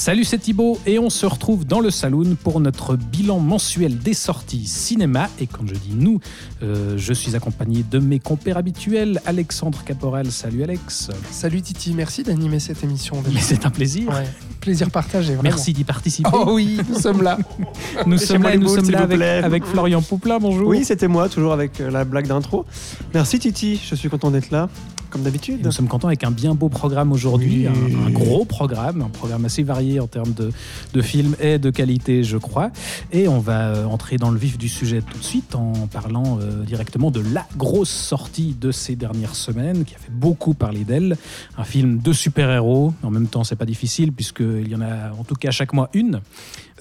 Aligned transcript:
Salut, 0.00 0.24
c'est 0.24 0.38
Thibaut 0.38 0.78
et 0.86 0.98
on 0.98 1.10
se 1.10 1.26
retrouve 1.26 1.66
dans 1.66 1.80
le 1.80 1.90
Saloon 1.90 2.34
pour 2.42 2.58
notre 2.58 2.96
bilan 2.96 3.38
mensuel 3.38 3.98
des 3.98 4.14
sorties 4.14 4.66
cinéma. 4.66 5.28
Et 5.38 5.46
quand 5.46 5.66
je 5.66 5.74
dis 5.74 5.92
nous, 5.94 6.20
euh, 6.62 6.96
je 6.96 7.12
suis 7.12 7.36
accompagné 7.36 7.82
de 7.82 7.98
mes 7.98 8.18
compères 8.18 8.56
habituels, 8.56 9.20
Alexandre 9.26 9.84
Caporal. 9.84 10.30
Salut 10.30 10.62
Alex. 10.62 11.10
Salut 11.30 11.60
Titi, 11.60 11.92
merci 11.92 12.22
d'animer 12.22 12.60
cette 12.60 12.82
émission. 12.82 13.22
Mais 13.30 13.40
c'est 13.40 13.66
un 13.66 13.70
plaisir. 13.70 14.08
Ouais, 14.08 14.26
plaisir 14.62 14.90
partagé. 14.90 15.34
Vraiment. 15.34 15.42
Merci 15.42 15.74
d'y 15.74 15.84
participer. 15.84 16.30
Oh 16.32 16.52
oui, 16.54 16.80
nous 16.88 16.98
sommes 16.98 17.20
là. 17.20 17.36
nous 18.06 18.16
sommes 18.16 18.42
là, 18.42 18.52
les 18.52 18.56
nous 18.56 18.68
boules, 18.68 18.76
sommes 18.76 18.86
s'il 18.86 18.94
là 18.94 19.00
vous 19.00 19.04
avec, 19.04 19.18
plaît. 19.18 19.42
avec 19.44 19.64
Florian 19.66 20.00
Poupla. 20.00 20.38
Bonjour. 20.38 20.66
Oui, 20.66 20.82
c'était 20.82 21.08
moi, 21.08 21.28
toujours 21.28 21.52
avec 21.52 21.78
euh, 21.78 21.90
la 21.90 22.06
blague 22.06 22.26
d'intro. 22.26 22.64
Merci 23.12 23.38
Titi, 23.38 23.78
je 23.86 23.94
suis 23.94 24.08
content 24.08 24.30
d'être 24.30 24.50
là, 24.50 24.70
comme 25.10 25.22
d'habitude. 25.22 25.60
Nous 25.64 25.72
sommes 25.72 25.88
contents 25.88 26.08
avec 26.08 26.24
un 26.24 26.30
bien 26.30 26.54
beau 26.54 26.68
programme 26.68 27.12
aujourd'hui, 27.12 27.66
Oui. 27.68 27.94
un, 27.96 28.06
un 28.06 28.10
gros 28.10 28.44
programme, 28.44 29.02
un 29.02 29.08
programme 29.08 29.44
assez 29.44 29.62
varié 29.62 30.00
en 30.00 30.06
termes 30.06 30.32
de, 30.32 30.50
de 30.92 31.02
films 31.02 31.34
et 31.40 31.58
de 31.58 31.70
qualité, 31.70 32.22
je 32.24 32.36
crois. 32.36 32.70
Et 33.12 33.28
on 33.28 33.40
va 33.40 33.68
euh, 33.68 33.84
entrer 33.84 34.16
dans 34.16 34.30
le 34.30 34.38
vif 34.38 34.56
du 34.56 34.68
sujet 34.68 35.02
tout 35.02 35.18
de 35.18 35.24
suite 35.24 35.54
en 35.54 35.72
parlant 35.92 36.38
euh, 36.40 36.62
directement 36.64 37.10
de 37.10 37.20
la 37.20 37.46
grosse 37.56 37.90
sortie 37.90 38.54
de 38.58 38.70
ces 38.72 38.96
dernières 38.96 39.34
semaines, 39.34 39.84
qui 39.84 39.94
a 39.94 39.98
fait 39.98 40.12
beaucoup 40.12 40.54
parler 40.54 40.84
d'elle. 40.84 41.16
Un 41.58 41.64
film 41.64 41.98
de 41.98 42.12
super-héros. 42.12 42.94
En 43.02 43.10
même 43.10 43.26
temps, 43.26 43.44
c'est 43.44 43.56
pas 43.56 43.66
difficile 43.66 44.12
puisqu'il 44.12 44.68
y 44.68 44.74
en 44.74 44.80
a 44.80 45.12
en 45.18 45.24
tout 45.24 45.34
cas 45.34 45.50
chaque 45.50 45.72
mois 45.72 45.90
une. 45.92 46.20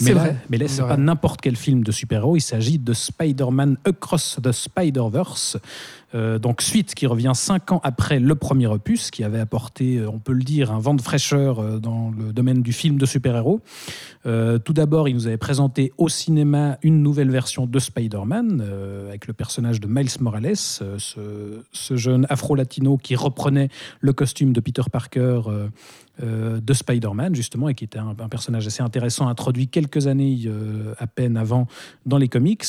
Mais 0.01 0.13
là, 0.13 0.19
vrai. 0.21 0.37
mais 0.49 0.57
là, 0.57 0.67
c'est 0.67 0.75
C'est 0.75 0.87
pas 0.87 0.97
n'importe 0.97 1.41
quel 1.41 1.55
film 1.55 1.83
de 1.83 1.91
super-héros. 1.91 2.37
Il 2.37 2.41
s'agit 2.41 2.79
de 2.79 2.93
Spider-Man 2.93 3.77
Across 3.85 4.39
the 4.41 4.51
Spider-Verse. 4.51 5.57
Euh, 6.15 6.39
donc 6.39 6.63
suite 6.63 6.95
qui 6.95 7.05
revient 7.05 7.33
cinq 7.35 7.71
ans 7.71 7.81
après 7.83 8.19
le 8.19 8.33
premier 8.33 8.65
opus, 8.65 9.11
qui 9.11 9.23
avait 9.23 9.39
apporté, 9.39 9.97
euh, 9.97 10.09
on 10.09 10.17
peut 10.17 10.31
le 10.33 10.41
dire, 10.41 10.71
un 10.71 10.79
vent 10.79 10.95
de 10.95 11.01
fraîcheur 11.01 11.59
euh, 11.59 11.77
dans 11.77 12.11
le 12.17 12.33
domaine 12.33 12.63
du 12.63 12.73
film 12.73 12.97
de 12.97 13.05
super-héros. 13.05 13.61
Euh, 14.25 14.57
tout 14.57 14.73
d'abord, 14.73 15.07
il 15.07 15.13
nous 15.13 15.27
avait 15.27 15.37
présenté 15.37 15.93
au 15.97 16.09
cinéma 16.09 16.79
une 16.81 17.03
nouvelle 17.03 17.29
version 17.29 17.67
de 17.67 17.79
Spider-Man 17.79 18.63
euh, 18.65 19.09
avec 19.09 19.27
le 19.27 19.33
personnage 19.33 19.79
de 19.79 19.87
Miles 19.87 20.09
Morales, 20.19 20.55
ce, 20.55 20.97
ce 21.71 21.95
jeune 21.95 22.25
afro-latino 22.29 22.97
qui 22.97 23.15
reprenait 23.15 23.69
le 23.99 24.13
costume 24.13 24.51
de 24.51 24.59
Peter 24.61 24.83
Parker. 24.91 25.41
Euh, 26.21 26.59
de 26.59 26.73
Spider-Man 26.73 27.35
justement 27.35 27.69
et 27.69 27.73
qui 27.73 27.83
était 27.83 27.99
un, 27.99 28.15
un 28.19 28.29
personnage 28.29 28.67
assez 28.67 28.83
intéressant 28.83 29.27
introduit 29.27 29.67
quelques 29.67 30.07
années 30.07 30.39
euh, 30.45 30.93
à 30.97 31.07
peine 31.07 31.37
avant 31.37 31.67
dans 32.05 32.17
les 32.17 32.27
comics. 32.27 32.65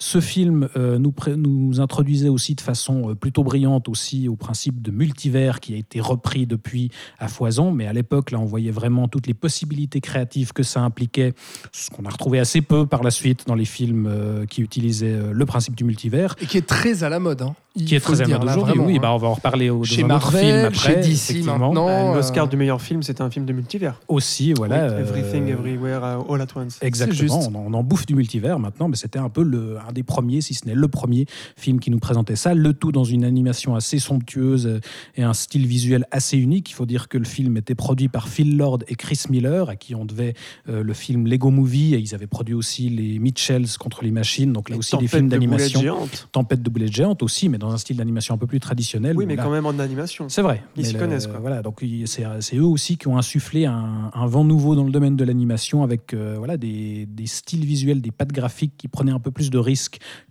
Ce 0.00 0.20
film 0.20 0.68
euh, 0.76 0.98
nous, 0.98 1.80
introduisait 1.80 2.28
aussi 2.28 2.54
de 2.54 2.60
façon 2.60 3.10
euh, 3.10 3.14
plutôt 3.14 3.42
brillante 3.42 3.88
aussi 3.88 4.28
au 4.28 4.36
principe 4.36 4.80
de 4.80 4.92
multivers 4.92 5.58
qui 5.58 5.74
a 5.74 5.76
été 5.76 6.00
repris 6.00 6.46
depuis 6.46 6.90
à 7.18 7.26
foison, 7.26 7.72
mais 7.72 7.86
à 7.86 7.92
l'époque 7.92 8.30
là 8.30 8.38
on 8.38 8.44
voyait 8.44 8.70
vraiment 8.70 9.08
toutes 9.08 9.26
les 9.26 9.34
possibilités 9.34 10.00
créatives 10.00 10.52
que 10.52 10.62
ça 10.62 10.80
impliquait, 10.82 11.34
ce 11.72 11.90
qu'on 11.90 12.04
a 12.04 12.10
retrouvé 12.10 12.38
assez 12.38 12.60
peu 12.60 12.86
par 12.86 13.02
la 13.02 13.10
suite 13.10 13.46
dans 13.46 13.54
les 13.56 13.64
films 13.64 14.06
euh, 14.08 14.46
qui 14.46 14.62
utilisaient 14.62 15.12
euh, 15.12 15.32
le 15.32 15.46
principe 15.46 15.74
du 15.74 15.82
multivers, 15.84 16.36
Et 16.40 16.46
qui 16.46 16.58
est 16.58 16.66
très 16.66 17.02
à 17.02 17.08
la 17.08 17.18
mode. 17.18 17.42
hein. 17.42 17.54
Il 17.78 17.84
qui 17.84 17.94
est 17.94 18.00
très 18.00 18.20
à 18.20 18.24
dire, 18.24 18.40
mode 18.40 18.48
aujourd'hui. 18.48 18.78
Oui, 18.80 18.96
hein. 18.96 18.98
bah, 19.00 19.12
on 19.12 19.18
va 19.18 19.28
en 19.28 19.34
reparler 19.34 19.70
au, 19.70 19.84
Chez 19.84 20.02
autre 20.02 20.30
film 20.32 20.48
Marvel, 20.48 20.64
après. 20.66 21.02
chez 21.04 21.36
DC 21.36 21.44
maintenant. 21.44 21.86
Bah, 21.86 22.10
euh, 22.10 22.14
L'Oscar 22.16 22.48
du 22.48 22.56
meilleur 22.56 22.82
film, 22.82 23.04
c'était 23.04 23.22
un 23.22 23.30
film 23.30 23.46
de 23.46 23.52
multivers. 23.52 24.00
Aussi, 24.08 24.52
voilà. 24.52 24.88
Oui, 24.88 25.00
Everything, 25.00 25.44
euh, 25.48 25.52
Everywhere, 25.52 26.00
uh, 26.00 26.32
All 26.32 26.40
at 26.40 26.46
Once. 26.56 26.78
Exactement, 26.82 27.40
juste. 27.40 27.50
on 27.52 27.58
en, 27.58 27.72
on 27.72 27.74
en 27.74 27.82
bouffe 27.84 28.04
du 28.06 28.16
multivers 28.16 28.58
maintenant, 28.58 28.88
mais 28.88 28.96
c'était 28.96 29.20
un 29.20 29.28
peu 29.28 29.42
le, 29.44 29.76
un 29.88 29.92
des 29.92 30.02
premiers, 30.02 30.40
si 30.40 30.54
ce 30.54 30.66
n'est 30.66 30.74
le 30.74 30.88
premier 30.88 31.26
film 31.56 31.80
qui 31.80 31.90
nous 31.90 31.98
présentait 31.98 32.36
ça. 32.36 32.54
Le 32.54 32.72
tout 32.74 32.92
dans 32.92 33.04
une 33.04 33.24
animation 33.24 33.74
assez 33.74 33.98
somptueuse 33.98 34.66
euh, 34.66 34.80
et 35.16 35.22
un 35.22 35.32
style 35.32 35.66
visuel 35.66 36.04
assez 36.10 36.36
unique. 36.36 36.70
Il 36.70 36.74
faut 36.74 36.86
dire 36.86 37.08
que 37.08 37.18
le 37.18 37.24
film 37.24 37.56
était 37.56 37.74
produit 37.74 38.08
par 38.08 38.28
Phil 38.28 38.56
Lord 38.56 38.80
et 38.88 38.94
Chris 38.94 39.22
Miller, 39.30 39.68
à 39.70 39.76
qui 39.76 39.94
on 39.94 40.04
devait 40.04 40.34
euh, 40.68 40.82
le 40.82 40.92
film 40.92 41.26
Lego 41.26 41.50
Movie, 41.50 41.94
et 41.94 41.98
ils 41.98 42.14
avaient 42.14 42.26
produit 42.26 42.54
aussi 42.54 42.88
les 42.90 43.18
Mitchells 43.18 43.66
contre 43.78 44.02
les 44.04 44.10
machines, 44.10 44.52
donc 44.52 44.68
là 44.68 44.76
Et 44.76 44.78
aussi 44.78 44.96
des 44.98 45.08
films 45.08 45.26
de 45.26 45.30
d'animation. 45.30 45.80
géantes. 45.80 46.28
Tempête 46.32 46.62
de 46.62 46.70
boulettes 46.70 46.92
géantes 46.94 47.22
aussi, 47.22 47.48
mais 47.48 47.58
dans 47.58 47.70
un 47.72 47.78
style 47.78 47.96
d'animation 47.96 48.34
un 48.34 48.38
peu 48.38 48.46
plus 48.46 48.60
traditionnel. 48.60 49.16
Oui, 49.16 49.26
mais 49.26 49.36
là- 49.36 49.42
quand 49.44 49.50
même 49.50 49.66
en 49.66 49.78
animation. 49.78 50.28
c'est 50.28 50.42
vrai. 50.42 50.62
Ils 50.76 50.84
s'y 50.86 50.94
connaissent, 50.94 51.26
quoi. 51.26 51.38
Voilà, 51.40 51.62
donc 51.62 51.82
c'est 52.06 52.24
c'est 52.40 52.56
eux 52.56 52.64
aussi 52.64 52.96
qui 52.98 53.08
ont 53.08 53.16
insufflé 53.16 53.64
un, 53.66 54.10
un 54.12 54.26
vent 54.26 54.44
nouveau 54.44 54.74
dans 54.74 54.84
le 54.84 54.90
domaine 54.90 55.16
de 55.16 55.24
l'animation 55.24 55.82
avec 55.82 56.12
euh, 56.14 56.34
voilà, 56.38 56.56
des, 56.56 57.06
des 57.06 57.26
styles 57.26 57.64
visuels, 57.64 58.00
des 58.00 58.10
pattes 58.10 58.32
graphiques 58.32 58.74
qui 58.76 58.88
prenaient 58.88 59.12
un 59.12 59.20
peu 59.20 59.30
plus 59.30 59.50
de 59.50 59.58
risques 59.58 59.77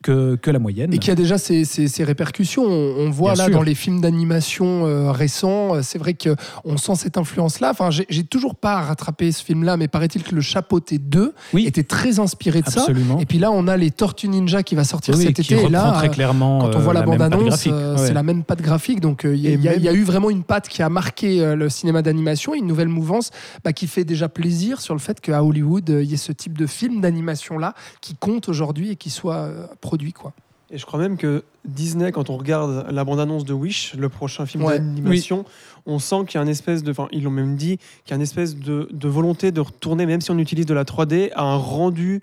que, 0.04 0.36
que 0.36 0.52
la 0.52 0.60
moyenne. 0.60 0.94
Et 0.94 0.98
qui 1.00 1.12
a 1.12 1.16
déjà 1.16 1.38
ses, 1.38 1.66
ses- 1.66 1.88
ses 1.88 2.04
répercussions. 2.04 2.64
On, 2.66 2.96
on 3.00 3.10
voit 3.10 3.34
Bien 3.34 3.44
là 3.44 3.50
sûr. 3.50 3.58
dans 3.58 3.64
les 3.64 3.76
films 3.76 4.02
d'animation 4.02 4.86
euh, 4.86 5.12
récents, 5.12 5.76
euh, 5.76 5.82
c'est 5.82 5.98
vrai 5.98 6.14
qu'on 6.16 6.78
sent 6.78 6.96
cette 6.96 7.18
influence-là. 7.18 7.72
Enfin, 7.72 7.90
j'ai 7.92 8.24
toujours 8.24 8.56
pas 8.56 8.82
rattrapé 8.82 9.32
ce 9.32 9.44
film-là, 9.44 9.78
mais 9.78 9.88
paraît-il 9.88 10.24
que 10.24 10.34
le 10.36 10.42
Chapeauté 10.42 10.98
2 10.98 11.34
Oui. 11.54 11.66
était 11.66 11.84
très 11.84 12.20
inspiré 12.20 12.62
de 12.62 12.68
Absolument. 12.68 13.18
ça. 13.18 13.22
Et 13.22 13.26
puis 13.26 13.38
là, 13.40 13.52
on 13.52 13.68
a 13.68 13.78
les 13.78 13.92
Tortues 13.92 14.28
Ninja 14.30 14.64
qui 14.64 14.76
va 14.76 14.84
sortir 14.84 15.16
Oui, 15.16 15.24
cet 15.24 15.40
été. 15.40 15.56
Et 15.56 15.70
là, 15.70 15.92
très 15.98 16.08
euh, 16.08 16.12
clairement 16.12 16.60
quand 16.60 16.76
on 16.76 16.80
euh, 16.80 16.82
voit 16.82 16.94
la, 16.94 17.02
bande-annonce, 17.02 17.68
euh, 17.68 17.96
Ouais. 17.96 18.06
c'est 18.08 18.14
la 18.14 18.24
même 18.24 18.44
patte 18.44 18.62
graphique. 18.62 19.00
Donc 19.02 19.26
euh, 19.26 19.36
il 19.36 19.42
y, 19.42 19.68
a- 19.68 19.76
y 19.76 19.84
y 19.86 19.90
eu 19.96 20.04
vraiment 20.04 20.30
une 20.30 20.44
patte 20.44 20.68
qui 20.68 20.82
a 20.82 20.90
marqué 20.90 21.42
euh, 21.42 21.56
le 21.56 21.70
cinéma 21.70 22.02
d'animation, 22.02 22.54
une 22.54 22.68
nouvelle 22.68 22.88
mouvance 22.90 23.32
bah, 23.64 23.74
qui 23.74 23.88
fait 23.88 24.04
déjà 24.04 24.30
plaisir 24.30 24.82
sur 24.82 24.94
le 24.94 25.00
fait 25.00 25.20
qu'à 25.22 25.44
Hollywood, 25.44 25.90
euh, 25.90 26.04
il 26.04 26.10
y 26.10 26.14
ait 26.14 26.18
ce 26.18 26.32
type 26.32 26.58
de 26.58 26.66
film 26.68 27.02
d'animation-là 27.02 27.74
qui 28.02 28.16
compte 28.16 28.50
aujourd'hui 28.50 28.92
et 28.92 28.96
qui 28.96 29.10
soit 29.10 29.37
euh, 29.46 29.68
produit. 29.82 30.14
Quoi. 30.14 30.34
Et 30.70 30.78
je 30.78 30.86
crois 30.86 31.00
même 31.00 31.16
que 31.18 31.44
Disney, 31.66 32.12
quand 32.12 32.30
on 32.30 32.38
regarde 32.38 32.88
la 32.92 33.04
bande-annonce 33.06 33.46
de 33.46 33.54
Wish, 33.54 33.94
le 33.94 34.10
prochain 34.10 34.46
film 34.46 34.64
Ouais. 34.66 34.80
d'animation, 34.80 35.46
on 35.86 35.98
sent 36.00 36.26
qu'il 36.28 36.36
y 36.40 36.44
a 36.44 36.46
un 36.46 36.48
espèce 36.48 36.84
de. 36.84 36.92
Enfin, 36.92 37.08
ils 37.12 37.24
l'ont 37.24 37.32
même 37.32 37.56
dit, 37.56 37.78
qu'il 37.78 38.12
y 38.12 38.14
a 38.14 38.16
une 38.18 38.22
espèce 38.22 38.56
de, 38.58 38.90
de 38.92 39.08
volonté 39.08 39.52
de 39.52 39.62
retourner, 39.62 40.06
même 40.06 40.20
si 40.20 40.30
on 40.32 40.38
utilise 40.38 40.66
de 40.66 40.74
la 40.74 40.84
3D, 40.84 41.32
à 41.36 41.44
un 41.44 41.56
rendu 41.56 42.22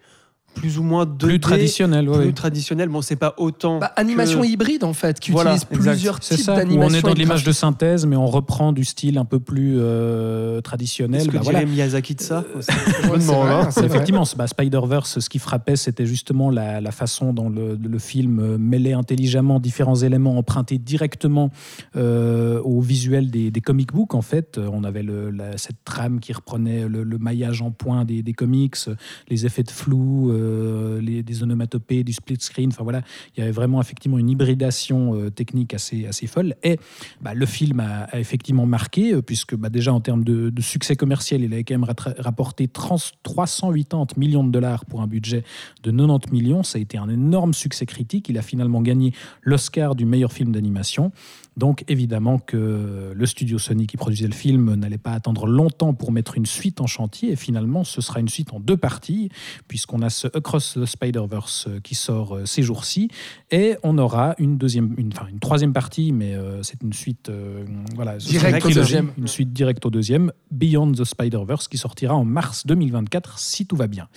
plus 0.55 0.79
ou 0.79 0.83
moins 0.83 1.05
2D, 1.05 1.19
Plus 1.19 1.41
traditionnel, 1.41 2.09
ouais, 2.09 2.17
plus 2.19 2.27
ouais. 2.27 2.33
traditionnel. 2.33 2.89
Bon, 2.89 3.03
c'est 3.03 3.17
pas 3.17 3.35
autant. 3.39 3.79
Bah, 3.81 3.93
animation 3.97 4.41
que- 4.43 4.47
hybride 4.47 4.85
en 4.85 4.93
fait, 4.93 5.21
qui 5.21 5.31
Voilà, 5.33 5.51
utilise 5.57 5.67
exact. 5.71 5.91
plusieurs 5.93 6.21
types 6.21 6.47
d'animation. 6.47 6.95
on 6.95 6.99
est 6.99 7.03
dans 7.03 7.13
de 7.15 7.19
l'image 7.19 7.45
de 7.45 7.53
synthèse, 7.53 8.07
mais 8.07 8.17
on 8.17 8.27
reprend 8.27 8.73
du 8.73 8.85
style 8.85 9.19
un 9.19 9.25
peu 9.25 9.41
plus 9.41 9.77
euh, 9.79 10.61
traditionnel. 10.61 11.21
Est-ce 11.23 11.29
que 11.29 11.35
Bah, 11.37 11.41
voilà. 11.43 11.65
Miyazaki 11.65 12.15
de 12.15 12.21
ça 12.21 12.45
demande, 13.03 13.21
vrai, 13.21 13.53
hein. 13.53 13.69
Effectivement, 13.85 14.25
bah, 14.37 14.47
Spider-Verse, 14.47 15.19
ce 15.21 15.29
qui 15.29 15.39
frappait, 15.39 15.77
c'était 15.77 16.07
justement 16.07 16.51
la, 16.51 16.81
la 16.81 16.91
façon 16.93 17.33
dont 17.33 17.49
le, 17.51 17.77
le 17.83 17.99
film 17.99 18.39
euh, 18.39 18.59
mêlait 18.59 18.93
intelligemment 18.93 19.61
différents 19.61 19.97
éléments 19.97 20.39
empruntés 20.39 20.79
directement 20.79 21.51
euh, 21.97 22.61
au 22.63 22.81
visuel 22.81 23.31
des, 23.31 23.51
des 23.51 23.61
comic 23.61 23.93
books. 23.93 24.15
En 24.15 24.23
fait, 24.23 24.59
Euh, 24.59 24.69
on 24.73 24.85
avait 24.85 25.03
le- 25.03 25.31
la- 25.31 25.57
cette 25.59 25.83
trame 25.85 26.21
qui 26.21 26.33
reprenait 26.33 26.87
le, 26.89 27.03
le 27.03 27.19
maillage 27.19 27.61
en 27.63 27.71
point 27.71 28.05
des, 28.05 28.23
des 28.23 28.33
comics, 28.33 28.77
euh, 28.89 28.95
les 29.29 29.47
effets 29.47 29.63
de 29.63 29.71
flou, 29.71 30.31
euh, 30.44 31.22
des 31.22 31.43
onomatopées, 31.43 32.05
du 32.05 32.12
split 32.12 32.37
screen. 32.41 32.71
Enfin 32.71 32.84
voilà, 32.84 33.03
il 33.37 33.41
y 33.41 33.43
avait 33.43 33.53
vraiment 33.53 33.81
effectivement 33.81 34.19
une 34.19 34.31
hybridation 34.31 35.15
euh, 35.15 35.31
technique 35.31 35.75
assez, 35.75 36.06
assez 36.06 36.27
folle. 36.27 36.55
Et 36.62 36.78
bah, 37.21 37.34
le 37.34 37.47
film 37.47 37.81
a, 37.81 38.09
effectivement 38.19 38.66
marqué, 38.66 39.15
euh, 39.15 39.22
puisque 39.22 39.55
bah, 39.56 39.69
déjà 39.69 39.93
en 39.93 40.00
termes 40.00 40.25
de, 40.25 40.50
de 40.50 40.62
succès 40.62 40.97
commercial, 40.97 41.43
il 41.43 41.53
avait 41.53 41.65
quand 41.65 41.78
même 41.78 41.88
rapporté 42.19 42.69
30 42.69 42.94
380 43.22 44.06
millions 44.16 44.44
de 44.44 44.50
dollars 44.50 44.84
pour 44.84 45.03
un 45.03 45.06
budget 45.06 45.44
de 45.82 45.91
90 45.91 46.32
millions. 46.32 46.62
Ça 46.62 46.78
a 46.78 46.81
été 46.81 46.99
un 46.99 47.09
énorme 47.09 47.55
succès 47.55 47.87
critique. 47.87 48.28
Il 48.28 48.38
a 48.38 48.43
finalement 48.43 48.82
gagné 48.82 49.12
l'Oscar 49.43 49.94
du 49.94 50.05
meilleur 50.05 50.32
film 50.32 50.53
d'animation. 50.53 51.12
Donc 51.57 51.85
évidemment 51.89 52.39
que 52.39 53.12
le 53.15 53.27
studio 53.27 53.59
Sony 53.59 53.87
qui 53.87 53.97
produisait 53.97 54.27
le 54.27 54.33
film 54.35 54.75
n'allait 54.75 54.99
pas 54.99 55.12
attendre 55.12 55.47
longtemps 55.47 55.95
pour 55.95 56.11
mettre 56.12 56.37
une 56.37 56.47
suite 56.47 56.81
en 56.81 56.87
chantier. 56.87 57.31
Et 57.33 57.37
finalement, 57.37 57.85
ce 57.85 58.01
sera 58.01 58.21
une 58.21 58.29
suite 58.29 58.53
en 58.53 58.61
deux 58.61 58.77
parties, 58.77 59.29
puisqu'on 59.69 60.03
a 60.03 60.11
ce 60.11 60.27
Across 60.37 60.75
the 60.75 60.85
Spider-Verse 60.87 61.67
euh, 61.69 61.81
qui 61.81 61.95
sort 61.95 62.37
euh, 62.37 62.47
ces 62.47 62.62
jours-ci. 62.62 63.09
Et 63.51 63.77
on 63.83 63.99
aura 63.99 64.35
une 64.39 64.59
deuxième, 64.59 64.95
une, 64.99 65.09
enfin 65.12 65.27
une 65.31 65.39
troisième 65.39 65.73
partie, 65.73 66.12
mais 66.12 66.35
euh, 66.35 66.62
c'est 66.62 66.83
une 66.83 66.93
suite, 66.93 67.29
euh, 67.29 67.65
voilà, 67.95 68.17
Direct 68.17 68.65
une 68.65 68.71
au 68.71 68.75
deuxième. 68.75 69.11
Une 69.17 69.29
suite 69.29 69.53
directe 69.53 69.87
au 69.87 69.91
deuxième, 69.91 70.33
Beyond 70.50 70.93
the 70.93 71.05
Spider-Verse, 71.05 71.69
qui 71.69 71.79
sortira 71.79 72.15
en 72.15 72.25
mars 72.25 72.67
2024, 72.67 73.39
si 73.39 73.67
tout 73.67 73.77
va 73.77 73.87
bien. 73.87 74.09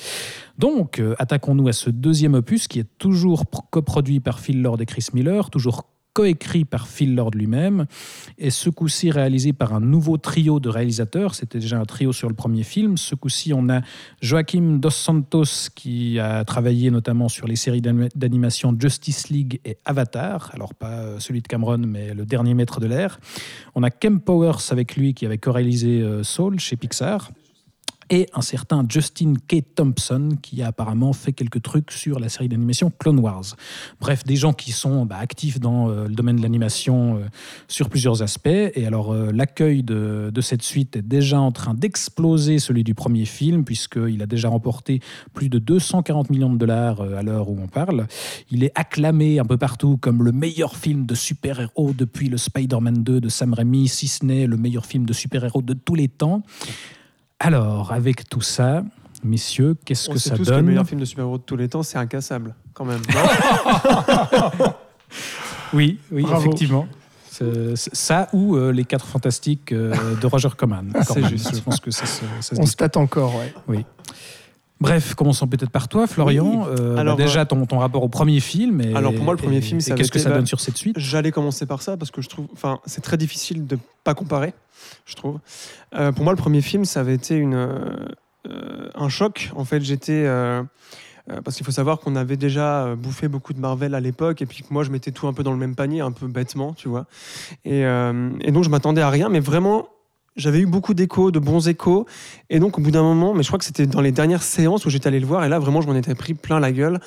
Donc, 0.58 1.02
attaquons-nous 1.20 1.68
à 1.68 1.74
ce 1.74 1.90
deuxième 1.90 2.34
opus 2.34 2.68
qui 2.68 2.80
est 2.80 2.88
toujours 2.98 3.46
pro- 3.46 3.64
coproduit 3.70 4.20
par 4.20 4.40
Phil 4.40 4.62
Lord 4.62 4.82
et 4.82 4.86
Chris 4.86 5.08
Miller, 5.14 5.50
toujours 5.50 5.84
coécrit 6.18 6.66
par 6.66 6.88
Phil 6.88 7.14
Lord 7.14 7.30
lui-même, 7.36 7.86
et 8.40 8.50
ce 8.50 8.72
coup-ci 8.72 9.12
réalisé 9.12 9.54
par 9.54 9.76
un 9.76 9.80
nouveau 9.80 10.18
trio 10.18 10.60
de 10.60 10.68
réalisateurs. 10.68 11.36
C'était 11.36 11.60
déjà 11.60 11.78
un 11.78 11.86
trio 11.86 12.12
sur 12.12 12.28
le 12.28 12.34
premier 12.34 12.64
film. 12.64 12.98
Ce 12.98 13.14
coup-ci, 13.14 13.54
on 13.54 13.70
a 13.70 13.82
Joaquim 14.20 14.80
Dos 14.80 14.90
Santos 14.90 15.70
qui 15.76 16.18
a 16.18 16.44
travaillé 16.44 16.90
notamment 16.90 17.30
sur 17.30 17.46
les 17.46 17.56
séries 17.56 17.84
d'animation 17.84 18.76
Justice 18.80 19.30
League 19.30 19.60
et 19.64 19.78
Avatar. 19.86 20.50
Alors 20.56 20.74
pas 20.74 21.02
euh, 21.02 21.20
celui 21.20 21.44
de 21.44 21.48
Cameron, 21.48 21.84
mais 21.86 22.16
le 22.16 22.26
dernier 22.26 22.56
maître 22.56 22.80
de 22.80 22.88
l'air. 22.88 23.20
On 23.76 23.84
a 23.84 23.92
Kem 23.92 24.20
Powers 24.20 24.72
avec 24.72 24.96
lui 24.96 25.14
qui 25.14 25.24
avait 25.28 25.38
co-réalisé 25.38 26.02
euh, 26.02 26.24
Soul 26.24 26.60
chez 26.60 26.78
Pixar 26.78 27.30
et 28.10 28.28
un 28.34 28.42
certain 28.42 28.86
Justin 28.88 29.34
K. 29.48 29.64
Thompson 29.76 30.30
qui 30.42 30.62
a 30.62 30.68
apparemment 30.68 31.14
fait 31.14 31.34
quelques 31.34 31.62
trucs 31.62 31.92
sur 31.92 32.20
la 32.20 32.30
série 32.30 32.48
d'animation 32.48 32.92
Clone 32.98 33.20
Wars. 33.20 33.56
Bref, 34.00 34.24
des 34.24 34.36
gens 34.36 34.54
qui 34.54 34.72
sont 34.72 35.06
bah, 35.06 35.18
actifs 35.20 35.60
dans 35.60 35.90
euh, 35.90 36.08
le 36.08 36.14
domaine 36.14 36.38
de 36.38 36.42
l'animation 36.42 37.18
euh, 37.18 37.28
sur 37.68 37.90
plusieurs 37.90 38.22
aspects. 38.22 38.48
Et 38.48 38.86
alors, 38.86 39.12
euh, 39.12 39.32
l'accueil 39.32 39.84
de, 39.84 40.32
de, 40.34 40.42
cette 40.42 40.62
suite 40.62 40.96
est 40.96 41.02
déjà 41.02 41.40
en 41.40 41.52
train 41.52 41.74
d'exploser 41.74 42.60
celui 42.60 42.84
du 42.84 42.94
premier 42.94 43.26
film, 43.26 43.66
puisqu'il 43.66 44.22
a 44.22 44.26
déjà 44.26 44.50
remporté 44.50 45.02
plus 45.34 45.50
de 45.50 45.60
240 45.60 46.30
millions 46.30 46.52
de 46.52 46.58
dollars 46.58 47.02
à 47.02 47.24
l'heure 47.24 47.50
où 47.50 47.58
on 47.62 47.68
parle. 47.68 48.08
Il 48.52 48.64
est 48.64 48.72
acclamé 48.76 49.40
un 49.40 49.46
peu 49.46 49.58
partout 49.58 49.98
comme 49.98 50.24
le 50.24 50.32
meilleur 50.32 50.76
film 50.76 51.06
de 51.06 51.16
super-héros 51.16 51.94
depuis 51.94 52.30
le 52.30 52.38
Spider-Man 52.38 53.04
2 53.04 53.20
de 53.20 53.30
Sam 53.30 53.54
Raimi, 53.54 53.88
si 53.88 54.08
ce 54.08 54.26
n'est 54.26 54.48
le 54.48 54.58
meilleur 54.58 54.86
film 54.86 55.06
de 55.06 55.14
super-héros 55.14 55.62
de 55.62 55.74
tous 55.74 55.96
les 55.96 56.08
temps. 56.08 56.44
Alors, 57.40 57.92
avec 57.92 58.28
tout 58.28 58.42
ça, 58.42 58.84
messieurs, 59.24 59.76
qu'est-ce 59.86 60.10
que 60.10 60.18
ça 60.18 60.36
tous 60.36 60.46
donne 60.46 60.56
que 60.56 60.62
Le 60.62 60.68
meilleur 60.68 60.88
film 60.88 61.00
de 61.00 61.06
super-héros 61.06 61.38
de 61.38 61.44
tous 61.44 61.56
les 61.56 61.70
temps, 61.70 61.84
c'est 61.84 61.98
Incassable, 61.98 62.56
quand 62.74 62.86
même. 62.86 63.02
oui, 65.74 66.00
oui, 66.12 66.26
effectivement. 66.36 66.88
Ça 67.76 68.30
ou 68.34 68.56
euh, 68.56 68.72
les 68.72 68.86
quatre 68.86 69.06
fantastiques 69.06 69.72
euh, 69.72 70.16
de 70.16 70.26
Roger 70.26 70.50
Corman. 70.58 70.92
c'est 71.08 71.24
juste. 71.28 71.56
Je 71.56 71.62
pense 71.62 71.80
que 71.80 71.92
ça 71.92 72.08
se 72.08 72.24
On 72.58 72.66
se 72.66 72.76
tâte 72.76 72.98
encore, 72.98 73.36
ouais. 73.36 73.54
Oui. 73.68 73.86
Bref, 74.80 75.16
commençons 75.16 75.48
peut-être 75.48 75.72
par 75.72 75.88
toi, 75.88 76.06
Florian. 76.06 76.68
Euh, 76.68 77.04
bah, 77.04 77.16
déjà, 77.16 77.46
ton, 77.46 77.66
ton, 77.66 77.80
rapport 77.80 78.04
au 78.04 78.10
premier 78.10 78.40
film. 78.40 78.82
Et, 78.82 78.96
alors, 78.96 79.14
pour 79.14 79.24
moi, 79.24 79.34
le 79.34 79.40
premier 79.40 79.62
film, 79.62 79.80
c'est 79.80 79.96
qu'est-ce 79.96 80.12
que 80.12 80.20
ça 80.20 80.30
donne 80.30 80.46
sur 80.46 80.60
cette 80.60 80.78
suite? 80.78 80.98
J'allais 81.00 81.32
commencer 81.32 81.66
par 81.66 81.82
ça 81.82 81.98
parce 81.98 82.12
que 82.12 82.22
je 82.22 82.30
trouve, 82.30 82.48
enfin, 82.54 82.80
c'est 82.86 83.02
très 83.02 83.18
difficile 83.18 83.66
de 83.66 83.78
pas 84.04 84.14
comparer, 84.14 84.54
je 85.06 85.16
trouve. 85.16 85.40
Euh, 85.96 86.12
pour 86.12 86.24
moi, 86.24 86.34
le 86.34 86.38
premier 86.38 86.62
film, 86.62 86.86
ça 86.86 87.00
avait 87.00 87.16
été 87.16 87.36
une, 87.36 87.56
euh, 87.56 88.90
un 88.94 89.10
choc. 89.10 89.52
En 89.56 89.66
fait, 89.66 89.82
j'étais 89.82 90.28
parce 91.44 91.58
qu'il 91.58 91.66
faut 91.66 91.74
savoir 91.74 92.00
qu'on 92.00 92.16
avait 92.16 92.38
déjà 92.38 92.96
bouffé 92.96 93.28
beaucoup 93.28 93.52
de 93.52 93.60
Marvel 93.60 93.96
à 93.96 94.00
l'époque 94.00 94.42
et 94.42 94.46
puis 94.46 94.64
que 94.64 94.74
moi 94.74 94.84
je 94.84 94.92
mettais 94.92 95.12
tout 95.12 95.28
un 95.28 95.34
peu 95.34 95.44
dans 95.44 95.52
le 95.52 95.58
même 95.58 95.76
panier 95.76 96.00
un 96.00 96.14
peu 96.14 96.26
bêtement 96.26 96.72
tu 96.72 96.88
vois 96.88 97.06
et, 97.66 97.82
et 97.82 98.52
donc 98.54 98.64
je 98.64 98.70
m'attendais 98.70 99.02
à 99.02 99.10
rien 99.10 99.28
mais 99.28 99.42
vraiment 99.42 99.90
j'avais 100.38 100.60
eu 100.60 100.66
beaucoup 100.66 100.94
d'échos, 100.94 101.32
de 101.32 101.40
bons 101.40 101.68
échos. 101.68 102.06
Et 102.50 102.60
donc, 102.60 102.78
au 102.78 102.82
bout 102.82 102.92
d'un 102.92 103.02
moment, 103.02 103.34
mais 103.34 103.44
je 103.44 103.48
crois 103.48 103.60
que 103.60 103.66
c'était 103.66 103.88
dans 103.88 104.02
les 104.02 104.12
dernières 104.12 104.44
séances 104.44 104.86
où 104.86 104.90
j'étais 104.90 105.08
allé 105.08 105.20
le 105.20 105.26
voir, 105.26 105.44
et 105.44 105.50
là, 105.50 105.60
vraiment, 105.60 105.82
je 105.82 105.88
m'en 105.88 105.96
étais 105.96 106.16
pris 106.16 106.34
plein 106.34 106.60
la 106.60 106.72
gueule, 106.72 107.00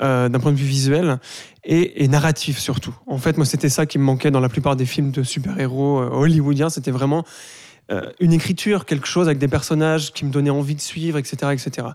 euh, 0.00 0.28
d'un 0.28 0.38
point 0.38 0.52
de 0.52 0.56
vue 0.56 0.66
visuel 0.66 1.18
et, 1.64 2.06
narratif 2.08 2.58
surtout. 2.58 2.94
En 3.06 3.18
fait, 3.18 3.36
moi, 3.36 3.44
c'était 3.44 3.68
ça 3.68 3.86
qui 3.86 3.98
me 3.98 4.04
manquait 4.04 4.30
dans 4.30 4.40
la 4.40 4.48
plupart 4.48 4.76
des 4.76 4.86
films 4.86 5.10
de 5.10 5.22
super-héros 5.22 6.00
euh, 6.00 6.10
hollywoodiens. 6.10 6.70
C'était 6.70 6.92
vraiment 6.92 7.24
euh, 7.90 8.02
une 8.20 8.32
écriture, 8.32 8.84
quelque 8.84 9.06
chose 9.06 9.26
avec 9.26 9.38
des 9.38 9.48
personnages 9.48 10.12
qui 10.12 10.24
me 10.24 10.30
donnaient 10.30 10.50
envie 10.50 10.76
de 10.76 10.80
suivre, 10.80 11.18
etc. 11.18 11.52
etc. 11.52 11.88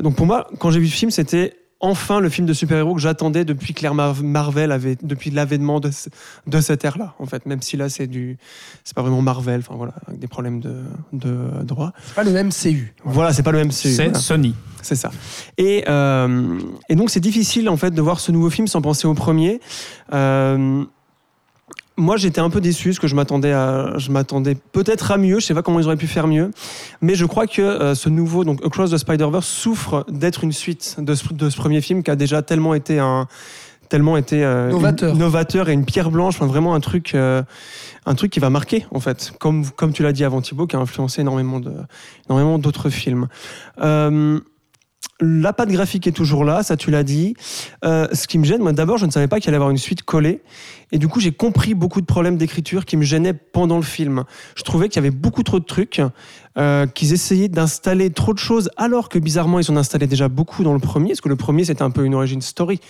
donc, 0.00 0.14
pour 0.14 0.26
moi, 0.26 0.48
quand 0.58 0.70
j'ai 0.70 0.80
vu 0.80 0.88
ce 0.88 0.96
film, 0.96 1.10
c'était 1.10 1.54
enfin 1.80 2.20
le 2.20 2.28
film 2.28 2.46
de 2.46 2.52
super-héros 2.52 2.94
que 2.94 3.00
j'attendais 3.00 3.44
depuis 3.44 3.74
Claire 3.74 3.94
Marvel 3.94 4.72
avait 4.72 4.96
depuis 5.02 5.30
l'avènement 5.30 5.80
de, 5.80 5.90
de 6.46 6.60
cette 6.60 6.84
ère-là 6.84 7.14
en 7.18 7.26
fait. 7.26 7.46
Même 7.46 7.62
si 7.62 7.76
là 7.76 7.88
c'est 7.88 8.06
du 8.06 8.38
c'est 8.84 8.94
pas 8.94 9.02
vraiment 9.02 9.22
Marvel 9.22 9.60
enfin 9.60 9.76
voilà 9.76 9.94
avec 10.06 10.20
des 10.20 10.28
problèmes 10.28 10.60
de, 10.60 10.82
de 11.12 11.62
droit. 11.62 11.92
C'est 12.06 12.14
pas 12.14 12.24
le 12.24 12.32
MCU 12.32 12.94
voilà. 13.04 13.32
C'est 13.32 13.42
pas 13.42 13.52
le 13.52 13.64
MCU 13.64 13.72
c'est 13.72 14.16
Sony. 14.16 14.54
C'est 14.82 14.94
ça. 14.94 15.10
Et, 15.58 15.84
euh, 15.88 16.58
et 16.88 16.96
donc 16.96 17.10
c'est 17.10 17.20
difficile 17.20 17.68
en 17.68 17.76
fait 17.76 17.90
de 17.90 18.00
voir 18.00 18.20
ce 18.20 18.32
nouveau 18.32 18.50
film 18.50 18.66
sans 18.66 18.80
penser 18.80 19.06
au 19.06 19.14
premier. 19.14 19.60
Euh, 20.12 20.84
moi, 22.00 22.16
j'étais 22.16 22.40
un 22.40 22.50
peu 22.50 22.60
déçu 22.60 22.88
parce 22.88 22.98
que 22.98 23.06
je 23.06 23.14
m'attendais 23.14 23.52
à, 23.52 23.92
je 23.98 24.10
m'attendais 24.10 24.56
peut-être 24.72 25.12
à 25.12 25.18
mieux. 25.18 25.38
Je 25.38 25.46
sais 25.46 25.54
pas 25.54 25.62
comment 25.62 25.78
ils 25.78 25.86
auraient 25.86 25.96
pu 25.96 26.06
faire 26.06 26.26
mieux, 26.26 26.50
mais 27.00 27.14
je 27.14 27.26
crois 27.26 27.46
que 27.46 27.62
euh, 27.62 27.94
ce 27.94 28.08
nouveau, 28.08 28.44
donc 28.44 28.64
Across 28.64 28.90
the 28.90 28.98
Spider-Verse, 28.98 29.46
souffre 29.46 30.04
d'être 30.08 30.42
une 30.42 30.52
suite 30.52 30.96
de 30.98 31.14
ce, 31.14 31.32
de 31.32 31.50
ce, 31.50 31.56
premier 31.56 31.80
film 31.80 32.02
qui 32.02 32.10
a 32.10 32.16
déjà 32.16 32.42
tellement 32.42 32.74
été 32.74 32.98
un, 32.98 33.28
tellement 33.88 34.16
été 34.16 34.44
euh, 34.44 34.70
novateur. 34.70 35.14
novateur 35.14 35.68
et 35.68 35.72
une 35.72 35.84
pierre 35.84 36.10
blanche, 36.10 36.36
enfin, 36.36 36.46
vraiment 36.46 36.74
un 36.74 36.80
truc, 36.80 37.14
euh, 37.14 37.42
un 38.06 38.14
truc 38.14 38.32
qui 38.32 38.40
va 38.40 38.48
marquer 38.48 38.86
en 38.92 39.00
fait, 39.00 39.32
comme 39.38 39.68
comme 39.70 39.92
tu 39.92 40.02
l'as 40.02 40.12
dit 40.12 40.24
avant 40.24 40.40
Thibaut, 40.40 40.66
qui 40.66 40.76
a 40.76 40.78
influencé 40.78 41.20
énormément 41.20 41.60
de, 41.60 41.72
énormément 42.28 42.58
d'autres 42.58 42.88
films. 42.88 43.28
La 45.20 45.52
patte 45.52 45.68
graphique 45.68 46.06
est 46.06 46.12
toujours 46.12 46.44
là, 46.44 46.62
ça 46.62 46.76
tu 46.76 46.90
l'as 46.90 47.02
dit. 47.02 47.34
Euh, 47.84 48.08
ce 48.12 48.26
qui 48.26 48.38
me 48.38 48.44
gêne, 48.44 48.62
moi 48.62 48.72
d'abord, 48.72 48.96
je 48.96 49.06
ne 49.06 49.10
savais 49.10 49.28
pas 49.28 49.38
qu'il 49.38 49.48
allait 49.50 49.56
avoir 49.56 49.70
une 49.70 49.78
suite 49.78 50.02
collée. 50.02 50.42
Et 50.92 50.98
du 50.98 51.08
coup, 51.08 51.20
j'ai 51.20 51.32
compris 51.32 51.74
beaucoup 51.74 52.00
de 52.00 52.06
problèmes 52.06 52.36
d'écriture 52.36 52.84
qui 52.84 52.96
me 52.96 53.02
gênaient 53.02 53.34
pendant 53.34 53.76
le 53.76 53.82
film. 53.82 54.24
Je 54.56 54.62
trouvais 54.62 54.88
qu'il 54.88 54.96
y 54.96 55.06
avait 55.06 55.14
beaucoup 55.14 55.42
trop 55.42 55.60
de 55.60 55.64
trucs, 55.64 56.00
euh, 56.58 56.86
qu'ils 56.86 57.12
essayaient 57.12 57.48
d'installer 57.48 58.10
trop 58.10 58.32
de 58.32 58.38
choses, 58.38 58.70
alors 58.76 59.08
que 59.08 59.18
bizarrement, 59.18 59.60
ils 59.60 59.70
en 59.70 59.76
installaient 59.76 60.06
déjà 60.06 60.28
beaucoup 60.28 60.64
dans 60.64 60.72
le 60.72 60.80
premier, 60.80 61.08
parce 61.08 61.20
que 61.20 61.28
le 61.28 61.36
premier, 61.36 61.64
c'était 61.64 61.82
un 61.82 61.90
peu 61.90 62.04
une 62.04 62.14
origin 62.14 62.40
story. 62.40 62.80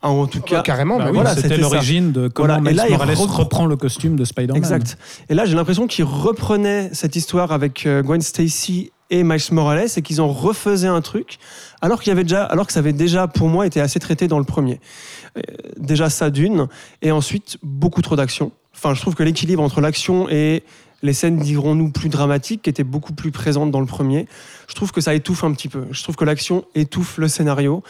En 0.00 0.26
tout 0.28 0.40
cas, 0.40 0.62
carrément, 0.62 0.98
bah 0.98 1.10
voilà, 1.12 1.34
c'était 1.34 1.56
l'origine 1.56 2.12
de 2.12 2.28
comment 2.28 2.60
voilà. 2.60 2.84
Miles 2.84 2.90
Morales 2.90 3.16
reprend 3.16 3.66
le 3.66 3.76
costume 3.76 4.14
de 4.14 4.24
Spider-Man. 4.24 4.56
Exact. 4.56 4.96
Et 5.28 5.34
là, 5.34 5.44
j'ai 5.44 5.56
l'impression 5.56 5.88
qu'il 5.88 6.04
reprenait 6.04 6.90
cette 6.92 7.16
histoire 7.16 7.50
avec 7.50 7.84
euh, 7.84 8.02
Gwen 8.02 8.20
Stacy 8.20 8.92
et 9.10 9.24
Miles 9.24 9.40
Morales 9.52 9.88
et 9.96 10.02
qu'ils 10.02 10.20
ont 10.20 10.32
refait 10.32 10.84
un 10.86 11.00
truc 11.00 11.38
alors 11.80 12.00
qu'il 12.00 12.10
y 12.10 12.12
avait 12.12 12.24
déjà 12.24 12.44
alors 12.44 12.66
que 12.66 12.72
ça 12.72 12.80
avait 12.80 12.92
déjà 12.92 13.26
pour 13.26 13.48
moi 13.48 13.66
été 13.66 13.80
assez 13.80 13.98
traité 13.98 14.28
dans 14.28 14.38
le 14.38 14.44
premier. 14.44 14.80
Euh, 15.36 15.42
déjà 15.76 16.10
ça 16.10 16.30
d'une 16.30 16.68
et 17.02 17.12
ensuite 17.12 17.58
beaucoup 17.62 18.02
trop 18.02 18.16
d'action. 18.16 18.52
Enfin, 18.74 18.94
je 18.94 19.00
trouve 19.00 19.14
que 19.14 19.22
l'équilibre 19.22 19.62
entre 19.62 19.80
l'action 19.80 20.28
et 20.28 20.62
les 21.02 21.12
scènes, 21.12 21.38
dirons-nous, 21.38 21.90
plus 21.90 22.08
dramatiques, 22.08 22.62
qui 22.62 22.70
étaient 22.70 22.84
beaucoup 22.84 23.12
plus 23.12 23.30
présentes 23.30 23.70
dans 23.70 23.80
le 23.80 23.86
premier, 23.86 24.26
je 24.68 24.74
trouve 24.74 24.92
que 24.92 25.00
ça 25.00 25.14
étouffe 25.14 25.44
un 25.44 25.52
petit 25.52 25.68
peu. 25.68 25.86
Je 25.90 26.02
trouve 26.02 26.16
que 26.16 26.24
l'action 26.24 26.64
étouffe 26.74 27.18
le 27.18 27.28
scénario. 27.28 27.82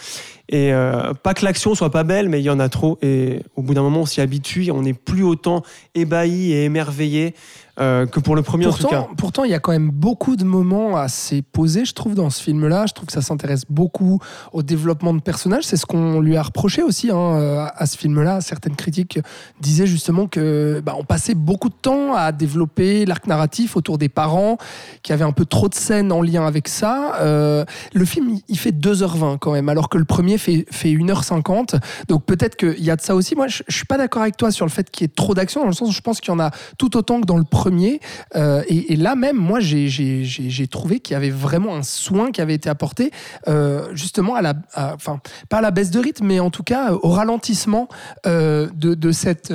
Et 0.49 0.73
euh, 0.73 1.13
pas 1.15 1.35
que 1.35 1.45
l'action 1.45 1.75
soit 1.75 1.91
pas 1.91 2.05
belle, 2.05 2.29
mais 2.29 2.41
il 2.41 2.45
y 2.45 2.51
en 2.51 2.61
a 2.61 2.69
trop. 2.69 2.99
Et 3.03 3.43
au 3.55 3.63
bout 3.63 3.75
d'un 3.75 3.83
moment, 3.83 4.01
on 4.01 4.07
s'y 4.07 4.21
habitue. 4.21 4.71
On 4.71 4.83
n'est 4.83 4.95
plus 4.95 5.23
autant 5.23 5.63
ébahi 5.95 6.53
et 6.53 6.65
émerveillé 6.65 7.35
euh, 7.81 8.07
que 8.07 8.19
pour 8.19 8.35
le 8.35 8.43
premier 8.43 8.65
pourtant, 8.65 8.89
en 8.89 9.03
tout 9.03 9.09
cas. 9.09 9.09
Pourtant, 9.17 9.45
il 9.45 9.53
y 9.53 9.55
a 9.55 9.61
quand 9.61 9.71
même 9.71 9.91
beaucoup 9.91 10.35
de 10.35 10.43
moments 10.45 10.97
assez 10.97 11.43
posés, 11.43 11.85
je 11.85 11.95
trouve, 11.95 12.15
dans 12.15 12.29
ce 12.29 12.43
film-là. 12.43 12.87
Je 12.87 12.95
trouve 12.95 13.07
que 13.07 13.13
ça 13.13 13.23
s'intéresse 13.23 13.65
beaucoup 13.71 14.21
au 14.53 14.65
développement 14.65 15.15
de 15.15 15.21
personnages. 15.21 15.65
C'est 15.65 15.77
ce 15.77 15.87
qu'on 15.87 16.21
lui 16.21 16.37
a 16.37 16.43
reproché 16.43 16.83
aussi 16.83 17.11
hein, 17.11 17.17
euh, 17.17 17.67
à 17.73 17.87
ce 17.87 17.97
film-là. 17.97 18.41
Certaines 18.41 18.75
critiques 18.75 19.21
disaient 19.61 19.87
justement 19.87 20.27
que 20.27 20.83
bah, 20.85 20.95
on 20.99 21.05
passait 21.05 21.35
beaucoup 21.35 21.69
de 21.69 21.75
temps 21.81 22.15
à 22.15 22.33
développer 22.33 23.07
l'arc 23.07 23.27
narratif 23.29 23.77
autour 23.77 23.97
des 23.97 24.09
parents, 24.09 24.59
qui 25.03 25.13
avait 25.13 25.25
un 25.25 25.33
peu 25.33 25.45
trop 25.45 25.69
de 25.69 25.75
scènes 25.75 26.11
en 26.11 26.21
lien 26.21 26.47
avec 26.47 26.67
ça. 26.67 27.17
Euh, 27.21 27.65
le 27.93 28.05
film, 28.05 28.39
il 28.49 28.59
fait 28.59 28.73
2h20 28.73 29.39
quand 29.39 29.53
même, 29.53 29.69
alors 29.69 29.89
que 29.89 29.99
le 29.99 30.05
premier 30.05 30.38
fait, 30.39 30.67
fait 30.71 30.91
1h50. 30.91 31.81
Donc 32.09 32.25
peut-être 32.25 32.57
qu'il 32.57 32.83
y 32.83 32.91
a 32.91 32.97
de 32.97 33.01
ça 33.01 33.15
aussi. 33.15 33.35
Moi, 33.35 33.49
je, 33.49 33.63
je 33.69 33.77
suis 33.77 33.87
pas 33.87 33.99
d'accord 33.99 34.23
avec 34.23 34.37
toi 34.37 34.51
sur 34.51 34.65
le 34.65 34.71
fait 34.71 34.91
qu'il 34.91 35.05
y 35.05 35.07
ait 35.07 35.13
trop 35.15 35.35
d'action, 35.35 35.61
dans 35.61 35.69
le 35.69 35.73
sens 35.73 35.89
où 35.89 35.93
je 35.93 36.01
pense 36.01 36.21
qu'il 36.21 36.33
y 36.33 36.35
en 36.35 36.41
a 36.41 36.51
tout 36.79 36.97
autant 36.97 37.21
que 37.21 37.27
dans 37.27 37.39
le 37.39 37.45
premier. 37.45 38.01
Euh, 38.37 38.63
et, 38.69 38.97
là 38.97 39.15
même, 39.15 39.37
moi, 39.37 39.61
j'ai 39.61 40.69
trouvé 40.71 41.01
qu'il 41.01 41.15
y 41.15 41.17
avait 41.17 41.31
vraiment 41.31 41.77
un 41.77 41.83
soin 41.83 42.31
qui 42.31 42.41
avait 42.41 42.55
été 42.55 42.69
apporté, 42.69 43.11
euh, 43.47 43.95
justement, 43.95 44.35
à 44.35 44.43
la, 44.43 44.55
enfin, 44.75 45.21
pas 45.49 45.59
à 45.59 45.61
la 45.61 45.71
baisse 45.71 45.91
de 45.91 46.01
rythme, 46.01 46.27
mais 46.27 46.41
en 46.41 46.51
tout 46.51 46.63
cas 46.63 46.93
au 46.93 47.11
ralentissement 47.11 47.89
euh, 48.27 48.69
de, 48.75 49.13
cette 49.13 49.53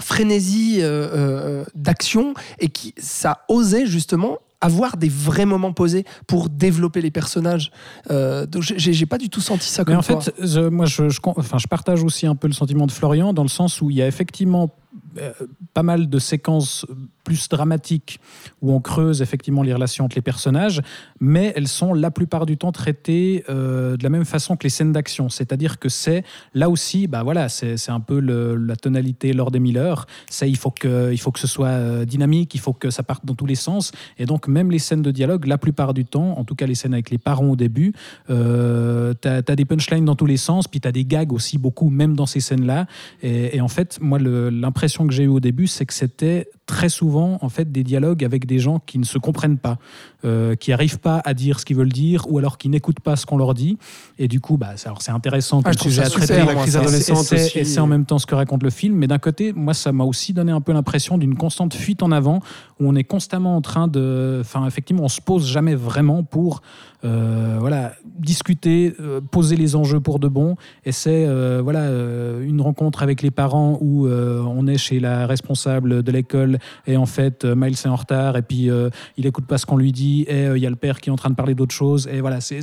frénésie 0.00 0.82
d'action 1.74 2.34
et 2.58 2.68
qui 2.68 2.94
ça 2.98 3.44
osait 3.48 3.86
justement 3.86 4.38
avoir 4.64 4.96
des 4.96 5.10
vrais 5.10 5.44
moments 5.44 5.72
posés 5.72 6.04
pour 6.26 6.48
développer 6.48 7.02
les 7.02 7.10
personnages. 7.10 7.70
Euh, 8.10 8.46
donc 8.46 8.62
j'ai 8.62 9.06
pas 9.06 9.18
du 9.18 9.28
tout 9.28 9.40
senti 9.40 9.68
ça 9.68 9.84
comme 9.84 9.94
Mais 9.94 9.98
en 9.98 10.02
fait, 10.02 10.32
moi, 10.70 10.86
je, 10.86 11.04
enfin, 11.24 11.58
je 11.58 11.66
partage 11.66 12.02
aussi 12.02 12.26
un 12.26 12.34
peu 12.34 12.46
le 12.46 12.54
sentiment 12.54 12.86
de 12.86 12.92
Florian 12.92 13.32
dans 13.34 13.42
le 13.42 13.48
sens 13.48 13.80
où 13.82 13.90
il 13.90 13.96
y 13.96 14.02
a 14.02 14.06
effectivement 14.06 14.74
pas 15.74 15.82
mal 15.82 16.08
de 16.08 16.18
séquences 16.18 16.86
plus 17.24 17.48
dramatiques 17.48 18.20
où 18.60 18.72
on 18.72 18.80
creuse 18.80 19.22
effectivement 19.22 19.62
les 19.62 19.72
relations 19.72 20.04
entre 20.04 20.16
les 20.16 20.22
personnages, 20.22 20.82
mais 21.20 21.52
elles 21.56 21.68
sont 21.68 21.94
la 21.94 22.10
plupart 22.10 22.46
du 22.46 22.56
temps 22.56 22.70
traitées 22.70 23.44
euh, 23.48 23.96
de 23.96 24.02
la 24.02 24.10
même 24.10 24.26
façon 24.26 24.56
que 24.56 24.64
les 24.64 24.70
scènes 24.70 24.92
d'action. 24.92 25.28
C'est-à-dire 25.28 25.78
que 25.78 25.88
c'est 25.88 26.22
là 26.52 26.68
aussi, 26.68 27.06
bah 27.06 27.22
voilà, 27.22 27.48
c'est 27.48 27.90
un 27.90 28.00
peu 28.00 28.20
la 28.20 28.76
tonalité 28.76 29.32
Lord 29.32 29.50
et 29.54 29.58
Miller. 29.58 30.06
C'est 30.30 30.48
il 30.48 30.56
faut 30.56 30.70
que 30.70 31.12
il 31.12 31.18
faut 31.18 31.32
que 31.32 31.40
ce 31.40 31.46
soit 31.46 31.68
euh, 31.68 32.04
dynamique, 32.04 32.54
il 32.54 32.60
faut 32.60 32.72
que 32.72 32.90
ça 32.90 33.02
parte 33.02 33.24
dans 33.24 33.34
tous 33.34 33.46
les 33.46 33.54
sens. 33.54 33.92
Et 34.18 34.26
donc 34.26 34.46
même 34.46 34.70
les 34.70 34.78
scènes 34.78 35.02
de 35.02 35.10
dialogue, 35.10 35.46
la 35.46 35.58
plupart 35.58 35.94
du 35.94 36.04
temps, 36.04 36.38
en 36.38 36.44
tout 36.44 36.54
cas 36.54 36.66
les 36.66 36.74
scènes 36.74 36.92
avec 36.92 37.10
les 37.10 37.18
parents 37.18 37.48
au 37.48 37.56
début, 37.56 37.94
euh, 38.30 39.14
tu 39.20 39.28
as, 39.28 39.42
des 39.42 39.64
punchlines 39.64 40.04
dans 40.04 40.16
tous 40.16 40.26
les 40.26 40.36
sens, 40.36 40.68
puis 40.68 40.80
tu 40.80 40.88
as 40.88 40.92
des 40.92 41.04
gags 41.04 41.32
aussi 41.32 41.58
beaucoup, 41.58 41.88
même 41.90 42.14
dans 42.14 42.26
ces 42.26 42.40
scènes-là. 42.40 42.86
Et, 43.22 43.56
et, 43.56 43.60
en 43.60 43.68
fait, 43.68 43.98
moi, 44.00 44.18
l'impression 44.18 45.06
que 45.06 45.12
j'ai 45.12 45.24
eue 45.24 45.28
au 45.28 45.40
début, 45.40 45.63
c'est 45.66 45.86
que 45.86 45.94
c'était 45.94 46.48
très 46.66 46.88
souvent 46.88 47.38
en 47.42 47.48
fait 47.48 47.70
des 47.70 47.84
dialogues 47.84 48.24
avec 48.24 48.46
des 48.46 48.58
gens 48.58 48.78
qui 48.78 48.98
ne 48.98 49.04
se 49.04 49.18
comprennent 49.18 49.58
pas, 49.58 49.78
euh, 50.24 50.54
qui 50.54 50.70
n'arrivent 50.70 50.98
pas 50.98 51.20
à 51.24 51.34
dire 51.34 51.60
ce 51.60 51.64
qu'ils 51.64 51.76
veulent 51.76 51.92
dire 51.92 52.24
ou 52.30 52.38
alors 52.38 52.58
qui 52.58 52.68
n'écoutent 52.68 53.00
pas 53.00 53.16
ce 53.16 53.26
qu'on 53.26 53.36
leur 53.36 53.54
dit. 53.54 53.78
Et 54.18 54.28
du 54.28 54.40
coup, 54.40 54.56
bah, 54.56 54.72
c'est 54.76 55.10
intéressant 55.10 55.60
ah, 55.64 55.70
comme 55.70 55.78
sujet 55.78 56.02
à 56.02 56.10
traiter. 56.10 56.44
La 56.44 56.54
crise 56.54 56.76
adolescente 56.76 57.32
et 57.32 57.64
c'est 57.64 57.80
en 57.80 57.86
même 57.86 58.06
temps 58.06 58.18
ce 58.18 58.26
que 58.26 58.34
raconte 58.34 58.62
le 58.62 58.70
film. 58.70 58.96
Mais 58.96 59.06
d'un 59.06 59.18
côté, 59.18 59.52
moi, 59.52 59.74
ça 59.74 59.92
m'a 59.92 60.04
aussi 60.04 60.32
donné 60.32 60.52
un 60.52 60.60
peu 60.60 60.72
l'impression 60.72 61.18
d'une 61.18 61.36
constante 61.36 61.74
fuite 61.74 62.02
en 62.02 62.12
avant 62.12 62.40
où 62.80 62.88
on 62.88 62.94
est 62.94 63.04
constamment 63.04 63.56
en 63.56 63.60
train 63.60 63.88
de. 63.88 64.38
Enfin, 64.40 64.66
effectivement, 64.66 65.04
on 65.04 65.08
se 65.08 65.20
pose 65.20 65.46
jamais 65.46 65.74
vraiment 65.74 66.22
pour 66.22 66.62
euh, 67.04 67.58
voilà, 67.60 67.92
discuter, 68.18 68.94
euh, 68.98 69.20
poser 69.20 69.56
les 69.56 69.76
enjeux 69.76 70.00
pour 70.00 70.18
de 70.18 70.28
bon. 70.28 70.56
Et 70.86 70.92
c'est 70.92 71.26
euh, 71.26 71.60
voilà, 71.62 71.90
une 72.40 72.62
rencontre 72.62 73.02
avec 73.02 73.20
les 73.20 73.30
parents 73.30 73.78
où 73.80 74.08
on 74.08 74.66
est 74.66 74.78
chez 74.78 75.00
la 75.00 75.26
responsable 75.26 76.02
de 76.02 76.12
l'école 76.12 76.53
et 76.86 76.96
en 76.96 77.06
fait, 77.06 77.44
Miles 77.44 77.74
est 77.74 77.86
en 77.86 77.96
retard 77.96 78.36
et 78.36 78.42
puis 78.42 78.70
il 79.16 79.26
écoute 79.26 79.46
pas 79.46 79.58
ce 79.58 79.66
qu'on 79.66 79.76
lui 79.76 79.92
dit 79.92 80.22
et 80.28 80.46
il 80.46 80.58
y 80.58 80.66
a 80.66 80.70
le 80.70 80.76
père 80.76 81.00
qui 81.00 81.10
est 81.10 81.12
en 81.12 81.16
train 81.16 81.30
de 81.30 81.34
parler 81.34 81.54
d'autre 81.54 81.74
chose. 81.74 82.08
Et 82.10 82.20
voilà, 82.20 82.40
c'est. 82.40 82.60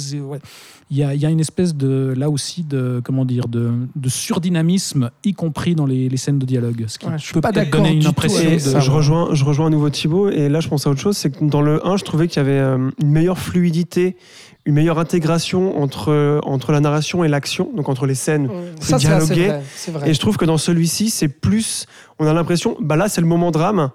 Il 0.92 0.98
y, 0.98 1.04
a, 1.04 1.16
y, 1.16 1.26
a, 1.26 1.30
une 1.30 1.40
espèce 1.40 1.74
de 1.74 2.14
là 2.18 2.30
aussi 2.30 2.64
de 2.64 3.02
comment 3.04 3.24
dire 3.24 3.48
de, 3.48 3.72
de 3.96 4.10
surdynamisme 4.10 5.10
y 5.24 5.34
compris 5.34 5.74
dans 5.74 5.86
les, 5.86 6.10
les, 6.10 6.18
scènes 6.18 6.38
de 6.38 6.46
dialogue 6.46 6.84
ce 6.88 7.00
qui 7.00 7.08
je 7.18 7.32
peut 7.32 7.40
pas 7.40 7.54
donner 7.54 7.94
une 7.94 8.06
impression 8.06 8.52
de... 8.52 8.80
je 8.80 8.92
rejoins 8.92 9.30
je 9.32 9.46
rejoins 9.46 9.68
à 9.68 9.70
nouveau 9.70 9.90
Thibaut 9.90 10.30
et 10.30 10.50
là 10.50 10.60
je 10.60 10.68
pense 10.68 10.86
à 10.86 10.90
autre 10.90 11.00
chose 11.00 11.16
c'est 11.16 11.32
que 11.32 11.46
dans 11.46 11.62
le 11.62 11.86
1 11.88 11.96
je 11.96 12.04
trouvais 12.04 12.28
qu'il 12.28 12.38
y 12.38 12.46
avait 12.46 12.60
une 12.60 12.92
meilleure 13.10 13.40
fluidité 13.40 14.18
une 14.66 14.76
meilleure 14.76 15.00
intégration 15.00 15.82
entre, 15.82 16.40
entre 16.44 16.72
la 16.72 16.80
narration 16.80 17.24
et 17.24 17.28
l'action, 17.28 17.72
donc 17.76 17.90
entre 17.90 18.06
les 18.06 18.16
scènes 18.16 18.50
ça, 18.80 18.98
dialoguées. 18.98 19.60
Et 20.06 20.14
je 20.14 20.20
trouve 20.20 20.38
que 20.38 20.46
dans 20.46 20.58
celui-ci, 20.58 21.10
c'est 21.10 21.28
plus. 21.28 21.88
On 22.20 22.28
a 22.28 22.34
l'impression, 22.34 22.78
bah 22.80 22.96
là, 22.96 23.10
c'est 23.10 23.22
le 23.22 23.28
moment 23.28 23.50
drame. 23.50 23.90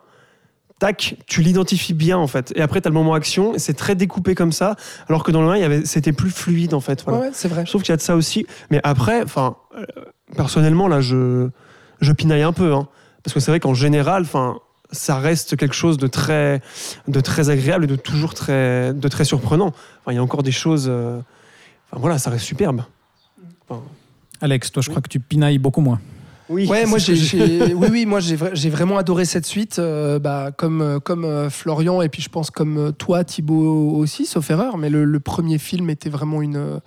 Tac, 0.78 1.16
tu 1.26 1.40
l'identifies 1.40 1.94
bien 1.94 2.18
en 2.18 2.26
fait. 2.26 2.52
Et 2.54 2.60
après, 2.60 2.82
tu 2.82 2.88
as 2.88 2.90
le 2.90 2.94
moment 2.94 3.14
action, 3.14 3.54
et 3.54 3.58
c'est 3.58 3.72
très 3.74 3.94
découpé 3.94 4.34
comme 4.34 4.52
ça. 4.52 4.76
Alors 5.08 5.24
que 5.24 5.32
dans 5.32 5.42
le 5.42 5.48
1, 5.48 5.84
c'était 5.84 6.12
plus 6.12 6.30
fluide 6.30 6.74
en 6.74 6.80
fait. 6.80 7.04
Ouais, 7.06 7.30
c'est 7.32 7.48
vrai. 7.48 7.64
Je 7.64 7.70
trouve 7.70 7.82
qu'il 7.82 7.92
y 7.92 7.94
a 7.94 7.96
de 7.96 8.02
ça 8.02 8.14
aussi. 8.14 8.46
Mais 8.70 8.80
après, 8.84 9.22
enfin, 9.22 9.56
euh, 9.76 9.84
personnellement, 10.36 10.86
là, 10.86 11.00
je, 11.00 11.48
je 12.00 12.12
pinaille 12.12 12.42
un 12.42 12.52
peu. 12.52 12.74
Hein. 12.74 12.88
parce 13.24 13.32
que 13.32 13.40
c'est 13.40 13.50
vrai 13.50 13.60
qu'en 13.60 13.74
général, 13.74 14.22
enfin, 14.22 14.58
ça 14.92 15.18
reste 15.18 15.56
quelque 15.56 15.74
chose 15.74 15.96
de 15.96 16.06
très, 16.06 16.60
de 17.08 17.20
très 17.20 17.48
agréable 17.48 17.84
et 17.84 17.88
de 17.88 17.96
toujours 17.96 18.34
très, 18.34 18.92
de 18.92 19.08
très 19.08 19.24
surprenant. 19.24 19.68
Enfin, 19.68 20.12
il 20.12 20.16
y 20.16 20.18
a 20.18 20.22
encore 20.22 20.42
des 20.42 20.52
choses. 20.52 20.86
Euh, 20.88 21.18
enfin, 21.90 22.00
voilà, 22.00 22.18
ça 22.18 22.28
reste 22.28 22.44
superbe. 22.44 22.82
Alex, 24.42 24.70
toi, 24.70 24.82
je 24.82 24.90
crois 24.90 25.00
que 25.00 25.08
tu 25.08 25.20
pinailles 25.20 25.58
beaucoup 25.58 25.80
moins. 25.80 26.00
Oui, 26.48 26.66
ouais, 26.66 26.86
moi 26.86 26.98
j'ai, 26.98 27.74
oui, 27.74 27.88
oui, 27.90 28.06
moi 28.06 28.20
j'ai, 28.20 28.70
vraiment 28.70 28.98
adoré 28.98 29.24
cette 29.24 29.46
suite, 29.46 29.78
euh, 29.78 30.18
bah, 30.18 30.52
comme, 30.56 30.80
euh, 30.80 31.00
comme 31.00 31.50
Florian 31.50 32.02
et 32.02 32.08
puis 32.08 32.22
je 32.22 32.28
pense 32.28 32.50
comme 32.50 32.92
toi, 32.96 33.24
Thibaut 33.24 33.96
aussi, 33.96 34.26
sauf 34.26 34.50
erreur. 34.50 34.78
Mais 34.78 34.88
le, 34.88 35.04
le 35.04 35.20
premier 35.20 35.58
film 35.58 35.90
était 35.90 36.10
vraiment 36.10 36.42
une, 36.42 36.80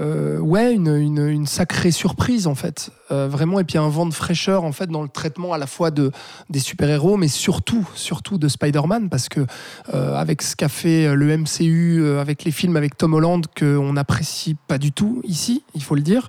euh, 0.00 0.38
ouais, 0.38 0.74
une, 0.74 1.46
sacrée 1.46 1.90
surprise 1.90 2.46
en 2.46 2.54
fait, 2.54 2.90
euh, 3.10 3.28
vraiment, 3.28 3.60
et 3.60 3.64
puis 3.64 3.78
un 3.78 3.88
vent 3.88 4.06
de 4.06 4.14
fraîcheur 4.14 4.64
en 4.64 4.72
fait 4.72 4.88
dans 4.88 5.02
le 5.02 5.08
traitement 5.08 5.52
à 5.52 5.58
la 5.58 5.66
fois 5.66 5.90
de 5.90 6.10
des 6.50 6.58
super 6.58 6.88
héros, 6.88 7.16
mais 7.16 7.28
surtout, 7.28 7.88
surtout 7.94 8.38
de 8.38 8.48
Spider-Man, 8.48 9.08
parce 9.08 9.28
que 9.28 9.46
euh, 9.92 10.14
avec 10.16 10.42
ce 10.42 10.56
qu'a 10.56 10.68
fait 10.68 11.14
le 11.14 11.36
MCU, 11.36 12.18
avec 12.18 12.44
les 12.44 12.50
films 12.50 12.76
avec 12.76 12.96
Tom 12.96 13.14
Holland 13.14 13.46
qu'on 13.56 13.92
n'apprécie 13.92 14.56
pas 14.66 14.78
du 14.78 14.90
tout 14.90 15.20
ici, 15.24 15.62
il 15.74 15.82
faut 15.82 15.94
le 15.94 16.02
dire, 16.02 16.28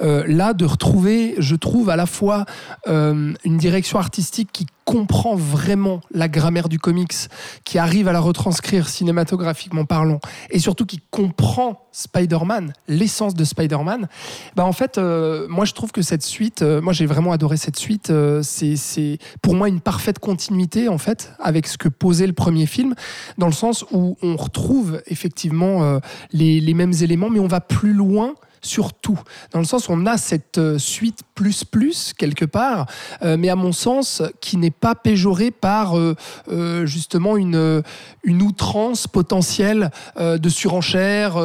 là 0.00 0.52
de 0.52 0.64
retrouver, 0.64 1.34
je 1.38 1.54
trouve 1.56 1.90
à 1.90 1.96
la 1.96 2.06
fois 2.06 2.44
une 2.86 3.56
direction 3.56 3.98
artistique 3.98 4.50
qui 4.52 4.66
comprend 4.86 5.34
vraiment 5.34 6.00
la 6.12 6.28
grammaire 6.28 6.68
du 6.68 6.78
comics, 6.78 7.28
qui 7.64 7.76
arrive 7.76 8.06
à 8.06 8.12
la 8.12 8.20
retranscrire 8.20 8.88
cinématographiquement 8.88 9.84
parlant, 9.84 10.20
et 10.50 10.60
surtout 10.60 10.86
qui 10.86 11.00
comprend 11.10 11.88
Spider-Man, 11.90 12.72
l'essence 12.86 13.34
de 13.34 13.42
Spider-Man, 13.44 14.06
bah 14.54 14.64
en 14.64 14.72
fait, 14.72 14.96
euh, 14.96 15.48
moi 15.48 15.64
je 15.64 15.72
trouve 15.72 15.90
que 15.90 16.02
cette 16.02 16.22
suite, 16.22 16.62
euh, 16.62 16.80
moi 16.80 16.92
j'ai 16.92 17.06
vraiment 17.06 17.32
adoré 17.32 17.56
cette 17.56 17.76
suite, 17.76 18.10
euh, 18.10 18.42
c'est 18.42 19.18
pour 19.42 19.56
moi 19.56 19.68
une 19.68 19.80
parfaite 19.80 20.20
continuité 20.20 20.88
en 20.88 20.98
fait 20.98 21.32
avec 21.40 21.66
ce 21.66 21.78
que 21.78 21.88
posait 21.88 22.28
le 22.28 22.32
premier 22.32 22.66
film, 22.66 22.94
dans 23.38 23.46
le 23.46 23.52
sens 23.52 23.84
où 23.90 24.16
on 24.22 24.36
retrouve 24.36 25.02
effectivement 25.06 26.00
les, 26.32 26.60
les 26.60 26.74
mêmes 26.74 26.92
éléments, 27.00 27.28
mais 27.28 27.40
on 27.40 27.48
va 27.48 27.60
plus 27.60 27.92
loin 27.92 28.34
surtout, 28.66 29.18
dans 29.52 29.60
le 29.60 29.64
sens 29.64 29.88
où 29.88 29.92
on 29.92 30.04
a 30.06 30.18
cette 30.18 30.58
euh, 30.58 30.78
suite 30.78 31.20
plus 31.34 31.64
plus 31.64 32.12
quelque 32.16 32.44
part, 32.44 32.86
euh, 33.22 33.36
mais 33.38 33.48
à 33.48 33.56
mon 33.56 33.72
sens 33.72 34.22
qui 34.40 34.56
n'est 34.56 34.70
pas 34.70 34.94
péjorée 34.94 35.50
par 35.50 35.96
euh, 35.98 36.14
justement 36.86 37.36
une, 37.36 37.82
une 38.24 38.42
outrance 38.42 39.06
potentielle 39.06 39.90
de 40.18 40.48
surenchère 40.48 41.36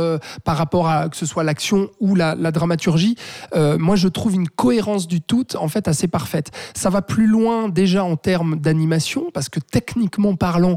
par 0.44 0.58
rapport 0.58 0.88
à 0.88 1.10
que 1.10 1.18
ce 1.18 1.26
soit 1.26 1.44
l'action 1.44 1.90
ou 2.00 2.16
la, 2.16 2.36
la 2.36 2.52
dramaturgie. 2.52 3.16
moi, 3.56 3.96
je 3.96 4.08
trouve 4.08 4.34
une 4.36 4.48
cohérence 4.48 5.08
du 5.08 5.22
tout 5.22 5.46
en 5.56 5.68
fait 5.68 5.88
assez 5.88 6.08
parfaite. 6.08 6.52
Ça 6.74 6.90
va 6.90 7.02
plus 7.02 7.28
loin 7.28 7.70
déjà 7.70 8.04
en 8.04 8.16
termes 8.16 8.56
d'animation 8.58 9.26
parce 9.34 9.50
que 9.50 9.60
techniquement 9.60 10.36
parlant, 10.36 10.76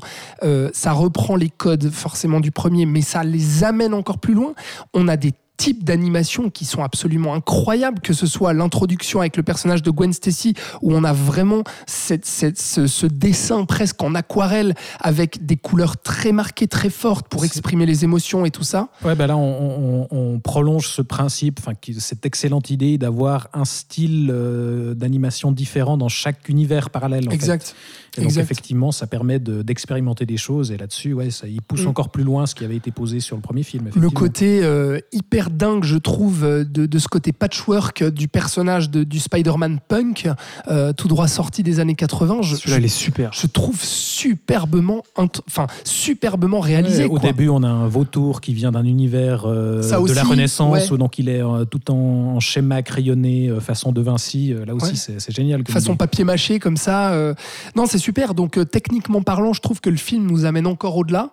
ça 0.73 0.93
reprend 0.93 1.37
les 1.37 1.51
codes 1.51 1.91
forcément 1.91 2.41
du 2.41 2.51
premier, 2.51 2.87
mais 2.87 3.03
ça 3.03 3.23
les 3.23 3.65
amène 3.65 3.95
encore 3.95 4.19
plus 4.19 4.35
loin. 4.35 4.55
On 4.93 5.09
a 5.09 5.17
des 5.17 5.33
types 5.57 5.85
d'animation 5.85 6.51
qui 6.51 6.65
sont 6.65 6.83
absolument 6.83 7.35
incroyables, 7.35 8.01
que 8.01 8.13
ce 8.13 8.27
soit 8.27 8.53
l'introduction 8.53 9.21
avec 9.21 9.37
le 9.37 9.43
personnage 9.43 9.83
de 9.83 9.91
Gwen 9.91 10.13
Stacy, 10.13 10.55
où 10.83 10.93
on 10.93 11.05
a 11.05 11.13
vraiment 11.13 11.63
cette, 11.87 12.27
ce, 12.27 13.07
dessin 13.07 13.65
presque 13.65 14.03
en 14.03 14.15
aquarelle, 14.15 14.75
avec 15.01 15.47
des 15.47 15.57
couleurs 15.57 15.97
très 15.97 16.33
marquées, 16.33 16.67
très 16.67 16.91
fortes, 16.91 17.29
pour 17.29 17.45
exprimer 17.45 17.87
les 17.87 18.05
émotions 18.05 18.45
et 18.45 18.51
tout 18.51 18.65
ça. 18.65 18.89
Ouais, 19.05 19.15
ben 19.15 19.27
là, 19.27 19.37
on, 19.37 20.41
prolonge 20.43 20.89
ce 20.89 21.03
principe, 21.03 21.61
enfin, 21.61 21.73
cette 21.99 22.27
excellente 22.27 22.71
idée 22.71 22.99
d'avoir 22.99 23.49
un 23.55 23.65
style 23.65 24.31
euh, 24.33 24.95
d'animation 24.95 25.53
différent 25.53 25.97
dans 25.97 26.09
chaque 26.09 26.49
univers 26.49 26.91
parallèle. 26.91 27.33
exact. 27.33 27.75
Et 28.19 28.23
donc, 28.23 28.37
effectivement, 28.37 28.93
ça 28.93 29.07
permet 29.07 29.39
d'expérimenter 29.39 30.27
des 30.27 30.37
choses, 30.37 30.71
et 30.71 30.77
là-dessus, 30.77 31.13
ouais, 31.13 31.31
ça, 31.31 31.47
il 31.49 31.63
pousse 31.63 31.85
mm. 31.85 31.89
encore 31.89 32.11
plus 32.11 32.23
loin 32.23 32.47
ce 32.47 32.55
qui 32.55 32.65
avait 32.65 32.77
été 32.77 32.91
posé 32.91 33.21
sur 33.21 33.37
le 33.37 33.43
premier 33.43 33.63
film. 33.63 33.91
Le 33.95 34.11
côté 34.11 34.61
euh, 34.63 34.99
hyper 35.13 35.51
dingue, 35.51 35.85
je 35.85 35.97
trouve, 35.97 36.45
euh, 36.45 36.65
de, 36.65 36.99
ce 36.99 37.09
côté 37.09 37.33
patchwork 37.33 38.05
du 38.05 38.29
personnage 38.29 38.91
de, 38.91 39.05
du 39.05 39.19
Spider-Man 39.19 39.81
punk, 39.87 40.29
euh, 40.69 40.93
tout 40.93 41.09
droit 41.09 41.29
sorti 41.29 41.63
des 41.63 41.81
années 41.81 41.95
80. 41.95 42.43
Je, 42.43 42.57
Celui-là, 42.57 42.79
il 42.79 42.85
est 42.85 42.89
super. 42.89 43.33
Je 43.33 43.47
trouve 43.47 43.83
superbement, 43.83 45.03
enfin, 45.17 45.67
superbement 45.85 46.61
réalisé. 46.61 47.05
au 47.05 47.19
début, 47.19 47.49
on 47.49 47.63
a 47.63 47.69
un 47.69 47.89
vautour 47.89 48.41
qui 48.41 48.55
vient 48.55 48.73
d'un 48.73 48.85
univers 48.85 49.45
euh, 49.47 49.83
de 49.83 50.13
la 50.13 50.23
Renaissance, 50.23 50.91
où 50.91 50.97
donc 50.97 51.19
il 51.19 51.29
est 51.29 51.43
tout 51.71 51.91
en, 51.91 52.39
schéma 52.41 52.83
crayonné, 52.83 53.53
façon 53.61 53.93
de 53.93 54.01
Vinci. 54.01 54.55
Là 54.67 54.75
aussi, 54.75 54.97
c'est 54.97 55.35
génial. 55.35 55.65
Façon 55.69 55.97
papier 55.97 56.25
mâché, 56.25 56.59
comme 56.59 56.77
ça. 56.77 57.35
Non, 57.75 57.87
c'est 57.87 57.99
super. 58.05 58.35
Donc, 58.35 58.59
techniquement 58.71 59.23
parlant, 59.23 59.53
je 59.53 59.61
trouve 59.61 59.81
que 59.81 59.91
le 59.91 59.97
film 59.97 60.27
nous 60.27 60.45
amène 60.45 60.67
encore 60.67 60.97
au-delà. 60.97 61.31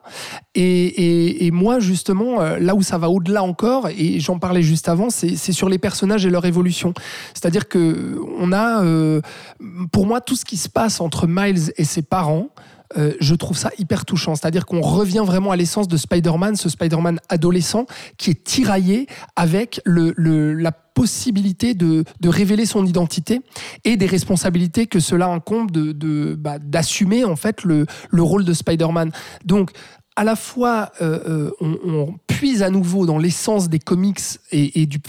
Et, 0.55 1.49
moi, 1.51 1.79
justement, 1.79 2.41
là 2.41 2.75
où 2.75 2.81
ça 2.81 2.97
va 2.97 3.09
au-delà 3.09 3.43
encore, 3.43 3.89
et 3.89 4.19
j'en 4.19 4.39
parlais 4.39 4.63
juste 4.63 4.87
avant, 4.87 5.09
c'est 5.09 5.35
sur 5.51 5.69
les 5.69 5.77
personnages 5.77 6.25
et 6.25 6.29
leur 6.29 6.45
évolution. 6.45 6.93
C'est-à-dire 7.33 7.67
que 7.67 8.19
on 8.39 8.51
a, 8.51 8.83
euh, 8.83 9.21
pour 9.91 10.05
moi, 10.05 10.21
tout 10.21 10.35
ce 10.35 10.45
qui 10.45 10.57
se 10.57 10.69
passe 10.69 11.01
entre 11.01 11.27
Miles 11.27 11.73
et 11.77 11.83
ses 11.83 12.01
parents. 12.01 12.47
Euh, 12.97 13.13
je 13.19 13.35
trouve 13.35 13.57
ça 13.57 13.71
hyper 13.77 14.05
touchant. 14.05 14.35
C'est-à-dire 14.35 14.65
qu'on 14.65 14.81
revient 14.81 15.23
vraiment 15.25 15.51
à 15.51 15.55
l'essence 15.55 15.87
de 15.87 15.97
Spider-Man, 15.97 16.55
ce 16.55 16.69
Spider-Man 16.69 17.19
adolescent 17.29 17.85
qui 18.17 18.31
est 18.31 18.43
tiraillé 18.43 19.07
avec 19.35 19.81
la 19.85 20.71
possibilité 20.71 21.73
de, 21.73 22.03
révéler 22.23 22.65
son 22.65 22.85
identité 22.85 23.41
et 23.83 23.97
des 23.97 24.05
responsabilités 24.05 24.87
que 24.87 24.99
cela 24.99 25.27
incombe 25.27 25.71
bah, 26.37 26.59
d'assumer 26.59 27.23
en 27.25 27.35
fait 27.35 27.63
le, 27.63 27.85
le 28.09 28.23
rôle 28.23 28.45
de 28.45 28.53
Spider-Man. 28.53 29.11
Donc 29.45 29.71
à 30.15 30.23
la 30.23 30.35
fois, 30.35 30.91
euh, 31.01 31.51
euh, 31.61 31.77
on, 31.85 32.13
puise 32.27 32.63
à 32.63 32.69
nouveau 32.69 33.05
dans 33.05 33.17
l'essence 33.17 33.69
des 33.69 33.79
comics 33.79 34.19
et, 34.51 34.85
du 34.85 34.99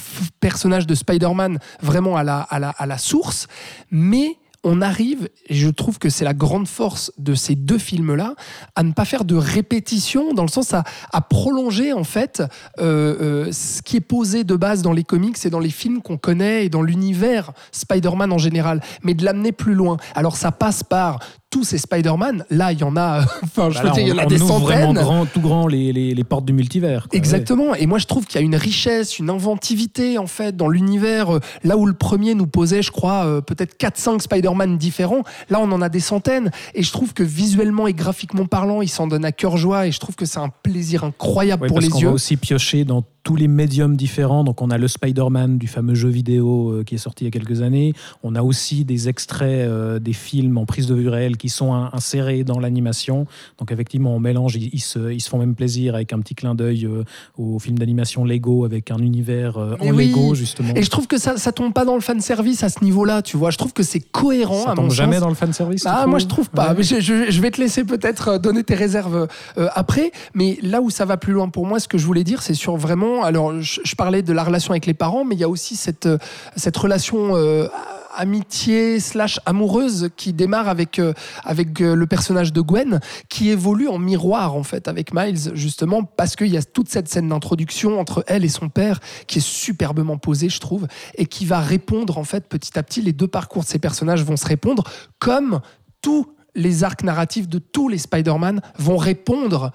personnage 0.41 0.87
de 0.87 0.95
Spider-Man 0.95 1.59
vraiment 1.81 2.17
à 2.17 2.25
la 2.25 2.99
source, 2.99 3.49
mais 3.91 4.37
on 4.65 4.81
arrive, 4.81 5.29
et 5.49 5.55
je 5.55 5.69
trouve 5.69 5.99
que 5.99 6.09
c'est 6.09 6.25
la 6.25 6.35
grande 6.35 6.69
force 6.69 7.13
de 7.19 7.35
ces 7.35 7.55
deux 7.55 7.79
films-là, 7.79 8.35
à 8.77 8.83
ne 8.83 8.93
pas 8.93 9.05
faire 9.05 9.25
de 9.25 9.35
répétition, 9.35 10.35
dans 10.35 10.43
le 10.43 10.49
sens 10.49 10.75
à, 10.75 10.85
prolonger 11.29 11.93
en 11.93 12.05
fait 12.05 12.43
euh, 12.79 13.47
euh, 13.47 13.53
ce 13.53 13.81
qui 13.83 13.97
est 13.97 14.01
posé 14.01 14.45
de 14.45 14.57
base 14.57 14.83
dans 14.83 14.93
les 14.93 15.05
comics 15.05 15.37
et 15.45 15.51
dans 15.51 15.61
les 15.61 15.71
films 15.71 16.03
qu'on 16.03 16.19
connaît 16.19 16.67
et 16.67 16.69
dans 16.69 16.83
l'univers 16.83 17.53
Spider-Man 17.71 18.33
en 18.33 18.39
général, 18.39 18.81
mais 19.03 19.15
de 19.15 19.25
l'amener 19.25 19.53
plus 19.53 19.75
loin. 19.75 19.97
Alors 20.15 20.37
ça 20.37 20.53
passe 20.53 20.83
par 20.83 21.21
tous 21.53 21.63
ces 21.65 21.79
Spider-Man, 21.79 22.45
là, 22.51 22.73
il 22.73 22.81
y 22.81 22.83
en 22.83 22.97
a, 22.97 23.21
enfin, 23.45 23.71
je 23.71 23.77
Bah 23.79 23.85
là, 23.85 23.91
dire, 23.91 24.03
il 24.03 24.09
y 24.09 24.13
en 24.13 24.17
on- 24.17 24.19
a 24.19 24.25
on 24.25 24.27
des 24.27 24.43
ouvre 24.43 24.59
vraiment 24.59 24.87
centaines. 24.89 25.03
grand, 25.05 25.27
tout 25.27 25.41
grand 25.41 25.67
les, 25.69 25.93
les- 25.93 26.15
les 26.15 26.25
portes 26.25 26.45
du 26.47 26.53
multivers. 26.53 27.07
quoi. 27.09 27.17
Exactement. 27.17 27.75
Et 27.77 27.87
moi, 27.87 27.99
je 27.99 28.07
trouve 28.07 28.25
qu'il 28.27 28.41
y 28.41 28.43
a 28.43 28.45
une 28.45 28.57
richesse, 28.57 29.19
une 29.21 29.31
inventivité, 29.31 30.19
en 30.19 30.27
fait, 30.27 30.57
dans 30.57 30.69
l'univers. 30.69 31.37
Euh, 31.37 31.41
Là 31.63 31.77
où 31.77 31.87
le 31.87 31.93
premier 31.93 32.35
nous 32.35 32.47
posait, 32.47 32.83
je 32.83 32.91
crois, 32.91 33.27
euh, 33.27 33.41
peut-être 33.43 33.77
4-5 33.79 34.21
Spider-Man 34.23 34.79
différents, 34.79 35.23
là, 35.51 35.61
on 35.61 35.71
en 35.73 35.83
a 35.83 35.89
des 35.91 36.01
centaines. 36.01 36.51
Et 36.75 36.83
je 36.83 36.91
trouve 36.91 37.13
que 37.13 37.23
visuellement 37.23 37.87
et 37.87 37.93
graphiquement 37.93 38.47
parlant, 38.47 38.81
il 38.83 38.89
s'en 38.89 39.07
donne 39.07 39.25
à 39.27 39.31
cœur 39.33 39.57
joie. 39.59 39.87
Et 39.87 39.93
je 39.93 40.01
trouve 40.01 40.17
que 40.17 40.25
c'est 40.25 40.41
un 40.41 40.49
plaisir 40.63 41.05
incroyable 41.05 41.63
Ouais, 41.65 41.69
pour 41.69 41.77
parce 41.81 41.87
les 41.95 42.01
yeux. 42.01 42.09
va 42.09 42.15
aussi 42.15 42.37
piocher 42.39 42.85
dans 42.85 43.05
tous 43.23 43.37
les 43.37 43.47
médiums 43.47 43.95
différents. 43.97 44.43
Donc, 44.43 44.63
on 44.63 44.71
a 44.71 44.79
le 44.79 44.89
Spider-Man 44.89 45.59
du 45.59 45.69
fameux 45.69 45.95
jeu 45.95 46.09
vidéo 46.09 46.71
euh, 46.71 46.83
qui 46.85 46.97
est 46.97 46.99
sorti 46.99 47.25
il 47.25 47.27
y 47.27 47.29
a 47.29 47.31
quelques 47.31 47.63
années. 47.63 47.93
On 48.25 48.35
a 48.35 48.43
aussi 48.43 48.85
des 48.85 49.09
extraits 49.09 49.49
euh, 49.69 49.99
des 50.01 50.13
films 50.15 50.59
en 50.59 50.67
prise 50.67 50.87
de 50.89 50.95
vue 50.95 51.09
réelle 51.09 51.37
qui 51.43 51.49
sont 51.49 51.75
in- 51.75 51.91
insérés 51.93 52.45
dans 52.45 52.61
l'animation. 52.61 53.27
Donc, 53.59 53.73
effectivement, 53.73 54.15
on 54.15 54.21
mélange. 54.21 54.55
Ils, 54.55 54.71
ils 54.73 54.79
se, 54.81 55.13
ils 55.13 55.21
se 55.21 55.29
font 55.29 55.39
même 55.39 55.57
plaisir 55.57 55.97
avec 55.97 56.13
un 56.13 56.21
petit 56.21 56.37
clin 56.37 56.55
d'œil 56.55 56.87
euh, 56.87 57.03
au 57.37 57.59
film 57.59 57.77
d'animation 57.79 58.25
Lego 58.25 58.65
avec 58.65 58.93
un 58.93 58.99
univers 58.99 59.59
euh, 59.59 59.75
en 59.81 59.89
oui. 59.89 60.07
Lego, 60.09 60.35
justement. 60.37 60.73
Et 60.77 60.83
je 60.85 60.91
trouve 60.91 61.09
que 61.09 61.19
ça, 61.19 61.37
ça 61.37 61.51
tombe 61.51 61.73
pas 61.73 61.85
dans 61.85 61.97
le 61.97 62.01
fan 62.01 62.21
service 62.21 62.63
à 62.63 62.69
ce 62.69 62.85
niveau-là, 62.85 63.23
tu 63.23 63.37
vois. 63.37 63.51
Je 63.51 63.59
trouve 63.59 63.73
que 63.73 63.83
c'est 63.83 63.99
cohérent. 63.99 64.63
Ça 64.63 64.71
à 64.71 64.75
mon 64.77 64.83
tombe 64.83 64.91
jamais 64.93 65.15
sens. 65.15 65.23
dans 65.23 65.29
le 65.31 65.35
fanservice 65.35 65.83
tu 65.83 65.89
Ah, 65.91 66.07
moi 66.07 66.21
je 66.21 66.27
trouve 66.27 66.49
pas. 66.49 66.69
Ouais. 66.69 66.75
Mais 66.79 66.83
je, 66.85 67.01
je- 67.01 67.31
je 67.31 67.41
vais 67.41 67.51
te 67.51 67.61
laisser 67.61 67.83
peut-être 67.85 68.29
euh, 68.29 68.39
donner 68.39 68.63
tes 68.63 68.75
réserves 68.77 69.27
euh, 69.59 69.69
après. 69.75 70.13
Mais 70.35 70.59
là 70.63 70.81
où 70.81 70.91
ça 70.91 71.05
va 71.05 71.17
plus 71.17 71.33
loin 71.33 71.49
pour 71.49 71.67
moi, 71.67 71.81
ce 71.81 71.89
que 71.89 71.99
je 71.99 72.07
voulais 72.07 72.25
dire, 72.25 72.41
c'est 72.43 72.55
sur 72.55 72.77
vraiment. 72.77 73.25
Alors, 73.25 73.61
je, 73.61 73.81
je 73.85 73.95
parlais 73.97 74.23
de 74.23 74.33
la 74.33 74.45
relation 74.45 74.71
avec 74.71 74.87
les 74.87 74.95
parents, 74.95 75.25
mais 75.25 75.35
il 75.35 75.41
y 75.41 75.45
a 75.45 75.49
aussi 75.49 75.75
cette, 75.75 76.09
cette 76.57 76.77
relation. 76.77 77.35
euh, 77.37 77.67
amitié 78.15 79.01
slash 79.01 79.41
amoureuse 79.47 80.11
qui 80.17 80.33
démarre 80.33 80.69
avec, 80.69 80.99
euh, 80.99 81.13
avec 81.45 81.81
euh, 81.81 81.95
le 81.95 82.07
personnage 82.07 82.53
de 82.53 82.61
Gwen 82.61 83.01
qui 83.29 83.51
évolue 83.51 83.89
en 83.89 83.99
miroir 83.99 84.55
en 84.55 84.63
fait 84.63 84.89
avec 84.89 85.15
Miles 85.15 85.55
justement 85.55 86.05
parce 86.05 86.37
qu'il 86.37 86.49
y 86.49 86.57
a 86.57 86.63
toute 86.63 86.89
cette 86.89 87.09
scène 87.09 87.29
d'introduction 87.29 87.99
entre 87.99 88.25
elle 88.27 88.45
et 88.45 88.49
son 88.49 88.69
père 88.69 89.01
qui 89.27 89.39
est 89.39 89.47
superbement 89.47 90.19
posée 90.19 90.49
je 90.49 90.61
trouve 90.61 90.87
et 91.17 91.27
qui 91.27 91.47
va 91.47 91.61
répondre 91.61 92.19
en 92.19 92.25
fait 92.25 92.49
petit 92.49 92.79
à 92.79 92.83
petit 92.83 93.03
les 93.03 93.13
deux 93.13 93.29
parcours 93.29 93.63
de 93.63 93.69
ces 93.69 93.79
personnages 93.79 94.25
vont 94.25 94.37
se 94.37 94.47
répondre 94.47 94.85
comme 95.19 95.61
tous 96.01 96.27
les 96.55 96.85
arcs 96.85 97.03
narratifs 97.03 97.49
de 97.49 97.59
tous 97.59 97.89
les 97.89 97.99
Spider-Man 97.99 98.61
vont 98.79 98.97
répondre 98.97 99.73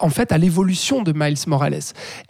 en 0.00 0.10
fait 0.10 0.32
à 0.32 0.38
l'évolution 0.38 1.02
de 1.02 1.12
Miles 1.14 1.38
Morales. 1.46 1.80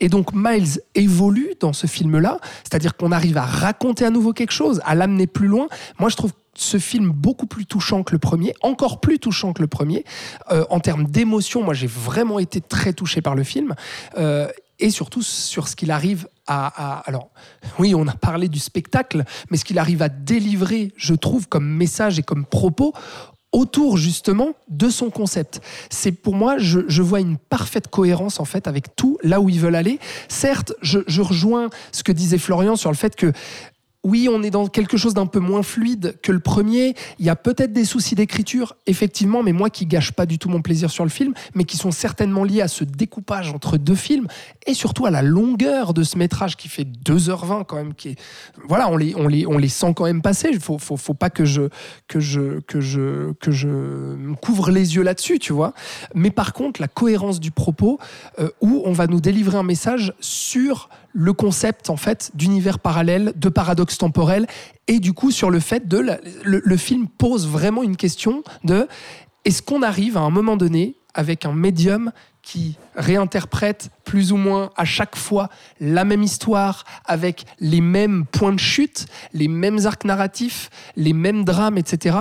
Et 0.00 0.08
donc 0.08 0.32
Miles 0.34 0.80
évolue 0.94 1.54
dans 1.60 1.72
ce 1.72 1.86
film-là, 1.86 2.38
c'est-à-dire 2.62 2.96
qu'on 2.96 3.12
arrive 3.12 3.38
à 3.38 3.44
raconter 3.46 4.04
à 4.04 4.10
nouveau 4.10 4.32
quelque 4.32 4.52
chose, 4.52 4.80
à 4.84 4.94
l'amener 4.94 5.26
plus 5.26 5.48
loin. 5.48 5.68
Moi, 5.98 6.10
je 6.10 6.16
trouve 6.16 6.32
ce 6.54 6.78
film 6.78 7.10
beaucoup 7.10 7.46
plus 7.46 7.64
touchant 7.64 8.02
que 8.02 8.12
le 8.12 8.18
premier, 8.18 8.52
encore 8.60 9.00
plus 9.00 9.18
touchant 9.18 9.52
que 9.52 9.62
le 9.62 9.68
premier. 9.68 10.04
Euh, 10.50 10.64
en 10.68 10.80
termes 10.80 11.04
d'émotion, 11.06 11.62
moi, 11.62 11.72
j'ai 11.74 11.86
vraiment 11.86 12.38
été 12.38 12.60
très 12.60 12.92
touché 12.92 13.22
par 13.22 13.34
le 13.34 13.44
film. 13.44 13.74
Euh, 14.18 14.48
et 14.82 14.90
surtout 14.90 15.22
sur 15.22 15.68
ce 15.68 15.76
qu'il 15.76 15.90
arrive 15.90 16.26
à, 16.46 16.66
à- 16.66 16.98
Alors, 17.00 17.28
oui, 17.78 17.94
on 17.94 18.08
a 18.08 18.14
parlé 18.14 18.48
du 18.48 18.58
spectacle, 18.58 19.24
mais 19.50 19.58
ce 19.58 19.64
qu'il 19.64 19.78
arrive 19.78 20.00
à 20.02 20.08
délivrer, 20.08 20.92
je 20.96 21.14
trouve, 21.14 21.48
comme 21.48 21.66
message 21.68 22.18
et 22.18 22.22
comme 22.22 22.44
propos 22.46 22.94
autour 23.52 23.96
justement 23.96 24.50
de 24.68 24.88
son 24.88 25.10
concept. 25.10 25.60
C'est 25.90 26.12
pour 26.12 26.34
moi, 26.34 26.58
je, 26.58 26.80
je 26.86 27.02
vois 27.02 27.20
une 27.20 27.36
parfaite 27.36 27.88
cohérence 27.88 28.40
en 28.40 28.44
fait 28.44 28.68
avec 28.68 28.94
tout 28.94 29.18
là 29.22 29.40
où 29.40 29.48
ils 29.48 29.60
veulent 29.60 29.74
aller. 29.74 29.98
Certes, 30.28 30.72
je, 30.82 31.00
je 31.06 31.22
rejoins 31.22 31.68
ce 31.92 32.02
que 32.02 32.12
disait 32.12 32.38
Florian 32.38 32.76
sur 32.76 32.90
le 32.90 32.96
fait 32.96 33.16
que 33.16 33.32
oui, 34.02 34.28
on 34.30 34.42
est 34.42 34.50
dans 34.50 34.66
quelque 34.66 34.96
chose 34.96 35.12
d'un 35.12 35.26
peu 35.26 35.40
moins 35.40 35.62
fluide 35.62 36.18
que 36.22 36.32
le 36.32 36.40
premier. 36.40 36.94
Il 37.18 37.26
y 37.26 37.28
a 37.28 37.36
peut-être 37.36 37.72
des 37.72 37.84
soucis 37.84 38.14
d'écriture, 38.14 38.76
effectivement, 38.86 39.42
mais 39.42 39.52
moi 39.52 39.68
qui 39.68 39.84
gâche 39.84 40.12
pas 40.12 40.24
du 40.24 40.38
tout 40.38 40.48
mon 40.48 40.62
plaisir 40.62 40.90
sur 40.90 41.04
le 41.04 41.10
film, 41.10 41.34
mais 41.54 41.64
qui 41.64 41.76
sont 41.76 41.90
certainement 41.90 42.44
liés 42.44 42.62
à 42.62 42.68
ce 42.68 42.84
découpage 42.84 43.50
entre 43.50 43.76
deux 43.76 43.94
films 43.94 44.26
et 44.66 44.72
surtout 44.72 45.04
à 45.04 45.10
la 45.10 45.20
longueur 45.20 45.92
de 45.92 46.02
ce 46.02 46.16
métrage 46.16 46.56
qui 46.56 46.68
fait 46.68 46.84
2h20 46.84 47.66
quand 47.66 47.76
même. 47.76 47.92
Qui 47.92 48.10
est, 48.10 48.20
voilà, 48.66 48.88
on 48.88 48.96
les, 48.96 49.14
on, 49.16 49.28
les, 49.28 49.46
on 49.46 49.58
les 49.58 49.68
sent 49.68 49.92
quand 49.94 50.04
même 50.04 50.22
passer. 50.22 50.48
Il 50.50 50.60
faut, 50.60 50.78
faut, 50.78 50.96
faut 50.96 51.14
pas 51.14 51.28
que 51.28 51.44
je, 51.44 51.62
que, 52.08 52.20
je, 52.20 52.60
que, 52.60 52.80
je, 52.80 53.32
que 53.34 53.50
je 53.50 54.34
couvre 54.40 54.70
les 54.70 54.96
yeux 54.96 55.02
là-dessus, 55.02 55.38
tu 55.38 55.52
vois. 55.52 55.74
Mais 56.14 56.30
par 56.30 56.54
contre, 56.54 56.80
la 56.80 56.88
cohérence 56.88 57.38
du 57.38 57.50
propos, 57.50 57.98
euh, 58.38 58.48
où 58.62 58.82
on 58.86 58.92
va 58.92 59.06
nous 59.06 59.20
délivrer 59.20 59.58
un 59.58 59.62
message 59.62 60.14
sur 60.20 60.88
le 61.12 61.32
concept 61.32 61.90
en 61.90 61.96
fait 61.96 62.30
d'univers 62.34 62.78
parallèle, 62.78 63.32
de 63.36 63.48
paradoxe 63.48 63.98
temporel, 63.98 64.46
et 64.86 64.98
du 65.00 65.12
coup 65.12 65.30
sur 65.30 65.50
le 65.50 65.60
fait 65.60 65.88
de 65.88 65.98
le, 65.98 66.62
le 66.64 66.76
film 66.76 67.08
pose 67.08 67.46
vraiment 67.46 67.82
une 67.82 67.96
question 67.96 68.42
de 68.64 68.86
est-ce 69.44 69.62
qu'on 69.62 69.82
arrive 69.82 70.16
à 70.16 70.20
un 70.20 70.30
moment 70.30 70.56
donné 70.56 70.96
avec 71.14 71.44
un 71.44 71.52
médium 71.52 72.12
qui 72.42 72.76
réinterprète 72.96 73.90
plus 74.04 74.32
ou 74.32 74.36
moins 74.36 74.70
à 74.76 74.84
chaque 74.84 75.16
fois 75.16 75.48
la 75.80 76.04
même 76.04 76.22
histoire 76.22 76.84
avec 77.04 77.44
les 77.58 77.80
mêmes 77.80 78.24
points 78.26 78.52
de 78.52 78.58
chute, 78.58 79.06
les 79.32 79.48
mêmes 79.48 79.86
arcs 79.86 80.04
narratifs, 80.04 80.70
les 80.96 81.12
mêmes 81.12 81.44
drames, 81.44 81.78
etc. 81.78 82.16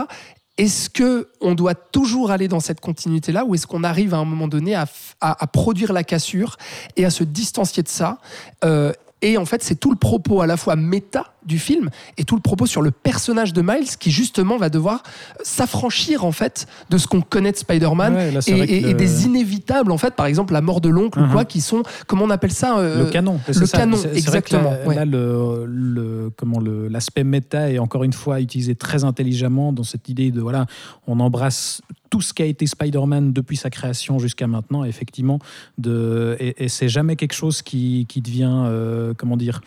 Est-ce 0.59 0.89
que 0.89 1.29
on 1.39 1.55
doit 1.55 1.73
toujours 1.73 2.31
aller 2.31 2.49
dans 2.49 2.59
cette 2.59 2.81
continuité-là 2.81 3.45
ou 3.45 3.55
est-ce 3.55 3.65
qu'on 3.65 3.85
arrive 3.85 4.13
à 4.13 4.17
un 4.17 4.25
moment 4.25 4.49
donné 4.49 4.75
à, 4.75 4.87
produire 5.53 5.93
la 5.93 6.03
cassure 6.03 6.57
et 6.97 7.05
à 7.05 7.09
se 7.09 7.23
distancier 7.23 7.81
de 7.81 7.87
ça 7.87 8.17
Euh, 8.65 8.91
Et 9.21 9.38
en 9.38 9.45
fait, 9.45 9.62
c'est 9.63 9.75
tout 9.75 9.91
le 9.91 9.97
propos 9.97 10.41
à 10.41 10.47
la 10.47 10.55
fois 10.55 10.75
méta 10.77 11.34
du 11.45 11.60
film 11.60 11.89
et 12.17 12.23
tout 12.23 12.36
le 12.36 12.41
propos 12.41 12.65
sur 12.65 12.82
le 12.82 12.91
personnage 12.91 13.51
de 13.53 13.62
Miles 13.62 13.97
qui 13.99 14.12
justement 14.12 14.58
va 14.58 14.69
devoir 14.69 15.03
s'affranchir 15.43 16.23
en 16.25 16.32
fait 16.32 16.67
de 16.89 16.97
ce 16.97 17.08
qu'on 17.08 17.21
connaît 17.21 17.51
de 17.51 17.58
Spider-Man 17.58 18.13
Ouais, 18.13 18.32
là, 18.32 18.41
c'est 18.41 18.58
et, 18.58 18.93
des 18.93 19.25
inévitables 19.25 19.91
en 19.91 19.97
fait, 19.97 20.13
par 20.15 20.25
exemple 20.25 20.53
la 20.53 20.62
mort 20.62 20.79
de 20.82 20.89
l'oncle 20.89 21.19
ou 21.19 21.23
Mhm. 21.23 21.32
quoi, 21.32 21.45
qui 21.45 21.62
sont 21.62 21.84
comment 22.08 22.25
on 22.25 22.29
appelle 22.29 22.51
ça 22.51 22.77
euh, 22.77 23.05
le 23.05 23.10
canon. 23.10 23.39
c'est 23.45 23.58
le 23.60 23.65
ça. 23.65 23.77
canon, 23.79 23.97
C'est- 23.97 24.10
c'est 24.13 24.17
exactement, 24.17 24.71
Là, 24.71 24.88
ouais. 24.88 24.95
là, 24.95 25.05
le, 25.05 25.65
le- 25.65 26.32
comment 26.38 26.60
le 26.60 26.88
l'aspect 26.88 27.23
méta 27.23 27.71
est 27.71 27.79
encore 27.79 28.03
une 28.03 28.13
fois 28.13 28.39
utilisé 28.41 28.75
très 28.75 29.03
intelligemment 29.03 29.73
dans 29.73 29.84
cette 29.84 30.08
idée 30.10 30.32
de 30.32 30.41
voilà, 30.41 30.65
on 31.08 31.19
embrasse 31.19 31.82
tout 32.09 32.21
ce 32.21 32.33
qui 32.33 32.41
a 32.41 32.45
été 32.45 32.65
Spider-Man 32.65 33.33
depuis 33.33 33.57
sa 33.57 33.69
création 33.69 34.19
jusqu'à 34.19 34.47
maintenant, 34.47 34.83
effectivement, 34.83 35.39
de, 35.77 36.35
et, 36.39 36.65
et 36.65 36.67
c'est 36.67 36.89
jamais 36.89 37.15
quelque 37.15 37.33
chose 37.33 37.61
qui, 37.61 38.05
qui 38.07 38.21
devient, 38.21 38.63
euh, 38.65 39.13
comment 39.15 39.37
dire, 39.37 39.61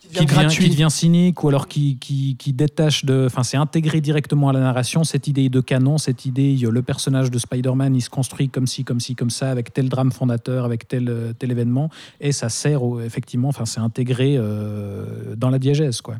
qui 0.00 0.08
devient, 0.08 0.26
gratuit. 0.26 0.64
qui 0.64 0.70
devient 0.70 0.90
cynique 0.90 1.42
ou 1.42 1.48
alors 1.48 1.68
qui, 1.68 1.96
qui, 1.96 2.36
qui 2.36 2.52
détache 2.52 3.04
de. 3.04 3.24
Enfin, 3.26 3.42
c'est 3.42 3.56
intégré 3.56 4.00
directement 4.00 4.48
à 4.48 4.52
la 4.52 4.60
narration, 4.60 5.04
cette 5.04 5.26
idée 5.26 5.48
de 5.48 5.60
canon, 5.60 5.98
cette 5.98 6.26
idée, 6.26 6.56
le 6.56 6.82
personnage 6.82 7.30
de 7.30 7.38
Spider-Man, 7.38 7.94
il 7.94 8.02
se 8.02 8.10
construit 8.10 8.48
comme 8.48 8.66
ci, 8.66 8.84
comme 8.84 9.00
ci, 9.00 9.14
comme 9.14 9.30
ça, 9.30 9.50
avec 9.50 9.72
tel 9.72 9.88
drame 9.88 10.12
fondateur, 10.12 10.64
avec 10.64 10.86
tel, 10.88 11.08
euh, 11.08 11.32
tel 11.32 11.50
événement, 11.50 11.90
et 12.20 12.32
ça 12.32 12.48
sert 12.48 12.80
effectivement, 13.04 13.48
enfin, 13.48 13.64
c'est 13.64 13.80
intégré 13.80 14.36
euh, 14.36 15.34
dans 15.36 15.50
la 15.50 15.58
diégèse, 15.58 16.00
quoi. 16.00 16.16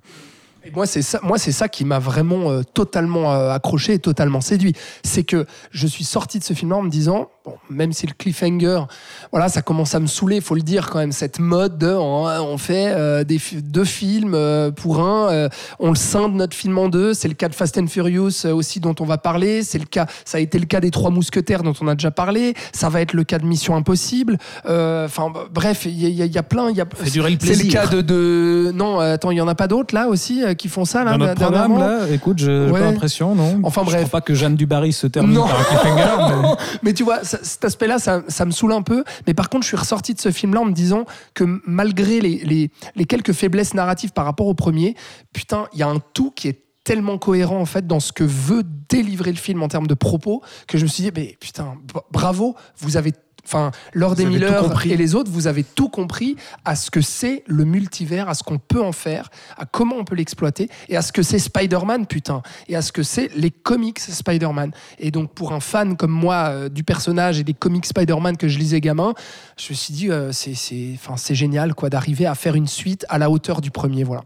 Moi, 0.73 0.87
c'est 0.87 1.03
ça, 1.03 1.21
moi, 1.23 1.39
c'est 1.39 1.53
ça 1.53 1.69
qui 1.69 1.85
m'a 1.85 1.99
vraiment 1.99 2.51
euh, 2.51 2.63
totalement 2.63 3.33
euh, 3.33 3.51
accroché 3.51 3.95
et 3.95 3.99
totalement 3.99 4.41
séduit. 4.41 4.75
C'est 5.03 5.25
que 5.25 5.47
je 5.71 5.87
suis 5.87 6.05
sorti 6.05 6.39
de 6.39 6.45
ce 6.45 6.55
film-là 6.55 6.77
en 6.77 6.83
me 6.83 6.91
disant, 6.91 7.31
bon, 7.45 7.55
même 7.71 7.93
si 7.93 8.07
le 8.07 8.13
cliffhanger, 8.17 8.83
voilà, 9.31 9.49
ça 9.49 9.63
commence 9.63 9.95
à 9.95 10.01
me 10.01 10.07
saouler, 10.07 10.37
il 10.37 10.43
faut 10.43 10.55
le 10.55 10.63
dire 10.63 10.89
quand 10.91 10.99
même, 10.99 11.13
cette 11.13 11.39
mode 11.39 11.79
de, 11.79 11.89
on, 11.93 12.25
on 12.27 12.59
fait 12.59 12.93
euh, 12.95 13.25
des, 13.25 13.41
deux 13.63 13.85
films 13.85 14.35
euh, 14.35 14.71
pour 14.71 15.01
un, 15.01 15.31
euh, 15.31 15.49
on 15.79 15.91
le 15.91 15.97
scinde 15.97 16.35
notre 16.35 16.57
film 16.57 16.79
en 16.79 16.89
deux. 16.89 17.15
C'est 17.15 17.29
le 17.29 17.35
cas 17.35 17.49
de 17.49 17.55
Fast 17.55 17.79
and 17.79 17.87
Furious 17.89 18.45
euh, 18.45 18.53
aussi 18.55 18.81
dont 18.81 18.95
on 19.01 19.05
va 19.05 19.19
parler. 19.19 19.63
C'est 19.63 19.79
le 19.79 19.85
cas, 19.87 20.07
ça 20.25 20.39
a 20.39 20.41
été 20.41 20.59
le 20.59 20.67
cas 20.67 20.81
des 20.81 20.91
Trois 20.91 21.11
Mousquetaires 21.11 21.63
dont 21.63 21.75
on 21.81 21.89
a 21.89 21.95
déjà 21.95 22.11
parlé. 22.11 22.55
Ça 22.73 22.89
va 22.89 23.01
être 23.01 23.13
le 23.13 23.25
cas 23.25 23.39
de 23.39 23.47
Mission 23.47 23.75
Impossible. 23.77 24.39
Enfin, 24.65 25.33
bref, 25.53 25.85
il 25.87 25.93
y, 25.93 26.07
y 26.11 26.27
y 26.27 26.39
a 26.39 26.43
plein. 26.43 26.71
il 26.71 26.77
Y 26.77 26.81
a, 26.81 26.87
Fait 26.95 27.11
durer 27.11 27.31
le 27.31 27.39
c'est 27.41 27.63
le 27.65 27.71
cas 27.71 27.87
de, 27.87 28.01
de- 28.01 28.73
non, 28.75 29.01
euh, 29.01 29.15
attends, 29.15 29.31
il 29.31 29.37
y 29.39 29.41
en 29.41 29.49
a 29.49 29.55
pas 29.55 29.69
d'autres 29.69 29.95
là 29.95 30.09
aussi 30.09 30.43
euh, 30.45 30.55
qui 30.55 30.69
font 30.69 30.85
ça 30.85 31.05
là 31.05 31.13
Dans 31.13 31.19
notre 31.19 31.35
programme, 31.41 31.79
là, 31.79 32.01
écoute, 32.11 32.39
je 32.39 32.67
j'ai 32.67 32.73
Ouais. 32.73 32.81
pas 32.81 32.87
l'impression, 32.91 33.35
non? 33.35 33.61
Enfin, 33.65 33.83
Je 33.85 33.91
bref. 33.91 34.07
crois 34.09 34.21
pas 34.21 34.25
que 34.25 34.35
Jeanne 34.35 34.57
Dubarry 34.57 34.93
se 34.93 35.07
termine 35.07 35.35
Non. 35.35 35.47
par 35.47 35.61
un 35.61 35.65
cliffhanger. 35.65 36.05
mais- 36.43 36.49
Mais 36.83 36.93
tu 36.95 37.03
vois, 37.05 37.19
cet 37.43 37.65
aspect-là, 37.65 37.99
ça, 37.99 38.45
me 38.45 38.51
saoule 38.51 38.73
un 38.73 38.83
peu. 38.83 39.05
Mais 39.27 39.35
par 39.35 39.49
contre, 39.49 39.63
je 39.65 39.69
suis 39.69 39.77
ressorti 39.77 40.15
de 40.15 40.21
ce 40.21 40.31
film-là 40.31 40.61
en 40.61 40.65
me 40.67 40.73
disant 40.73 41.05
que 41.35 41.45
malgré 41.67 42.21
les, 42.21 42.71
les- 42.95 43.05
quelques 43.07 43.33
faiblesses 43.33 43.75
narratives 43.75 44.13
par 44.13 44.25
rapport 44.25 44.47
au 44.47 44.55
premier, 44.55 44.95
putain, 45.33 45.67
il 45.73 45.79
y 45.81 45.83
a 45.83 45.89
un 45.89 45.99
tout 46.15 46.31
qui 46.31 46.49
est 46.49 46.61
tellement 46.85 47.17
cohérent 47.17 47.61
en 47.61 47.65
fait 47.67 47.87
dans 47.87 48.01
ce 48.01 48.13
que 48.13 48.25
veut 48.25 48.65
délivrer 48.89 49.31
le 49.31 49.37
film 49.39 49.63
en 49.63 49.69
termes 49.69 49.87
de 49.87 49.95
propos 49.95 50.43
que 50.67 50.79
je 50.79 50.83
me 50.83 50.89
suis 50.89 51.05
dit, 51.05 51.11
mais 51.15 51.37
putain, 51.39 51.77
bravo, 52.11 52.57
vous 52.79 52.97
avez 52.97 53.13
enfin, 53.45 53.71
Lord 53.93 54.17
tout 54.17 54.27
Miller 54.27 54.85
et 54.85 54.97
les 54.97 55.15
autres, 55.15 55.31
vous 55.31 55.47
avez 55.47 55.65
tout 55.65 55.89
compris 55.89 56.37
à 56.65 56.77
ce 56.77 56.91
que 56.91 57.01
c'est 57.01 57.43
le 57.47 57.65
multivers, 57.65 58.29
à 58.29 58.35
ce 58.35 58.43
qu'on 58.43 58.59
peut 58.59 58.83
en 58.83 58.93
faire, 58.93 59.31
à 59.57 59.67
comment 59.67 59.97
on 59.97 60.05
peut 60.05 60.15
l'exploiter, 60.15 60.69
et 60.89 60.97
à 60.97 61.03
ce 61.03 61.13
que 61.13 61.23
c'est 61.23 61.39
Spider-Man, 61.39 62.07
putain, 62.07 62.43
et 62.69 62.77
à 62.77 62.83
ce 62.83 62.93
que 62.93 63.03
c'est 63.03 63.31
les 63.35 63.51
comics 63.51 63.99
Spider-Man. 63.99 64.73
Et 64.99 65.11
donc, 65.11 65.33
pour 65.33 65.53
un 65.53 65.61
fan 65.61 65.97
comme 65.97 66.13
moi 66.13 66.49
euh, 66.49 66.69
du 66.69 66.85
personnage 66.85 67.39
et 67.39 67.45
des 67.45 67.55
comics 67.55 67.87
Spider-Man 67.87 68.37
que 68.37 68.49
je 68.49 68.59
lisais 68.59 68.81
gamin, 68.81 69.15
je 69.57 69.71
me 69.71 69.75
suis 69.75 69.95
dit, 69.95 70.11
euh, 70.11 70.33
c'est, 70.33 70.55
c'est 70.55 71.35
génial, 71.35 71.75
quoi, 71.75 71.91
d'arriver 71.91 72.27
à 72.27 72.35
faire 72.35 72.55
une 72.55 72.67
suite 72.67 73.07
à 73.09 73.19
la 73.19 73.31
hauteur 73.31 73.61
du 73.61 73.71
premier, 73.71 74.05
voilà. 74.05 74.25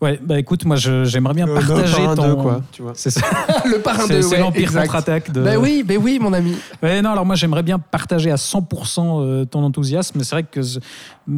Ouais, 0.00 0.18
bah 0.22 0.38
écoute, 0.38 0.64
moi 0.66 0.76
je- 0.76 1.04
j'aimerais 1.04 1.34
bien 1.34 1.48
Euh, 1.48 1.54
partager 1.54 1.96
par 2.02 2.10
un 2.10 2.14
ton. 2.16 2.26
deux, 2.28 2.34
quoi, 2.34 2.60
tu 2.72 2.82
vois. 2.82 2.92
C'est 2.94 3.10
ça. 3.10 3.20
le 3.64 3.78
parrain 3.78 4.04
C'est 4.06 4.16
de 4.16 4.20
c'est 4.22 4.30
ouais, 4.34 4.38
l'Empire 4.40 4.72
contre-attaque 4.72 5.30
de. 5.32 5.40
Ben 5.40 5.56
oui, 5.56 5.82
ben 5.86 5.98
oui, 6.02 6.18
mon 6.20 6.32
ami. 6.32 6.54
Ouais, 6.82 7.00
non, 7.00 7.10
alors 7.10 7.24
moi 7.24 7.36
j'aimerais 7.36 7.62
bien 7.62 7.78
partager 7.78 8.30
à 8.30 8.36
100% 8.36 9.20
euh, 9.22 9.44
ton 9.44 9.62
enthousiasme, 9.62 10.20
c'est 10.22 10.34
vrai 10.34 10.42
que 10.42 10.60
je, 10.62 10.80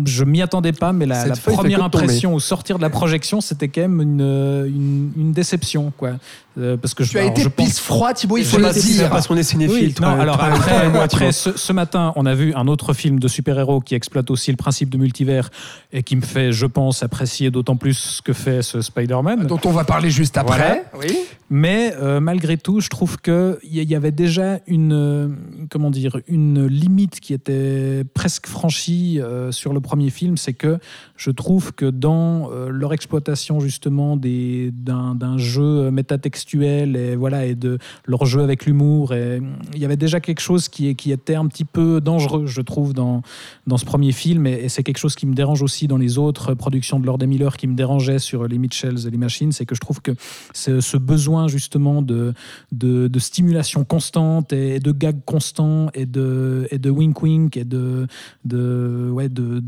je 0.07 0.25
m'y 0.25 0.40
attendais 0.42 0.73
pas, 0.73 0.92
mais 0.92 1.07
la, 1.07 1.27
première 1.45 1.85
impression 1.85 2.35
au 2.35 2.40
sortir 2.40 2.79
de 2.79 2.83
la 2.83 2.90
projection, 2.90 3.40
c'était 3.40 3.69
quand 3.69 3.83
même 3.83 4.01
une, 4.01 4.21
euh, 4.23 4.66
une, 4.66 5.12
une 5.16 5.33
déception, 5.33 5.92
quoi. 5.97 6.12
Euh, 6.59 6.79
parce 6.79 6.95
que 6.95 7.05
je, 7.05 7.11
Tu 7.11 7.19
as 7.19 7.21
alors, 7.21 7.33
été 7.33 7.42
je 7.42 7.49
pense- 7.51 7.66
pisse 7.66 7.79
froid, 7.79 8.14
Thibaut, 8.14 8.38
il 8.38 8.45
Je 8.45 8.49
faut 8.49 8.57
le 8.57 8.73
dire. 8.73 9.11
Parce 9.11 9.27
qu'on 9.27 9.37
est 9.37 9.42
cinéphile. 9.42 9.88
Oui, 9.88 9.92
toi, 9.92 10.14
non, 10.14 10.21
alors 10.23 10.38
toi, 10.38 10.47
après, 10.47 10.88
moi, 10.88 11.03
après, 11.03 11.31
ce, 11.31 11.55
ce 11.55 11.73
matin, 11.75 12.14
on 12.16 12.25
a 12.25 12.35
vu 12.35 12.55
un 12.55 12.66
autre 12.66 12.95
film 12.95 13.21
de 13.21 13.29
super-héros 13.29 13.81
qui 13.83 13.95
exploite 13.95 14.31
aussi 14.31 14.51
le 14.53 14.57
principe 14.57 14.88
de 14.88 14.97
multivers 14.97 15.51
et 15.92 16.03
qui 16.03 16.16
me 16.16 16.23
fait, 16.23 16.53
je 16.53 16.64
pense, 16.64 17.03
apprécier 17.03 17.51
d'autant 17.51 17.77
plus 17.77 17.92
ce 17.92 18.23
que 18.23 18.33
fait 18.33 18.56
ce 18.62 18.81
Spider-Man. 18.81 19.47
dont 19.47 19.61
on 19.64 19.71
va 19.73 19.85
parler 19.85 20.11
juste 20.11 20.37
après. 20.37 20.85
Oui. 20.99 21.16
Mais 21.49 21.92
euh, 22.03 22.19
malgré 22.19 22.57
tout, 22.57 22.81
je 22.81 22.88
trouve 22.88 23.19
qu'il 23.19 23.57
y, 23.62 23.81
y 23.85 23.95
avait 23.95 24.11
déjà 24.11 24.59
une, 24.66 24.92
euh, 24.92 25.29
comment 25.71 25.90
dire, 25.92 26.19
une 26.27 26.66
limite 26.66 27.21
qui 27.21 27.33
était 27.35 28.03
presque 28.14 28.49
franchie 28.49 29.21
euh, 29.21 29.53
sur 29.53 29.73
le 29.73 29.81
premier 29.81 30.11
film. 30.11 30.37
C'est 30.37 30.55
que 30.55 30.79
je 31.16 31.31
trouve 31.31 31.73
que 31.73 31.87
dans 31.87 32.51
euh, 32.51 32.69
leur 32.71 32.92
exploitation 32.92 33.61
justement 33.61 34.16
des- 34.16 34.73
d'un 34.73 35.38
jeu 35.38 35.90
métatextuel 35.92 36.97
et, 36.97 37.16
voilà, 37.16 37.47
et 37.47 37.55
de 37.55 37.79
leur 38.07 38.25
jeu 38.27 38.40
avec 38.42 38.66
l'humour, 38.66 39.14
il 39.14 39.79
y 39.79 39.85
avait 39.85 39.97
déjà 39.97 40.21
quelque 40.21 40.40
chose 40.40 40.69
qui, 40.69 40.88
était 40.88 41.35
un 41.37 41.47
petit 41.47 41.64
peu 41.64 42.01
dangereux, 42.01 42.47
je 42.47 42.61
trouve, 42.61 42.92
dans, 42.92 43.23
dans 43.66 43.77
ce 43.77 43.85
premier 43.85 44.12
film. 44.12 44.47
Et, 44.47 44.64
et 44.64 44.69
c'est 44.69 44.83
quelque 44.83 44.99
chose 44.99 45.14
qui 45.14 45.27
me 45.27 45.35
dérange 45.35 45.62
aussi 45.62 45.87
dans 45.87 45.97
les 45.97 46.19
autres 46.19 46.55
productions 46.55 46.99
de 46.99 47.07
Lord 47.07 47.19
et 47.23 47.27
Miller, 47.27 47.57
qui 47.57 47.66
me 47.69 47.75
dérangeait 47.75 48.19
sur 48.19 48.36
les 48.44 48.59
Mitchells 48.59 49.07
et 49.07 49.11
les 49.11 49.16
Machines. 49.16 49.53
C'est 49.53 49.66
que 49.66 49.75
je 49.75 49.81
trouve 49.81 50.01
que 50.01 50.12
ce, 50.53 50.96
besoin 50.96 51.46
justement 51.46 52.03
de, 52.03 52.33
de, 52.72 53.18
stimulation 53.18 53.85
constante 53.85 54.53
et 54.53 54.81
de 54.81 54.92
gags 54.92 55.25
constants 55.25 55.88
et 55.94 56.07
de, 56.07 56.66
et 56.70 56.79
de 56.79 56.90
wink 56.90 57.22
wink 57.22 57.57
et 57.57 57.64
de, 57.64 58.07
de, 58.44 59.11
ouais, 59.12 59.29
de, 59.29 59.61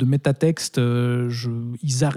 euh, 0.78 1.28
je, 1.28 1.50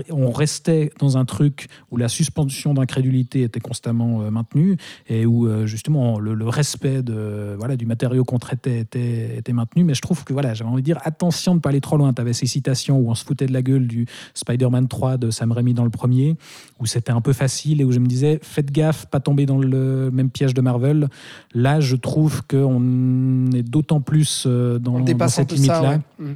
on 0.09 0.31
restait 0.31 0.91
dans 0.99 1.17
un 1.17 1.25
truc 1.25 1.67
où 1.91 1.97
la 1.97 2.07
suspension 2.07 2.73
d'incrédulité 2.73 3.43
était 3.43 3.59
constamment 3.59 4.21
euh, 4.21 4.31
maintenue 4.31 4.77
et 5.07 5.25
où 5.25 5.47
euh, 5.47 5.65
justement 5.65 6.19
le, 6.19 6.47
respect 6.47 7.01
de, 7.03 7.55
voilà, 7.57 7.75
du 7.75 7.85
matériau 7.85 8.23
qu'on 8.23 8.39
traitait 8.39 8.79
était, 8.79 9.37
était 9.37 9.53
maintenu. 9.53 9.83
Mais 9.83 9.93
je 9.93 10.01
trouve 10.01 10.23
que 10.23 10.33
voilà, 10.33 10.53
j'avais 10.53 10.69
envie 10.69 10.81
de 10.81 10.85
dire 10.85 10.99
attention 11.03 11.53
de 11.53 11.57
ne 11.57 11.61
pas 11.61 11.69
aller 11.69 11.81
trop 11.81 11.97
loin. 11.97 12.13
Tu 12.13 12.21
avais 12.21 12.33
ces 12.33 12.47
citations 12.47 12.97
où 12.97 13.09
on 13.09 13.15
se 13.15 13.23
foutait 13.23 13.45
de 13.45 13.53
la 13.53 13.61
gueule 13.61 13.87
du 13.87 14.05
Spider-Man 14.33 14.87
3 14.87 15.17
de 15.17 15.31
Sam 15.31 15.51
Raimi 15.51 15.73
dans 15.73 15.83
le 15.83 15.89
premier, 15.89 16.35
où 16.79 16.85
c'était 16.85 17.11
un 17.11 17.21
peu 17.21 17.33
facile 17.33 17.81
et 17.81 17.83
où 17.83 17.91
je 17.91 17.99
me 17.99 18.07
disais 18.07 18.39
faites 18.41 18.71
gaffe, 18.71 19.05
pas 19.05 19.19
tomber 19.19 19.45
dans 19.45 19.59
le 19.59 20.09
même 20.11 20.29
piège 20.29 20.53
de 20.53 20.61
Marvel. 20.61 21.09
Là, 21.53 21.79
je 21.79 21.95
trouve 21.95 22.41
qu'on 22.47 23.51
est 23.53 23.63
d'autant 23.63 24.01
plus 24.01 24.45
euh, 24.47 24.79
dans, 24.79 25.05
cette 25.27 25.51
limite-là. 25.51 25.99
ouais. 26.19 26.35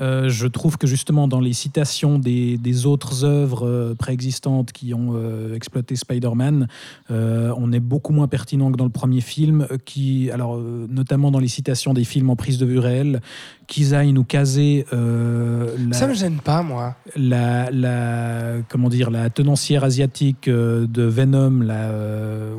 Euh, 0.00 0.28
je 0.28 0.46
trouve 0.46 0.78
que 0.78 0.86
justement 0.86 1.26
dans 1.28 1.40
les 1.40 1.52
citations 1.52 2.18
des, 2.18 2.56
des 2.58 2.86
autres 2.86 3.24
œuvres 3.24 3.66
euh, 3.66 3.94
préexistantes 3.94 4.72
qui 4.72 4.94
ont 4.94 5.12
euh, 5.14 5.54
exploité 5.54 5.96
Spider-Man, 5.96 6.68
euh, 7.10 7.52
on 7.56 7.72
est 7.72 7.80
beaucoup 7.80 8.12
moins 8.12 8.28
pertinent 8.28 8.70
que 8.70 8.76
dans 8.76 8.84
le 8.84 8.90
premier 8.90 9.20
film, 9.20 9.66
qui, 9.84 10.30
alors 10.30 10.58
notamment 10.88 11.30
dans 11.30 11.40
les 11.40 11.48
citations 11.48 11.94
des 11.94 12.04
films 12.04 12.30
en 12.30 12.36
prise 12.36 12.58
de 12.58 12.66
vue 12.66 12.78
réelle, 12.78 13.20
qu'ils 13.66 13.94
aillent 13.94 14.12
nous 14.12 14.24
caser 14.24 14.86
la, 14.92 15.92
Ça 15.92 16.06
me 16.06 16.14
gêne 16.14 16.38
pas, 16.38 16.62
moi. 16.62 16.96
la, 17.16 17.70
la- 17.70 18.62
comment 18.68 18.88
dire 18.88 19.10
la 19.10 19.28
tenancière 19.30 19.84
asiatique 19.84 20.48
de 20.48 21.02
Venom 21.02 21.60
là 21.60 21.90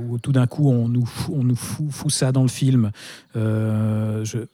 où 0.08 0.18
tout 0.20 0.32
d'un 0.32 0.46
coup 0.46 0.70
on 0.70 0.88
nous 0.88 1.06
fout, 1.06 1.34
on 1.38 1.44
nous 1.44 1.56
fout, 1.56 1.88
fout 1.90 2.12
ça 2.12 2.32
dans 2.32 2.44
le 2.44 2.48
film 2.48 2.92
je- 3.36 4.46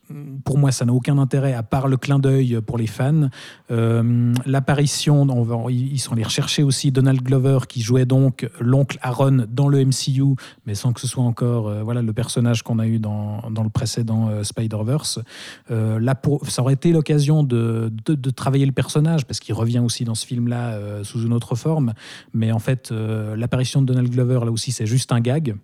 pour 0.45 0.57
moi 0.57 0.71
ça 0.71 0.85
n'a 0.85 0.93
aucun 0.93 1.17
intérêt 1.17 1.53
à 1.53 1.63
part 1.63 1.87
le 1.87 1.97
clin 1.97 2.19
d'œil 2.19 2.59
pour 2.65 2.74
les 2.77 2.87
fans 2.87 3.29
Euh, 3.71 4.31
l'apparition 4.45 5.25
ils 5.69 5.99
sont 5.99 6.13
allés 6.13 6.23
rechercher 6.23 6.61
aussi 6.61 6.91
Donald 6.91 7.19
Glover 7.23 7.59
qui 7.67 7.81
jouait 7.81 8.05
donc 8.05 8.47
l'oncle 8.59 8.99
Aaron 9.01 9.47
dans 9.49 9.67
le 9.67 9.83
MCU 9.83 10.35
mais 10.67 10.75
sans 10.75 10.93
que 10.93 11.01
ce 11.01 11.07
soit 11.07 11.23
encore 11.23 11.67
euh, 11.67 11.81
voilà 11.81 12.03
le 12.03 12.13
personnage 12.13 12.61
qu'on 12.61 12.77
a 12.77 12.85
eu 12.85 12.99
dans, 12.99 13.49
dans 13.49 13.63
le 13.63 13.69
précédent 13.69 14.29
euh, 14.29 14.43
Spider-Verse 14.43 15.19
ça 15.67 16.61
aurait 16.61 16.73
été 16.73 16.91
l'occasion 16.91 17.41
de, 17.41 17.91
de, 18.05 18.29
travailler 18.29 18.65
le 18.65 18.71
personnage, 18.71 19.25
parce 19.25 19.39
qu'il 19.39 19.55
revient 19.55 19.79
aussi 19.79 20.03
dans 20.03 20.15
ce 20.15 20.25
film-là 20.25 21.03
sous 21.03 21.23
une 21.23 21.33
autre 21.33 21.55
forme. 21.55 21.93
Mais 22.33 22.51
en 22.51 22.59
fait, 22.59 22.91
l'apparition 22.91 23.81
de 23.81 23.87
Donald 23.87 24.09
Glover, 24.09 24.39
là 24.45 24.51
aussi, 24.51 24.71
c'est 24.71 24.85
juste 24.85 25.11
un 25.11 25.19
gag. 25.19 25.55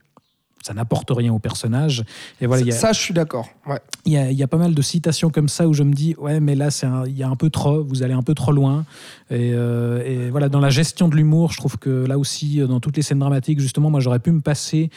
Ça 0.63 0.73
n'apporte 0.73 1.09
rien 1.11 1.33
au 1.33 1.39
personnage. 1.39 2.03
Et 2.39 2.45
voilà, 2.47 2.61
il 2.61 2.67
y 2.67 2.71
a- 2.71 2.75
Ça, 2.75 2.91
je 2.93 2.99
suis 2.99 3.13
d'accord. 3.13 3.47
Ouais. 3.67 3.79
il 4.05 4.13
y, 4.13 4.17
a, 4.17 4.31
il 4.31 4.37
y 4.37 4.43
a 4.43 4.47
pas 4.47 4.57
mal 4.57 4.73
de 4.73 4.81
citations 4.81 5.29
comme 5.29 5.47
ça 5.49 5.67
où 5.67 5.73
je 5.73 5.83
me 5.83 5.93
dis 5.93 6.15
ouais 6.17 6.39
mais 6.39 6.55
là 6.55 6.69
il 7.07 7.17
y 7.17 7.21
a 7.23 7.29
un 7.29 7.35
peu 7.35 7.49
trop 7.49 7.83
vous 7.83 8.01
allez 8.03 8.13
un 8.13 8.23
peu 8.23 8.33
trop 8.33 8.51
loin 8.51 8.85
et, 9.29 9.51
euh, 9.53 10.03
et 10.03 10.29
voilà 10.31 10.49
dans 10.49 10.59
la 10.59 10.69
gestion 10.71 11.07
de 11.07 11.15
l'humour 11.15 11.51
je 11.51 11.57
trouve 11.57 11.77
que 11.77 12.05
là 12.07 12.17
aussi 12.17 12.59
dans 12.67 12.79
toutes 12.79 12.97
les 12.97 13.03
scènes 13.03 13.19
dramatiques 13.19 13.59
justement 13.59 13.89
moi 13.91 13.99
j'aurais 13.99 14.19
pu 14.19 14.31
me 14.31 14.41
passer 14.41 14.89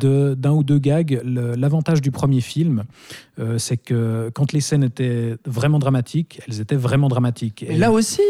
de 0.00 0.34
d'un 0.36 0.50
ou 0.52 0.64
deux 0.64 0.78
gags 0.78 1.20
l'avantage 1.24 2.00
du 2.00 2.10
premier 2.10 2.40
film 2.40 2.84
euh, 3.38 3.58
c'est 3.58 3.76
que 3.76 4.30
quand 4.34 4.52
les 4.52 4.60
scènes 4.60 4.82
étaient 4.84 5.36
vraiment 5.46 5.78
dramatiques 5.78 6.40
elles 6.48 6.60
étaient 6.60 6.74
vraiment 6.76 7.08
dramatiques 7.08 7.62
Et 7.62 7.76
là 7.76 7.92
aussi. 7.92 8.22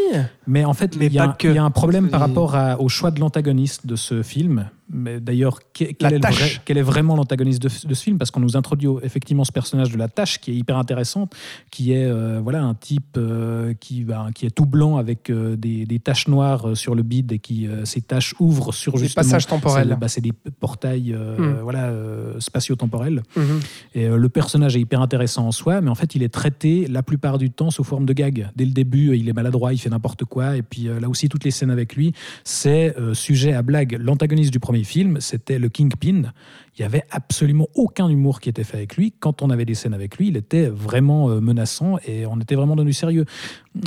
mais 0.47 0.65
en 0.65 0.73
fait, 0.73 0.95
il 0.99 1.11
y, 1.13 1.17
a 1.19 1.23
un- 1.23 1.27
que. 1.33 1.47
il 1.47 1.55
y 1.55 1.57
a 1.57 1.63
un 1.63 1.71
problème 1.71 2.09
par 2.09 2.19
rapport 2.19 2.55
à- 2.55 2.79
au 2.79 2.89
choix 2.89 3.09
de 3.11 3.19
l'antagoniste 3.19 3.87
de 3.87 3.95
ce 3.95 4.21
film. 4.23 4.69
Mais 4.91 5.19
d'ailleurs, 5.19 5.59
que- 5.73 5.85
quel, 5.93 6.13
est 6.13 6.15
le 6.15 6.19
Tâche. 6.21 6.39
vrai- 6.39 6.61
quel 6.65 6.77
est 6.77 6.81
vraiment 6.81 7.15
l'antagoniste 7.15 7.61
de, 7.61 7.69
de 7.87 7.93
ce 7.93 8.03
film? 8.03 8.17
Parce 8.17 8.31
qu'on 8.31 8.39
nous 8.39 8.57
introduit 8.57 8.89
effectivement 9.03 9.43
ce 9.43 9.51
personnage 9.51 9.91
de 9.91 9.97
la 9.97 10.07
tâche 10.07 10.39
qui 10.39 10.51
est 10.51 10.55
hyper 10.55 10.77
intéressante, 10.77 11.33
qui 11.71 11.91
est 11.93 12.05
euh, 12.05 12.39
voilà 12.43 12.63
un 12.63 12.73
type 12.73 13.15
euh, 13.17 13.73
qui, 13.79 14.03
va- 14.03 14.29
qui 14.33 14.45
est 14.45 14.49
tout 14.49 14.65
blanc 14.65 14.97
avec 14.97 15.29
euh, 15.29 15.55
des, 15.55 15.85
des 15.85 15.99
taches 15.99 16.27
noires 16.27 16.75
sur 16.75 16.95
le 16.95 17.03
bide 17.03 17.31
et 17.31 17.39
qui 17.39 17.67
ces 17.83 18.01
taches 18.01 18.33
ouvrent 18.39 18.73
sur 18.73 18.93
Des 18.93 18.99
justement. 18.99 19.23
passages 19.23 19.47
temporels. 19.47 19.97
C'est 20.07 20.21
bah, 20.21 20.29
des 20.29 20.51
portails 20.59 21.13
Hmm. 21.13 21.59
voilà 21.61 21.91
spatio-temporels. 22.39 23.21
Mhm. 23.35 23.59
Et 23.95 24.07
le 24.07 24.29
personnage 24.29 24.75
est 24.75 24.79
hyper 24.81 25.01
intéressant 25.01 25.47
en 25.47 25.51
soi, 25.51 25.81
mais 25.81 25.89
en 25.89 25.95
fait, 25.95 26.15
il 26.15 26.23
est 26.23 26.29
traité 26.29 26.87
la 26.87 27.03
plupart 27.03 27.37
du 27.37 27.49
temps 27.49 27.69
sous 27.71 27.83
forme 27.83 28.05
de 28.05 28.13
gag. 28.13 28.49
Dès 28.55 28.65
le 28.65 28.71
début, 28.71 29.15
il 29.17 29.29
est 29.29 29.33
maladroit, 29.33 29.73
il 29.73 29.77
fait 29.77 29.89
n'importe 29.89 30.25
quoi. 30.25 30.57
Et 30.57 30.61
puis 30.61 30.89
là 30.99 31.07
aussi, 31.09 31.29
toutes 31.29 31.43
les 31.43 31.51
scènes 31.51 31.71
avec 31.71 31.95
lui, 31.95 32.13
c'est 32.43 32.95
sujet 33.13 33.53
à 33.53 33.61
blague. 33.61 33.97
L'antagoniste 33.99 34.51
du 34.51 34.59
premier 34.59 34.78
film, 34.83 35.19
c'était 35.21 35.59
le 35.59 35.69
Kingpin. 35.69 36.31
Il 36.77 36.81
y 36.81 36.85
avait 36.85 37.03
absolument 37.11 37.67
aucun 37.75 38.07
humour 38.07 38.39
qui 38.39 38.49
était 38.49 38.63
fait 38.63 38.77
avec 38.77 38.95
lui. 38.95 39.13
Quand 39.19 39.41
on 39.41 39.49
avait 39.49 39.65
des 39.65 39.73
scènes 39.73 39.93
avec 39.93 40.17
lui, 40.17 40.29
il 40.29 40.37
était 40.37 40.67
vraiment 40.67 41.29
euh, 41.29 41.41
menaçant 41.41 41.97
et 42.07 42.25
on 42.25 42.39
était 42.39 42.55
vraiment 42.55 42.75
dans 42.75 42.83
du 42.85 42.93
sérieux. 42.93 43.25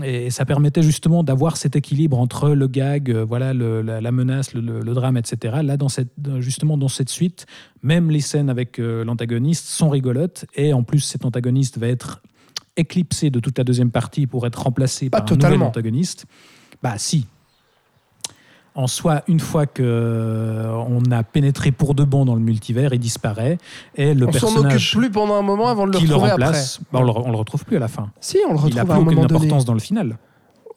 Et 0.05 0.31
ça 0.31 0.45
permettait 0.45 0.83
justement 0.83 1.23
d'avoir 1.25 1.57
cet 1.57 1.75
équilibre 1.77 2.19
entre 2.19 2.51
le 2.51 2.67
gag, 2.69 3.11
euh, 3.11 3.25
voilà, 3.25 3.55
le- 3.55 3.81
la, 3.83 4.01
la 4.01 4.13
menace, 4.13 4.53
le, 4.55 4.61
le- 4.61 4.81
le 4.81 4.95
drame, 4.95 5.17
etc. 5.17 5.59
Là, 5.63 5.77
dans 5.77 5.89
cette, 5.89 6.13
justement, 6.41 6.77
dans 6.77 6.89
cette 6.89 7.09
suite, 7.09 7.47
même 7.83 8.11
les 8.11 8.21
scènes 8.21 8.51
avec 8.51 8.79
euh, 8.79 9.05
l'antagoniste 9.05 9.67
sont 9.67 9.89
rigolotes. 9.89 10.45
Et 10.55 10.73
en 10.73 10.83
plus, 10.83 11.01
cet 11.01 11.25
antagoniste 11.25 11.79
va 11.79 11.89
être 11.89 12.23
éclipsé 12.77 13.31
de 13.31 13.41
toute 13.41 13.59
la 13.59 13.65
deuxième 13.65 13.91
partie 13.91 14.27
pour 14.27 14.47
être 14.47 14.63
remplacé 14.63 15.11
Pas 15.11 15.19
par 15.21 15.27
un 15.27 15.31
nouvel 15.35 15.41
totalement. 15.43 15.67
antagoniste. 15.69 16.27
Bah 16.83 16.95
si. 16.99 17.27
En 18.75 18.87
soi, 18.87 19.23
une 19.29 19.41
fois 19.41 19.67
que 19.67 19.83
euh, 19.85 20.73
on 20.89 21.11
a 21.11 21.23
pénétré 21.23 21.73
pour 21.73 21.95
de 21.95 22.05
bon 22.05 22.25
dans 22.25 22.35
le 22.35 22.41
multivers, 22.41 22.95
il 22.95 22.99
disparaît 23.01 23.59
et 23.97 24.15
le 24.15 24.27
on 24.27 24.33
s'en 24.33 24.47
occupe 24.47 24.53
personnage 24.63 24.93
plus 24.97 25.11
pendant 25.11 25.35
un 25.35 25.43
moment 25.43 25.69
avant 25.69 25.87
de 25.87 25.93
le 25.93 25.99
qui 25.99 26.07
le 26.07 26.15
retrouver 26.15 26.31
remplace, 26.33 26.77
après. 26.81 26.87
bah, 26.93 26.99
on, 27.01 27.05
le, 27.21 27.27
on 27.27 27.31
le 27.33 27.37
retrouve 27.37 27.65
plus 27.67 27.77
à 27.77 27.81
la 27.81 27.89
fin. 27.89 28.11
Si, 28.21 28.39
on 28.49 28.55
le 28.55 28.59
Il 28.69 28.75
n'a 28.77 28.83
retrouve 28.83 28.85
plus 28.85 28.93
à 28.93 28.95
un 28.95 28.99
aucune 29.01 29.15
moment 29.17 29.27
donné. 29.27 29.41
importance 29.45 29.65
dans 29.67 29.75
le 29.75 29.81
final. 29.81 30.17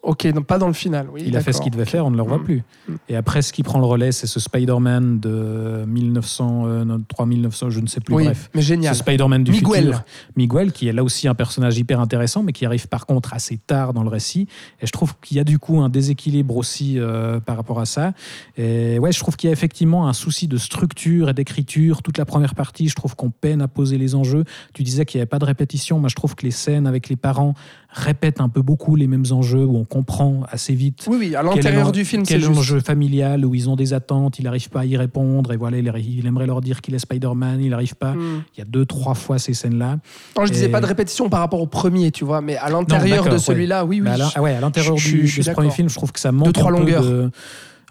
Ok, 0.07 0.27
donc 0.33 0.45
pas 0.45 0.59
dans 0.59 0.67
le 0.67 0.73
final. 0.73 1.07
Oui, 1.11 1.23
il 1.25 1.35
a 1.35 1.41
fait 1.41 1.51
ce 1.51 1.59
qu'il 1.59 1.71
devait 1.71 1.83
faire, 1.85 2.05
on 2.05 2.11
ne 2.11 2.15
le 2.15 2.21
revoit 2.21 2.37
Mm. 2.37 2.43
plus. 2.43 2.63
Et 3.09 3.15
après, 3.15 3.41
ce 3.41 3.51
qui 3.51 3.63
prend 3.63 3.79
le 3.79 3.85
relais, 3.85 4.11
c'est 4.11 4.27
ce 4.27 4.39
Spider-Man 4.39 5.19
de 5.19 5.83
1903, 5.87 7.25
1900, 7.25 7.69
je 7.71 7.79
ne 7.79 7.87
sais 7.87 7.99
plus, 8.01 8.13
Oui, 8.15 8.23
bref. 8.25 8.49
mais 8.53 8.61
génial. 8.61 8.93
Ce 8.93 8.99
Spider-Man 8.99 9.43
du 9.43 9.51
Miguel. 9.51 9.85
futur. 9.85 10.03
Miguel, 10.35 10.71
qui 10.71 10.87
est 10.87 10.93
là 10.93 11.03
aussi 11.03 11.27
un 11.27 11.33
personnage 11.33 11.77
hyper 11.77 11.99
intéressant, 11.99 12.43
mais 12.43 12.53
qui 12.53 12.65
arrive 12.65 12.87
par 12.87 13.05
contre 13.05 13.33
assez 13.33 13.57
tard 13.57 13.93
dans 13.93 14.03
le 14.03 14.09
récit. 14.09 14.47
Et 14.81 14.85
je 14.85 14.91
trouve 14.91 15.13
qu'il 15.21 15.37
y 15.37 15.39
a 15.39 15.43
du 15.43 15.59
coup 15.59 15.79
un 15.81 15.89
déséquilibre 15.89 16.55
aussi 16.55 16.99
euh, 16.99 17.39
par 17.39 17.55
rapport 17.57 17.79
à 17.79 17.85
ça. 17.85 18.13
Et 18.57 18.99
ouais, 18.99 19.11
je 19.11 19.19
trouve 19.19 19.35
qu'il 19.35 19.47
y 19.47 19.49
a 19.49 19.53
effectivement 19.53 20.07
un 20.07 20.13
souci 20.13 20.47
de 20.47 20.57
structure 20.57 21.29
et 21.29 21.33
d'écriture. 21.33 22.01
Toute 22.03 22.17
la 22.17 22.25
première 22.25 22.55
partie, 22.55 22.89
je 22.89 22.95
trouve 22.95 23.15
qu'on 23.15 23.31
peine 23.31 23.61
à 23.61 23.67
poser 23.67 23.97
les 23.97 24.15
enjeux. 24.15 24.43
Tu 24.73 24.83
disais 24.83 25.05
qu'il 25.05 25.17
n'y 25.17 25.21
avait 25.23 25.27
pas 25.29 25.39
de 25.39 25.45
répétition. 25.45 25.99
Moi, 25.99 26.09
je 26.09 26.15
trouve 26.15 26.35
que 26.35 26.45
les 26.45 26.51
scènes 26.51 26.87
avec 26.87 27.09
les 27.09 27.15
parents 27.15 27.53
répètent 27.95 28.41
un 28.41 28.49
peu 28.49 28.62
beaucoup 28.62 28.95
les 28.95 29.08
mêmes 29.08 29.23
enjeux, 29.31 29.63
où 29.63 29.77
on 29.77 29.86
comprend 29.86 30.41
assez 30.51 30.73
vite 30.73 31.05
Oui, 31.10 31.17
oui, 31.19 31.36
à 31.36 31.41
l'intérieur 31.43 31.91
du 31.91 32.03
film, 32.03 32.25
c'est 32.25 32.39
juste. 32.39 32.53
l'enjeu 32.53 32.79
familial 32.81 33.45
où 33.45 33.55
ils 33.55 33.69
ont 33.69 33.75
des 33.75 33.93
attentes, 33.93 34.38
il 34.38 34.43
n'arrive 34.43 34.69
pas 34.69 34.81
à 34.81 34.86
y 34.86 34.97
répondre, 34.97 35.53
et 35.53 35.58
voilà, 35.58 35.77
il, 35.77 36.27
aimerait 36.27 36.45
leur 36.45 36.62
dire 36.62 36.81
qu'il 36.81 36.93
est 36.93 36.99
Spider-Man, 36.99 37.62
il 37.62 37.69
n'arrive 37.69 37.95
pas. 37.95 38.13
Hmm. 38.13 38.43
Il 38.55 38.60
y 38.60 38.62
a 38.62 38.65
deux, 38.65 38.86
trois 38.86 39.13
fois 39.13 39.39
ces 39.39 39.53
scènes-là. 39.53 39.97
Non, 40.38 40.45
je 40.45 40.51
disais 40.51 40.65
Et- 40.65 40.69
pas 40.69 40.81
de 40.81 40.86
répétition 40.86 41.29
par 41.29 41.39
rapport 41.39 41.62
au 41.62 41.67
premier, 41.67 42.12
tu 42.12 42.25
vois, 42.25 42.41
mais 42.41 42.58
à 42.58 42.69
l'intérieur 42.69 43.27
de 43.29 43.38
celui-là, 43.38 43.86
oui, 43.86 44.01
oui. 44.01 44.10
Ah 44.36 44.41
ouais, 44.41 44.53
à 44.53 44.60
l'intérieur 44.60 44.95
du, 44.95 45.27
je 45.27 45.38
de 45.38 45.45
ce 45.45 45.51
premier 45.51 45.71
film, 45.71 45.89
je 45.89 45.95
trouve 45.95 46.12
que 46.12 46.19
ça 46.19 46.31
manque 46.31 46.53
trois 46.53 46.71
un, 46.71 46.75
peu 46.75 46.79
longueurs. 46.79 47.03
de, 47.03 47.31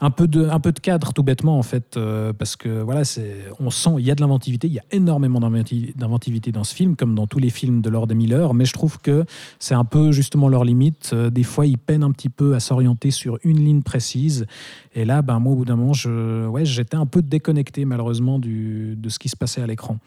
un, 0.01 0.11
peu 0.11 0.27
de, 0.29 0.49
un 0.49 0.61
peu 0.61 0.73
de 0.73 0.81
cadre, 0.81 1.13
tout 1.13 1.23
bêtement, 1.23 1.59
en 1.59 1.63
fait, 1.63 1.97
euh, 1.97 2.33
parce 2.33 2.57
que 2.57 2.83
voilà, 2.83 3.05
c'est, 3.05 3.45
on 3.61 3.71
sent, 3.71 3.91
il 3.99 4.05
y 4.05 4.11
a 4.11 4.15
de 4.15 4.21
l'inventivité, 4.21 4.67
il 4.67 4.73
y 4.75 4.79
a 4.79 4.85
énormément 4.91 5.41
d'inventi- 5.41 5.93
d'inventivité 5.97 6.53
dans 6.53 6.65
ce 6.65 6.75
film, 6.75 6.97
comme 6.97 7.15
dans 7.15 7.27
tous 7.27 7.39
les 7.39 7.51
films 7.51 7.81
de 7.81 7.91
Lord 7.91 8.11
et 8.11 8.15
Miller, 8.15 8.55
mais 8.55 8.65
je 8.65 8.73
trouve 8.73 8.99
que 8.99 9.25
c'est 9.59 9.75
un 9.75 9.85
peu 9.85 10.13
justement 10.13 10.49
leur 10.49 10.65
limite. 10.65 11.11
Euh, 11.13 11.31
Des 11.31 11.45
fois, 11.45 11.67
ils 11.67 11.79
peinent 11.79 12.03
un 12.05 12.13
petit 12.13 12.29
peu 12.29 12.55
à 12.55 12.61
s'orienter 12.61 13.11
sur 13.11 13.39
une 13.45 13.59
ligne 13.65 13.83
précise. 13.83 14.47
Et 14.95 15.05
là, 15.05 15.23
ben, 15.23 15.39
moi, 15.39 15.53
au 15.53 15.57
bout 15.57 15.65
d'un 15.65 15.77
moment, 15.77 15.93
je, 15.93 16.47
ouais, 16.47 16.65
j'étais 16.65 16.97
un 16.97 17.07
peu 17.07 17.23
déconnecté, 17.23 17.85
malheureusement, 17.85 18.39
du, 18.39 18.97
de 18.97 19.09
ce 19.09 19.19
qui 19.19 19.29
se 19.29 19.37
passait 19.37 19.63
à 19.63 19.67
l'écran. 19.67 19.99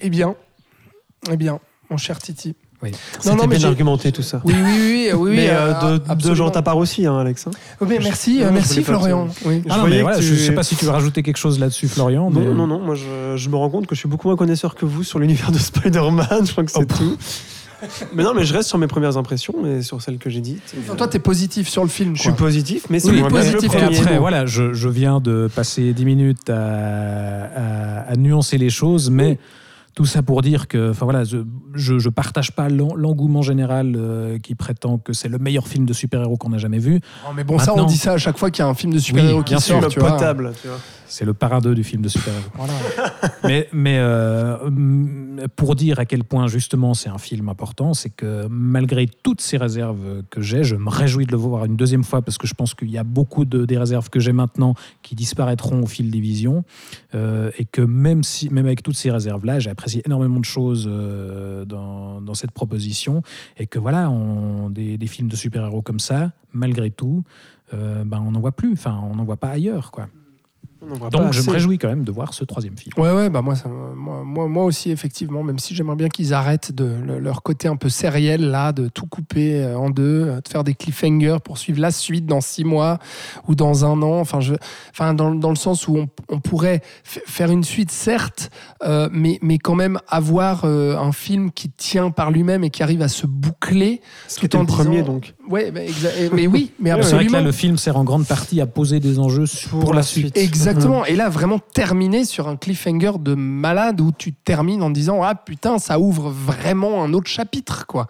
Eh 0.00 0.10
bien, 0.10 0.34
eh 1.30 1.36
bien, 1.36 1.60
mon 1.90 1.96
cher 1.96 2.18
Titi. 2.18 2.54
Oui. 2.84 2.90
C'était 3.18 3.34
non, 3.34 3.46
mais 3.48 3.56
bien 3.58 3.68
argumenté 3.68 4.12
tout 4.12 4.22
ça. 4.22 4.40
Oui, 4.44 4.54
oui, 4.56 4.62
oui, 4.64 5.08
oui, 5.12 5.30
oui. 5.30 5.36
mais 5.36 5.50
euh, 5.50 5.72
euh, 5.74 5.92
de, 5.94 5.98
de 5.98 6.10
absolument. 6.10 6.34
gens 6.36 6.50
ta 6.50 6.62
part 6.62 6.76
aussi, 6.76 7.06
hein, 7.06 7.18
Alex. 7.18 7.46
hein. 7.46 7.50
Mais 7.80 7.98
merci, 8.02 8.42
euh, 8.42 8.50
merci 8.52 8.82
Florian. 8.84 9.28
Oui. 9.44 9.62
Je 9.64 9.70
Ah 9.72 9.76
non, 9.76 9.80
voyais 9.80 9.94
mais 9.96 9.98
que 9.98 10.02
voilà, 10.02 10.18
tu- 10.18 10.24
je 10.24 10.32
ne 10.34 10.38
sais 10.38 10.52
pas 10.52 10.62
si 10.62 10.76
tu 10.76 10.84
veux 10.84 10.90
rajouter 10.90 11.22
quelque 11.22 11.36
chose 11.38 11.58
là-dessus, 11.58 11.88
Florian. 11.88 12.30
mais- 12.30 12.44
Non, 12.44 12.54
non, 12.54 12.66
non, 12.66 12.78
moi 12.80 12.94
je, 12.94 13.36
je 13.36 13.48
me 13.48 13.56
rends 13.56 13.70
compte 13.70 13.86
que 13.86 13.94
je 13.94 14.00
suis 14.00 14.08
beaucoup 14.08 14.28
moins 14.28 14.36
connaisseur 14.36 14.74
que 14.74 14.84
vous 14.84 15.02
sur 15.02 15.18
l'univers 15.18 15.50
de 15.50 15.58
Spider-Man, 15.58 16.46
je 16.46 16.52
crois 16.52 16.64
que 16.64 16.70
c'est 16.70 16.78
Oh, 16.80 16.84
tout. 16.84 17.16
mais 18.14 18.22
non, 18.22 18.32
mais 18.34 18.44
je 18.44 18.54
reste 18.54 18.68
sur 18.68 18.78
mes 18.78 18.86
premières 18.86 19.16
impressions 19.18 19.54
et 19.66 19.82
sur 19.82 20.00
celles 20.00 20.16
que 20.18 20.30
j'ai 20.30 20.40
dites. 20.40 20.74
Enfin, 20.80 20.94
toi, 20.94 21.06
t'es 21.08 21.18
positif 21.18 21.68
sur 21.68 21.82
le 21.82 21.88
film. 21.90 22.16
je 22.16 22.22
suis 22.22 22.32
positif, 22.32 22.86
mais 22.88 22.98
c'est 22.98 23.10
Oui, 23.10 23.18
moins 23.20 23.28
bien 23.28 23.40
que 23.40 23.46
le 23.46 23.52
positif, 23.54 23.74
Et 23.74 23.82
premier. 23.82 23.98
après, 23.98 24.18
voilà, 24.18 24.46
je, 24.46 24.72
je 24.72 24.88
viens 24.88 25.20
de 25.20 25.48
passer 25.54 25.92
10 25.92 26.04
minutes 26.04 26.48
à, 26.50 26.54
à- 26.56 28.00
à 28.12 28.16
nuancer 28.16 28.58
les 28.58 28.70
choses, 28.70 29.10
mais 29.10 29.38
tout 29.94 30.06
ça 30.06 30.22
pour 30.22 30.40
dire 30.42 30.66
que, 30.66 30.90
enfin 30.90 31.04
voilà, 31.04 31.24
je, 31.74 31.98
je 31.98 32.08
partage 32.08 32.52
pas 32.52 32.68
l'en- 32.68 32.94
l'engouement 32.94 33.42
général 33.42 33.94
euh, 33.96 34.38
qui 34.38 34.54
prétend 34.54 34.98
que 34.98 35.12
c'est 35.12 35.28
le 35.28 35.38
meilleur 35.38 35.68
film 35.68 35.86
de 35.86 35.92
super-héros 35.92 36.36
qu'on 36.36 36.52
a 36.52 36.58
jamais 36.58 36.78
vu. 36.78 37.00
Non, 37.26 37.32
mais 37.34 37.44
bon, 37.44 37.58
ça, 37.58 37.74
on 37.74 37.84
dit 37.84 37.96
ça 37.96 38.12
à 38.12 38.18
chaque 38.18 38.38
fois 38.38 38.50
qu'il 38.50 38.64
y 38.64 38.66
a 38.66 38.70
un 38.70 38.74
film 38.74 38.92
de 38.92 38.98
super-héros 38.98 39.38
Oui, 39.38 39.44
qui 39.44 39.60
sort. 39.60 39.80
le 39.80 39.88
tu 39.88 40.00
vois. 40.00 40.12
potable, 40.12 40.52
tu 40.60 40.68
vois. 40.68 40.78
C'est 41.06 41.24
le 41.26 41.34
2 41.62 41.74
du 41.74 41.84
film 41.84 42.02
de 42.02 42.08
super-héros. 42.08 42.50
mais 43.44 43.68
mais 43.72 43.98
euh, 43.98 44.56
hum, 44.64 45.42
pour 45.54 45.76
dire 45.76 45.98
à 45.98 46.06
quel 46.06 46.24
point 46.24 46.46
justement 46.48 46.94
c'est 46.94 47.08
un 47.10 47.18
film 47.18 47.48
important, 47.48 47.94
c'est 47.94 48.10
que 48.10 48.46
malgré 48.48 49.06
toutes 49.22 49.40
ces 49.40 49.56
réserves 49.56 50.22
que 50.30 50.40
j'ai, 50.40 50.64
je 50.64 50.76
me 50.76 50.88
réjouis 50.90 51.26
de 51.26 51.32
le 51.32 51.36
voir 51.38 51.66
une 51.66 51.76
deuxième 51.76 52.04
fois 52.04 52.22
parce 52.22 52.38
que 52.38 52.46
je 52.46 52.54
pense 52.54 52.74
qu'il 52.74 52.90
y 52.90 52.98
a 52.98 53.04
beaucoup 53.04 53.44
de, 53.44 53.64
des 53.64 53.78
réserves 53.78 54.10
que 54.10 54.18
j'ai 54.18 54.32
maintenant 54.32 54.74
qui 55.02 55.14
disparaîtront 55.14 55.82
au 55.82 55.86
fil 55.86 56.10
des 56.10 56.20
visions 56.20 56.64
euh, 57.14 57.50
et 57.58 57.64
que 57.64 57.82
même, 57.82 58.22
si, 58.24 58.48
même 58.50 58.66
avec 58.66 58.82
toutes 58.82 58.96
ces 58.96 59.10
réserves-là, 59.10 59.60
j'ai 59.60 59.70
apprécié 59.70 60.02
énormément 60.06 60.40
de 60.40 60.44
choses 60.44 60.88
euh, 60.90 61.63
dans, 61.64 62.34
cette 62.34 62.50
proposition 62.50 63.22
et 63.56 63.66
que 63.66 63.78
voilà, 63.78 64.10
des 64.70 65.06
films 65.06 65.28
de 65.28 65.36
super-héros 65.36 65.82
comme 65.82 66.00
ça, 66.00 66.32
malgré 66.52 66.90
tout, 66.90 67.24
euh, 67.72 68.04
ben, 68.04 68.22
on 68.24 68.32
n'en 68.32 68.40
voit 68.40 68.52
plus, 68.52 68.72
enfin 68.72 69.00
on 69.10 69.16
n'en 69.16 69.24
voit 69.24 69.36
pas 69.36 69.48
ailleurs. 69.48 69.90
quoi. 69.90 70.08
On 70.64 70.73
en 70.73 70.73
voit 70.73 70.73
pas 70.73 70.73
Donc 71.10 71.32
je 71.32 71.42
me 71.42 71.50
réjouis 71.50 71.78
quand 71.78 71.88
même 71.88 72.04
de 72.04 72.12
voir 72.12 72.34
ce 72.34 72.44
troisième 72.44 72.76
film. 72.76 72.92
Ouais, 72.96 73.12
ouais, 73.12 73.30
bah 73.30 73.42
moi, 73.42 73.54
ça, 73.54 73.68
moi, 73.68 74.22
moi, 74.24 74.48
moi 74.48 74.64
aussi, 74.64 74.90
effectivement, 74.90 75.42
même 75.42 75.58
si 75.58 75.74
j'aimerais 75.74 75.96
bien 75.96 76.08
qu'ils 76.08 76.34
arrêtent 76.34 76.72
de 76.72 76.84
le- 76.84 77.18
leur 77.18 77.42
côté 77.42 77.68
un 77.68 77.76
peu 77.76 77.88
sériel, 77.88 78.50
là, 78.50 78.72
de 78.72 78.88
tout 78.88 79.06
couper 79.06 79.62
euh, 79.64 79.78
en 79.78 79.90
deux, 79.90 80.02
euh, 80.28 80.40
de 80.40 80.48
faire 80.48 80.64
des 80.64 80.74
cliffhangers 80.74 81.38
pour 81.44 81.58
suivre 81.58 81.80
la 81.80 81.90
suite 81.90 82.26
dans 82.26 82.40
six 82.40 82.64
mois 82.64 82.98
ou 83.48 83.54
dans 83.54 83.84
un 83.84 84.00
an. 84.02 84.20
Enfin, 84.20 84.40
je, 84.40 84.54
enfin 84.90 85.14
dans, 85.14 85.34
dans 85.34 85.50
le 85.50 85.56
sens 85.56 85.88
où 85.88 85.96
on, 85.96 86.08
on 86.28 86.40
pourrait 86.40 86.80
faire 87.04 87.50
une 87.50 87.64
suite, 87.64 87.90
certes, 87.90 88.50
euh, 88.84 89.08
mais, 89.12 89.38
mais 89.42 89.58
quand 89.58 89.74
même 89.74 89.98
avoir 90.08 90.64
euh, 90.64 90.96
un 90.96 91.12
film 91.12 91.50
qui 91.50 91.70
tient 91.70 92.10
par 92.10 92.30
lui-même 92.30 92.64
et 92.64 92.70
qui 92.70 92.82
arrive 92.82 93.02
à 93.02 93.08
se 93.08 93.26
boucler. 93.26 94.00
Ce 94.28 94.40
tout 94.40 94.48
qui 94.48 94.56
en 94.56 94.60
le 94.60 94.66
premier, 94.66 95.00
disant- 95.02 95.12
donc. 95.14 95.34
Ouais, 95.48 95.70
bah, 95.70 95.80
exa- 95.80 96.30
mais 96.32 96.46
oui, 96.46 96.72
mais 96.78 96.92
ouais. 96.92 97.02
C'est 97.02 97.10
vrai 97.10 97.24
que 97.24 97.28
absolument. 97.28 97.38
là, 97.38 97.44
le 97.44 97.52
film 97.52 97.76
sert 97.76 97.96
en 97.96 98.04
grande 98.04 98.26
partie 98.26 98.60
à 98.60 98.66
poser 98.66 99.00
des 99.00 99.18
enjeux 99.18 99.44
pour, 99.70 99.80
Pour 99.80 99.94
la 99.94 100.02
suite. 100.02 100.36
suite. 100.36 100.38
Exactement. 100.74 101.04
Et 101.06 101.16
là, 101.16 101.28
vraiment 101.28 101.58
terminer 101.58 102.24
sur 102.24 102.48
un 102.48 102.56
cliffhanger 102.56 103.12
de 103.20 103.34
malade 103.34 104.00
où 104.00 104.12
tu 104.12 104.32
termines 104.32 104.82
en 104.82 104.90
disant 104.90 105.22
Ah 105.22 105.34
putain, 105.34 105.78
ça 105.78 105.98
ouvre 105.98 106.30
vraiment 106.30 107.02
un 107.04 107.12
autre 107.12 107.28
chapitre, 107.28 107.86
quoi. 107.86 108.06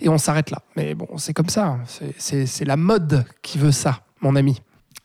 Et 0.00 0.08
on 0.08 0.18
s'arrête 0.18 0.50
là. 0.50 0.58
Mais 0.76 0.94
bon, 0.94 1.06
c'est 1.16 1.32
comme 1.32 1.48
ça. 1.48 1.78
C'est- 2.18 2.64
la 2.64 2.76
mode 2.76 3.24
qui 3.42 3.58
veut 3.58 3.72
ça, 3.72 4.00
mon 4.20 4.36
ami. 4.36 4.60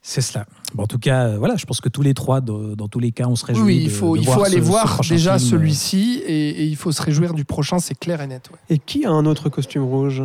C'est 0.07 0.21
cela. 0.21 0.45
Bon, 0.75 0.83
en 0.83 0.87
tout 0.87 0.99
cas, 0.99 1.29
euh, 1.29 1.37
voilà, 1.39 1.55
je 1.55 1.65
pense 1.65 1.81
que 1.81 1.89
tous 1.89 2.03
les 2.03 2.13
trois, 2.13 2.39
de- 2.39 2.75
dans 2.75 2.87
tous 2.87 2.99
les 2.99 3.11
cas, 3.11 3.25
on 3.27 3.35
se 3.35 3.43
réjouit. 3.45 3.63
Oui, 3.63 3.81
il 3.85 3.89
faut, 3.89 4.15
de 4.15 4.21
il 4.21 4.27
faut 4.27 4.43
aller 4.43 4.57
ce- 4.57 4.61
voir 4.61 5.01
déjà 5.09 5.39
film. 5.39 5.49
celui-ci 5.49 6.21
et, 6.27 6.49
et 6.49 6.63
il 6.65 6.75
faut 6.75 6.91
se 6.91 7.01
réjouir 7.01 7.33
du 7.33 7.43
prochain, 7.43 7.79
c'est 7.79 7.95
clair 7.95 8.21
et 8.21 8.27
net. 8.27 8.49
ouais. 8.51 8.59
Et 8.69 8.77
qui 8.77 9.03
a 9.05 9.09
un 9.09 9.25
autre 9.25 9.49
costume 9.49 9.83
rouge? 9.83 10.21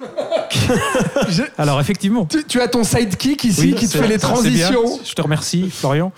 Alors, 1.58 1.80
effectivement. 1.80 2.26
Tu, 2.26 2.44
tu 2.44 2.60
as 2.60 2.68
ton 2.68 2.84
sidekick 2.84 3.44
ici 3.44 3.60
Oui, 3.60 3.74
qui 3.74 3.88
te 3.88 3.96
fait 3.98 4.08
les 4.08 4.18
transitions. 4.18 4.84
Je 5.04 5.12
te 5.14 5.22
remercie, 5.22 5.70
Florian. 5.70 6.12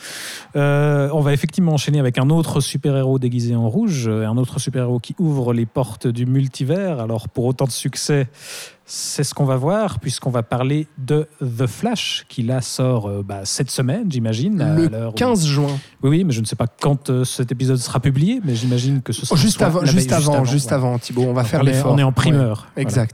Euh, 0.54 1.08
on 1.12 1.20
va 1.20 1.32
effectivement 1.32 1.72
enchaîner 1.72 1.98
avec 1.98 2.18
un 2.18 2.28
autre 2.30 2.60
super-héros 2.60 3.18
déguisé 3.18 3.54
en 3.54 3.68
rouge, 3.68 4.06
euh, 4.06 4.26
un 4.26 4.36
autre 4.36 4.58
super-héros 4.60 4.98
qui 5.00 5.14
ouvre 5.18 5.52
les 5.54 5.66
portes 5.66 6.06
du 6.06 6.26
multivers. 6.26 7.00
Alors, 7.00 7.28
pour 7.28 7.44
autant 7.46 7.64
de 7.64 7.70
succès, 7.70 8.28
c'est 8.84 9.24
ce 9.24 9.32
qu'on 9.32 9.46
va 9.46 9.56
voir, 9.56 9.98
puisqu'on 10.00 10.30
va 10.30 10.42
parler 10.42 10.86
de 10.98 11.26
The 11.40 11.66
Flash, 11.66 12.26
qui 12.28 12.42
là 12.42 12.60
sort 12.60 13.06
euh, 13.08 13.22
bah, 13.24 13.40
cette 13.44 13.70
semaine, 13.70 14.10
j'imagine. 14.12 14.58
Le 14.76 14.88
l'heure 14.88 15.12
où- 15.12 15.16
15 15.16 15.46
juin. 15.46 15.78
Oui, 16.02 16.10
oui, 16.10 16.24
mais 16.24 16.32
je 16.32 16.40
ne 16.42 16.46
sais 16.46 16.56
pas 16.56 16.66
quand 16.66 17.08
euh, 17.08 17.24
cet 17.24 17.50
épisode 17.50 17.78
sera 17.78 18.00
publié, 18.00 18.40
mais 18.44 18.54
j'imagine 18.54 19.00
que 19.00 19.12
ce 19.14 19.24
sera 19.24 19.34
Oh, 19.34 19.40
juste, 19.42 19.62
avant, 19.62 19.84
juste, 19.86 20.12
avant, 20.12 20.44
juste 20.44 20.72
avant, 20.72 20.98
Thibaut. 20.98 21.22
On 21.28 21.32
va 21.32 21.42
Donc, 21.42 21.50
faire 21.50 21.62
l'effort. 21.62 21.92
On 21.94 21.98
est 21.98 22.02
en 22.02 22.12
primeur. 22.12 22.66
Ouais, 22.76 22.84
Voilà. 22.86 23.06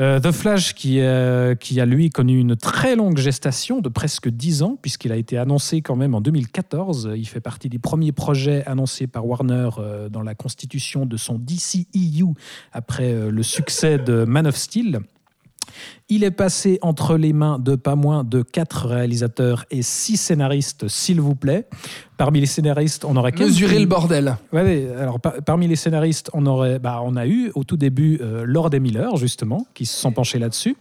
Euh, 0.00 0.20
The 0.20 0.30
Flash, 0.30 0.74
qui, 0.74 1.00
euh, 1.00 1.56
qui 1.56 1.80
a 1.80 1.86
lui 1.86 2.10
connu 2.10 2.38
une 2.38 2.54
très 2.54 2.94
longue 2.94 3.18
gestation 3.18 3.80
de 3.80 3.88
presque 3.88 4.28
10 4.28 4.62
ans, 4.62 4.78
puisqu'il 4.80 5.10
a 5.10 5.16
été 5.16 5.36
annoncé 5.38 5.82
quand 5.82 5.96
même 5.96 6.14
en 6.14 6.20
2014. 6.20 7.10
Il 7.16 7.26
fait 7.26 7.40
partie 7.40 7.68
des 7.68 7.80
premiers 7.80 8.12
projets 8.12 8.64
annoncés 8.66 9.08
par 9.08 9.26
Warner 9.26 9.70
euh, 9.78 10.08
dans 10.08 10.22
la 10.22 10.36
constitution 10.36 11.04
de 11.04 11.16
son 11.16 11.38
DCEU 11.38 12.34
après 12.72 13.12
le 13.12 13.42
succès 13.42 13.98
de 13.98 14.24
Man 14.24 14.46
of 14.46 14.56
Steel. 14.56 15.00
Il 16.08 16.24
est 16.24 16.30
passé 16.30 16.78
entre 16.82 17.16
les 17.16 17.32
mains 17.32 17.58
de 17.58 17.76
pas 17.76 17.94
moins 17.96 18.24
de 18.24 18.42
quatre 18.42 18.86
réalisateurs 18.88 19.66
et 19.70 19.82
six 19.82 20.16
scénaristes, 20.16 20.88
s'il 20.88 21.20
vous 21.20 21.34
plaît. 21.34 21.66
Parmi 22.16 22.40
les 22.40 22.46
scénaristes, 22.46 23.04
on 23.04 23.14
aurait 23.14 23.30
Mesurer 23.38 23.78
le 23.78 23.86
bordel. 23.86 24.36
Ouais, 24.52 24.88
alors 24.98 25.20
par- 25.20 25.34
parmi 25.46 25.68
les 25.68 25.76
scénaristes, 25.76 26.30
on 26.32 26.46
aurait, 26.46 26.78
bah, 26.80 27.00
on 27.04 27.14
a 27.14 27.26
eu 27.26 27.52
au 27.54 27.62
tout 27.62 27.76
début 27.76 28.18
euh, 28.20 28.44
Lord 28.44 28.74
et 28.74 28.80
Miller 28.80 29.16
justement, 29.16 29.66
qui 29.74 29.86
se 29.86 29.96
sont 29.96 30.10
penchés 30.10 30.38
là-dessus. 30.38 30.76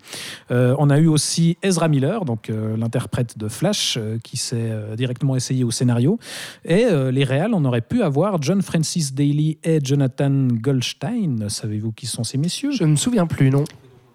Euh, 0.50 0.76
on 0.80 0.90
a 0.90 0.98
eu 0.98 1.08
aussi 1.08 1.58
Ezra 1.62 1.90
Miller, 1.90 2.26
donc 2.26 2.50
euh, 2.50 2.76
l'interprète 2.78 3.38
de 3.38 3.48
Flash, 3.50 3.98
euh, 3.98 4.18
qui 4.24 4.38
s'est 4.38 4.72
directement 4.96 5.36
essayé 5.36 5.64
au 5.64 5.72
scénario. 5.72 6.18
Et 6.66 6.86
les 7.12 7.24
réals, 7.24 7.54
on 7.54 7.64
aurait 7.66 7.82
pu 7.82 8.02
avoir 8.02 8.42
John 8.42 8.62
Francis 8.62 9.14
Daly 9.14 9.58
et 9.64 9.80
Jonathan 9.84 10.48
Goldstein. 10.52 11.50
Savez-vous 11.50 11.92
qui 11.92 12.06
sont 12.08 12.24
ces 12.24 12.38
messieurs? 12.38 12.72
Je 12.72 12.84
ne 12.84 12.92
me 12.92 12.96
souviens 12.96 13.28
plus, 13.28 13.50
non. 13.50 13.64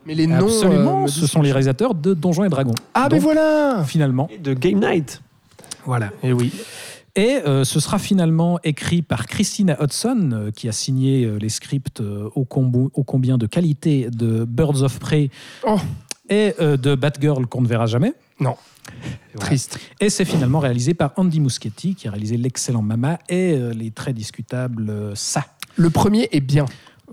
Mais 0.06 0.14
les 0.14 0.26
noms. 0.26 0.46
Absolument, 0.46 1.04
euh, 1.04 1.06
ce 1.06 1.26
sont 1.26 1.42
les 1.42 1.50
réalisateurs 1.52 1.94
de 1.94 2.14
Donjons 2.14 2.44
et 2.44 2.48
Dragons. 2.48 2.74
Ah, 2.94 3.08
mais 3.10 3.18
voilà 3.18 3.84
Finalement, 3.86 4.28
Et 4.32 4.38
De 4.38 4.54
Game 4.54 4.80
Night. 4.80 5.22
voilà. 5.86 6.10
Et 6.22 6.32
oui. 6.32 6.52
Et 7.14 7.40
euh, 7.46 7.62
ce 7.64 7.78
sera 7.78 7.98
finalement 7.98 8.58
écrit 8.64 9.02
par 9.02 9.26
Christina 9.26 9.76
Hudson, 9.82 10.30
euh, 10.32 10.50
qui 10.50 10.66
a 10.68 10.72
signé 10.72 11.24
euh, 11.24 11.36
les 11.38 11.50
scripts 11.50 12.00
euh, 12.00 12.30
ô, 12.34 12.44
combien 12.46 13.36
de 13.36 13.46
qualité 13.46 14.08
de 14.10 14.44
Birds 14.44 14.82
of 14.82 14.98
Prey 14.98 15.28
Oh. 15.66 15.76
et 16.30 16.54
euh, 16.60 16.78
de 16.78 16.94
Batgirl 16.94 17.46
qu'on 17.46 17.60
ne 17.60 17.68
verra 17.68 17.84
jamais. 17.86 18.14
Non. 18.40 18.56
Voilà. 19.34 19.46
Triste. 19.46 19.78
Et 20.00 20.08
c'est 20.08 20.24
finalement 20.24 20.58
réalisé 20.58 20.94
par 20.94 21.12
Andy 21.16 21.38
Muschietti, 21.38 21.94
qui 21.94 22.08
a 22.08 22.10
réalisé 22.12 22.36
l'excellent 22.38 22.82
Mama 22.82 23.18
et 23.28 23.52
euh, 23.52 23.72
les 23.74 23.90
très 23.90 24.14
discutables 24.14 24.88
euh, 24.90 25.12
Ça. 25.14 25.44
Le 25.76 25.90
premier 25.90 26.28
est 26.32 26.40
bien. 26.40 26.64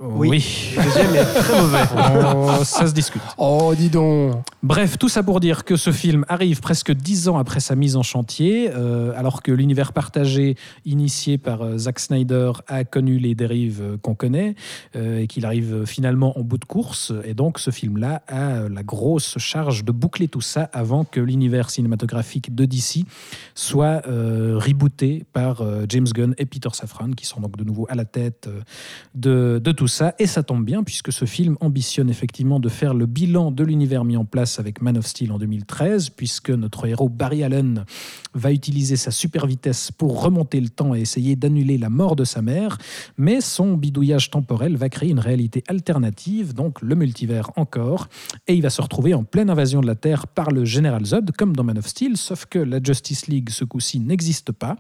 Oui. 0.02 0.74
Le 0.78 0.84
deuxième 0.84 1.16
est 1.16 1.26
très 1.26 1.62
mauvais. 1.62 1.80
Oh, 2.32 2.64
ça 2.64 2.88
se 2.88 2.94
discute. 2.94 3.22
Oh, 3.38 3.74
dis 3.76 3.90
donc. 3.90 4.36
Bref, 4.64 4.98
tout 4.98 5.10
ça 5.10 5.24
pour 5.24 5.40
dire 5.40 5.64
que 5.64 5.76
ce 5.76 5.92
film 5.92 6.26
arrive 6.28 6.60
presque 6.60 6.92
dix 6.92 7.28
ans 7.28 7.38
après 7.38 7.60
sa 7.60 7.76
mise 7.76 7.96
en 7.96 8.04
chantier, 8.04 8.70
euh, 8.74 9.14
alors 9.16 9.42
que 9.42 9.52
l'univers 9.52 9.94
partagé 9.94 10.56
initié 10.86 11.38
par 11.38 11.62
euh, 11.62 11.78
Zack 11.78 12.00
Snyder 12.00 12.52
a 12.68 12.84
connu 12.84 13.18
les 13.18 13.36
dérives 13.36 13.82
euh, 13.82 13.98
qu'on 13.98 14.16
connaît 14.16 14.56
euh, 14.96 15.20
et 15.20 15.28
qu'il 15.28 15.46
arrive 15.46 15.86
finalement 15.86 16.38
en 16.38 16.42
bout 16.42 16.58
de 16.58 16.66
course. 16.66 17.14
Et 17.24 17.34
donc 17.34 17.60
ce 17.60 17.72
film-là 17.72 18.22
a 18.28 18.52
euh, 18.52 18.70
la 18.70 18.84
grosse 18.84 19.38
charge 19.38 19.84
de 19.84 19.92
boucler 19.92 20.28
tout 20.28 20.42
ça 20.42 20.70
avant 20.74 21.04
que 21.04 21.20
l'univers 21.20 21.70
cinématographique 21.70 22.54
de 22.56 22.66
DC 22.66 23.06
soit 23.56 24.04
euh, 24.08 24.58
rebooté 24.58 25.26
par 25.34 25.62
euh, 25.62 25.86
James 25.90 26.08
Gunn 26.08 26.34
et 26.38 26.46
Peter 26.46 26.70
Safran, 26.74 27.12
qui 27.12 27.26
sont 27.26 27.42
donc 27.42 27.58
de 27.58 27.64
nouveau 27.64 27.86
à 27.90 27.96
la 27.96 28.06
tête 28.06 28.48
euh, 28.48 28.62
de, 29.16 29.60
de 29.64 29.72
tout 29.72 29.88
ça. 29.90 30.16
Et 30.20 30.28
ça 30.28 30.44
tombe 30.44 30.64
bien, 30.64 30.84
puisque 30.84 31.12
ce 31.12 31.26
film 31.26 31.58
ambitionne 31.60 32.10
effectivement 32.10 32.62
de 32.62 32.70
faire 32.70 32.94
le 32.94 33.06
bilan 33.06 33.52
de 33.52 33.64
l'univers 33.66 34.06
mis 34.06 34.16
en 34.16 34.24
place 34.24 34.60
avec 34.60 34.82
Man 34.82 34.98
of 34.98 35.06
Steel 35.06 35.34
en 35.34 35.38
2013, 35.38 36.12
puisque 36.12 36.50
notre 36.50 36.88
héros 36.88 37.10
Barry 37.10 37.44
Allen 37.44 37.84
va 38.34 38.54
utiliser 38.54 38.96
sa 38.96 39.12
super 39.12 39.46
vitesse 39.46 39.92
pour 39.92 40.24
remonter 40.24 40.62
le 40.62 40.70
temps 40.70 40.96
et 40.96 41.02
essayer 41.02 41.36
d'annuler 41.36 41.78
la 41.78 41.90
mort 41.90 42.16
de 42.16 42.24
sa 42.24 42.42
mère. 42.42 42.78
Mais 43.18 43.42
son 43.42 43.76
bidouillage 43.76 44.30
temporel 44.30 44.78
va 44.78 44.88
créer 44.88 45.10
une 45.10 45.20
réalité 45.20 45.64
alternative, 45.68 46.54
donc 46.54 46.82
le 46.82 46.96
multivers 46.96 47.52
encore. 47.58 48.08
Et 48.48 48.54
il 48.54 48.62
va 48.62 48.70
se 48.70 48.82
retrouver 48.82 49.14
en 49.14 49.24
pleine 49.24 49.50
invasion 49.50 49.82
de 49.82 49.88
la 49.88 49.96
Terre 49.96 50.28
par 50.28 50.52
le 50.52 50.64
Général 50.64 51.06
Zod, 51.06 51.32
comme 51.36 51.56
dans 51.56 51.64
Man 51.64 51.78
of 51.78 51.88
Steel, 51.88 52.16
sauf 52.16 52.46
que 52.46 52.60
la 52.60 52.82
Justice 52.82 53.28
League, 53.28 53.50
ce 53.50 53.66
coup-ci, 53.66 54.00
n'existe 54.00 54.52
pas, 54.52 54.76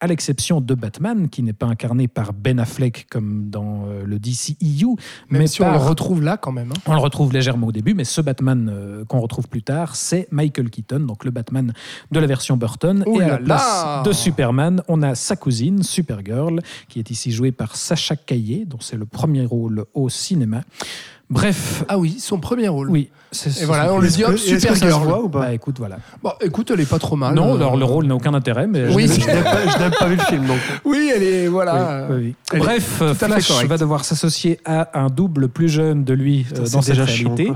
à 0.00 0.06
l'exception 0.06 0.60
de 0.60 0.74
Batman, 0.74 1.28
qui 1.28 1.42
n'est 1.42 1.52
pas 1.52 1.66
incarné 1.66 2.06
par 2.06 2.32
Ben 2.32 2.60
Affleck 2.60 3.06
comme 3.10 3.50
dans 3.50 3.86
euh, 3.88 4.04
le 4.04 4.18
DCEU, 4.18 4.86
Même 5.30 5.40
mais 5.40 5.46
si 5.48 5.60
on 5.62 5.72
le 5.72 5.78
retrouve 5.78 6.22
là 6.22 6.36
quand 6.36 6.52
même. 6.52 6.70
hein. 6.70 6.80
on 6.86 6.94
le 6.94 7.00
retrouve 7.00 7.32
légèrement 7.32 7.66
au 7.66 7.72
début, 7.72 7.94
mais 7.94 8.04
ce 8.04 8.20
Batman 8.20 8.70
euh, 8.72 9.04
qu'on 9.04 9.20
retrouve 9.20 9.48
plus 9.48 9.62
tard, 9.62 9.96
c'est 9.96 10.28
Michael 10.30 10.70
Keaton, 10.70 11.00
donc 11.00 11.24
le 11.24 11.30
Batman 11.32 11.72
de 12.12 12.20
la 12.20 12.26
version 12.26 12.56
Burton. 12.56 13.02
Ouh 13.06 13.20
et 13.20 13.24
à 13.24 13.28
la 13.28 13.38
place 13.38 14.02
de 14.04 14.12
Superman, 14.12 14.82
on 14.88 15.02
a 15.02 15.14
sa 15.14 15.34
cousine, 15.34 15.82
Supergirl, 15.82 16.60
qui 16.88 17.00
est 17.00 17.10
ici 17.10 17.32
jouée 17.32 17.52
par 17.52 17.74
Sacha 17.74 18.14
Caillé, 18.14 18.64
dont 18.66 18.78
c'est 18.80 18.96
le 18.96 19.06
premier 19.06 19.44
rôle 19.46 19.84
au 19.94 20.08
cinéma. 20.08 20.62
Bref, 21.30 21.84
Ah 21.88 21.98
oui, 21.98 22.16
son 22.18 22.38
premier 22.40 22.68
rôle. 22.68 22.88
oui. 22.90 23.10
c'est- 23.32 23.60
Et 23.62 23.66
voilà, 23.66 23.92
on 23.92 23.98
le 23.98 24.08
dit, 24.08 24.24
hop, 24.24 24.32
est-ce 24.32 24.50
que 24.54 24.58
ça 24.60 24.68
se 24.70 24.74
Supergirl. 24.76 25.04
voit 25.06 25.22
ou 25.22 25.28
pas 25.28 25.40
Bah 25.40 25.52
écoute, 25.52 25.76
voilà. 25.78 25.98
Bon, 26.22 26.30
écoute, 26.40 26.70
elle 26.72 26.80
est 26.80 26.88
pas 26.88 26.98
trop 26.98 27.16
mal. 27.16 27.34
non, 27.34 27.52
Euh, 27.52 27.56
alors 27.56 27.76
le 27.76 27.84
rôle 27.84 28.06
n'a 28.06 28.14
aucun 28.14 28.32
intérêt, 28.32 28.66
mais 28.66 28.86
Oui, 28.94 29.06
je- 29.06 29.26
n'ai 29.26 29.42
pas, 29.90 30.06
vu 30.06 30.16
le 30.16 30.22
film, 30.22 30.46
donc. 30.46 30.56
Oui, 30.86 31.12
elle 31.14 31.22
est. 31.22 31.46
Voilà. 31.48 32.06
Oui, 32.08 32.16
oui, 32.16 32.22
oui. 32.28 32.34
Elle 32.52 32.56
est 32.56 32.60
Bref, 32.60 33.02
fait 33.14 33.26
Flash 33.26 33.64
va 33.66 33.76
devoir 33.76 34.06
s'associer 34.06 34.58
à 34.64 34.98
un 34.98 35.08
double 35.08 35.48
plus 35.50 35.68
jeune 35.68 36.02
de 36.04 36.14
lui 36.14 36.46
euh, 36.56 36.66
dans 36.72 36.80
cette 36.80 36.96
réalité, 36.96 37.52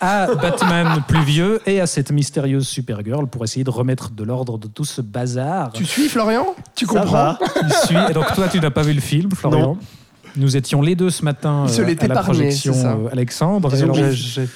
à 0.00 0.28
Batman 0.40 1.02
plus 1.06 1.22
vieux 1.22 1.60
et 1.66 1.78
à 1.82 1.86
cette 1.86 2.10
mystérieuse 2.12 2.66
Supergirl 2.66 3.26
pour 3.26 3.44
essayer 3.44 3.64
de 3.64 3.70
remettre 3.70 4.12
de 4.12 4.24
l'ordre 4.24 4.56
de 4.56 4.66
tout 4.66 4.86
ce 4.86 5.02
bazar. 5.02 5.72
Tu 5.72 5.84
suis, 5.84 6.08
Florian? 6.08 6.46
Tu 6.74 6.86
Ça 6.86 6.92
comprends? 6.94 7.12
va. 7.12 7.38
Il 7.62 7.72
suit. 7.86 7.96
Et 8.08 8.14
donc 8.14 8.32
toi, 8.34 8.48
tu 8.48 8.58
n'as 8.60 8.70
pas 8.70 8.82
vu 8.82 8.94
le 8.94 9.02
film, 9.02 9.30
Florian? 9.32 9.60
Non. 9.74 9.78
Nous 10.36 10.56
étions 10.56 10.82
les 10.82 10.94
deux 10.94 11.10
ce 11.10 11.24
matin 11.24 11.64
Il 11.66 11.72
se 11.72 11.82
euh, 11.82 11.84
à 12.00 12.06
la 12.08 12.22
projection, 12.22 12.72
ça. 12.74 12.92
euh, 12.92 13.08
Alexandre. 13.12 13.74
Et 13.74 13.78
que 13.78 13.82
alors, 13.84 13.96
j'ai- 13.96 14.48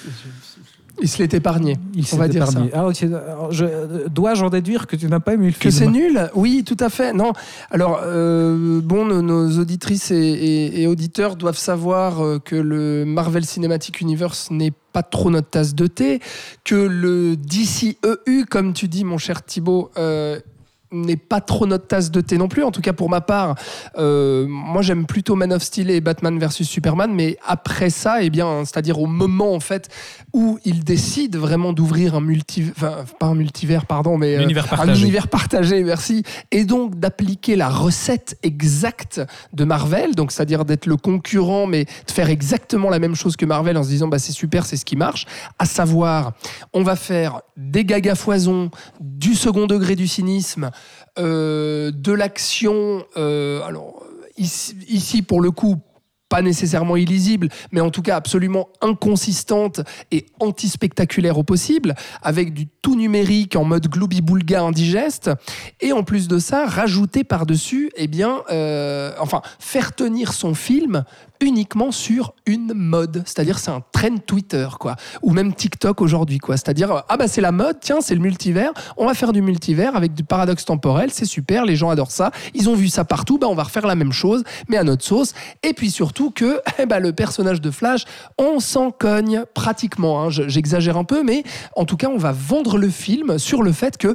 Il 1.03 1.09
se 1.09 1.19
l'est 1.19 1.35
épargné. 1.35 1.77
il 1.95 2.05
on 2.13 2.17
va 2.17 2.29
dire 2.29 2.43
épargné. 2.45 2.71
ça. 2.71 2.87
Ah, 2.89 2.89
je- 3.51 3.65
euh, 3.65 4.09
Dois-je 4.09 4.45
en 4.45 4.51
déduire 4.51 4.87
que 4.87 4.95
tu 4.95 5.07
n'as 5.09 5.19
pas 5.19 5.35
aimé 5.35 5.47
le 5.47 5.53
Que 5.53 5.59
film 5.59 5.73
c'est 5.73 5.87
nul? 5.89 6.31
Oui, 6.37 6.63
tout 6.65 6.77
à 6.79 6.89
fait. 6.89 7.13
Non. 7.13 7.33
Alors, 7.73 8.01
euh, 8.05 8.81
bon, 8.81 9.05
nos, 9.05 9.21
nos 9.21 9.59
auditrices 9.59 10.13
et, 10.13 10.15
et- 10.17 10.83
et 10.83 10.87
auditeurs 10.87 11.35
doivent 11.35 11.59
savoir 11.59 12.23
que 12.45 12.55
le 12.55 13.05
Marvel 13.05 13.45
Cinematic 13.45 14.01
Universe 14.01 14.49
n'est 14.53 14.73
pas 14.93 15.03
trop 15.03 15.31
notre 15.31 15.51
tasse 15.51 15.75
de 15.75 15.89
thé, 15.89 16.21
que 16.63 16.77
le 16.77 17.35
DCEU, 17.37 18.45
comme 18.49 18.73
tu 18.73 18.87
dis, 18.87 19.03
mon 19.05 19.19
cher 19.19 19.43
Thibaut, 19.45 19.91
euh, 19.99 20.39
n'est 20.95 21.17
pas 21.17 21.41
trop 21.41 21.67
notre 21.67 21.87
tasse 21.87 22.11
de 22.11 22.21
thé 22.21 22.39
non 22.39 22.49
plus. 22.49 22.63
En 22.65 22.71
tout 22.71 22.81
cas, 22.81 22.93
pour 22.93 23.11
ma 23.11 23.21
part, 23.21 23.57
euh, 23.99 24.47
moi 24.49 24.83
j'aime 24.83 25.07
plutôt 25.07 25.35
Man 25.35 25.53
of 25.53 25.63
Steel 25.63 25.91
et 25.91 26.01
Batman 26.01 26.39
versus 26.39 26.69
Superman, 26.69 27.13
mais 27.13 27.37
après 27.47 27.91
ça, 27.91 28.23
eh 28.23 28.31
bien, 28.31 28.65
c'est-à-dire 28.65 29.01
au 29.01 29.07
moment 29.07 29.55
en 29.55 29.61
fait 29.61 29.89
où 30.33 30.59
il 30.65 30.85
décide 30.85 31.37
vraiment 31.37 31.73
d'ouvrir 31.73 32.15
un 32.15 32.21
multivers, 32.21 32.73
enfin 32.77 33.05
pas 33.19 33.27
un 33.27 33.35
multivers, 33.35 33.87
pardon, 33.87 34.17
mais 34.17 34.37
euh, 34.37 34.41
L'univers 34.41 34.81
un 34.81 34.95
univers 34.95 35.29
partagé, 35.29 35.83
merci, 35.83 36.23
et 36.51 36.65
donc 36.65 36.99
d'appliquer 36.99 37.57
la 37.57 37.69
recette 37.69 38.39
exacte 38.43 39.21
de 39.53 39.65
Marvel, 39.65 40.15
donc 40.15 40.33
c'est-à-dire 40.33 40.65
d'être 40.65 40.87
le 40.87 40.97
concurrent, 40.97 41.67
mais 41.67 41.85
de 41.85 42.13
faire 42.13 42.31
exactement 42.31 42.91
la 42.91 42.99
même 42.99 43.15
chose 43.15 43.37
que 43.37 43.47
Marvel 43.47 43.77
en 43.77 43.83
se 43.83 43.89
disant 43.89 44.09
bah 44.09 44.19
c'est 44.19 44.33
super, 44.33 44.67
c'est 44.67 44.77
ce 44.77 44.85
qui 44.85 44.97
marche, 44.97 45.27
à 45.59 45.67
savoir 45.67 46.33
on 46.73 46.83
va 46.83 46.97
faire 46.97 47.41
des 47.57 47.85
gagas 47.85 48.15
foison, 48.15 48.71
du 49.01 49.35
second 49.35 49.67
degré 49.67 49.97
du 49.97 50.09
cynisme, 50.09 50.65
euh, 50.65 50.71
de 51.17 52.13
l'action, 52.13 53.05
euh, 53.17 53.63
alors 53.63 54.05
ici, 54.37 54.77
ici, 54.89 55.23
pour 55.23 55.41
le 55.41 55.51
coup 55.51 55.79
pas 56.35 56.43
nécessairement 56.43 56.97
illisible, 56.97 57.49
mais 57.71 57.81
en 57.81 57.91
tout 57.91 58.03
cas 58.03 58.17
absolument 58.17 58.69
inconsistante 58.81 59.83
et 60.11 60.27
anti-spectaculaire 60.41 61.39
au 61.39 61.45
possible, 61.45 61.95
avec 62.23 62.53
du 62.53 62.67
tout 62.67 62.97
numérique 62.97 63.55
en 63.55 63.63
mode 63.63 63.87
gloubi-boulga 63.87 64.61
indigeste, 64.61 65.31
et 65.81 65.93
en 65.93 66.03
plus 66.03 66.27
de 66.27 66.41
ça, 66.41 66.67
rajouter 66.67 67.23
par-dessus, 67.23 67.89
eh 67.95 68.09
bien, 68.09 68.43
euh, 68.51 69.13
enfin, 69.21 69.43
faire 69.61 69.95
tenir 69.95 70.33
son 70.33 70.55
film 70.55 71.05
uniquement 71.41 71.93
sur 71.93 72.35
une 72.47 72.73
mode, 72.75 73.23
c'est-à-dire 73.27 73.59
c'est 73.59 73.71
un 73.71 73.83
trend 73.93 74.19
Twitter, 74.27 74.67
quoi, 74.81 74.97
ou 75.23 75.31
même 75.33 75.55
TikTok 75.55 76.01
aujourd'hui, 76.01 76.39
quoi, 76.39 76.57
c'est-à-dire, 76.57 77.05
ah 77.09 77.17
bah 77.17 77.29
c'est 77.29 77.41
la 77.41 77.53
mode, 77.53 77.79
tiens, 77.81 78.01
c'est 78.01 78.15
le 78.15 78.21
multivers, 78.21 78.73
on 78.97 79.07
va 79.07 79.15
faire 79.15 79.33
du 79.33 79.43
multivers 79.43 79.95
avec 79.95 80.15
du 80.15 80.25
paradoxe 80.25 80.65
temporel, 80.65 81.11
c'est 81.13 81.27
super, 81.27 81.65
les 81.65 81.77
gens 81.77 81.91
adorent 81.91 82.11
ça, 82.11 82.31
ils 82.55 82.69
ont 82.69 82.75
vu 82.75 82.89
ça 82.89 83.05
partout, 83.05 83.39
bah 83.39 83.47
on 83.49 83.55
va 83.55 83.65
refaire 83.65 83.87
la 83.87 83.95
même 83.95 84.13
chose, 84.13 84.43
mais 84.69 84.77
à 84.77 84.85
notre 84.85 85.05
sauce, 85.05 85.35
et 85.63 85.75
puis 85.75 85.91
surtout 85.91 86.24
que 86.31 86.61
eh 86.79 86.87
ben, 86.87 86.99
le 87.01 87.13
personnage 87.13 87.61
de 87.61 87.71
Flash, 87.71 88.05
on 88.39 88.61
s'en 88.61 88.91
cogne 88.91 89.45
pratiquement. 89.55 90.23
hein. 90.23 90.31
Je- 90.31 90.49
J'exagère 90.49 90.97
un 90.97 91.05
peu, 91.05 91.23
mais 91.23 91.43
en 91.77 91.85
tout 91.85 91.97
cas, 91.97 92.09
on 92.09 92.19
va 92.19 92.33
vendre 92.33 92.79
le 92.79 92.89
film 92.89 93.39
sur 93.39 93.63
le 93.63 93.73
fait 93.73 93.97
que. 93.97 94.15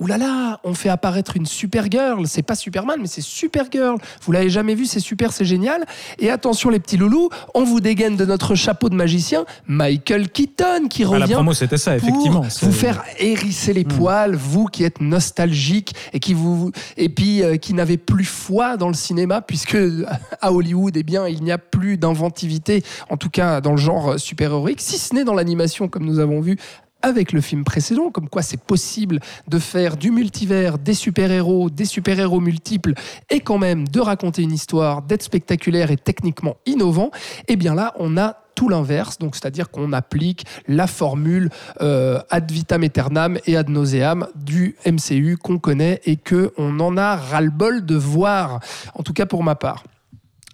Ouh 0.00 0.06
là 0.06 0.16
là, 0.16 0.60
on 0.64 0.72
fait 0.74 0.88
apparaître 0.88 1.36
une 1.36 1.44
Supergirl. 1.46 2.26
C'est 2.26 2.42
pas 2.42 2.54
Superman, 2.54 2.98
mais 3.00 3.06
c'est 3.06 3.20
Supergirl. 3.20 3.96
Vous 4.22 4.32
l'avez 4.32 4.48
jamais 4.48 4.74
vu, 4.74 4.86
c'est 4.86 4.98
super, 4.98 5.30
c'est 5.30 5.44
génial. 5.44 5.84
Et 6.18 6.30
attention, 6.30 6.70
les 6.70 6.80
petits 6.80 6.96
loulous, 6.96 7.28
on 7.54 7.64
vous 7.64 7.80
dégaine 7.80 8.16
de 8.16 8.24
notre 8.24 8.54
chapeau 8.54 8.88
de 8.88 8.94
magicien, 8.94 9.44
Michael 9.66 10.30
Keaton, 10.30 10.88
qui 10.88 11.04
Ah, 11.04 11.08
revient 11.08 11.20
la 11.28 11.34
promo, 11.36 11.52
c'était 11.52 11.76
ça, 11.76 11.94
effectivement. 11.96 12.40
pour 12.40 12.50
vous 12.68 12.72
faire 12.72 13.02
hérisser 13.18 13.74
les 13.74 13.84
poils, 13.84 14.34
vous 14.34 14.64
qui 14.66 14.84
êtes 14.84 15.00
nostalgique 15.02 15.94
et 16.14 16.18
qui 16.20 16.32
vous 16.34 16.72
et 16.96 17.08
puis 17.10 17.42
euh, 17.42 17.56
qui 17.56 17.74
n'avez 17.74 17.98
plus 17.98 18.24
foi 18.24 18.76
dans 18.76 18.88
le 18.88 18.94
cinéma 18.94 19.42
puisque 19.42 19.76
à 20.40 20.52
Hollywood 20.52 20.96
eh 20.96 21.02
bien 21.02 21.26
il 21.28 21.42
n'y 21.42 21.52
a 21.52 21.58
plus 21.58 21.98
d'inventivité 21.98 22.82
en 23.10 23.16
tout 23.16 23.30
cas 23.30 23.60
dans 23.60 23.72
le 23.72 23.76
genre 23.76 24.18
super-héroïque 24.18 24.80
si 24.80 24.98
ce 24.98 25.14
n'est 25.14 25.24
dans 25.24 25.34
l'animation 25.34 25.88
comme 25.88 26.04
nous 26.04 26.18
avons 26.18 26.40
vu 26.40 26.56
avec 27.02 27.32
le 27.32 27.40
film 27.40 27.64
précédent, 27.64 28.10
comme 28.10 28.28
quoi 28.28 28.42
c'est 28.42 28.60
possible 28.60 29.20
de 29.48 29.58
faire 29.58 29.96
du 29.96 30.10
multivers, 30.10 30.78
des 30.78 30.94
super-héros, 30.94 31.70
des 31.70 31.84
super-héros 31.84 32.40
multiples, 32.40 32.94
et 33.30 33.40
quand 33.40 33.58
même 33.58 33.88
de 33.88 34.00
raconter 34.00 34.42
une 34.42 34.52
histoire, 34.52 35.02
d'être 35.02 35.22
spectaculaire 35.22 35.90
et 35.90 35.96
techniquement 35.96 36.56
innovant, 36.66 37.10
et 37.48 37.56
bien 37.56 37.74
là, 37.74 37.94
on 37.98 38.16
a 38.16 38.36
tout 38.54 38.68
l'inverse, 38.68 39.18
donc 39.18 39.36
c'est-à-dire 39.36 39.70
qu'on 39.70 39.92
applique 39.92 40.44
la 40.68 40.86
formule 40.86 41.48
euh, 41.80 42.20
ad 42.28 42.50
vitam 42.50 42.82
aeternam 42.82 43.38
et 43.46 43.56
ad 43.56 43.70
nauseam 43.70 44.26
du 44.34 44.76
MCU 44.86 45.38
qu'on 45.38 45.58
connaît 45.58 46.00
et 46.04 46.16
que 46.16 46.52
on 46.58 46.78
en 46.80 46.98
a 46.98 47.16
ras-le-bol 47.16 47.86
de 47.86 47.96
voir, 47.96 48.60
en 48.94 49.02
tout 49.02 49.14
cas 49.14 49.24
pour 49.24 49.42
ma 49.42 49.54
part. 49.54 49.84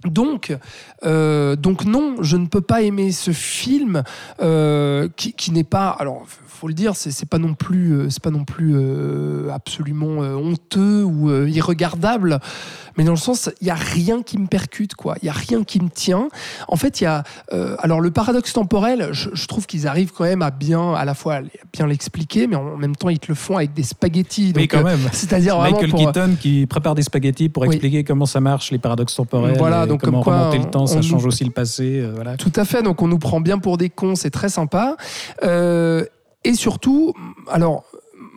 Donc, 0.07 0.57
euh, 1.05 1.57
donc 1.57 1.85
non, 1.85 2.17
je 2.21 2.37
ne 2.37 2.47
peux 2.47 2.61
pas 2.61 2.83
aimer 2.83 3.13
ce 3.13 3.31
film 3.31 4.03
euh, 4.41 5.09
qui, 5.17 5.33
qui 5.33 5.51
n'est 5.53 5.65
pas. 5.65 5.91
Alors, 5.91 6.25
faut 6.47 6.69
le 6.69 6.75
dire, 6.75 6.97
c'est 6.97 7.29
pas 7.29 7.39
non 7.39 7.53
plus, 7.53 8.07
c'est 8.09 8.23
pas 8.23 8.31
non 8.31 8.45
plus 8.45 8.73
euh, 8.75 9.51
absolument 9.53 10.21
honteux 10.21 11.05
ou 11.05 11.31
irregardable, 11.45 12.41
mais 12.97 13.05
dans 13.05 13.13
le 13.13 13.19
sens, 13.19 13.51
il 13.61 13.67
y 13.67 13.71
a 13.71 13.75
rien 13.75 14.23
qui 14.23 14.39
me 14.39 14.47
percute, 14.47 14.95
quoi. 14.95 15.17
Il 15.21 15.27
y 15.27 15.29
a 15.29 15.35
rien 15.35 15.65
qui 15.65 15.83
me 15.83 15.91
tient. 15.91 16.29
En 16.69 16.77
fait, 16.77 17.03
il 17.03 17.05
y 17.05 17.07
a. 17.07 17.25
alors, 17.81 18.01
le 18.01 18.11
paradoxe 18.11 18.55
temporel, 18.55 19.11
je, 19.13 19.29
je 19.35 19.47
trouve 19.47 19.67
qu'ils 19.67 19.87
arrivent 19.87 20.13
quand 20.13 20.25
même 20.25 20.41
à 20.41 20.51
bien, 20.51 20.95
à 20.95 21.05
la 21.05 21.13
fois 21.13 21.35
à 21.35 21.41
bien 21.75 21.87
l'expliquer, 21.87 22.47
mais 22.47 22.57
en 22.57 22.79
même 22.79 22.97
temps, 22.97 23.11
ils 23.11 23.19
te 23.19 23.29
le 23.29 23.35
font 23.35 23.59
avec 23.59 23.75
des 23.75 23.83
spaghettis. 23.83 24.55
Donc, 24.55 24.63
quand 24.69 24.83
même. 24.83 25.01
C'est-à-dire 25.13 25.59
Michael 25.59 25.91
pour. 25.91 25.99
Keaton 25.99 26.37
qui 26.41 26.67
prépare 26.67 26.95
des 26.95 27.03
spaghettis 27.03 27.49
pour 27.49 27.63
Oui. 27.63 27.69
expliquer 27.69 28.05
comment 28.05 28.27
ça 28.27 28.41
marche, 28.41 28.71
les 28.71 28.79
paradoxes 28.79 29.15
temporels, 29.15 29.57
Voilà, 29.59 29.85
et 29.85 29.87
donc 29.87 29.96
comment 29.99 30.19
comme 30.23 30.25
quoi, 30.33 30.39
remonter 30.49 30.59
le 30.59 30.71
temps, 30.71 30.83
on- 30.83 30.87
ça 30.87 31.03
change 31.03 31.23
nous- 31.23 31.29
aussi 31.29 31.45
le 31.45 31.51
passé. 31.51 32.01
euh, 32.01 32.13
voilà. 32.15 32.37
Tout 32.37 32.53
à 32.57 32.65
fait, 32.65 32.83
donc 32.83 33.03
on 33.03 33.09
nous 33.09 33.19
prend 33.19 33.41
bien 33.41 33.59
pour 33.59 33.77
des 33.79 33.91
cons, 33.91 34.15
c'est 34.15 34.31
très 34.31 34.49
sympa. 34.49 34.97
Euh, 35.43 36.05
et 36.45 36.55
surtout, 36.55 37.13
alors, 37.51 37.85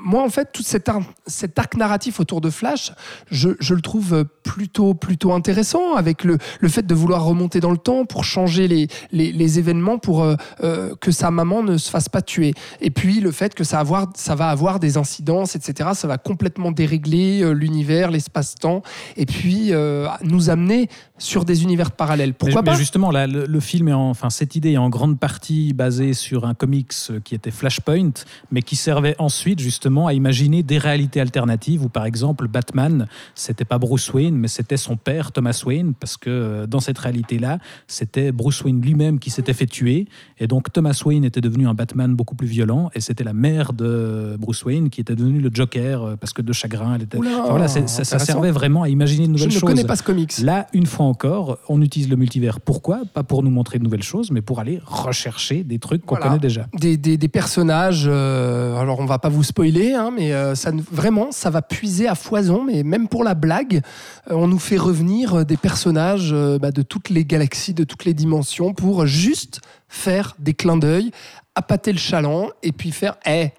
moi, 0.04 0.24
en 0.24 0.30
fait, 0.30 0.50
tout 0.54 0.64
cet, 0.64 0.88
ar- 0.90 1.02
cet 1.28 1.60
arc 1.60 1.76
narratif 1.76 2.20
autour 2.20 2.40
de 2.42 2.50
Flash, 2.50 2.92
je, 3.32 3.50
je 3.60 3.74
le 3.74 3.82
trouve 3.82 4.26
plutôt, 4.44 4.94
plutôt 4.94 5.34
intéressant 5.34 5.96
avec 5.96 6.24
le, 6.24 6.38
le 6.62 6.70
fait 6.70 6.86
de 6.88 6.96
vouloir 6.96 7.24
remonter 7.26 7.60
dans 7.60 7.72
le 7.72 7.78
temps 7.78 8.06
pour 8.06 8.24
changer 8.24 8.68
les, 8.68 8.88
les, 9.12 9.32
les 9.32 9.60
événements 9.60 9.98
pour 9.98 10.24
euh, 10.24 10.36
euh, 10.64 10.96
que 11.02 11.12
sa 11.12 11.32
maman 11.32 11.64
ne 11.64 11.78
se 11.78 11.90
fasse 11.90 12.08
pas 12.08 12.22
tuer. 12.22 12.54
Et 12.82 12.92
puis, 12.92 13.20
le 13.20 13.32
fait 13.32 13.54
que 13.54 13.64
ça, 13.64 13.80
avoir, 13.80 14.08
ça 14.16 14.36
va 14.36 14.50
avoir 14.50 14.80
des 14.80 14.96
incidences, 14.98 15.56
etc. 15.56 15.90
Ça 15.94 16.08
va 16.08 16.18
complètement 16.18 16.72
dérégler 16.72 17.42
euh, 17.44 17.52
l'univers, 17.52 18.10
l'espace-temps, 18.10 18.82
et 19.18 19.26
puis 19.26 19.74
euh, 19.74 20.08
nous 20.24 20.50
amener 20.50 20.88
sur 21.18 21.44
des 21.44 21.64
univers 21.64 21.92
parallèles. 21.92 22.34
Pourquoi 22.34 22.62
mais, 22.62 22.66
pas? 22.68 22.72
mais 22.72 22.78
justement, 22.78 23.12
là, 23.12 23.28
le, 23.28 23.46
le 23.46 23.60
film, 23.60 23.90
est 23.90 23.94
en- 23.94 24.10
enfin, 24.10 24.30
cette 24.30 24.56
idée 24.56 24.72
est 24.72 24.78
en 24.78 24.90
grande 24.90 25.20
partie 25.20 25.74
basée 25.74 26.14
sur 26.14 26.46
un 26.46 26.54
comics 26.54 26.94
euh, 27.10 27.20
qui 27.20 27.36
était 27.36 27.52
Flashpoint, 27.52 28.12
mais 28.52 28.62
qui 28.62 28.78
servait 28.78 29.16
ensuite 29.20 29.60
justement 29.60 29.89
à 29.98 30.14
imaginer 30.14 30.64
des 30.64 30.78
réalités 30.78 31.20
alternatives 31.20 31.84
où, 31.84 31.90
par 31.90 32.06
exemple, 32.06 32.48
Batman, 32.48 33.08
c'était 33.36 33.66
pas 33.66 33.78
Bruce 33.78 34.14
Wayne, 34.14 34.36
mais 34.36 34.48
c'était 34.48 34.78
son 34.78 34.96
père, 34.98 35.32
Thomas 35.32 35.62
Wayne, 35.66 35.94
parce 36.00 36.18
que 36.18 36.30
euh, 36.30 36.68
dans 36.68 36.80
cette 36.80 36.98
réalité-là, 37.00 37.60
c'était 37.88 38.32
Bruce 38.32 38.64
Wayne 38.64 38.82
lui-même 38.82 39.20
qui 39.20 39.30
s'était 39.30 39.54
fait 39.54 39.66
tuer, 39.66 40.08
et 40.40 40.48
donc 40.48 40.72
Thomas 40.72 41.00
Wayne 41.06 41.24
était 41.24 41.42
devenu 41.42 41.68
un 41.68 41.74
Batman 41.74 42.16
beaucoup 42.16 42.36
plus 42.36 42.48
violent, 42.48 42.90
et 42.96 43.02
c'était 43.02 43.24
la 43.24 43.34
mère 43.34 43.74
de 43.74 44.36
Bruce 44.40 44.64
Wayne 44.66 44.90
qui 44.90 45.02
était 45.02 45.16
devenue 45.16 45.40
le 45.42 45.50
Joker, 45.54 46.04
euh, 46.04 46.16
parce 46.16 46.34
que 46.34 46.42
de 46.42 46.54
chagrin, 46.54 46.96
elle 46.96 47.04
était. 47.04 47.18
Oula, 47.18 47.30
Enfin, 47.42 47.50
voilà, 47.50 47.68
c'est- 47.68 47.88
ça, 47.88 48.20
servait 48.20 48.52
vraiment 48.52 48.84
à 48.84 48.90
imaginer 48.90 49.28
de 49.28 49.30
Je 49.30 49.32
nouvelles 49.34 49.48
ne 49.48 49.54
choses. 49.54 49.70
connais 49.70 49.84
pas 49.86 49.96
ce 49.96 50.04
comics. 50.04 50.38
Là, 50.40 50.68
une 50.74 50.86
fois 50.86 51.06
encore, 51.06 51.58
on 51.70 51.82
utilise 51.82 52.10
le 52.10 52.16
multivers. 52.16 52.60
Pourquoi? 52.60 53.02
Pas 53.14 53.24
pour 53.24 53.44
nous 53.44 53.50
montrer 53.50 53.80
de 53.80 53.84
nouvelles 53.84 54.04
choses, 54.04 54.30
mais 54.32 54.42
pour 54.42 54.60
aller 54.60 54.80
rechercher 54.86 55.64
des 55.64 55.80
trucs 55.80 56.06
qu'on 56.06 56.16
Voilà. 56.16 56.28
connaît 56.32 56.40
déjà. 56.40 56.68
des, 56.78 56.98
des- 56.98 57.18
des 57.18 57.28
personnages. 57.28 58.06
euh, 58.08 58.76
alors, 58.78 59.00
on 59.00 59.06
va 59.06 59.18
pas 59.20 59.30
vous 59.30 59.44
spoiler, 59.44 59.79
hein, 59.94 60.12
mais 60.16 60.34
euh, 60.34 60.54
vraiment, 60.92 61.32
ça 61.32 61.50
va 61.50 61.62
puiser 61.62 62.08
à 62.08 62.16
foison. 62.16 62.64
Mais 62.64 62.84
même 62.84 63.08
pour 63.08 63.24
la 63.24 63.34
blague, 63.34 63.82
euh, 64.30 64.36
on 64.36 64.48
nous 64.48 64.60
fait 64.60 64.78
revenir 64.78 65.40
euh, 65.40 65.44
des 65.44 65.58
personnages 65.58 66.34
bah, 66.60 66.72
de 66.72 66.82
toutes 66.82 67.10
les 67.10 67.26
galaxies, 67.26 67.74
de 67.74 67.84
toutes 67.84 68.06
les 68.06 68.14
dimensions, 68.14 68.74
pour 68.74 69.06
juste 69.06 69.62
faire 69.88 70.36
des 70.40 70.54
clins 70.54 70.78
d'œil, 70.78 71.12
appâter 71.56 71.92
le 71.92 71.98
chaland 71.98 72.50
et 72.64 72.72
puis 72.72 72.92
faire. 72.92 73.18
Eh, 73.26 73.50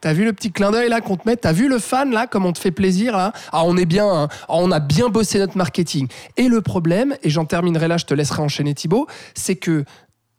T'as 0.00 0.14
vu 0.14 0.24
le 0.24 0.32
petit 0.32 0.50
clin 0.50 0.70
d'œil 0.70 0.88
là 0.88 1.02
qu'on 1.02 1.18
te 1.18 1.28
met? 1.28 1.36
T'as 1.36 1.52
vu 1.52 1.68
le 1.68 1.78
fan 1.78 2.10
là 2.10 2.26
Comme 2.26 2.46
on 2.46 2.54
te 2.54 2.58
fait 2.58 2.70
plaisir 2.70 3.14
là? 3.14 3.32
Ah, 3.52 3.64
on 3.64 3.76
est 3.76 3.84
bien, 3.84 4.08
hein. 4.08 4.28
Ah, 4.48 4.54
on 4.56 4.70
a 4.70 4.80
bien 4.80 5.10
bossé 5.10 5.38
notre 5.38 5.58
marketing. 5.58 6.08
Et 6.38 6.48
le 6.48 6.62
problème, 6.62 7.16
et 7.22 7.28
j'en 7.28 7.44
terminerai 7.44 7.86
là, 7.86 7.98
je 7.98 8.06
te 8.06 8.14
laisserai 8.14 8.40
enchaîner 8.40 8.72
Thibaut, 8.72 9.06
c'est 9.34 9.56
que 9.56 9.84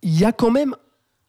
il 0.02 0.18
y 0.18 0.26
a 0.26 0.32
quand 0.32 0.50
même 0.50 0.76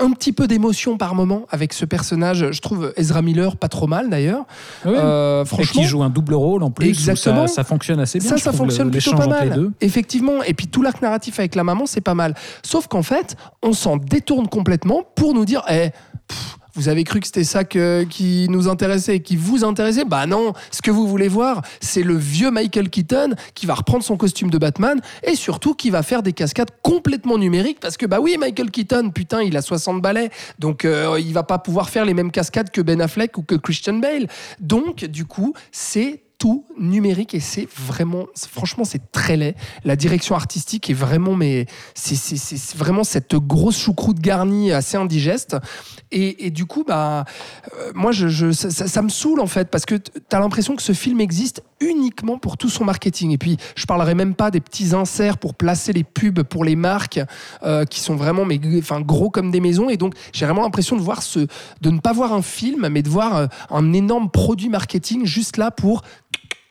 un 0.02 0.10
petit 0.10 0.32
peu 0.32 0.46
d'émotion 0.46 0.96
par 0.98 1.14
moment 1.14 1.42
avec 1.50 1.72
ce 1.72 1.84
personnage. 1.84 2.50
Je 2.50 2.60
trouve 2.60 2.92
Ezra 2.96 3.22
Miller 3.22 3.56
pas 3.56 3.68
trop 3.68 3.86
mal 3.86 4.10
d'ailleurs. 4.10 4.44
Euh, 4.86 5.42
Et 5.42 5.46
franchement, 5.46 5.82
qui 5.82 5.86
joue 5.88 6.02
un 6.02 6.10
double 6.10 6.34
rôle 6.34 6.62
en 6.62 6.70
plus. 6.70 6.88
Exactement. 6.88 7.46
Ça, 7.46 7.54
ça 7.54 7.64
fonctionne 7.64 8.00
assez 8.00 8.18
bien. 8.18 8.28
ça, 8.28 8.36
ça 8.38 8.52
fonctionne 8.52 8.86
le- 8.88 8.92
plutôt 8.98 9.14
pas 9.16 9.26
mal. 9.26 9.70
Effectivement. 9.80 10.42
Et 10.42 10.54
puis 10.54 10.66
tout 10.66 10.82
l'arc 10.82 11.00
narratif 11.02 11.38
avec 11.38 11.54
la 11.54 11.64
maman, 11.64 11.86
c'est 11.86 12.00
pas 12.00 12.14
mal. 12.14 12.34
Sauf 12.62 12.86
qu'en 12.88 13.02
fait, 13.02 13.36
on 13.62 13.72
s'en 13.72 13.96
détourne 13.96 14.48
complètement 14.48 15.02
pour 15.14 15.34
nous 15.34 15.44
dire, 15.44 15.62
eh, 15.70 15.90
pff, 16.28 16.56
vous 16.74 16.88
avez 16.88 17.04
cru 17.04 17.20
que 17.20 17.26
c'était 17.26 17.44
ça 17.44 17.64
que- 17.64 18.04
qui 18.04 18.46
nous 18.48 18.68
intéressait, 18.68 19.20
qui 19.20 19.36
vous 19.36 19.64
intéressait? 19.64 20.04
Bah 20.04 20.26
non, 20.26 20.52
ce 20.70 20.82
que 20.82 20.90
vous 20.90 21.06
voulez 21.06 21.28
voir, 21.28 21.62
c'est 21.80 22.02
le 22.02 22.16
vieux 22.16 22.50
Michael 22.50 22.88
Keaton 22.90 23.34
qui 23.54 23.66
va 23.66 23.74
reprendre 23.74 24.02
son 24.04 24.16
costume 24.16 24.50
de 24.50 24.58
Batman 24.58 25.00
et 25.22 25.34
surtout 25.36 25.74
qui 25.74 25.90
va 25.90 26.02
faire 26.02 26.22
des 26.22 26.32
cascades 26.32 26.70
complètement 26.82 27.38
numériques 27.38 27.80
parce 27.80 27.96
que 27.96 28.06
bah 28.06 28.20
oui, 28.20 28.36
Michael 28.38 28.70
Keaton, 28.70 29.10
putain, 29.10 29.42
il 29.42 29.56
a 29.56 29.62
60 29.62 30.00
balais, 30.02 30.30
donc 30.58 30.84
euh, 30.84 31.18
il 31.20 31.32
va 31.32 31.42
pas 31.42 31.58
pouvoir 31.58 31.90
faire 31.90 32.04
les 32.04 32.14
mêmes 32.14 32.30
cascades 32.30 32.70
que 32.70 32.80
Ben 32.80 33.00
Affleck 33.00 33.36
ou 33.38 33.42
que 33.42 33.54
Christian 33.54 33.94
Bale. 33.94 34.26
Donc 34.60 35.04
du 35.04 35.24
coup, 35.24 35.54
c'est 35.70 36.22
numérique 36.78 37.34
et 37.34 37.40
c'est 37.40 37.68
vraiment, 37.76 38.26
franchement, 38.50 38.84
c'est 38.84 39.12
très 39.12 39.36
laid. 39.36 39.54
La 39.84 39.96
direction 39.96 40.34
artistique 40.34 40.90
est 40.90 40.94
vraiment, 40.94 41.34
mais 41.34 41.66
c'est 41.94 42.76
vraiment 42.76 43.04
cette 43.04 43.34
grosse 43.34 43.78
choucroute 43.78 44.18
garnie 44.18 44.72
assez 44.72 44.96
indigeste. 44.96 45.56
Et, 46.10 46.50
du 46.50 46.66
coup, 46.66 46.84
bah, 46.86 47.24
euh, 47.74 47.92
moi, 47.94 48.12
je, 48.12 48.52
ça 48.52 49.02
me 49.02 49.08
saoule 49.08 49.40
en 49.40 49.46
fait 49.46 49.70
parce 49.70 49.86
que 49.86 49.94
tu 49.94 50.10
as 50.30 50.40
l'impression 50.40 50.76
que 50.76 50.82
ce 50.82 50.92
film 50.92 51.20
existe 51.20 51.62
uniquement 51.80 52.38
pour 52.38 52.58
tout 52.58 52.68
son 52.68 52.84
marketing. 52.84 53.30
Et 53.30 53.38
puis, 53.38 53.56
je 53.76 53.86
parlerai 53.86 54.14
même 54.14 54.34
pas 54.34 54.50
des 54.50 54.60
petits 54.60 54.94
inserts 54.94 55.38
pour 55.38 55.54
placer 55.54 55.92
les 55.92 56.04
pubs 56.04 56.42
pour 56.42 56.64
les 56.64 56.76
marques 56.76 57.20
euh, 57.62 57.84
qui 57.84 58.00
sont 58.00 58.14
vraiment 58.14 58.44
mais, 58.44 58.60
enfin, 58.78 59.00
gros 59.00 59.30
comme 59.30 59.50
des 59.50 59.60
maisons. 59.60 59.88
Et 59.88 59.96
donc, 59.96 60.14
j'ai 60.32 60.44
vraiment 60.44 60.62
l'impression 60.62 60.96
de 60.96 61.00
voir 61.00 61.22
ce, 61.22 61.46
de 61.80 61.90
ne 61.90 61.98
pas 61.98 62.12
voir 62.12 62.32
un 62.32 62.42
film, 62.42 62.88
mais 62.88 63.02
de 63.02 63.08
voir 63.08 63.36
euh, 63.36 63.46
un 63.70 63.92
énorme 63.92 64.30
produit 64.30 64.68
marketing 64.68 65.24
juste 65.24 65.56
là 65.56 65.70
pour 65.70 66.02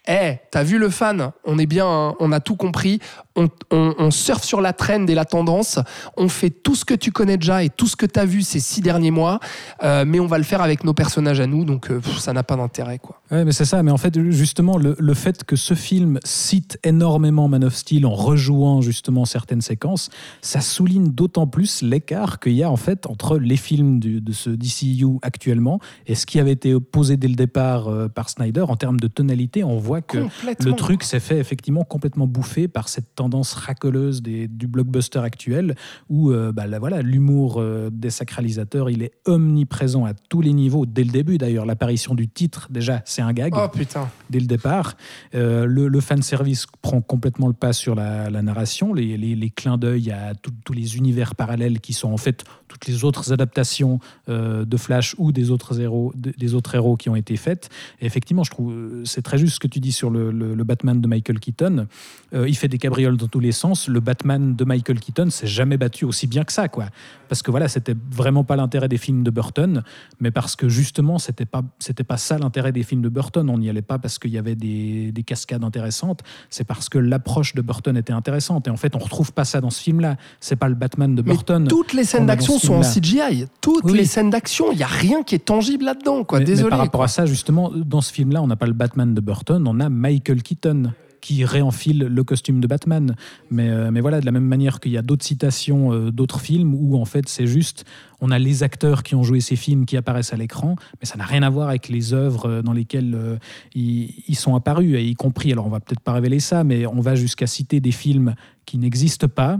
eh, 0.07 0.37
t'as 0.49 0.63
vu 0.63 0.77
le 0.77 0.89
fan? 0.89 1.31
On 1.45 1.57
est 1.57 1.65
bien, 1.65 1.87
hein, 1.87 2.15
on 2.19 2.31
a 2.31 2.39
tout 2.39 2.55
compris. 2.55 2.99
On, 3.35 3.47
on, 3.71 3.95
on 3.97 4.11
surfe 4.11 4.43
sur 4.43 4.59
la 4.61 4.73
trend 4.73 5.07
et 5.07 5.15
la 5.15 5.25
tendance. 5.25 5.79
On 6.17 6.27
fait 6.27 6.49
tout 6.49 6.75
ce 6.75 6.83
que 6.85 6.93
tu 6.93 7.11
connais 7.11 7.37
déjà 7.37 7.63
et 7.63 7.69
tout 7.69 7.87
ce 7.87 7.95
que 7.95 8.05
t'as 8.05 8.25
vu 8.25 8.41
ces 8.41 8.59
six 8.59 8.81
derniers 8.81 9.11
mois, 9.11 9.39
euh, 9.83 10.03
mais 10.05 10.19
on 10.19 10.27
va 10.27 10.37
le 10.37 10.43
faire 10.43 10.61
avec 10.61 10.83
nos 10.83 10.93
personnages 10.93 11.39
à 11.39 11.47
nous, 11.47 11.63
donc 11.63 11.89
euh, 11.91 11.99
pff, 11.99 12.17
ça 12.19 12.33
n'a 12.33 12.43
pas 12.43 12.55
d'intérêt, 12.57 12.99
quoi. 12.99 13.21
Ouais, 13.31 13.45
mais 13.45 13.51
c'est 13.53 13.65
ça. 13.65 13.81
Mais 13.83 13.91
en 13.91 13.97
fait, 13.97 14.19
justement, 14.31 14.77
le, 14.77 14.95
le 14.99 15.13
fait 15.13 15.43
que 15.45 15.55
ce 15.55 15.73
film 15.73 16.19
cite 16.25 16.77
énormément 16.83 17.47
Man 17.47 17.63
of 17.63 17.73
Steel 17.75 18.05
en 18.05 18.13
rejouant 18.13 18.81
justement 18.81 19.23
certaines 19.25 19.61
séquences, 19.61 20.09
ça 20.41 20.59
souligne 20.61 21.09
d'autant 21.11 21.47
plus 21.47 21.81
l'écart 21.81 22.39
qu'il 22.39 22.53
y 22.53 22.63
a 22.63 22.69
en 22.69 22.75
fait 22.75 23.05
entre 23.07 23.37
les 23.37 23.55
films 23.57 23.99
du- 23.99 24.19
de 24.21 24.33
ce 24.33 24.49
DCU 24.49 25.17
actuellement 25.21 25.79
et 26.07 26.15
ce 26.15 26.25
qui 26.25 26.39
avait 26.39 26.51
été 26.51 26.77
posé 26.79 27.15
dès 27.17 27.27
le 27.29 27.35
départ 27.35 27.87
euh, 27.87 28.09
par 28.09 28.29
Snyder 28.29 28.65
en 28.67 28.75
termes 28.75 28.99
de 28.99 29.07
tonalité. 29.07 29.63
On 29.63 29.77
voit 29.77 30.01
que 30.01 30.17
le 30.65 30.73
truc 30.75 31.03
s'est 31.03 31.19
fait 31.21 31.37
effectivement 31.37 31.83
complètement 31.83 32.27
bouffer 32.27 32.67
par 32.67 32.89
cette 32.89 33.15
tendance 33.21 33.53
racoleuse 33.53 34.21
des, 34.23 34.47
du 34.47 34.65
blockbuster 34.67 35.19
actuel 35.19 35.75
où 36.09 36.31
euh, 36.31 36.51
bah, 36.51 36.65
là, 36.65 36.79
voilà, 36.79 37.01
l'humour 37.03 37.57
euh, 37.59 37.89
des 37.91 38.09
sacralisateurs, 38.09 38.89
il 38.89 39.03
est 39.03 39.11
omniprésent 39.25 40.05
à 40.05 40.13
tous 40.13 40.41
les 40.41 40.53
niveaux, 40.53 40.85
dès 40.87 41.03
le 41.03 41.11
début 41.11 41.37
d'ailleurs. 41.37 41.65
L'apparition 41.67 42.15
du 42.15 42.27
titre, 42.27 42.67
déjà, 42.71 43.01
c'est 43.05 43.21
un 43.21 43.31
gag 43.33 43.53
Oh 43.55 43.67
putain. 43.67 44.09
dès 44.31 44.39
le 44.39 44.47
départ. 44.47 44.95
Euh, 45.35 45.65
le, 45.65 45.87
le 45.87 45.99
fanservice 46.01 46.65
prend 46.81 47.01
complètement 47.01 47.47
le 47.47 47.53
pas 47.53 47.73
sur 47.73 47.93
la, 47.93 48.29
la 48.31 48.41
narration, 48.41 48.93
les, 48.93 49.17
les- 49.17 49.35
les 49.35 49.49
clins 49.51 49.77
d'œil 49.77 50.09
à 50.11 50.33
tout- 50.33 50.51
tous 50.65 50.73
les 50.73 50.97
univers 50.97 51.35
parallèles 51.35 51.79
qui 51.79 51.93
sont 51.93 52.11
en 52.11 52.17
fait 52.17 52.43
toutes 52.71 52.87
les 52.87 53.03
autres 53.03 53.33
adaptations 53.33 53.99
euh, 54.29 54.65
de 54.65 54.77
Flash 54.77 55.15
ou 55.17 55.31
des 55.31 55.51
autres, 55.51 55.79
héros, 55.79 56.13
de- 56.15 56.33
des 56.37 56.53
autres 56.53 56.73
héros 56.75 56.95
qui 56.97 57.09
ont 57.09 57.15
été 57.15 57.35
faites. 57.37 57.69
Et 57.99 58.05
effectivement, 58.05 58.43
je 58.43 58.51
trouve 58.51 58.71
euh, 58.73 59.01
c'est 59.05 59.21
très 59.21 59.37
juste 59.37 59.55
ce 59.55 59.59
que 59.59 59.67
tu 59.67 59.79
dis 59.79 59.91
sur 59.91 60.09
le, 60.09 60.31
le- 60.31 60.55
le 60.55 60.63
Batman 60.63 60.99
de 61.01 61.07
Michael 61.07 61.39
Keaton. 61.39 61.87
Euh, 62.33 62.47
il 62.47 62.55
fait 62.55 62.67
des 62.67 62.77
cabrioles 62.77 63.17
dans 63.17 63.27
tous 63.27 63.39
les 63.39 63.51
sens. 63.51 63.87
Le 63.87 63.99
Batman 63.99 64.55
de 64.55 64.63
Michael 64.65 64.99
Keaton 64.99 65.29
s'est 65.29 65.47
jamais 65.47 65.77
battu 65.77 66.05
aussi 66.05 66.27
bien 66.27 66.43
que 66.43 66.53
ça, 66.53 66.67
quoi. 66.69 66.85
Parce 67.27 67.41
que 67.41 67.51
voilà, 67.51 67.67
c'était 67.67 67.95
vraiment 68.11 68.43
pas 68.43 68.55
l'intérêt 68.55 68.87
des 68.89 68.97
films 68.97 69.23
de 69.23 69.31
Burton, 69.31 69.83
mais 70.19 70.31
parce 70.31 70.55
que 70.55 70.67
justement, 70.69 71.17
c'était 71.19 71.45
pas 71.45 71.61
c'était 71.79 72.03
pas 72.03 72.17
ça 72.17 72.37
l'intérêt 72.37 72.71
des 72.71 72.83
films 72.83 73.01
de 73.01 73.09
Burton. 73.09 73.49
On 73.49 73.57
n'y 73.57 73.69
allait 73.69 73.81
pas 73.81 73.99
parce 73.99 74.19
qu'il 74.19 74.31
y 74.31 74.37
avait 74.37 74.55
des, 74.55 75.11
des 75.11 75.23
cascades 75.23 75.63
intéressantes. 75.63 76.21
C'est 76.49 76.63
parce 76.65 76.89
que 76.89 76.97
l'approche 76.97 77.53
de 77.55 77.61
Burton 77.61 77.95
était 77.97 78.13
intéressante. 78.13 78.67
Et 78.67 78.69
en 78.71 78.77
fait, 78.77 78.95
on 78.95 78.99
retrouve 78.99 79.33
pas 79.33 79.45
ça 79.45 79.61
dans 79.61 79.69
ce 79.69 79.81
film-là. 79.81 80.17
C'est 80.39 80.55
pas 80.57 80.69
le 80.69 80.75
Batman 80.75 81.15
de 81.15 81.21
Mais 81.21 81.31
Burton. 81.33 81.67
toutes 81.67 81.93
les 81.93 82.03
scènes 82.03 82.25
d'action 82.25 82.57
sont 82.67 82.75
en. 82.75 82.81
CGI. 82.81 83.45
Toutes 83.61 83.83
Oui, 83.85 83.93
les 83.93 83.99
oui. 83.99 84.05
scènes 84.05 84.29
d'action, 84.29 84.71
il 84.71 84.77
y 84.77 84.83
a 84.83 84.87
rien 84.87 85.23
qui 85.23 85.35
est 85.35 85.45
tangible 85.45 85.85
là-dedans, 85.85 86.23
quoi. 86.23 86.39
Mais- 86.39 86.45
mais 86.45 86.51
Désolé. 86.51 86.69
par 86.69 86.79
rapport 86.79 86.99
quoi. 86.99 87.05
à 87.05 87.09
ça, 87.09 87.25
justement, 87.25 87.71
dans 87.75 88.01
ce 88.01 88.11
film-là, 88.13 88.41
on 88.41 88.47
n'a 88.47 88.55
pas 88.55 88.67
le 88.67 88.73
Batman 88.73 89.13
de 89.13 89.21
Burton, 89.21 89.63
on 89.67 89.79
a 89.79 89.89
Michael 89.89 90.41
Keaton 90.43 90.91
qui 91.21 91.45
réenfile 91.45 91.99
le 91.99 92.23
costume 92.23 92.61
de 92.61 92.65
Batman. 92.65 93.15
Mais, 93.51 93.69
euh, 93.69 93.91
mais 93.91 94.01
voilà, 94.01 94.21
de 94.21 94.25
la 94.25 94.31
même 94.31 94.45
manière 94.47 94.79
qu'il 94.79 94.91
y 94.91 94.97
a 94.97 95.03
d'autres 95.03 95.23
citations 95.23 95.93
euh, 95.93 96.09
d'autres 96.11 96.39
films 96.39 96.73
où 96.73 96.97
en 96.99 97.05
fait 97.05 97.29
c'est 97.29 97.45
juste, 97.45 97.85
on 98.21 98.31
a 98.31 98.39
les 98.39 98.63
acteurs 98.63 99.03
qui 99.03 99.13
ont 99.13 99.21
joué 99.21 99.39
ces 99.39 99.55
films 99.55 99.85
qui 99.85 99.97
apparaissent 99.97 100.33
à 100.33 100.35
l'écran, 100.37 100.77
mais 100.99 101.05
ça 101.05 101.17
n'a 101.19 101.25
rien 101.25 101.43
à 101.43 101.49
voir 101.51 101.69
avec 101.69 101.89
les 101.89 102.13
œuvres 102.15 102.47
euh, 102.49 102.61
dans 102.63 102.73
lesquelles 102.73 103.13
euh, 103.13 103.37
ils, 103.75 104.15
ils 104.27 104.35
sont 104.35 104.55
apparus, 104.55 104.95
et 104.95 105.03
y 105.03 105.13
compris, 105.13 105.51
alors 105.51 105.67
on 105.67 105.69
va 105.69 105.79
peut-être 105.79 105.99
pas 106.01 106.13
révéler 106.13 106.39
ça, 106.39 106.63
mais 106.63 106.87
on 106.87 107.01
va 107.01 107.13
jusqu'à 107.13 107.45
citer 107.45 107.79
des 107.81 107.91
films 107.91 108.33
qui 108.65 108.79
n'existent 108.79 109.27
pas. 109.27 109.59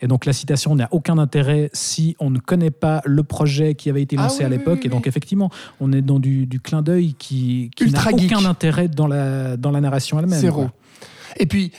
Et 0.00 0.06
donc 0.06 0.24
la 0.26 0.32
citation 0.32 0.74
n'a 0.74 0.88
aucun 0.92 1.18
intérêt 1.18 1.70
si 1.72 2.16
on 2.20 2.30
ne 2.30 2.38
connaît 2.38 2.70
pas 2.70 3.02
le 3.04 3.22
projet 3.22 3.74
qui 3.74 3.90
avait 3.90 4.02
été 4.02 4.16
Ah 4.18 4.22
lancé 4.22 4.38
oui, 4.40 4.44
à 4.44 4.48
l'époque. 4.48 4.78
oui, 4.82 4.86
et 4.86 4.88
donc 4.88 5.06
effectivement, 5.06 5.50
on 5.80 5.92
est 5.92 6.02
dans 6.02 6.18
du, 6.18 6.46
du 6.46 6.60
clin 6.60 6.82
d'œil 6.82 7.14
qui, 7.18 7.70
qui 7.76 7.90
n'a 7.90 8.02
aucun 8.12 8.44
intérêt 8.44 8.88
dans 8.88 9.06
la, 9.06 9.56
dans 9.56 9.70
la 9.70 9.80
narration 9.80 10.18
elle-même. 10.18 10.38
Zéro. 10.40 10.62
quoi. 10.62 10.72
Et 11.38 11.46
puis, 11.46 11.72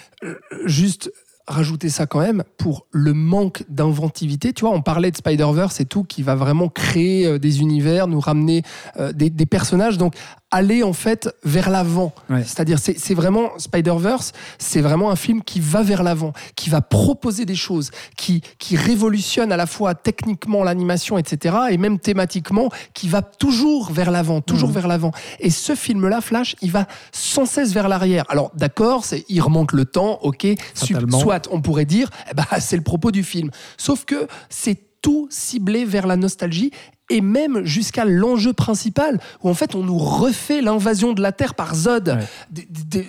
juste 0.65 1.11
rajouter 1.47 1.89
ça 1.89 2.05
quand 2.05 2.19
même 2.19 2.43
pour 2.57 2.85
le 2.91 3.13
manque 3.13 3.63
d'inventivité. 3.67 4.53
Tu 4.53 4.61
vois, 4.61 4.73
on 4.73 4.81
parlait 4.81 5.11
de 5.11 5.17
Spider-Verse 5.17 5.81
et 5.81 5.85
tout, 5.85 6.03
qui 6.03 6.21
va 6.23 6.35
vraiment 6.35 6.69
créer 6.69 7.25
euh, 7.25 7.39
des 7.39 7.59
univers, 7.59 8.07
nous 8.07 8.19
ramener 8.19 8.61
euh, 8.97 9.11
des, 9.11 9.29
des 9.29 9.45
personnages. 9.45 9.97
Donc, 9.97 10.13
aller 10.51 10.83
en 10.83 10.93
fait 10.93 11.29
vers 11.43 11.69
l'avant. 11.69 12.13
Ouais. 12.29 12.43
C'est-à-dire, 12.43 12.77
c'est 12.79 13.13
vraiment 13.13 13.49
Spider-Verse, 13.57 14.33
c'est 14.59 14.81
vraiment 14.81 15.09
un 15.09 15.15
film 15.15 15.41
qui 15.43 15.59
va 15.59 15.81
vers 15.81 16.03
l'avant, 16.03 16.33
qui 16.55 16.69
va 16.69 16.81
proposer 16.81 17.45
des 17.45 17.55
choses, 17.55 17.89
qui, 18.17 18.41
qui 18.59 18.75
révolutionne 18.75 19.51
à 19.51 19.57
la 19.57 19.65
fois 19.65 19.95
techniquement 19.95 20.63
l'animation, 20.63 21.17
etc., 21.17 21.55
et 21.71 21.77
même 21.77 21.99
thématiquement, 21.99 22.69
qui 22.93 23.07
va 23.07 23.21
toujours 23.21 23.91
vers 23.91 24.11
l'avant, 24.11 24.41
toujours 24.41 24.69
Mhm. 24.69 24.75
vers 24.75 24.87
l'avant. 24.87 25.11
Et 25.39 25.49
ce 25.49 25.73
film-là, 25.75 26.21
Flash, 26.21 26.55
il 26.61 26.71
va 26.71 26.85
sans 27.11 27.45
cesse 27.45 27.73
vers 27.73 27.87
l'arrière. 27.87 28.25
Alors, 28.29 28.51
d'accord, 28.55 29.05
c'est- 29.05 29.25
il 29.29 29.41
remonte 29.41 29.71
le 29.71 29.85
temps, 29.85 30.19
ok, 30.21 30.47
soit 30.75 31.47
on 31.51 31.61
pourrait 31.61 31.85
dire, 31.85 32.09
eh 32.29 32.33
ben, 32.33 32.45
c'est 32.59 32.75
le 32.75 32.83
propos 32.83 33.11
du 33.11 33.23
film. 33.23 33.49
Sauf 33.77 34.05
que 34.05 34.27
c'est 34.49 34.77
tout 35.01 35.27
ciblé 35.31 35.83
vers 35.83 36.05
la 36.05 36.15
nostalgie 36.15 36.71
et 37.09 37.19
même 37.21 37.65
jusqu'à 37.65 38.05
l'enjeu 38.05 38.53
principal 38.53 39.19
où 39.43 39.49
en 39.49 39.53
fait 39.53 39.75
on 39.75 39.83
nous 39.83 39.97
refait 39.97 40.61
l'invasion 40.61 41.11
de 41.11 41.21
la 41.21 41.31
Terre 41.33 41.55
par 41.55 41.75
Zod. 41.75 42.17
Ouais. 42.55 42.67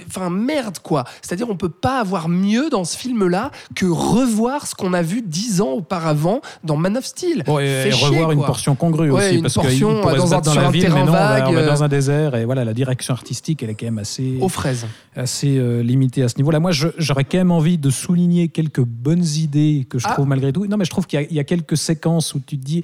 Enfin 0.08 0.28
merde 0.30 0.78
quoi. 0.82 1.04
C'est-à-dire 1.22 1.48
on 1.48 1.56
peut 1.56 1.68
pas 1.68 2.00
avoir 2.00 2.28
mieux 2.28 2.68
dans 2.70 2.84
ce 2.84 2.96
film-là 2.96 3.50
que 3.76 3.86
revoir 3.86 4.66
ce 4.66 4.74
qu'on 4.74 4.92
a 4.92 5.02
vu 5.02 5.22
dix 5.22 5.60
ans 5.60 5.70
auparavant 5.72 6.40
dans 6.64 6.76
Man 6.76 6.96
of 6.96 7.04
Steel. 7.04 7.44
Bon, 7.46 7.58
et, 7.60 7.66
Fait 7.66 7.88
et 7.88 7.92
chier, 7.92 8.08
revoir 8.08 8.32
une 8.32 8.40
portion 8.44 8.74
congrue 8.74 9.10
Ouais, 9.10 9.26
aussi, 9.26 9.34
une 9.36 9.42
parce 9.42 9.54
portion, 9.54 9.92
qu'il 9.92 10.00
pourrait 10.00 10.16
dans 10.16 10.34
un- 10.34 10.40
dans 10.40 10.54
la 10.54 10.70
mais 10.70 10.80
terrain 10.80 11.04
non, 11.04 11.08
on 11.08 11.12
va- 11.12 11.46
on 11.48 11.52
va 11.52 11.60
vague, 11.60 11.66
dans 11.68 11.84
un 11.84 11.88
désert, 11.88 12.34
et 12.34 12.44
voilà, 12.44 12.64
la 12.64 12.74
direction 12.74 13.14
artistique, 13.14 13.62
elle 13.62 13.70
est 13.70 13.74
quand 13.74 13.86
même 13.86 13.98
assez, 13.98 14.36
Aux 14.40 14.48
fraises. 14.48 14.86
assez 15.14 15.58
euh, 15.58 15.82
limitée 15.82 16.22
à 16.22 16.28
ce 16.28 16.36
niveau-là. 16.38 16.58
Moi, 16.60 16.72
j'aurais 16.72 17.24
quand 17.24 17.38
même 17.38 17.50
envie 17.52 17.78
de 17.78 17.90
souligner 17.90 18.48
quelques 18.48 18.82
bonnes 18.82 19.24
idées 19.24 19.86
que 19.88 19.98
je 19.98 20.06
Ah. 20.08 20.14
trouve 20.14 20.26
malgré 20.26 20.52
tout. 20.52 20.66
Non, 20.66 20.76
mais 20.76 20.84
je 20.84 20.90
trouve 20.90 21.06
qu'il 21.06 21.24
y, 21.30 21.34
y 21.34 21.40
a 21.40 21.44
quelques 21.44 21.76
séquences 21.76 22.34
où 22.34 22.40
tu 22.44 22.58
te 22.58 22.64
dis, 22.64 22.82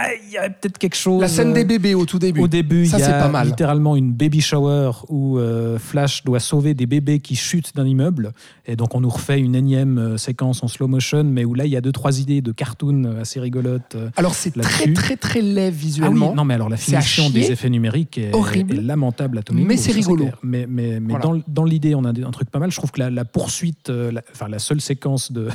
Ah, 0.00 0.10
il 0.24 0.30
y 0.32 0.36
a 0.38 0.48
peut-être 0.48 0.78
quelque 0.78 0.94
chose. 0.96 1.20
La 1.20 1.26
scène 1.28 1.50
euh, 1.50 1.54
des 1.54 1.64
bébés 1.64 1.94
au 1.94 2.06
tout 2.06 2.18
début. 2.20 2.40
Au 2.40 2.46
début, 2.46 2.86
Ça, 2.86 2.98
il 2.98 3.00
y 3.00 3.04
a 3.04 3.18
pas 3.18 3.28
mal. 3.28 3.46
littéralement 3.48 3.96
une 3.96 4.12
baby 4.12 4.40
shower 4.40 4.92
où 5.08 5.38
euh, 5.38 5.76
Flash 5.78 6.22
doit 6.24 6.38
sauver 6.40 6.74
des 6.74 6.86
bébés 6.86 7.18
qui 7.18 7.34
chutent 7.34 7.74
d'un 7.74 7.86
immeuble. 7.86 8.32
Et 8.66 8.76
donc, 8.76 8.94
on 8.94 9.00
nous 9.00 9.08
refait 9.08 9.40
une 9.40 9.54
énième 9.56 9.98
euh, 9.98 10.16
séquence 10.16 10.62
en 10.62 10.68
slow 10.68 10.86
motion, 10.86 11.24
mais 11.24 11.44
où 11.44 11.54
là, 11.54 11.64
il 11.64 11.72
y 11.72 11.76
a 11.76 11.80
deux, 11.80 11.90
trois 11.90 12.20
idées 12.20 12.42
de 12.42 12.52
cartoon 12.52 13.04
euh, 13.06 13.22
assez 13.22 13.40
rigolotes. 13.40 13.96
euh. 13.96 14.10
Alors 14.16 14.34
c'est 14.34 14.50
très 14.52 14.92
très 14.92 15.16
très 15.16 15.40
laid 15.42 15.66
Ah 15.66 15.70
oui, 15.70 15.76
visuellement. 15.76 16.34
non, 16.34 16.44
mais 16.44 16.54
alors 16.54 16.68
la 16.68 16.76
finition 16.76 17.28
des 17.30 17.50
effets 17.50 17.70
numériques 17.70 18.18
est, 18.18 18.32
Horrible. 18.34 18.74
est 18.76 18.80
lamentable 18.82 19.38
à 19.38 19.40
les 19.52 19.64
Mais 19.64 19.76
c'est 19.76 19.92
rigolo. 19.92 20.26
Mais, 20.42 20.66
mais, 20.68 21.00
mais 21.00 21.14
Voilà. 21.14 21.24
dans, 21.24 21.42
dans 21.48 21.64
l'idée, 21.64 21.94
on 21.94 22.04
a 22.04 22.10
un 22.10 22.30
truc 22.30 22.50
pas 22.50 22.58
mal. 22.60 22.70
Je 22.70 22.76
trouve 22.76 22.92
que 22.92 23.00
la, 23.00 23.10
la 23.10 23.24
poursuite, 23.24 23.90
euh, 23.90 24.12
la, 24.12 24.22
enfin 24.32 24.48
la 24.48 24.58
seule 24.60 24.80
séquence 24.80 25.32
de 25.32 25.48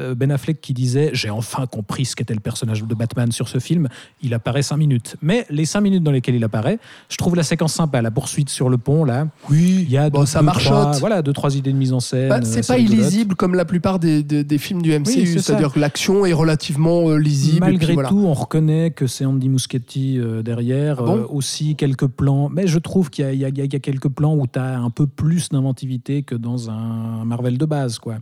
euh, 0.00 0.14
Ben 0.14 0.30
Affleck 0.32 0.60
qui 0.60 0.72
disait 0.74 1.10
J'ai 1.12 1.30
enfin 1.30 1.66
compris 1.66 2.06
ce 2.06 2.16
qu'était 2.16 2.34
le 2.34 2.40
personnage 2.40 2.82
de 2.82 2.94
Batman 2.94 3.30
sur 3.30 3.48
ce 3.48 3.58
film, 3.58 3.83
il 4.22 4.34
apparaît 4.34 4.62
cinq 4.62 4.76
minutes. 4.76 5.16
Mais 5.22 5.46
les 5.50 5.64
cinq 5.64 5.80
minutes 5.82 6.02
dans 6.02 6.10
lesquelles 6.10 6.34
il 6.34 6.44
apparaît, 6.44 6.78
je 7.08 7.16
trouve 7.16 7.36
la 7.36 7.42
séquence 7.42 7.74
sympa. 7.74 8.02
La 8.02 8.10
poursuite 8.10 8.48
sur 8.50 8.68
le 8.68 8.78
pont, 8.78 9.04
là, 9.04 9.26
Oui, 9.50 9.80
il 9.82 9.90
y 9.90 9.96
a 9.98 10.10
bon, 10.10 10.20
deux, 10.20 10.26
ça 10.26 10.40
deux, 10.40 10.46
marchote. 10.46 10.70
trois, 10.72 10.92
voilà, 10.98 11.22
deux, 11.22 11.32
trois 11.32 11.56
idées 11.56 11.72
de 11.72 11.78
mise 11.78 11.92
en 11.92 12.00
scène. 12.00 12.28
Bah, 12.28 12.36
euh, 12.36 12.40
c'est 12.44 12.60
assez 12.60 12.72
pas 12.72 12.78
illisible 12.78 13.34
comme 13.34 13.54
la 13.54 13.64
plupart 13.64 13.98
des, 13.98 14.22
des- 14.22 14.44
des 14.44 14.58
films 14.58 14.82
du 14.82 14.90
MCU, 14.98 15.10
Oui, 15.16 15.26
c'est-à-dire 15.40 15.72
que 15.72 15.78
l'action 15.80 16.24
est 16.26 16.32
relativement 16.32 17.08
euh, 17.10 17.16
lisible. 17.16 17.60
Malgré 17.60 17.86
puis 17.86 17.94
voilà. 17.94 18.08
tout, 18.08 18.24
on 18.26 18.34
reconnaît 18.34 18.90
que 18.90 19.06
c'est 19.06 19.24
Andy 19.24 19.48
Muschietti 19.48 20.18
euh, 20.18 20.42
derrière. 20.42 20.96
Ah 21.00 21.04
bon 21.04 21.16
Euh, 21.18 21.26
aussi 21.28 21.76
quelques 21.76 22.06
plans. 22.06 22.48
Mais 22.48 22.66
je 22.66 22.78
trouve 22.78 23.10
qu'il 23.10 23.32
y, 23.34 23.38
y 23.38 23.44
a 23.76 23.78
quelques 23.80 24.08
plans 24.08 24.34
où 24.34 24.46
tu 24.46 24.58
as 24.58 24.78
un 24.78 24.90
peu 24.90 25.06
plus 25.06 25.48
d'inventivité 25.50 26.22
que 26.22 26.34
dans 26.34 26.70
un 26.70 27.24
Marvel 27.24 27.58
de 27.58 27.64
base. 27.66 27.98
Quoi. 27.98 28.16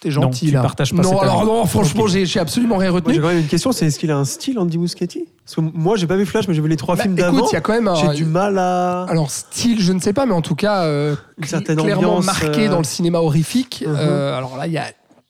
T'es 0.00 0.10
gentil 0.10 0.44
Non, 0.46 0.50
tu 0.50 0.54
là. 0.54 0.62
partages 0.62 0.94
pas 0.94 1.02
non, 1.02 1.18
alors 1.20 1.44
non, 1.46 1.64
franchement, 1.64 2.06
j'ai 2.06 2.26
j'ai 2.26 2.38
absolument 2.38 2.76
rien 2.76 2.90
retenu. 2.90 3.14
j'ai 3.14 3.20
quand 3.20 3.28
même 3.28 3.38
une 3.38 3.46
question, 3.46 3.72
c'est 3.72 3.86
est-ce 3.86 3.98
qu'il 3.98 4.10
a 4.10 4.16
un 4.16 4.24
style, 4.26 4.58
Andy 4.58 4.76
Muschietti? 4.78 5.24
Parce 5.44 5.54
que 5.56 5.60
moi, 5.60 5.96
j'ai 5.96 6.06
pas 6.06 6.16
vu 6.16 6.26
Flash, 6.26 6.48
mais 6.48 6.54
j'ai 6.54 6.60
vu 6.60 6.68
les 6.68 6.76
trois 6.76 6.96
Bah, 6.96 7.02
films 7.02 7.14
écoute, 7.18 7.32
d'avant. 7.32 7.48
il 7.48 7.52
y 7.52 7.56
a 7.56 7.60
quand 7.60 7.72
même 7.72 7.90
J'ai 7.96 8.14
du 8.14 8.24
mal 8.24 8.58
à. 8.58 9.04
Alors 9.04 9.30
style, 9.30 9.80
je 9.80 9.92
ne 9.92 10.00
sais 10.00 10.12
pas, 10.12 10.26
mais 10.26 10.34
en 10.34 10.42
tout 10.42 10.54
cas, 10.56 10.82
euh, 10.84 11.14
Une 11.38 11.44
certaine 11.44 11.78
clairement 11.78 12.16
ambiance, 12.18 12.26
marqué 12.26 12.66
euh, 12.66 12.70
dans 12.70 12.78
le 12.78 12.84
cinéma 12.84 13.20
horrifique. 13.20 13.84
Mhm. 13.86 13.94
Euh, 13.96 14.36
alors 14.36 14.56
là, 14.56 14.66
il 14.66 14.72
y 14.72 14.78
a 14.78 14.84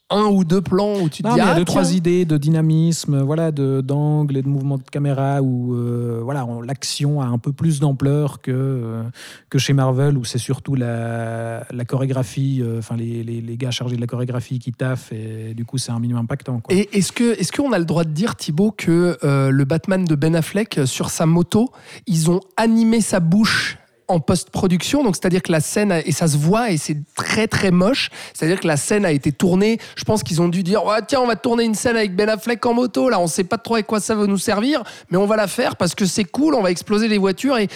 un 0.09 0.27
ou 0.27 0.45
deux 0.45 0.61
plans 0.61 1.01
où 1.01 1.09
tu 1.09 1.23
te 1.23 1.29
Non, 1.29 1.35
dis 1.35 1.41
mais 1.41 1.45
il 1.45 1.49
y 1.49 1.51
a 1.51 1.55
ah, 1.55 1.59
deux, 1.59 1.65
trois 1.65 1.93
idées 1.95 2.25
de 2.25 2.37
dynamisme, 2.37 3.23
voilà, 3.23 3.51
de- 3.51 3.81
d'angle 3.81 4.37
et 4.37 4.43
de 4.43 4.49
mouvement 4.49 4.79
de 4.79 4.83
caméra 4.85 5.43
où 5.43 5.75
euh, 5.75 6.21
voilà, 6.23 6.47
on- 6.47 6.61
l'action 6.61 7.21
a 7.21 7.27
un 7.27 7.39
peu 7.39 7.53
plus 7.53 7.81
d'ampleur 7.81 8.41
que, 8.41 8.53
euh, 8.53 9.03
que 9.51 9.59
chez 9.59 9.73
Marvel, 9.73 10.17
où 10.17 10.25
c'est 10.25 10.39
surtout 10.39 10.77
la, 10.77 11.65
la 11.73 11.85
chorégraphie, 11.85 12.61
euh, 12.63 12.79
enfin 12.79 12.97
les, 12.97 13.25
les, 13.25 13.41
les 13.41 13.57
gars 13.57 13.73
chargés 13.73 13.97
de 13.97 14.01
la 14.01 14.07
chorégraphie 14.07 14.59
qui 14.61 14.71
taffent, 14.73 15.13
et 15.13 15.55
du 15.55 15.65
coup, 15.65 15.79
c'est 15.79 15.91
un 15.91 15.99
minimum 15.99 16.23
impactant. 16.23 16.61
Quoi. 16.61 16.75
Et 16.75 16.89
est-ce 16.97 17.11
que 17.11 17.39
est-ce 17.41 17.51
qu'on 17.51 17.73
a 17.73 17.79
le 17.79 17.85
droit 17.85 18.05
de 18.05 18.11
dire 18.11 18.37
Thibaut 18.37 18.71
que 18.71 19.19
euh, 19.25 19.51
le 19.51 19.65
Batman 19.65 20.05
de 20.05 20.15
Ben 20.15 20.37
Affleck 20.37 20.81
sur 20.85 21.11
sa 21.11 21.27
moto, 21.27 21.71
ils 22.07 22.31
ont 22.31 22.41
animé 22.57 23.01
sa 23.01 23.19
bouche 23.19 23.79
en 24.09 24.21
post-production, 24.21 25.03
donc 25.03 25.17
c'est-à-dire 25.17 25.43
que 25.43 25.53
la 25.53 25.61
scène 25.61 25.93
et 26.05 26.13
ça 26.13 26.29
se 26.29 26.37
voit 26.37 26.71
et 26.71 26.77
c'est 26.77 26.97
très 27.15 27.49
très 27.49 27.71
moche. 27.71 28.11
C'est-à-dire 28.35 28.61
que 28.61 28.67
la 28.67 28.77
scène 28.77 29.05
a 29.05 29.11
été 29.11 29.33
tournée. 29.33 29.79
Je 29.97 30.05
pense 30.05 30.23
qu'ils 30.23 30.41
ont 30.41 30.49
dû 30.49 30.63
dire 30.63 30.83
tiens 31.09 31.21
on 31.21 31.27
va 31.27 31.37
tourner 31.37 31.65
une 31.65 31.75
scène 31.75 31.97
avec 31.97 32.15
Ben 32.15 32.29
Affleck 32.29 32.65
en 32.67 32.75
moto. 32.75 33.09
Là 33.09 33.21
on 33.21 33.27
sait 33.27 33.45
pas 33.45 33.59
trop 33.59 33.77
à 33.77 33.83
quoi 33.83 34.01
ça 34.01 34.15
va 34.15 34.27
nous 34.27 34.39
servir, 34.39 34.83
mais 35.11 35.19
on 35.19 35.27
va 35.27 35.37
la 35.37 35.47
faire 35.47 35.77
parce 35.77 35.95
que 35.95 36.07
c'est 36.07 36.25
cool. 36.25 36.55
On 36.55 36.63
va 36.63 36.71
exploser 36.71 37.09
les 37.09 37.19
voitures 37.19 37.59
et 37.59 37.69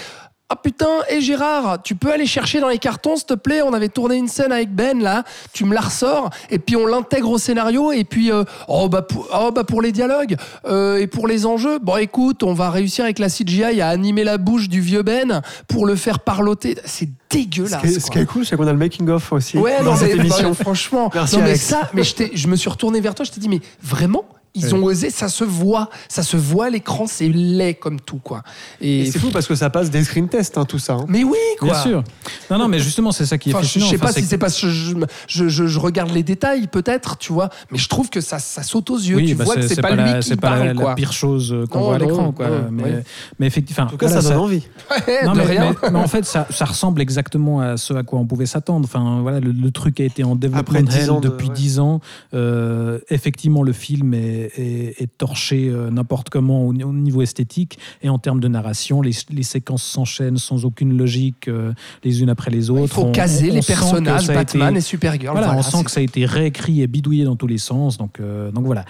ah 0.53 0.57
putain, 0.57 0.89
et 1.09 1.21
Gérard, 1.21 1.81
tu 1.83 1.95
peux 1.95 2.13
aller 2.13 2.27
chercher 2.27 2.59
dans 2.59 2.69
les 2.69 2.79
cartons, 2.79 3.15
s'il 3.15 3.27
te 3.27 3.35
plaît? 3.35 3.63
On 3.63 3.73
avait 3.73 3.89
tourné 3.89 4.17
une 4.17 4.27
scène 4.27 4.51
avec 4.51 4.75
Ben, 4.75 5.01
là, 5.01 5.23
tu 5.53 5.65
me 5.65 5.73
la 5.75 5.81
ressors, 5.81 6.29
et 6.51 6.59
puis 6.59 6.75
on 6.75 6.87
l'intègre 6.87 7.31
au 7.31 7.39
scénario, 7.39 7.93
et 7.93 8.03
puis, 8.03 8.33
euh, 8.33 8.43
oh, 8.67 8.89
bah, 8.89 9.03
pour, 9.03 9.29
oh, 9.33 9.53
bah 9.53 9.63
pour 9.63 9.81
les 9.81 9.93
dialogues, 9.93 10.37
euh, 10.67 10.97
et 10.99 11.07
pour 11.07 11.29
les 11.29 11.47
enjeux, 11.47 11.79
bon 11.79 11.97
écoute, 11.99 12.43
on 12.43 12.53
va 12.53 12.69
réussir 12.71 13.05
avec 13.05 13.21
la 13.21 13.29
CGI 13.29 13.81
à 13.81 13.89
animer 13.89 14.25
la 14.25 14.39
bouche 14.39 14.69
du 14.69 14.81
vieux 14.81 15.03
Ben 15.03 15.41
pour 15.69 15.87
le 15.87 15.95
faire 15.95 16.19
parloter. 16.19 16.77
C'est 16.85 17.07
Ce 17.07 17.37
dégueulasse. 17.39 17.99
ce 18.01 18.11
qui 18.11 18.19
est 18.19 18.27
cool, 18.27 18.45
c'est 18.45 18.57
qu'on 18.57 18.67
a 18.67 18.73
le 18.73 18.79
making-of 18.79 19.33
aussi 19.33 19.57
Ouais, 19.57 19.79
dans 19.79 19.93
non, 19.93 19.97
cette 19.97 20.15
mais, 20.17 20.21
émission. 20.25 20.49
bah, 20.49 20.57
franchement. 20.61 21.11
Merci, 21.15 21.37
non, 21.37 21.43
mais 21.43 21.51
Alex. 21.51 21.65
ça, 21.65 21.89
mais 21.95 22.03
je 22.03 22.49
me 22.49 22.57
suis 22.57 22.69
retourné 22.69 23.01
vers 23.01 23.15
toi, 23.15 23.25
je 23.25 23.31
t'ai 23.31 23.39
dit, 23.41 23.49
mais 23.49 23.61
vraiment? 23.81 24.25
Ils 24.55 24.75
ont 24.75 24.83
osé, 24.83 25.11
ça 25.11 25.29
se 25.29 25.45
voit, 25.45 25.91
ça 26.09 26.23
se 26.23 26.37
voit 26.37 26.67
à 26.67 26.71
l'écran, 26.71 27.07
c'est 27.07 27.29
laid 27.29 27.75
comme 27.75 28.01
tout, 28.01 28.19
quoi. 28.19 28.43
Et 28.81 29.11
c'est 29.11 29.19
fou 29.19 29.29
parce 29.33 29.47
que 29.47 29.55
ça 29.55 29.71
passe 29.71 29.91
des 29.91 30.03
screen 30.05 30.29
tests, 30.29 30.59
hein, 30.59 30.65
tout 30.65 30.79
ça. 30.79 30.95
hein. 30.95 31.05
Mais 31.09 31.23
oui, 31.25 31.37
quoi. 31.59 31.69
Bien 31.71 31.81
sûr. 31.83 32.05
Non, 32.51 32.59
non, 32.59 32.69
mais 32.69 32.79
justement, 32.81 33.13
c'est 33.13 33.27
ça 33.27 33.39
qui 33.39 33.51
est 33.51 33.55
Enfin, 33.55 33.63
je, 33.63 33.67
fascinant. 33.69 33.85
je 33.87 33.91
sais 33.91 33.97
Enfin, 33.97 34.07
pas 34.07 34.13
si 34.13 34.23
c'est 34.27 34.39
parce 34.39 34.61
que 34.61 34.69
je, 34.69 34.95
je, 35.29 35.49
je- 35.49 35.67
je 35.67 35.79
regarde 35.79 36.11
les 36.13 36.23
détails, 36.23 36.67
peut-être, 36.67 37.17
tu 37.19 37.33
vois, 37.33 37.49
mais 37.71 37.79
je 37.79 37.89
trouve 37.89 38.11
que 38.11 38.21
ça, 38.21 38.39
ça 38.39 38.63
saute 38.63 38.91
aux 38.91 38.99
yeux. 38.99 39.17
Oui, 39.17 39.27
tu 39.29 39.35
bah, 39.35 39.45
vois 39.45 39.55
que 39.57 39.63
c'est 39.69 39.81
pas, 39.81 39.91
lui 39.91 39.97
la, 39.99 40.19
qui 40.21 40.29
c'est 40.29 40.37
pas 40.37 40.49
parle, 40.49 40.61
la, 40.61 40.75
la 40.75 40.81
quoi. 40.81 40.95
pire 40.95 41.13
chose 41.13 41.55
qu'on 41.71 41.81
voit 41.83 41.95
à 41.95 41.99
l'écran. 41.99 42.33
quoi. 42.33 42.49
non, 42.49 43.03
mais, 43.39 43.47
effectivement, 43.47 43.85
En 43.85 43.91
tout 43.91 43.97
cas, 43.97 44.09
ça 44.09 44.21
donne 44.23 44.39
envie. 44.39 44.63
Ouais, 45.07 45.25
Non, 45.25 45.33
de 45.33 45.39
mais, 45.39 45.45
rien. 45.45 45.75
mais- 45.83 45.91
mais 45.91 45.99
en 45.99 46.09
fait, 46.09 46.25
ça, 46.25 46.47
ça 46.51 46.65
ressemble 46.65 47.01
exactement 47.01 47.61
à 47.61 47.77
ce 47.77 47.95
à 47.95 48.03
quoi 48.03 48.19
on 48.19 48.27
pouvait 48.27 48.47
s'attendre. 48.47 48.85
Enfin, 48.85 49.21
voilà, 49.23 49.39
le, 49.41 49.53
le 49.53 49.71
truc 49.71 50.01
a 50.01 50.05
été 50.05 50.25
en 50.25 50.35
développement 50.35 50.61
Après 50.79 50.83
10 50.83 50.97
hell 51.05 51.11
ans 51.11 51.21
de- 51.21 51.29
depuis 51.29 51.49
ouais. 51.49 51.55
10 51.55 51.79
ans. 51.81 52.01
Euh, 52.35 52.99
effectivement, 53.11 53.63
le 53.63 53.73
film 53.73 54.15
est, 54.15 54.40
est- 54.57 55.03
est 55.03 55.19
torché 55.19 55.69
euh, 55.69 55.91
n'importe 55.91 56.31
comment 56.31 56.63
au, 56.67 56.71
au 56.73 56.93
niveau 56.93 57.23
esthétique 57.23 57.79
et 58.03 58.09
en 58.09 58.19
termes 58.19 58.41
de 58.41 58.49
narration. 58.49 59.03
Les, 59.03 59.13
les 59.31 59.43
séquences 59.43 59.83
s'enchaînent 59.83 60.39
sans 60.39 60.65
aucune 60.65 60.97
logique 60.97 61.49
euh, 61.49 61.73
les 62.05 62.23
unes 62.23 62.31
après 62.31 62.51
les 62.51 62.71
autres. 62.71 62.83
Il 62.83 62.89
faut 62.89 63.03
On- 63.03 63.13
caser 63.13 63.51
on- 63.51 63.55
les 63.55 63.61
on 63.61 63.63
personnages, 63.63 64.25
été- 64.25 64.35
Batman 64.35 64.77
et 64.77 64.81
Supergirl. 64.81 65.33
voilà, 65.33 65.49
voilà, 65.49 65.61
on 65.61 65.63
sent 65.71 65.85
que 65.85 65.91
ça 65.91 66.01
a 66.01 66.03
été 66.03 66.25
réécrit 66.27 66.83
et 66.83 66.87
bidouillé 66.87 67.25
dans 67.25 67.37
tous 67.37 67.47
les 67.47 67.59
sens. 67.59 67.99
Donc, 67.99 68.21
euh, 68.21 68.51
donc 68.51 68.65
voilà. 68.65 68.85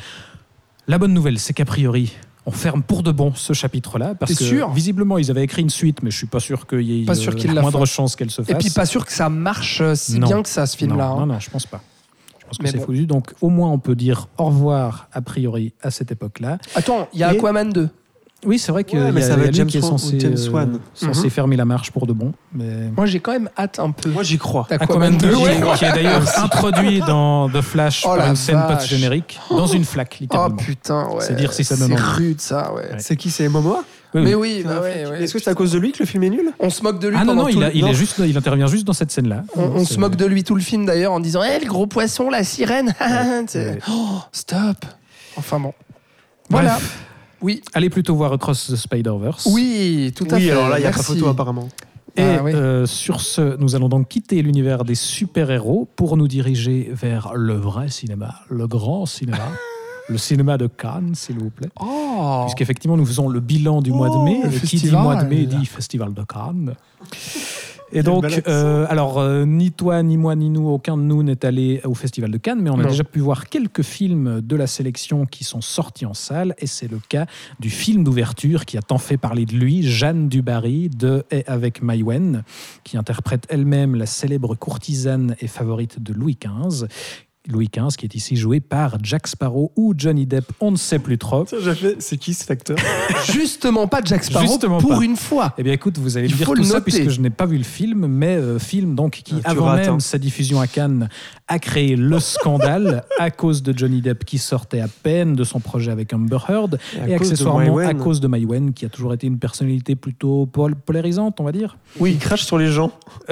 La 0.88 0.98
bonne 0.98 1.12
nouvelle, 1.14 1.38
c'est 1.38 1.52
qu'a 1.52 1.64
priori, 1.64 2.12
on 2.46 2.50
ferme 2.50 2.82
pour 2.82 3.02
de 3.02 3.12
bon 3.12 3.32
ce 3.34 3.52
chapitre-là. 3.52 4.14
Parce 4.14 4.34
que 4.34 4.42
sûr 4.44 4.70
visiblement, 4.70 5.18
ils 5.18 5.30
avaient 5.30 5.44
écrit 5.44 5.62
une 5.62 5.70
suite, 5.70 6.02
mais 6.02 6.10
je 6.10 6.16
suis 6.16 6.26
pas 6.26 6.40
sûr 6.40 6.66
qu'il 6.66 6.80
y 6.82 7.02
ait 7.02 7.04
Pas 7.04 7.14
sûr 7.14 7.36
qu'ils 7.36 7.52
la 7.52 7.60
moindre 7.62 7.84
chance 7.86 8.16
qu'elle 8.16 8.30
se 8.30 8.42
fasse. 8.42 8.50
Et 8.50 8.58
puis 8.58 8.70
pas 8.70 8.86
sûr 8.86 9.04
que 9.06 9.12
ça 9.12 9.28
marche 9.28 9.82
si 9.94 10.18
Non. 10.18 10.26
bien 10.26 10.42
que 10.42 10.48
ça, 10.48 10.66
ce 10.66 10.76
film-là. 10.76 11.08
Non, 11.08 11.16
hein. 11.16 11.26
non, 11.26 11.34
non, 11.34 11.38
je 11.40 11.50
pense 11.50 11.66
pas. 11.66 11.80
Pense 12.50 12.58
que 12.58 12.66
c'est 12.68 12.78
bon. 12.78 12.84
foutu. 12.84 13.06
Donc 13.06 13.32
au 13.40 13.48
moins, 13.48 13.70
on 13.70 13.78
peut 13.78 13.94
dire 13.94 14.28
au 14.38 14.44
revoir 14.46 15.08
a 15.12 15.22
priori 15.22 15.72
à 15.82 15.90
cette 15.90 16.10
époque-là. 16.12 16.58
Attends, 16.74 17.08
il 17.12 17.20
y 17.20 17.24
a 17.24 17.32
Et- 17.32 17.36
Aquaman 17.38 17.70
2. 17.70 17.88
Oui, 18.46 18.58
c'est 18.58 18.72
vrai 18.72 18.84
qu'il 18.84 18.98
Ouais, 18.98 19.04
y 19.04 19.08
a, 19.08 19.12
mais 19.12 19.20
ça 19.20 19.28
il 19.28 19.32
y 19.32 19.36
va 19.36 19.42
a 19.42 19.44
être 19.44 19.50
lui 19.50 19.56
James 19.58 19.66
qui 19.66 19.76
est 19.76 19.80
censé, 19.82 20.18
James 20.18 20.32
euh, 20.32 21.06
Mhm. 21.06 21.30
fermer 21.30 21.56
la 21.56 21.66
marche 21.66 21.90
pour 21.90 22.06
de 22.06 22.14
bon. 22.14 22.32
Mais... 22.54 22.88
Moi, 22.96 23.04
j'ai 23.04 23.20
quand 23.20 23.32
même 23.32 23.50
hâte 23.58 23.78
un 23.78 23.90
peu. 23.90 24.08
Moi, 24.08 24.22
j'y 24.22 24.38
crois. 24.38 24.66
Aquaman 24.70 25.14
2, 25.18 25.30
qui, 25.76 25.84
est 25.84 25.92
d'ailleurs 25.92 26.22
introduit 26.38 27.00
dans 27.00 27.50
The 27.50 27.60
Flash 27.60 28.02
Oh 28.06 28.16
par 28.16 28.26
une 28.28 28.36
scène 28.36 28.56
vache. 28.56 28.78
post-générique, 28.78 29.38
dans 29.50 29.66
une 29.66 29.84
flaque, 29.84 30.14
Oh 30.14 30.22
littéralement. 30.22 30.56
putain, 30.56 31.08
ouais. 31.10 31.20
C'est 31.20 31.36
dire 31.36 31.52
si 31.52 31.64
ça 31.64 31.76
donne 31.76 31.88
C'est 31.94 32.00
rude, 32.02 32.40
ça, 32.40 32.72
ouais. 32.72 32.80
Ouais. 32.92 32.96
C'est 32.98 33.16
qui 33.16 33.30
C'est 33.30 33.46
Momoa? 33.50 33.84
Oui, 34.14 34.22
Mais 34.22 34.34
oui. 34.34 34.54
oui, 34.58 34.62
bah 34.64 34.80
ouais, 34.80 35.06
ouais. 35.06 35.22
Est-ce 35.22 35.34
que 35.34 35.38
c'est 35.38 35.50
à 35.50 35.54
cause 35.54 35.72
de 35.72 35.78
lui 35.78 35.92
que 35.92 35.98
le 36.00 36.06
film 36.06 36.22
est 36.24 36.30
nul? 36.30 36.52
On 36.58 36.68
se 36.70 36.82
moque 36.82 36.98
de 36.98 37.08
lui 37.08 37.16
Ah 37.18 37.24
non, 37.24 37.32
pendant 37.32 37.42
non, 37.42 37.48
tout 37.48 37.54
il, 37.54 37.60
le- 37.60 37.66
a- 37.66 37.72
il, 37.72 37.80
non. 37.82 37.88
est 37.88 37.94
juste, 37.94 38.20
il 38.24 38.36
intervient 38.36 38.66
juste 38.66 38.84
dans 38.86 38.92
cette 38.92 39.10
scène-là. 39.12 39.44
On, 39.56 39.84
se 39.84 39.98
moque 39.98 40.16
de 40.16 40.26
lui 40.26 40.42
tout 40.42 40.54
le 40.56 40.60
film 40.60 40.84
d'ailleurs 40.84 41.12
en 41.12 41.20
disant 41.20 41.42
Eh, 41.44 41.60
le 41.62 41.66
gros 41.68 41.86
poisson, 41.86 42.28
la 42.30 42.42
sirène. 42.44 42.92
Oh, 43.88 44.20
Stop 44.32 44.84
Enfin 45.36 45.60
bon. 45.60 45.72
Bref. 46.48 46.62
Voilà. 46.64 46.78
Oui, 47.40 47.62
Allez 47.72 47.88
plutôt 47.88 48.14
voir 48.16 48.32
Across 48.32 48.66
the 48.72 48.76
Spider-Verse. 48.76 49.46
oui, 49.50 50.12
tout 50.14 50.26
à 50.30 50.34
Oui, 50.34 50.44
fait. 50.46 50.50
alors 50.50 50.68
là, 50.68 50.78
il 50.78 50.82
n'y 50.82 50.86
a 50.88 50.90
pas 50.92 51.02
photo 51.02 51.28
apparemment. 51.28 51.68
Et 52.16 52.22
Ah, 52.22 52.42
oui. 52.42 52.52
euh, 52.52 52.86
sur 52.86 53.20
ce, 53.20 53.56
nous 53.58 53.76
allons 53.76 53.88
donc 53.88 54.08
quitter 54.08 54.42
l'univers 54.42 54.82
des 54.84 54.96
super-héros 54.96 55.88
pour 55.94 56.16
nous 56.16 56.26
diriger 56.26 56.90
vers 56.92 57.32
le 57.34 57.54
vrai 57.54 57.88
cinéma, 57.88 58.34
le 58.50 58.66
grand 58.66 59.06
cinéma, 59.06 59.38
le 60.10 60.18
cinéma 60.18 60.58
de 60.58 60.66
Cannes, 60.66 61.14
s'il 61.14 61.38
vous 61.38 61.50
plaît. 61.50 61.70
Oh 61.80 62.40
Puisqu'effectivement, 62.44 62.96
nous 62.96 63.06
faisons 63.06 63.28
le 63.28 63.40
bilan 63.40 63.80
du 63.80 63.92
mois 63.92 64.10
de 64.10 64.18
mai. 64.24 64.40
Oh, 64.42 64.48
le 64.48 64.56
Et 64.56 64.60
qui 64.60 64.76
dit 64.76 64.90
mois 64.90 65.22
de 65.22 65.28
mai 65.28 65.46
dit 65.46 65.66
Festival 65.66 66.12
de 66.12 66.22
Cannes. 66.22 66.74
Et 67.92 68.04
donc, 68.04 68.24
euh, 68.46 68.86
alors, 68.88 69.18
euh, 69.18 69.44
ni 69.44 69.72
toi, 69.72 70.00
ni 70.04 70.16
moi, 70.16 70.36
ni 70.36 70.48
nous, 70.48 70.68
aucun 70.68 70.96
de 70.96 71.02
nous 71.02 71.24
n'est 71.24 71.44
allé 71.44 71.80
au 71.84 71.94
Festival 71.94 72.30
de 72.30 72.38
Cannes, 72.38 72.60
mais 72.62 72.70
on 72.70 72.78
a 72.78 72.84
Non. 72.84 72.88
déjà 72.88 73.02
pu 73.02 73.18
voir 73.18 73.48
quelques 73.48 73.82
films 73.82 74.40
de 74.40 74.54
la 74.54 74.68
sélection 74.68 75.26
qui 75.26 75.42
sont 75.42 75.60
sortis 75.60 76.06
en 76.06 76.14
salle, 76.14 76.54
et 76.58 76.68
c'est 76.68 76.88
le 76.88 77.00
cas 77.08 77.26
du 77.58 77.68
film 77.68 78.04
d'ouverture 78.04 78.64
qui 78.64 78.78
a 78.78 78.82
tant 78.82 78.98
fait 78.98 79.16
parler 79.16 79.44
de 79.44 79.54
lui, 79.54 79.82
Jeanne 79.82 80.28
Dubarry, 80.28 80.88
de 80.88 81.24
Et 81.32 81.44
avec 81.48 81.82
Maïwen, 81.82 82.44
qui 82.84 82.96
interprète 82.96 83.46
elle-même 83.48 83.96
la 83.96 84.06
célèbre 84.06 84.54
courtisane 84.54 85.34
et 85.40 85.48
favorite 85.48 86.00
de 86.00 86.12
Louis 86.12 86.38
XV. 86.40 86.86
Louis 87.48 87.68
XV, 87.74 87.96
qui 87.96 88.04
est 88.04 88.14
ici 88.14 88.36
joué 88.36 88.60
par 88.60 88.98
Jack 89.02 89.26
Sparrow 89.26 89.72
ou 89.74 89.94
Johnny 89.96 90.26
Depp, 90.26 90.44
on 90.60 90.70
ne 90.72 90.76
sait 90.76 90.98
plus 90.98 91.16
trop. 91.16 91.46
Ça, 91.46 91.56
j'ai 91.62 91.74
fait, 91.74 91.96
C'est 91.98 92.18
qui 92.18 92.34
cet 92.34 92.50
acteur? 92.50 92.76
Justement 93.32 93.86
pas 93.86 94.00
Jack 94.04 94.24
Sparrow 94.24 94.46
Justement 94.46 94.78
pour 94.78 94.98
pas. 94.98 95.04
une 95.04 95.16
fois. 95.16 95.54
Eh 95.56 95.62
bien, 95.62 95.72
écoute, 95.72 95.96
vous 95.98 96.18
allez 96.18 96.28
me 96.28 96.34
dire 96.34 96.46
tout 96.46 96.62
ça 96.64 96.80
puisque 96.82 97.08
je 97.08 97.20
n'ai 97.20 97.30
pas 97.30 97.46
vu 97.46 97.56
le 97.56 97.64
film, 97.64 98.06
mais 98.06 98.36
euh, 98.36 98.58
film 98.58 98.94
donc 98.94 99.12
qui, 99.24 99.36
Ah, 99.44 99.50
avant 99.52 99.64
rates, 99.66 99.86
même 99.86 99.94
hein. 99.94 100.00
sa 100.00 100.18
diffusion 100.18 100.60
à 100.60 100.66
Cannes, 100.66 101.08
a 101.48 101.58
créé 101.58 101.96
le 101.96 102.18
scandale 102.20 103.04
à 103.18 103.30
cause 103.30 103.62
de 103.62 103.76
Johnny 103.76 104.02
Depp 104.02 104.24
qui 104.26 104.36
sortait 104.38 104.80
à 104.80 104.88
peine 104.88 105.34
de 105.34 105.44
son 105.44 105.60
projet 105.60 105.90
avec 105.90 106.12
Amber 106.12 106.38
Heard 106.48 106.78
à 107.02 107.08
et, 107.08 107.14
accessoirement 107.14 107.78
à 107.78 107.94
cause 107.94 108.20
de 108.20 108.28
Maïwen 108.28 108.74
qui 108.74 108.84
a 108.84 108.90
toujours 108.90 109.14
été 109.14 109.26
une 109.26 109.38
personnalité 109.38 109.96
plutôt 109.96 110.44
pol- 110.46 110.74
polarisante, 110.76 111.40
on 111.40 111.44
va 111.44 111.52
dire. 111.52 111.78
Oui, 111.98 112.12
il 112.12 112.18
crache 112.18 112.44
sur 112.44 112.58
les 112.58 112.68
gens. 112.70 112.92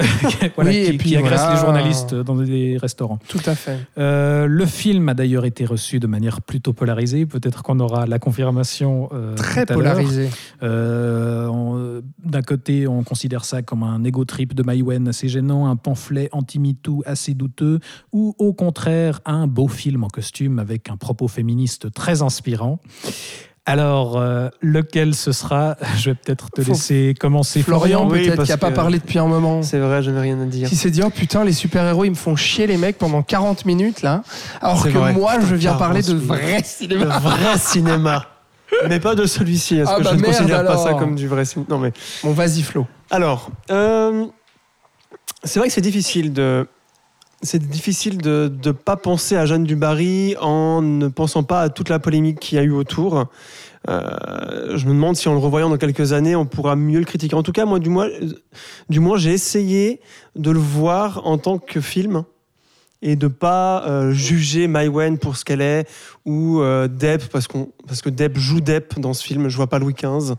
Voilà, 0.55 0.71
Oui, 0.71 0.83
qui, 0.83 0.91
et 0.93 0.97
puis 0.97 1.09
qui 1.09 1.15
agresse 1.17 1.39
voilà. 1.39 1.53
les 1.55 1.59
journalistes 1.61 2.15
dans 2.15 2.35
des 2.35 2.77
restaurants. 2.77 3.19
Tout 3.27 3.39
à 3.45 3.55
fait. 3.55 3.77
Euh, 3.99 4.47
le 4.47 4.65
film 4.65 5.09
a 5.09 5.13
d'ailleurs 5.13 5.45
été 5.45 5.65
reçu 5.65 5.99
de 5.99 6.07
manière 6.07 6.41
plutôt 6.41 6.73
polarisée. 6.73 7.25
Peut-être 7.25 7.63
qu'on 7.63 7.79
aura 7.79 8.05
la 8.05 8.17
confirmation. 8.17 9.09
euh, 9.11 9.35
Très 9.35 9.65
tout 9.65 9.73
à 9.73 9.75
l'heure. 9.75 9.95
polarisé. 9.95 10.29
Euh, 10.63 12.01
D'un 12.23 12.41
côté, 12.41 12.87
on 12.87 13.03
considère 13.03 13.43
ça 13.45 13.61
comme 13.61 13.83
un 13.83 14.03
ego 14.03 14.23
trip 14.25 14.53
de 14.53 14.63
Maïwen 14.63 15.07
assez 15.07 15.27
gênant, 15.27 15.67
un 15.67 15.75
pamphlet 15.75 16.29
anti-MeToo 16.31 17.03
assez 17.05 17.33
douteux, 17.33 17.79
ou 18.13 18.35
au 18.37 18.53
contraire, 18.53 19.19
un 19.25 19.47
beau 19.47 19.67
film 19.67 20.03
en 20.03 20.07
costume 20.07 20.59
avec 20.59 20.89
un 20.89 20.97
propos 20.97 21.27
féministe 21.27 21.91
très 21.93 22.21
inspirant. 22.21 22.79
Alors, 23.65 24.17
euh, 24.17 24.49
lequel 24.61 25.13
ce 25.13 25.31
sera? 25.31 25.75
Je 25.97 26.09
vais 26.09 26.15
peut-être 26.15 26.49
te 26.49 26.61
Faut- 26.63 26.71
laisser 26.71 27.13
commencer, 27.19 27.61
Florian, 27.61 27.99
Florian. 28.07 28.09
Oui, 28.09 28.27
peut-être, 28.27 28.43
qui 28.43 28.51
a 28.51 28.57
pas 28.57 28.71
parlé 28.71 28.97
depuis 28.99 29.19
un 29.19 29.27
moment. 29.27 29.61
C'est 29.61 29.77
vrai, 29.79 30.01
je 30.01 30.09
n'ai 30.09 30.19
rien 30.21 30.41
à 30.41 30.45
dire. 30.45 30.67
Qui 30.67 30.75
s'est 30.75 30.89
dit, 30.89 31.01
oh 31.03 31.09
putain, 31.11 31.43
les 31.43 31.53
super-héros, 31.53 32.05
ils 32.05 32.09
me 32.11 32.15
font 32.15 32.35
chier 32.35 32.65
les 32.67 32.77
mecs 32.77 32.97
pendant 32.97 33.21
40 33.21 33.65
minutes 33.65 34.01
là. 34.01 34.23
Alors 34.61 34.81
C'est 34.81 34.91
que 34.91 34.97
vrai. 34.97 35.13
moi, 35.13 35.33
je 35.39 35.53
viens 35.55 35.71
40 35.73 35.79
parler 35.79 36.01
de 36.01 36.13
vrai 36.15 36.57
Le 36.59 36.63
cinéma. 36.63 37.19
vrai 37.19 37.57
cinéma. 37.59 38.25
Mais 38.87 38.99
pas 38.99 39.15
de 39.15 39.25
celui-ci, 39.25 39.77
parce 39.77 39.91
Ah 39.93 39.97
que 39.99 40.03
bah 40.03 40.09
je 40.11 40.15
ne 40.15 40.21
merde, 40.21 40.35
considère 40.37 40.65
pas 40.65 40.77
ça 40.77 40.93
comme 40.93 41.15
du 41.15 41.27
vrai 41.27 41.45
cinéma? 41.45 41.67
Non, 41.69 41.77
mais 41.79 41.91
Bon, 42.23 42.31
vas-y, 42.33 42.61
Flo. 42.61 42.87
Alors, 43.11 43.49
euh, 43.71 44.25
c'est 45.43 45.59
vrai 45.59 45.67
que 45.67 45.73
c'est 45.73 45.81
difficile 45.81 46.33
de. 46.33 46.67
C'est 47.41 47.65
difficile 47.65 48.17
de 48.17 48.51
ne 48.65 48.71
pas 48.71 48.97
penser 48.97 49.37
à 49.37 49.45
Jeanne 49.45 49.63
Dubarry 49.63 50.35
en 50.41 50.81
ne 50.81 51.07
pensant 51.07 51.43
pas 51.43 51.61
à 51.61 51.69
toute 51.69 51.87
la 51.87 51.97
polémique 51.97 52.39
qu'il 52.39 52.57
y 52.57 52.59
a 52.59 52.63
eu 52.63 52.71
autour. 52.71 53.27
Euh, 53.87 54.77
je 54.77 54.85
me 54.85 54.91
demande 54.91 55.15
si 55.15 55.29
en 55.29 55.33
le 55.33 55.39
revoyant 55.39 55.69
dans 55.69 55.77
quelques 55.77 56.11
années, 56.11 56.35
on 56.35 56.45
pourra 56.45 56.75
mieux 56.75 56.99
le 56.99 57.05
critiquer. 57.05 57.35
En 57.35 57.43
tout 57.43 57.53
cas, 57.53 57.63
moi, 57.65 57.79
du 57.79 57.89
moins, 57.89 58.09
moins 58.89 59.17
j'ai 59.17 59.31
essayé 59.31 60.01
de 60.35 60.51
le 60.51 60.59
voir 60.59 61.25
en 61.25 61.37
tant 61.37 61.59
que 61.59 61.79
film 61.79 62.25
et 63.01 63.15
de 63.15 63.27
pas 63.27 63.85
euh, 63.87 64.11
juger 64.11 64.67
Maïwen 64.67 65.17
pour 65.17 65.37
ce 65.37 65.45
qu'elle 65.45 65.61
est 65.61 65.87
ou 66.25 66.59
euh, 66.59 66.89
Depp 66.89 67.29
parce 67.29 67.47
que 67.47 68.09
Depp 68.09 68.37
joue 68.37 68.59
Depp 68.59 68.99
dans 68.99 69.13
ce 69.13 69.23
film. 69.23 69.47
Je 69.47 69.55
vois 69.55 69.67
pas 69.67 69.79
Louis 69.79 69.93
XV. 69.93 70.35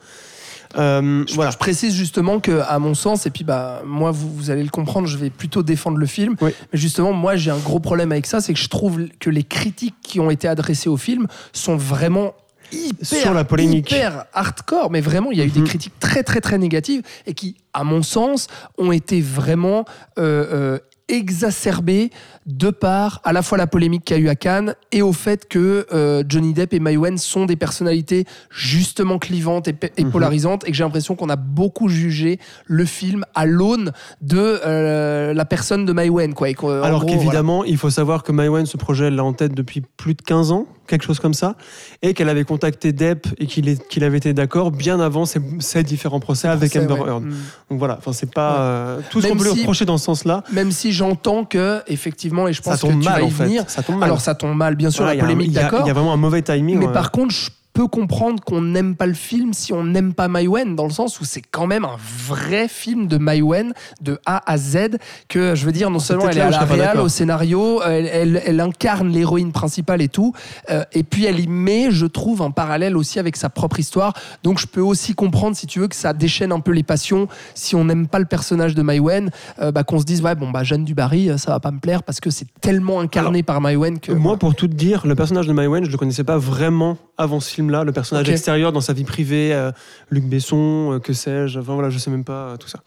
Euh, 0.76 1.24
Je, 1.28 1.34
voilà. 1.34 1.50
je 1.50 1.56
précise 1.56 1.94
justement 1.94 2.38
que, 2.40 2.60
à 2.68 2.78
mon 2.78 2.94
sens, 2.94 3.26
et 3.26 3.30
puis 3.30 3.44
bah 3.44 3.82
moi 3.84 4.10
vous, 4.12 4.32
vous 4.32 4.50
allez 4.50 4.62
le 4.62 4.68
comprendre, 4.70 5.06
je 5.08 5.16
vais 5.18 5.30
plutôt 5.30 5.62
défendre 5.62 5.96
le 5.98 6.06
film. 6.06 6.36
Oui. 6.40 6.52
Mais 6.72 6.78
justement, 6.78 7.12
moi 7.12 7.36
j'ai 7.36 7.50
un 7.50 7.58
gros 7.58 7.80
problème 7.80 8.12
avec 8.12 8.26
ça, 8.26 8.40
c'est 8.40 8.52
que 8.54 8.60
je 8.60 8.68
trouve 8.68 9.08
que 9.18 9.30
les 9.30 9.42
critiques 9.42 9.96
qui 10.02 10.20
ont 10.20 10.30
été 10.30 10.46
adressées 10.48 10.88
au 10.88 10.96
film 10.96 11.26
sont 11.52 11.76
vraiment 11.76 12.34
hyper, 12.72 13.04
Sur 13.22 13.34
la 13.34 13.42
polémique. 13.44 13.90
hyper 13.90 14.26
hardcore. 14.32 14.92
Mais 14.92 15.00
vraiment, 15.00 15.32
il 15.32 15.38
y 15.38 15.40
a 15.40 15.44
eu 15.44 15.50
des 15.50 15.58
Mhm. 15.60 15.66
critiques 15.66 15.98
très 15.98 16.22
très 16.22 16.40
très 16.40 16.56
négatives 16.56 17.02
et 17.26 17.34
qui, 17.34 17.56
à 17.74 17.82
mon 17.82 18.02
sens, 18.04 18.46
ont 18.78 18.92
été 18.92 19.20
vraiment 19.20 19.84
euh, 20.18 20.46
euh, 20.52 20.78
exacerbées 21.08 22.10
de 22.56 22.70
par 22.70 23.20
à 23.24 23.32
la 23.32 23.42
fois 23.42 23.58
la 23.58 23.66
polémique 23.66 24.04
qu'il 24.04 24.16
y 24.16 24.20
a 24.20 24.22
eu 24.22 24.28
à 24.28 24.34
Cannes 24.34 24.74
et 24.92 25.02
au 25.02 25.12
fait 25.12 25.48
que 25.48 25.86
euh, 25.92 26.22
Johnny 26.28 26.52
Depp 26.52 26.74
et 26.74 26.80
Maïwen 26.80 27.18
sont 27.18 27.46
des 27.46 27.56
personnalités 27.56 28.24
justement 28.50 29.18
clivantes 29.18 29.68
et, 29.68 29.74
Mhm. 29.98 30.10
polarisantes 30.10 30.64
et 30.66 30.70
que 30.70 30.76
j'ai 30.76 30.84
l'impression 30.84 31.14
qu'on 31.16 31.28
a 31.28 31.36
beaucoup 31.36 31.88
jugé 31.88 32.38
le 32.66 32.84
film 32.84 33.24
à 33.34 33.46
l'aune 33.46 33.92
de 34.20 34.38
euh, 34.38 35.32
la 35.34 35.44
personne 35.44 35.84
de 35.84 35.92
Maïwen. 35.92 36.34
Quoi, 36.34 36.50
et 36.50 36.56
Alors 36.82 37.06
qu'évidemment, 37.06 37.64
il 37.64 37.76
faut 37.76 37.90
savoir 37.90 38.22
que 38.22 38.32
Maïwen, 38.32 38.66
ce 38.66 38.76
projet, 38.76 39.06
elle 39.06 39.16
l'a 39.16 39.24
en 39.24 39.32
tête 39.32 39.54
depuis 39.54 39.82
plus 39.96 40.14
de 40.14 40.22
15 40.22 40.52
ans, 40.52 40.66
quelque 40.86 41.04
chose 41.04 41.20
comme 41.20 41.34
ça, 41.34 41.54
et 42.02 42.14
qu'elle 42.14 42.28
avait 42.28 42.44
contacté 42.44 42.92
Depp 42.92 43.26
et 43.38 43.46
qu'il 43.46 43.78
qu'il 43.78 44.04
avait 44.04 44.18
été 44.18 44.32
d'accord 44.32 44.70
bien 44.72 44.98
avant 45.00 45.24
ces, 45.24 45.40
ces 45.60 45.82
différents 45.82 46.20
procès 46.20 46.48
avec 46.48 46.74
Amber 46.76 46.94
ouais. 46.94 47.08
Heard. 47.08 47.22
Mm. 47.24 47.30
Donc 47.70 47.78
voilà, 47.78 47.96
enfin, 47.98 48.12
c'est 48.12 48.32
pas 48.32 48.50
Ouais. 48.50 48.56
euh, 48.60 49.00
tout 49.10 49.20
ce 49.20 49.28
qu'on 49.28 49.36
peut 49.36 49.44
lui 49.44 49.50
reprocher 49.60 49.84
dans 49.84 49.98
ce 49.98 50.04
sens-là. 50.06 50.42
Même 50.52 50.72
si 50.72 50.92
j'entends 50.92 51.44
que, 51.44 51.80
effectivement, 51.86 52.39
et 52.48 52.52
je 52.52 52.62
Ça 52.62 52.70
pense 52.72 52.80
que 52.82 52.86
tombe 52.86 53.00
tu 53.00 53.08
mal 53.08 53.20
vas 53.20 53.20
y 53.20 53.24
en 53.26 53.30
fait. 53.30 53.44
venir. 53.44 53.64
Ça 53.68 53.82
tombe 53.82 53.96
mal. 53.96 54.04
Alors 54.08 54.20
ça 54.20 54.34
tombe 54.34 54.56
mal, 54.56 54.74
bien 54.74 54.90
sûr, 54.90 55.04
il 55.10 55.14
y 55.14 55.16
la 55.16 55.22
polémique, 55.24 55.52
d'accord. 55.52 55.80
Il 55.84 55.88
y 55.88 55.90
a 55.90 55.94
vraiment 55.94 56.12
un 56.12 56.16
mauvais 56.18 56.42
timing. 56.42 56.78
Mais 56.78 56.86
ouais. 56.86 56.92
par 56.92 57.10
contre, 57.10 57.34
je 57.34 57.50
comprendre 57.88 58.42
qu'on 58.42 58.60
n'aime 58.62 58.94
pas 58.96 59.06
le 59.06 59.14
film 59.14 59.52
si 59.52 59.72
on 59.72 59.84
n'aime 59.84 60.14
pas 60.14 60.28
Maïwen, 60.28 60.76
dans 60.76 60.84
le 60.84 60.90
sens 60.90 61.20
où 61.20 61.24
c'est 61.24 61.42
quand 61.42 61.66
même 61.66 61.84
un 61.84 61.96
vrai 62.26 62.68
film 62.68 63.06
de 63.06 63.16
Maïwen, 63.18 63.72
de 64.00 64.18
A 64.26 64.42
à 64.50 64.56
Z, 64.56 64.98
que 65.28 65.54
je 65.54 65.64
veux 65.66 65.72
dire, 65.72 65.90
non 65.90 65.98
seulement 65.98 66.28
elle 66.28 66.38
est 66.38 66.40
à 66.42 66.50
la 66.50 66.58
réal, 66.74 66.98
au 67.00 67.08
scénario, 67.08 67.80
elle, 67.82 68.06
elle- 68.06 68.42
elle 68.44 68.60
incarne 68.60 69.08
l'héroïne 69.08 69.52
principale 69.52 70.02
et 70.02 70.08
tout, 70.08 70.32
euh, 70.70 70.84
et 70.92 71.02
puis 71.02 71.24
elle 71.24 71.40
y 71.40 71.46
met, 71.48 71.90
je 71.90 72.06
trouve, 72.06 72.42
un 72.42 72.50
parallèle 72.50 72.96
aussi 72.96 73.18
avec 73.18 73.36
sa 73.36 73.48
propre 73.50 73.78
histoire. 73.80 74.12
Donc 74.42 74.58
je 74.58 74.66
peux 74.66 74.80
aussi 74.80 75.14
comprendre, 75.14 75.56
si 75.56 75.66
tu 75.66 75.80
veux, 75.80 75.88
que 75.88 75.96
ça 75.96 76.12
déchaîne 76.12 76.52
un 76.52 76.60
peu 76.60 76.72
les 76.72 76.82
passions. 76.82 77.28
Si 77.54 77.74
on 77.76 77.84
n'aime 77.84 78.06
pas 78.08 78.18
le 78.18 78.24
personnage 78.26 78.74
de 78.74 78.82
Maïwen, 78.82 79.30
euh, 79.60 79.72
bah, 79.72 79.84
qu'on 79.84 79.98
se 79.98 80.04
dise, 80.04 80.22
ouais, 80.22 80.34
bon, 80.34 80.50
bah, 80.50 80.62
Jeanne 80.62 80.84
Dubarry, 80.84 81.30
euh, 81.30 81.36
ça 81.38 81.50
va 81.52 81.60
pas 81.60 81.70
me 81.70 81.78
plaire 81.78 82.02
parce 82.02 82.20
que 82.20 82.30
c'est 82.30 82.46
tellement 82.60 83.00
incarné 83.00 83.42
par 83.42 83.60
Maïwen 83.60 83.98
que. 84.00 84.12
Moi, 84.12 84.36
pour 84.36 84.54
tout 84.54 84.68
te 84.68 84.74
dire, 84.74 85.06
le 85.06 85.14
personnage 85.14 85.46
de 85.46 85.52
Maïwen, 85.52 85.84
je 85.84 85.90
le 85.90 85.96
connaissais 85.96 86.24
pas 86.24 86.38
vraiment 86.38 86.96
avant 87.18 87.40
ce 87.40 87.50
Le 87.84 87.92
personnage 87.92 88.28
extérieur 88.28 88.72
dans 88.72 88.80
sa 88.80 88.92
vie 88.92 89.04
privée, 89.04 89.54
euh, 89.54 89.70
Luc 90.10 90.24
Besson, 90.24 90.92
euh, 90.94 90.98
que 90.98 91.12
sais-je. 91.12 91.58
Enfin 91.58 91.74
voilà, 91.74 91.88
je 91.90 91.98
sais 91.98 92.10
même 92.10 92.24
pas 92.24 92.32
euh, 92.50 92.56
tout 92.56 92.68
ça. 92.68 92.80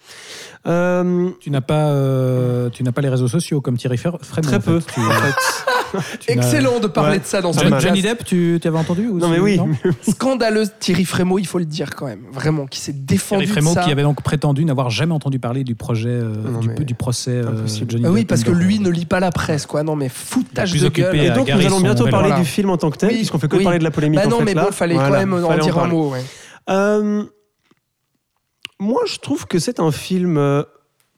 Euh, 0.68 1.30
Tu 1.40 1.50
n'as 1.50 1.62
pas, 1.62 1.88
euh, 1.90 2.70
tu 2.70 2.84
n'as 2.84 2.92
pas 2.92 3.02
les 3.02 3.10
réseaux 3.10 3.28
sociaux 3.28 3.62
comme 3.62 3.78
Thierry 3.78 3.98
Fer- 3.98 4.18
Frémont. 4.22 4.48
très 4.48 4.58
en 4.58 4.62
peu. 4.62 4.80
fait. 4.80 4.94
Tu- 4.94 5.00
en 5.00 5.10
fait. 5.12 5.36
Excellent 6.28 6.80
de 6.80 6.88
parler 6.88 7.14
Ouais. 7.14 7.20
de 7.20 7.26
ça 7.26 7.42
dans 7.42 7.54
ce. 7.54 7.60
Johnny 7.80 8.02
Depp, 8.02 8.24
tu, 8.24 8.60
avais 8.64 8.78
entendu 8.78 9.08
ou 9.08 9.20
Non 9.20 9.30
mais 9.30 9.40
oui. 9.40 9.60
scandaleuse 10.10 10.72
Thierry 10.80 11.06
Frémaux, 11.06 11.40
il 11.40 11.48
faut 11.48 11.60
le 11.60 11.66
dire 11.66 11.96
quand 11.96 12.06
même, 12.06 12.24
vraiment, 12.32 12.66
qui 12.66 12.80
s'est 12.80 12.94
défendu 12.94 13.46
Thierry 13.46 13.62
de 13.62 13.68
ça. 13.68 13.84
qui 13.84 13.92
avait 13.92 14.04
donc 14.04 14.22
prétendu 14.22 14.66
n'avoir 14.66 14.90
jamais 14.90 15.14
entendu 15.14 15.40
parler 15.40 15.64
du 15.64 15.76
projet, 15.76 16.10
euh, 16.10 16.34
Non, 16.36 16.60
du, 16.60 16.96
procès 16.96 17.32
euh, 17.32 17.50
impossible. 17.50 17.92
Johnny 17.92 18.04
Ah 18.08 18.12
oui, 18.12 18.20
Depp 18.22 18.30
parce 18.30 18.44
que 18.44 18.52
lui 18.52 18.80
ne 18.80 18.90
lit 18.90 19.06
pas 19.06 19.20
la 19.20 19.32
presse, 19.32 19.66
quoi. 19.66 19.84
Non, 19.84 19.96
mais 19.96 20.10
foutage 20.10 20.72
de 20.74 20.90
gueule. 20.90 21.16
Et 21.16 21.30
donc 21.32 21.50
nous 21.50 21.66
allons 21.66 21.82
bientôt 21.82 22.08
parler 22.08 22.30
Voilà. 22.30 22.44
du 22.44 22.48
film 22.50 22.70
en 22.70 22.78
tant 22.78 22.90
que 22.90 22.98
tel, 22.98 23.10
Oui, 23.10 23.16
puisqu'on 23.18 23.40
fait 23.40 23.48
que 23.48 23.58
oui. 23.58 23.64
parler 23.64 23.80
de 23.80 23.84
la 23.84 23.92
polémique 23.92 24.20
Bah 24.20 24.28
en 24.28 24.30
non, 24.30 24.40
fait 24.40 24.46
mais 24.46 24.54
bon, 24.56 24.72
fallait 24.72 24.96
Voilà, 24.96 25.10
quand 25.10 25.28
même 25.28 25.46
en 25.46 25.58
dire 25.58 25.78
un 25.78 25.88
mot. 25.88 26.12
ouais. 26.12 26.24
Euh, 26.70 27.24
moi, 28.80 29.02
je 29.08 29.18
trouve 29.18 29.46
que 29.48 29.60
c'est 29.60 29.80
un 29.80 29.92
film, 29.92 30.38
euh, 30.38 30.64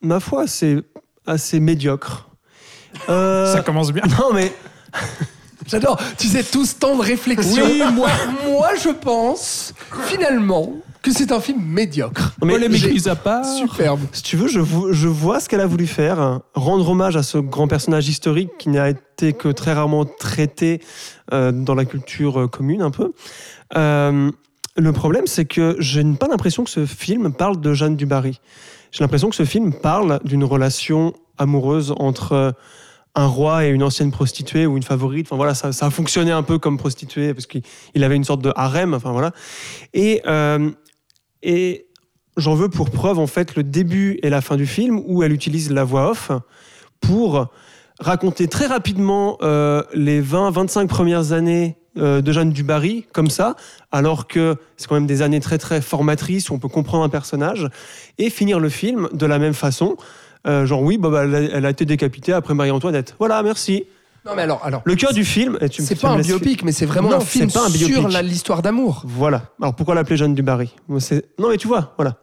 ma 0.01 0.19
foi, 0.19 0.43
assez, 0.43 0.82
assez 1.26 1.59
médiocre. 1.59 2.30
Euh, 3.10 3.54
Ça 3.54 3.62
commence 3.62 3.91
bien. 3.91 4.04
Non 4.20 4.34
mais 4.34 4.52
J'adore. 5.68 6.00
Tu 6.18 6.28
sais, 6.28 6.43
tout 6.43 6.64
ce 6.66 6.76
temps 6.76 6.96
de 6.96 7.02
réflexion. 7.02 7.64
Oui, 7.66 7.82
moi, 7.93 8.08
moi, 8.48 8.70
je 8.84 8.89
pense 8.89 9.74
finalement 10.06 10.74
que 11.02 11.12
c'est 11.12 11.32
un 11.32 11.39
film 11.39 11.60
médiocre. 11.64 12.34
Mais 12.43 12.54
Polémique 12.54 12.86
mise 12.88 13.08
à 13.08 13.16
part. 13.16 13.43
Superbe. 13.46 14.02
Si 14.12 14.22
tu 14.22 14.38
veux, 14.38 14.48
je, 14.48 14.60
vo- 14.60 14.91
je 14.93 15.08
vois 15.08 15.39
ce 15.39 15.50
qu'elle 15.50 15.62
a 15.62 15.66
voulu 15.66 15.88
faire, 15.88 16.20
hein. 16.20 16.43
rendre 16.54 16.88
hommage 16.88 17.16
à 17.18 17.24
ce 17.24 17.39
grand 17.39 17.68
personnage 17.68 18.08
historique 18.08 18.52
qui 18.60 18.70
n'a 18.70 18.89
été 18.89 19.34
que 19.34 19.48
très 19.48 19.74
rarement 19.74 20.06
traité 20.06 20.82
euh, 21.34 21.52
dans 21.52 21.74
la 21.74 21.86
culture 21.86 22.41
euh, 22.41 22.48
commune 22.48 22.84
un 22.84 22.91
peu. 22.91 23.14
Euh, 23.76 24.32
le 24.78 24.91
problème, 24.93 25.26
c'est 25.26 25.46
que 25.46 25.76
je 25.80 26.00
n'ai 26.00 26.18
pas 26.18 26.28
l'impression 26.28 26.64
que 26.64 26.70
ce 26.70 26.86
film 26.86 27.34
parle 27.34 27.60
de 27.60 27.74
Jeanne 27.74 27.96
Dubarry. 27.96 28.39
J'ai 28.91 29.04
l'impression 29.04 29.30
que 29.30 29.36
ce 29.36 29.46
film 29.46 29.74
parle 29.74 30.20
d'une 30.26 30.43
relation 30.43 31.14
amoureuse 31.39 31.93
entre 31.98 32.34
euh, 32.34 32.52
un 33.16 33.28
roi 33.28 33.66
et 33.66 33.70
une 33.70 33.84
ancienne 33.84 34.11
prostituée 34.11 34.66
ou 34.66 34.78
une 34.78 34.84
favorite. 34.84 35.28
Enfin 35.28 35.38
voilà, 35.38 35.55
ça, 35.55 35.72
ça 35.72 35.88
a 35.88 35.89
fonctionné 35.89 36.32
un 36.32 36.43
peu 36.43 36.59
comme 36.59 36.78
prostituée 36.78 37.34
parce 37.34 37.47
qu'il 37.47 37.61
il 37.93 38.03
avait 38.03 38.16
une 38.16 38.24
sorte 38.24 38.41
de 38.41 38.51
harem. 38.55 38.93
Enfin 38.93 39.11
voilà. 39.11 39.32
Et, 39.93 40.22
euh, 40.28 40.70
et 41.41 41.88
j'en 42.38 42.55
veux 42.55 42.70
pour 42.70 42.91
preuve 42.91 43.20
en 43.20 43.28
fait 43.28 43.55
le 43.55 43.63
début 43.63 44.20
et 44.22 44.30
la 44.30 44.41
fin 44.41 44.57
du 44.57 44.68
film 44.68 45.01
où 45.05 45.24
elle 45.24 45.32
utilise 45.32 45.72
la 45.72 45.84
voix 45.84 46.11
off 46.11 46.32
pour 46.99 47.49
raconter 47.99 48.47
très 48.47 48.66
rapidement 48.66 49.38
euh, 49.41 49.84
les 49.93 50.22
20-25 50.22 50.88
premières 50.88 51.32
années 51.32 51.78
euh, 51.97 52.22
de 52.22 52.32
Jeanne 52.34 52.51
Dubarry 52.51 53.05
comme 53.13 53.30
ça, 53.30 53.55
alors 53.91 54.28
que 54.28 54.57
c'est 54.76 54.88
quand 54.88 54.95
même 54.95 55.07
des 55.07 55.22
années 55.22 55.39
très 55.39 55.57
très 55.57 55.82
formatrices 55.82 56.49
où 56.49 56.53
on 56.53 56.59
peut 56.59 56.68
comprendre 56.68 57.05
un 57.05 57.09
personnage, 57.09 57.70
et 58.18 58.30
finir 58.30 58.59
le 58.59 58.68
film 58.68 59.07
de 59.13 59.26
la 59.26 59.39
même 59.39 59.53
façon. 59.53 59.95
Euh, 60.46 60.66
genre 60.66 60.82
oui, 60.82 60.98
bah, 60.98 61.10
bah, 61.10 61.24
elle, 61.24 61.36
a, 61.36 61.39
elle 61.41 61.66
a 61.66 61.70
été 61.70 61.86
décapitée 61.86 62.34
après 62.34 62.54
Marie-Antoinette. 62.54 63.16
Voilà, 63.20 63.41
merci. 63.43 63.86
Non, 64.26 64.34
mais 64.36 64.41
alors, 64.43 64.62
alors 64.64 64.82
Le 64.86 64.96
cœur 64.96 65.14
du 65.14 65.24
film, 65.24 65.58
et 65.62 65.70
tu 65.70 65.82
me- 65.82 65.88
c'est 65.88 66.00
pas 66.00 66.10
un 66.10 66.20
biopic, 66.20 66.64
mais 66.64 66.72
c'est 66.72 66.86
vraiment 66.88 67.10
Non, 67.10 67.18
un 67.18 67.20
film 67.20 67.50
c'est 67.50 67.60
pas 67.60 67.66
un 67.66 67.70
sur 67.70 68.08
l'histoire 68.24 68.62
d'amour. 68.64 69.04
Voilà. 69.06 69.43
Alors 69.62 69.76
pourquoi 69.76 69.93
l'appeler 69.96 70.18
Jeanne 70.18 70.34
Dubarry? 70.34 70.74
Moi, 70.88 71.00
c'est- 71.00 71.26
Non 71.39 71.50
mais 71.50 71.58
tu 71.58 71.68
vois, 71.68 71.93
voilà. 71.98 72.18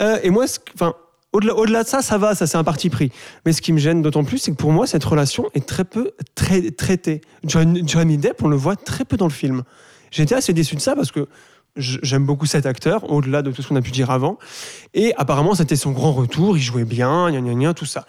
Euh, 0.00 0.18
et 0.24 0.30
moi, 0.30 0.46
enfin, 0.74 0.94
au-delà, 1.32 1.54
au-delà 1.54 1.84
de 1.84 1.88
ça, 1.88 2.02
ça 2.02 2.18
va, 2.18 2.34
ça 2.34 2.46
c'est 2.48 2.58
un 2.58 2.64
parti 2.64 2.90
pris. 2.90 3.12
Mais 3.46 3.52
ce 3.52 3.62
qui 3.62 3.72
me 3.72 3.78
gêne 3.78 4.02
d'autant 4.02 4.24
plus, 4.24 4.38
c'est 4.38 4.50
que 4.50 4.56
pour 4.56 4.72
moi, 4.72 4.86
cette 4.88 5.04
relation 5.04 5.48
est 5.54 5.64
très 5.66 5.84
peu 5.84 6.10
très, 6.34 6.70
traitée. 6.72 7.20
John, 7.44 7.86
Johnny 7.88 8.18
Depp, 8.18 8.42
on 8.42 8.48
le 8.48 8.56
voit 8.56 8.74
très 8.76 9.04
peu 9.04 9.16
dans 9.16 9.26
le 9.26 9.32
film. 9.32 9.62
J'étais 10.10 10.34
assez 10.34 10.52
déçu 10.52 10.74
de 10.74 10.80
ça 10.80 10.96
parce 10.96 11.12
que 11.12 11.28
j'aime 11.76 12.26
beaucoup 12.26 12.46
cet 12.46 12.66
acteur, 12.66 13.10
au-delà 13.10 13.42
de 13.42 13.50
tout 13.50 13.62
ce 13.62 13.68
qu'on 13.68 13.76
a 13.76 13.82
pu 13.82 13.90
dire 13.90 14.10
avant. 14.10 14.38
Et 14.94 15.14
apparemment, 15.16 15.54
c'était 15.54 15.76
son 15.76 15.92
grand 15.92 16.12
retour, 16.12 16.56
il 16.56 16.62
jouait 16.62 16.84
bien, 16.84 17.30
gna 17.30 17.40
gna 17.40 17.54
gna, 17.54 17.74
tout 17.74 17.86
ça. 17.86 18.06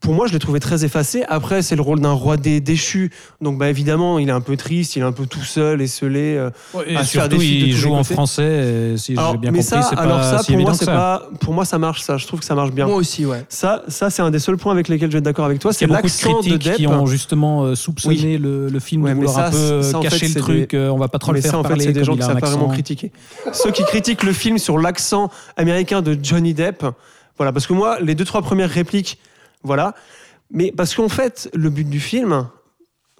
Pour 0.00 0.14
moi, 0.14 0.26
je 0.26 0.32
l'ai 0.32 0.38
trouvé 0.38 0.58
très 0.58 0.86
effacé. 0.86 1.22
Après, 1.28 1.60
c'est 1.60 1.76
le 1.76 1.82
rôle 1.82 2.00
d'un 2.00 2.12
roi 2.12 2.38
dé- 2.38 2.60
déchu. 2.60 3.10
Donc, 3.42 3.58
bah, 3.58 3.68
évidemment, 3.68 4.18
il 4.18 4.28
est 4.30 4.32
un 4.32 4.40
peu 4.40 4.56
triste, 4.56 4.96
il 4.96 5.00
est 5.00 5.04
un 5.04 5.12
peu 5.12 5.26
tout 5.26 5.44
seul, 5.44 5.82
esselé. 5.82 6.34
euh, 6.38 6.50
Et 6.86 6.96
à 6.96 7.00
des 7.02 7.06
surtout, 7.06 7.38
films 7.38 7.60
de 7.62 7.66
il 7.66 7.72
joue 7.76 7.92
en 7.94 8.02
français. 8.02 8.92
et 8.94 8.96
Si 8.96 9.14
j'ai 9.14 9.36
bien 9.36 9.50
mais 9.52 9.58
compris, 9.58 9.62
ça, 9.64 9.82
c'est 9.82 9.98
alors 9.98 10.16
pas 10.18 10.38
ça, 10.38 10.42
si 10.42 10.52
pour 10.52 10.60
moi, 10.62 10.70
que 10.72 10.78
ça. 10.78 10.86
pas, 10.86 11.28
pour 11.40 11.52
moi, 11.52 11.64
ça 11.66 11.78
marche. 11.78 12.00
Ça, 12.00 12.16
je 12.16 12.26
trouve 12.26 12.40
que 12.40 12.46
ça 12.46 12.54
marche 12.54 12.72
bien. 12.72 12.86
Moi 12.86 12.96
aussi, 12.96 13.26
ouais. 13.26 13.44
Ça, 13.50 13.82
ça, 13.86 14.08
c'est 14.08 14.22
un 14.22 14.30
des 14.30 14.38
seuls 14.38 14.56
points 14.56 14.72
avec 14.72 14.88
lesquels 14.88 15.10
je 15.10 15.12
vais 15.12 15.18
être 15.18 15.24
d'accord 15.24 15.44
avec 15.44 15.58
toi. 15.58 15.72
Il 15.72 15.74
y 15.74 15.76
C'est 15.76 15.84
a 15.84 15.88
beaucoup 15.88 16.00
de 16.00 16.06
l'accent 16.06 16.36
de, 16.36 16.40
critiques 16.40 16.64
Depp. 16.64 16.76
qui 16.76 16.86
ont 16.86 17.06
justement 17.06 17.62
euh, 17.64 17.74
soupçonné 17.74 18.38
le, 18.38 18.70
le 18.70 18.80
film 18.80 19.02
Ouais, 19.04 19.10
de 19.10 19.16
vouloir 19.16 19.34
ça, 19.34 19.46
un 19.48 19.50
peu 19.50 19.82
ça, 19.82 19.98
en 19.98 20.02
fait, 20.02 20.08
cacher 20.08 20.28
le 20.28 20.40
truc. 20.40 20.74
euh, 20.74 20.88
on 20.88 20.96
va 20.98 21.08
pas 21.08 21.18
trop 21.18 21.32
mais 21.32 21.38
le 21.38 21.42
faire 21.42 21.50
ça, 21.52 21.58
en 21.58 21.62
fait, 21.64 21.68
parler. 21.68 21.84
c'est 21.84 21.92
des 21.92 22.02
gens 22.04 22.16
qui 22.16 22.22
savent 22.22 22.40
pas 22.40 22.48
vraiment 22.48 22.68
critiquer. 22.68 23.12
Ceux 23.52 23.70
qui 23.70 23.84
critiquent 23.84 24.22
le 24.22 24.32
film 24.32 24.56
sur 24.56 24.78
l'accent 24.78 25.30
américain 25.58 26.00
de 26.00 26.18
Johnny 26.20 26.54
Depp, 26.54 26.86
voilà, 27.36 27.52
parce 27.52 27.66
que 27.66 27.74
moi, 27.74 27.98
les 28.00 28.14
deux 28.14 28.24
trois 28.24 28.40
premières 28.40 28.70
répliques, 28.70 29.18
voilà. 29.62 29.94
Mais 30.50 30.72
parce 30.72 30.94
qu'en 30.94 31.08
fait, 31.08 31.50
le 31.54 31.70
but 31.70 31.88
du 31.88 32.00
film, 32.00 32.48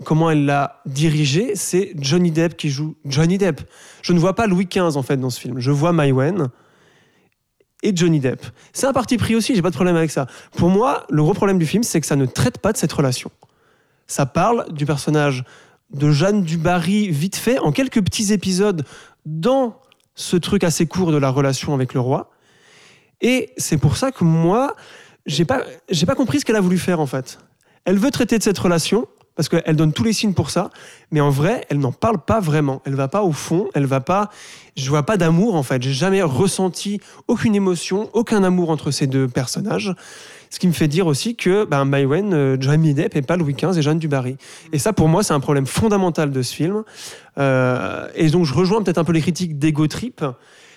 comment 0.05 0.30
elle 0.30 0.45
l'a 0.45 0.80
dirigé, 0.86 1.55
c'est 1.55 1.93
Johnny 1.97 2.30
Depp 2.30 2.57
qui 2.57 2.68
joue 2.68 2.97
Johnny 3.05 3.38
Depp. 3.38 3.61
Je 4.03 4.12
ne 4.12 4.18
vois 4.18 4.34
pas 4.34 4.47
Louis 4.47 4.66
XV 4.66 4.97
en 4.97 5.03
fait 5.03 5.16
dans 5.16 5.30
ce 5.30 5.40
film. 5.40 5.59
Je 5.59 5.70
vois 5.70 5.93
Maïwen 5.93 6.49
et 7.82 7.95
Johnny 7.95 8.20
Depp. 8.20 8.45
C'est 8.72 8.86
un 8.86 8.93
parti 8.93 9.16
pris 9.16 9.34
aussi, 9.34 9.55
j'ai 9.55 9.62
pas 9.62 9.70
de 9.70 9.74
problème 9.74 9.97
avec 9.97 10.11
ça. 10.11 10.26
Pour 10.57 10.68
moi, 10.68 11.05
le 11.11 11.22
gros 11.22 11.34
problème 11.34 11.59
du 11.59 11.66
film, 11.66 11.82
c'est 11.82 12.01
que 12.01 12.07
ça 12.07 12.16
ne 12.16 12.26
traite 12.26 12.59
pas 12.59 12.72
de 12.72 12.76
cette 12.76 12.93
relation. 12.93 13.30
Ça 14.07 14.26
parle 14.26 14.72
du 14.72 14.86
personnage 14.86 15.45
de 15.90 16.11
Jeanne 16.11 16.43
Dubarry 16.43 17.11
vite 17.11 17.36
fait, 17.36 17.59
en 17.59 17.72
quelques 17.72 18.03
petits 18.03 18.32
épisodes, 18.32 18.84
dans 19.26 19.78
ce 20.14 20.36
truc 20.36 20.64
assez 20.64 20.86
court 20.86 21.12
de 21.12 21.16
la 21.16 21.30
relation 21.30 21.74
avec 21.74 21.95
le 21.95 22.01
roi. 22.01 22.30
Et 23.20 23.51
c'est 23.57 23.78
pour 23.78 23.97
ça 23.97 24.11
que 24.11 24.24
moi, 24.24 24.74
j'ai 25.26 25.44
pas, 25.44 25.62
j'ai 25.88 26.06
pas 26.06 26.14
compris 26.14 26.40
ce 26.40 26.44
qu'elle 26.44 26.56
a 26.56 26.60
voulu 26.60 26.78
faire 26.78 27.00
en 27.00 27.06
fait. 27.06 27.38
Elle 27.84 27.98
veut 27.98 28.10
traiter 28.10 28.38
de 28.38 28.42
cette 28.42 28.58
relation 28.58 29.06
parce 29.34 29.48
qu'elle 29.48 29.76
donne 29.76 29.92
tous 29.92 30.04
les 30.04 30.12
signes 30.12 30.34
pour 30.34 30.50
ça, 30.50 30.70
mais 31.10 31.20
en 31.20 31.30
vrai, 31.30 31.64
elle 31.70 31.78
n'en 31.78 31.92
parle 31.92 32.18
pas 32.18 32.38
vraiment. 32.40 32.82
Elle 32.84 32.94
va 32.94 33.08
pas 33.08 33.22
au 33.22 33.32
fond, 33.32 33.68
elle 33.74 33.86
va 33.86 34.00
pas. 34.00 34.30
Je 34.76 34.88
vois 34.90 35.04
pas 35.04 35.16
d'amour 35.16 35.54
en 35.54 35.62
fait. 35.62 35.82
J'ai 35.82 35.92
jamais 35.92 36.22
ressenti 36.22 37.00
aucune 37.28 37.54
émotion, 37.54 38.10
aucun 38.12 38.44
amour 38.44 38.70
entre 38.70 38.90
ces 38.90 39.06
deux 39.06 39.28
personnages. 39.28 39.94
Ce 40.50 40.58
qui 40.58 40.66
me 40.66 40.72
fait 40.72 40.88
dire 40.88 41.06
aussi 41.06 41.34
que 41.34 41.64
ben, 41.64 41.86
Maïwen, 41.86 42.34
euh, 42.34 42.56
Johnny 42.60 42.92
Depp 42.92 43.16
et 43.16 43.22
pas 43.22 43.38
Louis 43.38 43.54
XV 43.54 43.78
et 43.78 43.80
Jeanne 43.80 43.98
Dubarry. 43.98 44.36
Et 44.74 44.78
ça, 44.78 44.92
pour 44.92 45.08
moi, 45.08 45.22
c'est 45.22 45.32
un 45.32 45.40
problème 45.40 45.64
fondamental 45.64 46.30
de 46.30 46.42
ce 46.42 46.54
film. 46.54 46.82
Euh, 47.38 48.06
et 48.14 48.28
donc, 48.28 48.44
je 48.44 48.52
rejoins 48.52 48.82
peut-être 48.82 48.98
un 48.98 49.04
peu 49.04 49.12
les 49.12 49.22
critiques 49.22 49.58
d'Ego 49.58 49.86
Trip, 49.86 50.22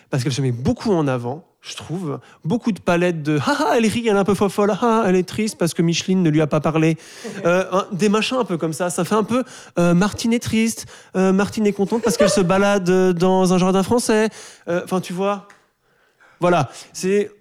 parce 0.09 0.23
qu'elle 0.23 0.33
se 0.33 0.41
met 0.41 0.51
beaucoup 0.51 0.91
en 0.93 1.07
avant, 1.07 1.43
je 1.61 1.75
trouve. 1.75 2.19
Beaucoup 2.43 2.71
de 2.71 2.79
palettes 2.79 3.23
de 3.23 3.39
«Ah, 3.45 3.55
ah, 3.59 3.73
elle 3.77 3.85
rit, 3.87 4.07
elle 4.07 4.15
est 4.15 4.19
un 4.19 4.23
peu 4.23 4.35
folle, 4.35 4.71
ah, 4.71 4.79
ah, 4.81 5.03
elle 5.07 5.15
est 5.15 5.27
triste 5.27 5.57
parce 5.57 5.73
que 5.73 5.81
Micheline 5.81 6.21
ne 6.21 6.29
lui 6.29 6.41
a 6.41 6.47
pas 6.47 6.59
parlé. 6.59 6.97
Euh, 7.45 7.65
un- 7.71 7.87
Des 7.91 8.09
machins 8.09 8.37
un 8.37 8.45
peu 8.45 8.57
comme 8.57 8.73
ça. 8.73 8.89
Ça 8.89 9.03
fait 9.03 9.15
un 9.15 9.23
peu 9.23 9.43
euh, 9.79 9.93
Martine 9.93 10.33
est 10.33 10.39
triste, 10.39 10.85
euh, 11.15 11.31
Martine 11.33 11.65
est 11.67 11.73
contente 11.73 12.01
parce 12.03 12.17
qu'elle 12.17 12.29
se 12.29 12.41
balade 12.41 12.89
dans 13.13 13.53
un 13.53 13.57
jardin 13.57 13.83
français. 13.83 14.29
Enfin, 14.67 15.01
tu 15.01 15.13
vois 15.13 15.47
Voilà. 16.39 16.69
C'est 16.93 17.31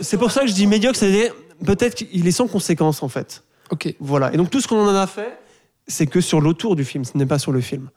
c'est 0.00 0.18
pour 0.18 0.30
ça 0.30 0.42
que 0.42 0.46
je 0.46 0.52
dis 0.52 0.66
médiocre, 0.66 0.96
c'est 0.98 1.32
peut-être 1.64 1.94
qu'il 1.96 2.26
est 2.26 2.30
sans 2.32 2.46
conséquence, 2.46 3.02
en 3.02 3.08
fait. 3.08 3.42
Ok. 3.70 3.94
Voilà. 3.98 4.32
Et 4.32 4.36
donc, 4.36 4.50
tout 4.50 4.60
ce 4.60 4.68
qu'on 4.68 4.86
en 4.86 4.94
a 4.94 5.06
fait, 5.06 5.36
c'est 5.88 6.06
que 6.06 6.20
sur 6.20 6.40
l'autour 6.40 6.76
du 6.76 6.84
film, 6.84 7.04
ce 7.04 7.16
n'est 7.18 7.26
pas 7.26 7.38
sur 7.38 7.50
le 7.52 7.60
film. 7.60 7.90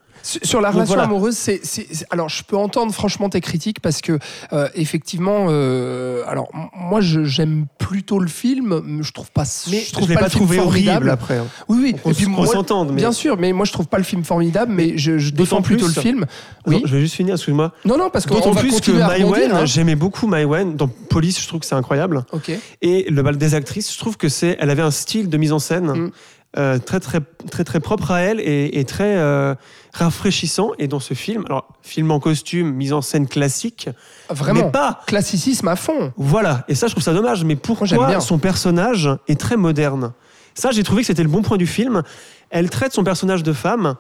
Sur 0.44 0.62
la 0.62 0.72
relation 0.72 0.96
voilà. 0.96 1.04
amoureuse, 1.04 1.36
c'est, 1.38 1.62
alors 2.10 2.28
je 2.30 2.44
peux 2.44 2.58
entendre 2.58 2.94
franchement 2.94 3.30
tes 3.30 3.40
critiques 3.42 3.80
parce 3.80 4.02
que 4.02 4.20
euh, 4.54 4.68
effectivement, 4.76 5.48
euh, 5.50 6.24
alors 6.28 6.50
moi 6.76 7.00
j'aime 7.02 7.66
plutôt 7.78 8.20
le 8.20 8.28
film, 8.28 8.82
mais 8.84 9.04
je 9.04 9.12
trouve 9.14 9.32
pas, 9.32 9.44
Mais 9.72 9.80
je 9.80 9.94
trouve 9.94 10.04
je 10.06 10.10
l'ai 10.10 10.16
pas, 10.16 10.22
pas, 10.22 10.26
le 10.28 10.32
film 10.32 10.44
trouvé 10.46 10.60
horrible 10.60 10.86
formidable. 10.88 11.10
après. 11.10 11.38
hein. 11.38 11.48
Oui, 11.70 11.78
oui. 11.82 11.96
On, 12.04 12.12
Et 12.12 12.14
puis 12.14 12.26
qu'on 12.26 12.32
moi, 12.32 12.86
mais 12.90 12.92
bien 12.94 13.12
sûr, 13.12 13.38
mais 13.38 13.54
moi 13.54 13.66
je 13.66 13.72
trouve 13.72 13.88
pas 13.88 13.98
le 13.98 14.04
film 14.04 14.24
formidable, 14.24 14.72
mais 14.74 14.98
je, 14.98 15.18
je 15.18 15.30
défends 15.32 15.58
D'autant 15.58 15.62
plutôt 15.62 15.86
plus- 15.86 15.96
le 15.96 16.02
film. 16.02 16.26
Oui. 16.66 16.82
je 16.86 16.94
vais 16.96 17.02
juste 17.02 17.16
finir, 17.16 17.36
excuse-moi. 17.36 17.72
Non, 17.86 17.98
non, 17.98 18.10
parce 18.10 18.26
qu'on 18.26 18.36
D'autant 18.36 18.54
plus 18.54 18.82
que 18.82 18.92
Maïwen, 18.92 19.52
hein. 19.54 19.66
j'aimais 19.66 19.96
beaucoup 19.96 20.28
Maïwen. 20.28 20.76
Dans 20.76 20.88
Police, 20.88 21.42
je 21.42 21.48
trouve 21.48 21.62
que 21.62 21.66
c'est 21.66 21.76
incroyable. 21.76 22.26
Ok. 22.34 22.52
Et 22.82 23.06
le 23.10 23.22
bal 23.22 23.38
des 23.38 23.56
actrices, 23.56 23.94
je 23.94 23.98
trouve 23.98 24.18
que 24.18 24.28
c'est, 24.28 24.58
elle 24.60 24.70
avait 24.70 24.82
un 24.82 24.92
style 24.92 25.30
de 25.30 25.38
mise 25.38 25.54
en 25.54 25.60
scène 25.60 25.88
Mm. 25.88 26.12
Euh, 26.58 26.80
très 26.80 27.00
très 27.00 27.20
très 27.52 27.64
très 27.64 27.80
propre 27.80 28.12
à 28.12 28.22
elle 28.22 28.40
et, 28.40 28.80
et 28.80 28.86
très 28.86 29.18
euh, 29.18 29.54
rafraîchissant. 29.94 30.72
Et 30.80 30.88
dans 30.88 31.00
ce 31.00 31.14
film, 31.14 31.44
alors 31.48 31.68
film 31.82 32.10
en 32.12 32.20
costume, 32.20 32.72
mise 32.74 32.94
en 32.94 33.02
scène 33.02 33.28
classique, 33.28 33.90
Vraiment. 34.30 34.66
mais 34.66 34.72
pas. 34.72 35.02
Classicisme 35.08 35.68
à 35.68 35.76
fond. 35.76 36.14
Voilà. 36.18 36.64
Et 36.68 36.76
ça, 36.76 36.88
je 36.88 36.94
trouve 36.94 37.04
ça 37.04 37.14
dommage. 37.14 37.44
Mais 37.44 37.56
pourquoi 37.56 37.88
bien. 37.88 38.20
son 38.20 38.40
personnage 38.40 39.10
est 39.28 39.40
très 39.40 39.58
moderne? 39.58 40.14
Ça, 40.56 40.72
j'ai 40.72 40.84
trouvé 40.84 41.02
que 41.02 41.08
c'était 41.08 41.24
le 41.24 41.30
bon 41.30 41.42
point 41.42 41.58
du 41.58 41.68
film. 41.68 42.02
Elle 42.50 42.70
traite 42.70 42.94
son 42.94 43.04
personnage 43.04 43.44
de 43.44 43.54
femme. 43.54 43.96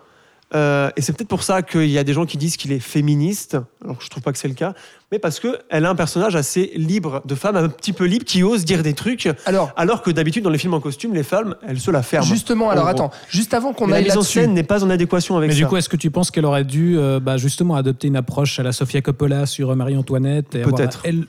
Euh, 0.55 0.89
et 0.95 1.01
c'est 1.01 1.11
peut-être 1.11 1.27
pour 1.27 1.43
ça 1.43 1.61
qu'il 1.61 1.89
y 1.89 1.97
a 1.97 2.03
des 2.03 2.13
gens 2.13 2.25
qui 2.25 2.37
disent 2.37 2.55
qu'il 2.55 2.71
est 2.71 2.79
féministe, 2.79 3.57
alors 3.83 3.97
que 3.97 4.03
je 4.03 4.09
trouve 4.09 4.23
pas 4.23 4.31
que 4.31 4.37
c'est 4.37 4.47
le 4.47 4.53
cas, 4.53 4.73
mais 5.11 5.19
parce 5.19 5.39
qu'elle 5.39 5.85
a 5.85 5.89
un 5.89 5.95
personnage 5.95 6.35
assez 6.35 6.71
libre, 6.75 7.21
de 7.25 7.35
femme 7.35 7.57
un 7.57 7.67
petit 7.67 7.91
peu 7.91 8.05
libre, 8.05 8.23
qui 8.23 8.43
ose 8.43 8.63
dire 8.63 8.81
des 8.81 8.93
trucs, 8.93 9.29
Alors, 9.45 9.71
alors 9.75 10.01
que 10.01 10.11
d'habitude, 10.11 10.43
dans 10.43 10.49
les 10.49 10.57
films 10.57 10.73
en 10.73 10.79
costume, 10.79 11.13
les 11.13 11.23
femmes, 11.23 11.55
elles 11.67 11.79
se 11.79 11.91
la 11.91 12.01
ferment. 12.01 12.25
justement, 12.25 12.69
alors 12.69 12.87
attends, 12.87 13.11
juste 13.29 13.53
avant 13.53 13.73
qu'on 13.73 13.87
Mais 13.87 13.91
la 13.91 13.97
aille 13.97 14.03
mise 14.05 14.17
en 14.17 14.21
scène 14.21 14.53
n'est 14.53 14.63
pas 14.63 14.83
en 14.85 14.89
adéquation 14.89 15.35
avec 15.35 15.49
Mais 15.49 15.53
ça. 15.53 15.59
du 15.59 15.65
coup, 15.67 15.75
est-ce 15.75 15.89
que 15.89 15.97
tu 15.97 16.11
penses 16.11 16.31
qu'elle 16.31 16.45
aurait 16.45 16.63
dû 16.63 16.97
euh, 16.97 17.19
bah, 17.19 17.35
justement 17.35 17.75
adopter 17.75 18.07
une 18.07 18.15
approche 18.15 18.59
à 18.59 18.63
la 18.63 18.71
Sofia 18.71 19.01
Coppola 19.01 19.45
sur 19.45 19.71
euh, 19.71 19.75
Marie-Antoinette 19.75 20.55
et 20.55 20.61
avoir, 20.61 20.75
Peut-être. 20.75 21.01
elle, 21.03 21.25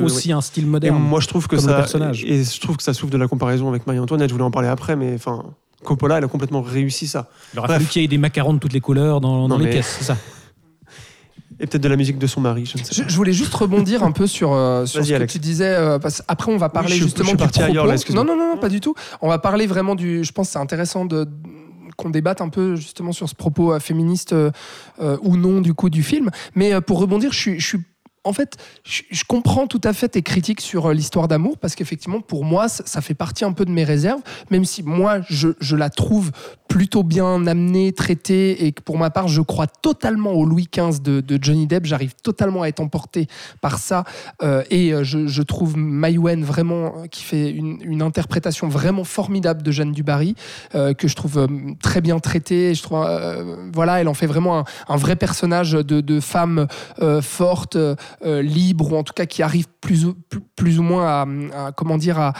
aussi 0.00 0.32
un 0.32 0.40
style 0.40 0.64
et 0.64 0.66
moderne 0.66 0.98
moi, 0.98 1.20
je 1.20 1.26
trouve 1.26 1.48
que 1.48 1.56
ça, 1.58 1.74
personnage. 1.74 2.24
et 2.24 2.44
je 2.44 2.60
trouve 2.60 2.76
que 2.76 2.82
ça 2.82 2.94
souffre 2.94 3.12
de 3.12 3.18
la 3.18 3.26
comparaison 3.26 3.68
avec 3.68 3.86
Marie-Antoinette. 3.86 4.28
Je 4.28 4.34
voulais 4.34 4.44
en 4.44 4.50
parler 4.50 4.68
après, 4.68 4.94
mais 4.94 5.12
enfin, 5.14 5.44
Coppola, 5.84 6.18
elle 6.18 6.24
a 6.24 6.28
complètement 6.28 6.62
réussi 6.62 7.06
ça. 7.06 7.28
Il 7.52 7.58
aurait 7.58 7.68
Bref. 7.68 7.78
fallu 7.78 7.88
qu'il 7.90 8.02
y 8.02 8.04
ait 8.04 8.08
des 8.08 8.18
macarons 8.18 8.54
de 8.54 8.58
toutes 8.58 8.72
les 8.72 8.80
couleurs 8.80 9.20
dans, 9.20 9.48
dans 9.48 9.58
Non, 9.58 9.64
les 9.64 9.74
mais- 9.74 9.82
c'est 9.82 10.04
ça. 10.04 10.16
Et 11.60 11.66
peut-être 11.66 11.82
de 11.82 11.88
la 11.88 11.96
musique 11.96 12.18
de 12.18 12.26
son 12.26 12.40
mari, 12.40 12.64
je 12.66 12.76
ne 12.78 12.82
sais 12.82 13.02
pas. 13.02 13.08
je 13.08 13.14
voulais 13.16 13.32
juste 13.32 13.54
rebondir 13.54 14.02
un 14.02 14.10
peu 14.10 14.26
sur, 14.26 14.52
euh, 14.52 14.84
sur 14.86 15.04
ce 15.04 15.12
que 15.12 15.24
tu 15.24 15.38
disais. 15.38 15.68
euh, 15.76 15.98
parce, 16.00 16.22
après, 16.26 16.50
on 16.50 16.56
va 16.56 16.68
parler 16.68 16.94
je 16.96 17.04
justement 17.04 17.24
je 17.24 17.28
suis 17.30 17.36
du 17.36 17.42
parti 17.42 17.58
propos. 17.60 17.70
ailleurs, 17.70 17.86
là, 17.86 17.94
excuse-moi. 17.94 18.24
non, 18.24 18.36
non, 18.36 18.54
non, 18.54 18.56
pas 18.56 18.68
du 18.68 18.80
tout. 18.80 18.94
On 19.20 19.28
va 19.28 19.38
parler 19.38 19.66
vraiment 19.66 19.94
du. 19.94 20.24
Je 20.24 20.32
pense 20.32 20.48
que 20.48 20.52
c'est 20.54 20.58
intéressant 20.58 21.04
de 21.04 21.28
qu'on 21.96 22.10
débatte 22.10 22.40
un 22.40 22.48
peu 22.48 22.74
justement 22.74 23.12
sur 23.12 23.28
ce 23.28 23.34
propos 23.34 23.74
euh, 23.74 23.78
féministe 23.78 24.32
euh, 24.32 24.50
ou 25.22 25.36
non 25.36 25.60
du 25.60 25.74
coup 25.74 25.90
du 25.90 26.02
film. 26.02 26.30
Mais 26.56 26.72
euh, 26.72 26.80
pour 26.80 26.98
rebondir, 26.98 27.32
je 27.32 27.38
suis, 27.38 27.60
je 27.60 27.66
suis 27.66 27.78
en 28.24 28.32
fait, 28.32 28.56
je, 28.84 29.24
comprends 29.26 29.66
tout 29.66 29.80
à 29.82 29.92
fait 29.92 30.10
tes 30.10 30.22
critiques 30.22 30.60
sur 30.60 30.86
euh, 30.86 30.94
l'histoire 30.94 31.26
d'amour 31.26 31.58
parce 31.58 31.74
qu'effectivement, 31.74 32.20
pour 32.20 32.44
moi, 32.44 32.68
ça, 32.68 33.00
fait 33.00 33.14
partie 33.14 33.44
un 33.44 33.52
peu 33.52 33.64
de 33.64 33.70
mes 33.70 33.82
réserves, 33.82 34.20
même 34.50 34.64
si 34.64 34.84
moi, 34.84 35.20
je, 35.28 35.76
la 35.76 35.90
trouve 35.90 36.30
plutôt 36.68 37.02
bien 37.02 37.46
amenée, 37.46 37.92
traitée, 37.92 38.64
et 38.64 38.72
que 38.72 38.80
pour 38.80 38.96
ma 38.96 39.10
part, 39.10 39.26
je 39.26 39.42
crois 39.42 39.66
totalement 39.66 40.32
au 40.32 40.44
Louis 40.44 40.68
XV 40.72 41.00
de, 41.02 41.38
Johnny 41.40 41.66
Depp. 41.66 41.84
J'arrive 41.84 42.14
totalement 42.22 42.62
à 42.62 42.68
être 42.68 42.80
emporté 42.80 43.26
par 43.60 43.78
ça, 43.78 44.04
Euh, 44.42 44.62
et 44.70 44.92
euh, 44.92 45.04
je, 45.04 45.26
je 45.26 45.42
trouve 45.42 45.76
Maïwen 45.76 46.44
vraiment 46.44 47.04
qui 47.10 47.22
fait 47.22 47.50
une, 47.50 48.02
interprétation 48.02 48.68
vraiment 48.68 49.04
formidable 49.04 49.62
de 49.62 49.70
Jeanne 49.70 49.92
Dubarry, 49.92 50.34
que 50.72 51.06
je 51.06 51.14
trouve 51.14 51.46
très 51.80 52.00
bien 52.00 52.18
traitée. 52.18 52.74
Je 52.74 52.82
trouve, 52.82 53.06
voilà, 53.72 54.00
elle 54.00 54.08
en 54.08 54.14
fait 54.14 54.26
vraiment 54.26 54.64
un, 54.88 54.96
vrai 54.96 55.14
personnage 55.14 55.72
de, 55.72 56.20
femme 56.20 56.66
forte, 57.20 57.76
euh, 58.24 58.32
euh, 58.32 58.42
libre, 58.42 58.92
ou 58.92 58.96
en 58.96 59.02
tout 59.02 59.12
cas 59.12 59.26
qui 59.26 59.42
arrive 59.42 59.66
plus 59.80 60.06
ou, 60.06 60.14
plus, 60.56 60.78
ou 60.78 60.82
moins 60.82 61.06
à, 61.06 61.72
comment 61.72 61.98
dire, 61.98 62.18
à- 62.18 62.32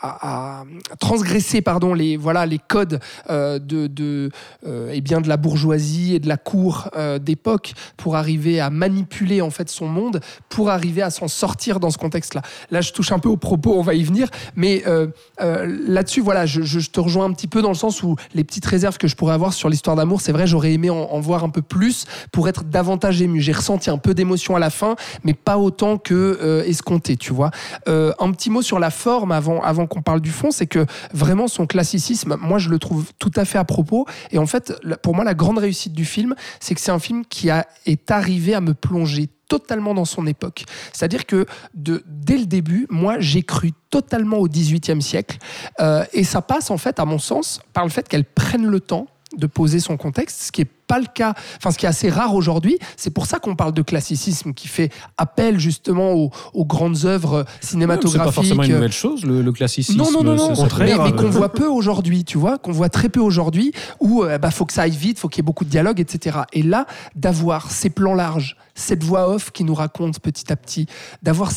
à- 0.00 0.64
transgresser 1.00 1.60
pardon, 1.60 1.94
les, 1.94 2.16
voilà, 2.16 2.46
les 2.46 2.58
codes 2.58 3.00
euh, 3.30 3.58
de, 3.58 3.86
de, 3.86 4.30
euh, 4.66 4.90
eh 4.92 5.00
bien, 5.00 5.20
de 5.20 5.28
la 5.28 5.36
bourgeoisie 5.36 6.14
et 6.14 6.20
de 6.20 6.28
la 6.28 6.36
cour 6.36 6.88
euh, 6.96 7.18
d'époque 7.18 7.72
pour 7.96 8.16
arriver 8.16 8.60
à 8.60 8.70
manipuler 8.70 9.40
en 9.40 9.50
fait 9.50 9.68
son 9.68 9.86
monde, 9.86 10.20
pour 10.48 10.70
arriver 10.70 11.02
à 11.02 11.10
s'en 11.10 11.28
sortir 11.28 11.80
dans 11.80 11.90
ce 11.90 11.98
contexte-là. 11.98 12.42
Là, 12.70 12.80
je 12.80 12.92
touche 12.92 13.12
un 13.12 13.18
peu 13.18 13.28
au 13.28 13.36
propos, 13.36 13.74
on 13.74 13.82
va 13.82 13.94
y 13.94 14.02
venir, 14.02 14.28
mais 14.56 14.82
euh, 14.86 15.08
là-dessus, 15.40 16.20
voilà, 16.20 16.46
je, 16.46 16.78
te 16.88 17.00
rejoins 17.00 17.26
un 17.26 17.32
petit 17.32 17.48
peu 17.48 17.62
dans 17.62 17.68
le 17.68 17.74
sens 17.74 18.02
où 18.02 18.16
les 18.34 18.44
petites 18.44 18.66
réserves 18.66 18.98
que 18.98 19.08
je 19.08 19.16
pourrais 19.16 19.34
avoir 19.34 19.52
sur 19.52 19.68
l'histoire 19.68 19.96
d'amour, 19.96 20.20
c'est 20.20 20.32
vrai, 20.32 20.46
j'aurais 20.46 20.72
aimé 20.72 20.90
en, 20.90 21.18
voir 21.20 21.42
un 21.42 21.50
peu 21.50 21.62
plus 21.62 22.06
pour 22.30 22.48
être 22.48 22.64
davantage 22.64 23.20
ému. 23.20 23.40
J'ai 23.40 23.52
ressenti 23.52 23.90
un 23.90 23.98
peu 23.98 24.14
d'émotion 24.14 24.54
à 24.54 24.60
la 24.60 24.70
fin, 24.70 24.94
mais 25.24 25.34
pas 25.34 25.58
autant 25.58 25.98
que 25.98 26.62
escompté, 26.66 27.16
tu 27.16 27.32
vois. 27.32 27.50
Un 27.86 28.32
petit 28.32 28.50
mot 28.50 28.62
sur 28.62 28.78
la 28.78 28.90
forme 28.90 29.32
avant, 29.32 29.60
avant 29.62 29.87
qu'on 29.88 30.02
parle 30.02 30.20
du 30.20 30.30
fond, 30.30 30.50
c'est 30.50 30.66
que 30.66 30.86
vraiment 31.12 31.48
son 31.48 31.66
classicisme, 31.66 32.36
moi 32.40 32.58
je 32.58 32.68
le 32.68 32.78
trouve 32.78 33.10
tout 33.18 33.32
à 33.36 33.44
fait 33.44 33.58
à 33.58 33.64
propos. 33.64 34.06
Et 34.30 34.38
en 34.38 34.46
fait, 34.46 34.72
pour 35.02 35.14
moi, 35.14 35.24
la 35.24 35.34
grande 35.34 35.58
réussite 35.58 35.92
du 35.92 36.04
film, 36.04 36.34
c'est 36.60 36.74
que 36.74 36.80
c'est 36.80 36.90
un 36.90 36.98
film 36.98 37.24
qui 37.24 37.50
a, 37.50 37.66
est 37.86 38.10
arrivé 38.10 38.54
à 38.54 38.60
me 38.60 38.74
plonger 38.74 39.28
totalement 39.48 39.94
dans 39.94 40.04
son 40.04 40.26
époque. 40.26 40.64
C'est-à-dire 40.92 41.26
que 41.26 41.46
de, 41.74 42.04
dès 42.06 42.36
le 42.36 42.46
début, 42.46 42.86
moi, 42.90 43.16
j'ai 43.18 43.42
cru 43.42 43.72
totalement 43.90 44.36
au 44.38 44.46
XVIIIe 44.46 45.02
siècle. 45.02 45.38
Euh, 45.80 46.04
et 46.12 46.22
ça 46.24 46.42
passe, 46.42 46.70
en 46.70 46.78
fait, 46.78 47.00
à 47.00 47.04
mon 47.04 47.18
sens, 47.18 47.60
par 47.72 47.84
le 47.84 47.90
fait 47.90 48.06
qu'elle 48.06 48.24
prenne 48.24 48.66
le 48.66 48.80
temps 48.80 49.06
de 49.36 49.46
poser 49.46 49.80
son 49.80 49.96
contexte, 49.96 50.42
ce 50.42 50.52
qui 50.52 50.62
est 50.62 50.70
pas 50.88 50.98
le 50.98 51.06
cas, 51.12 51.34
enfin 51.58 51.70
ce 51.70 51.78
qui 51.78 51.86
est 51.86 51.88
assez 51.88 52.08
rare 52.10 52.34
aujourd'hui. 52.34 52.78
C'est 52.96 53.10
pour 53.10 53.26
ça 53.26 53.38
qu'on 53.38 53.54
parle 53.54 53.72
de 53.72 53.82
classicisme 53.82 54.52
qui 54.54 54.66
fait 54.68 54.90
appel 55.16 55.58
justement 55.60 56.12
aux, 56.14 56.30
aux 56.54 56.64
grandes 56.64 57.04
œuvres 57.04 57.44
C'est 57.60 57.70
cinématographiques. 57.70 58.24
pas 58.24 58.32
forcément 58.32 58.62
une 58.64 58.72
nouvelle 58.74 58.92
chose, 58.92 59.24
le, 59.24 59.42
le 59.42 59.52
classicisme. 59.52 59.98
Non, 59.98 60.10
non, 60.10 60.24
non, 60.24 60.34
non. 60.34 60.68
mais, 60.80 60.96
mais 60.98 61.12
qu'on 61.12 61.30
voit 61.30 61.52
peu 61.52 61.66
aujourd'hui, 61.66 62.24
tu 62.24 62.38
vois, 62.38 62.58
qu'on 62.58 62.72
voit 62.72 62.88
très 62.88 63.08
peu 63.08 63.20
aujourd'hui, 63.20 63.72
où 64.00 64.24
euh, 64.24 64.38
bah, 64.38 64.50
faut 64.50 64.64
que 64.64 64.72
ça 64.72 64.82
aille 64.82 64.90
vite, 64.96 65.18
faut 65.18 65.28
qu'il 65.28 65.38
y 65.38 65.44
ait 65.44 65.46
beaucoup 65.46 65.64
de 65.64 65.70
dialogue, 65.70 66.00
etc. 66.00 66.38
Et 66.52 66.62
là, 66.62 66.86
d'avoir 67.14 67.70
ces 67.70 67.90
plans 67.90 68.14
larges, 68.14 68.56
cette 68.74 69.02
voix 69.04 69.28
off 69.28 69.50
qui 69.50 69.64
nous 69.64 69.74
raconte 69.74 70.20
petit 70.20 70.52
à 70.52 70.56
petit, 70.56 70.86
d'avoir 71.22 71.50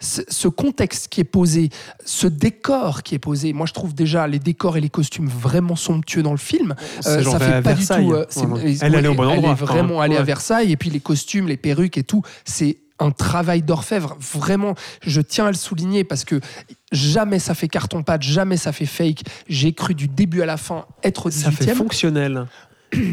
ce, 0.00 0.48
contexte 0.48 1.08
qui 1.08 1.20
est 1.20 1.24
posé, 1.24 1.70
ce 2.04 2.26
décor 2.26 3.02
qui 3.02 3.14
est 3.14 3.18
posé. 3.18 3.52
Moi, 3.52 3.66
je 3.66 3.72
trouve 3.74 3.94
déjà 3.94 4.26
les 4.26 4.38
décors 4.38 4.76
et 4.76 4.80
les 4.80 4.88
costumes 4.88 5.28
vraiment 5.28 5.76
somptueux 5.76 6.22
dans 6.22 6.30
le 6.30 6.38
film. 6.38 6.74
C'est 7.00 7.08
Euh, 7.10 7.22
ça 7.24 7.38
fait 7.38 7.62
pas 7.62 7.74
Versailles. 7.74 8.04
du 8.04 8.10
tout. 8.10 8.14
euh, 8.16 8.26
c'est-. 8.28 8.77
Elle 8.82 8.94
est 8.94 8.98
allée 8.98 9.08
au 9.08 9.14
bon 9.14 9.24
endroit, 9.26 9.36
Elle 9.36 9.62
est 9.62 9.66
vraiment 9.66 9.94
enfin, 9.96 10.04
allée 10.04 10.16
à 10.16 10.20
ouais. 10.20 10.24
Versailles. 10.24 10.72
Et 10.72 10.76
puis 10.76 10.90
les 10.90 11.00
costumes, 11.00 11.48
les 11.48 11.56
perruques 11.56 11.98
et 11.98 12.02
tout, 12.04 12.22
c'est 12.44 12.78
un 13.00 13.10
travail 13.12 13.62
d'orfèvre. 13.62 14.16
Vraiment, 14.20 14.74
je 15.02 15.20
tiens 15.20 15.46
à 15.46 15.50
le 15.50 15.56
souligner 15.56 16.02
parce 16.04 16.24
que 16.24 16.40
jamais 16.92 17.38
ça 17.38 17.54
fait 17.54 17.68
carton-pâte, 17.68 18.22
jamais 18.22 18.56
ça 18.56 18.72
fait 18.72 18.86
fake. 18.86 19.20
J'ai 19.48 19.72
cru 19.72 19.94
du 19.94 20.08
début 20.08 20.42
à 20.42 20.46
la 20.46 20.56
fin 20.56 20.84
être 21.04 21.26
au 21.26 21.30
Ça 21.30 21.50
fait 21.50 21.64
18e. 21.66 21.74
fonctionnel. 21.74 22.46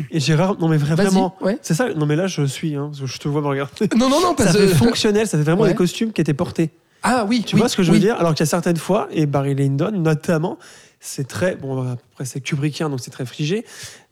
Et 0.09 0.19
rare... 0.33 0.55
Non 0.59 0.69
mais 0.69 0.77
vraiment. 0.77 1.35
ouais. 1.41 1.57
C'est 1.61 1.73
ça. 1.73 1.93
Non 1.93 2.05
mais 2.05 2.15
là 2.15 2.27
je 2.27 2.43
suis. 2.45 2.75
Hein, 2.75 2.87
parce 2.91 3.01
que 3.01 3.05
je 3.07 3.17
te 3.19 3.27
vois 3.27 3.41
me 3.41 3.47
regarder. 3.47 3.89
Non, 3.95 4.09
non, 4.09 4.21
non, 4.21 4.29
Ça 4.37 4.45
parce 4.45 4.57
fait 4.57 4.67
que. 4.67 4.73
fonctionnel. 4.73 5.27
Ça 5.27 5.37
fait 5.37 5.43
vraiment 5.43 5.63
Ouais. 5.63 5.69
des 5.69 5.75
costumes 5.75 6.13
qui 6.13 6.21
étaient 6.21 6.33
portés. 6.33 6.71
Ah 7.03 7.25
oui, 7.27 7.43
Tu 7.45 7.55
oui, 7.55 7.59
vois 7.59 7.69
ce 7.69 7.75
que 7.75 7.83
je 7.83 7.91
oui. 7.91 7.97
veux 7.97 8.03
dire? 8.03 8.15
Alors 8.19 8.33
qu'il 8.33 8.39
y 8.39 8.47
a 8.47 8.49
certaines 8.49 8.77
fois, 8.77 9.07
et 9.11 9.25
Barry 9.27 9.53
Lyndon 9.53 9.91
notamment, 9.91 10.57
c'est 10.99 11.27
très. 11.27 11.55
Bon, 11.55 11.91
après 11.91 12.25
c'est 12.25 12.39
Kubrickien, 12.41 12.89
donc 12.89 13.01
c'est 13.01 13.11
très 13.11 13.25
frigé. 13.27 13.65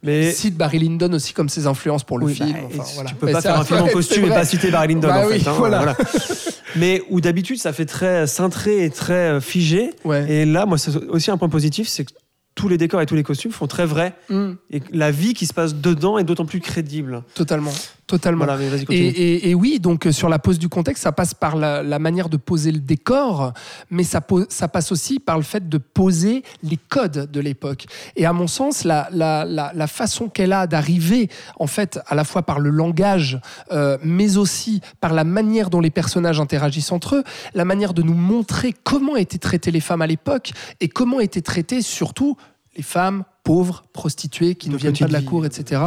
Mais. 0.04 0.32
Cite 0.32 0.56
Barry 0.58 0.80
Lyndon 0.80 1.14
aussi 1.14 1.34
comme 1.34 1.50
ses 1.50 1.66
influences 1.68 2.04
pour 2.04 2.20
le 2.20 2.26
Oui, 2.26 2.36
film. 2.36 2.52
bah, 2.52 2.60
enfin, 2.80 2.84
voilà. 2.96 3.10
Tu 3.10 3.16
peux 3.16 3.26
Mais 3.28 3.32
pas 3.32 3.42
faire 3.42 3.60
un 3.60 3.64
film 3.66 3.82
en 3.82 3.88
costume 3.88 4.26
et 4.26 4.30
pas 4.30 4.46
citer 4.46 4.70
Barry 4.70 4.90
Lyndon 4.90 5.08
Bah 5.08 5.26
en 5.26 5.30
oui, 5.30 5.40
fait. 5.40 5.50
hein, 5.50 5.54
voilà. 5.58 5.96
Mais 6.76 7.02
où 7.10 7.22
d'habitude 7.22 7.58
ça 7.60 7.72
fait 7.72 7.86
très 7.86 8.26
cintré 8.28 8.84
et 8.84 8.90
très 8.90 9.14
euh, 9.14 9.40
figé. 9.42 9.92
Ouais. 10.04 10.30
Et 10.32 10.46
là, 10.46 10.66
moi, 10.66 10.78
c'est 10.78 10.96
aussi 11.08 11.30
un 11.32 11.38
point 11.38 11.50
positif, 11.50 11.88
c'est 11.88 12.04
que 12.06 12.12
tous 12.56 12.68
les 12.68 12.78
décors 12.78 13.02
et 13.02 13.06
tous 13.06 13.16
les 13.16 13.24
costumes 13.24 13.52
font 13.52 13.66
très 13.68 13.86
vrai. 13.86 14.14
Hum, 14.30 14.58
Et 14.72 14.82
la 14.92 15.10
vie 15.12 15.34
qui 15.34 15.46
se 15.48 15.54
passe 15.54 15.74
dedans 15.76 16.18
est 16.18 16.24
d'autant 16.24 16.46
plus 16.46 16.60
crédible. 16.60 17.24
totalement. 17.36 17.72
Totalement. 18.06 18.46
Voilà, 18.46 18.62
Et, 18.62 18.86
continue. 18.86 19.02
et- 19.08 19.50
et 19.50 19.56
oui, 19.56 19.80
donc 19.80 20.06
euh, 20.06 20.12
sur 20.12 20.28
la 20.28 20.38
pose 20.38 20.60
du 20.60 20.68
contexte, 20.68 21.04
ça 21.04 21.14
passe 21.14 21.34
par 21.34 21.56
la, 21.56 21.82
la 21.82 22.00
manière 22.00 22.28
de 22.28 22.36
poser 22.38 22.72
le 22.74 22.80
décor, 22.80 23.54
mais 23.90 24.04
ça, 24.04 24.20
passe 24.20 24.92
aussi 24.92 25.20
par 25.20 25.38
le 25.38 25.44
fait 25.44 25.70
de 25.70 25.78
poser 25.78 26.44
les 26.64 26.78
codes 26.78 27.32
de 27.32 27.40
l'époque. 27.40 27.86
Et 28.18 28.26
à 28.26 28.34
mon 28.34 28.48
sens, 28.48 28.84
la, 28.84 29.08
la- 29.12 29.46
la- 29.46 29.72
la 29.74 29.88
façon 29.88 30.28
qu'elle 30.28 30.52
a 30.52 30.68
d'arriver, 30.68 31.30
en 31.60 31.66
fait, 31.68 32.00
à 32.08 32.14
la 32.16 32.26
fois 32.26 32.44
par 32.44 32.60
le 32.60 32.70
langage, 32.72 33.40
euh, 33.72 33.98
mais 34.04 34.36
aussi 34.38 34.82
par 35.00 35.14
la 35.14 35.24
manière 35.24 35.70
dont 35.70 35.80
les 35.82 35.90
personnages 35.92 36.42
interagissent 36.42 36.92
entre 36.92 37.16
eux, 37.16 37.24
la 37.54 37.64
manière 37.66 37.94
de 37.94 38.02
nous 38.02 38.14
montrer 38.16 38.74
comment 38.84 39.16
étaient 39.16 39.38
traitées 39.38 39.72
les 39.72 39.80
femmes 39.80 40.02
à 40.02 40.08
l'époque 40.08 40.52
et 40.82 40.90
comment 40.90 41.22
étaient 41.22 41.42
traitées 41.42 41.82
surtout 41.82 42.36
les 42.76 42.84
femmes 42.84 43.24
pauvres, 43.44 43.84
prostituées, 43.94 44.56
qui 44.56 44.68
De 44.70 44.74
ne 44.74 44.78
viennent 44.80 44.98
pas 44.98 45.06
de 45.08 45.14
la 45.14 45.20
vie. 45.20 45.26
cour, 45.26 45.46
etc. 45.46 45.82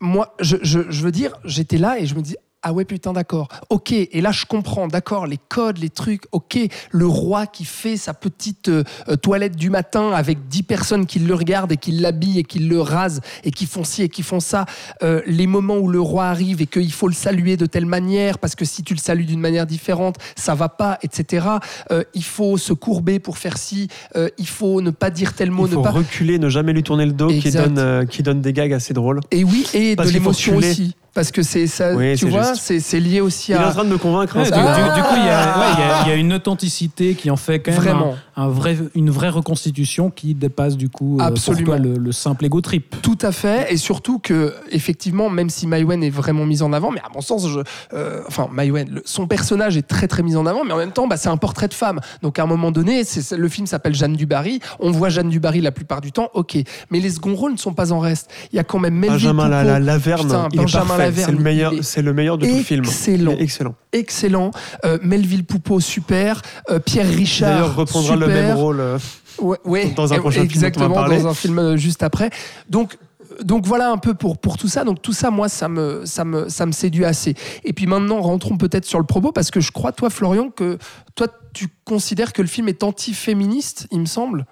Moi, 0.00 0.34
je, 0.40 0.56
je- 0.62 0.90
je 0.90 1.02
veux 1.02 1.12
dire, 1.12 1.32
j'étais 1.44 1.78
là 1.78 1.98
et 1.98 2.06
je 2.06 2.14
me 2.14 2.22
dis, 2.22 2.36
ah 2.64 2.72
ouais, 2.72 2.84
putain, 2.84 3.12
d'accord. 3.12 3.46
Ok, 3.70 3.92
et 3.92 4.20
là, 4.20 4.32
je 4.32 4.44
comprends, 4.44 4.88
d'accord, 4.88 5.28
les 5.28 5.38
codes, 5.38 5.78
les 5.78 5.90
trucs, 5.90 6.24
ok. 6.32 6.58
Le 6.90 7.06
roi 7.06 7.46
qui 7.46 7.64
fait 7.64 7.96
sa 7.96 8.14
petite 8.14 8.68
euh, 8.68 8.82
euh, 9.08 9.14
toilette 9.14 9.54
du 9.54 9.70
matin 9.70 10.10
avec 10.10 10.48
10 10.48 10.64
personnes 10.64 11.06
qui 11.06 11.20
le 11.20 11.34
regardent 11.34 11.70
et 11.70 11.76
qui 11.76 11.92
l'habillent 11.92 12.40
et 12.40 12.42
qui 12.42 12.58
le 12.58 12.80
rasent 12.80 13.20
et 13.44 13.52
qui 13.52 13.66
font 13.66 13.84
ci 13.84 14.02
et 14.02 14.08
qui 14.08 14.24
font 14.24 14.40
ça. 14.40 14.66
Euh, 15.04 15.22
les 15.24 15.46
moments 15.46 15.76
où 15.76 15.88
le 15.88 16.00
roi 16.00 16.26
arrive 16.26 16.60
et 16.60 16.66
qu'il 16.66 16.90
faut 16.90 17.06
le 17.06 17.14
saluer 17.14 17.56
de 17.56 17.64
telle 17.64 17.86
manière, 17.86 18.40
parce 18.40 18.56
que 18.56 18.64
si 18.64 18.82
tu 18.82 18.92
le 18.92 18.98
salues 18.98 19.24
d'une 19.24 19.40
manière 19.40 19.66
différente, 19.66 20.16
ça 20.34 20.56
va 20.56 20.68
pas, 20.68 20.98
etc. 21.02 21.46
Euh, 21.92 22.02
il 22.12 22.24
faut 22.24 22.56
se 22.56 22.72
courber 22.72 23.20
pour 23.20 23.38
faire 23.38 23.56
ci, 23.56 23.88
il 24.36 24.48
faut 24.48 24.80
ne 24.80 24.90
pas 24.90 25.10
dire 25.10 25.34
tel 25.34 25.52
mot, 25.52 25.66
Il 25.66 25.74
faut 25.74 25.78
ne 25.78 25.84
pas. 25.84 25.90
reculer, 25.92 26.40
ne 26.40 26.48
jamais 26.48 26.72
lui 26.72 26.82
tourner 26.82 27.06
le 27.06 27.12
dos, 27.12 27.28
qui 27.28 27.52
donne, 27.52 28.06
qui 28.08 28.24
donne 28.24 28.40
des 28.40 28.52
gags 28.52 28.72
assez 28.72 28.94
drôles. 28.94 29.20
Et 29.30 29.44
oui, 29.44 29.64
et 29.74 29.94
Parce 29.94 30.08
de 30.08 30.14
l'émotion 30.14 30.56
aussi. 30.56 30.96
Parce 31.14 31.32
que 31.32 31.42
c'est 31.42 31.66
ça, 31.66 31.94
Oui, 31.94 32.12
tu 32.12 32.26
c'est 32.26 32.30
vois, 32.30 32.54
c'est 32.54 32.78
c'est 32.80 33.00
lié 33.00 33.20
aussi 33.20 33.50
Il 33.52 33.56
est 33.56 33.58
en 33.58 33.68
à. 33.68 33.70
train 33.72 33.84
de 33.84 33.88
me 33.88 33.98
convaincre. 33.98 34.36
hein, 34.36 34.40
Ouais, 34.40 34.44
ce 34.46 34.52
du, 34.52 34.56
gars. 34.60 34.74
du- 34.74 34.94
du 34.94 35.02
coup, 35.02 35.14
il 35.16 35.24
y, 35.24 35.28
a, 35.28 35.58
ouais, 35.58 35.64
il 35.74 35.80
y 35.80 35.82
a- 35.82 36.02
il 36.04 36.08
y 36.08 36.12
a 36.12 36.14
une 36.14 36.32
authenticité 36.32 37.14
qui 37.14 37.30
en 37.30 37.36
fait 37.36 37.58
quand 37.60 37.72
même 37.72 37.80
Vraiment. 37.80 38.16
Un, 38.38 38.42
un 38.44 38.48
vrai, 38.48 38.76
une 38.94 39.10
vraie 39.10 39.28
reconstitution 39.28 40.10
qui 40.10 40.34
dépasse 40.34 40.76
du 40.76 40.88
coup 40.88 41.18
euh, 41.20 41.24
Absolument. 41.24 41.72
pour 41.72 41.76
toi 41.76 41.86
le, 41.86 41.98
le 41.98 42.12
simple 42.12 42.44
ego 42.46 42.60
trip. 42.60 42.96
Tout 43.02 43.18
à 43.22 43.32
fait, 43.32 43.72
et 43.72 43.76
surtout 43.76 44.18
que, 44.18 44.54
effectivement, 44.70 45.28
même 45.30 45.50
si 45.50 45.66
Maïwen 45.66 46.02
est 46.02 46.10
vraiment 46.10 46.44
mise 46.46 46.62
en 46.62 46.72
avant, 46.72 46.90
mais 46.90 47.00
à 47.00 47.08
mon 47.14 47.20
sens, 47.20 47.48
je, 47.48 47.60
euh, 47.94 48.22
enfin, 48.26 48.48
Maïwen, 48.52 49.00
son 49.04 49.26
personnage 49.26 49.76
est 49.76 49.86
très 49.86 50.08
très 50.08 50.22
mis 50.22 50.36
en 50.36 50.46
avant, 50.46 50.64
mais 50.64 50.72
en 50.72 50.78
même 50.78 50.92
temps, 50.92 51.06
bah, 51.06 51.16
c'est 51.16 51.28
un 51.28 51.36
portrait 51.36 51.68
de 51.68 51.74
femme. 51.74 52.00
Donc 52.22 52.38
à 52.38 52.42
un 52.42 52.46
moment 52.46 52.70
donné, 52.70 53.04
c'est, 53.04 53.36
le 53.36 53.48
film 53.48 53.66
s'appelle 53.66 53.94
Jeanne 53.94 54.14
du 54.14 54.26
Barry, 54.26 54.60
on 54.80 54.90
voit 54.90 55.08
Jeanne 55.08 55.28
du 55.28 55.40
Barry 55.40 55.60
la 55.60 55.72
plupart 55.72 56.00
du 56.00 56.12
temps, 56.12 56.28
ok, 56.34 56.56
mais 56.90 57.00
les 57.00 57.10
seconds 57.10 57.34
rôles 57.34 57.52
ne 57.52 57.56
sont 57.58 57.72
pas 57.74 57.92
en 57.92 57.98
reste. 58.00 58.30
Il 58.52 58.56
y 58.56 58.58
a 58.58 58.64
quand 58.64 58.78
même 58.78 58.94
Melville 58.94 59.18
Benjamin 59.32 59.48
la, 59.48 59.58
Poupeau, 59.60 59.72
la, 59.72 59.80
Laverne, 59.80 60.22
Putain, 60.26 60.48
il 60.52 60.58
est 60.58 60.62
Benjamin. 60.62 60.96
Laverne, 60.98 61.26
C'est 61.26 61.32
le 61.32 61.38
meilleur, 61.38 61.72
il 61.72 61.78
est 61.80 61.82
c'est 61.82 62.02
le 62.02 62.12
meilleur 62.12 62.38
de 62.38 62.46
tout 62.46 62.54
le 62.54 62.62
film. 62.62 62.84
excellent. 62.84 63.32
Excellent. 63.38 63.74
excellent, 63.92 64.50
Euh, 64.84 64.98
Melville 65.02 65.44
Poupeau, 65.44 65.80
super, 65.80 66.42
Euh, 66.70 66.78
Pierre 66.78 67.08
Richard, 67.08 67.50
D'ailleurs, 67.52 67.76
reprendra 67.76 68.16
le 68.28 68.34
même 68.34 68.56
rôle. 68.56 68.80
euh, 68.80 68.98
Ouais, 69.40 69.58
ouais, 69.64 69.90
Dans 69.90 70.12
un 70.12 70.18
prochain 70.18 70.40
film 70.40 70.50
exactement, 70.50 70.88
dans 71.06 71.26
un 71.28 71.34
film 71.34 71.58
euh, 71.60 71.76
juste 71.76 72.02
après. 72.02 72.30
Donc, 72.68 72.96
donc 73.42 73.66
voilà 73.66 73.90
un 73.90 73.98
peu 73.98 74.14
pour, 74.14 74.36
pour 74.38 74.56
tout 74.56 74.66
ça. 74.66 74.82
Donc 74.82 75.00
tout 75.00 75.12
ça, 75.12 75.30
moi, 75.30 75.48
ça 75.48 75.68
me, 75.68 76.04
ça, 76.06 76.24
me, 76.24 76.48
ça 76.48 76.66
me 76.66 76.72
séduit 76.72 77.04
assez. 77.04 77.34
Et 77.62 77.72
puis 77.72 77.86
maintenant, 77.86 78.20
rentrons 78.20 78.56
peut-être 78.56 78.84
sur 78.84 78.98
le 78.98 79.04
propos, 79.06 79.30
parce 79.30 79.52
que 79.52 79.60
je 79.60 79.70
crois, 79.70 79.92
toi, 79.92 80.10
Florian, 80.10 80.50
que 80.50 80.78
toi, 81.14 81.28
tu 81.52 81.68
considères 81.84 82.32
que 82.32 82.42
le 82.42 82.48
film 82.48 82.68
est 82.68 82.82
anti-féministe, 82.82 83.86
il 83.92 84.00
me 84.00 84.06
semble. 84.06 84.44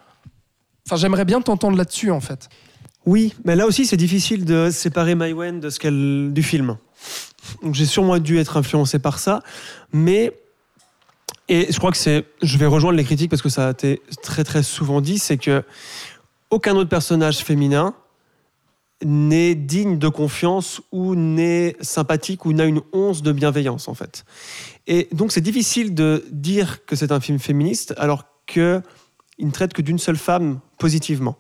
Enfin, 0.87 0.95
j'aimerais 0.97 1.25
bien 1.25 1.41
t'entendre 1.41 1.77
là-dessus, 1.77 2.13
en 2.13 2.21
fait. 2.21 2.49
Oui, 3.07 3.35
mais 3.45 3.57
là 3.57 3.67
aussi, 3.67 3.87
c'est 3.87 3.97
difficile 3.97 4.45
de 4.45 4.71
séparer 4.71 5.15
Maïwen 5.17 5.59
de 5.59 5.69
ce 5.71 5.81
qu'elle 5.81 6.31
du 6.33 6.43
film. 6.45 6.77
Donc 7.63 7.75
j'ai 7.75 7.87
sûrement 7.87 8.19
dû 8.19 8.39
être 8.39 8.57
influencé 8.57 8.99
par 8.99 9.19
ça, 9.21 9.41
mais 9.93 10.33
et 11.49 11.71
je 11.71 11.79
crois 11.79 11.91
que 11.91 11.97
c'est, 11.97 12.25
je 12.43 12.59
vais 12.59 12.67
rejoindre 12.67 12.97
les 12.97 13.05
critiques 13.05 13.31
parce 13.31 13.43
que 13.43 13.49
ça 13.49 13.69
a 13.69 13.71
été 13.71 14.03
très 14.23 14.45
très 14.45 14.63
souvent 14.63 15.01
dit, 15.01 15.19
c'est 15.19 15.39
que 15.39 15.63
aucun 16.51 16.75
autre 16.77 16.91
personnage 16.91 17.39
féminin 17.39 17.95
n'est 19.05 19.55
digne 19.55 19.99
de 19.99 20.09
confiance 20.09 20.81
ou 20.91 21.15
n'est 21.15 21.77
sympathique 21.81 22.47
ou 22.47 22.53
n'a 22.53 22.65
une 22.65 22.81
once 22.93 23.23
de 23.23 23.33
bienveillance 23.33 23.89
en 23.89 23.95
fait. 23.95 24.25
Et 24.87 25.09
donc 25.13 25.33
c'est 25.33 25.41
difficile 25.41 25.95
de 25.95 26.25
dire 26.31 26.85
que 26.87 26.97
c'est 26.97 27.13
un 27.13 27.21
film 27.21 27.39
féministe 27.39 27.95
alors 27.99 28.25
que 28.47 28.81
il 29.39 29.47
ne 29.47 29.53
traite 29.53 29.75
que 29.75 29.83
d'une 29.83 29.99
seule 29.99 30.17
femme 30.17 30.61
positivement. 30.79 31.37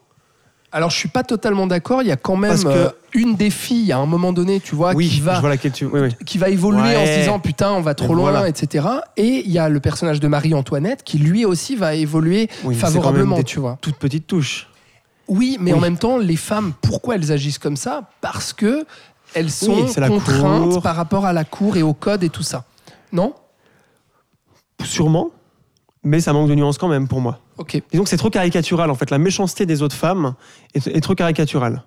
Alors, 0.72 0.90
je 0.90 0.96
suis 0.96 1.08
pas 1.08 1.22
totalement 1.22 1.66
d'accord. 1.66 2.02
Il 2.02 2.08
y 2.08 2.12
a 2.12 2.16
quand 2.16 2.36
même 2.36 2.62
que- 2.62 2.68
euh, 2.68 2.88
une 3.14 3.36
des 3.36 3.50
filles, 3.50 3.92
à 3.92 3.98
un 3.98 4.06
moment 4.06 4.32
donné, 4.32 4.60
tu 4.60 4.74
vois, 4.74 4.92
oui, 4.94 5.08
qui 5.08 5.20
va 5.20 5.36
je 5.36 5.40
vois 5.40 5.48
laquelle 5.48 5.72
tu. 5.72 5.86
Oui, 5.86 6.00
oui. 6.00 6.08
qui 6.26 6.36
va 6.38 6.48
évoluer 6.50 6.80
Ouais. 6.82 6.96
en 6.96 7.06
se 7.06 7.18
disant 7.20 7.38
putain 7.38 7.72
on 7.72 7.80
va 7.80 7.94
trop 7.94 8.14
loin 8.14 8.30
voilà. 8.30 8.48
etc 8.48 8.86
et 9.16 9.42
il 9.46 9.50
y 9.50 9.58
a 9.58 9.68
le 9.70 9.80
personnage 9.80 10.20
de 10.20 10.28
Marie-Antoinette 10.28 11.02
qui 11.02 11.18
lui 11.18 11.44
aussi 11.46 11.76
va 11.76 11.94
évoluer 11.94 12.48
favorablement 12.74 13.42
tu 13.42 13.58
vois 13.60 13.78
Toute 13.80 13.96
petite 13.96 14.26
touche. 14.26 14.68
oui 15.28 15.56
mais 15.60 15.72
en 15.72 15.80
même 15.80 15.96
temps 15.96 16.18
les 16.18 16.36
femmes 16.36 16.72
pourquoi 16.82 17.14
elles 17.14 17.32
agissent 17.32 17.58
comme 17.58 17.76
ça? 17.76 18.02
Parce 18.20 18.52
que 18.52 18.84
elles 19.34 19.50
sont 19.50 19.86
contraintes 20.08 20.70
cour. 20.72 20.82
par 20.82 20.96
rapport 20.96 21.24
à 21.24 21.32
la 21.32 21.44
cour 21.44 21.76
et 21.78 21.82
au 21.82 21.94
code 21.94 22.22
et 22.22 22.28
tout 22.28 22.42
ça 22.42 22.64
non? 23.12 23.32
Sûrement, 24.84 25.30
mais 26.04 26.20
ça 26.20 26.32
manque 26.34 26.48
de 26.48 26.54
nuance 26.54 26.76
quand 26.76 26.88
même 26.88 27.08
pour 27.08 27.20
moi. 27.22 27.40
Ok. 27.58 27.80
Disons 27.90 28.04
que 28.04 28.10
c'est 28.10 28.16
trop 28.16 28.30
caricatural, 28.30 28.90
en 28.90 28.94
fait. 28.94 29.10
La 29.10 29.18
méchanceté 29.18 29.66
des 29.66 29.82
autres 29.82 29.96
femmes 29.96 30.34
est, 30.74 31.00
trop 31.00 31.14
caricaturale. 31.14 31.82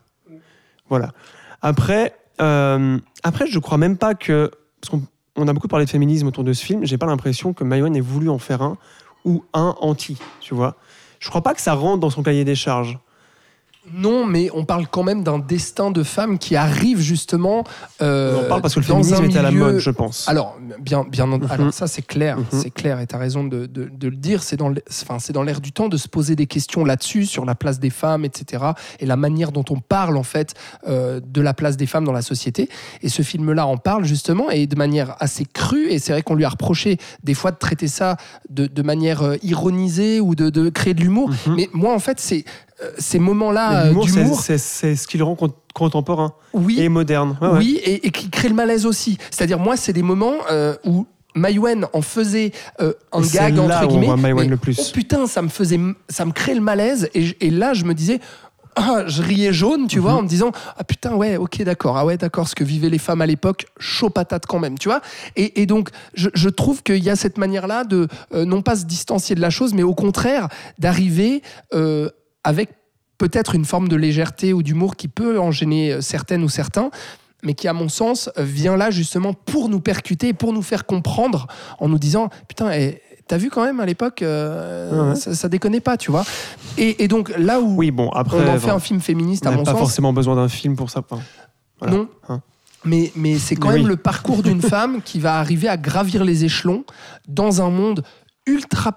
Voilà. 0.89 1.11
Après, 1.61 2.15
euh, 2.41 2.97
après, 3.23 3.47
je 3.47 3.59
crois 3.59 3.77
même 3.77 3.97
pas 3.97 4.15
que. 4.15 4.51
Parce 4.81 4.91
qu'on 4.91 5.03
on 5.35 5.47
a 5.47 5.53
beaucoup 5.53 5.67
parlé 5.67 5.85
de 5.85 5.89
féminisme 5.89 6.27
autour 6.27 6.43
de 6.43 6.53
ce 6.53 6.63
film, 6.63 6.85
j'ai 6.85 6.97
pas 6.97 7.05
l'impression 7.05 7.53
que 7.53 7.63
Maïwen 7.63 7.95
ait 7.95 8.01
voulu 8.01 8.29
en 8.29 8.39
faire 8.39 8.61
un 8.61 8.77
ou 9.25 9.43
un 9.53 9.75
anti, 9.79 10.17
tu 10.41 10.53
vois. 10.53 10.75
Je 11.19 11.29
crois 11.29 11.41
pas 11.41 11.53
que 11.53 11.61
ça 11.61 11.73
rentre 11.73 11.99
dans 11.99 12.09
son 12.09 12.23
cahier 12.23 12.45
des 12.45 12.55
charges. 12.55 12.97
Non, 13.91 14.25
mais 14.25 14.49
on 14.53 14.65
parle 14.65 14.87
quand 14.87 15.03
même 15.03 15.23
d'un 15.23 15.39
destin 15.39 15.89
de 15.89 16.03
femme 16.03 16.37
qui 16.37 16.55
arrive 16.55 16.99
justement. 16.99 17.63
euh, 18.01 18.41
on 18.43 18.47
parle 18.49 18.61
parce 18.61 18.75
que 18.75 18.79
le 18.81 18.85
féminisme 18.85 19.23
est 19.25 19.37
à 19.37 19.41
la 19.41 19.51
mode, 19.51 19.79
je 19.79 19.89
pense. 19.89 20.27
Alors, 20.27 20.57
bien, 20.79 21.05
bien, 21.09 21.25
Mhm. 21.27 21.47
alors 21.49 21.73
ça 21.73 21.87
c'est 21.87 22.01
clair, 22.05 22.37
Mhm. 22.37 22.45
c'est 22.51 22.69
clair, 22.71 22.99
et 22.99 23.07
tu 23.07 23.15
as 23.15 23.17
raison 23.17 23.43
de, 23.43 23.65
de- 23.65 23.89
de 23.91 24.07
le 24.09 24.15
dire. 24.15 24.43
C'est 24.43 24.57
dans, 24.57 24.71
enfin, 24.91 25.17
c'est 25.19 25.33
dans 25.33 25.43
l'air 25.43 25.59
du 25.61 25.71
temps 25.71 25.87
de 25.87 25.97
se 25.97 26.07
poser 26.07 26.35
des 26.35 26.45
questions 26.45 26.83
là-dessus, 26.85 27.25
sur 27.25 27.45
la 27.45 27.55
place 27.55 27.79
des 27.79 27.89
femmes, 27.89 28.25
etc. 28.25 28.63
Et 28.99 29.05
la 29.05 29.15
manière 29.15 29.51
dont 29.51 29.65
on 29.69 29.79
parle 29.79 30.17
en 30.17 30.23
fait 30.23 30.53
euh, 30.87 31.19
de 31.25 31.41
la 31.41 31.53
place 31.53 31.77
des 31.77 31.87
femmes 31.87 32.05
dans 32.05 32.11
la 32.11 32.21
société. 32.21 32.69
Et 33.01 33.09
ce 33.09 33.21
film-là 33.21 33.65
en 33.65 33.77
parle 33.77 34.03
justement, 34.05 34.49
et 34.51 34.67
de 34.67 34.75
manière 34.75 35.15
assez 35.19 35.45
crue. 35.45 35.87
Et 35.89 35.99
c'est 35.99 36.11
vrai 36.11 36.21
qu'on 36.21 36.35
lui 36.35 36.45
a 36.45 36.49
reproché 36.49 36.97
des 37.23 37.33
fois 37.33 37.51
de 37.51 37.57
traiter 37.57 37.87
ça 37.87 38.17
de, 38.49 38.67
de 38.67 38.81
manière 38.81 39.23
euh, 39.23 39.35
ironisée 39.41 40.19
ou 40.19 40.35
de, 40.35 40.49
de 40.49 40.69
créer 40.69 40.93
de 40.93 41.01
l'humour. 41.01 41.29
Mhm. 41.47 41.55
Mais 41.55 41.69
moi, 41.73 41.93
en 41.95 41.99
fait, 41.99 42.19
c'est 42.19 42.43
ces 42.97 43.19
moments-là 43.19 43.83
euh, 43.83 43.87
l'humour, 43.89 44.09
c'est- 44.09 44.23
d'humour, 44.23 44.41
c'est 44.41 44.57
ce 44.95 45.07
qui 45.07 45.17
le 45.17 45.23
rend 45.23 45.35
con- 45.35 45.53
contemporain 45.73 46.33
oui, 46.53 46.79
et 46.79 46.89
moderne. 46.89 47.37
Ouais, 47.41 47.47
ouais. 47.49 47.57
oui, 47.57 47.79
et, 47.83 48.07
et 48.07 48.11
qui 48.11 48.29
crée 48.29 48.49
le 48.49 48.55
malaise 48.55 48.85
aussi. 48.85 49.17
C'est-à-dire, 49.31 49.59
moi, 49.59 49.77
c'est 49.77 49.93
des 49.93 50.03
moments 50.03 50.35
euh, 50.51 50.75
où 50.85 51.05
Maïwen 51.35 51.85
en 51.93 52.01
faisait 52.01 52.51
euh, 52.81 52.93
un 53.11 53.21
gag 53.21 53.55
là 53.55 53.63
entre 53.63 53.83
où 53.83 53.97
on 53.97 53.99
guillemets. 53.99 54.31
voit 54.33 54.43
le 54.45 54.57
plus. 54.57 54.77
Oh 54.79 54.91
putain, 54.93 55.27
ça 55.27 55.41
me 55.41 55.47
faisait, 55.49 55.79
ça 56.09 56.25
me 56.25 56.31
crée 56.31 56.55
le 56.55 56.61
malaise. 56.61 57.09
Et, 57.13 57.49
là, 57.49 57.73
je 57.73 57.85
me 57.85 57.93
disais. 57.93 58.19
Ah, 58.75 59.03
je 59.07 59.21
riais 59.23 59.51
jaune, 59.51 59.87
tu 59.87 59.97
Mhm. 59.97 60.01
vois, 60.03 60.13
en 60.13 60.21
me 60.21 60.27
disant 60.27 60.51
ah 60.77 60.83
putain 60.85 61.13
ouais 61.15 61.35
ok 61.35 61.63
d'accord 61.63 61.97
ah 61.97 62.05
ouais 62.05 62.15
d'accord 62.17 62.47
ce 62.47 62.55
que 62.55 62.63
vivaient 62.63 62.87
les 62.89 62.99
femmes 62.99 63.19
à 63.19 63.25
l'époque 63.25 63.65
chaud 63.77 64.09
patate 64.11 64.45
quand 64.45 64.59
même 64.59 64.77
tu 64.77 64.87
vois 64.87 65.01
et, 65.35 65.59
et 65.61 65.65
donc 65.65 65.89
je, 66.13 66.29
je 66.33 66.47
trouve 66.49 66.81
qu'il 66.83 67.03
y 67.03 67.09
a 67.09 67.17
cette 67.17 67.37
manière 67.39 67.67
là 67.67 67.83
de 67.83 68.07
euh, 68.33 68.45
non 68.45 68.61
pas 68.61 68.77
se 68.77 68.85
distancier 68.85 69.35
de 69.35 69.41
la 69.41 69.49
chose 69.49 69.73
mais 69.73 69.83
au 69.83 69.95
contraire 69.95 70.47
d'arriver 70.77 71.41
euh, 71.73 72.09
avec 72.43 72.69
peut-être 73.17 73.55
une 73.55 73.65
forme 73.65 73.87
de 73.89 73.95
légèreté 73.95 74.53
ou 74.53 74.63
d'humour 74.63 74.95
qui 74.95 75.07
peut 75.07 75.39
en 75.39 75.51
gêner 75.51 75.91
euh, 75.93 76.01
certaines 76.01 76.43
ou 76.43 76.49
certains, 76.49 76.89
mais 77.43 77.53
qui, 77.53 77.67
à 77.67 77.73
mon 77.73 77.89
sens, 77.89 78.29
euh, 78.37 78.43
vient 78.43 78.77
là 78.77 78.91
justement 78.91 79.33
pour 79.33 79.69
nous 79.69 79.79
percuter, 79.81 80.33
pour 80.33 80.53
nous 80.53 80.61
faire 80.61 80.85
comprendre 80.85 81.47
en 81.79 81.89
nous 81.89 81.99
disant 81.99 82.29
Putain, 82.47 82.71
eh, 82.71 83.01
t'as 83.27 83.37
vu 83.37 83.49
quand 83.49 83.63
même 83.63 83.79
à 83.79 83.85
l'époque, 83.85 84.21
euh, 84.21 85.09
Ouais. 85.11 85.15
ça, 85.15 85.33
ça 85.35 85.49
déconnait 85.49 85.79
pas, 85.81 85.97
tu 85.97 86.11
vois. 86.11 86.25
Et, 86.77 87.03
et 87.03 87.07
donc 87.07 87.31
là 87.37 87.59
où 87.59 87.75
Oui, 87.75 87.91
bon, 87.91 88.09
après, 88.09 88.37
on 88.37 88.55
en 88.55 88.59
fait 88.59 88.69
un 88.71 88.79
film 88.79 89.01
féministe, 89.01 89.45
on 89.45 89.49
à 89.49 89.55
mon 89.55 89.63
pas 89.63 89.71
sens, 89.71 89.79
forcément 89.79 90.13
besoin 90.13 90.35
d'un 90.35 90.49
film 90.49 90.75
pour 90.75 90.89
ça. 90.89 91.01
Voilà. 91.79 91.95
non. 91.95 92.09
Hein. 92.29 92.41
Mais, 92.85 93.11
mais 93.15 93.37
c'est 93.37 93.55
quand 93.57 93.67
Mais 93.69 93.75
même 93.75 93.83
oui. 93.83 93.89
le 93.89 93.97
parcours 93.97 94.41
d'une 94.41 94.61
femme 94.75 95.01
qui 95.01 95.19
va 95.19 95.35
arriver 95.37 95.67
à 95.67 95.75
gravir 95.75 96.23
les 96.23 96.45
échelons 96.45 96.85
dans 97.27 97.61
un 97.61 97.69
monde 97.69 98.03
ultra 98.45 98.93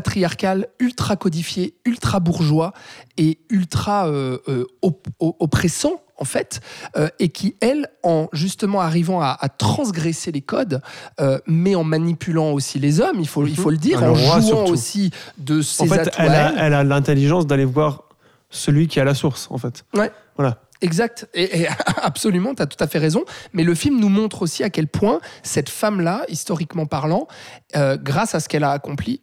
patriarcal, 0.00 0.66
ultra 0.78 1.16
codifié, 1.16 1.74
ultra 1.86 2.20
bourgeois 2.20 2.72
et 3.16 3.38
ultra 3.48 4.08
euh, 4.08 4.36
euh, 4.46 4.66
op- 4.82 5.08
oppressant 5.20 6.02
en 6.18 6.24
fait, 6.26 6.60
euh, 6.98 7.08
et 7.18 7.28
qui, 7.30 7.56
elle, 7.60 7.88
en 8.02 8.28
justement 8.34 8.80
arrivant 8.82 9.20
à, 9.22 9.36
à 9.40 9.48
transgresser 9.48 10.32
les 10.32 10.42
codes, 10.42 10.80
euh, 11.20 11.38
mais 11.46 11.74
en 11.74 11.84
manipulant 11.84 12.52
aussi 12.52 12.78
les 12.78 13.00
hommes, 13.00 13.20
il 13.20 13.28
faut, 13.28 13.46
il 13.46 13.56
faut 13.56 13.70
le 13.70 13.76
dire, 13.78 14.00
le 14.02 14.08
en 14.10 14.14
jouant 14.14 14.40
surtout. 14.42 14.72
aussi 14.72 15.10
de 15.38 15.62
ses 15.62 15.84
En 15.84 15.86
fait, 15.86 16.00
atouts 16.00 16.16
elle 16.18 16.30
a, 16.32 16.50
elle. 16.52 16.58
elle 16.58 16.74
a 16.74 16.84
l'intelligence 16.84 17.46
d'aller 17.46 17.64
voir 17.66 18.02
celui 18.50 18.86
qui 18.88 19.00
a 19.00 19.04
la 19.04 19.14
source, 19.14 19.46
en 19.50 19.58
fait. 19.58 19.84
Ouais. 19.94 20.10
Voilà. 20.36 20.60
Exact, 20.82 21.26
et, 21.34 21.60
et 21.62 21.68
absolument, 22.02 22.54
tu 22.54 22.62
as 22.62 22.66
tout 22.66 22.82
à 22.82 22.86
fait 22.86 22.98
raison. 22.98 23.22
Mais 23.54 23.62
le 23.64 23.74
film 23.74 23.98
nous 23.98 24.10
montre 24.10 24.40
aussi 24.42 24.62
à 24.62 24.68
quel 24.70 24.88
point 24.88 25.20
cette 25.42 25.68
femme-là, 25.70 26.24
historiquement 26.28 26.84
parlant, 26.86 27.28
euh, 27.76 27.96
grâce 28.00 28.34
à 28.34 28.40
ce 28.40 28.48
qu'elle 28.48 28.64
a 28.64 28.70
accompli, 28.72 29.20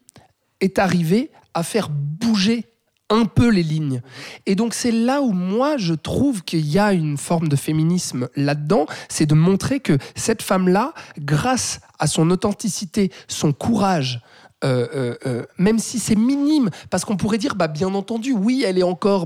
est 0.64 0.80
arrivée 0.80 1.30
à 1.54 1.62
faire 1.62 1.90
bouger 1.90 2.66
un 3.10 3.26
peu 3.26 3.50
les 3.50 3.64
lignes. 3.64 4.02
Et 4.46 4.56
donc 4.56 4.74
c'est 4.74 4.92
là 4.92 5.22
où 5.22 5.32
moi 5.32 5.78
je 5.78 5.94
trouve 5.94 6.44
qu'il 6.44 6.66
y 6.66 6.80
a 6.80 6.94
une 6.94 7.18
forme 7.18 7.48
de 7.48 7.56
féminisme 7.56 8.30
là-dedans, 8.36 8.88
c'est 9.10 9.26
de 9.26 9.36
montrer 9.36 9.82
que 9.82 9.98
cette 10.16 10.42
femme-là, 10.42 10.94
grâce 11.20 11.82
à 12.00 12.08
son 12.08 12.32
authenticité, 12.32 13.12
son 13.28 13.54
courage, 13.54 14.22
euh, 14.64 14.88
euh, 14.96 15.16
euh, 15.26 15.44
même 15.58 15.80
si 15.80 16.00
c'est 16.00 16.16
minime, 16.16 16.70
parce 16.90 17.06
qu'on 17.06 17.18
pourrait 17.18 17.38
dire, 17.38 17.56
bah 17.56 17.68
bien 17.68 17.94
entendu, 17.94 18.32
oui, 18.34 18.64
elle 18.66 18.78
est 18.78 18.84
encore 18.84 19.26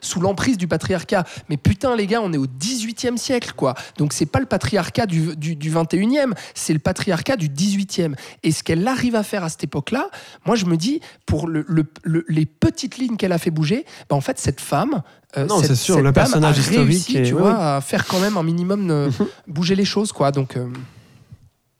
sous 0.00 0.20
l'emprise 0.20 0.56
du 0.58 0.68
patriarcat, 0.68 1.24
mais 1.48 1.56
putain 1.56 1.96
les 1.96 2.06
gars, 2.06 2.20
on 2.22 2.32
est 2.32 2.38
au 2.38 2.46
18e 2.46 3.16
siècle, 3.16 3.52
quoi. 3.56 3.74
Donc 3.96 4.12
c'est 4.12 4.26
pas 4.26 4.40
le 4.40 4.46
patriarcat 4.46 5.06
du, 5.06 5.36
du, 5.36 5.56
du 5.56 5.70
21e, 5.72 6.32
c'est 6.54 6.72
le 6.72 6.78
patriarcat 6.78 7.36
du 7.36 7.48
18e. 7.48 8.14
Et 8.42 8.52
ce 8.52 8.62
qu'elle 8.62 8.86
arrive 8.86 9.14
à 9.14 9.22
faire 9.22 9.44
à 9.44 9.48
cette 9.48 9.64
époque-là, 9.64 10.10
moi 10.46 10.56
je 10.56 10.66
me 10.66 10.76
dis, 10.76 11.00
pour 11.26 11.48
le, 11.48 11.64
le- 11.68 11.86
le- 12.02 12.24
les 12.28 12.46
petites 12.46 12.98
lignes 12.98 13.16
qu'elle 13.16 13.32
a 13.32 13.38
fait 13.38 13.50
bouger, 13.50 13.84
bah, 14.08 14.16
en 14.16 14.20
fait 14.20 14.38
cette 14.38 14.60
femme, 14.60 15.02
euh, 15.36 15.44
Non, 15.46 15.62
c'est 15.62 15.74
sûr, 15.74 16.00
le 16.00 16.12
personnage 16.12 16.56
a 16.56 16.60
historique 16.60 16.86
réussi, 16.88 17.12
tu 17.14 17.20
oui, 17.20 17.30
vois, 17.32 17.50
oui. 17.50 17.56
à 17.58 17.80
faire 17.80 18.06
quand 18.06 18.18
même 18.20 18.36
un 18.36 18.42
minimum 18.42 18.86
de 18.88 19.08
bouger 19.46 19.74
les 19.74 19.84
choses, 19.84 20.12
quoi. 20.12 20.30
Donc 20.32 20.56
euh, 20.56 20.66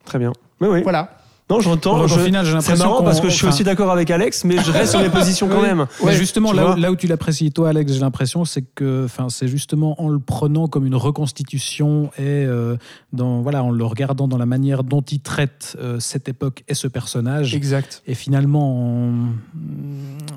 Très 0.05 0.19
bien. 0.19 0.33
Oui, 0.61 0.69
oui. 0.69 0.83
voilà. 0.83 1.19
Non, 1.51 1.61
j'entends. 1.61 2.07
Je- 2.07 2.19
final, 2.21 2.45
j'ai 2.45 2.51
C'est 2.51 2.57
l'impression 2.57 2.85
marrant 2.85 2.99
qu'on- 2.99 3.05
parce 3.05 3.21
que 3.21 3.29
je 3.31 3.35
suis 3.35 3.47
enfin- 3.47 3.55
aussi 3.55 3.65
d'accord 3.65 3.91
avec 3.91 4.11
Alex, 4.11 4.45
mais 4.45 4.57
je 4.63 4.71
reste 4.71 4.91
sur 4.91 5.01
mes 5.01 5.09
positions 5.11 5.49
quand 5.49 5.63
même. 5.63 5.87
Mais 6.01 6.07
Ouais, 6.09 6.15
justement, 6.15 6.53
là, 6.53 6.63
où- 6.63 6.67
vois. 6.69 6.77
là 6.77 6.91
où 6.91 6.97
tu 6.97 7.07
l'apprécies, 7.07 7.51
toi, 7.53 7.71
Alex, 7.71 7.93
j'ai 7.95 8.01
l'impression, 8.01 8.45
c'est 8.45 8.63
que, 8.75 9.05
enfin, 9.07 9.29
c'est 9.31 9.49
justement 9.49 10.01
en 10.03 10.09
le 10.09 10.19
prenant 10.19 10.67
comme 10.69 10.85
une 10.85 10.95
reconstitution 10.95 12.11
et 12.19 12.23
euh, 12.45 12.77
dans, 13.15 13.41
voilà, 13.41 13.63
en 13.65 13.71
le 13.71 13.85
regardant 13.85 14.29
dans 14.29 14.37
la 14.39 14.45
manière 14.47 14.85
dont 14.85 15.01
il 15.01 15.21
traite 15.21 15.77
euh, 15.81 15.99
cette 16.01 16.29
époque 16.29 16.65
et 16.69 16.75
ce 16.75 16.87
personnage, 16.87 17.55
Exact. 17.55 18.03
et 18.07 18.15
finalement 18.15 19.09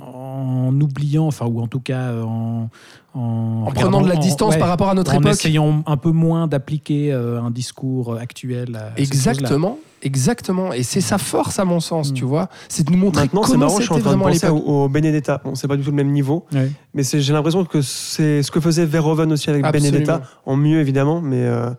en, 0.05 0.67
en 0.69 0.81
oubliant, 0.81 1.27
enfin, 1.27 1.45
ou 1.45 1.61
en 1.61 1.67
tout 1.67 1.79
cas 1.81 2.13
en, 2.23 2.69
en, 3.13 3.65
En 3.67 3.71
prenant 3.71 4.01
de 4.01 4.07
la 4.09 4.15
en- 4.15 4.19
distance 4.19 4.53
ouais, 4.53 4.59
par 4.59 4.69
rapport 4.69 4.89
à 4.89 4.93
notre 4.93 5.13
en 5.13 5.19
époque. 5.19 5.31
essayant 5.33 5.83
un 5.85 5.97
peu 5.97 6.11
moins 6.11 6.47
d'appliquer 6.47 7.11
euh, 7.11 7.41
un 7.41 7.51
discours 7.51 8.15
actuel. 8.17 8.75
À. 8.75 8.99
Exactement, 8.99 9.77
exactement. 10.01 10.71
Et 10.73 10.83
c'est 10.83 11.01
sa 11.01 11.17
force, 11.17 11.59
à 11.59 11.65
mon 11.65 11.79
sens, 11.79 12.11
Mm. 12.11 12.13
tu 12.13 12.23
vois. 12.25 12.47
C'est 12.69 12.85
de 12.87 12.91
nous 12.91 12.97
montrer 12.97 13.23
Maintenant, 13.23 13.43
c'est 13.43 13.51
comment 13.53 13.65
marrant, 13.65 13.77
je 13.79 13.83
suis 13.83 13.93
en 13.93 13.99
train 13.99 14.15
de 14.15 14.21
penser 14.21 14.47
au, 14.47 14.57
au 14.83 14.89
Benedetta. 14.89 15.41
Bon, 15.43 15.55
c'est 15.55 15.67
pas 15.67 15.75
du 15.77 15.83
tout 15.83 15.89
le 15.91 15.95
même 15.95 16.11
niveau, 16.11 16.45
Ouais. 16.53 16.71
mais 16.93 17.03
c'est- 17.03 17.19
j'ai 17.21 17.33
l'impression 17.33 17.65
que 17.65 17.81
c'est 17.81 18.43
ce 18.43 18.51
que 18.51 18.59
faisait 18.59 18.85
Verhoeven 18.85 19.31
aussi 19.33 19.49
avec 19.49 19.65
Absolument. 19.65 19.91
Benedetta, 19.91 20.21
en 20.45 20.55
mieux 20.55 20.79
évidemment, 20.79 21.21
mais 21.21 21.41
euh, 21.45 21.69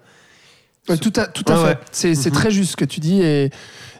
Ouais, 0.89 0.97
tout 0.99 1.13
à, 1.17 1.27
tout 1.27 1.45
à 1.47 1.57
fait. 1.57 1.65
ouais. 1.65 1.79
C'est 1.93 2.15
c'est 2.17 2.31
Mhm. 2.31 2.37
très 2.37 2.51
juste 2.51 2.73
ce 2.73 2.77
que 2.77 2.85
tu 2.85 2.99
dis. 3.01 3.23
Et, 3.23 3.51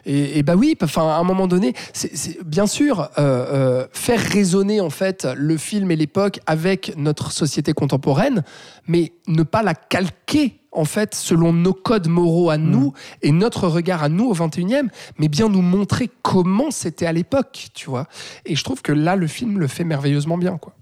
et, 0.05 0.39
et 0.39 0.43
bah 0.43 0.55
oui, 0.55 0.77
enfin, 0.81 1.03
à 1.09 1.17
un 1.17 1.23
moment 1.23 1.47
donné, 1.47 1.73
c'est 1.93 2.43
bien 2.45 2.67
sûr, 2.67 3.01
euh, 3.01 3.07
euh, 3.17 3.87
faire 3.91 4.19
résonner 4.19 4.81
en 4.81 4.89
fait 4.89 5.27
le 5.35 5.57
film 5.57 5.91
et 5.91 5.95
l'époque 5.95 6.39
avec 6.45 6.93
notre 6.97 7.31
société 7.31 7.73
contemporaine, 7.73 8.43
mais 8.87 9.13
ne 9.27 9.43
pas 9.43 9.63
la 9.63 9.73
calquer 9.75 10.59
en 10.71 10.85
fait 10.85 11.13
selon 11.13 11.53
nos 11.53 11.73
codes 11.73 12.07
moraux 12.07 12.49
à 12.49 12.57
nous 12.57 12.93
et 13.21 13.31
notre 13.31 13.67
regard 13.67 14.03
à 14.03 14.09
nous 14.09 14.25
au 14.25 14.33
21e, 14.33 14.89
mais 15.19 15.27
bien 15.27 15.47
nous 15.47 15.61
montrer 15.61 16.09
comment 16.21 16.71
c'était 16.71 17.05
à 17.05 17.13
l'époque, 17.13 17.67
tu 17.73 17.89
vois. 17.89 18.07
Et 18.45 18.55
je 18.55 18.63
trouve 18.63 18.81
que 18.81 18.91
là, 18.91 19.15
le 19.15 19.27
film 19.27 19.59
le 19.59 19.67
fait 19.67 19.83
merveilleusement 19.83 20.37
bien, 20.37 20.57
quoi. 20.57 20.73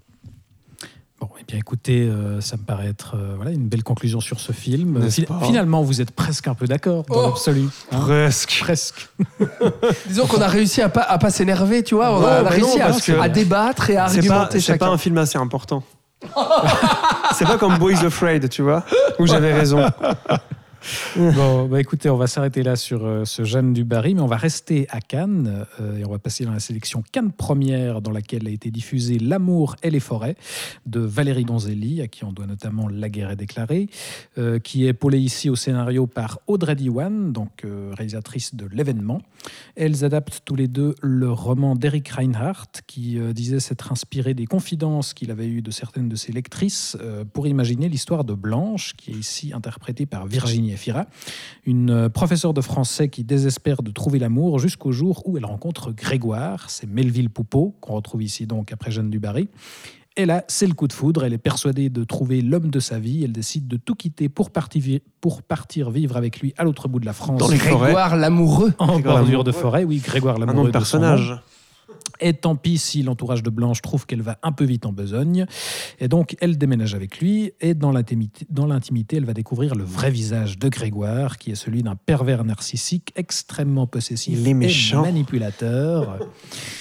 Eh 1.42 1.44
bien 1.52 1.58
écoutez, 1.58 2.02
euh, 2.02 2.40
ça 2.40 2.56
me 2.56 2.62
paraît 2.62 2.86
être 2.88 3.16
euh, 3.16 3.32
voilà, 3.36 3.50
une 3.50 3.66
belle 3.68 3.82
conclusion 3.82 4.20
sur 4.20 4.38
ce 4.40 4.52
film. 4.52 4.98
N'est-ce 5.00 5.22
Fi- 5.22 5.26
pas 5.26 5.40
Finalement, 5.42 5.82
vous 5.82 6.00
êtes 6.00 6.12
presque 6.12 6.46
un 6.48 6.54
peu 6.54 6.66
d'accord 6.66 7.04
dans 7.08 7.14
Oh 7.16 7.26
l'absolu. 7.28 7.64
hein. 7.90 8.00
presque. 8.00 8.58
Presque. 8.60 9.08
Disons 10.06 10.26
qu'on 10.26 10.40
a 10.40 10.46
réussi 10.46 10.80
à 10.82 10.88
pas, 10.88 11.02
à 11.02 11.18
pas 11.18 11.30
s'énerver, 11.30 11.82
tu 11.82 11.94
vois. 11.96 12.12
On 12.16 12.20
Non, 12.20 12.26
a, 12.26 12.30
on 12.30 12.34
a 12.34 12.42
mais 12.44 12.48
réussi 12.50 12.78
non, 13.12 13.20
à, 13.20 13.24
à 13.24 13.28
débattre 13.28 13.90
et 13.90 13.96
à 13.96 14.04
argumenter 14.04 14.60
c'est 14.60 14.78
pas 14.78 14.88
un 14.88 14.98
film 14.98 15.18
assez 15.18 15.36
important. 15.38 15.82
c'est 17.34 17.44
pas 17.46 17.58
comme 17.58 17.76
Boys 17.78 18.04
Afraid, 18.04 18.48
tu 18.48 18.62
vois, 18.62 18.84
où 19.18 19.26
j'avais 19.26 19.52
raison. 19.52 19.84
Bon, 21.16 21.66
bah 21.66 21.80
écoutez, 21.80 22.10
on 22.10 22.16
va 22.16 22.26
s'arrêter 22.26 22.62
là 22.62 22.76
sur 22.76 23.04
euh, 23.04 23.24
ce 23.24 23.44
Jeanne 23.44 23.72
du 23.72 23.84
Barry, 23.84 24.14
mais 24.14 24.20
on 24.20 24.26
va 24.26 24.36
rester 24.36 24.86
à 24.90 25.00
Cannes 25.00 25.66
euh, 25.80 25.98
et 25.98 26.04
on 26.04 26.10
va 26.10 26.18
passer 26.18 26.44
dans 26.44 26.52
la 26.52 26.60
sélection 26.60 27.02
Cannes 27.12 27.32
première, 27.32 28.00
dans 28.00 28.10
laquelle 28.10 28.46
a 28.48 28.50
été 28.50 28.70
diffusé 28.70 29.18
L'amour 29.18 29.76
et 29.82 29.90
les 29.90 30.00
forêts 30.00 30.36
de 30.86 31.00
Valérie 31.00 31.44
Donzelli, 31.44 32.00
à 32.00 32.08
qui 32.08 32.24
on 32.24 32.32
doit 32.32 32.46
notamment 32.46 32.88
La 32.88 33.08
guerre 33.08 33.30
est 33.30 33.36
déclarée, 33.36 33.88
euh, 34.38 34.58
qui 34.58 34.86
est 34.86 34.88
épaulée 34.88 35.20
ici 35.20 35.50
au 35.50 35.56
scénario 35.56 36.06
par 36.06 36.40
Audrey 36.46 36.74
Diwan, 36.74 37.32
donc 37.32 37.64
réalisatrice 37.92 38.54
de 38.54 38.66
l'événement. 38.72 39.22
Elles 39.76 40.04
adaptent 40.04 40.42
tous 40.44 40.56
les 40.56 40.68
deux 40.68 40.94
le 41.00 41.30
roman 41.30 41.76
d'Eric 41.76 42.08
Reinhardt, 42.08 42.82
qui 42.86 43.18
disait 43.32 43.60
s'être 43.60 43.92
inspiré 43.92 44.34
des 44.34 44.46
confidences 44.46 45.14
qu'il 45.14 45.30
avait 45.30 45.46
eues 45.46 45.62
de 45.62 45.70
certaines 45.70 46.08
de 46.08 46.16
ses 46.16 46.32
lectrices 46.32 46.96
pour 47.32 47.46
imaginer 47.46 47.88
l'histoire 47.88 48.24
de 48.24 48.34
Blanche, 48.34 48.94
qui 48.96 49.12
est 49.12 49.16
ici 49.16 49.52
interprétée 49.54 50.06
par 50.06 50.26
Virginia 50.26 50.71
Virginie 50.72 51.04
Efira, 51.04 51.06
une 51.64 51.90
euh, 51.90 52.08
professeure 52.08 52.54
de 52.54 52.60
français 52.60 53.08
qui 53.08 53.24
désespère 53.24 53.82
de 53.82 53.90
trouver 53.90 54.18
l'amour 54.18 54.58
jusqu'au 54.58 54.92
jour 54.92 55.22
où 55.26 55.36
elle 55.36 55.44
rencontre 55.44 55.92
Grégoire, 55.92 56.70
c'est 56.70 56.88
Melville 56.88 57.30
Poupeau, 57.30 57.74
qu'on 57.80 57.94
retrouve 57.94 58.22
ici 58.22 58.46
donc 58.46 58.72
après 58.72 58.90
Jeanne 58.90 59.10
du 59.10 59.18
Barry. 59.18 59.48
Et 60.16 60.26
là, 60.26 60.44
c'est 60.46 60.66
le 60.66 60.74
coup 60.74 60.88
de 60.88 60.92
foudre. 60.92 61.24
Elle 61.24 61.32
est 61.32 61.38
persuadée 61.38 61.88
de 61.88 62.04
trouver 62.04 62.42
l'homme 62.42 62.68
de 62.70 62.80
sa 62.80 62.98
vie. 62.98 63.24
Elle 63.24 63.32
décide 63.32 63.66
de 63.66 63.78
tout 63.78 63.94
quitter 63.94 64.28
pour 64.28 64.50
partir, 64.50 65.00
pour 65.22 65.40
partir 65.42 65.90
vivre 65.90 66.18
avec 66.18 66.40
lui 66.40 66.52
à 66.58 66.64
l'autre 66.64 66.86
bout 66.86 67.00
de 67.00 67.06
la 67.06 67.14
France. 67.14 67.38
Dans 67.40 67.48
les. 67.48 67.56
Grégoire 67.56 68.16
l'amoureux. 68.16 68.74
en 68.78 68.86
Grégoire 68.98 69.16
bordure 69.16 69.38
l'amoureux. 69.38 69.44
de 69.44 69.52
forêt. 69.52 69.84
Oui, 69.84 70.02
Grégoire 70.04 70.36
Un 70.36 70.40
nom 70.40 70.46
l'amoureux 70.46 70.70
de 70.70 70.78
de 70.78 70.84
son 70.84 70.98
nom. 70.98 71.02
personnage. 71.04 71.40
Et 72.20 72.34
tant 72.34 72.56
pis 72.56 72.78
si 72.78 73.02
l'entourage 73.02 73.42
de 73.42 73.50
Blanche 73.50 73.82
trouve 73.82 74.06
qu'elle 74.06 74.22
va 74.22 74.38
un 74.42 74.52
peu 74.52 74.64
vite 74.64 74.86
en 74.86 74.92
besogne. 74.92 75.46
Et 75.98 76.08
donc, 76.08 76.36
elle 76.40 76.58
déménage 76.58 76.94
avec 76.94 77.18
lui. 77.20 77.52
Et 77.60 77.74
dans 77.74 77.92
l'intimité, 77.92 78.46
dans 78.50 78.66
l'intimité, 78.66 79.16
elle 79.16 79.24
va 79.24 79.34
découvrir 79.34 79.74
le 79.74 79.84
vrai 79.84 80.10
visage 80.10 80.58
de 80.58 80.68
Grégoire, 80.68 81.38
qui 81.38 81.50
est 81.50 81.56
celui 81.56 81.82
d'un 81.82 81.96
pervers 81.96 82.44
narcissique 82.44 83.12
extrêmement 83.16 83.86
possessif 83.86 84.38
Il 84.40 84.46
est 84.46 84.50
et 84.50 84.54
méchant. 84.54 85.02
manipulateur. 85.02 86.18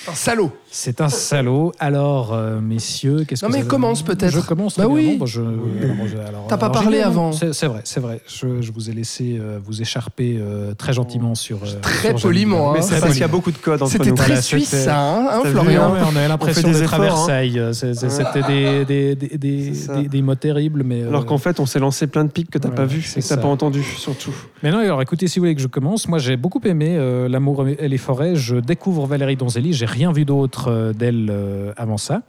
Un 0.07 0.13
salaud. 0.15 0.51
C'est 0.74 1.01
un 1.01 1.09
salaud. 1.09 1.74
Alors, 1.80 2.34
euh, 2.34 2.61
messieurs, 2.61 3.26
qu'est-ce 3.28 3.43
Non, 3.43 3.51
que 3.51 3.57
mais 3.57 3.61
ça- 3.63 3.67
commence 3.67 4.03
peut-être. 4.03 4.32
Je 4.34 4.39
commence. 4.39 4.78
Bah 4.78 4.86
très 4.86 4.93
oui. 4.93 5.17
Non, 5.19 5.26
je- 5.26 5.41
alors, 5.41 6.47
T'as 6.47 6.55
pas 6.57 6.67
alors, 6.67 6.72
parlé 6.82 6.99
non 7.01 7.05
avant. 7.07 7.32
C'est 7.34 7.53
c'est 7.53 7.67
vrai, 7.67 7.82
c'est 7.84 7.99
vrai. 7.99 8.22
Je, 8.26 8.61
je 8.61 8.72
vous 8.72 8.89
ai 8.89 8.93
laissé 8.93 9.38
euh, 9.38 9.59
vous 9.61 9.82
écharper 9.82 10.38
euh, 10.39 10.74
très 10.74 10.93
gentiment 10.93 11.36
sur. 11.36 11.57
euh, 11.63 11.67
Très 11.82 12.09
sur 12.17 12.30
poliment, 12.30 12.69
hein. 12.69 12.74
Mais 12.76 12.80
Très 12.80 12.95
c'est 12.95 12.99
parce 13.01 13.11
qu'il 13.11 13.22
y 13.22 13.26
a 13.26 13.28
beaucoup 13.28 13.51
de 13.51 13.57
codes 13.57 13.82
entre 13.82 13.91
C'était 13.91 14.11
nous. 14.11 14.15
très 14.15 14.28
Voilà, 14.28 14.41
suisse, 14.41 14.69
c'était- 14.69 14.84
ça, 14.86 14.97
hein, 14.97 15.28
hein, 15.30 15.41
vu, 15.43 15.51
Florian 15.51 15.91
Ouais, 15.91 15.99
on 16.09 16.15
avait 16.15 16.28
l'impression 16.30 16.72
d'être 16.72 16.93
à 16.93 16.97
efforts, 16.97 17.01
hein. 17.01 17.28
Versailles. 17.28 17.61
C'est- 17.74 17.93
c'est- 17.93 18.09
C'était 18.09 18.43
des, 18.47 18.86
des, 18.86 19.15
des, 19.15 19.38
des, 19.38 19.74
C'est 19.74 19.88
ça. 19.88 19.95
des- 20.01 20.07
des 20.07 20.22
mots 20.22 20.36
terribles. 20.36 20.84
Mais, 20.86 21.01
euh, 21.01 21.09
Alors 21.09 21.26
qu'en 21.26 21.38
fait, 21.38 21.59
on 21.59 21.65
s'est 21.65 21.80
lancé 21.80 22.07
plein 22.07 22.24
de 22.24 22.32
pics 22.32 22.49
que 22.49 22.57
t'as 22.57 22.69
Ouais, 22.69 22.76
pas 22.76 22.86
vu 22.86 22.99
et 23.17 23.22
que 23.22 23.28
t'as 23.28 23.36
pas 23.36 23.49
entendu, 23.49 23.84
surtout. 23.84 24.32
mais 24.63 24.72
non, 24.72 24.78
alors 24.78 25.01
écoutez, 25.01 25.28
si 25.28 25.38
vous 25.39 25.43
voulez 25.43 25.55
que 25.55 25.61
je 25.61 25.67
commence, 25.67 26.07
moi 26.07 26.17
j'ai 26.17 26.38
beaucoup 26.38 26.61
aimé 26.63 26.97
L'amour 27.30 27.67
et 27.67 27.89
les 27.89 27.97
forêts. 27.97 28.36
Je 28.38 28.55
découvre 28.55 29.05
Valérie 29.05 29.36
Donzelli. 29.36 29.74
J'ai 29.74 29.86
rien 29.86 30.13
vu 30.13 30.24
d'autre 30.24 30.61
euh, 30.68 30.93
d'elle 30.93 31.30
euh, 31.32 31.74
avant 31.78 31.97
ça. 31.97 32.22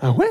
Ah 0.00 0.10
ouais? 0.10 0.30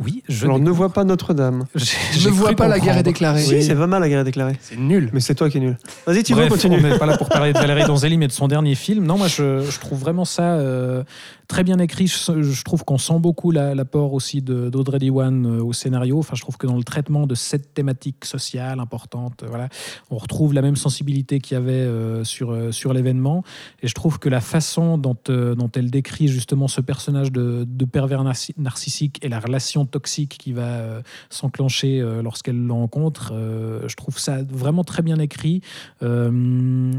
Oui, 0.00 0.24
je 0.28 0.44
Alors 0.44 0.58
ne 0.58 0.70
vois 0.70 0.92
pas 0.92 1.04
Notre-Dame. 1.04 1.66
Je 1.76 2.28
ne 2.28 2.34
vois 2.34 2.52
pas 2.54 2.66
la 2.66 2.80
guerre 2.80 2.98
est 2.98 3.04
déclarée. 3.04 3.40
Si, 3.40 3.62
c'est 3.62 3.76
pas 3.76 3.86
mal 3.86 4.00
la 4.00 4.08
guerre 4.08 4.20
est 4.20 4.24
déclarée. 4.24 4.56
C'est 4.60 4.76
nul. 4.76 5.08
Mais 5.12 5.20
c'est 5.20 5.36
toi 5.36 5.48
qui 5.48 5.58
es 5.58 5.60
nul. 5.60 5.78
Vas-y, 6.04 6.24
Thibaut, 6.24 6.40
Bref, 6.40 6.50
continue. 6.50 6.78
on 6.78 6.80
n'est 6.80 6.98
pas 6.98 7.06
là 7.06 7.16
pour 7.16 7.28
parler 7.28 7.52
de 7.52 7.58
Valérie 7.58 7.84
Donzelli, 7.84 8.16
mais 8.18 8.26
de 8.26 8.32
son 8.32 8.48
dernier 8.48 8.74
film. 8.74 9.06
Non, 9.06 9.16
moi, 9.18 9.28
je, 9.28 9.62
je 9.62 9.78
trouve 9.78 10.00
vraiment 10.00 10.24
ça 10.24 10.42
euh, 10.54 11.04
très 11.48 11.64
bien 11.64 11.78
écrit. 11.78 12.06
Je, 12.06 12.64
trouve 12.64 12.84
qu'on 12.84 12.98
sent 12.98 13.18
beaucoup 13.18 13.50
la- 13.50 13.74
l'apport 13.74 14.12
aussi 14.12 14.42
d'Audrey 14.42 14.98
Diwan 14.98 15.46
euh, 15.46 15.62
au 15.62 15.72
scénario. 15.72 16.18
Enfin, 16.18 16.34
je 16.34 16.40
trouve 16.40 16.56
que 16.56 16.66
dans 16.66 16.76
le 16.76 16.84
traitement 16.84 17.26
de 17.26 17.34
cette 17.34 17.74
thématique 17.74 18.24
sociale 18.24 18.80
importante, 18.80 19.42
euh, 19.42 19.46
voilà, 19.48 19.68
on 20.10 20.16
retrouve 20.16 20.54
la 20.54 20.62
même 20.62 20.76
sensibilité 20.76 21.40
qu'il 21.40 21.54
y 21.54 21.58
avait 21.58 21.72
euh, 21.72 22.24
sur, 22.24 22.72
sur 22.72 22.92
l'événement. 22.92 23.42
Et 23.82 23.88
je 23.88 23.94
trouve 23.94 24.18
que 24.18 24.28
la 24.28 24.40
façon 24.40 24.98
dont, 24.98 25.16
dont 25.26 25.70
elle 25.74 25.90
décrit 25.90 26.28
justement 26.28 26.68
ce 26.68 26.80
personnage 26.80 27.32
de, 27.32 27.64
de 27.66 27.84
pervers 27.84 28.22
narci- 28.24 28.54
narcissique 28.56 29.18
et 29.22 29.28
la 29.28 29.40
relation 29.40 29.86
toxique 29.86 30.36
qui 30.38 30.52
va 30.52 31.02
s'enclencher 31.30 32.00
lorsqu'elle 32.22 32.66
le 32.66 32.72
rencontre, 32.72 33.32
je 33.86 33.94
trouve 33.96 34.18
ça 34.18 34.38
vraiment 34.48 34.84
très 34.84 35.02
bien 35.02 35.18
écrit. 35.18 35.60
Voilà 36.00 36.92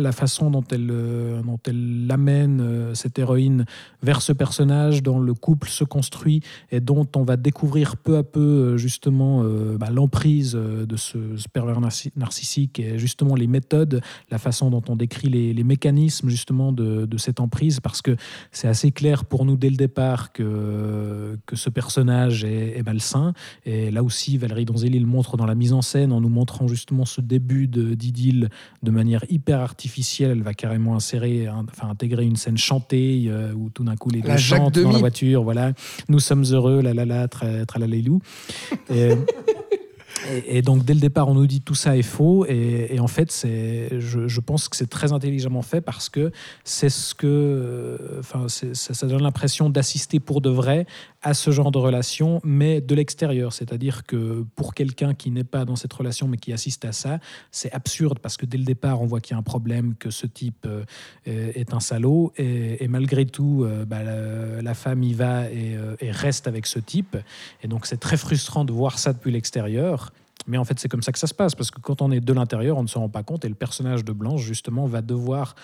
la 0.00 0.12
façon 0.12 0.50
dont 0.50 0.64
elle, 0.70 0.86
dont 0.86 1.58
elle 1.66 2.06
amène 2.10 2.60
euh, 2.76 2.94
cette 2.94 3.18
héroïne 3.18 3.64
vers 4.02 4.22
ce 4.22 4.32
personnage, 4.32 5.02
dont 5.02 5.18
le 5.18 5.34
couple 5.34 5.68
se 5.68 5.84
construit 5.84 6.42
et 6.70 6.80
dont 6.80 7.06
on 7.16 7.22
va 7.22 7.36
découvrir 7.36 7.96
peu 7.96 8.16
à 8.16 8.22
peu 8.22 8.40
euh, 8.40 8.76
justement 8.76 9.42
euh, 9.42 9.76
bah, 9.78 9.90
l'emprise 9.90 10.52
de 10.52 10.96
ce, 10.96 11.36
ce 11.36 11.48
pervers 11.48 11.80
narci- 11.80 12.12
narcissique 12.16 12.78
et 12.78 12.98
justement 12.98 13.34
les 13.34 13.46
méthodes, 13.46 14.00
la 14.30 14.38
façon 14.38 14.70
dont 14.70 14.82
on 14.88 14.96
décrit 14.96 15.28
les, 15.28 15.64
mécanismes 15.64 16.28
justement 16.28 16.70
de, 16.70 17.06
de 17.06 17.18
cette 17.18 17.40
emprise, 17.40 17.80
parce 17.80 18.00
que 18.00 18.16
c'est 18.52 18.68
assez 18.68 18.92
clair 18.92 19.24
pour 19.24 19.44
nous 19.44 19.56
dès 19.56 19.70
le 19.70 19.76
départ 19.76 20.32
que, 20.32 21.36
que 21.44 21.56
ce 21.56 21.70
personnage 21.70 22.44
est, 22.44 22.82
malsain. 22.86 23.32
Et 23.64 23.90
là 23.90 24.02
aussi, 24.04 24.38
Valérie 24.38 24.64
Donzelli 24.64 25.00
le 25.00 25.06
montre 25.06 25.36
dans 25.36 25.46
la 25.46 25.56
mise 25.56 25.72
en 25.72 25.82
scène 25.82 26.12
en 26.12 26.20
nous 26.20 26.28
montrant 26.28 26.68
justement 26.68 27.04
ce 27.04 27.20
début 27.20 27.66
de- 27.66 27.94
d'idylle 27.94 28.48
de 28.82 28.90
manière 28.90 29.24
hyper 29.28 29.60
artificielle. 29.60 30.30
Elle 30.30 30.42
va 30.42 30.54
carrément 30.54 30.94
insérer, 30.94 31.48
enfin, 31.48 31.88
intégrer 31.88 32.24
une 32.24 32.36
scène 32.36 32.56
chantée 32.66 33.26
euh, 33.28 33.52
où 33.54 33.70
tout 33.70 33.84
d'un 33.84 33.96
coup 33.96 34.10
les 34.10 34.20
deux 34.20 34.36
chantent 34.36 34.78
dans 34.78 34.92
la 34.92 34.98
voiture. 34.98 35.42
Voilà, 35.42 35.72
nous 36.08 36.20
sommes 36.20 36.44
heureux, 36.50 36.80
la 36.82 36.94
la 36.94 37.04
la, 37.04 37.28
tra, 37.28 37.46
tralalalou. 37.66 38.20
Et, 40.46 40.62
donc 40.62 40.84
dès 40.84 40.94
le 40.94 41.00
départ, 41.00 41.28
on 41.28 41.34
nous 41.34 41.46
dit 41.46 41.60
tout 41.60 41.74
ça 41.74 41.96
est 41.96 42.02
faux. 42.02 42.46
Et, 42.46 42.98
en 43.00 43.08
fait, 43.08 43.32
je, 43.42 44.26
je 44.26 44.40
pense 44.40 44.68
que 44.68 44.76
c'est 44.76 44.88
très 44.88 45.12
intelligemment 45.12 45.62
fait 45.62 45.80
parce 45.80 46.08
que 46.08 46.32
c'est 46.64 46.88
ce 46.88 47.14
que, 47.14 47.26
euh, 47.26 48.20
enfin, 48.20 48.46
ça, 48.48 49.06
donne 49.06 49.22
l'impression 49.22 49.70
d'assister 49.70 50.20
pour 50.20 50.40
de 50.40 50.50
vrai 50.50 50.86
à 51.22 51.34
ce 51.34 51.50
genre 51.50 51.70
de 51.70 51.78
relation, 51.78 52.40
mais 52.44 52.80
de 52.80 52.94
l'extérieur. 52.94 53.52
C'est-à-dire 53.52 54.04
que 54.04 54.44
pour 54.54 54.74
quelqu'un 54.74 55.14
qui 55.14 55.30
n'est 55.30 55.44
pas 55.44 55.64
dans 55.64 55.76
cette 55.76 55.92
relation, 55.92 56.28
mais 56.28 56.36
qui 56.36 56.52
assiste 56.52 56.84
à 56.84 56.92
ça, 56.92 57.18
c'est 57.50 57.72
absurde 57.72 58.18
parce 58.20 58.36
que 58.36 58.46
dès 58.46 58.58
le 58.58 58.64
départ, 58.64 59.00
on 59.00 59.06
voit 59.06 59.20
qu'il 59.20 59.32
y 59.32 59.34
a 59.34 59.38
un 59.38 59.42
problème, 59.42 59.94
que 59.98 60.10
ce 60.10 60.26
type 60.26 60.66
euh, 60.66 60.84
est 61.24 61.74
un 61.74 61.80
salaud, 61.80 62.32
et, 62.36 62.86
malgré 62.88 63.26
tout, 63.26 63.64
euh, 63.64 63.84
bah, 63.84 64.02
la, 64.02 64.74
femme 64.74 65.02
y 65.02 65.14
va 65.14 65.50
et 65.50 66.10
reste 66.10 66.46
avec 66.46 66.66
ce 66.66 66.78
type. 66.78 67.16
Et 67.62 67.68
donc, 67.68 67.86
c'est 67.86 67.96
très 67.96 68.16
frustrant 68.16 68.64
de 68.64 68.72
voir 68.72 68.98
ça 68.98 69.12
depuis 69.12 69.32
l'extérieur. 69.32 70.12
Mais 70.46 70.58
en 70.58 70.64
fait, 70.64 70.78
c'est 70.78 70.88
comme 70.88 71.02
ça 71.02 71.12
que 71.12 71.18
ça 71.18 71.26
se 71.26 71.34
passe, 71.34 71.54
parce 71.54 71.70
que 71.70 71.80
quand 71.80 72.02
on 72.02 72.10
est 72.10 72.20
de 72.20 72.32
l'intérieur, 72.32 72.78
on 72.78 72.82
ne 72.82 72.88
se 72.88 72.98
rend 72.98 73.08
pas 73.08 73.22
compte, 73.22 73.44
et 73.44 73.48
le 73.48 73.54
personnage 73.54 74.04
de 74.04 74.12
Blanche, 74.12 74.42
justement, 74.42 74.86
va 74.86 75.02
devoir 75.02 75.54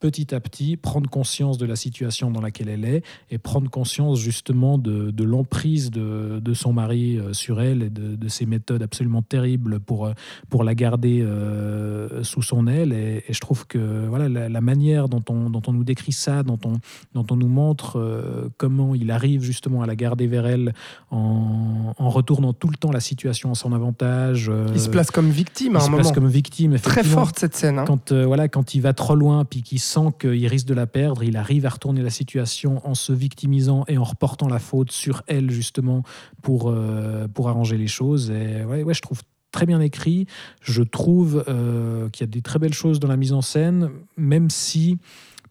petit 0.00 0.34
à 0.34 0.40
petit 0.40 0.76
prendre 0.76 1.08
conscience 1.08 1.58
de 1.58 1.66
la 1.66 1.76
situation 1.76 2.30
dans 2.30 2.40
laquelle 2.40 2.68
elle 2.68 2.84
est 2.84 3.02
et 3.30 3.38
prendre 3.38 3.70
conscience 3.70 4.18
justement 4.18 4.78
de, 4.78 5.10
de 5.10 5.24
l'emprise 5.24 5.90
de, 5.90 6.40
de 6.42 6.54
son 6.54 6.72
mari 6.72 7.18
euh, 7.18 7.32
sur 7.34 7.60
elle 7.60 7.82
et 7.82 7.90
de, 7.90 8.16
de 8.16 8.28
ses 8.28 8.46
méthodes 8.46 8.82
absolument 8.82 9.22
terribles 9.22 9.78
pour, 9.78 10.06
euh, 10.06 10.12
pour 10.48 10.64
la 10.64 10.74
garder 10.74 11.20
euh, 11.22 12.22
sous 12.24 12.42
son 12.42 12.66
aile. 12.66 12.92
Et, 12.92 13.24
et 13.28 13.32
je 13.32 13.40
trouve 13.40 13.66
que 13.66 14.06
voilà, 14.08 14.28
la, 14.28 14.48
la 14.48 14.60
manière 14.60 15.08
dont 15.08 15.22
on, 15.28 15.50
dont 15.50 15.62
on 15.66 15.72
nous 15.72 15.84
décrit 15.84 16.12
ça, 16.12 16.42
dont 16.42 16.58
on, 16.64 16.78
dont 17.14 17.26
on 17.30 17.36
nous 17.36 17.48
montre 17.48 17.98
euh, 17.98 18.48
comment 18.56 18.94
il 18.94 19.10
arrive 19.10 19.42
justement 19.42 19.82
à 19.82 19.86
la 19.86 19.96
garder 19.96 20.26
vers 20.26 20.46
elle 20.46 20.72
en, 21.10 21.92
en 21.98 22.08
retournant 22.10 22.52
tout 22.52 22.68
le 22.68 22.76
temps 22.76 22.90
la 22.90 23.00
situation 23.00 23.50
à 23.50 23.54
son 23.54 23.72
avantage. 23.72 24.48
euh, 24.48 24.66
Il 24.74 24.80
se 24.80 24.88
place 24.88 25.10
comme 25.10 25.28
victime 25.30 25.72
il 25.72 25.76
à 25.76 25.80
un 25.80 25.84
se 25.86 25.90
place 25.90 26.04
moment. 26.04 26.14
comme 26.14 26.28
victime. 26.28 26.78
Très 26.78 27.04
forte 27.04 27.38
cette 27.38 27.54
scène. 27.56 27.78
hein. 27.78 27.84
quand, 27.86 28.12
voilà, 28.12 28.48
quand 28.48 28.74
il 28.74 28.80
va 28.80 28.92
trop 28.92 29.14
loin, 29.14 29.44
puis 29.44 29.62
qu'il 29.62 29.78
sent 29.90 30.12
qu'il 30.18 30.46
risque 30.46 30.66
de 30.66 30.74
la 30.74 30.86
perdre, 30.86 31.22
il 31.24 31.36
arrive 31.36 31.66
à 31.66 31.70
retourner 31.70 32.02
la 32.02 32.10
situation 32.10 32.86
en 32.86 32.94
se 32.94 33.12
victimisant 33.12 33.84
et 33.88 33.98
en 33.98 34.04
reportant 34.04 34.48
la 34.48 34.58
faute 34.58 34.92
sur 34.92 35.22
elle, 35.26 35.50
justement, 35.50 36.02
pour, 36.42 36.68
euh, 36.68 37.26
pour 37.28 37.48
arranger 37.48 37.76
les 37.76 37.88
choses. 37.88 38.30
Ouais, 38.30 38.82
ouais, 38.82 38.94
je 38.94 39.00
trouve 39.00 39.22
très 39.50 39.66
bien 39.66 39.80
écrit. 39.80 40.26
Je 40.62 40.82
trouve 40.82 41.44
euh, 41.48 42.08
qu'il 42.10 42.26
y 42.26 42.28
a 42.28 42.32
des 42.32 42.42
très 42.42 42.58
belles 42.58 42.74
choses 42.74 43.00
dans 43.00 43.08
la 43.08 43.16
mise 43.16 43.32
en 43.32 43.42
scène, 43.42 43.90
même 44.16 44.50
si. 44.50 44.98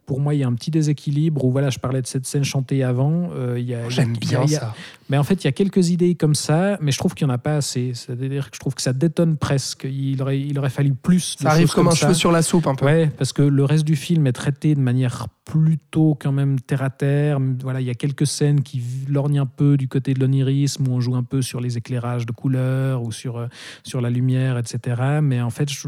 Pour 0.10 0.20
moi, 0.20 0.34
il 0.34 0.39
y 0.39 0.43
a 0.43 0.47
un 0.47 0.53
petit 0.55 0.72
déséquilibre 0.72 1.45
où 1.45 1.51
voilà, 1.51 1.70
je 1.70 1.78
parlais 1.78 2.01
de 2.01 2.07
cette 2.07 2.26
scène 2.26 2.43
chantée 2.43 2.84
avant. 2.84 3.30
euh, 3.36 3.60
il 3.60 3.66
y 3.66 3.76
a- 3.76 3.82
il 3.82 3.84
y 3.84 3.86
a- 3.86 3.89
J'aime 3.89 4.16
il 4.20 4.32
y 4.32 4.34
a- 4.34 4.39
bien 4.39 4.47
il 4.47 4.51
y 4.53 4.55
a- 4.55 4.60
ça. 4.62 4.76
mais 5.07 5.18
en 5.20 5.24
fait, 5.24 5.43
il 5.43 5.45
y 5.45 5.47
a 5.47 5.51
quelques 5.51 5.89
idées 5.89 6.16
comme 6.16 6.34
ça, 6.34 6.80
mais 6.82 6.91
je 6.91 6.97
trouve 6.97 7.14
qu'il 7.14 7.28
n'y 7.28 7.32
en 7.32 7.36
a 7.36 7.38
pas 7.38 7.57
assez. 7.57 7.91
C'est-à-dire 7.93 8.49
que 8.49 8.55
je 8.55 8.60
trouve 8.60 8.74
que 8.74 8.82
ça 8.82 8.91
détonne 8.91 9.38
presque. 9.38 9.84
Il 9.88 10.20
aurait, 10.24 10.39
il 10.41 10.57
aurait 10.57 10.72
fallu 10.72 10.95
plus. 10.95 11.36
de 11.38 11.43
Ça 11.43 11.51
arrive 11.51 11.70
comme 11.72 11.88
un 11.88 11.91
ça. 11.91 11.97
cheveu 12.07 12.14
sur 12.16 12.32
la 12.32 12.41
soupe 12.41 12.66
un 12.66 12.74
peu. 12.74 12.86
Ouais, 12.86 13.12
parce 13.20 13.34
que 13.34 13.43
le 13.43 13.64
reste 13.66 13.86
du 13.86 13.95
film 13.95 14.26
est 14.26 14.32
traité 14.32 14.74
de 14.74 14.80
manière 14.80 15.28
plutôt 15.45 16.18
quand 16.20 16.32
même 16.32 16.60
terre 16.60 16.82
à 16.82 16.89
terre. 16.89 17.38
Voilà, 17.62 17.80
il 17.80 17.86
y 17.86 17.91
a 17.91 17.93
quelques 17.95 18.26
scènes 18.26 18.62
qui 18.64 18.82
lorgnent 19.07 19.39
un 19.39 19.45
peu 19.45 19.78
du 19.78 19.88
côté 19.88 20.16
de 20.16 20.20
l'onirisme, 20.20 20.88
où 20.88 20.91
on 20.91 21.01
joue 21.01 21.16
un 21.16 21.24
peu 21.24 21.43
sur 21.43 21.62
les 21.62 21.78
éclairages 21.78 22.26
de 22.26 22.32
couleurs 22.32 23.03
ou 23.03 23.12
sur, 23.12 23.38
euh, 23.38 23.45
sur 23.84 24.01
la 24.01 24.10
lumière, 24.10 24.57
etc. 24.57 25.20
Mais 25.22 25.39
en 25.39 25.51
fait, 25.51 25.70
je, 25.72 25.88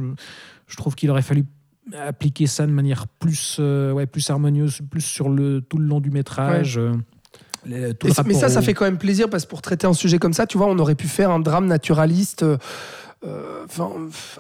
je 0.68 0.76
trouve 0.78 0.94
qu'il 0.94 1.10
aurait 1.10 1.22
fallu 1.24 1.44
appliquer 1.98 2.48
ça 2.48 2.66
de 2.66 2.72
manière 2.72 3.08
plus, 3.08 3.58
euh, 3.60 3.92
ouais, 3.92 4.06
plus 4.06 4.30
harmonieuse, 4.30 4.80
plus 4.90 5.02
sur 5.02 5.30
le, 5.30 5.62
tout 5.62 5.78
le 5.78 5.86
long 5.86 6.00
du 6.00 6.12
métrage. 6.12 6.78
euh, 6.78 6.94
les- 7.66 7.94
tout 7.94 8.08
Et 8.08 8.10
le 8.10 8.16
c'est- 8.16 8.24
mais 8.28 8.34
ça, 8.34 8.50
ça 8.50 8.62
fait 8.62 8.74
quand 8.74 8.86
même 8.86 8.98
plaisir 8.98 9.30
parce 9.30 9.46
que 9.46 9.50
pour 9.50 9.62
traiter 9.62 9.86
un 9.88 9.94
sujet 9.94 10.18
comme 10.20 10.34
ça, 10.34 10.48
tu 10.48 10.58
vois, 10.58 10.68
on 10.68 10.80
aurait 10.80 10.96
pu 10.96 11.08
faire 11.08 11.32
un 11.32 11.40
drame 11.40 11.66
naturaliste. 11.68 12.46
Euh, 13.24 13.28
euh, 13.28 13.66
enfin, 13.66 13.92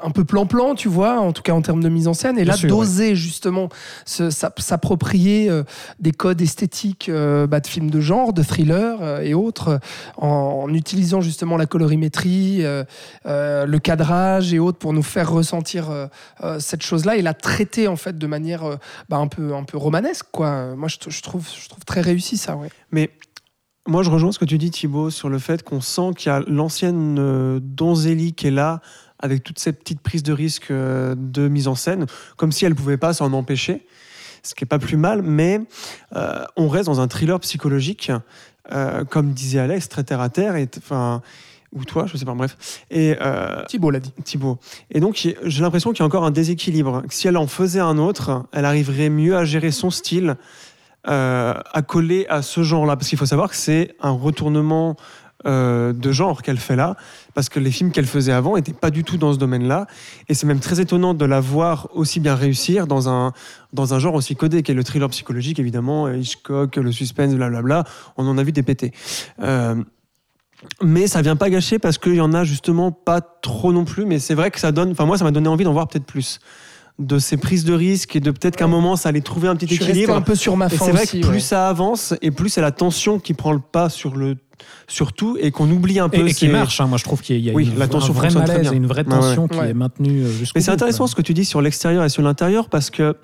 un 0.03 0.11
peu 0.11 0.23
plan-plan, 0.23 0.75
tu 0.75 0.87
vois, 0.89 1.19
en 1.19 1.33
tout 1.33 1.41
cas 1.43 1.53
en 1.53 1.61
termes 1.61 1.83
de 1.83 1.89
mise 1.89 2.07
en 2.07 2.13
scène. 2.13 2.37
Et 2.37 2.43
Bien 2.43 2.53
là, 2.53 2.57
sûr, 2.57 2.69
d'oser 2.69 3.15
justement 3.15 3.69
se- 4.05 4.29
s'approprier 4.31 5.49
euh, 5.49 5.63
des 5.99 6.11
codes 6.11 6.41
esthétiques 6.41 7.07
euh, 7.09 7.45
bah, 7.47 7.59
de 7.59 7.67
films 7.67 7.89
de 7.91 7.99
genre, 8.01 8.33
de 8.33 8.41
thrillers 8.43 9.21
et 9.21 9.33
autres, 9.33 9.79
en, 10.17 10.27
en 10.65 10.73
utilisant 10.73 11.21
justement 11.21 11.57
la 11.57 11.65
colorimétrie, 11.65 12.63
le 13.25 13.77
cadrage 13.77 14.53
et 14.53 14.59
autres 14.59 14.77
pour 14.79 14.93
nous 14.93 15.03
faire 15.03 15.31
ressentir 15.31 15.89
cette 16.59 16.81
chose-là 16.81 17.15
et 17.17 17.21
la 17.21 17.33
traiter 17.33 17.87
en 17.87 17.95
fait 17.95 18.17
de 18.17 18.27
manière 18.27 18.63
bah, 19.09 19.17
un, 19.17 19.27
peu, 19.27 19.53
un 19.53 19.63
peu 19.63 19.77
romanesque. 19.77 20.25
Quoi. 20.31 20.75
Moi, 20.75 20.87
je, 20.87 20.97
je 21.09 21.21
trouve, 21.21 21.47
je 21.61 21.69
trouve 21.69 21.83
très 21.85 22.01
réussi 22.01 22.37
ça. 22.37 22.55
Ouais. 22.55 22.69
Mais 22.91 23.09
moi, 23.91 24.03
je 24.03 24.09
rejoins 24.09 24.31
ce 24.31 24.39
que 24.39 24.45
tu 24.45 24.57
dis, 24.57 24.71
Thibaut, 24.71 25.09
sur 25.09 25.27
le 25.27 25.37
fait 25.37 25.63
qu'on 25.63 25.81
sent 25.81 26.11
qu'il 26.17 26.31
y 26.31 26.33
a 26.33 26.39
l'ancienne 26.47 27.17
euh, 27.19 27.59
Donzelli 27.61 28.33
qui 28.33 28.47
est 28.47 28.51
là, 28.51 28.79
avec 29.19 29.43
toutes 29.43 29.59
ces 29.59 29.73
petites 29.73 29.99
prises 29.99 30.23
de 30.23 30.31
risque 30.31 30.71
euh, 30.71 31.13
de 31.17 31.49
mise 31.49 31.67
en 31.67 31.75
scène, 31.75 32.05
comme 32.37 32.53
si 32.53 32.63
elle 32.63 32.71
ne 32.71 32.77
pouvait 32.77 32.97
pas 32.97 33.13
s'en 33.13 33.33
empêcher, 33.33 33.85
ce 34.43 34.55
qui 34.55 34.63
n'est 34.63 34.67
pas 34.69 34.79
plus 34.79 34.95
mal, 34.95 35.21
mais 35.23 35.59
euh, 36.15 36.45
on 36.55 36.69
reste 36.69 36.85
dans 36.85 37.01
un 37.01 37.09
thriller 37.09 37.37
psychologique, 37.41 38.13
euh, 38.71 39.03
comme 39.03 39.33
disait 39.33 39.59
Alex, 39.59 39.89
très 39.89 40.05
terre 40.05 40.21
à 40.21 40.29
terre, 40.29 40.55
et, 40.55 40.69
enfin, 40.77 41.21
ou 41.73 41.83
toi, 41.83 42.05
je 42.07 42.15
sais 42.15 42.25
pas, 42.25 42.33
bref. 42.33 42.85
Et 42.91 43.15
Thibault 43.67 43.91
l'a 43.91 43.99
dit. 43.99 44.11
Thibaut. 44.25 44.57
Et 44.89 44.99
donc, 44.99 45.15
j'ai 45.43 45.61
l'impression 45.61 45.91
qu'il 45.91 45.99
y 45.99 46.03
a 46.03 46.05
encore 46.05 46.25
un 46.25 46.31
déséquilibre. 46.31 47.03
Si 47.09 47.29
elle 47.29 47.37
en 47.37 47.47
faisait 47.47 47.79
un 47.79 47.97
autre, 47.97 48.45
elle 48.51 48.65
arriverait 48.65 49.09
mieux 49.09 49.37
à 49.37 49.45
gérer 49.45 49.71
son 49.71 49.89
style, 49.89 50.35
euh, 51.07 51.53
à 52.29 52.41
ce 52.41 52.63
genre-là. 52.63 52.95
Parce 52.95 53.09
qu'il 53.09 53.17
faut 53.17 53.25
savoir 53.25 53.49
que 53.49 53.55
c'est 53.55 53.95
un 54.01 54.11
retournement 54.11 54.95
euh, 55.47 55.91
de 55.91 56.11
genre 56.11 56.43
qu'elle 56.43 56.57
fait 56.57 56.75
là, 56.75 56.95
parce 57.33 57.49
que 57.49 57.59
les 57.59 57.71
films 57.71 57.91
qu'elle 57.91 58.05
faisait 58.05 58.31
avant 58.31 58.57
n'étaient 58.57 58.73
pas 58.73 58.91
du 58.91 59.03
tout 59.03 59.17
dans 59.17 59.33
ce 59.33 59.39
domaine-là. 59.39 59.87
Et 60.29 60.35
c'est 60.35 60.45
même 60.45 60.59
très 60.59 60.79
étonnant 60.79 61.15
de 61.15 61.25
la 61.25 61.39
voir 61.39 61.89
aussi 61.93 62.19
bien 62.19 62.35
réussir 62.35 62.85
dans 62.85 63.09
un, 63.09 63.33
dans 63.73 63.95
un 63.95 63.99
genre 63.99 64.13
aussi 64.13 64.35
codé, 64.35 64.61
qui 64.61 64.71
est 64.71 64.75
le 64.75 64.83
thriller 64.83 65.09
psychologique, 65.09 65.57
évidemment, 65.57 66.07
Hitchcock, 66.11 66.75
le 66.75 66.91
suspense, 66.91 67.33
blablabla. 67.33 67.85
On 68.17 68.27
en 68.27 68.37
a 68.37 68.43
vu 68.43 68.51
des 68.51 68.61
pétés. 68.61 68.91
Euh, 69.41 69.83
mais 70.83 71.07
ça 71.07 71.23
vient 71.23 71.35
pas 71.35 71.49
gâcher 71.49 71.79
parce 71.79 71.97
qu'il 71.97 72.15
y 72.15 72.21
en 72.21 72.33
a 72.33 72.43
justement 72.43 72.91
pas 72.91 73.21
trop 73.21 73.73
non 73.73 73.85
plus. 73.85 74.05
Mais 74.05 74.19
c'est 74.19 74.35
vrai 74.35 74.51
que 74.51 74.59
ça 74.59 74.71
donne. 74.71 74.91
Enfin, 74.91 75.05
moi, 75.05 75.17
ça 75.17 75.23
m'a 75.23 75.31
donné 75.31 75.47
envie 75.47 75.63
d'en 75.63 75.73
voir 75.73 75.87
peut-être 75.87 76.05
plus. 76.05 76.39
De 76.99 77.17
ces 77.19 77.37
prises 77.37 77.63
de 77.63 77.73
risques 77.73 78.15
et 78.15 78.19
de 78.19 78.29
peut-être 78.31 78.55
qu'à 78.55 78.65
un 78.65 78.67
moment, 78.67 78.95
ça 78.95 79.09
allait 79.09 79.21
trouver 79.21 79.47
un 79.47 79.55
petit 79.55 79.65
Je 79.67 79.73
suis 79.75 79.83
resté 79.83 79.91
équilibre. 79.99 80.15
un 80.15 80.21
peu 80.21 80.35
sur 80.35 80.55
ma 80.57 80.69
fin 80.69 80.85
c'est 80.85 80.91
vrai 80.91 81.03
aussi. 81.03 81.21
que 81.21 81.25
plus 81.27 81.35
ouais. 81.35 81.39
ça 81.41 81.67
avance 81.67 82.13
et 82.21 82.29
plus 82.31 82.49
c'est 82.49 82.61
la 82.61 82.71
tension 82.71 83.17
qui 83.17 83.33
prend 83.33 83.53
le 83.53 83.59
pas 83.59 83.89
sur 83.89 84.15
le 84.15 84.35
sur 84.87 85.13
tout 85.13 85.35
et 85.39 85.49
qu'on 85.49 85.69
oublie 85.71 85.99
un 85.99 86.09
peu. 86.09 86.27
Et, 86.27 86.29
et 86.29 86.33
qui 86.35 86.47
marche, 86.47 86.79
hein. 86.79 86.85
moi 86.85 86.99
je 86.99 87.03
trouve 87.03 87.21
qu'il 87.21 87.39
y 87.39 87.49
a 87.49 87.53
Oui, 87.53 87.69
une, 87.71 87.79
la 87.79 87.87
tension 87.87 88.13
un 88.13 88.15
vrai 88.17 88.29
malaise 88.29 88.61
bien. 88.61 88.73
et 88.73 88.75
une 88.75 88.85
vraie 88.85 89.03
Ouais, 89.07 89.13
ouais. 89.13 89.19
tension 89.19 89.47
qui 89.47 89.57
Ouais. 89.57 89.69
est 89.69 89.73
maintenue 89.73 90.23
euh, 90.25 90.31
jusqu'au 90.31 90.53
Mais 90.59 90.61
c'est 90.61 90.69
intéressant 90.71 91.05
quoi. 91.05 91.07
ce 91.07 91.15
que 91.15 91.21
tu 91.23 91.33
dis 91.33 91.45
sur 91.45 91.61
l'extérieur 91.61 92.03
et 92.03 92.09
sur 92.09 92.21
l'intérieur 92.21 92.69
parce 92.69 92.91
que 92.91 93.15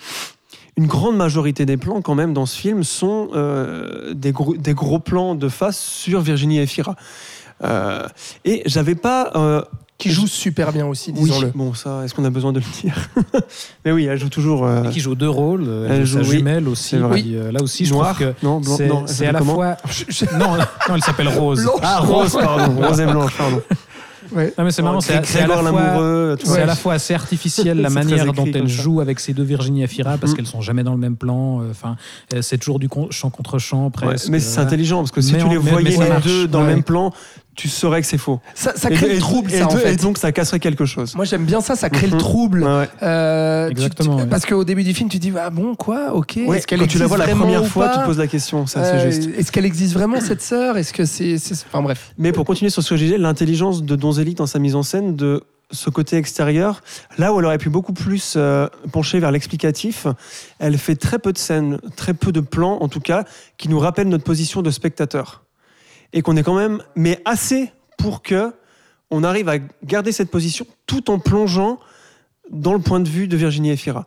une 0.77 0.87
grande 0.87 1.17
majorité 1.17 1.65
des 1.67 1.77
plans 1.77 2.01
quand 2.01 2.15
même 2.15 2.33
dans 2.33 2.45
ce 2.47 2.57
film 2.57 2.83
sont 2.83 3.29
euh, 3.35 4.13
des, 4.15 4.31
gros, 4.31 4.55
des 4.55 4.73
gros 4.73 4.97
plans 4.99 5.35
de 5.35 5.49
face 5.49 5.77
sur 5.79 6.21
Virginie 6.21 6.59
Efira. 6.59 6.95
Euh, 7.63 8.07
et 8.45 8.63
j'avais 8.65 8.95
pas 8.95 9.31
euh, 9.35 9.61
Qui 9.97 10.11
joue 10.11 10.27
super 10.27 10.71
bien 10.71 10.85
aussi, 10.85 11.11
oui, 11.15 11.31
bon 11.55 11.73
ça, 11.73 12.03
est-ce 12.05 12.13
qu'on 12.13 12.23
a 12.23 12.29
besoin 12.29 12.53
de 12.53 12.59
le 12.59 12.65
dire 12.83 12.95
Mais 13.85 13.91
oui, 13.91 14.05
elle 14.05 14.19
joue 14.19 14.29
toujours. 14.29 14.63
euh, 14.65 14.83
qui 14.89 14.99
joue 14.99 15.15
deux 15.15 15.29
rôles, 15.29 15.63
euh, 15.67 15.87
Elle 15.89 16.01
elle 16.01 16.05
joue, 16.05 16.21
sa 16.23 16.29
oui, 16.29 16.37
jumelle 16.37 16.67
aussi. 16.67 16.95
euh, 16.97 17.51
là 17.51 17.63
aussi, 17.63 17.85
je 17.85 17.93
trouve 17.93 18.13
que 18.15 18.33
non, 18.43 18.59
blanc, 18.59 18.75
c'est 18.77 18.87
non, 18.87 19.01
elle 19.07 19.07
c'est 19.13 19.25
à 19.25 19.31
la 19.31 19.41
fois. 19.41 19.75
non, 20.37 20.57
non, 20.57 20.95
elle 20.95 21.03
s'appelle 21.03 21.29
Rose. 21.29 21.63
Blanche. 21.63 21.79
Ah 21.81 21.99
Rose, 22.01 22.37
pardon, 22.39 22.75
Rose 22.87 22.99
et 22.99 23.05
blanche, 23.07 23.35
pardon. 23.35 23.61
Ouais. 24.35 24.53
Non, 24.57 24.65
mais 24.65 24.71
c'est 24.71 24.81
marrant, 24.81 24.99
c'est 24.99 25.25
c'est 25.25 25.39
à 25.39 25.47
la 25.47 25.57
fois. 25.57 26.35
C'est 26.43 26.61
à 26.61 26.65
la 26.65 26.75
fois 26.75 26.93
assez 26.95 27.13
artificiel 27.13 27.79
la 27.81 27.89
manière 27.89 28.23
écrit 28.27 28.33
dont 28.35 28.51
elle 28.59 28.67
joue 28.67 28.99
avec 28.99 29.19
ces 29.21 29.33
deux 29.33 29.43
Virginie 29.43 29.83
Efira 29.83 30.17
parce 30.17 30.33
Mm. 30.33 30.35
qu'elles 30.35 30.47
sont 30.47 30.59
jamais 30.61 30.83
dans 30.83 30.91
le 30.91 30.97
même 30.99 31.15
plan. 31.15 31.61
Enfin, 31.71 31.95
euh, 32.33 32.41
c'est 32.41 32.57
toujours 32.57 32.77
du 32.77 32.89
con- 32.89 33.07
chant 33.09 33.29
contre 33.29 33.57
chant 33.57 33.85
Ouais, 33.85 33.91
presque. 33.91 34.27
mais 34.29 34.41
c'est 34.41 34.59
intelligent 34.59 34.97
parce 34.97 35.11
que 35.11 35.21
si 35.21 35.31
Mais 35.31 35.39
tu 35.39 35.45
en- 35.45 35.49
les 35.49 35.57
voyais 35.57 35.89
les 35.91 36.21
deux 36.23 36.47
dans 36.47 36.59
le 36.61 36.67
même 36.67 36.83
plan, 36.83 37.13
tu 37.57 37.67
saurais 37.67 37.99
que 38.01 38.07
c'est 38.07 38.17
faux. 38.19 38.39
Ça, 38.55 38.71
ça 38.77 38.89
crée 38.89 39.07
et- 39.07 39.13
le 39.15 39.19
trouble, 39.19 39.51
et, 39.51 39.57
ça, 39.57 39.67
en 39.67 39.77
et 39.79 39.95
donc 39.97 40.17
ça 40.19 40.31
casserait 40.31 40.59
quelque 40.59 40.85
chose. 40.85 41.13
Moi, 41.15 41.25
j'aime 41.25 41.43
bien 41.43 41.59
ça, 41.59 41.75
ça 41.75 41.89
crée 41.89 42.07
Mhm. 42.07 42.13
le 42.13 42.17
trouble. 42.19 42.63
Ouais, 42.63 42.69
ouais. 42.81 42.89
Euh, 43.03 43.65
tu- 43.67 43.71
Exactement, 43.71 44.15
tu- 44.17 44.21
ouais. 44.23 44.29
Parce 44.29 44.45
qu'au 44.45 44.63
début 44.63 44.83
du 44.83 44.93
film, 44.93 45.09
tu 45.09 45.17
te 45.17 45.21
dis, 45.23 45.33
ah 45.37 45.49
bon, 45.49 45.75
quoi, 45.75 46.13
ok. 46.13 46.37
Ouais, 46.47 46.57
Est-ce 46.59 46.67
qu'elle 46.67 46.79
quand 46.79 46.87
tu 46.87 46.99
la 46.99 47.07
vois 47.07 47.17
la 47.17 47.27
première 47.27 47.65
fois, 47.65 47.89
tu 47.89 47.99
te 47.99 48.05
poses 48.05 48.19
la 48.19 48.27
question, 48.27 48.65
c'est 48.67 48.79
assez 48.79 48.91
Euh, 49.07 49.11
juste. 49.11 49.29
Est-ce 49.37 49.51
qu'elle 49.51 49.65
existe 49.65 49.93
vraiment, 49.95 50.21
cette 50.21 50.41
sœur? 50.41 50.77
Est-ce 50.77 50.93
que 50.93 51.03
c'est. 51.03 51.37
c'est- 51.39 51.65
Enfin, 51.67 51.81
bref. 51.81 52.13
Mais 52.17 52.31
pour 52.31 52.45
continuer 52.45 52.69
sur 52.69 52.81
ce 52.83 52.91
que 52.91 52.95
je 52.95 53.03
disais, 53.05 53.17
l'intelligence 53.17 53.83
de 53.83 53.95
Donzelli 53.95 54.35
dans 54.35 54.45
sa 54.47 54.59
mise 54.59 54.75
en 54.75 54.83
scène, 54.83 55.15
de 55.15 55.43
ce 55.71 55.89
côté 55.89 56.15
extérieur, 56.15 56.81
là 57.17 57.33
où 57.33 57.39
elle 57.39 57.45
aurait 57.45 57.57
pu 57.57 57.69
beaucoup 57.69 57.91
plus 57.91 58.35
euh, 58.37 58.67
pencher 58.93 59.19
vers 59.19 59.31
l'explicatif, 59.31 60.05
elle 60.59 60.77
fait 60.77 60.95
très 60.95 61.19
peu 61.19 61.33
de 61.33 61.37
scènes, 61.37 61.79
très 61.97 62.13
peu 62.13 62.31
de 62.31 62.39
plans 62.39 62.77
en 62.81 62.87
tout 62.87 63.01
cas, 63.01 63.25
qui 63.57 63.67
nous 63.67 63.79
rappellent 63.79 64.07
notre 64.07 64.23
position 64.23 64.61
de 64.61 64.69
spectateur. 64.71 65.41
Et 66.13 66.21
qu'on 66.21 66.35
est 66.37 66.43
quand 66.43 66.55
même, 66.55 66.81
mais 66.95 67.21
assez 67.25 67.71
pour 67.97 68.21
que 68.21 68.53
on 69.09 69.23
arrive 69.23 69.49
à 69.49 69.57
garder 69.83 70.11
cette 70.11 70.29
position 70.29 70.65
tout 70.85 71.09
en 71.09 71.19
plongeant 71.19 71.79
dans 72.51 72.73
le 72.73 72.79
point 72.79 72.99
de 72.99 73.09
vue 73.09 73.27
de 73.27 73.37
Virginie 73.37 73.71
Efira. 73.71 74.05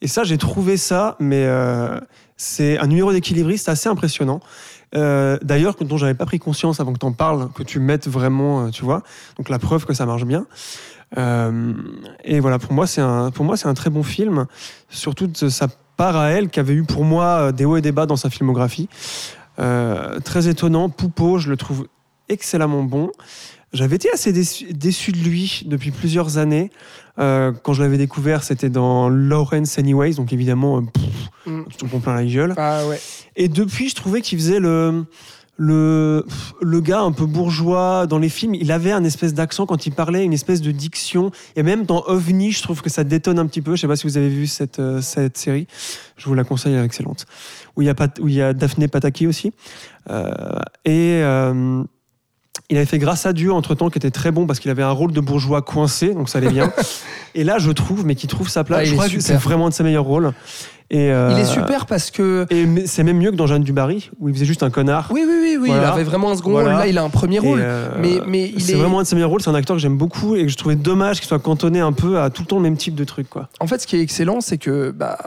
Et 0.00 0.08
ça, 0.08 0.24
j'ai 0.24 0.38
trouvé 0.38 0.76
ça, 0.76 1.16
mais 1.18 1.44
euh, 1.46 1.98
c'est 2.36 2.78
un 2.78 2.86
numéro 2.86 3.12
d'équilibriste 3.12 3.68
assez 3.68 3.88
impressionnant. 3.88 4.40
Euh, 4.94 5.38
D'ailleurs, 5.42 5.76
dont 5.80 5.96
j'avais 5.96 6.14
pas 6.14 6.26
pris 6.26 6.38
conscience 6.38 6.78
avant 6.80 6.92
que 6.92 6.98
tu 6.98 7.06
en 7.06 7.12
parles, 7.12 7.48
que 7.54 7.62
tu 7.62 7.78
mettes 7.78 8.06
vraiment, 8.06 8.66
euh, 8.66 8.70
tu 8.70 8.84
vois. 8.84 9.02
Donc 9.36 9.48
la 9.48 9.58
preuve 9.58 9.86
que 9.86 9.94
ça 9.94 10.06
marche 10.06 10.24
bien. 10.24 10.46
Et 12.24 12.40
voilà, 12.40 12.58
pour 12.58 12.72
moi, 12.72 12.88
c'est 12.88 13.00
un, 13.00 13.30
pour 13.30 13.44
moi, 13.44 13.56
c'est 13.56 13.68
un 13.68 13.74
très 13.74 13.88
bon 13.88 14.02
film, 14.02 14.46
surtout 14.90 15.28
de 15.28 15.48
sa 15.48 15.68
part 15.96 16.16
à 16.16 16.30
elle, 16.30 16.48
qui 16.50 16.58
avait 16.58 16.74
eu 16.74 16.82
pour 16.82 17.04
moi 17.04 17.52
des 17.52 17.64
hauts 17.64 17.76
et 17.76 17.82
des 17.82 17.92
bas 17.92 18.04
dans 18.04 18.16
sa 18.16 18.30
filmographie. 18.30 18.88
Euh, 19.58 20.18
très 20.20 20.48
étonnant, 20.48 20.88
Poupeau, 20.88 21.38
je 21.38 21.50
le 21.50 21.56
trouve 21.56 21.86
excellemment 22.28 22.82
bon. 22.82 23.10
J'avais 23.72 23.96
été 23.96 24.08
assez 24.12 24.32
déçu, 24.32 24.72
déçu 24.72 25.12
de 25.12 25.18
lui 25.18 25.62
depuis 25.66 25.90
plusieurs 25.90 26.38
années. 26.38 26.70
Euh, 27.18 27.52
quand 27.62 27.72
je 27.72 27.82
l'avais 27.82 27.98
découvert, 27.98 28.42
c'était 28.44 28.70
dans 28.70 29.08
Lawrence 29.08 29.78
Anyways, 29.78 30.14
donc 30.14 30.32
évidemment, 30.32 30.78
euh, 30.78 30.80
pff, 30.82 31.04
Mm. 31.46 31.62
je 31.70 31.76
te 31.76 31.84
prends 31.84 32.00
plein 32.00 32.14
la 32.14 32.24
gueule. 32.24 32.54
Ah 32.56 32.86
ouais. 32.86 32.98
Et 33.36 33.48
depuis, 33.48 33.90
je 33.90 33.94
trouvais 33.94 34.22
qu'il 34.22 34.38
faisait 34.38 34.60
le, 34.60 35.04
le, 35.56 36.24
le 36.60 36.80
gars 36.80 37.00
un 37.00 37.12
peu 37.12 37.26
bourgeois 37.26 38.06
dans 38.06 38.18
les 38.18 38.28
films. 38.28 38.54
Il 38.54 38.72
avait 38.72 38.92
un 38.92 39.04
espèce 39.04 39.34
d'accent 39.34 39.66
quand 39.66 39.86
il 39.86 39.92
parlait, 39.92 40.24
une 40.24 40.32
espèce 40.32 40.60
de 40.60 40.70
diction. 40.72 41.30
Et 41.56 41.62
même 41.62 41.84
dans 41.84 42.02
OVNI, 42.06 42.52
je 42.52 42.62
trouve 42.62 42.82
que 42.82 42.90
ça 42.90 43.04
détonne 43.04 43.38
un 43.38 43.46
petit 43.46 43.62
peu. 43.62 43.76
Je 43.76 43.80
sais 43.82 43.86
pas 43.88 43.96
si 43.96 44.06
vous 44.06 44.16
avez 44.16 44.28
vu 44.28 44.46
cette, 44.46 44.78
euh, 44.80 45.00
cette 45.00 45.36
série. 45.36 45.66
Je 46.16 46.26
vous 46.26 46.34
la 46.34 46.44
conseille, 46.44 46.74
elle 46.74 46.82
est 46.82 46.84
excellente. 46.84 47.26
Où 47.76 47.82
il 47.82 47.86
y 47.86 47.88
a, 47.88 47.94
Pat- 47.94 48.18
où 48.20 48.28
il 48.28 48.34
y 48.34 48.42
a 48.42 48.52
Daphné 48.52 48.88
Pataki 48.88 49.26
aussi. 49.26 49.52
Euh, 50.10 50.30
et. 50.84 51.20
euh, 51.22 51.84
il 52.70 52.76
avait 52.76 52.86
fait 52.86 52.98
Grâce 52.98 53.26
à 53.26 53.32
Dieu 53.32 53.52
entre 53.52 53.74
temps, 53.74 53.90
qui 53.90 53.98
était 53.98 54.10
très 54.10 54.30
bon 54.30 54.46
parce 54.46 54.58
qu'il 54.58 54.70
avait 54.70 54.82
un 54.82 54.90
rôle 54.90 55.12
de 55.12 55.20
bourgeois 55.20 55.62
coincé, 55.62 56.14
donc 56.14 56.28
ça 56.28 56.38
allait 56.38 56.48
bien. 56.50 56.72
et 57.34 57.44
là, 57.44 57.58
je 57.58 57.70
trouve, 57.70 58.06
mais 58.06 58.14
qui 58.14 58.26
trouve 58.26 58.48
sa 58.48 58.64
place. 58.64 58.80
Ah, 58.80 58.84
il 58.84 58.88
je 58.88 58.94
crois 58.94 59.08
que 59.08 59.20
c'est 59.20 59.34
vraiment 59.34 59.66
un 59.66 59.68
de 59.70 59.74
ses 59.74 59.82
meilleurs 59.84 60.04
rôles. 60.04 60.32
Et, 60.90 61.06
Il 61.06 61.10
euh, 61.12 61.36
est 61.36 61.44
super 61.46 61.86
parce 61.86 62.10
que. 62.10 62.46
et 62.50 62.86
c'est 62.86 63.02
même 63.02 63.16
mieux 63.18 63.30
que 63.30 63.36
dans 63.36 63.46
Jeanne 63.46 63.62
du 63.64 63.72
Barry, 63.72 64.10
où 64.20 64.28
il 64.28 64.34
faisait 64.34 64.44
juste 64.44 64.62
un 64.62 64.70
connard. 64.70 65.08
Oui, 65.10 65.22
oui, 65.26 65.34
oui, 65.42 65.56
oui. 65.60 65.68
Voilà. 65.68 65.88
Il 65.88 65.92
avait 65.92 66.04
vraiment 66.04 66.30
un 66.30 66.36
second 66.36 66.50
Voilà. 66.52 66.70
rôle. 66.70 66.78
Là, 66.80 66.86
il 66.86 66.98
a 66.98 67.02
un 67.02 67.08
premier 67.10 67.38
rôle. 67.38 67.58
euh, 67.62 67.88
mais, 68.00 68.20
mais 68.26 68.52
il 68.54 68.62
c'est 68.62 68.72
est. 68.72 68.76
vraiment 68.76 68.98
un 68.98 69.02
de 69.02 69.06
ses 69.06 69.14
meilleurs 69.14 69.30
rôles. 69.30 69.40
C'est 69.42 69.50
un 69.50 69.54
acteur 69.54 69.76
que 69.76 69.82
j'aime 69.82 69.96
beaucoup 69.96 70.36
et 70.36 70.42
que 70.42 70.48
je 70.48 70.56
trouvais 70.56 70.76
dommage 70.76 71.18
qu'il 71.20 71.26
soit 71.28 71.38
cantonné 71.38 71.80
un 71.80 71.92
peu 71.92 72.20
à 72.20 72.28
tout 72.30 72.42
le 72.42 72.46
temps 72.48 72.56
le 72.56 72.62
même 72.62 72.76
type 72.76 72.94
de 72.94 73.04
truc. 73.04 73.28
Quoi. 73.30 73.48
En 73.60 73.66
fait, 73.66 73.80
ce 73.80 73.86
qui 73.86 73.96
est 73.96 74.00
excellent, 74.00 74.40
c'est 74.42 74.58
que 74.58 74.90
bah, 74.90 75.18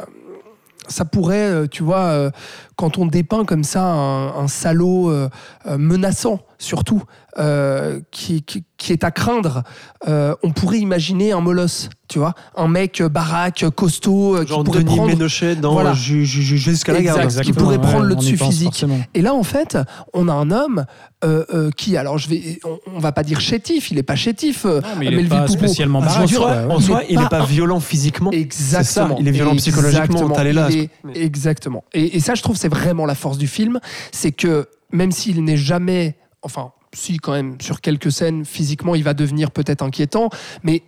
ça 0.87 1.05
pourrait, 1.05 1.35
euh, 1.49 1.67
tu 1.69 1.81
vois, 1.83 2.31
quand 2.77 2.97
on 2.97 3.05
dépeint 3.05 3.43
comme 3.43 3.63
ça 3.65 3.83
un, 3.83 4.27
un 4.43 4.47
salaud 4.47 5.09
euh, 5.11 5.29
euh, 5.65 5.77
menaçant, 5.77 6.39
surtout, 6.59 7.03
euh, 7.39 7.99
qui, 8.11 8.41
qui- 8.43 8.63
qui 8.77 8.93
est 8.93 9.03
à 9.03 9.09
craindre, 9.09 9.63
euh, 10.07 10.35
on 10.43 10.51
pourrait 10.51 10.77
imaginer 10.79 11.31
un 11.31 11.39
molosse, 11.41 11.89
tu 12.07 12.19
vois, 12.19 12.35
un 12.55 12.67
mec 12.67 13.01
baraque, 13.01 13.65
costaud, 13.75 14.37
qui 14.45 14.53
pourrait 14.53 14.83
Denis 14.83 14.95
prendre. 14.95 15.07
Ménochet 15.09 15.55
dans 15.55 15.73
Voilà. 15.73 15.93
Ju- 15.93 16.25
Ju- 16.25 16.43
Ju- 16.43 16.57
Jusqu'à 16.59 16.93
la 16.93 17.01
garde. 17.01 17.21
Exact. 17.23 17.43
qui 17.43 17.53
pourrait 17.53 17.81
prendre 17.81 18.05
le 18.05 18.15
dessus 18.15 18.37
physique. 18.37 18.67
forcément. 18.69 18.99
Et 19.15 19.21
là, 19.23 19.33
en 19.33 19.41
fait, 19.43 19.77
on 20.13 20.27
a 20.27 20.33
un 20.33 20.51
homme 20.51 20.85
euh, 21.23 21.43
euh, 21.53 21.71
qui, 21.75 21.97
alors 21.97 22.19
je 22.19 22.29
vais, 22.29 22.59
on, 22.63 22.77
on 22.95 22.99
va 22.99 23.11
pas 23.11 23.23
dire 23.23 23.39
chétif, 23.39 23.89
il 23.89 23.97
est 23.97 24.03
pas 24.03 24.15
chétif. 24.15 24.65
Non, 24.65 24.81
mais 24.99 25.07
il 25.07 25.13
est 25.13 25.15
Melville 25.15 25.29
pas 25.29 25.47
spécialement 25.47 25.99
Ah, 26.03 26.05
En 26.05 26.13
baraque, 26.13 26.29
soi, 26.29 26.51
en 26.69 26.77
il 26.77 26.83
soi, 26.83 27.03
est 27.03 27.07
il 27.09 27.17
n'est 27.17 27.23
pas- 27.23 27.29
pas 27.39 27.45
violent 27.45 27.79
physiquement. 27.79 28.29
Exactement. 28.31 29.07
Ça, 29.09 29.15
il 29.19 29.27
est 29.27 29.31
violent 29.31 29.55
psychologiquement, 29.55 30.35
Exactement. 30.35 30.69
est- 30.69 30.89
Exactement. 31.15 31.83
Et, 31.93 32.15
et 32.17 32.19
ça, 32.19 32.35
je 32.35 32.43
trouve, 32.43 32.57
c'est 32.57 32.66
vraiment 32.67 33.05
la 33.05 33.15
force 33.15 33.37
du 33.37 33.47
film. 33.47 33.79
C'est 34.11 34.31
que 34.31 34.67
même 34.91 35.11
s'il 35.11 35.43
n'est 35.43 35.57
jamais, 35.57 36.17
enfin, 36.41 36.71
si 36.93 37.17
quand 37.17 37.33
même, 37.33 37.57
sur 37.61 37.81
quelques 37.81 38.11
scènes, 38.11 38.45
physiquement, 38.45 38.95
il 38.95 39.03
va 39.03 39.13
devenir 39.13 39.51
peut-être 39.51 39.81
inquiétant, 39.83 40.29
mais 40.63 40.83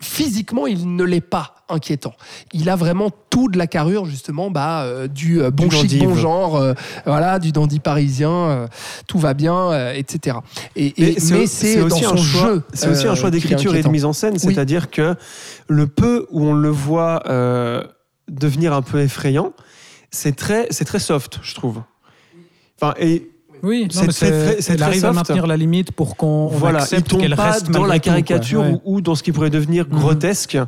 physiquement, 0.00 0.66
il 0.66 0.94
ne 0.96 1.02
l'est 1.02 1.20
pas 1.22 1.54
inquiétant. 1.70 2.12
Il 2.52 2.68
a 2.68 2.76
vraiment 2.76 3.10
tout 3.30 3.48
de 3.48 3.58
la 3.58 3.66
carrure, 3.66 4.04
justement, 4.04 4.50
bah, 4.50 4.82
euh, 4.82 5.08
du 5.08 5.40
euh, 5.40 5.50
bon 5.50 5.66
Du 5.66 5.74
chic, 5.76 5.90
dandy. 5.98 6.06
bon 6.06 6.14
genre, 6.14 6.56
euh, 6.56 6.74
voilà, 7.04 7.38
du 7.38 7.52
dandy 7.52 7.80
parisien, 7.80 8.30
euh, 8.30 8.66
tout 9.06 9.18
va 9.18 9.34
bien, 9.34 9.72
euh, 9.72 9.92
etc. 9.94 10.38
Et, 10.76 10.86
et- 10.86 10.94
Mais 11.14 11.20
c'est- 11.20 11.46
c'est 11.46 11.74
c'est 11.74 11.80
aussi 11.80 12.04
un 12.04 12.16
choix- 12.16 12.48
jeu. 12.48 12.62
C'est 12.74 12.88
aussi 12.90 13.06
un 13.06 13.14
choix 13.14 13.30
d'écriture 13.30 13.74
et 13.74 13.82
de 13.82 13.88
mise 13.88 14.04
en 14.04 14.12
scène, 14.12 14.34
Oui. 14.34 14.40
c'est-à-dire 14.40 14.90
que 14.90 15.16
le 15.68 15.86
peu 15.86 16.26
où 16.30 16.44
on 16.46 16.52
le 16.54 16.70
voit 16.70 17.22
euh, 17.26 17.82
devenir 18.28 18.72
un 18.74 18.82
peu 18.82 19.00
effrayant, 19.00 19.52
c'est 20.10 20.34
très, 20.36 20.66
c'est 20.70 20.84
très 20.84 20.98
soft, 20.98 21.38
je 21.42 21.54
trouve. 21.54 21.82
Enfin, 22.80 22.94
et 22.98 23.28
Oui, 23.62 23.88
C'est 23.90 24.06
très- 24.06 24.82
arrive 24.82 25.04
à 25.04 25.08
soft. 25.08 25.14
maintenir 25.28 25.46
la 25.48 25.56
limite 25.56 25.90
pour 25.90 26.16
qu'on 26.16 26.26
on 26.26 26.46
voilà, 26.46 26.78
il 26.78 26.82
accepte 26.82 27.08
tombe 27.08 27.20
qu'elle 27.20 27.34
pas 27.34 27.50
reste 27.50 27.70
dans 27.70 27.84
la 27.86 27.94
tout, 27.98 28.04
caricature 28.04 28.60
Ouais. 28.60 28.80
ou, 28.84 28.96
ou 28.96 29.00
dans 29.00 29.16
ce 29.16 29.22
qui 29.24 29.32
pourrait 29.32 29.50
devenir 29.50 29.86
Mhm. 29.90 29.98
grotesque. 29.98 30.58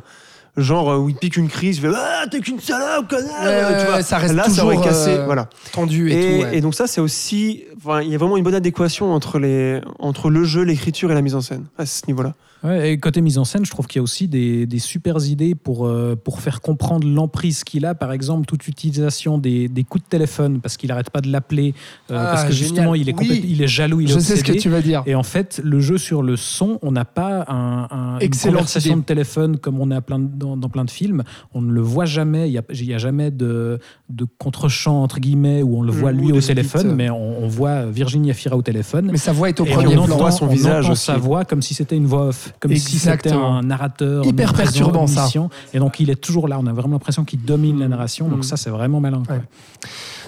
genre 0.57 0.89
euh, 0.91 0.97
où 0.97 1.07
il 1.07 1.15
pique 1.15 1.37
une 1.37 1.47
crise, 1.47 1.77
il 1.77 1.81
fait 1.83 1.95
ah 1.95 2.25
t'es 2.29 2.41
qu'une 2.41 2.59
salope 2.59 3.07
connard, 3.09 3.79
tu 3.79 3.85
vois. 3.85 4.03
ça 4.03 4.17
reste 4.17 4.33
Là, 4.33 4.49
ça 4.49 4.65
aurait 4.65 4.75
toujours, 4.75 4.89
cassé, 4.89 5.11
euh, 5.11 5.23
voilà. 5.25 5.47
tendu 5.71 6.11
et, 6.11 6.11
Et, 6.11 6.39
tout. 6.41 6.43
ouais. 6.43 6.57
et 6.57 6.59
donc 6.59 6.75
ça, 6.75 6.87
c'est 6.87 6.99
aussi, 6.99 7.63
il 8.03 8.09
y 8.09 8.15
a 8.15 8.17
vraiment 8.17 8.35
une 8.35 8.43
bonne 8.43 8.53
adéquation 8.55 9.13
entre 9.13 9.39
les, 9.39 9.79
entre 9.97 10.29
le 10.29 10.43
jeu, 10.43 10.63
l'écriture 10.63 11.09
et 11.09 11.13
la 11.13 11.21
mise 11.21 11.35
en 11.35 11.39
scène 11.41 11.67
à 11.77 11.85
ce 11.85 12.01
niveau-là. 12.07 12.33
Ouais, 12.63 12.91
et 12.93 12.97
côté 12.99 13.21
mise 13.21 13.39
en 13.39 13.43
scène, 13.43 13.65
je 13.65 13.71
trouve 13.71 13.87
qu'il 13.87 13.97
y 13.97 14.01
a 14.01 14.03
aussi 14.03 14.27
des, 14.27 14.67
des 14.67 14.77
super 14.77 15.17
idées 15.25 15.55
pour, 15.55 15.87
euh, 15.87 16.15
pour 16.15 16.41
faire 16.41 16.61
comprendre 16.61 17.07
l'emprise 17.07 17.63
qu'il 17.63 17.85
a. 17.87 17.95
Par 17.95 18.11
exemple, 18.11 18.45
toute 18.45 18.67
utilisation 18.67 19.39
des, 19.39 19.67
des 19.67 19.83
coups 19.83 20.03
de 20.03 20.09
téléphone, 20.09 20.59
parce 20.61 20.77
qu'il 20.77 20.89
n'arrête 20.89 21.09
pas 21.09 21.21
de 21.21 21.31
l'appeler, 21.31 21.73
euh, 22.11 22.17
Ah, 22.19 22.31
parce 22.33 22.43
que 22.45 22.51
génial. 22.51 22.67
justement, 22.75 22.95
il 22.95 23.09
est, 23.09 23.19
Oui. 23.19 23.43
il 23.47 23.61
est 23.63 23.67
jaloux, 23.67 23.99
il 24.01 24.11
est 24.11 24.13
Je 24.13 24.19
sais 24.19 24.35
ce 24.37 24.43
que 24.43 24.51
tu 24.51 24.69
vas 24.69 24.81
dire. 24.81 25.01
Et 25.07 25.15
en 25.15 25.23
fait, 25.23 25.59
le 25.63 25.79
jeu 25.79 25.97
sur 25.97 26.21
le 26.21 26.35
son, 26.37 26.77
on 26.83 26.91
n'a 26.91 27.03
pas 27.05 27.45
un, 27.47 27.87
un- 27.89 28.19
une 28.19 28.29
conversation 28.29 28.91
idée. 28.93 29.01
de 29.01 29.05
téléphone 29.05 29.57
comme 29.57 29.79
on 29.79 29.89
a 29.89 30.01
plein 30.01 30.19
de- 30.19 30.27
dans, 30.31 30.55
dans 30.55 30.69
plein 30.69 30.85
de 30.85 30.91
films. 30.91 31.23
On 31.55 31.61
ne 31.61 31.71
le 31.71 31.81
voit 31.81 32.05
jamais. 32.05 32.47
Il 32.47 32.51
n'y 32.51 32.91
a, 32.93 32.95
a 32.95 32.99
jamais 32.99 33.31
de, 33.31 33.79
de 34.09 34.25
contre-champ, 34.37 35.01
entre 35.01 35.19
guillemets, 35.19 35.63
où 35.63 35.77
on 35.77 35.81
le 35.81 35.91
voit 35.91 36.11
ou 36.11 36.15
lui 36.15 36.31
au 36.31 36.39
téléphone, 36.41 36.93
mais 36.95 37.09
on, 37.09 37.43
on 37.43 37.47
voit 37.47 37.85
Virginie 37.87 38.29
Efira 38.29 38.55
au 38.55 38.61
téléphone. 38.61 39.09
Mais 39.11 39.17
sa 39.17 39.31
voix 39.31 39.49
est 39.49 39.59
au 39.59 39.65
premier 39.65 39.97
on 39.97 40.05
plan. 40.05 40.15
entend, 40.15 40.31
son 40.31 40.45
on 40.45 40.49
visage 40.49 40.85
entend 40.85 40.95
sa 40.95 41.17
voix 41.17 41.43
comme 41.43 41.63
si 41.63 41.73
c'était 41.73 41.95
une 41.97 42.05
voix 42.05 42.27
off, 42.27 42.50
comme 42.59 42.75
si 42.75 42.99
c'était 42.99 43.31
un 43.31 43.61
narrateur. 43.61 44.25
Hyper 44.25 44.53
perturbant, 44.53 45.07
ça. 45.07 45.27
Et 45.73 45.79
donc 45.79 45.99
il 45.99 46.09
est 46.09 46.15
toujours 46.21 46.47
là. 46.47 46.57
On 46.59 46.65
a 46.67 46.73
vraiment 46.73 46.93
l'impression 46.95 47.23
qu'il 47.25 47.41
domine 47.43 47.79
la 47.79 47.87
narration. 47.87 48.27
Donc 48.27 48.39
Mm. 48.39 48.43
ça, 48.43 48.57
c'est 48.57 48.69
vraiment 48.69 48.99
malin. 48.99 49.23
quoi. 49.25 49.35
Ouais. 49.37 49.41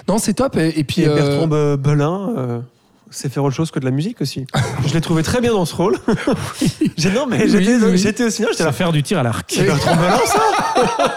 Non, 0.08 0.18
c'est 0.18 0.34
top. 0.34 0.56
Et, 0.56 0.78
et 0.78 0.84
puis, 0.84 1.02
Et 1.02 1.08
euh, 1.08 1.14
Bertrand 1.14 1.46
Be- 1.48 1.76
Belin 1.76 2.62
sait 3.16 3.28
faire 3.28 3.44
autre 3.44 3.54
chose 3.56 3.70
que 3.70 3.78
de 3.78 3.84
la 3.84 3.90
musique 3.90 4.20
aussi. 4.20 4.46
je 4.86 4.92
l'ai 4.94 5.00
trouvé 5.00 5.22
très 5.22 5.40
bien 5.40 5.52
dans 5.52 5.64
ce 5.64 5.74
rôle. 5.74 5.96
J'ai- 6.96 7.10
non, 7.10 7.26
mais 7.26 7.42
Oui, 7.44 7.50
j'étais 7.50 7.74
oui. 7.84 7.98
j'étais 7.98 8.24
au 8.24 8.30
cinéma, 8.30 8.52
j'étais 8.52 8.62
C'est 8.62 8.68
là. 8.68 8.72
faire 8.72 8.92
du 8.92 9.02
tir 9.02 9.18
à 9.18 9.22
l'arc. 9.22 9.50
C'est 9.54 9.66
ça 9.68 9.74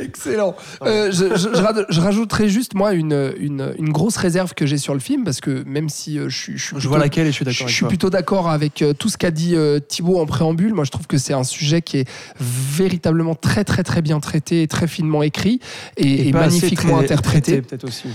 Excellent. 0.00 0.54
Euh, 0.82 1.10
je, 1.10 1.36
je- 1.36 1.48
je 1.54 1.62
ra- 1.62 1.74
je 1.88 2.00
rajouterai 2.00 2.48
juste, 2.48 2.74
moi, 2.74 2.92
une, 2.92 3.32
une, 3.38 3.74
une 3.78 3.90
grosse 3.90 4.16
réserve 4.16 4.54
que 4.54 4.64
j'ai 4.66 4.78
sur 4.78 4.94
le 4.94 5.00
film, 5.00 5.24
parce 5.24 5.40
que 5.40 5.64
même 5.66 5.88
si 5.88 6.18
euh, 6.18 6.28
je, 6.28 6.36
suis- 6.36 6.52
je 6.56 6.62
suis 6.62 6.68
Je 6.68 6.74
plutôt- 6.74 6.88
vois 6.90 6.98
laquelle 6.98 7.26
et 7.26 7.30
je 7.30 7.36
suis 7.36 7.44
Je 7.44 7.50
d'accord 7.50 7.64
avec 7.66 7.74
suis 7.74 7.86
plutôt 7.86 8.10
d'accord 8.10 8.48
avec 8.50 8.82
euh, 8.82 8.92
tout 8.92 9.08
ce 9.08 9.18
qu'a 9.18 9.30
dit 9.30 9.54
euh, 9.56 9.80
Thibaut 9.80 10.18
en 10.20 10.26
préambule. 10.26 10.72
Moi, 10.74 10.84
je 10.84 10.90
trouve 10.90 11.06
que 11.06 11.18
c'est 11.18 11.34
un 11.34 11.44
sujet 11.44 11.82
qui 11.82 11.98
est 11.98 12.08
véritablement 12.40 13.34
très, 13.34 13.64
très, 13.64 13.82
très 13.82 14.02
bien 14.02 14.20
traité, 14.20 14.62
et 14.62 14.68
très 14.68 14.86
finement 14.86 15.22
écrit 15.22 15.60
et, 15.96 16.28
et 16.28 16.32
magnifiquement 16.32 16.98
interprété. 16.98 17.52
traité, 17.52 17.62
peut-être 17.62 17.84
aussi. 17.84 18.08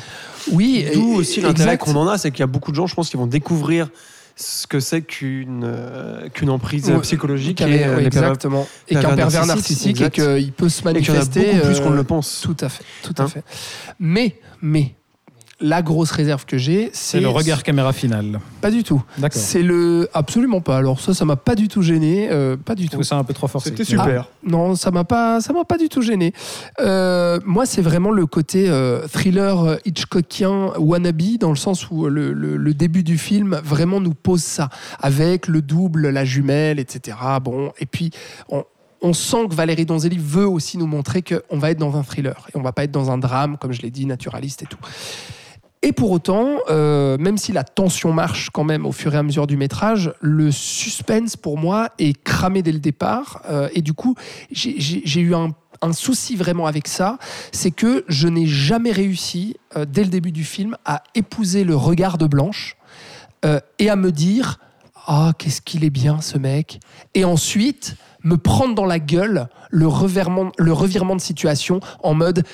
Oui, 0.51 0.85
D'où 0.93 1.15
aussi 1.15 1.41
l'intérêt 1.41 1.77
qu'on 1.77 1.95
en 1.95 2.07
a, 2.07 2.17
c'est 2.17 2.31
qu'il 2.31 2.41
y 2.41 2.43
a 2.43 2.47
beaucoup 2.47 2.71
de 2.71 2.75
gens, 2.75 2.87
je 2.87 2.95
pense, 2.95 3.09
qui 3.09 3.17
vont 3.17 3.27
découvrir 3.27 3.89
ce 4.35 4.65
que 4.65 4.79
c'est 4.79 5.01
qu'une 5.03 5.63
euh, 5.63 6.27
qu'une 6.29 6.49
emprise 6.49 6.91
psychologique 7.03 7.61
et 7.61 7.85
euh, 7.85 7.99
exactement. 7.99 8.67
Et 8.89 8.95
qu'un 8.95 9.15
pervers 9.15 9.45
narcissique, 9.45 9.99
narcissique 9.99 10.01
et 10.01 10.09
qu'il 10.41 10.53
peut 10.53 10.69
se 10.69 10.81
et 10.89 10.93
qu'il 11.01 11.07
y 11.07 11.11
en 11.11 11.13
a 11.13 11.17
manifester. 11.17 11.53
beaucoup 11.53 11.65
plus 11.65 11.79
qu'on 11.79 11.89
ne 11.89 11.93
euh, 11.93 11.97
le 11.97 12.03
pense. 12.03 12.41
Tout 12.41 12.57
à 12.59 12.69
fait, 12.69 12.83
tout 13.03 13.13
à 13.17 13.23
Hein 13.23 13.27
fait. 13.27 13.43
Mais, 13.99 14.39
mais, 14.61 14.95
la 15.65 15.81
grosse 15.81 16.11
réserve 16.11 16.45
que 16.45 16.57
j'ai, 16.57 16.89
c'est 16.91 17.17
C'est 17.17 17.19
le 17.21 17.29
regard 17.29 17.63
caméra 17.63 17.93
final. 17.93 18.41
Pas 18.59 18.69
du 18.69 18.83
tout. 18.83 19.01
D'accord. 19.17 19.41
C'est 19.41 19.63
le 19.63 20.09
absolument 20.13 20.59
pas. 20.59 20.75
Alors 20.77 20.99
ça, 20.99 21.13
ça 21.13 21.23
m'a 21.23 21.37
pas 21.37 21.55
du 21.55 21.69
tout 21.69 21.81
gêné, 21.81 22.27
euh, 22.31 22.57
pas 22.57 22.75
du 22.75 22.89
tout. 22.89 23.01
ça 23.01 23.15
un 23.15 23.23
peu 23.23 23.33
trop 23.33 23.47
forcé. 23.47 23.69
C'était 23.69 23.85
super. 23.85 24.29
Non, 24.45 24.75
ça 24.75 24.91
m'a 24.91 25.05
pas, 25.05 25.39
ça 25.39 25.53
m'a 25.53 25.63
pas 25.63 25.77
du 25.77 25.87
tout 25.87 26.01
gêné. 26.01 26.33
Euh, 26.81 27.39
moi, 27.45 27.65
c'est 27.65 27.81
vraiment 27.81 28.11
le 28.11 28.25
côté 28.25 28.65
euh, 28.69 29.07
thriller 29.07 29.77
Hitchcockien 29.85 30.73
wannabe, 30.77 31.37
dans 31.39 31.49
le 31.51 31.55
sens 31.55 31.89
où 31.89 32.07
le, 32.07 32.33
le- 32.33 32.57
le 32.57 32.73
début 32.73 33.03
du 33.03 33.17
film 33.17 33.59
vraiment 33.63 34.01
nous 34.01 34.13
pose 34.13 34.43
ça, 34.43 34.67
avec 34.99 35.47
le 35.47 35.61
double, 35.61 36.09
la 36.09 36.25
jumelle, 36.25 36.77
etc. 36.79 37.15
Bon, 37.41 37.71
et 37.79 37.85
puis 37.85 38.11
on, 38.49 38.65
on 39.01 39.13
sent 39.13 39.47
que 39.49 39.55
Valérie 39.55 39.85
Donzelli 39.85 40.17
veut 40.19 40.47
aussi 40.47 40.77
nous 40.77 40.87
montrer 40.87 41.21
qu'on 41.21 41.57
va 41.57 41.71
être 41.71 41.79
dans 41.79 41.95
un 41.95 42.03
thriller 42.03 42.47
et 42.53 42.57
on 42.57 42.61
va 42.61 42.73
pas 42.73 42.83
être 42.83 42.91
dans 42.91 43.11
un 43.11 43.17
drame, 43.17 43.57
comme 43.57 43.71
je 43.71 43.81
l'ai 43.81 43.91
dit, 43.91 44.05
naturaliste 44.05 44.63
et 44.63 44.65
tout. 44.65 44.77
Et 45.85 45.91
pour 45.91 46.11
autant, 46.11 46.59
euh, 46.69 47.17
même 47.17 47.37
si 47.37 47.51
la 47.51 47.65
tension 47.65 48.13
marche 48.13 48.49
quand 48.51 48.63
même 48.63 48.85
au 48.85 48.93
fur 48.93 49.13
et 49.13 49.17
à 49.17 49.23
mesure 49.23 49.47
du 49.47 49.57
métrage, 49.57 50.13
le 50.21 50.49
suspense 50.49 51.35
pour 51.35 51.57
moi 51.57 51.89
est 51.99 52.17
cramé 52.23 52.63
dès 52.63 52.71
le 52.71 52.79
départ. 52.79 53.41
Euh, 53.49 53.67
et 53.73 53.81
du 53.81 53.91
coup, 53.91 54.15
j'ai- 54.49 55.19
eu 55.19 55.35
un, 55.35 55.51
souci 55.91 56.37
vraiment 56.37 56.67
avec 56.67 56.87
ça, 56.87 57.17
c'est 57.51 57.71
que 57.71 58.05
je 58.07 58.29
n'ai 58.29 58.45
jamais 58.45 58.93
réussi, 58.93 59.57
euh, 59.75 59.83
dès 59.83 60.05
le 60.05 60.09
début 60.09 60.31
du 60.31 60.45
film, 60.45 60.77
à 60.85 61.03
épouser 61.15 61.65
le 61.65 61.75
regard 61.75 62.17
de 62.17 62.27
Blanche 62.27 62.77
et 63.77 63.89
à 63.89 63.97
me 63.97 64.13
dire 64.13 64.59
Ah, 65.05 65.33
qu'est-ce 65.37 65.59
qu'il 65.59 65.83
est 65.83 65.89
bien 65.89 66.21
ce 66.21 66.37
mec 66.37 66.79
Et 67.13 67.25
ensuite, 67.25 67.97
me 68.23 68.37
prendre 68.37 68.73
dans 68.73 68.85
la 68.85 68.99
gueule 68.99 69.49
le 69.69 69.87
revirement 69.87 71.15
de 71.15 71.21
situation 71.21 71.81
en 72.01 72.13
mode 72.13 72.45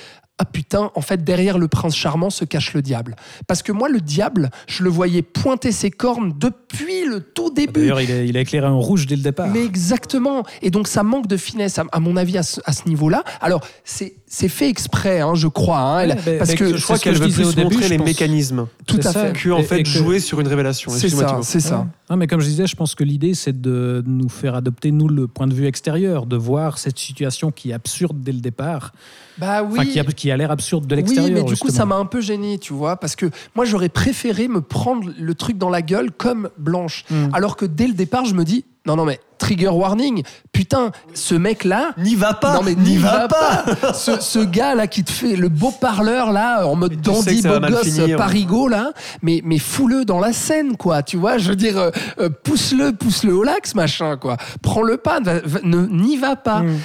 ah 0.42 0.46
putain, 0.46 0.90
en 0.94 1.02
fait, 1.02 1.22
derrière 1.22 1.58
le 1.58 1.68
prince 1.68 1.94
charmant 1.94 2.30
se 2.30 2.46
cache 2.46 2.72
le 2.72 2.80
diable. 2.80 3.14
Parce 3.46 3.62
que 3.62 3.72
moi, 3.72 3.90
le 3.90 4.00
diable, 4.00 4.48
je 4.66 4.82
le 4.82 4.88
voyais 4.88 5.20
pointer 5.20 5.70
ses 5.70 5.90
cornes 5.90 6.32
depuis 6.38 7.04
le 7.04 7.20
tout 7.20 7.50
début. 7.50 7.80
D'ailleurs, 7.80 8.00
il, 8.00 8.38
a 8.38 8.40
éclairé 8.40 8.66
en 8.66 8.80
rouge 8.80 9.04
dès 9.06 9.16
le 9.16 9.22
départ. 9.22 9.48
Mais 9.48 9.62
exactement. 9.62 10.44
Et 10.62 10.70
donc, 10.70 10.88
ça 10.88 11.02
manque 11.02 11.26
de 11.26 11.36
finesse, 11.36 11.78
à, 11.78 11.84
à 11.92 12.00
mon 12.00 12.16
avis, 12.16 12.38
à 12.38 12.42
ce, 12.42 12.60
niveau-là. 12.88 13.22
Alors, 13.42 13.60
c'est 13.84 14.14
c'est 14.26 14.48
fait 14.48 14.70
exprès, 14.70 15.20
hein, 15.20 15.34
je 15.34 15.46
crois. 15.48 15.78
hein, 15.80 15.98
elle- 16.00 16.10
Ouais, 16.12 16.18
mais- 16.24 16.38
parce 16.38 16.54
que 16.54 16.74
Je 16.74 16.82
crois 16.82 16.98
qu'elle 16.98 17.18
que 17.18 17.24
veut 17.24 17.28
plus 17.30 17.48
au 17.48 17.52
début, 17.52 17.74
montrer 17.74 17.88
les 17.90 17.98
pense. 17.98 18.06
mécanismes 18.06 18.66
tout 18.86 19.00
à 19.04 19.12
fait. 19.12 19.32
que 19.34 19.50
en 19.50 19.58
Et- 19.58 19.62
fait 19.64 19.80
et 19.80 19.82
que- 19.82 19.88
jouer 19.90 20.20
sur 20.20 20.40
une 20.40 20.48
révélation. 20.48 20.90
C'est 20.90 21.10
ça, 21.10 21.40
c'est 21.42 21.60
ça. 21.60 21.86
Non, 22.08 22.16
mais 22.16 22.26
comme 22.26 22.40
je 22.40 22.46
disais, 22.46 22.66
je 22.66 22.76
pense 22.76 22.94
que 22.94 23.04
l'idée, 23.04 23.34
c'est 23.34 23.60
de 23.60 24.02
nous 24.06 24.28
faire 24.30 24.54
adopter, 24.54 24.90
nous, 24.90 25.08
le 25.08 25.26
point 25.28 25.46
de 25.46 25.52
vue 25.54 25.66
extérieur, 25.66 26.24
de 26.26 26.36
voir 26.36 26.78
cette 26.78 26.98
situation 26.98 27.50
qui 27.50 27.70
est 27.70 27.74
absurde 27.74 28.16
dès 28.22 28.32
le 28.32 28.40
départ, 28.40 28.92
Bah 29.40 29.62
oui. 29.62 29.78
enfin, 29.80 29.84
qui 29.90 29.98
a, 30.00 30.04
qui 30.04 30.30
a 30.30 30.36
l'air 30.36 30.50
absurde 30.50 30.86
de 30.86 30.94
Oui, 30.94 31.02
l'extérieur. 31.02 31.32
mais 31.32 31.42
du 31.42 31.56
coup, 31.56 31.70
ça 31.70 31.84
m'a 31.86 31.96
un 31.96 32.04
peu 32.06 32.20
gêné, 32.20 32.58
tu 32.58 32.72
vois, 32.72 32.96
parce 32.96 33.16
que 33.16 33.26
moi, 33.54 33.64
j'aurais 33.64 33.88
préféré 33.88 34.48
me 34.48 34.60
prendre 34.60 35.08
le 35.18 35.34
truc 35.34 35.56
dans 35.58 35.70
la 35.70 35.82
gueule 35.82 36.10
comme 36.12 36.50
Blanche. 36.58 37.04
Mm. 37.10 37.28
Alors 37.32 37.56
que 37.56 37.64
dès 37.64 37.86
le 37.86 37.94
départ, 37.94 38.24
je 38.24 38.34
me 38.34 38.44
dis, 38.44 38.64
non, 38.86 38.96
non, 38.96 39.04
mais 39.04 39.20
trigger 39.38 39.68
warning, 39.68 40.22
putain, 40.52 40.90
ce 41.14 41.34
mec-là, 41.34 41.92
N'y 41.98 42.14
va 42.14 42.34
pas 42.34 42.54
non 42.54 42.62
mais 42.62 42.74
n'y 42.74 42.96
va 42.98 43.26
pas, 43.28 43.64
ce, 43.94 44.20
ce 44.20 44.38
gars 44.38 44.74
là 44.74 44.86
qui 44.86 45.02
te 45.02 45.10
fait 45.10 45.34
le 45.36 45.48
beau 45.48 45.70
parleur 45.70 46.30
là 46.30 46.66
en 46.66 46.76
mode 46.76 47.00
dandy 47.00 47.40
beau 47.40 47.58
gosse 47.60 47.98
parigo 48.18 48.68
là 48.68 48.92
mais 49.22 49.40
mais 49.44 49.58
fous-le 49.58 50.04
dans 50.04 50.20
la 50.20 50.34
scène 50.34 50.76
quoi 50.76 51.02
tu 51.02 51.16
vois 51.16 51.38
je 51.38 51.48
veux 51.50 51.56
dire 51.56 51.78
euh, 51.78 51.90
euh, 52.20 52.28
pousse-le 52.28 52.92
pousse-le 52.92 53.34
au 53.34 53.42
lax 53.42 53.74
machin 53.74 54.18
quoi 54.18 54.36
prends-le 54.60 54.98
pas 54.98 55.20
va- 55.20 55.40
va- 55.42 55.60
ne 55.62 55.86
n'y 55.86 56.18
va 56.18 56.36
pas 56.36 56.60
Mm. 56.62 56.76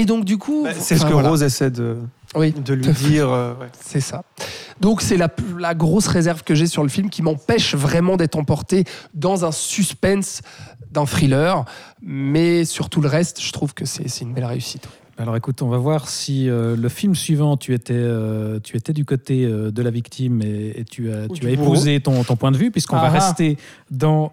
Et 0.00 0.04
donc 0.04 0.24
du 0.24 0.38
coup 0.38 0.62
Bah, 0.64 0.70
C'est 0.78 0.96
ce 0.96 1.04
que 1.04 1.12
voilà. 1.12 1.28
Rose 1.30 1.42
essaie 1.42 1.70
de, 1.70 1.98
oui 2.34 2.52
de 2.52 2.74
lui 2.74 2.88
dire. 2.92 3.30
euh, 3.30 3.54
ouais. 3.54 3.66
c'est 3.84 4.00
ça. 4.00 4.22
Donc 4.80 5.02
c'est 5.02 5.16
la, 5.16 5.28
la 5.58 5.74
grosse 5.74 6.06
réserve 6.06 6.42
que 6.44 6.54
j'ai 6.54 6.66
sur 6.66 6.82
le 6.82 6.88
film 6.88 7.10
qui 7.10 7.22
m'empêche 7.22 7.74
vraiment 7.74 8.16
d'être 8.16 8.36
emporté 8.36 8.84
dans 9.14 9.44
un 9.44 9.52
suspense 9.52 10.40
d'un 10.92 11.04
thriller. 11.04 11.64
Mais 12.02 12.64
sur 12.64 12.88
tout 12.88 13.00
le 13.00 13.08
reste, 13.08 13.40
je 13.42 13.52
trouve 13.52 13.74
que 13.74 13.84
c'est 13.84 14.20
une 14.20 14.32
belle 14.34 14.44
réussite. 14.46 14.88
Alors 15.20 15.36
écoute, 15.36 15.62
on 15.62 15.68
va 15.68 15.78
voir 15.78 16.08
si 16.08 16.48
euh, 16.48 16.76
le 16.76 16.88
film 16.88 17.16
suivant, 17.16 17.56
tu 17.56 17.74
étais, 17.74 17.92
euh, 17.92 18.60
tu 18.62 18.76
étais 18.76 18.92
du 18.92 19.04
côté 19.04 19.44
euh, 19.44 19.72
de 19.72 19.82
la 19.82 19.90
victime 19.90 20.42
et, 20.42 20.74
et 20.78 20.84
tu 20.84 21.10
as, 21.12 21.24
Ou 21.28 21.34
tu 21.34 21.46
as 21.48 21.50
épousé 21.50 21.98
ton, 22.00 22.22
ton 22.22 22.36
point 22.36 22.52
de 22.52 22.56
vue, 22.56 22.70
puisqu'on 22.70 22.94
va 22.96 23.02
Ah 23.06 23.12
ah. 23.16 23.18
rester 23.26 23.56
dans 23.90 24.30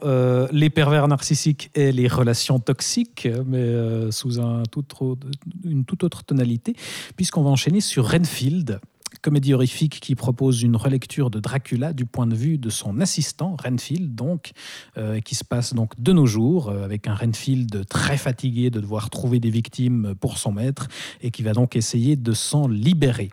les 0.52 0.70
pervers 0.70 1.07
narcissiques 1.07 1.72
et 1.74 1.91
les 1.91 2.07
relations 2.07 2.60
toxiques, 2.60 3.28
mais 3.48 4.12
sous 4.12 4.40
un 4.40 4.62
tout 4.72 4.80
autre- 4.80 5.18
une 5.64 5.86
toute 5.86 6.03
autre 6.03 6.24
tonalité, 6.24 6.76
puisqu'on 7.16 7.41
va 7.41 7.49
enchaîner 7.49 7.82
sur 7.82 8.12
Renfield. 8.12 8.80
Comédie 9.22 9.54
horrifique 9.54 10.00
qui 10.00 10.16
propose 10.16 10.62
une 10.62 10.76
relecture 10.76 11.30
de 11.30 11.40
Dracula 11.40 11.94
du 11.94 12.06
point 12.06 12.28
de 12.28 12.36
vue 12.36 12.58
de 12.58 12.70
son 12.70 13.00
assistant, 13.00 13.56
Renfield, 13.64 14.16
donc, 14.16 14.52
euh, 14.98 15.20
qui 15.20 15.36
se 15.36 15.44
passe 15.44 15.74
donc 15.74 16.00
de 16.02 16.12
nos 16.14 16.26
jours, 16.26 16.70
euh, 16.70 16.84
avec 16.84 17.08
un 17.08 17.16
Renfield 17.16 17.86
très 17.88 18.18
fatigué 18.18 18.70
de 18.70 18.80
devoir 18.80 19.10
trouver 19.10 19.40
des 19.40 19.50
victimes 19.50 20.16
pour 20.20 20.38
son 20.38 20.52
maître 20.52 20.88
et 21.22 21.32
qui 21.32 21.44
va 21.44 21.54
donc 21.54 21.76
essayer 21.76 22.16
de 22.16 22.34
s'en 22.34 22.68
libérer. 22.68 23.30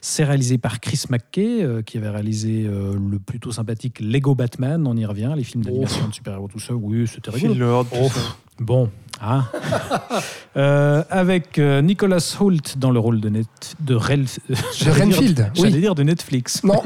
C'est 0.00 0.24
réalisé 0.24 0.58
par 0.58 0.80
Chris 0.80 1.02
McKay, 1.10 1.62
euh, 1.62 1.82
qui 1.82 1.98
avait 1.98 2.10
réalisé 2.10 2.62
le 2.66 3.18
plutôt 3.18 3.52
sympathique 3.52 4.00
Lego 4.00 4.34
Batman, 4.34 4.86
on 4.86 4.96
y 4.96 5.04
revient, 5.04 5.32
les 5.36 5.44
films 5.44 5.64
d'animation 5.64 6.08
de 6.08 6.14
super-héros, 6.14 6.48
tout 6.48 6.60
ça, 6.60 6.74
oui, 6.74 7.06
c'était 7.06 7.30
rigolo. 7.30 7.52
Phil 7.54 7.60
Lord, 7.60 7.86
tout 7.86 7.96
Oh, 8.00 8.08
ça. 8.08 8.36
Bon, 8.60 8.90
hein. 9.22 9.44
Euh, 10.56 11.02
avec 11.10 11.58
euh, 11.58 11.82
Nicholas 11.82 12.34
Hoult 12.40 12.78
dans 12.78 12.90
le 12.90 12.98
rôle 12.98 13.20
de, 13.20 13.28
net, 13.28 13.46
de, 13.80 13.94
Rel- 13.94 14.24
j'allais 14.78 15.04
Renfield, 15.04 15.50
oui. 15.56 15.60
J'allais 15.64 15.80
dire 15.80 15.94
de 15.94 16.02
Netflix. 16.02 16.64
Non, 16.64 16.80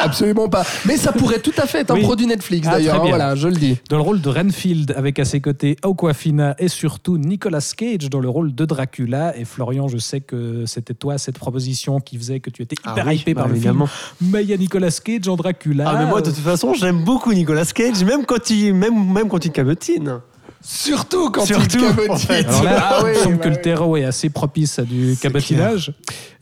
absolument 0.00 0.48
pas. 0.48 0.64
Mais 0.84 0.96
ça 0.96 1.12
pourrait 1.12 1.38
tout 1.38 1.52
à 1.56 1.66
fait 1.68 1.82
être 1.82 1.92
un 1.92 1.94
Oui. 1.94 2.02
produit 2.02 2.26
Netflix 2.26 2.66
Ah, 2.68 2.72
d'ailleurs. 2.74 2.96
hein, 3.04 3.06
voilà, 3.08 3.36
je 3.36 3.46
le 3.46 3.54
dis. 3.54 3.78
Dans 3.88 3.98
le 3.98 4.02
rôle 4.02 4.20
de 4.20 4.28
Renfield, 4.28 4.94
avec 4.96 5.20
à 5.20 5.24
ses 5.24 5.40
côtés 5.40 5.76
Aquafina 5.84 6.56
et 6.58 6.66
surtout 6.66 7.16
Nicolas 7.18 7.64
Cage 7.76 8.10
dans 8.10 8.18
le 8.18 8.28
rôle 8.28 8.52
de 8.52 8.64
Dracula. 8.64 9.36
Et 9.38 9.44
Florian, 9.44 9.86
je 9.86 9.98
sais 9.98 10.20
que 10.20 10.66
c'était 10.66 10.94
toi 10.94 11.16
cette 11.16 11.38
proposition 11.38 12.00
qui 12.00 12.18
faisait 12.18 12.40
que 12.40 12.50
tu 12.50 12.62
étais 12.62 12.74
Ah 12.82 12.94
hyper 12.94 13.06
oui, 13.06 13.16
hypé 13.18 13.34
bah, 13.34 13.42
par 13.42 13.48
le 13.48 13.54
évidemment. 13.54 13.86
film. 13.86 14.32
Mais 14.32 14.42
il 14.42 14.50
y 14.50 14.54
a 14.54 14.56
Nicolas 14.56 14.90
Cage 14.90 15.28
en 15.28 15.36
Dracula. 15.36 15.84
Ah 15.86 15.98
mais 16.00 16.06
moi 16.06 16.20
de 16.20 16.30
toute 16.32 16.40
façon 16.40 16.74
j'aime 16.74 17.04
beaucoup 17.04 17.32
Nicolas 17.32 17.64
Cage 17.66 18.02
même 18.02 18.26
quand 18.26 18.50
il 18.50 18.74
même 18.74 19.12
même 19.12 19.28
quand 19.28 19.44
il 19.44 19.52
cabotine. 19.52 20.18
Surtout 20.66 21.30
quand 21.30 21.44
Surtout, 21.44 21.76
il 21.78 21.82
cabotine. 21.88 22.10
en 22.12 22.16
fait. 22.16 22.46
Alors 22.48 22.62
là, 22.64 22.88
Ah 22.90 22.98
il 23.00 23.04
oui, 23.04 23.10
me 23.10 23.14
semble 23.16 23.36
bah 23.36 23.44
que 23.44 23.48
le 23.50 23.56
terreau 23.60 23.96
est 23.96 24.04
assez 24.04 24.30
propice 24.30 24.78
à 24.78 24.82
du 24.82 25.16
cabotinage. 25.20 25.92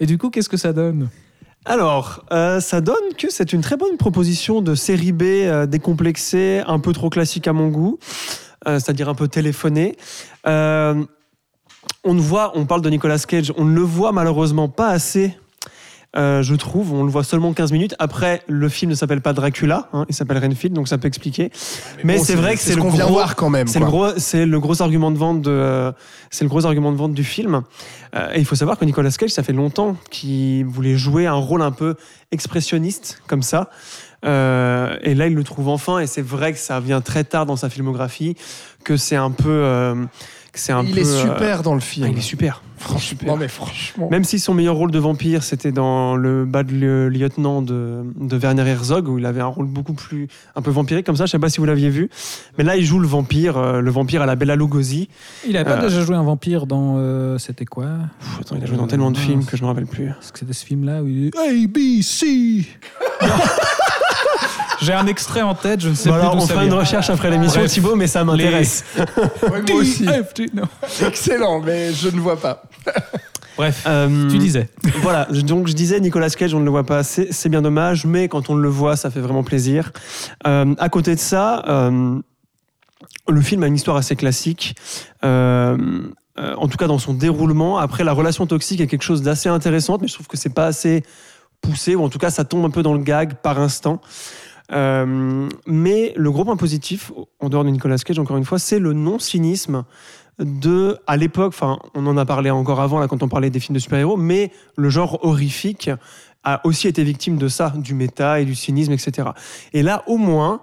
Et 0.01 0.07
du 0.07 0.16
coup, 0.19 0.31
qu'est-ce 0.31 0.49
que 0.49 0.57
ça 0.57 0.73
donne 0.73 1.09
Alors, 1.65 2.24
euh, 2.32 2.61
ça 2.61 2.81
donne 2.81 2.94
que 3.19 3.31
c'est 3.31 3.53
une 3.53 3.61
très 3.62 3.77
bonne 3.77 3.97
proposition 3.97 4.62
de 4.62 4.74
série 4.74 5.12
B 5.12 5.23
euh, 5.23 5.66
décomplexée, 5.66 6.62
un 6.66 6.78
peu 6.78 6.93
trop 6.93 7.11
classique 7.11 7.49
à 7.49 7.53
mon 7.53 7.69
goût, 7.69 7.99
euh, 8.69 8.78
c'est-à-dire 8.78 9.09
un 9.09 9.15
peu 9.15 9.27
téléphonée. 9.28 9.97
Euh, 10.47 11.05
on 12.05 12.15
ne 12.15 12.20
voit, 12.20 12.53
on 12.57 12.65
parle 12.65 12.82
de 12.82 12.90
Nicolas 12.90 13.19
Cage, 13.19 13.53
on 13.57 13.65
ne 13.65 13.74
le 13.74 13.82
voit 13.82 14.12
malheureusement 14.12 14.69
pas 14.69 14.89
assez. 14.89 15.36
Euh, 16.16 16.43
je 16.43 16.55
trouve, 16.55 16.93
on 16.93 17.05
le 17.05 17.10
voit 17.10 17.24
seulement 17.24 17.52
15 17.52 17.72
minutes. 17.72 17.94
Après, 17.98 18.43
le 18.47 18.68
film 18.68 18.90
ne 18.90 18.94
s'appelle 18.97 19.20
pas 19.20 19.32
Dracula, 19.32 19.89
hein, 19.93 20.05
il 20.09 20.14
s'appelle 20.14 20.39
Renfield, 20.39 20.74
donc 20.74 20.89
ça 20.89 20.98
peut 20.98 21.09
expliquer. 21.09 21.51
Mais, 22.05 22.16
Bon, 22.18 22.24
c'est 22.24 22.34
vrai 22.34 22.55
que 22.55 22.60
ce 22.60 22.68
c'est 22.68 22.74
le 22.74 22.82
qu'on 22.82 22.89
gros, 22.89 22.97
vient 22.97 23.06
voir 23.06 23.34
quand 23.36 23.51
même. 23.51 23.66
c'est 23.66 23.78
le 23.80 23.86
gros, 23.86 24.09
c'est 24.18 24.44
le 24.47 24.60
gros 24.60 24.82
argument 24.82 25.10
de 25.10 25.18
vente 25.18 25.43
de, 25.43 25.51
euh, 25.51 25.93
c'est 26.30 26.44
le 26.44 26.51
gros 26.51 26.66
argument 26.66 26.93
de 26.93 26.97
vente 26.97 27.14
du 27.14 27.24
film. 27.24 27.62
Euh, 28.14 28.30
et 28.34 28.40
il 28.40 28.44
faut 28.44 28.56
savoir 28.56 28.78
que 28.78 28.84
Nicolas 28.84 29.10
Cage, 29.10 29.30
ça 29.30 29.43
fait 29.43 29.55
longtemps 29.55 29.97
qu'il 30.10 30.66
voulait 30.66 30.97
jouer 30.97 31.26
un 31.26 31.32
rôle 31.32 31.62
un 31.62 31.72
peu 31.72 31.94
expressionniste 32.30 33.22
comme 33.26 33.43
ça. 33.43 33.70
Euh, 34.24 34.97
et 35.02 35.14
là, 35.14 35.26
il 35.26 35.34
le 35.34 35.44
trouve 35.44 35.68
enfin. 35.68 35.98
Et 35.98 36.06
c'est 36.06 36.22
vrai 36.22 36.52
que 36.52 36.59
ça 36.59 36.80
vient 36.80 37.01
très 37.01 37.24
tard 37.24 37.47
dans 37.47 37.56
sa 37.56 37.68
filmographie, 37.68 38.36
que 38.84 38.97
c'est 38.97 39.16
un 39.16 39.30
peu, 39.30 39.48
euh, 39.51 39.94
que 40.52 40.59
c'est 40.59 40.72
un 40.72 40.84
Il 40.84 40.93
peu, 40.93 41.01
est 41.01 41.06
euh, 41.06 41.22
super 41.22 41.62
dans 41.62 41.74
le 41.74 41.80
ah, 41.82 41.84
film. 41.84 42.09
il 42.12 42.18
est 42.18 42.22
super. 42.22 42.62
Franchement, 42.82 43.18
non 43.28 43.36
mais 43.36 43.46
franchement. 43.48 44.09
Même 44.10 44.24
si 44.24 44.38
son 44.40 44.54
meilleur 44.54 44.74
rôle 44.74 44.90
de 44.90 44.98
vampire, 44.98 45.42
c'était 45.44 45.70
dans 45.72 46.16
le 46.16 46.44
Bad 46.44 46.70
Le- 46.70 47.09
Lieutenant 47.09 47.62
de, 47.62 48.02
de 48.16 48.36
Werner 48.36 48.66
Herzog, 48.68 49.09
où 49.09 49.18
il 49.18 49.26
avait 49.26 49.40
un 49.40 49.46
rôle 49.46 49.66
beaucoup 49.66 49.92
plus 49.94 50.26
un 50.56 50.62
peu 50.62 50.70
vampirique 50.70 51.06
comme 51.06 51.16
ça. 51.16 51.26
Je 51.26 51.30
sais 51.30 51.38
pas 51.38 51.48
si 51.48 51.59
vous 51.59 51.64
l'aviez 51.66 51.90
vu, 51.90 52.10
mais 52.59 52.64
là, 52.64 52.76
il 52.76 52.84
joue 52.84 52.98
le 52.98 53.06
vampire, 53.06 53.56
euh, 53.56 53.80
le 53.80 53.90
vampire 53.90 54.22
à 54.22 54.26
la 54.26 54.34
Bella 54.34 54.56
Lugosi. 54.56 55.09
Il 55.46 55.56
avait 55.56 55.64
pas 55.64 55.76
Euh. 55.78 55.88
déjà 55.88 56.00
joué 56.02 56.16
un 56.16 56.22
vampire 56.24 56.66
dans. 56.66 56.96
euh, 56.98 57.38
C'était 57.38 57.64
quoi? 57.66 57.86
Pff, 58.20 58.40
attends, 58.40 58.56
il 58.56 58.62
a 58.62 58.66
joué 58.66 58.76
dans 58.76 58.86
tellement 58.88 59.10
de 59.12 59.18
films 59.18 59.44
que 59.44 59.56
je 59.56 59.62
me 59.62 59.68
rappelle 59.68 59.86
plus. 59.86 60.06
Est-ce 60.09 60.32
que 60.32 60.38
c'était 60.40 60.52
ce 60.52 60.66
film-là 60.66 61.02
où 61.02 61.06
il 61.06 61.30
dit 61.30 61.38
A, 61.38 61.68
B, 61.68 62.02
C 62.02 62.66
J'ai 64.80 64.92
un 64.94 65.06
extrait 65.06 65.42
en 65.42 65.54
tête, 65.54 65.80
je 65.80 65.90
ne 65.90 65.94
sais 65.94 66.09
Bon, 66.09 66.16
plus 66.16 66.22
alors, 66.22 66.34
d'où 66.36 66.42
on 66.42 66.46
ça 66.46 66.54
fera 66.54 66.64
une 66.64 66.72
recherche 66.72 67.09
après 67.09 67.30
l'émission. 67.30 67.64
Thibaut, 67.66 67.94
mais 67.94 68.09
ça 68.09 68.24
m'intéresse. 68.24 68.84
Ouais, 69.42 69.62
moi 69.68 69.80
aussi. 69.80 70.04
Excellent, 71.06 71.60
mais 71.60 71.92
je 71.92 72.09
ne 72.09 72.18
vois 72.20 72.40
pas. 72.40 72.64
Bref, 73.56 73.84
Euh, 73.86 74.28
tu 74.30 74.38
disais. 74.38 74.68
Voilà, 75.02 75.26
donc 75.26 75.68
je 75.68 75.74
disais 75.74 76.00
Nicolas 76.00 76.30
Cage, 76.30 76.54
on 76.54 76.60
ne 76.60 76.64
le 76.64 76.70
voit 76.70 76.84
pas 76.84 76.98
assez, 76.98 77.28
c'est 77.32 77.48
bien 77.48 77.62
dommage, 77.62 78.06
mais 78.06 78.28
quand 78.28 78.50
on 78.50 78.54
le 78.54 78.68
voit, 78.68 78.96
ça 78.96 79.10
fait 79.10 79.20
vraiment 79.20 79.44
plaisir. 79.44 79.92
Euh, 80.46 80.74
à 80.78 80.88
côté 80.88 81.14
de 81.14 81.20
ça, 81.20 81.62
euh, 81.68 82.18
le 83.28 83.40
film 83.40 83.62
a 83.62 83.66
une 83.66 83.74
histoire 83.74 83.96
assez 83.96 84.16
classique. 84.16 84.74
en 85.22 86.68
tout 86.68 86.76
cas 86.78 86.86
dans 86.86 86.98
son 86.98 87.14
déroulement. 87.14 87.78
Après, 87.78 88.04
la 88.04 88.12
relation 88.12 88.46
toxique 88.46 88.80
est 88.80 88.86
quelque 88.86 89.02
chose 89.04 89.22
d'assez 89.22 89.48
intéressant, 89.48 89.98
mais 90.00 90.09
je 90.09 90.14
trouve 90.14 90.28
que 90.28 90.36
c'est 90.36 90.54
pas 90.54 90.66
assez 90.66 91.02
poussé, 91.60 91.94
ou 91.94 92.02
en 92.02 92.09
tout 92.09 92.18
cas 92.18 92.30
ça 92.30 92.44
tombe 92.44 92.64
un 92.64 92.70
peu 92.70 92.82
dans 92.82 92.94
le 92.94 93.02
gag 93.02 93.34
par 93.34 93.60
instant. 93.60 94.00
Mais 94.70 96.12
le 96.16 96.30
gros 96.30 96.44
point 96.44 96.56
positif, 96.56 97.12
en 97.38 97.50
dehors 97.50 97.64
de 97.64 97.70
Nicolas 97.70 97.98
Cage, 97.98 98.18
encore 98.18 98.38
une 98.38 98.46
fois, 98.46 98.59
c'est 98.59 98.78
le 98.78 98.94
non-cynisme 98.94 99.84
de, 100.38 100.98
à 101.06 101.16
l'époque, 101.16 101.48
enfin, 101.54 101.78
on 101.94 102.06
en 102.06 102.16
a 102.16 102.24
parlé 102.24 102.50
encore 102.50 102.80
avant, 102.80 102.98
là, 102.98 103.06
quand 103.09 103.22
on 103.22 103.28
parlait 103.28 103.50
des 103.50 103.60
films 103.60 103.74
de 103.74 103.78
super-héros, 103.80 104.16
mais 104.16 104.50
le 104.76 104.88
genre 104.90 105.24
horrifique 105.24 105.90
a 106.44 106.60
aussi 106.66 106.88
été 106.88 107.04
victime 107.04 107.36
de 107.36 107.48
ça, 107.48 107.72
du 107.76 107.94
méta 107.94 108.40
et 108.40 108.44
du 108.44 108.54
cynisme, 108.54 108.92
etc. 108.92 109.28
Et 109.72 109.82
là, 109.82 110.02
au 110.06 110.16
moins, 110.16 110.60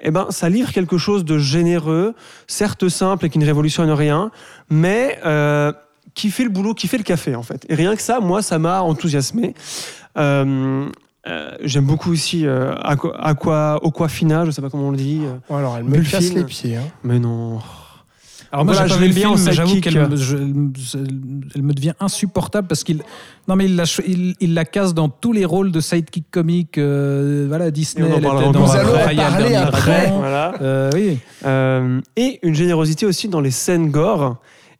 eh 0.00 0.10
ben, 0.10 0.26
ça 0.30 0.48
livre 0.50 0.70
quelque 0.72 0.98
chose 0.98 1.24
de 1.24 1.38
généreux, 1.38 2.14
certes 2.46 2.88
simple 2.88 3.24
et 3.26 3.30
qui 3.30 3.38
ne 3.38 3.46
révolutionne 3.46 3.90
rien, 3.90 4.30
mais 4.68 5.18
euh, 5.24 5.72
qui 6.14 6.30
fait 6.30 6.44
le 6.44 6.50
boulot, 6.50 6.74
qui 6.74 6.88
fait 6.88 6.98
le 6.98 7.04
café, 7.04 7.34
en 7.34 7.42
fait. 7.42 7.64
Et 7.70 7.74
rien 7.74 7.94
que 7.96 8.02
ça, 8.02 8.20
moi, 8.20 8.42
ça 8.42 8.58
m'a 8.58 8.82
enthousiasmé. 8.82 9.54
Euh, 10.18 10.86
euh, 11.26 11.50
J'aime 11.62 11.86
beaucoup 11.86 12.10
aussi 12.12 12.46
Aqua, 12.46 13.16
Aqua, 13.18 13.80
Aquafina, 13.82 14.44
je 14.44 14.50
sais 14.50 14.60
pas 14.60 14.68
comment 14.68 14.88
on 14.88 14.90
le 14.90 14.96
dit. 14.98 15.22
Bon, 15.48 15.56
alors, 15.56 15.76
elle 15.78 15.84
me 15.84 15.90
Bullfine. 15.92 16.18
casse 16.20 16.32
les 16.34 16.44
pieds. 16.44 16.76
hein. 16.76 16.82
Mais 17.02 17.18
non. 17.18 17.60
Alors 18.54 18.64
moi, 18.66 18.74
Voilà, 18.74 18.86
j'ai 18.86 18.94
je 18.94 18.98
pas 19.00 19.00
vu 19.00 19.06
l'aime 19.06 19.10
le 19.10 19.14
bien 19.14 19.28
film, 19.34 19.40
en 19.40 19.44
mais 19.44 19.52
j'avoue 19.52 19.80
qu'elle 19.80 20.08
me, 20.08 20.16
je- 20.16 20.98
elle 21.56 21.62
me 21.62 21.72
devient 21.74 21.92
insupportable 21.98 22.68
parce 22.68 22.84
qu'il, 22.84 23.02
non 23.48 23.56
mais 23.56 23.64
il 23.64 23.74
la, 23.74 23.82
il, 24.06 24.34
il 24.38 24.54
la 24.54 24.64
casse 24.64 24.94
dans 24.94 25.08
tous 25.08 25.32
les 25.32 25.44
rôles 25.44 25.72
de 25.72 25.80
sidekick 25.80 26.26
comique. 26.30 26.78
euh, 26.78 27.46
voilà, 27.48 27.72
Disney. 27.72 28.06
Et 28.06 28.08
on 28.08 28.14
en 28.14 28.16
elle 28.18 28.22
parlera 28.22 28.44
était 28.44 28.52
dans 28.52 28.60
Nous 28.64 28.70
allons 28.76 28.94
après. 29.56 30.12
Voilà. 30.16 30.54
Euh, 30.62 30.90
oui. 30.94 31.18
Euh, 31.44 32.00
et 32.14 32.38
une 32.44 32.54
générosité 32.54 33.06
aussi 33.06 33.26
dans 33.28 33.40
les 33.40 33.50
scènes 33.50 33.90
gore. 33.90 34.36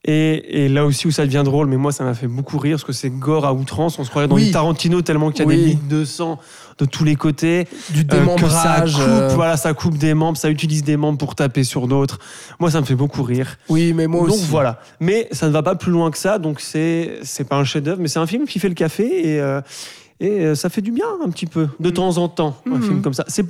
Et, 0.07 0.65
et 0.65 0.69
là 0.69 0.85
aussi 0.85 1.07
où 1.07 1.11
ça 1.11 1.25
devient 1.25 1.43
drôle, 1.45 1.67
mais 1.67 1.79
moi 1.79 1.91
ça 1.91 2.05
m'a 2.05 2.13
fait 2.13 2.27
beaucoup 2.27 2.59
rire 2.59 2.73
parce 2.77 2.85
que 2.85 2.93
c'est 2.93 3.09
gore 3.09 3.47
à 3.47 3.55
outrance. 3.55 3.99
On 3.99 4.05
se 4.05 4.11
croirait 4.11 4.29
dans 4.29 4.35
Oui. 4.35 4.47
du 4.47 4.51
Tarantino 4.51 5.01
tellement 5.01 5.31
qu'il 5.31 5.41
y 5.41 5.43
a 5.45 5.47
Oui. 5.49 5.57
des 5.57 5.65
litres 5.71 5.89
de 5.89 6.05
sang 6.05 6.39
de 6.79 6.85
tous 6.85 7.05
les 7.05 7.17
côtés. 7.17 7.67
Du 7.91 8.01
Euh, 8.01 8.05
que 8.05 8.11
ça 8.11 8.19
démembrage. 8.19 8.93
coupe, 8.95 9.03
euh, 9.03 9.29
voilà, 9.35 9.57
ça 9.57 9.73
coupe 9.73 9.97
des 9.97 10.13
membres, 10.13 10.37
ça 10.37 10.51
utilise 10.51 10.85
des 10.85 10.99
membres 10.99 11.17
pour 11.19 11.35
taper 11.35 11.65
sur 11.65 11.89
d'autres. 11.89 12.19
Moi 12.61 12.71
ça 12.71 12.81
me 12.83 12.85
fait 12.87 12.95
beaucoup 12.97 13.23
rire. 13.23 13.57
Oui, 13.71 13.95
mais 13.95 14.07
moi 14.07 14.21
donc 14.27 14.33
aussi. 14.33 14.47
voilà. 14.51 14.79
Mais 15.01 15.27
ça 15.33 15.47
ne 15.49 15.53
va 15.53 15.63
pas 15.63 15.75
plus 15.75 15.91
loin 15.93 16.11
que 16.11 16.19
ça, 16.19 16.39
donc 16.39 16.61
c'est 16.61 17.21
c'est 17.23 17.45
pas 17.49 17.57
un 17.57 17.65
chef-d'œuvre, 17.65 18.01
mais 18.03 18.09
c'est 18.09 18.19
un 18.19 18.27
film 18.27 18.45
qui 18.47 18.59
fait 18.59 18.69
le 18.69 18.75
café 18.75 19.31
et 19.31 19.41
euh, 19.41 19.63
et 20.21 20.41
euh, 20.45 20.55
ça 20.55 20.69
fait 20.69 20.81
du 20.81 20.93
bien 20.93 21.07
un 21.25 21.29
petit 21.31 21.47
peu 21.47 21.69
de 21.81 21.91
temps 21.91 22.17
en 22.19 22.29
temps 22.29 22.57
un 22.67 22.71
Mhm. 22.77 22.83
film 22.83 23.03
comme 23.03 23.15
ça. 23.15 23.25
C'est 23.29 23.45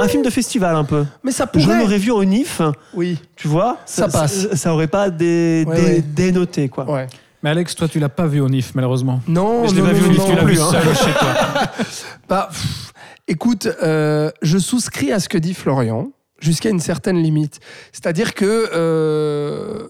un 0.00 0.08
film 0.08 0.22
de 0.22 0.30
festival 0.30 0.76
un 0.76 0.84
peu. 0.84 1.04
Mais 1.24 1.32
ça 1.32 1.48
Je 1.54 1.60
pourrait. 1.60 1.78
l'aurais 1.80 1.98
vu 1.98 2.10
au 2.10 2.24
NIF. 2.24 2.60
Oui. 2.94 3.18
Tu 3.36 3.48
vois, 3.48 3.78
Ça 3.86 4.08
passe. 4.08 4.48
Ça, 4.50 4.56
ça 4.56 4.74
aurait 4.74 4.88
pas 4.88 5.10
dé, 5.10 5.64
Ouais, 5.66 5.76
dé- 5.76 5.82
ouais. 5.82 6.00
dénoté, 6.02 6.68
quoi. 6.68 6.90
Ouais. 6.90 7.06
Mais 7.42 7.50
Alex, 7.50 7.74
toi, 7.74 7.88
tu 7.88 7.98
l'as 7.98 8.08
pas 8.08 8.26
vu 8.26 8.40
au 8.40 8.48
NIF 8.48 8.74
malheureusement. 8.74 9.20
Non, 9.26 9.62
Mais 9.62 9.68
je 9.68 9.74
l'ai 9.74 9.82
pas 9.82 9.92
vu 9.92 10.06
au 10.06 10.10
livre 10.10 10.28
non. 10.28 10.36
non 10.36 10.44
plus, 10.44 10.60
hein. 10.60 10.70
seul 10.70 10.94
chez 10.96 11.12
toi. 11.12 11.34
Bah, 12.28 12.48
pff, 12.50 12.92
écoute, 13.28 13.68
euh, 13.82 14.30
je 14.42 14.58
souscris 14.58 15.12
à 15.12 15.18
ce 15.20 15.28
que 15.28 15.38
dit 15.38 15.54
Florian 15.54 16.10
jusqu'à 16.38 16.68
une 16.70 16.80
certaine 16.80 17.16
limite. 17.22 17.58
C'est-à-dire 17.92 18.34
que, 18.34 18.68
euh, 18.74 19.88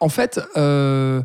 en 0.00 0.08
fait, 0.08 0.40
euh, 0.56 1.22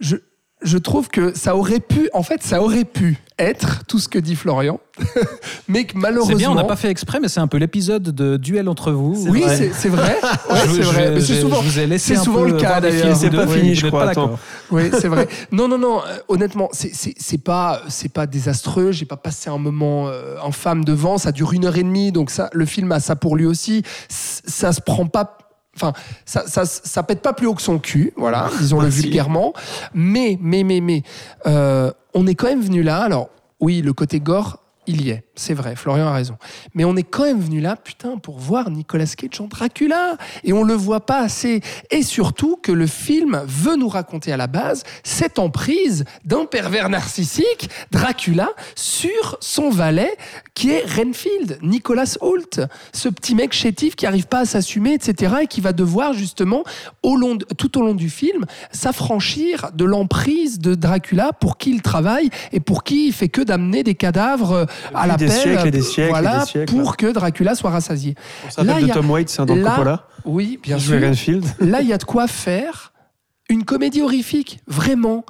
je, 0.00 0.16
je 0.62 0.78
trouve 0.78 1.08
que 1.08 1.36
ça 1.36 1.56
aurait 1.56 1.80
pu, 1.80 2.08
en 2.12 2.22
fait, 2.22 2.42
ça 2.42 2.62
aurait 2.62 2.84
pu 2.84 3.18
être 3.38 3.84
tout 3.86 3.98
ce 3.98 4.08
que 4.08 4.18
dit 4.18 4.36
Florian, 4.36 4.78
mais 5.68 5.84
que 5.84 5.96
malheureusement. 5.96 6.32
C'est 6.32 6.38
bien, 6.38 6.50
on 6.50 6.54
n'a 6.54 6.64
pas 6.64 6.76
fait 6.76 6.90
exprès, 6.90 7.18
mais 7.20 7.28
c'est 7.28 7.40
un 7.40 7.46
peu 7.46 7.56
l'épisode 7.56 8.02
de 8.02 8.36
duel 8.36 8.68
entre 8.68 8.92
vous. 8.92 9.26
Oui, 9.30 9.44
c'est 9.72 9.88
vrai. 9.88 10.18
Ouais, 10.50 10.56
c'est 10.66 10.80
vrai. 10.82 11.10
Mais 11.14 11.20
je- 11.20 11.24
c'est 11.24 11.40
souvent. 11.40 11.62
je 11.62 11.68
vous 11.68 11.78
ai 11.78 11.86
laissé 11.86 12.14
c'est 12.14 12.20
un 12.20 12.24
souvent 12.24 12.40
peu 12.42 12.50
le 12.50 12.56
cas, 12.58 12.80
d'ailleurs. 12.80 13.16
C'est 13.16 13.30
pas 13.30 13.46
fini, 13.46 13.74
je 13.74 13.86
crois, 13.86 14.04
pas 14.04 14.10
attends. 14.10 14.22
d'accord. 14.24 14.38
Oui, 14.70 14.90
c'est 15.00 15.08
vrai. 15.08 15.28
Non, 15.52 15.68
non, 15.68 15.78
non. 15.78 16.00
euh, 16.00 16.18
honnêtement, 16.28 16.68
c'est- 16.72 17.38
pas, 17.42 17.80
c'est 17.88 18.12
pas 18.12 18.26
désastreux. 18.26 18.92
J'ai 18.92 19.06
pas 19.06 19.16
passé 19.16 19.48
un 19.48 19.58
moment 19.58 20.08
euh, 20.08 20.36
infâme 20.44 20.84
devant. 20.84 21.16
Ça 21.18 21.32
dure 21.32 21.52
une 21.52 21.64
heure 21.64 21.76
et 21.76 21.82
demie, 21.82 22.12
donc 22.12 22.30
ça, 22.30 22.50
le 22.52 22.66
film 22.66 22.92
a 22.92 23.00
ça 23.00 23.16
pour 23.16 23.36
lui 23.36 23.46
aussi. 23.46 23.82
Ça 24.08 24.72
se 24.72 24.80
prend 24.80 25.06
pas. 25.06 25.38
Enfin, 25.80 25.92
ça, 26.24 26.46
ça, 26.46 26.64
ça 26.66 27.02
pète 27.02 27.22
pas 27.22 27.32
plus 27.32 27.46
haut 27.46 27.54
que 27.54 27.62
son 27.62 27.78
cul, 27.78 28.12
voilà, 28.16 28.50
disons-le 28.58 28.88
vulgairement. 28.88 29.54
Mais, 29.94 30.38
mais, 30.40 30.62
mais, 30.62 30.80
mais, 30.80 31.02
euh, 31.46 31.90
on 32.14 32.26
est 32.26 32.34
quand 32.34 32.48
même 32.48 32.62
venu 32.62 32.82
là. 32.82 33.02
Alors, 33.02 33.30
oui, 33.60 33.80
le 33.82 33.92
côté 33.92 34.20
gore, 34.20 34.58
il 34.86 35.02
y 35.02 35.10
est, 35.10 35.24
c'est 35.40 35.54
vrai, 35.54 35.74
Florian 35.74 36.06
a 36.06 36.12
raison. 36.12 36.36
Mais 36.74 36.84
on 36.84 36.94
est 36.96 37.02
quand 37.02 37.22
même 37.22 37.40
venu 37.40 37.60
là, 37.60 37.74
putain, 37.74 38.18
pour 38.18 38.38
voir 38.38 38.70
Nicolas 38.70 39.06
Cage 39.06 39.40
en 39.40 39.46
Dracula. 39.46 40.18
Et 40.44 40.52
on 40.52 40.62
le 40.64 40.74
voit 40.74 41.06
pas 41.06 41.20
assez. 41.20 41.62
Et 41.90 42.02
surtout 42.02 42.58
que 42.62 42.70
le 42.70 42.86
film 42.86 43.40
veut 43.46 43.76
nous 43.76 43.88
raconter 43.88 44.32
à 44.32 44.36
la 44.36 44.48
base 44.48 44.82
cette 45.02 45.38
emprise 45.38 46.04
d'un 46.26 46.44
pervers 46.44 46.90
narcissique, 46.90 47.70
Dracula, 47.90 48.50
sur 48.76 49.38
son 49.40 49.70
valet, 49.70 50.14
qui 50.52 50.72
est 50.72 50.84
Renfield, 50.84 51.58
Nicolas 51.62 52.18
Hoult. 52.20 52.60
Ce 52.92 53.08
petit 53.08 53.34
mec 53.34 53.54
chétif 53.54 53.96
qui 53.96 54.04
arrive 54.04 54.26
pas 54.26 54.40
à 54.40 54.44
s'assumer, 54.44 54.92
etc. 54.92 55.36
Et 55.42 55.46
qui 55.46 55.62
va 55.62 55.72
devoir 55.72 56.12
justement, 56.12 56.64
tout 57.56 57.78
au 57.78 57.82
long 57.82 57.94
du 57.94 58.10
film, 58.10 58.44
s'affranchir 58.72 59.70
de 59.72 59.86
l'emprise 59.86 60.58
de 60.58 60.74
Dracula 60.74 61.32
pour 61.32 61.56
qui 61.56 61.70
il 61.70 61.80
travaille 61.80 62.28
et 62.52 62.60
pour 62.60 62.84
qui 62.84 63.06
il 63.06 63.14
fait 63.14 63.30
que 63.30 63.40
d'amener 63.40 63.82
des 63.82 63.94
cadavres 63.94 64.66
à 64.94 65.06
la 65.06 65.16
des 65.30 65.40
siècles 65.40 65.66
et 65.68 65.70
des 65.70 65.82
siècles 65.82 66.08
et 66.08 66.10
voilà, 66.10 66.38
des 66.40 66.46
siècles. 66.46 66.74
pour 66.74 66.96
que 66.96 67.06
Dracula 67.12 67.54
soit 67.54 67.70
rassasié. 67.70 68.14
On 68.46 68.50
s'appelle 68.50 68.66
Là, 68.66 68.74
de 68.74 68.80
il 68.80 68.86
y 68.88 68.90
a- 68.90 68.94
Tom 68.94 69.10
Waits, 69.10 69.28
c'est 69.28 69.40
un 69.40 69.46
dans 69.46 69.54
là, 69.56 69.70
Coppola. 69.70 70.06
Oui, 70.24 70.58
bien 70.62 70.78
sûr. 70.78 71.00
Renfield. 71.00 71.44
Là, 71.60 71.80
il 71.80 71.88
y 71.88 71.92
a 71.92 71.98
de 71.98 72.04
quoi 72.04 72.26
faire 72.26 72.92
une 73.48 73.64
comédie 73.64 74.02
horrifique, 74.02 74.60
vraiment. 74.66 75.24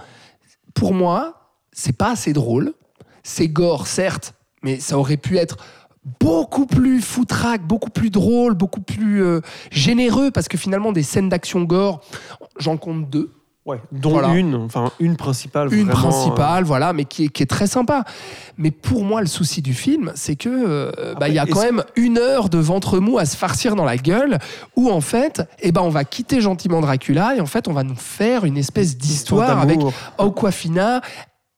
Pour 0.75 0.95
moi, 0.95 1.55
c'est 1.73 1.97
pas 1.97 2.11
assez 2.13 2.33
drôle. 2.33 2.75
C'est 3.23 3.49
gore, 3.49 3.87
certes, 3.87 4.35
mais 4.63 4.81
ça 4.81 4.99
aurait 4.99 5.17
pu 5.17 5.37
être 5.39 5.57
beaucoup 6.21 6.67
plus 6.67 7.01
foutraque, 7.03 7.67
beaucoup 7.67 7.91
plus 7.91 8.11
drôle, 8.11 8.55
beaucoup 8.55 8.81
plus 8.81 9.23
euh, 9.23 9.41
généreux, 9.71 10.31
parce 10.31 10.49
que 10.49 10.57
finalement, 10.57 10.93
des 10.93 11.03
scènes 11.03 11.29
d'action 11.29 11.63
gore, 11.63 12.01
j'en 12.59 12.77
compte 12.77 13.09
deux. 13.11 13.31
Ouais, 13.71 13.81
dont 13.93 14.11
Voilà. 14.11 14.35
une, 14.35 14.55
enfin 14.55 14.91
une 14.99 15.17
principale. 15.17 15.73
Une 15.73 15.89
vraiment, 15.91 16.09
principale, 16.09 16.65
voilà, 16.65 16.93
mais 16.93 17.05
qui 17.05 17.27
est, 17.27 17.29
qui 17.29 17.43
est 17.43 17.47
très 17.47 17.67
sympa. 17.67 18.05
Mais 18.59 18.71
pour 18.71 19.05
moi, 19.05 19.21
le 19.21 19.27
souci 19.27 19.63
du 19.63 19.75
film, 19.75 20.13
c'est 20.15 20.37
que 20.37 20.49
euh, 20.49 21.15
bah, 21.19 21.29
il 21.29 21.35
y 21.35 21.39
a 21.39 21.47
quand 21.47 21.63
même 21.63 21.85
une 21.97 22.19
heure 22.19 22.49
de 22.49 22.59
ventre 22.59 22.99
mou 22.99 23.19
à 23.19 23.25
se 23.25 23.37
farcir 23.37 23.77
dans 23.77 23.85
la 23.85 23.97
gueule, 23.97 24.39
où 24.77 24.91
en 24.91 25.01
fait, 25.01 25.43
eh 25.61 25.73
ben, 25.73 25.83
on 25.83 25.89
va 25.89 26.05
quitter 26.05 26.41
gentiment 26.41 26.81
Dracula 26.81 27.37
et 27.37 27.41
en 27.41 27.47
fait, 27.47 27.69
on 27.69 27.73
va 27.73 27.83
nous 27.83 27.97
faire 27.97 28.45
une 28.45 28.57
espèce 28.57 28.97
d'histoire 28.97 29.59
avec. 29.61 29.81
Aquafina. 30.19 31.01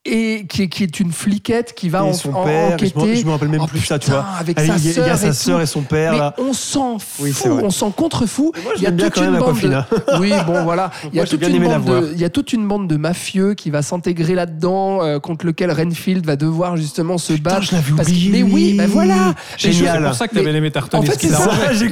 Et 0.05 0.47
qui 0.49 0.63
est, 0.63 0.69
qui 0.69 0.83
est 0.83 0.99
une 0.99 1.13
fliquette 1.13 1.75
qui 1.77 1.89
va 1.89 1.99
Et 2.01 2.03
en, 2.03 2.13
son 2.13 2.35
en- 2.35 2.43
père, 2.45 2.77
je 2.77 2.87
me- 2.87 2.91
enquêter. 3.03 3.17
je 3.21 3.25
me 3.25 3.31
rappelle 3.31 3.51
même 3.51 3.61
Oh, 3.63 3.69
plus 3.69 3.79
ça, 3.83 4.01
tu 4.01 4.11
vois. 4.11 4.25
Avec 4.41 4.59
sa 4.59 4.65
il 4.65 4.69
y 4.69 4.73
a- 4.73 4.77
il 4.77 4.85
y 4.87 4.91
a 4.91 4.93
sœur 4.95 5.17
sa 5.19 5.29
et 5.29 5.33
sœur 5.33 5.61
et 5.61 5.67
son 5.67 5.83
père 5.83 6.11
Mais 6.15 6.19
là. 6.19 6.35
on 6.39 6.53
s'en 6.53 6.99
fout, 6.99 7.25
Oui, 7.27 7.33
on 7.63 7.71
s'en 7.71 7.93
contrefou. 7.93 8.51
moi, 8.65 8.73
Il 8.79 8.83
y 8.83 8.87
a 8.89 8.91
toute 8.91 9.15
quand 9.15 9.23
une 9.23 9.31
même, 9.31 9.39
bande 9.41 9.61
de... 9.61 9.69
Aquafina. 9.73 10.19
Oui, 10.19 10.33
bon 10.45 10.65
voilà. 10.65 10.91
Il 11.13 11.17
y 11.17 11.21
a 11.21 11.25
toute 11.25 11.41
une 11.47 11.63
bande 11.63 11.85
de, 11.85 12.11
il 12.15 12.21
y 12.21 12.25
a 12.25 12.31
toute 12.31 12.53
une 12.53 12.67
bande 12.67 12.89
de 12.89 12.97
mafieux 12.97 13.55
qui 13.55 13.71
va 13.71 13.83
s'intégrer 13.83 14.35
là-dedans, 14.35 15.05
euh, 15.05 15.21
contre 15.21 15.47
lequel 15.47 15.71
Renfield 15.71 16.27
va 16.27 16.35
devoir 16.35 16.77
justement 16.77 17.17
se 17.17 17.35
battre. 17.35 17.63
je 17.63 17.71
l'avais 17.77 17.93
parce- 17.97 18.09
oublié, 18.09 18.31
Mais 18.33 18.43
oui, 18.43 18.75
ben 18.77 18.89
voilà. 18.89 19.35
Génial. 19.57 19.99
C'est 19.99 20.05
pour 20.09 20.15
ça 20.17 20.27
que 20.27 20.35
t'avais 20.35 20.51
aimé 20.53 20.73
Tartone. 20.73 20.99
en 20.99 21.03
fait, 21.05 21.17
c'est 21.21 21.29
ça. 21.29 21.73
J'ai 21.75 21.85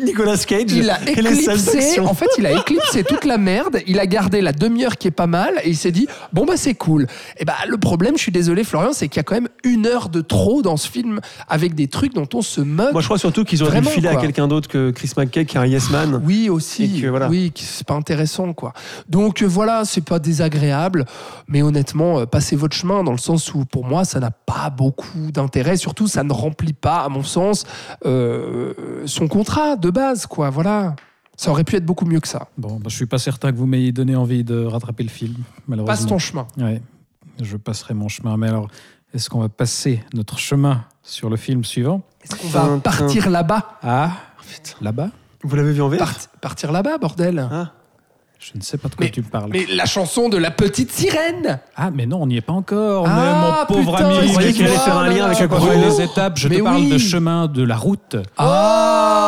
Nicolas 0.00 0.36
Cage. 0.38 0.62
Il 0.72 0.90
a 0.90 0.98
éclipsé, 1.08 2.00
en 2.00 2.14
fait, 2.14 2.26
il 2.36 2.46
a 2.46 2.50
éclipsé 2.58 3.04
toute 3.04 3.24
la 3.24 3.38
merde. 3.38 3.78
Il 3.86 4.00
a 4.00 4.06
gardé 4.08 4.40
la 4.40 4.50
demi-heure 4.52 4.96
qui 4.98 5.06
est 5.06 5.12
pas 5.12 5.28
mal 5.28 5.52
et 5.62 5.68
il 5.68 5.76
s'est 5.76 5.92
dit 5.92 6.08
bon 6.32 6.44
bah 6.44 6.54
c'est 6.56 6.74
cool. 6.74 7.06
Et 7.44 7.46
bah 7.46 7.56
le 7.68 7.76
problème, 7.76 8.16
je 8.16 8.22
suis 8.22 8.32
désolé 8.32 8.64
Florian, 8.64 8.94
c'est 8.94 9.08
qu'il 9.08 9.18
y 9.18 9.20
a 9.20 9.22
quand 9.22 9.34
même 9.34 9.50
une 9.64 9.86
heure 9.86 10.08
de 10.08 10.22
trop 10.22 10.62
dans 10.62 10.78
ce 10.78 10.88
film 10.88 11.20
avec 11.46 11.74
des 11.74 11.88
trucs 11.88 12.14
dont 12.14 12.26
on 12.32 12.40
se 12.40 12.62
moque. 12.62 12.92
Moi, 12.92 13.02
je 13.02 13.06
crois 13.06 13.18
surtout 13.18 13.44
qu'ils 13.44 13.62
auraient 13.62 13.82
dû 13.82 13.88
filer 13.88 14.08
à 14.08 14.16
quelqu'un 14.16 14.48
d'autre 14.48 14.66
que 14.66 14.90
Chris 14.90 15.10
McKay, 15.14 15.44
qui 15.44 15.58
est 15.58 15.60
un 15.60 15.66
yes 15.66 15.90
man. 15.90 16.22
Oui 16.24 16.48
aussi, 16.48 16.84
Et 16.84 17.02
que, 17.02 17.06
voilà. 17.08 17.28
oui, 17.28 17.52
c'est 17.54 17.86
pas 17.86 17.92
intéressant 17.92 18.54
quoi. 18.54 18.72
Donc 19.10 19.42
euh, 19.42 19.46
voilà, 19.46 19.84
c'est 19.84 20.00
pas 20.00 20.20
désagréable, 20.20 21.04
mais 21.46 21.60
honnêtement, 21.60 22.20
euh, 22.20 22.24
passez 22.24 22.56
votre 22.56 22.74
chemin 22.74 23.04
dans 23.04 23.12
le 23.12 23.18
sens 23.18 23.52
où 23.52 23.66
pour 23.66 23.84
moi 23.84 24.06
ça 24.06 24.20
n'a 24.20 24.30
pas 24.30 24.70
beaucoup 24.70 25.30
d'intérêt. 25.30 25.76
Surtout, 25.76 26.06
ça 26.06 26.24
ne 26.24 26.32
remplit 26.32 26.72
pas, 26.72 27.00
à 27.00 27.10
mon 27.10 27.24
sens, 27.24 27.66
euh, 28.06 28.72
son 29.04 29.28
contrat 29.28 29.76
de 29.76 29.90
base 29.90 30.24
quoi. 30.24 30.48
Voilà, 30.48 30.96
ça 31.36 31.50
aurait 31.50 31.64
pu 31.64 31.76
être 31.76 31.84
beaucoup 31.84 32.06
mieux 32.06 32.20
que 32.20 32.28
ça. 32.28 32.48
Bon, 32.56 32.76
bah, 32.76 32.86
je 32.88 32.96
suis 32.96 33.06
pas 33.06 33.18
certain 33.18 33.52
que 33.52 33.56
vous 33.56 33.66
m'ayez 33.66 33.92
donné 33.92 34.16
envie 34.16 34.44
de 34.44 34.64
rattraper 34.64 35.02
le 35.02 35.08
film, 35.10 35.34
malheureusement. 35.68 35.94
Passe 35.94 36.06
ton 36.06 36.18
chemin. 36.18 36.46
Ouais, 36.58 36.80
je 37.40 37.56
passerai 37.56 37.94
mon 37.94 38.08
chemin. 38.08 38.36
Mais 38.36 38.48
alors, 38.48 38.68
est-ce 39.14 39.30
qu'on 39.30 39.40
va 39.40 39.48
passer 39.48 40.02
notre 40.14 40.38
chemin 40.38 40.84
sur 41.02 41.30
le 41.30 41.36
film 41.36 41.64
suivant? 41.64 42.02
Est-ce 42.22 42.36
qu'on 42.40 42.48
va 42.48 42.78
partir 42.78 43.30
là-bas? 43.30 43.78
Ah, 43.82 44.10
là-bas? 44.80 45.08
Vous 45.42 45.56
l'avez 45.56 45.72
vu 45.72 45.82
en 45.82 45.88
VF 45.88 45.98
Part- 45.98 46.14
Partir 46.40 46.72
là-bas, 46.72 46.98
bordel. 46.98 47.46
Ah. 47.50 47.72
Je 48.40 48.52
ne 48.56 48.62
sais 48.62 48.76
pas 48.76 48.88
de 48.88 48.94
quoi 48.94 49.06
Mais- 49.06 49.10
tu 49.10 49.20
me 49.22 49.26
parles. 49.26 49.48
Mais 49.52 49.64
la 49.70 49.86
chanson 49.86 50.28
de 50.28 50.36
la 50.36 50.50
petite 50.50 50.90
sirène 50.92 51.60
Ah, 51.76 51.90
mais 51.90 52.04
non, 52.04 52.20
on 52.22 52.26
n'y 52.26 52.36
est 52.36 52.42
pas 52.42 52.52
encore. 52.52 53.06
Ah, 53.08 53.14
mais 53.68 53.74
mon 53.74 53.82
pauvre 53.82 53.96
putain, 53.96 54.08
ami. 54.10 54.26
Je 54.26 54.32
croyais 54.32 54.52
qu'il 54.52 54.66
allait 54.66 54.76
faire 54.76 54.98
un 54.98 55.08
lien 55.08 55.24
avec 55.26 55.38
Je 55.38 55.44
Aquafina. 55.44 55.70
parle 55.72 55.82
Oh. 55.82 55.88
les 55.98 56.02
étapes, 56.04 56.38
je 56.38 56.48
Mais 56.48 56.58
te 56.58 56.62
parle 56.62 56.76
oui. 56.76 56.90
de 56.90 56.98
chemin 56.98 57.46
de 57.46 57.62
la 57.62 57.76
route. 57.76 58.16
Ah, 58.36 59.23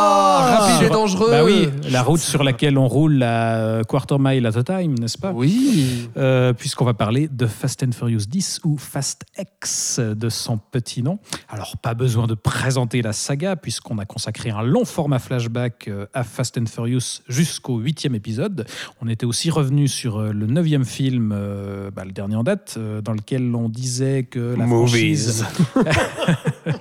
Rapide 0.59 0.81
et 0.81 0.85
Sur- 0.85 0.93
dangereux 0.93 1.31
Bah 1.31 1.43
oui, 1.43 1.69
la 1.89 2.01
route 2.03 2.19
sur 2.19 2.43
laquelle 2.43 2.77
on 2.77 2.87
roule 2.87 3.13
la 3.15 3.55
euh, 3.57 3.83
quarter 3.83 4.17
mile 4.19 4.45
at 4.45 4.57
a 4.57 4.63
time, 4.63 4.95
n'est-ce 4.99 5.17
pas? 5.17 5.31
Oui. 5.31 6.09
Euh, 6.17 6.53
Puisqu'on 6.53 6.85
va 6.85 6.93
parler 6.93 7.27
de 7.27 7.45
Fast 7.45 7.83
and 7.83 7.91
Furious 7.91 8.21
10 8.27 8.61
ou 8.65 8.77
Fast 8.77 9.25
X 9.39 9.99
de 9.99 10.29
son 10.29 10.57
petit 10.57 11.03
nom. 11.03 11.19
Alors, 11.49 11.77
pas 11.77 11.93
besoin 11.93 12.27
de 12.27 12.33
présenter 12.33 13.01
la 13.01 13.13
saga, 13.13 13.55
puisqu'on 13.55 13.97
a 13.99 14.05
consacré 14.05 14.49
un 14.49 14.61
long 14.63 14.85
format 14.85 15.19
flashback 15.19 15.87
euh, 15.87 16.05
à 16.13 16.23
Fast 16.23 16.57
and 16.57 16.65
Furious 16.65 17.21
jusqu'au 17.27 17.77
huitième 17.79 18.15
épisode. 18.15 18.65
On 19.01 19.07
était 19.07 19.25
aussi 19.25 19.49
revenu 19.49 19.87
sur 19.87 20.17
euh, 20.17 20.31
le 20.31 20.47
neuvième 20.47 20.85
film, 20.85 21.31
euh, 21.35 21.91
bah, 21.91 22.03
le 22.05 22.11
dernier 22.11 22.35
en 22.35 22.43
date, 22.43 22.75
euh, 22.77 23.01
dans 23.01 23.13
lequel 23.13 23.53
on 23.55 23.69
disait 23.69 24.23
que 24.23 24.55
la 24.57 24.65
franchise... 24.65 25.45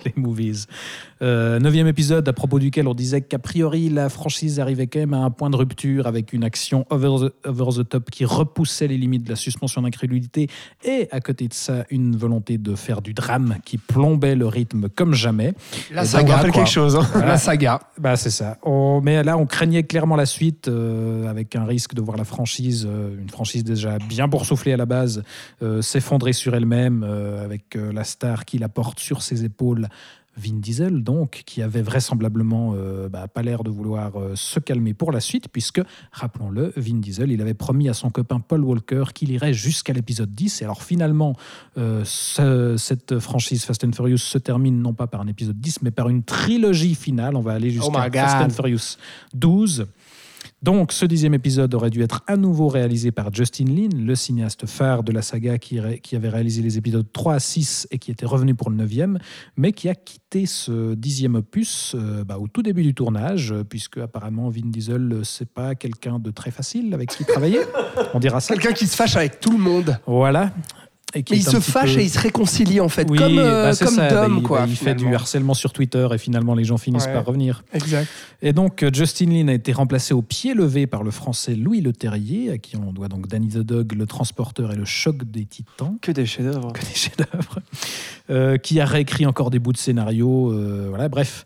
les 0.04 0.12
movies. 0.16 0.66
Euh, 1.22 1.58
neuvième 1.60 1.86
épisode 1.86 2.28
à 2.28 2.32
propos 2.34 2.58
duquel 2.58 2.86
on 2.86 2.92
disait 2.92 3.22
qu'a 3.22 3.38
priori 3.38 3.88
la 3.88 4.10
franchise 4.10 4.60
arrivait 4.60 4.86
quand 4.86 4.98
même 4.98 5.14
à 5.14 5.18
un 5.20 5.30
point 5.30 5.48
de 5.48 5.56
rupture 5.56 6.06
avec 6.06 6.34
une 6.34 6.44
action 6.44 6.84
over 6.90 7.28
the, 7.30 7.48
over 7.48 7.82
the 7.82 7.88
top 7.88 8.10
qui 8.10 8.26
repoussait 8.26 8.86
les 8.86 8.98
limites 8.98 9.24
de 9.24 9.30
la 9.30 9.36
suspension 9.36 9.80
d'incrédulité 9.80 10.48
et 10.84 11.08
à 11.12 11.20
côté 11.20 11.48
de 11.48 11.54
ça 11.54 11.86
une 11.88 12.16
volonté 12.16 12.58
de 12.58 12.74
faire 12.74 13.00
du 13.00 13.14
drame 13.14 13.56
qui 13.64 13.78
plombait 13.78 14.34
le 14.34 14.46
rythme 14.46 14.90
comme 14.90 15.14
jamais. 15.14 15.54
La 15.90 16.02
Et 16.02 16.06
saga. 16.06 16.36
rappelle 16.36 16.52
quelque 16.52 16.68
chose. 16.68 16.96
hein. 16.96 17.06
La 17.24 17.38
saga. 17.38 17.80
Bah 17.98 18.16
c'est 18.16 18.28
ça. 18.30 18.58
On- 18.62 19.00
mais 19.02 19.22
là 19.22 19.38
on 19.38 19.46
craignait 19.46 19.84
clairement 19.84 20.16
la 20.16 20.26
suite 20.26 20.68
euh, 20.68 21.30
avec 21.30 21.56
un 21.56 21.64
risque 21.64 21.94
de 21.94 22.02
voir 22.02 22.18
la 22.18 22.24
franchise, 22.24 22.86
euh, 22.86 23.18
une 23.18 23.30
franchise 23.30 23.64
déjà 23.64 23.96
bien 23.98 24.28
boursouflée 24.28 24.74
à 24.74 24.76
la 24.76 24.84
base, 24.86 25.22
euh, 25.62 25.80
s'effondrer 25.80 26.34
sur 26.34 26.54
elle-même 26.54 27.04
avec 27.42 27.74
la 27.74 28.04
star 28.04 28.44
qui 28.44 28.58
la 28.58 28.68
porte 28.68 29.00
sur 29.00 29.22
ses 29.22 29.44
épaules. 29.44 29.88
Vin 30.36 30.54
Diesel, 30.60 31.02
donc, 31.02 31.42
qui 31.46 31.62
avait 31.62 31.82
vraisemblablement 31.82 32.74
euh, 32.76 33.08
bah, 33.08 33.26
pas 33.28 33.42
l'air 33.42 33.64
de 33.64 33.70
vouloir 33.70 34.16
euh, 34.20 34.32
se 34.36 34.60
calmer 34.60 34.92
pour 34.94 35.12
la 35.12 35.20
suite, 35.20 35.48
puisque, 35.48 35.80
rappelons-le, 36.12 36.72
Vin 36.76 36.96
Diesel, 36.98 37.30
il 37.32 37.40
avait 37.40 37.54
promis 37.54 37.88
à 37.88 37.94
son 37.94 38.10
copain 38.10 38.40
Paul 38.40 38.62
Walker 38.64 39.04
qu'il 39.14 39.30
irait 39.32 39.54
jusqu'à 39.54 39.92
l'épisode 39.92 40.34
10. 40.34 40.60
Et 40.60 40.64
alors 40.64 40.82
finalement, 40.82 41.34
euh, 41.78 42.02
ce- 42.04 42.76
cette 42.76 43.18
franchise 43.18 43.64
Fast 43.64 43.84
and 43.84 43.92
Furious 43.92 44.18
se 44.18 44.38
termine 44.38 44.80
non 44.82 44.92
pas 44.94 45.06
par 45.06 45.20
un 45.20 45.26
épisode 45.26 45.58
10, 45.60 45.82
mais 45.82 45.90
par 45.90 46.08
une 46.08 46.22
trilogie 46.22 46.94
finale. 46.94 47.36
On 47.36 47.40
va 47.40 47.52
aller 47.52 47.70
jusqu'à 47.70 47.88
Oh 47.88 48.10
God. 48.10 48.14
Fast 48.14 48.36
and 48.44 48.50
Furious 48.50 48.96
12. 49.34 49.86
Donc, 50.66 50.90
ce 50.90 51.06
dixième 51.06 51.32
épisode 51.32 51.72
aurait 51.74 51.90
dû 51.90 52.02
être 52.02 52.24
à 52.26 52.36
nouveau 52.36 52.66
réalisé 52.66 53.12
par 53.12 53.32
Justin 53.32 53.66
Lin, 53.66 53.88
le 53.96 54.16
cinéaste 54.16 54.66
phare 54.66 55.04
de 55.04 55.12
la 55.12 55.22
saga 55.22 55.58
qui, 55.58 55.78
avait 55.78 56.28
réalisé 56.28 56.60
les 56.60 56.76
épisodes 56.76 57.06
3 57.12 57.34
à 57.34 57.38
6 57.38 57.86
et 57.92 57.98
qui 57.98 58.10
était 58.10 58.26
revenu 58.26 58.56
pour 58.56 58.70
le 58.70 58.74
neuvième, 58.74 59.20
mais 59.56 59.70
qui 59.70 59.88
a 59.88 59.94
quitté 59.94 60.44
ce 60.44 60.94
dixième 60.94 61.36
opus 61.36 61.94
euh, 61.94 62.24
bah, 62.24 62.38
au 62.40 62.48
tout 62.48 62.64
début 62.64 62.82
du 62.82 62.94
tournage, 62.94 63.54
puisque 63.68 63.98
apparemment 63.98 64.48
Vin 64.48 64.62
Diesel, 64.64 65.12
euh, 65.12 65.22
c'est 65.22 65.48
pas 65.48 65.76
quelqu'un 65.76 66.18
de 66.18 66.32
très 66.32 66.50
facile 66.50 66.92
avec 66.94 67.10
qui 67.10 67.24
travailler. 67.24 67.60
On 68.14 68.18
dira 68.18 68.40
ça. 68.40 68.54
Quelqu'un 68.54 68.72
qui 68.72 68.88
se 68.88 68.96
fâche 68.96 69.14
avec 69.14 69.38
tout 69.38 69.52
le 69.52 69.58
monde. 69.58 69.96
Voilà. 70.04 70.50
Et 71.16 71.22
qui 71.22 71.32
Mais 71.32 71.38
il 71.38 71.42
se 71.44 71.60
fâche 71.60 71.94
peu- 71.94 72.00
et 72.00 72.04
il 72.04 72.10
se 72.10 72.18
réconcilie 72.18 72.78
en 72.80 72.88
fait, 72.88 73.08
Oui, 73.10 73.16
comme, 73.18 73.38
euh, 73.38 73.70
bah, 73.70 73.76
comme 73.76 73.94
ça. 73.94 74.08
Bah, 74.08 74.28
quoi. 74.44 74.60
bah, 74.60 74.66
il 74.68 74.76
fait 74.76 74.94
du 74.94 75.14
harcèlement 75.14 75.54
sur 75.54 75.72
Twitter 75.72 76.06
et 76.12 76.18
finalement 76.18 76.54
les 76.54 76.64
gens 76.64 76.76
finissent 76.76 77.06
Ouais. 77.06 77.12
par 77.14 77.24
revenir. 77.24 77.64
Exact. 77.72 78.06
Et 78.42 78.52
donc, 78.52 78.82
euh, 78.82 78.90
Justin 78.92 79.30
Lin 79.30 79.48
a 79.48 79.54
été 79.54 79.72
remplacé 79.72 80.12
au 80.12 80.20
pied 80.22 80.52
levé 80.54 80.86
par 80.86 81.02
le 81.02 81.10
français 81.10 81.54
Louis 81.54 81.80
Le 81.80 81.92
Terrier, 81.92 82.50
à 82.52 82.58
qui 82.58 82.76
on 82.76 82.92
doit 82.92 83.08
donc 83.08 83.28
Danny 83.28 83.48
the 83.48 83.58
Dog, 83.58 83.92
le 83.94 84.06
transporteur 84.06 84.72
et 84.72 84.76
le 84.76 84.84
choc 84.84 85.24
des 85.24 85.46
titans, 85.46 85.96
Que 86.02 86.12
des 86.12 86.26
chefs-d'œuvre. 86.26 86.72
que 86.74 86.80
des 86.80 86.94
chefs-d'œuvre, 86.94 87.60
euh, 88.30 88.58
qui 88.58 88.78
a 88.80 88.84
réécrit 88.84 89.24
encore 89.26 89.50
des 89.50 89.58
bouts 89.58 89.72
de 89.72 89.78
scénario. 89.78 90.52
euh, 90.52 90.86
voilà, 90.90 91.08
bref. 91.08 91.44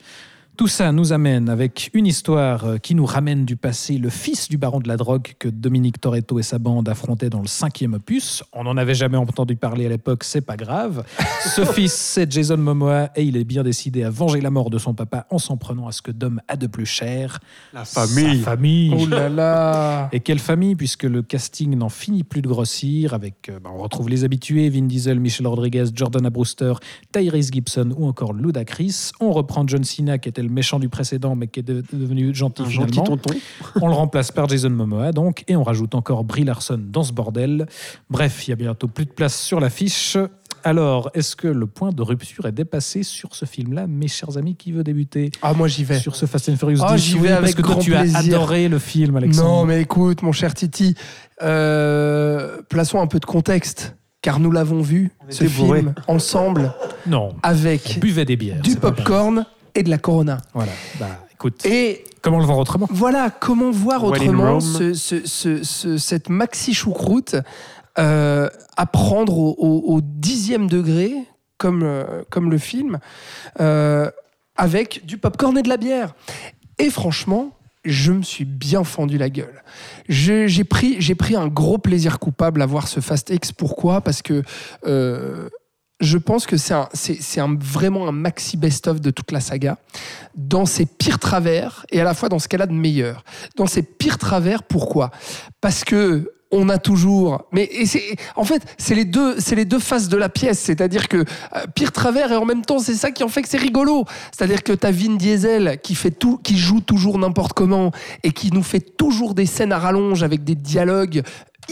Tout 0.61 0.69
ça 0.69 0.93
nous 0.93 1.15
amène 1.15 1.49
avec 1.49 1.91
une 1.95 2.07
histoire 2.07 2.67
euh, 2.67 2.77
qui 2.77 2.95
nous 2.95 3.07
ramène 3.07 3.47
du 3.47 3.57
passé, 3.57 3.97
le 3.97 4.11
fils 4.11 4.47
du 4.51 4.59
baron 4.59 4.79
de 4.79 4.89
la 4.89 4.99
drogue 4.99 5.33
que 5.39 5.49
Dominique 5.49 5.99
Toretto 6.03 6.39
et 6.39 6.43
sa 6.43 6.59
bande 6.59 6.87
affrontaient 6.87 7.31
dans 7.31 7.41
le 7.41 7.47
cinquième 7.47 7.95
opus. 7.95 8.45
On 8.53 8.65
n'en 8.65 8.77
avait 8.77 8.93
jamais 8.95 9.17
entendu 9.17 9.57
parler 9.57 9.87
à 9.87 9.89
l'époque, 9.89 10.23
c'est 10.23 10.43
pas 10.43 10.59
grave. 10.59 11.03
Ce 11.57 11.65
fils, 11.65 11.95
c'est 11.95 12.31
Jason 12.31 12.59
Momoa 12.59 13.09
et 13.17 13.23
il 13.23 13.39
est 13.39 13.45
bien 13.45 13.63
décidé 13.63 14.05
à 14.05 14.11
venger 14.11 14.43
la 14.43 14.51
mort 14.51 14.69
de 14.69 14.77
son 14.77 14.93
papa 14.93 15.27
en 15.31 15.39
s'en 15.39 15.57
prenant 15.57 15.89
à 15.89 15.93
ce 15.93 16.03
que 16.03 16.11
Dom 16.11 16.43
a 16.47 16.59
de 16.59 16.67
plus 16.67 16.85
cher. 16.85 17.41
La 17.73 17.87
Sa 17.87 18.07
famille. 18.07 18.95
Oh 18.95 19.07
là 19.07 19.31
là. 19.31 20.11
Et 20.13 20.21
quelle 20.21 20.41
famille, 20.41 20.77
puisque 20.77 21.05
le 21.05 21.23
casting 21.23 21.75
n'en 21.75 21.89
finit 21.89 22.23
plus 22.23 22.43
de 22.43 22.49
grossir, 22.49 23.15
avec, 23.15 23.49
euh, 23.49 23.61
bah, 23.65 23.71
on 23.75 23.79
retrouve 23.79 24.11
les 24.11 24.25
habitués, 24.25 24.69
Vin 24.69 24.83
Diesel, 24.83 25.21
Michel 25.21 25.47
Rodriguez, 25.47 25.87
Jordana 25.95 26.29
Brewster, 26.29 26.75
Tyrese 27.13 27.51
Gibson 27.51 27.95
ou 27.97 28.07
encore 28.07 28.35
Ludacris. 28.35 29.13
On 29.21 29.33
reprend 29.33 29.67
John 29.67 29.85
Cena, 29.85 30.19
qui 30.19 30.29
était 30.29 30.43
le 30.43 30.50
méchant 30.51 30.79
du 30.79 30.89
précédent, 30.89 31.35
mais 31.37 31.47
qui 31.47 31.61
est 31.61 31.63
de- 31.63 31.83
devenu 31.93 32.35
gentil 32.35 32.63
Un 32.63 32.69
gentil 32.71 33.03
tonton. 33.03 33.35
On 33.81 33.89
le 33.89 33.95
remplace 33.95 34.31
par 34.33 34.49
Jason 34.49 34.71
Momoa, 34.71 35.13
donc, 35.13 35.45
et 35.49 35.57
on 35.57 35.63
rajoute 35.63 35.95
encore 35.95 36.25
Brie 36.25 36.45
Larson 36.45 36.81
dans 36.83 37.03
ce 37.03 37.13
bordel. 37.13 37.67
Bref, 38.11 38.47
il 38.47 38.51
y 38.51 38.53
a 38.53 38.57
bientôt 38.57 38.89
plus 38.89 39.07
de 39.07 39.11
place 39.11 39.39
sur 39.41 39.61
l'affiche. 39.61 40.17
Alors, 40.63 41.11
est-ce 41.15 41.37
que 41.37 41.49
le 41.49 41.67
point 41.67 41.91
de 41.91 42.03
rupture 42.03 42.45
est 42.45 42.53
dépassé 42.53 43.03
sur 43.03 43.35
ce 43.35 43.47
film-là, 43.47 43.87
mes 43.87 44.09
chers 44.09 44.37
amis, 44.37 44.57
qui 44.57 44.73
veut 44.73 44.85
débuter 44.85 45.31
Ah 45.41 45.55
moi 45.55 45.69
j'y 45.69 45.85
vais. 45.85 45.99
sur 45.99 46.15
ce 46.17 46.27
Fast 46.27 46.51
and 46.51 46.57
Furious 46.57 46.81
Ah, 46.83 46.97
10 46.97 47.03
j'y 47.03 47.15
Oui, 47.15 47.21
vais 47.23 47.29
parce 47.31 47.43
avec 47.45 47.57
que 47.57 47.63
toi, 47.63 47.77
tu 47.77 47.95
as 47.95 48.15
adoré 48.19 48.69
le 48.69 48.79
film, 48.79 49.17
Alexandre. 49.17 49.49
Non 49.49 49.65
mais 49.65 49.81
écoute 49.81 50.21
mon 50.21 50.33
cher 50.33 50.53
Titi, 50.53 50.95
euh, 51.65 52.59
plaçons 52.69 53.01
un 53.01 53.07
peu 53.07 53.19
de 53.21 53.25
contexte, 53.25 53.97
car 54.23 54.39
nous 54.39 54.51
l'avons 54.51 54.83
vu 54.83 55.11
On 55.29 55.33
ce 55.33 55.45
bourrés. 55.45 55.81
film 55.81 55.95
ensemble 56.09 56.73
Non. 57.07 57.31
On 57.35 57.39
avec 57.43 57.99
buvait 58.01 58.25
des 58.27 58.37
bières. 58.37 58.61
du 58.61 58.77
popcorn 58.77 59.47
et 59.75 59.83
de 59.83 59.91
la 59.91 59.99
Corona. 59.99 60.39
Voilà. 60.55 60.73
Bah, 60.99 61.09
écoute, 61.33 61.65
Et 61.67 62.05
comment 62.23 62.39
le 62.39 62.45
voir 62.47 62.59
autrement? 62.59 62.87
Voilà, 62.91 63.31
comment 63.31 63.71
voir 63.71 64.05
autrement 64.05 64.53
Rome. 64.53 64.61
ce- 64.61 64.95
ce- 64.95 65.27
ce- 65.27 65.63
ce- 65.63 65.99
cette 65.99 66.29
maxi 66.29 66.75
choucroute 66.75 67.37
euh, 67.99 68.49
à 68.77 68.87
prendre 68.87 69.37
au, 69.37 69.55
au- 69.59 69.95
au 69.97 70.01
dixième 70.01 70.69
degré, 70.69 71.13
comme, 71.59 71.83
euh, 71.83 72.23
comme 72.31 72.51
le 72.51 72.59
film, 72.59 72.99
euh, 73.61 74.11
avec 74.57 75.05
du 75.05 75.19
popcorn 75.19 75.59
et 75.59 75.63
de 75.63 75.69
la 75.69 75.77
bière. 75.77 76.15
Et 76.79 76.89
franchement, 76.89 77.51
je 77.85 78.13
me 78.13 78.23
suis 78.23 78.45
bien 78.45 78.85
fendu 78.85 79.19
la 79.19 79.29
gueule. 79.29 79.63
J'ai 80.09 80.65
pris, 80.65 80.97
j'ai 81.01 81.15
pris 81.15 81.35
un 81.35 81.49
gros 81.49 81.79
plaisir 81.79 82.19
coupable 82.19 82.63
à 82.63 82.67
voir 82.67 82.89
ce 82.89 83.01
Fast 83.01 83.31
X. 83.31 83.53
Pourquoi? 83.53 84.01
Parce 84.03 84.23
que 84.23 84.43
euh, 84.87 85.49
je 86.01 86.19
pense 86.19 86.47
que 86.47 86.57
c'est 86.57 86.75
un, 86.75 86.89
c'est- 86.95 87.41
un- 87.41 87.57
vraiment 87.59 88.09
un 88.09 88.13
maxi 88.13 88.57
best-of 88.57 89.01
de 89.01 89.11
toute 89.11 89.33
la 89.33 89.41
saga, 89.41 89.79
dans 90.35 90.67
ses 90.67 90.87
pires 90.87 91.19
travers 91.19 91.85
et 91.91 92.01
à 92.01 92.05
la 92.05 92.15
fois 92.15 92.29
dans 92.29 92.39
ce 92.39 92.49
qu'elle 92.49 92.63
a 92.63 92.67
de 92.67 92.73
meilleur. 92.73 93.25
Dans 93.57 93.67
ses 93.67 93.83
pires 93.83 94.19
travers, 94.19 94.63
pourquoi? 94.63 95.11
Parce 95.61 95.85
que 95.85 96.33
on 96.53 96.69
a 96.69 96.79
toujours, 96.79 97.45
mais 97.53 97.69
et 97.71 97.87
c'est, 97.87 98.03
en 98.35 98.43
fait, 98.43 98.61
c'est 98.77 98.97
les 98.97 99.05
deux, 99.05 99.39
c'est 99.39 99.55
les 99.55 99.65
deux 99.65 99.79
faces 99.79 100.09
de 100.09 100.17
la 100.17 100.29
pièce. 100.29 100.59
C'est-à-dire 100.59 101.07
que 101.07 101.19
euh, 101.19 101.25
pire 101.77 101.93
travers 101.93 102.33
et 102.33 102.37
en 102.37 102.45
même 102.45 102.63
temps, 102.65 102.81
c'est 102.81 102.95
ça 102.95 103.13
qui 103.13 103.23
en 103.23 103.29
fait 103.29 103.43
que 103.43 103.49
c'est 103.49 103.57
rigolo. 103.57 104.05
C'est-à-dire 104.37 104.65
que 104.65 104.73
t'as 104.73 104.91
Vin 104.91 105.15
Diesel 105.15 105.79
qui 105.81 105.95
fait 105.95 106.11
tout, 106.11 106.39
qui 106.39 106.59
joue 106.59 106.81
toujours 106.81 107.19
n'importe 107.19 107.53
comment 107.53 107.93
et 108.25 108.33
qui 108.33 108.51
nous 108.51 108.65
fait 108.65 108.81
toujours 108.81 109.35
des 109.35 109.47
scènes 109.47 109.71
à 109.71 109.79
rallonge 109.79 110.25
avec 110.25 110.43
des 110.43 110.57
dialogues 110.57 111.23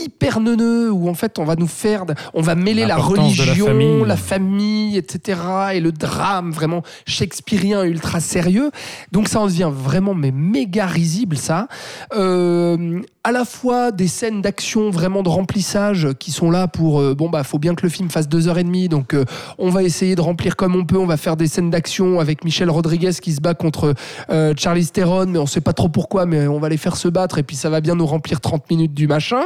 hyper 0.01 0.41
neuneux 0.41 0.91
où 0.91 1.09
en 1.09 1.15
fait 1.15 1.39
on 1.39 1.45
va 1.45 1.57
nous 1.57 1.67
faire, 1.67 2.05
on 2.35 2.43
va 2.43 2.55
mêler 2.55 2.87
la 2.87 2.97
religion, 2.97 3.67
famille. 3.67 4.05
la 4.07 4.17
famille, 4.17 4.97
etc. 4.97 5.41
et 5.75 5.81
le 5.81 5.93
drame 5.93 6.51
vraiment 6.51 6.83
shakespearien 7.07 7.83
ultra 7.85 8.21
sérieux. 8.21 8.71
Donc 9.13 9.29
ça 9.29 9.41
en 9.41 9.47
devient 9.47 9.71
vraiment 9.73 10.15
mais 10.15 10.31
méga 10.31 10.87
risible 10.87 11.37
ça. 11.37 11.69
Euh, 12.15 13.03
à 13.29 13.33
la 13.33 13.45
fois 13.45 13.93
des 13.93 14.09
scènes 14.09 14.41
d'action 14.41 14.89
vraiment 14.89 15.23
de 15.23 15.29
remplissage 15.29 16.09
qui 16.19 16.31
sont 16.31 16.51
là 16.51 16.67
pour 16.67 16.99
euh, 16.99 17.15
bon 17.15 17.29
bah 17.29 17.45
faut 17.45 17.59
bien 17.59 17.75
que 17.75 17.83
le 17.83 17.91
film 17.91 18.09
fasse 18.09 18.27
deux 18.27 18.49
heures 18.49 18.57
et 18.57 18.65
demie 18.65 18.89
donc 18.89 19.13
euh, 19.13 19.27
on 19.59 19.69
va 19.69 19.83
essayer 19.83 20.15
de 20.15 20.23
remplir 20.23 20.57
comme 20.57 20.75
on 20.75 20.87
peut 20.87 20.97
on 20.97 21.05
va 21.05 21.19
faire 21.19 21.37
des 21.37 21.47
scènes 21.47 21.69
d'action 21.69 22.21
avec 22.21 22.43
Michel 22.43 22.71
Rodriguez 22.71 23.11
qui 23.21 23.35
se 23.35 23.43
bat 23.43 23.53
contre 23.53 23.93
euh, 24.31 24.55
Charlize 24.57 24.93
Theron 24.93 25.27
mais 25.27 25.39
on 25.39 25.45
sait 25.45 25.61
pas 25.61 25.75
trop 25.75 25.91
pourquoi 25.91 26.25
mais 26.25 26.47
on 26.47 26.59
va 26.59 26.71
les 26.71 26.79
faire 26.79 26.97
se 26.97 27.07
battre 27.07 27.37
et 27.37 27.43
puis 27.43 27.55
ça 27.55 27.69
va 27.69 27.83
bien 27.83 27.97
nous 27.97 28.07
remplir 28.07 28.41
30 28.41 28.71
minutes 28.71 28.95
du 28.95 29.07
machin 29.07 29.43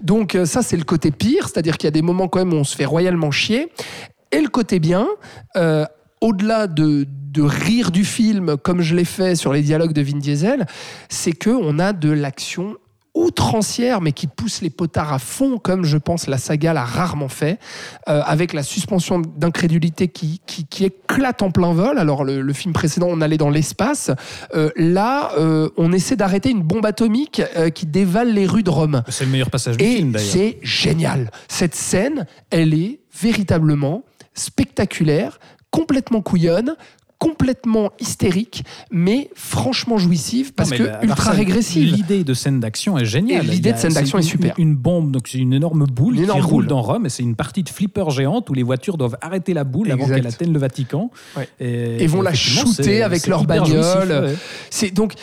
donc 0.00 0.34
euh, 0.34 0.44
ça 0.44 0.62
c'est 0.62 0.76
le 0.76 0.84
côté 0.84 1.10
pire 1.10 1.48
c'est 1.48 1.58
à 1.58 1.62
dire 1.62 1.76
qu'il 1.76 1.86
y 1.86 1.88
a 1.88 1.92
des 1.92 2.02
moments 2.02 2.28
quand 2.28 2.38
même 2.40 2.52
où 2.52 2.56
on 2.56 2.64
se 2.64 2.76
fait 2.76 2.84
royalement 2.84 3.30
chier. 3.30 3.72
Et 4.30 4.40
le 4.40 4.48
côté 4.48 4.78
bien 4.78 5.08
euh, 5.56 5.86
au-delà 6.20 6.66
de, 6.66 7.06
de 7.08 7.42
rire 7.42 7.90
du 7.90 8.04
film, 8.04 8.56
comme 8.56 8.80
je 8.82 8.94
l'ai 8.94 9.04
fait 9.04 9.36
sur 9.36 9.52
les 9.52 9.62
dialogues 9.62 9.92
de 9.92 10.02
Vin 10.02 10.18
Diesel, 10.18 10.66
c'est 11.08 11.32
que 11.32 11.50
on 11.50 11.78
a 11.78 11.92
de 11.92 12.10
l'action 12.10 12.76
outrancière, 13.18 14.00
mais 14.00 14.12
qui 14.12 14.26
pousse 14.26 14.62
les 14.62 14.70
potards 14.70 15.12
à 15.12 15.18
fond, 15.18 15.58
comme 15.58 15.84
je 15.84 15.98
pense 15.98 16.26
la 16.26 16.38
saga 16.38 16.72
l'a 16.72 16.84
rarement 16.84 17.28
fait, 17.28 17.58
euh, 18.08 18.22
avec 18.24 18.52
la 18.52 18.62
suspension 18.62 19.20
d'incrédulité 19.20 20.08
qui, 20.08 20.40
qui, 20.46 20.66
qui 20.66 20.84
éclate 20.84 21.42
en 21.42 21.50
plein 21.50 21.72
vol. 21.72 21.98
Alors 21.98 22.24
le, 22.24 22.40
le 22.40 22.52
film 22.52 22.72
précédent, 22.72 23.08
on 23.10 23.20
allait 23.20 23.36
dans 23.36 23.50
l'espace. 23.50 24.10
Euh, 24.54 24.70
là, 24.76 25.32
euh, 25.38 25.68
on 25.76 25.92
essaie 25.92 26.16
d'arrêter 26.16 26.50
une 26.50 26.62
bombe 26.62 26.86
atomique 26.86 27.42
qui 27.74 27.86
dévale 27.86 28.32
les 28.32 28.46
rues 28.46 28.62
de 28.62 28.70
Rome. 28.70 29.02
C'est 29.08 29.24
le 29.24 29.30
meilleur 29.30 29.50
passage 29.50 29.76
du 29.76 29.84
Et 29.84 29.96
film 29.96 30.12
d'ailleurs. 30.12 30.30
c'est 30.30 30.58
génial. 30.62 31.30
Cette 31.48 31.74
scène, 31.74 32.26
elle 32.50 32.72
est 32.74 33.00
véritablement 33.20 34.04
spectaculaire, 34.34 35.40
complètement 35.70 36.22
couillonne, 36.22 36.76
complètement 37.18 37.90
hystérique, 38.00 38.62
mais 38.90 39.28
franchement 39.34 39.98
jouive 39.98 40.52
parce 40.54 40.70
Non, 40.70 40.76
que 40.78 40.82
la- 40.84 41.04
ultra 41.04 41.32
régressive. 41.32 41.92
L'idée 41.94 42.22
de 42.24 42.32
scène 42.34 42.60
d'action 42.60 42.96
est 42.96 43.04
géniale. 43.04 43.46
L'idée 43.46 43.72
de 43.72 43.78
scène 43.78 43.92
d'action 43.92 44.18
est 44.18 44.22
une- 44.22 44.28
super. 44.28 44.54
Une 44.56 44.76
bombe, 44.76 45.10
donc 45.10 45.26
c'est 45.28 45.38
une 45.38 45.52
énorme 45.52 45.84
boule 45.86 46.14
Une 46.16 46.22
énorme 46.24 46.40
qui 46.40 46.46
roule 46.46 46.64
boule. 46.64 46.66
dans 46.68 46.82
Rome 46.82 47.06
et 47.06 47.08
c'est 47.08 47.24
une 47.24 47.34
partie 47.34 47.62
de 47.64 47.68
flipper 47.68 48.10
géante 48.10 48.48
où 48.50 48.54
les 48.54 48.62
voitures 48.62 48.96
doivent 48.96 49.18
arrêter 49.20 49.52
la 49.52 49.64
boule 49.64 49.90
avant 49.90 50.06
qu'elle 50.06 50.26
atteigne 50.26 50.52
le 50.52 50.58
Vatican. 50.60 51.10
Ouais. 51.36 51.48
Et, 51.58 52.04
Et 52.04 52.06
vont 52.06 52.22
la 52.22 52.34
shooter 52.34 53.02
avec 53.02 53.26
leur 53.26 53.44
bagnole. 53.44 54.08
ouais. 54.26 54.34
C'est 54.70 54.90
donc 54.92 55.14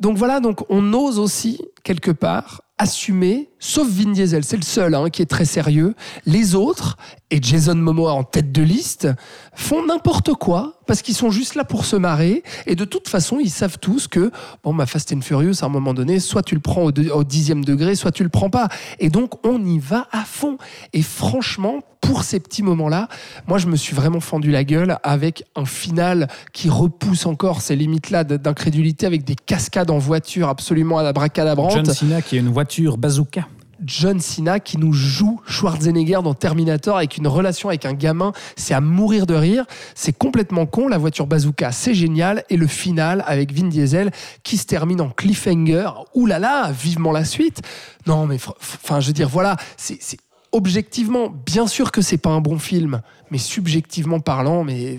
donc 0.00 0.16
voilà 0.16 0.40
donc 0.40 0.64
on 0.70 0.92
ose 0.92 1.20
aussi 1.20 1.60
quelque 1.84 2.10
part 2.10 2.62
assumer, 2.78 3.48
sauf 3.64 3.88
Vin 3.88 4.12
Diesel, 4.12 4.44
c'est 4.44 4.56
le 4.56 4.62
seul 4.62 4.94
hein, 4.94 5.08
qui 5.10 5.22
est 5.22 5.26
très 5.26 5.46
sérieux. 5.46 5.94
Les 6.26 6.54
autres 6.54 6.96
et 7.30 7.38
Jason 7.40 7.74
Momoa 7.74 8.12
en 8.12 8.22
tête 8.22 8.52
de 8.52 8.62
liste 8.62 9.08
font 9.54 9.84
n'importe 9.84 10.34
quoi 10.34 10.80
parce 10.86 11.00
qu'ils 11.00 11.14
sont 11.14 11.30
juste 11.30 11.54
là 11.54 11.64
pour 11.64 11.86
se 11.86 11.96
marrer 11.96 12.42
et 12.66 12.76
de 12.76 12.84
toute 12.84 13.08
façon 13.08 13.38
ils 13.40 13.50
savent 13.50 13.78
tous 13.78 14.06
que 14.06 14.30
bon 14.62 14.74
bah 14.74 14.86
Fast 14.86 15.12
and 15.12 15.22
Furious 15.22 15.62
à 15.62 15.66
un 15.66 15.70
moment 15.70 15.94
donné 15.94 16.20
soit 16.20 16.42
tu 16.42 16.54
le 16.54 16.60
prends 16.60 16.84
au, 16.84 17.24
dixième 17.24 17.64
degré 17.64 17.94
soit 17.94 18.12
tu 18.12 18.22
le 18.22 18.28
prends 18.28 18.50
pas 18.50 18.68
et 19.00 19.08
donc 19.08 19.44
on 19.44 19.64
y 19.64 19.78
va 19.78 20.06
à 20.12 20.24
fond 20.24 20.58
et 20.92 21.02
franchement 21.02 21.80
pour 22.02 22.22
ces 22.22 22.38
petits 22.38 22.62
moments-là, 22.62 23.08
moi 23.46 23.56
je 23.56 23.66
me 23.66 23.76
suis 23.76 23.96
vraiment 23.96 24.20
fendu 24.20 24.50
la 24.50 24.62
gueule 24.62 24.98
avec 25.02 25.44
un 25.56 25.64
final 25.64 26.28
qui 26.52 26.68
repousse 26.68 27.24
encore 27.24 27.62
ces 27.62 27.76
limites-là 27.76 28.24
d'incrédulité 28.24 29.06
avec 29.06 29.24
des 29.24 29.34
cascades 29.34 29.90
en 29.90 29.96
voiture 29.96 30.50
absolument 30.50 30.98
abracadabrantes. 30.98 31.72
John 31.72 31.86
Cena 31.86 32.20
qui 32.20 32.36
a 32.36 32.40
une 32.40 32.50
voiture 32.50 32.98
bazooka. 32.98 33.48
John 33.84 34.20
Cena 34.20 34.60
qui 34.60 34.78
nous 34.78 34.92
joue 34.92 35.40
Schwarzenegger 35.46 36.20
dans 36.22 36.34
Terminator 36.34 36.96
avec 36.96 37.16
une 37.16 37.26
relation 37.26 37.68
avec 37.68 37.84
un 37.86 37.92
gamin, 37.94 38.32
c'est 38.56 38.74
à 38.74 38.80
mourir 38.80 39.26
de 39.26 39.34
rire. 39.34 39.64
C'est 39.94 40.16
complètement 40.16 40.66
con. 40.66 40.88
La 40.88 40.98
voiture 40.98 41.26
bazooka, 41.26 41.72
c'est 41.72 41.94
génial. 41.94 42.44
Et 42.50 42.56
le 42.56 42.66
final 42.66 43.24
avec 43.26 43.52
Vin 43.52 43.68
Diesel 43.68 44.10
qui 44.42 44.56
se 44.56 44.66
termine 44.66 45.00
en 45.00 45.10
cliffhanger. 45.10 45.88
Là, 46.26 46.72
vivement 46.72 47.12
la 47.12 47.24
suite. 47.24 47.62
Non, 48.06 48.26
mais 48.26 48.38
enfin, 48.60 49.00
je 49.00 49.06
veux 49.08 49.12
dire, 49.12 49.28
voilà, 49.28 49.56
c'est- 49.76 50.16
objectivement, 50.54 51.28
bien 51.44 51.66
sûr 51.66 51.92
que 51.92 52.00
c'est 52.00 52.16
pas 52.16 52.30
un 52.30 52.40
bon 52.40 52.58
film, 52.58 53.02
mais 53.30 53.38
subjectivement 53.38 54.20
parlant, 54.20 54.64
mais 54.64 54.96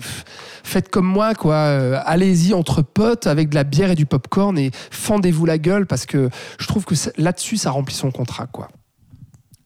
faites 0.62 0.88
comme 0.90 1.06
moi, 1.06 1.34
quoi. 1.34 1.54
Euh, 1.54 1.98
Allez-y 2.04 2.54
entre 2.54 2.82
potes 2.82 3.26
avec 3.26 3.48
de 3.48 3.54
la 3.54 3.64
bière 3.64 3.90
et 3.90 3.94
du 3.94 4.06
popcorn 4.06 4.56
et 4.58 4.70
fendez-vous 4.90 5.46
la 5.46 5.58
gueule 5.58 5.86
parce 5.86 6.06
que 6.06 6.30
je 6.58 6.66
trouve 6.68 6.84
que 6.84 6.94
là-dessus, 7.18 7.56
ça 7.56 7.70
remplit 7.70 7.94
son 7.94 8.10
contrat, 8.10 8.46
quoi. 8.46 8.68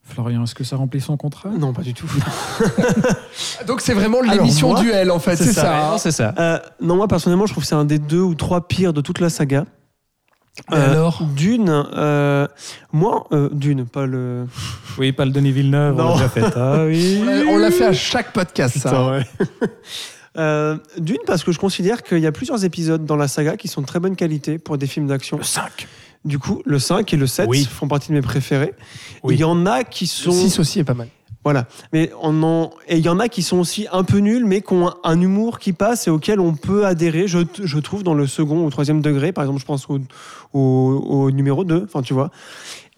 Florian, 0.03 0.43
est-ce 0.43 0.57
que 0.57 0.65
ça 0.65 0.75
remplit 0.77 1.01
son 1.01 1.17
contrat? 1.17 1.51
Non, 1.51 1.73
pas 1.73 1.83
du 1.83 1.95
tout. 1.95 2.11
Donc 3.67 3.81
c'est 3.81 3.95
vraiment 3.95 4.21
l'émission 4.21 4.75
duel 4.75 5.11
en 5.11 5.19
fait, 5.21 5.37
c'est 5.37 5.53
ça. 5.53 5.93
hein. 5.93 5.99
Ça. 5.99 6.35
Euh, 6.39 6.59
non, 6.81 6.97
moi 6.97 7.07
personnellement, 7.07 7.47
je 7.47 7.53
trouve 7.53 7.63
que 7.63 7.69
c'est 7.69 7.77
un 7.77 7.85
des 7.85 7.99
deux 8.01 8.21
ou 8.21 8.35
trois 8.35 8.67
pires 8.67 8.93
de 8.93 9.01
toute 9.03 9.21
la 9.21 9.31
saga. 9.31 9.67
Et 10.73 10.75
alors 10.77 11.23
Dune, 11.37 11.69
euh, 11.95 12.47
moi, 12.93 13.27
euh, 13.33 13.49
Dune, 13.53 13.87
pas 13.87 14.07
le. 14.07 14.47
Oui, 14.99 15.13
pas 15.13 15.25
le 15.25 15.31
Denis 15.33 15.53
Villeneuve, 15.53 15.95
on 15.99 16.03
Non. 16.03 16.09
l'a 16.11 16.15
déjà 16.15 16.29
fait. 16.29 16.45
Ah 16.57 16.85
oui. 16.87 17.19
On 17.23 17.25
l'a- 17.25 17.43
On 17.53 17.57
l'a 17.59 17.71
fait 17.71 17.87
à 17.87 17.93
chaque 17.93 18.33
podcast, 18.33 18.79
ça. 18.79 18.91
Putain, 18.91 19.11
ouais. 19.11 19.27
Euh, 20.39 20.77
Dune, 20.97 21.19
parce 21.27 21.43
que 21.43 21.51
je 21.51 21.59
considère 21.59 22.05
qu'il 22.05 22.19
y 22.21 22.27
a 22.27 22.31
plusieurs 22.31 22.65
épisodes 22.65 23.05
dans 23.05 23.17
la 23.17 23.27
saga 23.27 23.57
qui 23.57 23.67
sont 23.67 23.81
de 23.81 23.87
très 23.87 23.99
bonne 23.99 24.15
qualité 24.15 24.59
pour 24.61 24.79
des 24.79 24.87
films 24.87 25.09
d'action. 25.09 25.39
Le 25.39 25.43
5. 25.43 25.89
Du 26.25 26.39
coup, 26.39 26.63
le 26.65 26.79
5 26.79 27.13
et 27.13 27.17
le 27.17 27.27
7 27.27 27.49
Oui. 27.49 27.65
font 27.69 27.89
partie 27.89 28.11
de 28.11 28.15
mes 28.15 28.23
préférés. 28.23 28.73
Oui. 29.25 29.35
Il 29.35 29.41
y 29.41 29.45
en 29.45 29.67
a 29.67 29.83
qui 29.83 30.05
Le 30.05 30.09
sont. 30.09 30.31
6 30.31 30.61
aussi 30.61 30.79
est 30.79 30.85
pas 30.85 30.95
mal. 30.95 31.09
Voilà. 31.45 31.67
Mais 31.93 32.11
on 32.21 32.43
en... 32.43 32.71
Et 32.87 32.99
il 32.99 33.05
y 33.05 33.09
en 33.09 33.19
a 33.19 33.29
qui 33.29 33.43
sont 33.43 33.59
aussi 33.59 33.87
un 33.93 34.05
peu 34.05 34.19
nuls, 34.19 34.45
mais 34.45 34.61
qui 34.61 34.73
ont 34.75 34.93
un, 35.05 35.21
humour 35.21 35.59
qui 35.59 35.73
passe 35.73 36.07
et 36.07 36.11
auquel 36.11 36.39
on 36.41 36.55
peut 36.55 36.87
adhérer, 36.87 37.29
je, 37.29 37.39
je 37.63 37.79
trouve, 37.79 38.03
dans 38.03 38.15
le 38.15 38.27
second 38.27 38.65
ou 38.65 38.71
troisième 38.71 39.01
degré. 39.01 39.33
Par 39.33 39.45
exemple, 39.45 39.61
je 39.61 39.67
pense 39.67 39.89
au, 39.89 40.01
au, 40.53 40.61
au 41.09 41.31
numéro 41.31 41.65
2. 41.65 41.85
Enfin, 41.85 42.03
tu 42.03 42.15
vois. 42.15 42.31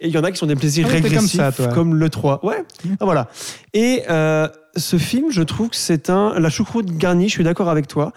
Et 0.03 0.07
il 0.07 0.13
y 0.13 0.17
en 0.17 0.23
a 0.23 0.31
qui 0.31 0.37
sont 0.37 0.45
des 0.45 0.55
plaisirs 0.57 0.85
Ah 0.89 0.93
comme 0.93 1.03
régressifs, 1.03 1.39
ça, 1.39 1.51
comme 1.73 1.95
le 1.95 2.09
3. 2.09 2.45
Ouais. 2.45 2.65
Ah, 2.99 3.05
voilà. 3.05 3.29
Et 3.73 4.03
euh, 4.09 4.49
ce 4.75 4.97
film, 4.97 5.31
je 5.31 5.41
trouve 5.41 5.69
que 5.69 5.77
c'est 5.77 6.09
un. 6.09 6.37
La 6.37 6.49
choucroute 6.49 6.87
garnie, 6.97 7.29
je 7.29 7.33
suis 7.33 7.43
d'accord 7.45 7.69
avec 7.69 7.87
toi. 7.87 8.11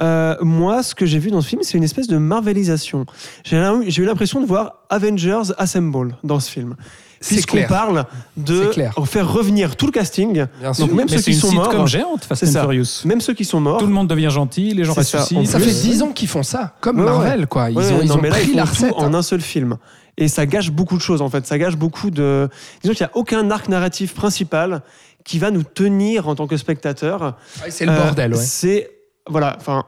Euh, 0.00 0.36
moi, 0.40 0.82
ce 0.82 0.94
que 0.94 1.04
j'ai 1.04 1.18
vu 1.18 1.30
dans 1.30 1.42
ce 1.42 1.48
film, 1.48 1.62
c'est 1.62 1.76
une 1.76 1.84
espèce 1.84 2.06
de 2.06 2.16
marvelisation. 2.16 3.04
J'ai 3.44 3.58
eu 3.58 4.04
l'impression 4.06 4.40
de 4.40 4.46
voir 4.46 4.86
Avengers 4.88 5.52
Assemble 5.58 6.16
dans 6.24 6.40
ce 6.40 6.50
film. 6.50 6.74
C'est 7.20 7.36
Puisqu'on 7.36 7.62
parle 7.64 8.04
de 8.36 8.70
C'est 8.74 9.06
faire 9.06 9.32
revenir 9.32 9.76
tout 9.76 9.86
le 9.86 9.92
casting. 9.92 10.44
Bien 10.60 10.72
sûr. 10.74 10.86
Donc 10.86 10.94
même 10.96 11.06
Mais 11.10 11.16
ceux 11.16 11.22
c'est 11.22 11.30
qui 11.30 11.36
une 11.36 11.40
sont 11.40 11.52
morts, 11.52 11.86
géante, 11.86 12.24
Fast 12.24 12.40
C'est 12.44 12.50
and 12.50 12.52
ça. 12.52 12.60
Furious. 12.62 12.84
même 13.06 13.20
ceux 13.20 13.32
qui 13.34 13.44
sont 13.44 13.60
morts. 13.60 13.78
Tout 13.78 13.86
le 13.86 13.92
monde 13.92 14.08
devient 14.08 14.28
gentil, 14.30 14.74
les 14.74 14.84
gens 14.84 14.94
C'est 14.94 15.02
ça. 15.04 15.26
En 15.34 15.44
Ça 15.44 15.58
fait 15.58 15.70
10 15.70 16.02
ans 16.02 16.12
qu'ils 16.12 16.28
font 16.28 16.42
ça, 16.42 16.74
comme 16.80 16.98
Ouais, 17.00 17.06
Marvel, 17.06 17.46
quoi. 17.46 17.70
Ils 17.70 17.76
Ouais, 17.78 17.92
ont, 17.92 18.00
ils 18.02 18.08
non, 18.08 18.16
ont 18.16 18.20
mais 18.20 18.28
là, 18.28 18.36
pris 18.36 18.50
ils 18.50 18.56
la 18.56 18.64
tout 18.64 18.68
recette. 18.70 18.92
en 18.96 19.14
un 19.14 19.22
seul 19.22 19.40
film. 19.40 19.76
Et 20.18 20.28
ça 20.28 20.46
gâche 20.46 20.70
beaucoup 20.70 20.96
de 20.96 21.02
choses, 21.02 21.20
en 21.22 21.28
fait. 21.30 21.46
Ça 21.46 21.58
gâche 21.58 21.76
beaucoup 21.76 22.10
de. 22.10 22.48
Disons 22.82 22.94
qu'il 22.94 23.04
n'y 23.06 23.10
a 23.10 23.16
aucun 23.16 23.50
arc 23.50 23.68
narratif 23.68 24.14
principal 24.14 24.82
qui 25.24 25.38
va 25.38 25.50
nous 25.50 25.62
tenir 25.62 26.28
en 26.28 26.34
tant 26.34 26.46
que 26.46 26.56
spectateur. 26.56 27.36
Ouais, 27.62 27.70
C'est 27.70 27.84
le 27.86 27.92
Euh, 27.92 28.02
bordel, 28.02 28.32
ouais. 28.34 28.40
C'est. 28.40 28.90
Voilà, 29.28 29.56
enfin. 29.58 29.84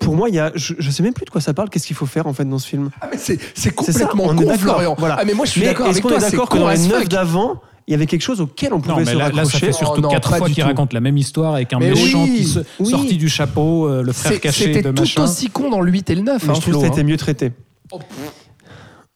Pour 0.00 0.16
moi, 0.16 0.28
il 0.28 0.34
y 0.34 0.38
a, 0.38 0.50
je, 0.54 0.74
je 0.78 0.90
sais 0.90 1.02
même 1.02 1.12
plus 1.12 1.24
de 1.26 1.30
quoi 1.30 1.40
ça 1.40 1.54
parle. 1.54 1.68
Qu'est-ce 1.70 1.86
qu'il 1.86 1.94
faut 1.96 2.06
faire 2.06 2.26
en 2.26 2.32
fait 2.32 2.44
dans 2.44 2.58
ce 2.58 2.66
film 2.66 2.90
Ah, 3.00 3.08
mais 3.10 3.18
c'est 3.18 3.38
c'est 3.54 3.72
C'est 3.82 3.92
ça, 3.92 4.06
complètement 4.06 4.24
on 4.32 4.34
est 4.34 4.42
con, 4.44 4.48
d'accord, 4.48 4.58
Florian. 4.58 4.96
voilà. 4.98 5.16
Ah, 5.20 5.24
mais 5.24 5.34
moi, 5.34 5.44
je 5.46 5.50
suis 5.52 5.60
d'accord 5.62 5.86
est-ce 5.86 5.92
avec 5.98 6.02
qu'on 6.02 6.08
toi. 6.08 6.16
est 6.18 6.20
C'est 6.22 6.30
d'accord 6.32 6.48
que 6.48 6.58
dans 6.58 6.68
les 6.70 6.78
neuf 6.78 7.00
fuck. 7.02 7.08
d'avant, 7.08 7.60
il 7.86 7.92
y 7.92 7.94
avait 7.94 8.06
quelque 8.06 8.22
chose 8.22 8.40
auquel 8.40 8.72
on 8.72 8.76
Non, 8.76 8.82
pouvait 8.82 9.04
mais 9.04 9.12
se 9.12 9.16
là, 9.16 9.28
là, 9.28 9.30
ça 9.30 9.42
raccrocher 9.42 9.66
fait 9.66 9.72
surtout 9.72 10.00
non, 10.00 10.08
quatre 10.08 10.36
fois 10.36 10.46
qu'il 10.48 10.56
tout. 10.62 10.68
raconte 10.68 10.94
la 10.94 11.00
même 11.00 11.18
histoire 11.18 11.54
avec 11.54 11.72
un 11.74 11.78
Mais 11.78 11.90
méchant 11.90 12.22
oui, 12.24 12.34
qui 12.38 12.44
se 12.44 12.60
oui. 12.80 12.90
sorti 12.90 13.16
du 13.18 13.28
chapeau, 13.28 13.86
euh, 13.88 14.02
le 14.02 14.12
frère 14.12 14.40
caché 14.40 14.64
C'était 14.72 14.82
de 14.82 14.90
tout 14.92 15.02
machin. 15.02 15.22
aussi 15.24 15.50
con 15.50 15.68
dans 15.70 15.80
le 15.82 15.92
8 15.92 16.10
et 16.10 16.14
le 16.14 16.22
9. 16.22 16.42
Mais 16.44 16.50
hein, 16.50 16.54
je 16.54 16.60
trouve 16.62 16.74
que 16.74 16.78
hein. 16.86 16.88
c'était 16.90 17.04
mieux 17.04 17.18
traité. 17.18 17.52
Oh, 17.92 18.00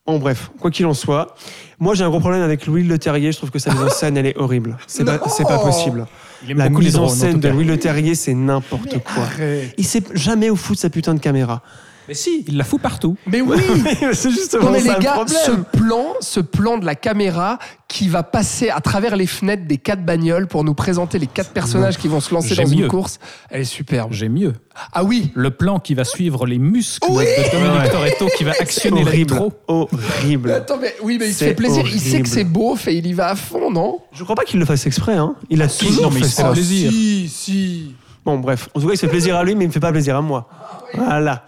En 0.07 0.19
bref, 0.19 0.51
quoi 0.61 0.70
qu'il 0.70 0.85
en 0.86 0.95
soit, 0.95 1.35
moi 1.81 1.95
j'ai 1.95 2.05
un 2.05 2.11
gros 2.11 2.20
problème 2.20 2.43
avec 2.43 2.66
Louis 2.66 2.82
Le 2.85 2.99
Terrier. 2.99 3.32
Je 3.32 3.39
trouve 3.39 3.51
que 3.51 3.59
sa 3.59 3.73
mise 3.73 3.82
en 3.82 3.89
scène, 3.90 4.16
elle 4.19 4.27
est 4.27 4.36
horrible. 4.36 4.77
C'est 4.86 5.05
pas, 5.05 5.19
pas 5.19 5.59
possible. 5.59 6.07
Il 6.44 6.51
aime 6.51 6.59
La 6.59 6.69
beaucoup 6.69 6.81
les 6.81 6.86
mise 6.86 6.97
en 6.97 7.02
drones, 7.02 7.12
en 7.12 7.16
scène 7.16 7.40
de. 7.40 7.48
Louis 7.48 7.65
Le 7.65 7.78
Terrier, 7.78 8.15
c'est 8.15 8.35
n'importe 8.35 8.98
quoi. 8.98 9.24
Arrête. 9.24 9.74
Il 9.77 9.85
sait 9.85 10.02
jamais 10.15 10.51
où 10.51 10.56
foutre 10.56 10.81
sa 10.81 10.90
putain 10.90 11.15
de 11.15 11.20
caméra. 11.20 11.62
Mais 12.09 12.14
si, 12.14 12.44
il 12.48 12.56
la 12.56 12.64
fout 12.64 12.80
partout. 12.80 13.16
Mais 13.26 13.40
oui 13.43 13.59
c'est 14.14 14.30
justement 14.30 14.64
Non 14.64 14.70
mais 14.72 14.80
ça 14.80 14.89
les 14.93 14.94
le 14.97 15.01
gars, 15.02 15.12
problème. 15.12 15.39
ce 15.44 15.51
plan, 15.78 16.05
ce 16.20 16.40
plan 16.40 16.78
de 16.78 16.86
la 16.86 16.94
caméra 16.94 17.59
qui 17.86 18.09
va 18.09 18.22
passer 18.22 18.70
à 18.70 18.80
travers 18.80 19.14
les 19.16 19.26
fenêtres 19.26 19.66
des 19.66 19.76
quatre 19.78 20.02
bagnoles 20.05 20.47
pour 20.47 20.64
nous 20.64 20.74
présenter 20.74 21.18
les 21.18 21.26
quatre 21.26 21.51
personnages 21.51 21.98
qui 21.98 22.09
vont 22.09 22.20
se 22.20 22.32
lancer 22.35 22.55
dans 22.55 22.66
une 22.66 22.89
course, 22.89 23.18
elle 23.51 23.60
est 23.60 23.64
superbe. 23.64 24.12
J'ai 24.12 24.28
mieux. 24.28 24.55
Ah 24.93 25.05
oui, 25.05 25.30
Le 25.35 25.51
plan 25.51 25.78
qui 25.80 25.94
va 25.94 26.05
suivre 26.05 26.47
les 26.47 26.59
muscles 26.59 27.09
Oui 27.10 27.24
de 27.24 27.51
Dominique 27.52 27.82
Ouais. 27.82 27.90
Toretto 27.90 28.28
qui 28.36 28.44
va 28.44 28.52
actionner 28.52 29.02
horrible. 29.02 29.12
l'électro. 29.35 29.52
Horrible. 29.66 30.51
Attends, 30.52 30.78
mais 30.80 30.94
oui, 31.02 31.16
mais 31.20 31.28
il 31.28 31.35
se 31.35 31.44
fait 31.44 31.55
plaisir. 31.55 31.85
Il 31.86 32.01
sait 32.01 32.22
que 32.22 32.28
c'est 32.28 32.44
beau, 32.44 32.74
fait, 32.76 32.97
il 32.97 33.06
y 33.06 33.12
va 33.12 33.28
à 33.28 33.36
fond, 33.36 33.70
non? 33.70 33.98
Je 34.12 34.22
crois 34.24 34.36
pas 34.36 34.44
qu'il 34.44 34.59
le 34.60 34.64
fasse 34.66 34.86
exprès. 34.86 35.16
Hein. 35.16 35.35
Il 35.51 35.60
a 35.62 35.68
toujours 35.68 36.05
non, 36.05 36.10
mais 36.10 36.20
il 36.20 36.24
fait 36.24 36.30
ça. 36.30 36.51
plaisir. 36.52 36.90
Si, 36.90 37.28
si. 37.28 37.94
Bon, 38.24 38.39
bref. 38.39 38.68
En 38.74 38.80
tout 38.80 38.86
cas, 38.86 38.93
il 38.94 38.97
se 38.97 39.06
fait 39.06 39.10
plaisir 39.10 39.36
à 39.36 39.44
lui, 39.44 39.55
mais 39.55 39.64
il 39.64 39.68
me 39.68 39.72
fait 39.72 39.80
pas 39.80 39.93
plaisir 39.93 40.16
à 40.16 40.20
moi. 40.22 40.48
Voilà. 40.94 41.44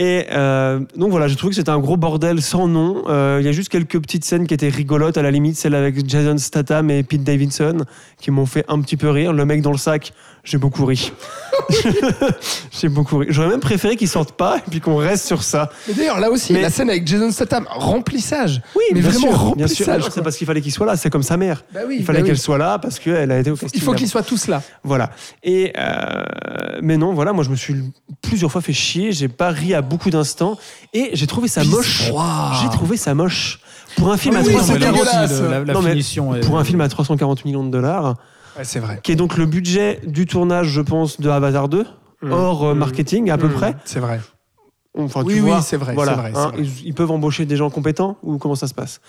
Et 0.00 0.26
euh, 0.30 0.78
donc 0.94 1.10
voilà, 1.10 1.26
j'ai 1.26 1.34
trouvé 1.34 1.50
que 1.50 1.56
c'était 1.56 1.70
un 1.70 1.80
gros 1.80 1.96
bordel 1.96 2.40
sans 2.40 2.68
nom. 2.68 3.02
Euh, 3.08 3.38
Il 3.40 3.44
y 3.44 3.48
a 3.48 3.52
juste 3.52 3.68
quelques 3.68 4.00
petites 4.00 4.24
scènes 4.24 4.46
qui 4.46 4.54
étaient 4.54 4.68
rigolotes, 4.68 5.18
à 5.18 5.22
la 5.22 5.32
limite 5.32 5.56
celle 5.56 5.74
avec 5.74 6.08
Jason 6.08 6.38
Statham 6.38 6.88
et 6.88 7.02
Pete 7.02 7.24
Davidson, 7.24 7.84
qui 8.20 8.30
m'ont 8.30 8.46
fait 8.46 8.64
un 8.68 8.80
petit 8.80 8.96
peu 8.96 9.10
rire. 9.10 9.32
Le 9.32 9.44
mec 9.44 9.60
dans 9.60 9.72
le 9.72 9.76
sac, 9.76 10.12
j'ai 10.48 10.58
beaucoup 10.58 10.84
ri. 10.86 11.12
j'ai 12.80 12.88
beaucoup 12.88 13.18
ri. 13.18 13.26
J'aurais 13.30 13.48
même 13.48 13.60
préféré 13.60 13.96
qu'ils 13.96 14.08
sortent 14.08 14.32
pas 14.32 14.58
et 14.58 14.70
puis 14.70 14.80
qu'on 14.80 14.96
reste 14.96 15.26
sur 15.26 15.42
ça. 15.42 15.70
Mais 15.86 15.94
d'ailleurs, 15.94 16.20
là 16.20 16.30
aussi, 16.30 16.52
Mais- 16.52 16.62
la 16.62 16.70
scène 16.70 16.88
avec 16.90 17.06
Jason 17.06 17.30
Statham, 17.30 17.66
remplissage. 17.70 18.62
Oui, 18.74 18.82
mais 18.92 19.00
bien 19.00 19.10
vraiment 19.10 19.28
sûr, 19.28 19.38
bien 19.56 19.66
remplissage. 19.66 19.84
sûr. 19.96 20.04
Quoi. 20.04 20.10
C'est 20.14 20.22
parce 20.22 20.36
qu'il 20.36 20.46
fallait 20.46 20.60
qu'il 20.60 20.72
soit 20.72 20.86
là. 20.86 20.96
C'est 20.96 21.10
comme 21.10 21.22
sa 21.22 21.36
mère. 21.36 21.64
Bah 21.74 21.80
oui, 21.86 21.96
il 21.98 22.04
fallait 22.04 22.20
bah 22.20 22.22
oui. 22.24 22.30
qu'elle 22.30 22.38
soit 22.38 22.58
là 22.58 22.78
parce 22.78 22.98
qu'elle 22.98 23.30
a 23.30 23.38
été 23.38 23.50
au 23.50 23.56
casting. 23.56 23.78
Il 23.80 23.84
faut 23.84 23.92
qu'ils 23.94 24.08
soient 24.08 24.22
tous 24.22 24.46
là. 24.48 24.62
Voilà. 24.84 25.10
Et 25.42 25.72
euh, 25.78 26.24
mais 26.82 26.96
non, 26.96 27.12
voilà, 27.12 27.32
moi 27.32 27.44
je 27.44 27.50
me 27.50 27.56
suis 27.56 27.74
plusieurs 28.22 28.50
fois 28.50 28.60
fait 28.60 28.72
chier. 28.72 29.12
J'ai 29.12 29.28
pas 29.28 29.50
ri 29.50 29.74
à 29.74 29.82
beaucoup 29.82 30.10
d'instants 30.10 30.56
et 30.94 31.10
j'ai 31.12 31.26
trouvé 31.26 31.48
ça 31.48 31.64
moche. 31.64 32.04
J'ai 32.62 32.68
trouvé 32.70 32.96
ça 32.96 33.14
moche 33.14 33.60
pour 33.96 34.10
un 34.12 34.16
film 34.16 34.36
Ah 34.36 34.40
à 34.40 34.42
oui, 34.42 34.54
Non, 34.54 34.62
c'est 34.62 34.72
mais 34.74 34.78
là 34.78 34.86
340 34.92 35.04
dégueulasse. 35.26 35.32
aussi, 35.32 35.42
le- 35.42 35.50
la, 35.50 35.64
la 35.64 35.72
Non, 35.74 35.82
mais 35.82 35.90
finition 35.90 36.34
est- 36.34 36.40
pour 36.40 36.58
un 36.58 36.64
film 36.64 36.80
à 36.80 36.88
340 36.88 37.44
millions 37.44 37.64
de 37.64 37.70
dollars, 37.70 38.14
Ouais, 38.58 38.64
c'est 38.64 38.80
vrai. 38.80 39.00
qui 39.02 39.12
est 39.12 39.16
donc 39.16 39.36
le 39.36 39.46
budget 39.46 40.00
du 40.04 40.26
tournage, 40.26 40.68
je 40.68 40.80
pense, 40.80 41.20
de 41.20 41.30
Avatar 41.30 41.68
2, 41.68 41.86
Mm. 42.22 42.32
hors 42.32 42.64
euh, 42.64 42.74
Mm. 42.74 42.78
marketing 42.78 43.30
à 43.30 43.38
peu 43.38 43.46
Mmh, 43.48 43.52
près. 43.52 43.76
C'est 43.84 44.00
vrai. 44.00 44.20
Enfin, 44.98 45.22
Oui, 45.24 45.34
tu 45.34 45.40
oui, 45.42 45.52
c'est 45.62 45.76
vrai, 45.76 45.94
Voilà, 45.94 46.14
c'est 46.14 46.20
vrai, 46.20 46.30
c'est 46.34 46.40
hein, 46.40 46.48
vrai. 46.48 46.62
Ils, 46.62 46.86
ils 46.88 46.94
peuvent 46.94 47.10
embaucher 47.12 47.46
des 47.46 47.56
gens 47.56 47.70
compétents 47.70 48.16
ou 48.24 48.38
comment 48.38 48.56
ça 48.56 48.66
se 48.66 48.74
passe? 48.74 49.00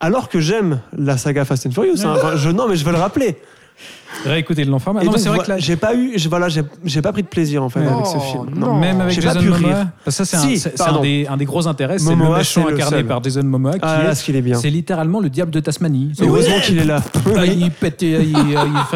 Alors 0.00 0.28
que 0.28 0.40
j'aime 0.40 0.80
la 0.96 1.16
saga 1.16 1.44
Fast 1.46 1.64
and 1.66 1.70
Furious, 1.70 2.04
hein. 2.04 2.16
Je, 2.36 2.50
non 2.50 2.68
mais 2.68 2.76
je 2.76 2.84
veux 2.84 2.92
le 2.92 2.98
rappeler. 2.98 3.36
Réécoutez 4.24 4.64
l'enfant. 4.64 4.94
Ah 4.98 5.02
Non, 5.04 5.10
donc, 5.12 5.18
c'est 5.20 5.28
vrai 5.28 5.40
que 5.40 5.48
là, 5.50 5.58
j'ai 5.58 5.76
pas 5.76 5.94
eu, 5.94 6.12
je- 6.16 6.28
voilà, 6.28 6.48
j'ai 6.48 6.62
j'ai 6.84 7.02
pas 7.02 7.12
pris 7.12 7.22
de 7.22 7.28
plaisir 7.28 7.62
en 7.62 7.68
fait 7.68 7.80
Non, 7.80 7.94
avec 7.94 8.06
ce 8.06 8.18
film. 8.18 8.46
non. 8.56 8.78
même 8.78 9.00
avec 9.00 9.14
J'ai 9.14 9.20
pas 9.22 9.28
Jason 9.34 9.40
pu 9.40 9.48
Momoa, 9.48 9.68
rire. 9.74 9.86
parce 10.04 10.16
que 10.18 10.24
ça 10.24 10.24
c'est 10.24 10.36
un, 10.36 10.48
Si, 10.50 10.58
c'est- 10.58 10.72
c'est 10.76 10.80
un 10.82 10.84
pardon. 10.84 11.00
des, 11.02 11.26
un 11.28 11.36
des 11.36 11.44
gros 11.44 11.66
intérêts, 11.66 11.98
c'est 11.98 12.10
le 12.10 12.16
méchant 12.16 12.42
c'est 12.42 12.60
le 12.70 12.74
incarné 12.76 12.96
seul. 12.98 13.06
par 13.06 13.22
Jason 13.24 13.42
Momoa 13.42 13.72
qui 13.74 13.78
Ah 13.82 14.02
là, 14.04 14.10
est, 14.10 14.14
ce 14.14 14.24
qu'il 14.24 14.36
est 14.36 14.42
bien. 14.42 14.56
c'est 14.58 14.70
littéralement 14.70 15.20
le 15.20 15.28
diable 15.30 15.50
de 15.50 15.60
Tasmanie. 15.60 16.12
C'est- 16.16 16.24
Heureusement 16.26 16.60
qu'il 16.62 16.78
est 16.78 16.84
là. 16.84 17.02
Il 17.44 17.70
pète, 17.70 18.00
fait 18.00 18.08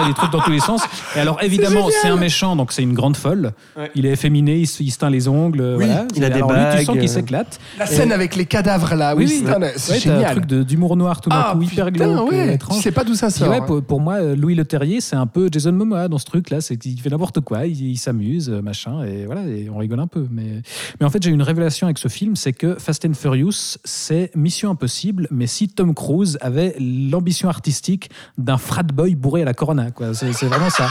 des 0.07 0.15
trucs 0.15 0.33
dans 0.33 0.41
tous 0.41 0.51
les 0.53 0.61
sens. 0.61 0.83
Et 1.17 1.21
alors 1.21 1.39
évidemment, 1.43 1.89
c'est 2.03 2.09
un 2.09 2.17
méchant, 2.17 2.57
donc 2.57 2.73
c'est 2.73 2.83
une 2.83 2.95
grande 2.95 3.17
folle. 3.17 3.53
Il 3.95 4.07
est 4.07 4.11
efféminé, 4.11 4.57
il 4.59 4.67
se, 4.67 4.99
teint 4.99 5.11
les 5.11 5.29
ongles. 5.29 5.77
Il 6.15 6.25
a 6.25 6.31
des 6.31 6.41
lui, 6.41 6.43
tu 6.73 6.85
sens 6.85 6.87
bagues, 6.95 7.01
qu'il 7.01 7.09
s'éclate. 7.09 7.59
La 7.79 7.87
scène 7.87 8.13
avec 8.13 8.37
les 8.37 8.45
cadavres 8.47 8.95
là, 8.95 9.15
oui, 9.17 9.29
c'est 9.29 9.45
t'as 9.45 9.57
un 9.57 9.99
génial. 10.19 10.31
truc 10.37 10.47
d'humour 10.47 10.97
noir 10.97 11.21
tout 11.21 11.31
d'un 11.31 11.37
ah, 11.37 11.53
coup, 11.55 11.63
hyper 11.63 11.91
glauque, 11.91 12.33
euh, 12.33 12.53
étrange. 12.53 12.81
sais 12.83 12.91
pas 12.93 13.05
d'où 13.05 13.15
ça 13.15 13.31
sort. 13.31 13.53
hein. 13.53 13.61
pour, 13.87 14.01
moi, 14.01 14.15
euh, 14.15 14.37
Louis 14.37 14.55
Leterrier, 14.55 15.01
c'est 15.07 15.17
un 15.17 15.27
peu 15.27 15.49
Jason 15.51 15.73
Momoa 15.73 16.09
dans 16.09 16.19
ce 16.19 16.25
truc-là. 16.25 16.61
C'est 16.61 16.77
qu'il 16.77 17.01
fait 17.01 17.11
n'importe 17.11 17.41
quoi, 17.41 17.67
il, 17.67 17.97
s'amuse, 17.97 18.51
euh, 18.51 18.61
machin, 18.61 19.05
et 19.05 19.25
voilà, 19.25 19.43
on 19.73 19.79
rigole 19.79 20.01
un 20.01 20.07
peu. 20.07 20.27
Mais, 20.31 20.63
en 21.01 21.11
fait, 21.11 21.23
j'ai 21.23 21.31
une 21.31 21.43
révélation 21.43 21.87
avec 21.87 21.99
ce 21.99 22.09
film, 22.09 22.37
c'est 22.37 22.53
que 22.53 22.75
Fast 22.75 23.05
and 23.05 23.15
Furious, 23.15 23.79
c'est 23.85 24.31
Mission 24.35 24.71
Impossible, 24.71 25.29
mais 25.31 25.47
si 25.47 25.69
Tom 25.69 25.95
Cruise 25.95 26.39
avait 26.41 26.75
l'ambition 26.79 27.49
artistique 27.49 28.11
d'un 28.37 28.59
frat 28.59 28.83
boy 28.83 29.15
bourré 29.15 29.43
à 29.43 29.45
la 29.45 29.55
Corona, 29.55 29.91
quoi. 29.91 30.13
C'est 30.15 30.47
vraiment 30.47 30.71
ça. 30.71 30.89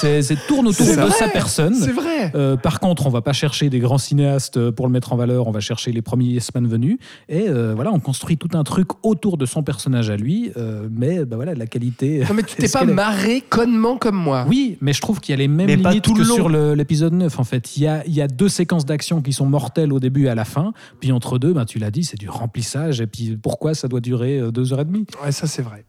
C'est 0.00 0.46
tourne 0.46 0.68
autour 0.68 0.86
de 0.86 0.92
vrai, 0.92 1.10
sa 1.10 1.28
personne. 1.28 1.74
C'est 1.74 1.92
vrai. 1.92 2.32
Euh, 2.34 2.56
par 2.56 2.80
contre, 2.80 3.06
on 3.06 3.10
va 3.10 3.20
pas 3.20 3.32
chercher 3.32 3.68
des 3.70 3.78
grands 3.78 3.98
cinéastes 3.98 4.70
pour 4.70 4.86
le 4.86 4.92
mettre 4.92 5.12
en 5.12 5.16
valeur, 5.16 5.46
on 5.46 5.50
va 5.50 5.60
chercher 5.60 5.92
les 5.92 6.02
premiers 6.02 6.26
Yes 6.26 6.54
Man 6.54 6.66
venus. 6.66 6.98
Et 7.28 7.48
euh, 7.48 7.74
voilà, 7.74 7.92
on 7.92 8.00
construit 8.00 8.36
tout 8.36 8.56
un 8.56 8.64
truc 8.64 8.88
autour 9.02 9.36
de 9.36 9.46
son 9.46 9.62
personnage 9.62 10.10
à 10.10 10.16
lui, 10.16 10.52
euh, 10.56 10.88
mais 10.90 11.24
bah 11.24 11.36
voilà, 11.36 11.54
la 11.54 11.66
qualité. 11.66 12.24
Non 12.28 12.34
mais 12.34 12.42
tu 12.42 12.56
t'es 12.56 12.68
pas 12.72 12.84
marré 12.84 13.42
connement 13.48 13.96
comme 13.96 14.16
moi. 14.16 14.44
Oui, 14.48 14.78
mais 14.80 14.92
je 14.92 15.00
trouve 15.00 15.20
qu'il 15.20 15.32
y 15.32 15.34
a 15.34 15.38
les 15.38 15.48
mêmes 15.48 15.66
Mais 15.66 15.76
pas 15.76 15.90
limites 15.90 16.04
tout 16.04 16.14
le 16.14 16.22
que 16.22 16.28
long. 16.28 16.34
sur 16.34 16.48
l'épisode 16.48 17.12
9. 17.12 17.38
En 17.38 17.44
fait, 17.44 17.76
il 17.76 17.82
y 17.82 17.86
a, 17.86 18.06
y 18.06 18.20
a 18.20 18.28
deux 18.28 18.48
séquences 18.48 18.84
d'action 18.84 19.22
qui 19.22 19.32
sont 19.32 19.46
mortelles 19.46 19.92
au 19.92 20.00
début 20.00 20.26
et 20.26 20.28
à 20.28 20.34
la 20.34 20.44
fin. 20.44 20.72
Puis 21.00 21.12
entre 21.12 21.38
deux, 21.38 21.52
bah, 21.52 21.64
tu 21.64 21.78
l'as 21.78 21.90
dit, 21.90 22.04
c'est 22.04 22.18
du 22.18 22.28
remplissage. 22.28 23.00
Et 23.00 23.06
puis 23.06 23.36
pourquoi 23.36 23.74
ça 23.74 23.88
doit 23.88 24.00
durer 24.00 24.40
deux 24.52 24.72
heures 24.72 24.80
et 24.80 24.84
demie? 24.84 25.06
Ouais, 25.22 25.32
ça 25.32 25.46
c'est 25.46 25.62
vrai. 25.62 25.84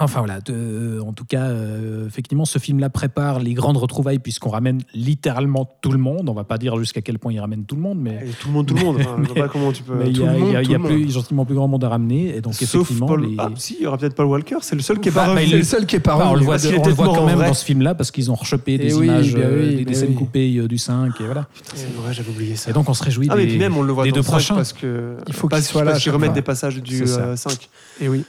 Enfin 0.00 0.20
voilà, 0.20 0.40
de- 0.40 1.00
en 1.04 1.12
tout 1.12 1.24
cas, 1.24 1.46
euh, 1.46 2.06
effectivement, 2.06 2.44
ce 2.44 2.58
film-là 2.58 2.88
prépare 2.88 3.40
les 3.40 3.52
grandes 3.54 3.76
retrouvailles 3.78 4.20
puisqu'on 4.20 4.50
ramène 4.50 4.80
littéralement 4.94 5.68
tout 5.80 5.90
le 5.90 5.98
monde. 5.98 6.28
On 6.28 6.34
va 6.34 6.44
pas 6.44 6.56
dire 6.58 6.76
jusqu'à 6.78 7.00
quel 7.00 7.18
point 7.18 7.32
il 7.32 7.40
ramène 7.40 7.64
tout 7.64 7.74
le 7.74 7.82
monde, 7.82 7.98
mais 8.00 8.20
Et 8.24 8.30
tout 8.40 8.48
le 8.48 8.54
monde, 8.54 8.66
tout 8.66 8.74
le 8.74 8.84
monde. 8.84 8.96
Enfin, 9.00 9.16
je 9.18 9.24
vois 9.24 9.34
Mais- 9.34 9.40
pas 9.42 9.48
comment 9.48 9.72
tu 9.72 9.82
peux. 9.82 9.94
mais 9.96 10.08
il 10.10 10.18
y 10.18 10.22
a, 10.22 10.32
monde, 10.32 10.42
il 10.48 10.52
y 10.52 10.56
a- 10.56 10.62
y 10.62 10.74
a 10.74 10.78
plus, 10.78 11.10
gentiment 11.12 11.44
plus 11.44 11.54
grand 11.56 11.66
monde 11.66 11.82
à 11.84 11.88
ramener. 11.88 12.36
Et 12.36 12.40
donc 12.40 12.54
Sauf 12.54 12.74
effectivement, 12.74 13.06
Paul. 13.06 13.26
les- 13.26 13.34
Ah, 13.38 13.50
si, 13.56 13.76
il 13.80 13.82
y 13.82 13.86
aura 13.86 13.98
peut-être 13.98 14.14
Paul 14.14 14.26
Walker. 14.26 14.58
C'est 14.60 14.76
le 14.76 14.82
seul 14.82 15.00
qui 15.00 15.08
est 15.08 15.12
Bah, 15.12 15.26
pas 15.26 15.34
bah, 15.34 15.40
le 15.44 15.62
seul 15.64 15.84
qui 15.86 15.96
est 15.96 16.00
pas 16.00 16.14
Enfin, 16.16 16.28
on 16.30 16.34
le 16.34 16.44
voit, 16.44 16.56
on 16.64 16.86
le 16.86 16.92
voit 16.94 17.06
quand 17.06 17.26
même 17.26 17.38
vrai. 17.38 17.48
dans 17.48 17.54
ce 17.54 17.64
film-là 17.64 17.94
parce 17.94 18.10
qu'ils 18.10 18.30
ont 18.30 18.34
rechopé 18.36 18.78
des 18.78 18.94
oui, 18.94 19.06
images, 19.06 19.34
bah 19.34 19.40
euh, 19.42 19.60
oui, 19.62 19.68
des, 19.70 19.84
des 19.84 19.84
bah 19.92 19.94
scènes 19.94 20.10
oui. 20.10 20.14
coupées 20.14 20.56
euh, 20.58 20.68
du 20.68 20.78
5 20.78 21.20
et 21.20 21.24
voilà. 21.24 21.46
C'est 21.74 21.92
vrai, 21.96 22.12
j'avais 22.12 22.30
oublié 22.30 22.54
ça. 22.56 22.70
Et 22.70 22.72
donc 22.72 22.88
on 22.88 22.94
se 22.94 23.02
réjouit 23.02 23.26
ah, 23.30 23.34
mais 23.36 23.42
des, 23.44 23.48
puis 23.48 23.58
même, 23.58 23.76
on 23.76 23.82
le 23.82 23.92
voit 23.92 24.04
des 24.04 24.10
dans 24.10 24.16
deux 24.16 24.22
prochains. 24.22 24.54
parce 24.54 24.72
que. 24.72 25.16
Il 25.26 25.32
faut 25.34 25.48
parce- 25.48 25.62
qu'il 25.62 25.72
soit 25.72 25.82
là 25.82 25.90
à 25.90 25.92
Parce 25.94 26.02
qu'ils 26.04 26.12
remettent 26.12 26.32
des 26.34 26.42
passages 26.42 26.80
du 26.80 26.98
C'est 26.98 27.06
ça. 27.06 27.20
euh, 27.20 27.36
5. 27.36 27.68
Et 28.00 28.08
oui. 28.08 28.24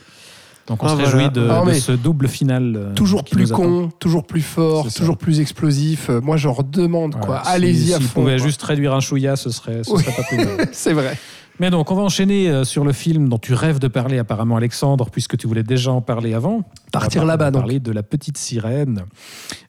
Donc 0.69 0.83
on 0.83 0.85
Ah, 0.85 0.89
se 0.89 0.95
voilà. 0.95 1.09
réjouit 1.09 1.29
de, 1.31 1.47
Ah, 1.49 1.63
de 1.65 1.73
ce 1.73 1.91
double 1.91 2.27
final. 2.27 2.75
euh, 2.77 2.93
Toujours 2.93 3.23
plus 3.25 3.51
con, 3.51 3.89
toujours 3.99 4.23
plus 4.25 4.41
fort, 4.41 4.87
toujours 4.93 5.17
plus 5.17 5.39
explosif. 5.41 6.09
Euh, 6.09 6.21
Moi, 6.21 6.37
j'en 6.37 6.53
redemande 6.53 7.15
quoi. 7.15 7.25
Voilà. 7.25 7.43
Si- 7.43 7.49
Allez-y 7.51 7.93
à 7.93 7.99
fond. 7.99 8.21
pouvait 8.21 8.37
quoi. 8.37 8.45
juste 8.45 8.61
réduire 8.63 8.93
un 8.93 8.99
chouïa, 8.99 9.35
ce 9.35 9.49
serait, 9.49 9.83
ce 9.83 9.91
Oui. 9.91 10.01
serait 10.03 10.15
pas 10.15 10.23
plus 10.23 10.37
mal. 10.37 10.69
C'est 10.71 10.93
vrai. 10.93 11.17
Mais 11.59 11.69
donc, 11.71 11.91
on 11.91 11.95
va 11.95 12.03
enchaîner 12.03 12.49
euh, 12.49 12.63
sur 12.63 12.85
le 12.85 12.93
film 12.93 13.27
dont 13.27 13.37
tu 13.37 13.53
rêves 13.53 13.79
de 13.79 13.89
parler 13.89 14.17
apparemment, 14.17 14.55
Alexandre, 14.55 15.09
puisque 15.11 15.35
tu 15.35 15.45
voulais 15.45 15.63
déjà 15.63 15.91
en 15.91 15.99
parler 15.99 16.33
avant. 16.33 16.61
Partir 16.91 17.25
là-bas, 17.25 17.45
on 17.45 17.47
va 17.47 17.51
donc. 17.51 17.61
Parler 17.61 17.79
de 17.79 17.91
la 17.91 18.03
petite 18.03 18.37
sirène 18.37 19.03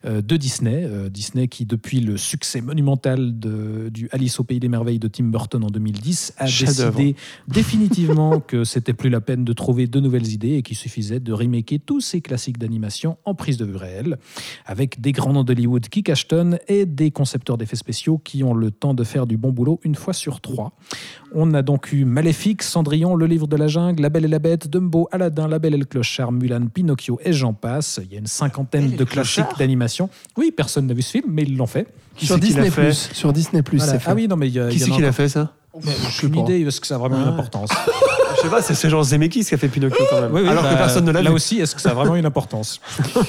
euh, 0.04 0.22
de 0.22 0.36
Disney. 0.36 0.84
Euh, 0.84 1.08
Disney 1.08 1.48
qui, 1.48 1.66
depuis 1.66 2.00
le 2.00 2.16
succès 2.16 2.60
monumental 2.60 3.38
de, 3.38 3.90
du 3.90 4.08
Alice 4.12 4.40
au 4.40 4.44
pays 4.44 4.60
des 4.60 4.68
merveilles 4.68 4.98
de 4.98 5.08
Tim 5.08 5.24
Burton 5.24 5.64
en 5.64 5.68
2010, 5.68 6.34
a 6.38 6.46
décidé 6.46 7.16
définitivement 7.48 8.40
que 8.40 8.64
c'était 8.64 8.92
plus 8.92 9.10
la 9.10 9.20
peine 9.20 9.44
de 9.44 9.52
trouver 9.52 9.86
de 9.86 10.00
nouvelles 10.00 10.28
idées 10.28 10.54
et 10.54 10.62
qu'il 10.62 10.76
suffisait 10.76 11.20
de 11.20 11.32
remaker 11.32 11.78
tous 11.84 12.00
ces 12.00 12.20
classiques 12.20 12.58
d'animation 12.58 13.18
en 13.24 13.34
prise 13.34 13.56
de 13.56 13.64
vue 13.64 13.76
réelle, 13.76 14.18
avec 14.66 15.00
des 15.00 15.12
grands 15.12 15.32
noms 15.32 15.44
d'Hollywood 15.44 15.88
qui 15.88 16.02
cachetonnent 16.02 16.58
et 16.68 16.86
des 16.86 17.10
concepteurs 17.10 17.58
d'effets 17.58 17.76
spéciaux 17.76 18.18
qui 18.18 18.42
ont 18.44 18.54
le 18.54 18.70
temps 18.70 18.94
de 18.94 19.04
faire 19.04 19.26
du 19.26 19.36
bon 19.36 19.50
boulot 19.50 19.80
une 19.84 19.94
fois 19.94 20.14
sur 20.14 20.40
trois. 20.40 20.72
On 21.32 21.54
a 21.54 21.62
donc 21.62 21.92
eu 21.92 22.04
Maléfique, 22.04 22.62
Cendrillon, 22.62 23.14
Le 23.14 23.26
Livre 23.26 23.46
de 23.46 23.56
la 23.56 23.68
Jungle, 23.68 24.02
La 24.02 24.08
Belle 24.08 24.24
et 24.24 24.28
la 24.28 24.38
Bête, 24.38 24.68
Dumbo, 24.68 25.08
Aladdin, 25.12 25.46
La 25.46 25.58
Belle 25.58 25.74
et 25.74 25.78
le 25.78 25.84
Clochard, 25.84 26.32
Mulan, 26.32 26.66
Pinocchio 26.66 27.09
et 27.24 27.32
j'en 27.32 27.52
passe. 27.52 28.00
Il 28.04 28.12
y 28.12 28.16
a 28.16 28.18
une 28.20 28.26
cinquantaine 28.26 28.90
de 28.96 29.04
classiques 29.04 29.44
d'animation. 29.58 30.08
Oui, 30.36 30.52
personne 30.56 30.86
n'a 30.86 30.94
vu 30.94 31.02
ce 31.02 31.10
film, 31.12 31.24
mais 31.28 31.42
ils 31.42 31.56
l'ont 31.56 31.66
fait. 31.66 31.86
Qui 32.16 32.26
sur 32.26 32.38
Disney 32.38 32.70
fait 32.70 32.82
Plus. 32.86 33.10
Sur 33.12 33.32
Disney 33.32 33.62
Plus, 33.62 33.78
Voilà. 33.78 33.92
c'est 33.92 33.98
fait. 34.00 34.10
Ah 34.10 34.14
oui, 34.14 34.28
non, 34.28 34.36
mais 34.36 34.48
il 34.48 34.54
y 34.54 34.60
a, 34.60 34.68
Qui 34.68 34.78
c'est 34.78 34.90
a 34.90 34.94
qui 34.94 35.00
l'a 35.02 35.12
fait 35.12 35.28
ça 35.28 35.52
Aucune 35.72 36.30
pas. 36.32 36.40
idée, 36.40 36.60
est-ce 36.66 36.80
que 36.80 36.86
ça 36.86 36.96
a 36.96 36.98
vraiment 36.98 37.18
une 37.18 37.28
Ah. 37.28 37.32
importance 37.32 37.70
Je 38.36 38.42
sais 38.42 38.48
pas, 38.48 38.62
c'est 38.62 38.74
c'est 38.74 38.88
genre 38.90 39.02
Zemeckis 39.04 39.44
qui 39.44 39.54
a 39.54 39.58
fait 39.58 39.68
Pinocchio 39.68 40.04
quand 40.10 40.20
même. 40.20 40.32
Oui, 40.32 40.40
oui, 40.42 40.48
Alors 40.48 40.62
bah, 40.62 40.72
que 40.72 40.76
personne 40.78 41.04
ne 41.04 41.10
l'a 41.12 41.20
Là 41.22 41.30
vu. 41.30 41.36
aussi, 41.36 41.58
est-ce 41.60 41.74
que 41.74 41.80
ça 41.80 41.90
a 41.90 41.94
vraiment 41.94 42.16
une 42.16 42.24
importance? 42.26 42.80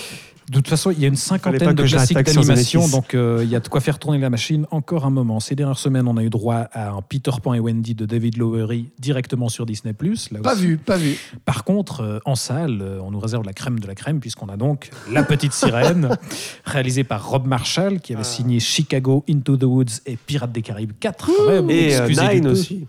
De 0.52 0.57
toute 0.57 0.68
façon, 0.68 0.91
il 0.91 0.99
y 0.99 1.06
a 1.06 1.07
une 1.07 1.15
cinquantaine 1.15 1.73
de 1.73 1.84
classiques 1.84 2.18
d'animation, 2.22 2.86
donc 2.90 3.14
euh, 3.14 3.40
il 3.41 3.49
y 3.49 3.56
a 3.56 3.61
de 3.61 3.68
quoi 3.69 3.80
faire 3.80 3.98
tourner 3.98 4.18
la 4.19 4.30
machine 4.30 4.65
encore 4.69 5.06
un 5.06 5.10
moment. 5.10 5.40
Ces 5.40 5.56
dernières 5.56 5.78
semaines, 5.78 6.10
on 6.10 6.18
a 6.18 6.23
eu 6.23 6.30
droit 6.30 6.68
à 6.73 6.90
un 6.90 7.02
Peter 7.02 7.32
Pan 7.41 7.53
et 7.53 7.61
Wendy 7.61 7.95
de 7.95 8.06
David 8.06 8.38
Lowery 8.38 8.90
directement 8.99 9.48
sur 9.48 9.65
Disney+. 9.65 9.94
Là 10.32 10.40
Pas 10.44 10.52
aussi. 10.52 10.61
vu, 10.61 10.78
pas 10.78 10.98
vu. 10.98 11.15
Par 11.45 11.64
contre, 11.64 12.02
euh, 12.02 12.19
en 12.26 12.36
salle, 12.36 12.80
euh, 12.82 12.99
on 13.02 13.11
nous 13.11 13.19
réserve 13.22 13.45
la 13.45 13.53
crème 13.53 13.80
de 13.80 13.88
la 13.88 13.95
crème, 13.95 14.19
puisqu'on 14.19 14.49
a 14.49 14.57
donc 14.57 14.90
La 15.10 15.23
Petite 15.23 15.53
Sirène, 15.53 16.18
réalisée 16.65 17.06
par 17.06 17.30
Rob 17.30 17.48
Marshall, 17.48 18.02
qui 18.02 18.14
avait 18.14 18.26
signé 18.26 18.60
Chicago, 18.60 19.23
Into 19.30 19.56
the 19.56 19.64
Woods 19.64 20.02
et 20.06 20.18
Pirates 20.18 20.52
des 20.52 20.61
Caraïbes 20.61 20.91
4. 20.99 21.30
quand 21.34 21.48
même, 21.48 21.69
Et 21.69 21.95
Nine 22.10 22.48
aussi. 22.48 22.88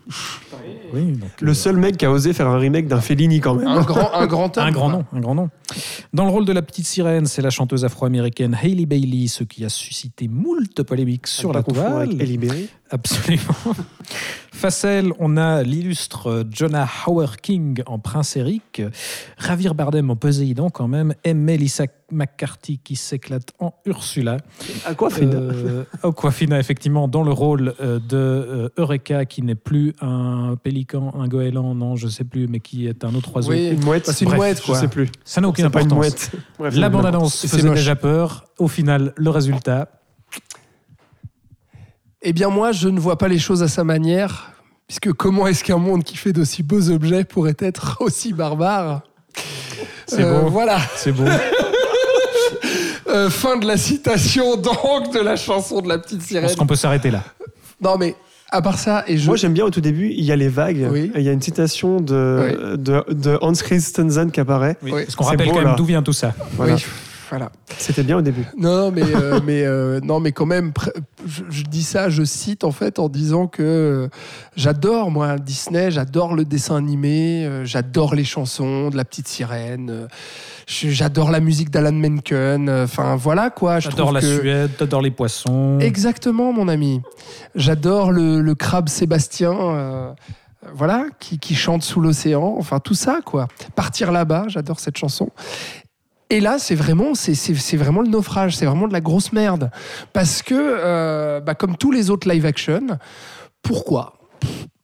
Oui, 0.92 1.12
donc, 1.12 1.30
Le 1.40 1.50
euh, 1.50 1.54
seul 1.54 1.76
mec 1.76 1.96
qui 1.96 2.04
a 2.04 2.10
osé 2.10 2.32
faire 2.32 2.48
un 2.48 2.58
remake 2.58 2.86
d'un 2.86 3.00
Fellini 3.00 3.40
quand 3.40 3.54
même. 3.54 3.66
Un 3.66 3.82
grand, 3.82 4.12
un 4.12 4.26
grand 4.26 4.58
homme. 4.58 4.64
Un 4.66 4.70
grand 4.70 4.90
nom, 4.90 5.04
un 5.12 5.20
grand 5.20 5.34
nom. 5.34 5.50
Dans 6.12 6.24
le 6.24 6.30
rôle 6.30 6.44
de 6.44 6.52
la 6.52 6.60
petite 6.60 6.86
sirène, 6.86 7.26
c'est 7.26 7.40
la 7.40 7.50
chanteuse 7.52 7.84
afro-américaine 7.84 8.58
Hailey 8.60 8.86
Bailey, 8.86 9.28
ce 9.28 9.44
qui 9.44 9.64
a 9.64 9.68
suscité 9.68 10.26
moult 10.26 10.82
polémiques 10.82 11.28
sur 11.28 11.52
la 11.52 11.62
toile. 11.62 12.10
Halle 12.20 12.38
Berry. 12.38 12.68
Absolument. 12.92 13.54
Face 14.52 14.84
à 14.84 14.90
elle, 14.90 15.12
on 15.18 15.36
a 15.38 15.62
l'illustre 15.62 16.44
Jonah 16.52 16.86
Howard 17.06 17.36
King 17.38 17.82
en 17.86 17.98
Prince 17.98 18.36
Eric, 18.36 18.82
Javier 19.38 19.70
Bardem 19.74 20.10
en 20.10 20.14
Poséidon 20.16 20.68
quand 20.70 20.86
même, 20.88 21.14
et 21.24 21.34
Melissa 21.34 21.84
McCarthy 22.12 22.78
qui 22.78 22.94
s'éclate 22.94 23.48
en 23.58 23.72
Ursula. 23.86 24.36
Frida 25.10 25.38
Euh, 25.38 25.84
Aquafina, 26.02 26.60
effectivement, 26.60 27.08
dans 27.08 27.22
le 27.22 27.32
rôle 27.32 27.74
euh, 27.80 27.98
de 27.98 28.16
euh, 28.16 28.68
Eureka, 28.76 29.24
qui 29.24 29.42
n'est 29.42 29.54
plus 29.56 29.94
un 30.02 30.54
pélican, 30.62 31.12
un 31.18 31.26
goéland, 31.28 31.74
non, 31.74 31.96
je 31.96 32.06
sais 32.08 32.24
plus, 32.24 32.46
mais 32.46 32.60
qui 32.60 32.86
est 32.86 33.04
un 33.04 33.14
autre 33.14 33.34
oiseau. 33.34 33.50
Oui. 33.52 33.70
Une 33.70 33.82
mouette 33.84 34.06
c'est 34.06 34.20
une 34.20 34.26
Bref, 34.28 34.38
mouette, 34.38 34.60
quoi. 34.60 34.74
Je 34.76 34.80
sais 34.82 34.88
plus. 34.88 35.08
Ça 35.24 35.40
n'a 35.40 35.48
aucune 35.48 35.64
C'est 35.64 35.70
pas 35.70 35.80
une 35.80 35.86
importance. 35.86 36.28
mouette. 36.30 36.30
Bref, 36.58 36.76
La 36.76 36.88
non, 36.90 36.98
bande-annonce 36.98 37.46
faisait 37.46 37.66
moche. 37.66 37.78
déjà 37.78 37.96
peur. 37.96 38.44
Au 38.58 38.68
final, 38.68 39.12
le 39.16 39.30
résultat, 39.30 39.88
Eh 42.22 42.32
bien, 42.32 42.48
moi, 42.48 42.72
je 42.72 42.88
ne 42.88 43.00
vois 43.00 43.18
pas 43.18 43.28
les 43.28 43.38
choses 43.38 43.62
à 43.62 43.68
sa 43.68 43.84
manière, 43.84 44.52
puisque 44.86 45.12
comment 45.12 45.46
est-ce 45.46 45.64
qu'un 45.64 45.78
monde 45.78 46.04
qui 46.04 46.16
fait 46.16 46.32
d'aussi 46.32 46.62
beaux 46.62 46.90
objets 46.90 47.24
pourrait 47.24 47.56
être 47.58 47.96
aussi 48.00 48.32
barbare 48.32 49.02
C'est 50.06 50.22
Euh, 50.22 50.42
beau. 50.42 50.48
Voilà. 50.50 50.78
c'est 50.96 51.12
beau. 51.12 51.24
Euh, 53.08 53.28
fin 53.28 53.58
de 53.58 53.66
la 53.66 53.76
citation 53.76 54.56
donc 54.56 55.12
de 55.12 55.18
la 55.20 55.36
chanson 55.36 55.82
de 55.82 55.88
la 55.88 55.98
petite 55.98 56.22
Je 56.22 56.26
sirène. 56.28 56.44
pense 56.44 56.54
qu'on 56.56 56.66
peut 56.66 56.76
s'arrêter 56.76 57.10
là. 57.10 57.22
Non, 57.82 57.98
mais 57.98 58.14
à 58.48 58.62
part 58.62 58.78
ça, 58.78 59.04
et 59.06 59.18
je. 59.18 59.26
Moi, 59.26 59.36
j'aime 59.36 59.52
bien 59.52 59.66
au 59.66 59.70
tout 59.70 59.82
début, 59.82 60.08
il 60.08 60.24
y 60.24 60.32
a 60.32 60.36
les 60.36 60.48
vagues. 60.48 60.88
Oui. 60.90 61.10
et 61.14 61.18
il 61.18 61.22
y 61.24 61.28
a 61.28 61.32
une 61.32 61.42
citation 61.42 62.00
de, 62.00 62.76
de, 62.76 63.04
de 63.12 63.38
Hans 63.42 63.52
Christensen 63.52 64.30
qui 64.30 64.40
apparaît. 64.40 64.78
Oui. 64.82 64.92
Parce 64.92 65.14
qu'on 65.16 65.24
C'est 65.24 65.30
rappelle 65.30 65.48
beau, 65.48 65.54
quand 65.54 65.62
même 65.62 65.74
d'où 65.76 65.84
vient 65.84 66.02
tout 66.02 66.14
ça. 66.14 66.32
Voilà. 66.52 66.76
Voilà. 67.32 67.50
C'était 67.78 68.02
bien 68.02 68.18
au 68.18 68.20
début. 68.20 68.44
Non, 68.58 68.90
mais, 68.90 69.00
euh, 69.02 69.40
mais, 69.46 69.62
euh, 69.64 70.00
non, 70.02 70.20
mais 70.20 70.32
quand 70.32 70.44
même, 70.44 70.70
je, 71.26 71.44
je 71.48 71.62
dis 71.62 71.82
ça, 71.82 72.10
je 72.10 72.24
cite 72.24 72.62
en 72.62 72.72
fait 72.72 72.98
en 72.98 73.08
disant 73.08 73.46
que 73.46 73.62
euh, 73.62 74.08
j'adore, 74.54 75.10
moi, 75.10 75.38
Disney, 75.38 75.90
j'adore 75.90 76.34
le 76.34 76.44
dessin 76.44 76.76
animé, 76.76 77.48
j'adore 77.64 78.14
les 78.14 78.24
chansons 78.24 78.90
de 78.90 78.98
la 78.98 79.06
petite 79.06 79.28
sirène, 79.28 80.08
j'adore 80.66 81.30
la 81.30 81.40
musique 81.40 81.70
d'Alan 81.70 81.92
Menken, 81.92 82.68
enfin 82.68 83.16
voilà 83.16 83.48
quoi. 83.48 83.80
trouve 84.10 84.12
la 84.12 84.20
que- 84.20 84.38
Suède, 84.40 84.70
t'adores 84.76 85.00
les 85.00 85.10
poissons. 85.10 85.78
Exactement, 85.80 86.52
mon 86.52 86.68
ami. 86.68 87.00
J'adore 87.54 88.12
le, 88.12 88.42
le 88.42 88.54
crabe 88.54 88.90
Sébastien. 88.90 89.52
euh, 89.58 90.12
voilà, 90.74 91.06
qui, 91.18 91.40
qui 91.40 91.56
chante 91.56 91.82
sous 91.82 92.00
l'océan, 92.00 92.54
enfin 92.56 92.78
tout 92.78 92.94
ça, 92.94 93.18
quoi. 93.24 93.48
Partir 93.74 94.12
là-bas, 94.12 94.44
j'adore 94.46 94.78
cette 94.78 94.96
chanson. 94.96 95.30
Et 96.32 96.40
là, 96.40 96.56
c'est 96.58 96.74
vraiment, 96.74 97.14
c'est, 97.14 97.34
c'est- 97.34 97.54
c'est 97.54 97.76
vraiment 97.76 98.00
le 98.00 98.08
naufrage, 98.08 98.56
c'est 98.56 98.64
vraiment 98.64 98.88
de 98.88 98.92
la 98.94 99.02
grosse 99.02 99.32
merde. 99.34 99.70
Parce 100.14 100.40
que, 100.42 100.54
euh, 100.56 101.40
bah, 101.40 101.54
comme 101.54 101.76
tous 101.76 101.90
les 101.92 102.08
autres 102.08 102.26
live 102.28 102.46
action, 102.46 102.80
pourquoi? 103.62 104.14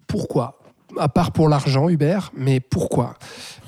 Pourquoi? 0.06 0.58
À 0.98 1.08
part 1.08 1.32
pour 1.32 1.48
l'argent, 1.48 1.88
Hubert, 1.88 2.30
mais 2.36 2.60
pourquoi? 2.60 3.14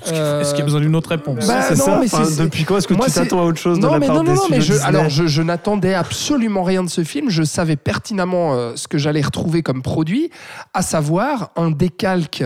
Est-ce 0.05 0.49
qu'il 0.51 0.59
y 0.59 0.61
a 0.61 0.65
besoin 0.65 0.81
d'une 0.81 0.95
autre 0.95 1.09
réponse? 1.09 1.47
Bah, 1.47 1.61
c'est 1.61 1.77
non, 1.77 1.85
ça. 1.85 1.97
mais 1.99 2.05
Enfin, 2.05 2.25
c'est- 2.25 2.43
depuis 2.43 2.65
quand 2.65 2.77
est-ce 2.77 2.87
que 2.87 2.93
moi, 2.93 3.05
tu 3.07 3.11
c'est- 3.13 3.21
t'attends 3.23 3.41
à 3.41 3.45
autre 3.45 3.59
chose 3.59 3.77
de 3.79 3.83
non, 3.85 3.93
la 3.93 3.99
mais 3.99 4.07
part 4.07 4.17
non, 4.17 4.23
des 4.23 4.29
non, 4.29 4.35
non, 4.35 4.47
mais 4.49 4.61
je, 4.61 4.73
alors 4.83 5.09
je, 5.09 5.25
je 5.27 5.41
n'attendais 5.41 5.93
absolument 5.95 6.63
rien 6.63 6.83
de 6.83 6.89
ce 6.89 7.03
film. 7.03 7.29
Je 7.29 7.43
savais 7.43 7.75
pertinemment 7.77 8.53
euh, 8.53 8.73
ce 8.75 8.87
que 8.87 8.97
j'allais 8.99 9.21
retrouver 9.21 9.63
comme 9.63 9.81
produit, 9.81 10.29
à 10.75 10.81
savoir 10.83 11.51
un 11.55 11.71
décalque 11.71 12.43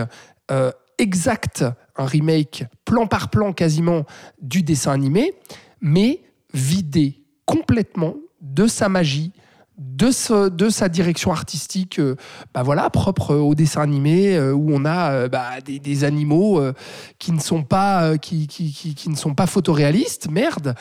euh, 0.50 0.70
exact, 0.98 1.64
un 1.98 2.06
remake 2.06 2.64
plan 2.84 3.06
par 3.06 3.30
plan 3.30 3.52
quasiment 3.52 4.04
du 4.40 4.62
dessin 4.62 4.92
animé, 4.92 5.34
mais 5.80 6.22
vidé 6.52 7.22
complètement 7.44 8.16
de 8.40 8.66
sa 8.66 8.88
magie. 8.88 9.32
De, 9.78 10.10
sa 10.10 10.88
direction 10.88 11.32
artistique, 11.32 11.98
euh, 11.98 12.16
bah 12.54 12.62
voilà, 12.62 12.88
propre 12.88 13.34
au 13.34 13.54
dessin 13.54 13.82
animé, 13.82 14.34
euh, 14.34 14.54
où 14.54 14.70
on 14.72 14.86
a 14.86 15.10
euh, 15.10 15.28
bah, 15.28 15.60
des, 15.62 16.02
animaux 16.04 16.58
euh, 16.58 16.72
qui 17.18 17.30
ne 17.30 17.40
sont 17.40 17.62
pas 17.62 18.04
euh, 18.04 18.16
qui, 18.16 18.46
qui, 18.46 18.72
qui- 18.72 19.10
ne 19.10 19.16
sont 19.16 19.34
pas 19.34 19.46
photoréalistes, 19.46 20.30
merde, 20.30 20.74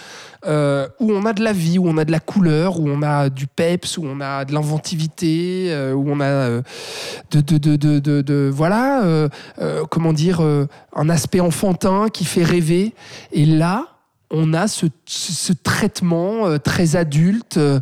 euh, 0.47 0.87
où 1.01 1.11
on 1.11 1.25
a 1.25 1.33
de 1.33 1.43
la 1.43 1.51
vie, 1.51 1.77
où 1.77 1.89
on 1.89 1.97
a 1.97 2.05
de 2.05 2.11
la 2.13 2.21
couleur, 2.21 2.79
où 2.79 2.87
on 2.87 3.01
a 3.01 3.29
du 3.29 3.47
peps, 3.47 3.97
où 3.97 4.05
on 4.05 4.21
a 4.21 4.45
de 4.45 4.53
l'inventivité, 4.53 5.73
euh, 5.73 5.91
où 5.93 6.05
on 6.09 6.21
a 6.21 6.25
euh, 6.25 6.61
de, 7.31 7.41
de, 7.41 7.75
de, 7.75 7.99
de, 7.99 8.49
voilà, 8.53 9.03
euh, 9.03 9.27
euh, 9.59 9.83
comment 9.89 10.13
dire, 10.13 10.39
euh, 10.41 10.67
un 10.95 11.09
aspect 11.09 11.41
enfantin 11.41 12.07
qui 12.07 12.23
fait 12.23 12.45
rêver. 12.45 12.93
Et 13.33 13.45
là, 13.45 13.87
on 14.31 14.53
a 14.53 14.67
ce, 14.67 14.87
traitement 15.63 16.47
euh, 16.47 16.57
très 16.57 16.95
adulte 16.95 17.57
euh, 17.57 17.79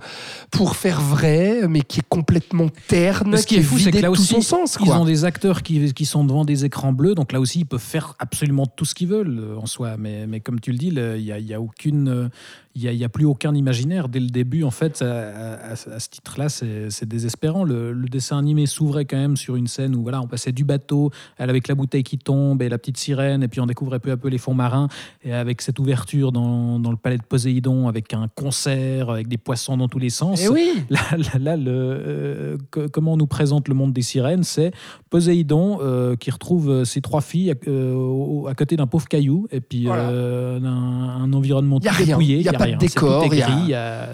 pour 0.52 0.76
faire 0.76 1.02
vrai, 1.02 1.68
mais 1.70 1.82
qui 1.82 1.99
est 1.99 2.07
complètement 2.07 2.68
terne, 2.88 3.38
ce 3.38 3.48
qui 3.48 3.56
est 3.56 3.61
fou, 3.61 3.80
c'est 3.80 3.91
que 3.91 3.98
là 3.99 4.11
aussi, 4.11 4.26
son 4.26 4.41
sens. 4.41 4.78
ils 4.80 4.86
Quoi. 4.86 4.98
ont 4.98 5.06
des 5.06 5.26
acteurs 5.26 5.64
qui, 5.64 5.94
qui 5.94 6.06
sont 6.06 6.24
devant 6.24 6.45
des 6.45 6.65
écrans 6.65 6.91
bleus, 6.91 7.15
donc 7.15 7.32
là 7.32 7.40
aussi, 7.40 7.60
ils 7.60 7.65
peuvent 7.65 7.80
faire 7.80 8.15
absolument 8.20 8.65
tout 8.65 8.86
ce 8.86 8.94
qu'ils 8.94 9.07
veulent 9.07 9.40
euh, 9.40 9.57
en 9.57 9.65
soi. 9.65 9.95
Mais, 9.98 10.28
mais 10.28 10.40
comme 10.40 10.60
tu 10.60 10.72
le 10.72 10.78
dis, 10.78 10.88
il 10.88 11.24
n'y 11.24 11.32
a, 11.32 11.40
il 11.40 11.48
y 11.48 11.53
a 11.53 11.61
aucune. 11.61 12.30
Il 12.76 12.82
y 12.82 13.04
a, 13.04 13.10
plus 13.10 13.26
aucun 13.26 13.54
imaginaire 13.54 14.10
dès 14.10 14.20
le 14.20 14.30
début. 14.30 14.64
En 14.64 14.72
fait, 14.72 15.04
à, 15.04 15.06
à- 15.08 15.72
à 15.74 15.76
ce 16.00 16.10
titre-là, 16.10 16.50
c'est 16.50 17.06
désespérant. 17.06 17.64
Le, 17.64 17.91
le 17.94 18.08
dessin 18.10 18.40
animé 18.40 18.66
s'ouvrait 18.66 19.06
quand 19.06 19.18
même 19.18 19.38
sur 19.38 19.56
une 19.56 19.68
scène 19.68 19.95
où 19.95 20.02
voilà, 20.02 20.20
on 20.22 20.28
passait 20.28 20.52
du 20.52 20.64
bateau, 20.64 21.12
elle 21.38 21.52
avec 21.52 21.68
la 21.68 21.76
bouteille 21.76 22.02
qui 22.02 22.18
tombe 22.18 22.64
et 22.64 22.70
la 22.70 22.80
petite 22.80 22.98
sirène, 22.98 23.44
et 23.44 23.48
puis 23.48 23.60
on 23.62 23.68
découvrait 23.68 24.00
peu 24.00 24.10
à 24.10 24.18
peu 24.18 24.28
les 24.28 24.40
fonds 24.40 24.56
marins. 24.56 24.88
Et 25.24 25.32
avec 25.34 25.62
cette 25.62 25.78
ouverture 25.78 26.32
dans, 26.32 26.80
dans 26.80 26.90
le 26.90 26.98
palais 26.98 27.18
de 27.20 27.24
Poséidon, 27.24 27.88
avec 27.88 28.12
un 28.14 28.28
concert, 28.34 29.12
avec 29.12 29.28
des 29.28 29.38
poissons 29.38 29.78
dans 29.78 29.88
tous 29.88 30.00
les 30.00 30.10
sens. 30.10 30.41
Eh 30.44 30.50
oui, 30.50 30.72
Là, 30.90 31.00
là, 31.16 31.40
là, 31.40 31.58
le, 31.58 31.72
euh, 31.72 32.58
que- 32.72 32.88
comment 32.88 33.14
on 33.14 33.18
nous 33.18 33.28
présente 33.28 33.68
le 33.68 33.76
monde 33.76 33.94
des 33.94 34.02
sirènes, 34.02 34.44
c'est 34.44 34.72
Poséidon 35.12 35.78
euh, 35.82 36.16
qui 36.16 36.32
retrouve 36.32 36.70
euh, 36.72 36.86
ses 36.86 37.02
trois 37.02 37.22
filles 37.22 37.54
euh, 37.68 38.45
à 38.48 38.56
côté 38.56 38.76
d'un 38.78 38.88
pauvre 38.88 39.08
caillou 39.08 39.48
et 39.52 39.62
puis 39.62 39.86
Voilà. 39.86 40.12
d'un 40.60 40.64
un 40.74 41.34
environnement 41.34 41.80
tout 41.80 41.86
dépouillé. 42.06 42.41
Pas 42.65 42.72
de. 42.72 42.81
C'est- 42.81 42.88
décor, 42.95 43.26
il 43.31 43.69
y 43.69 43.73
a 43.73 44.10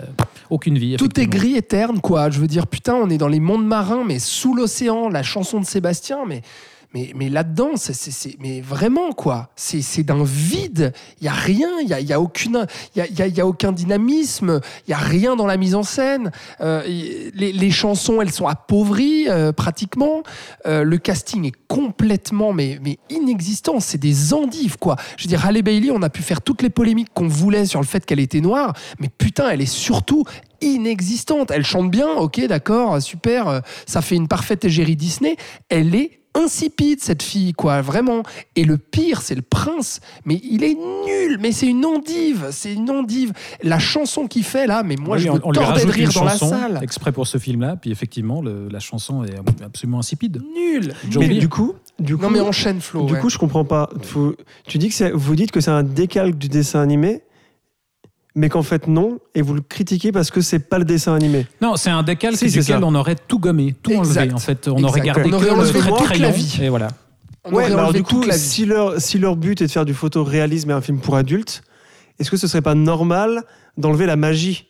aucune 0.50 0.78
vie. 0.78 0.96
Tout 0.98 1.20
est 1.20 1.28
gris 1.28 1.56
et 1.56 1.62
terne, 1.62 2.00
quoi. 2.02 2.30
Je 2.30 2.40
veux 2.40 2.48
dire, 2.48 2.68
putain, 2.68 2.96
on 2.96 3.10
est 3.10 3.18
dans 3.18 3.28
les 3.28 3.40
mondes 3.40 3.66
marins, 3.66 4.04
mais 4.06 4.20
sous 4.20 4.56
l'océan, 4.56 5.10
la 5.10 5.24
chanson 5.24 5.60
de 5.60 5.66
Sébastien, 5.66 6.20
mais. 6.28 6.42
Mais, 6.94 7.12
mais 7.16 7.30
là-dedans, 7.30 7.72
c'est, 7.76 8.36
mais 8.40 8.62
vraiment, 8.62 9.12
quoi. 9.12 9.50
C'est, 9.56 10.02
d'un 10.04 10.24
vide. 10.24 10.92
Il 11.22 11.26
n'y 11.26 11.28
a 11.30 11.34
rien, 11.34 11.70
il 11.82 11.86
n'y 11.88 11.94
a, 11.94 12.00
y 12.00 12.14
a, 12.14 12.20
aucune- 12.20 12.66
y 12.96 13.02
a, 13.02 13.08
y 13.08 13.22
a- 13.22 13.28
y 13.28 13.40
a 13.42 13.46
aucun 13.46 13.72
dynamisme, 13.72 14.60
il 14.88 14.90
n'y 14.90 14.94
a 14.96 14.98
rien 14.98 15.36
dans 15.36 15.46
la 15.46 15.58
mise 15.58 15.76
en 15.76 15.84
scène. 15.84 16.32
Euh, 16.62 16.82
y- 16.88 17.30
les, 17.36 17.52
les 17.52 17.70
chansons, 17.72 18.22
elles 18.22 18.32
sont 18.32 18.48
appauvries, 18.48 19.30
euh, 19.30 19.52
pratiquement. 19.52 20.24
Euh, 20.66 20.84
le 20.84 20.98
casting 20.98 21.46
est 21.46 21.54
complètement 21.68 22.54
mais, 22.54 22.80
mais 22.82 22.98
inexistant. 23.12 23.80
C'est 23.80 24.00
des 24.00 24.34
endives, 24.34 24.78
quoi. 24.78 24.96
Je 25.18 25.26
veux 25.26 25.30
dire, 25.30 25.46
Halle 25.46 25.62
Bailey, 25.62 25.92
on 25.92 26.02
a 26.02 26.10
pu 26.10 26.24
faire 26.24 26.42
toutes 26.42 26.64
les 26.64 26.72
polémiques 26.72 27.10
qu'on 27.14 27.28
voulait 27.28 27.66
sur 27.68 27.80
le 27.82 27.86
fait 27.86 28.04
qu'elle 28.04 28.20
était 28.20 28.42
noire, 28.42 28.74
mais 29.00 29.10
putain, 29.16 29.50
elle 29.50 29.62
est 29.62 29.68
surtout 29.68 30.24
inexistante. 30.62 31.52
Elle 31.52 31.66
chante 31.66 31.92
bien, 31.92 32.10
ok, 32.16 32.46
d'accord, 32.48 33.02
super, 33.02 33.48
euh, 33.48 33.60
ça 33.86 34.02
fait 34.02 34.16
une 34.16 34.28
parfaite 34.28 34.66
égérie 34.66 34.96
Disney. 34.96 35.36
Elle 35.70 35.94
est 35.96 36.19
insipide 36.36 37.02
cette 37.02 37.24
fille 37.24 37.54
quoi 37.54 37.82
vraiment 37.82 38.24
et 38.56 38.64
le 38.64 38.78
pire 38.78 39.22
c'est 39.22 39.36
le 39.36 39.42
prince 39.42 40.00
mais 40.26 40.40
il 40.44 40.64
est 40.64 40.76
nul 40.76 41.38
mais 41.42 41.52
c'est 41.52 41.66
une 41.68 41.86
endive 41.86 42.48
c'est 42.52 42.74
une 42.74 42.90
endive 42.92 43.34
la 43.64 43.80
chanson 43.80 44.28
qu'il 44.28 44.44
fait 44.44 44.68
là 44.68 44.84
mais 44.84 44.96
moi 44.96 45.18
Oui, 45.18 45.24
je 45.24 45.30
on, 45.30 45.34
me 45.36 45.40
tordais 45.40 45.60
de 45.60 45.66
rajoute 45.66 45.92
rire 45.92 46.12
dans 46.14 46.24
la 46.24 46.38
salle 46.38 46.80
exprès 46.84 47.12
pour 47.12 47.26
ce 47.28 47.38
film-là, 47.40 47.76
puis 47.76 47.92
effectivement, 47.92 48.42
le- 48.42 48.68
la 48.70 48.80
chanson 48.80 49.24
est 49.24 49.34
absolument 49.64 50.00
insipide. 50.00 50.42
nul 50.56 50.94
Mais 51.18 51.28
du 51.30 51.50
coup, 51.50 51.74
du 52.00 52.16
coup, 52.16 52.24
non 52.24 52.30
mais 52.30 52.40
enchaîne 52.40 52.80
Flo 52.80 53.06
du 53.06 53.14
ouais. 53.14 53.20
coup, 53.20 53.30
je 53.30 53.38
comprends 53.38 53.66
pas. 53.66 53.90
Faut- 54.04 54.36
tu 54.68 54.78
dis 54.78 54.90
que 54.90 54.96
c'est, 54.96 55.12
vous 55.12 55.36
dites 55.36 55.52
que 55.52 55.62
c'est 55.62 55.72
un 55.72 55.84
décalque 55.84 56.38
du 56.38 56.48
dessin 56.48 56.80
animé, 56.82 57.22
mais 58.40 58.48
qu'en 58.50 58.64
fait 58.64 58.88
non, 58.88 59.20
et 59.36 59.42
vous 59.42 59.54
le 59.54 59.62
critiquez 59.62 60.12
parce 60.14 60.32
que 60.32 60.40
c'est 60.40 60.60
pas 60.60 60.80
le 60.80 60.86
dessin 60.86 61.14
animé. 61.14 61.46
Non, 61.62 61.76
c'est 61.76 61.90
un 61.90 62.04
décalque 62.04 62.38
Si, 62.38 62.50
c'est 62.50 62.60
duquel 62.62 62.80
ça. 62.80 62.86
on 62.86 62.96
aurait 62.96 63.16
tout 63.28 63.38
gommé, 63.38 63.76
tout 63.84 63.92
Exact. 63.92 64.22
enlevé. 64.22 64.34
En 64.34 64.38
fait, 64.38 64.68
on 64.70 64.76
Exact. 64.78 64.88
aurait 64.90 65.02
gardé 65.02 65.22
On 65.26 65.34
aurait 65.34 65.48
que 65.50 65.54
le 65.78 65.82
trait 65.82 65.92
de 65.92 65.96
crayon. 66.06 66.32
vie. 66.32 66.60
Et 66.62 66.70
voilà. 66.70 66.88
On 67.44 67.54
Ouais, 67.54 67.66
alors 67.66 67.92
du 67.94 68.02
coup, 68.04 68.24
si 68.32 68.66
leur, 68.66 69.00
si 69.02 69.18
leur 69.20 69.36
but 69.36 69.62
est 69.62 69.68
de 69.68 69.72
faire 69.72 69.86
du 69.86 69.94
photoréalisme 69.94 70.70
et 70.72 70.74
un 70.74 70.82
film 70.82 71.00
pour 71.00 71.16
adultes, 71.16 71.64
est-ce 72.18 72.32
que 72.32 72.38
ce 72.38 72.48
serait 72.48 72.62
pas 72.62 72.76
normal 72.76 73.44
d'enlever 73.78 74.06
la 74.06 74.16
magie? 74.16 74.68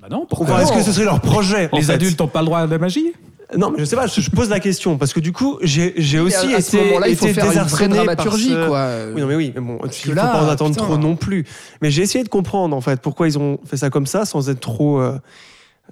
Bah 0.00 0.08
non, 0.10 0.18
Enfin, 0.18 0.26
pourquoi 0.28 0.62
Est-ce 0.62 0.72
que 0.72 0.82
ce 0.82 0.92
serait 0.92 1.04
leur 1.04 1.20
projet 1.20 1.68
en 1.72 1.76
Les 1.78 1.82
fait? 1.84 1.92
adultes 1.94 2.18
n'ont 2.20 2.28
pas 2.28 2.40
le 2.40 2.46
droit 2.46 2.58
à 2.60 2.66
la 2.66 2.78
magie? 2.78 3.12
Non, 3.56 3.70
mais 3.70 3.78
je 3.80 3.84
sais 3.84 3.96
pas, 3.96 4.06
je 4.06 4.20
je 4.20 4.30
pose 4.30 4.48
la 4.48 4.60
question 4.60 4.96
parce 4.96 5.12
que 5.12 5.20
du 5.20 5.32
coup, 5.32 5.58
j'ai 5.62 6.20
aussi 6.20 6.54
à, 6.54 6.58
à 6.58 6.60
ce 6.60 6.76
été, 6.76 6.84
moment-là 6.86 7.08
il 7.08 7.16
faut 7.16 7.26
faire 7.26 7.50
une 7.50 7.58
vraie 7.68 7.88
dramaturgie 7.88 8.50
ce- 8.50 8.66
quoi 8.68 8.88
Oui, 9.14 9.20
non, 9.20 9.26
mais 9.26 9.34
oui, 9.34 9.52
mais 9.54 9.60
bon, 9.60 9.78
il 9.84 9.88
que 9.90 9.94
faut 9.96 10.12
là, 10.12 10.26
pas 10.28 10.42
en 10.44 10.48
attendre 10.48 10.70
putain. 10.74 10.84
trop 10.86 10.96
non 10.98 11.16
plus. 11.16 11.44
Mais 11.82 11.90
j'ai 11.90 12.02
essayé 12.02 12.22
de 12.22 12.28
comprendre 12.28 12.76
en 12.76 12.80
fait 12.80 13.00
pourquoi 13.00 13.26
ils 13.28 13.38
ont 13.38 13.58
fait 13.64 13.76
ça 13.76 13.90
comme 13.90 14.06
ça 14.06 14.24
sans 14.24 14.48
être 14.50 14.60
trop. 14.60 15.00
euh, 15.00 15.18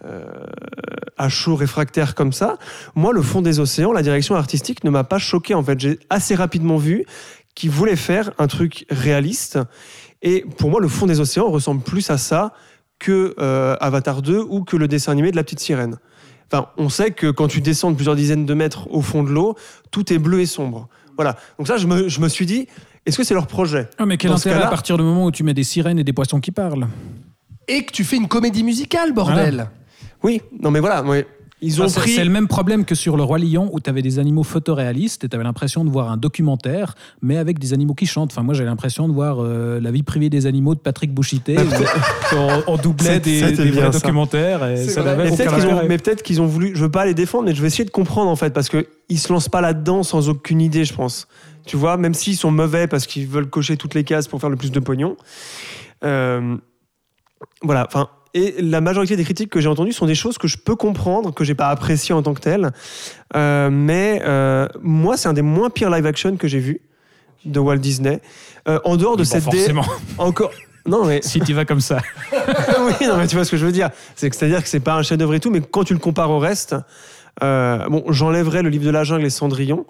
euh, 0.04 0.24
à 1.16 1.28
chaud 1.28 1.56
réfractaire 1.56 2.14
comme 2.14 2.32
ça. 2.32 2.56
Moi, 2.94 3.12
le 3.12 3.20
fond 3.22 3.42
des 3.42 3.58
océans, 3.58 3.90
la 3.92 4.02
direction 4.02 4.36
artistique 4.36 4.84
ne 4.84 4.90
m'a 4.90 5.02
pas 5.02 5.18
choqué. 5.18 5.54
En 5.54 5.64
fait, 5.64 5.80
j'ai 5.80 5.98
assez 6.08 6.36
rapidement 6.36 6.76
vu 6.76 7.04
qu'ils 7.56 7.70
voulaient 7.70 7.96
faire 7.96 8.30
un 8.38 8.46
truc 8.46 8.86
réaliste. 8.90 9.58
Et 10.22 10.44
pour 10.58 10.70
moi, 10.70 10.80
le 10.80 10.86
fond 10.86 11.06
des 11.06 11.18
océans 11.18 11.50
ressemble 11.50 11.82
plus 11.82 12.08
à 12.10 12.18
ça 12.18 12.52
que 13.00 13.34
euh, 13.40 13.76
Avatar 13.80 14.22
2 14.22 14.38
ou 14.48 14.62
que 14.62 14.76
le 14.76 14.86
dessin 14.86 15.10
animé 15.10 15.32
de 15.32 15.36
la 15.36 15.42
petite 15.42 15.58
sirène. 15.58 15.96
Enfin, 16.50 16.68
on 16.78 16.88
sait 16.88 17.10
que 17.10 17.30
quand 17.30 17.48
tu 17.48 17.60
descends 17.60 17.90
de 17.90 17.96
plusieurs 17.96 18.16
dizaines 18.16 18.46
de 18.46 18.54
mètres 18.54 18.88
au 18.90 19.02
fond 19.02 19.22
de 19.22 19.30
l'eau, 19.30 19.54
tout 19.90 20.12
est 20.12 20.18
bleu 20.18 20.40
et 20.40 20.46
sombre. 20.46 20.88
Voilà. 21.16 21.36
Donc 21.58 21.66
ça, 21.66 21.76
je 21.76 21.86
me, 21.86 22.08
je 22.08 22.20
me 22.20 22.28
suis 22.28 22.46
dit, 22.46 22.68
est-ce 23.04 23.18
que 23.18 23.24
c'est 23.24 23.34
leur 23.34 23.46
projet? 23.46 23.88
Ah, 23.98 24.06
mais 24.06 24.16
quel 24.16 24.30
Dans 24.30 24.36
intérêt 24.36 24.62
à 24.62 24.68
partir 24.68 24.96
du 24.96 25.02
moment 25.02 25.26
où 25.26 25.30
tu 25.30 25.42
mets 25.42 25.54
des 25.54 25.64
sirènes 25.64 25.98
et 25.98 26.04
des 26.04 26.12
poissons 26.12 26.40
qui 26.40 26.50
parlent? 26.50 26.88
Et 27.66 27.84
que 27.84 27.92
tu 27.92 28.04
fais 28.04 28.16
une 28.16 28.28
comédie 28.28 28.64
musicale, 28.64 29.12
bordel. 29.12 29.68
Oui, 30.22 30.40
non 30.60 30.70
mais 30.70 30.80
voilà. 30.80 31.04
Ils 31.60 31.82
ont 31.82 31.88
c'est- 31.88 32.00
pris... 32.00 32.10
C'est 32.12 32.24
le 32.24 32.30
même 32.30 32.46
problème 32.48 32.84
que 32.84 32.94
sur 32.94 33.16
Le 33.16 33.22
Roi 33.22 33.38
Lion 33.38 33.68
où 33.72 33.80
tu 33.80 33.90
avais 33.90 34.02
des 34.02 34.18
animaux 34.18 34.42
photoréalistes 34.44 35.24
et 35.24 35.28
tu 35.28 35.34
avais 35.34 35.44
l'impression 35.44 35.84
de 35.84 35.90
voir 35.90 36.10
un 36.10 36.16
documentaire, 36.16 36.94
mais 37.22 37.36
avec 37.36 37.58
des 37.58 37.72
animaux 37.72 37.94
qui 37.94 38.06
chantent. 38.06 38.30
Enfin, 38.32 38.42
moi, 38.42 38.54
j'ai 38.54 38.64
l'impression 38.64 39.08
de 39.08 39.12
voir 39.12 39.38
euh, 39.40 39.80
la 39.80 39.90
vie 39.90 40.02
privée 40.02 40.30
des 40.30 40.46
animaux 40.46 40.74
de 40.74 40.80
Patrick 40.80 41.12
Bouchité. 41.12 41.56
où 41.58 41.62
on, 42.36 42.62
on 42.68 42.76
doublait 42.76 43.20
C'est- 43.24 43.52
des, 43.52 43.70
vrais 43.70 43.92
ça. 43.92 43.98
documentaires. 43.98 44.64
Et 44.68 44.76
ça 44.88 45.02
Mais 45.16 45.30
peut-être 45.30 45.36
qu'ils 45.54 45.66
ont, 45.66 45.70
intérêt. 45.72 45.88
mais 45.88 45.98
peut-être 45.98 46.22
qu'ils 46.22 46.40
ont 46.42 46.46
voulu. 46.46 46.72
Je 46.74 46.82
veux 46.82 46.90
pas 46.90 47.06
les 47.06 47.14
défendre, 47.14 47.44
mais 47.46 47.54
je 47.54 47.60
vais 47.60 47.66
essayer 47.68 47.84
de 47.84 47.90
comprendre 47.90 48.30
en 48.30 48.36
fait, 48.36 48.52
parce 48.54 48.68
que 48.68 48.86
ils 49.08 49.18
se 49.18 49.32
lancent 49.32 49.48
pas 49.48 49.60
là-dedans 49.60 50.02
sans 50.02 50.28
aucune 50.28 50.60
idée, 50.60 50.84
je 50.84 50.94
pense. 50.94 51.26
Tu 51.66 51.76
vois, 51.76 51.96
même 51.96 52.14
s'ils 52.14 52.36
sont 52.36 52.50
mauvais 52.50 52.86
parce 52.86 53.06
qu'ils 53.06 53.26
veulent 53.26 53.50
cocher 53.50 53.76
toutes 53.76 53.94
les 53.94 54.04
cases 54.04 54.26
pour 54.28 54.40
faire 54.40 54.48
le 54.50 54.56
plus 54.56 54.70
de 54.72 54.80
pognon. 54.80 55.16
Euh, 56.04 56.56
voilà. 57.62 57.86
Enfin, 57.86 58.08
et 58.34 58.54
la 58.60 58.80
majorité 58.80 59.16
des 59.16 59.24
critiques 59.24 59.50
que 59.50 59.60
j'ai 59.60 59.68
entendues 59.68 59.92
sont 59.92 60.06
des 60.06 60.14
choses 60.14 60.38
que 60.38 60.48
je 60.48 60.56
peux 60.58 60.76
comprendre, 60.76 61.32
que 61.32 61.44
j'ai 61.44 61.54
pas 61.54 61.68
appréciées 61.68 62.14
en 62.14 62.22
tant 62.22 62.34
que 62.34 62.40
telles. 62.40 62.70
Euh, 63.36 63.70
mais 63.70 64.20
euh, 64.24 64.66
moi, 64.82 65.16
c'est 65.16 65.28
un 65.28 65.32
des 65.32 65.42
moins 65.42 65.70
pires 65.70 65.90
live 65.90 66.06
action 66.06 66.36
que 66.36 66.46
j'ai 66.48 66.58
vu 66.58 66.80
de 67.44 67.58
Walt 67.60 67.78
Disney. 67.78 68.20
Euh, 68.68 68.78
en 68.84 68.96
dehors 68.96 69.16
de 69.16 69.22
Bon, 69.22 69.28
cette 69.28 69.44
dé- 69.48 69.56
forcément, 69.58 69.84
encore. 70.18 70.50
Non, 70.86 71.04
mais 71.04 71.20
si 71.22 71.40
tu 71.40 71.52
vas 71.52 71.64
comme 71.64 71.80
ça. 71.80 71.98
oui, 72.32 73.06
non, 73.06 73.16
mais 73.18 73.26
tu 73.26 73.34
vois 73.36 73.44
ce 73.44 73.50
que 73.50 73.56
je 73.56 73.66
veux 73.66 73.72
dire. 73.72 73.90
C'est 74.16 74.30
que 74.30 74.36
c'est-à-dire 74.36 74.62
que 74.62 74.68
c'est 74.68 74.80
pas 74.80 74.94
un 74.94 75.02
chef-d'œuvre 75.02 75.34
et 75.34 75.40
tout, 75.40 75.50
mais 75.50 75.60
quand 75.60 75.84
tu 75.84 75.92
le 75.92 75.98
compares 75.98 76.30
au 76.30 76.38
reste, 76.38 76.74
bon, 77.40 78.04
j'enlèverais 78.08 78.62
le 78.62 78.68
livre 78.70 78.84
de 78.84 78.90
la 78.90 79.04
jungle 79.04 79.24
et 79.26 79.30
Cendrillon, 79.30 79.84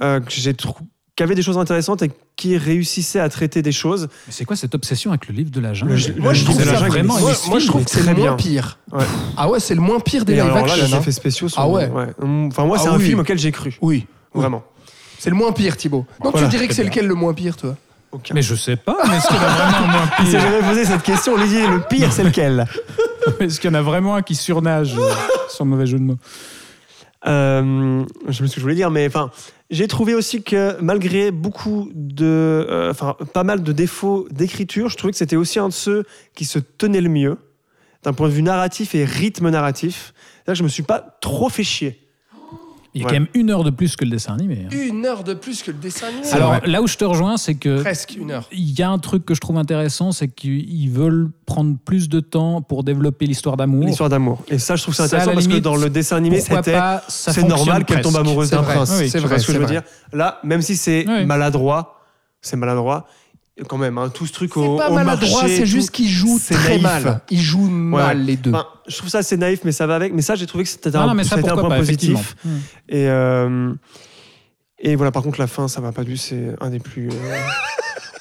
que 0.00 0.20
j'ai 0.28 0.54
trou- 0.54 0.86
qui 1.18 1.22
avait 1.24 1.34
des 1.34 1.42
choses 1.42 1.58
intéressantes 1.58 2.00
et 2.02 2.12
qui 2.36 2.56
réussissait 2.56 3.18
à 3.18 3.28
traiter 3.28 3.60
des 3.60 3.72
choses. 3.72 4.08
Mais 4.28 4.32
c'est 4.32 4.44
quoi 4.44 4.54
cette 4.54 4.74
obsession 4.76 5.10
avec 5.10 5.26
le 5.28 5.34
livre 5.34 5.50
de 5.50 5.58
la 5.60 5.74
jungle 5.74 5.94
Le- 5.96 6.22
Moi, 6.22 6.32
je 6.32 6.44
trouve 6.44 6.62
ça 6.62 6.72
vraiment 6.86 7.18
Moi, 7.18 7.58
je 7.58 7.66
trouve 7.66 7.82
que 7.84 7.90
c'est 7.90 7.98
le 7.98 8.04
très 8.04 8.14
moins 8.14 8.24
bien. 8.28 8.36
pire. 8.36 8.78
Ouais. 8.92 9.04
Ah 9.36 9.48
ouais, 9.50 9.58
c'est 9.58 9.74
le 9.74 9.80
moins 9.80 9.98
pire 9.98 10.24
des 10.24 10.34
live 10.34 10.44
alors 10.44 10.58
là, 10.58 10.72
action. 10.74 10.86
les 10.86 10.94
hein. 10.94 10.98
effets 11.00 11.10
spéciaux 11.10 11.48
sont. 11.48 11.60
Ah 11.60 11.66
ouais. 11.68 11.90
Enfin, 12.46 12.64
moi, 12.66 12.78
c'est 12.78 12.88
Ah 12.88 12.92
un 12.92 12.98
oui. 12.98 13.04
film 13.06 13.18
auquel 13.18 13.36
j'ai 13.38 13.50
cru. 13.50 13.76
Oui, 13.82 14.06
Vraiment. 14.32 14.62
c'est 15.18 15.30
le 15.30 15.34
moins 15.36 15.50
pire, 15.50 15.76
Thibaut. 15.76 16.06
Donc 16.22 16.32
Voilà, 16.32 16.46
tu 16.46 16.50
dirais 16.52 16.68
que 16.68 16.74
c'est 16.74 16.84
lequel 16.84 17.06
le 17.08 17.14
moins 17.14 17.34
pire, 17.34 17.56
toi? 17.56 17.74
Aucun. 18.12 18.32
Mais 18.34 18.40
je 18.42 18.54
sais 18.54 18.76
pas, 18.76 18.96
mais 19.08 19.16
est-ce 19.16 19.26
qu'il 19.26 19.36
y 19.36 19.40
en 19.40 19.42
a 19.42 19.48
vraiment 19.48 19.76
un 19.88 19.90
moins 19.92 20.10
Il 20.20 20.26
s'est 20.26 20.30
pire? 20.38 20.40
jamais 20.40 20.60
posé 20.68 20.84
cette 20.84 21.02
question. 21.02 21.34
Olivier, 21.34 21.66
le 21.66 21.80
pire, 21.80 22.12
c'est 22.12 22.22
lequel? 22.22 22.64
Est-ce 23.40 23.58
qu'il 23.60 23.68
y 23.70 23.72
en 23.72 23.76
a 23.76 23.82
vraiment 23.82 24.14
un 24.14 24.22
qui 24.22 24.36
surnage 24.36 24.94
euh, 24.96 25.10
Sans 25.48 25.64
mauvais 25.64 25.84
jeu 25.84 25.98
de 25.98 26.04
mots? 26.04 26.16
Euh, 27.26 28.04
je 28.28 28.32
sais 28.32 28.38
plus 28.38 28.48
ce 28.48 28.54
que 28.54 28.60
je 28.60 28.62
voulais 28.62 28.74
dire, 28.76 28.90
mais 28.90 29.06
enfin, 29.08 29.30
j'ai 29.70 29.86
trouvé 29.86 30.14
aussi 30.14 30.42
que 30.42 30.80
malgré 30.80 31.30
beaucoup 31.30 31.90
de, 31.94 32.24
euh, 32.24 32.90
enfin, 32.90 33.16
pas 33.34 33.44
mal 33.44 33.62
de 33.62 33.72
défauts 33.72 34.26
d'écriture, 34.30 34.88
je 34.88 34.96
trouvais 34.96 35.12
que 35.12 35.18
c'était 35.18 35.36
aussi 35.36 35.58
un 35.58 35.68
de 35.68 35.74
ceux 35.74 36.04
qui 36.34 36.46
se 36.46 36.58
tenait 36.58 37.02
le 37.02 37.10
mieux 37.10 37.36
d'un 38.02 38.12
point 38.12 38.28
de 38.28 38.32
vue 38.32 38.42
narratif 38.42 38.94
et 38.94 39.04
rythme 39.04 39.50
narratif. 39.50 40.14
Que 40.46 40.54
je 40.54 40.62
me 40.62 40.68
suis 40.68 40.82
pas 40.82 41.18
trop 41.20 41.50
fait 41.50 41.64
chier. 41.64 42.07
Il 42.94 43.02
y 43.02 43.04
a 43.04 43.06
Ouais. 43.06 43.12
quand 43.12 43.20
même 43.20 43.28
une 43.34 43.50
heure 43.50 43.64
de 43.64 43.70
plus 43.70 43.96
que 43.96 44.04
le 44.04 44.10
dessin 44.10 44.32
animé. 44.34 44.64
hein. 44.66 44.68
Une 44.74 45.04
heure 45.04 45.22
de 45.22 45.34
plus 45.34 45.62
que 45.62 45.70
le 45.70 45.76
dessin 45.76 46.06
animé. 46.08 46.26
Alors 46.32 46.54
vrai. 46.56 46.62
là 46.66 46.80
où 46.82 46.86
je 46.86 46.96
te 46.96 47.04
rejoins, 47.04 47.36
c'est 47.36 47.54
que 47.54 47.80
presque 47.82 48.16
une 48.16 48.30
heure. 48.30 48.48
il 48.50 48.78
y 48.78 48.82
a 48.82 48.88
un 48.90 48.98
truc 48.98 49.24
que 49.26 49.34
je 49.34 49.40
trouve 49.40 49.58
intéressant, 49.58 50.10
c'est 50.10 50.28
qu'ils 50.28 50.90
veulent 50.90 51.28
prendre 51.46 51.76
plus 51.84 52.08
de 52.08 52.20
temps 52.20 52.62
pour 52.62 52.84
développer 52.84 53.26
l'histoire 53.26 53.56
d'amour. 53.58 53.84
L'histoire 53.84 54.08
d'amour. 54.08 54.42
Et 54.48 54.58
ça, 54.58 54.74
je 54.76 54.82
trouve 54.82 54.94
ça 54.94 55.04
intéressant 55.04 55.32
parce 55.34 55.46
que 55.48 55.58
dans 55.58 55.76
le 55.76 55.90
dessin 55.90 56.16
animé, 56.16 56.40
c'était 56.40 56.78
c'est 57.08 57.42
normal 57.46 57.84
qu'elle 57.84 58.00
tombe 58.00 58.16
amoureuse 58.16 58.50
d'un 58.50 58.62
prince. 58.62 58.90
Oui, 58.98 59.10
c'est 59.10 59.18
vrai, 59.20 59.38
ce 59.38 59.46
que 59.46 59.52
je 59.52 59.58
veux 59.58 59.64
vrai. 59.64 59.74
dire? 59.74 59.82
Là, 60.12 60.40
même 60.42 60.62
si 60.62 60.74
c'est 60.76 61.04
Oui. 61.06 61.26
maladroit, 61.26 62.00
c'est 62.40 62.56
maladroit. 62.56 63.06
Quand 63.68 63.76
même, 63.76 63.98
hein, 63.98 64.08
tout 64.08 64.24
ce 64.24 64.32
truc 64.32 64.52
C'est 64.54 64.60
au, 64.60 64.76
pas 64.76 64.88
au 64.88 64.94
maladroit, 64.94 65.40
marché, 65.42 65.56
c'est 65.56 65.66
juste 65.66 65.90
qu'ils 65.90 66.08
jouent 66.08 66.38
très 66.38 66.78
naïf. 66.78 66.82
mal. 66.82 67.20
Ils 67.28 67.40
jouent 67.40 67.68
mal 67.68 68.24
les 68.24 68.36
deux. 68.36 68.52
Enfin, 68.52 68.66
je 68.88 68.96
trouve 68.96 69.10
ça 69.10 69.18
assez 69.18 69.36
naïf, 69.36 69.60
mais 69.64 69.72
ça 69.72 69.86
va 69.86 69.96
avec. 69.96 70.12
Mais 70.12 70.22
ça, 70.22 70.34
j'ai 70.34 70.46
trouvé 70.46 70.64
que 70.64 70.70
c'était 70.70 70.94
un, 70.96 71.14
non, 71.14 71.22
ça, 71.22 71.38
point 71.38 71.56
pas, 71.56 71.76
positif. 71.76 72.36
Et, 72.88 73.08
euh, 73.08 73.72
et 74.78 74.96
voilà, 74.96 75.10
par 75.12 75.22
contre, 75.22 75.38
la 75.40 75.46
fin, 75.46 75.68
ça 75.68 75.80
m'a 75.80 75.92
pas 75.92 76.04
dû. 76.04 76.16
C'est 76.16 76.54
un 76.60 76.70
des 76.70 76.78
plus. 76.78 77.08
euh, 77.08 77.12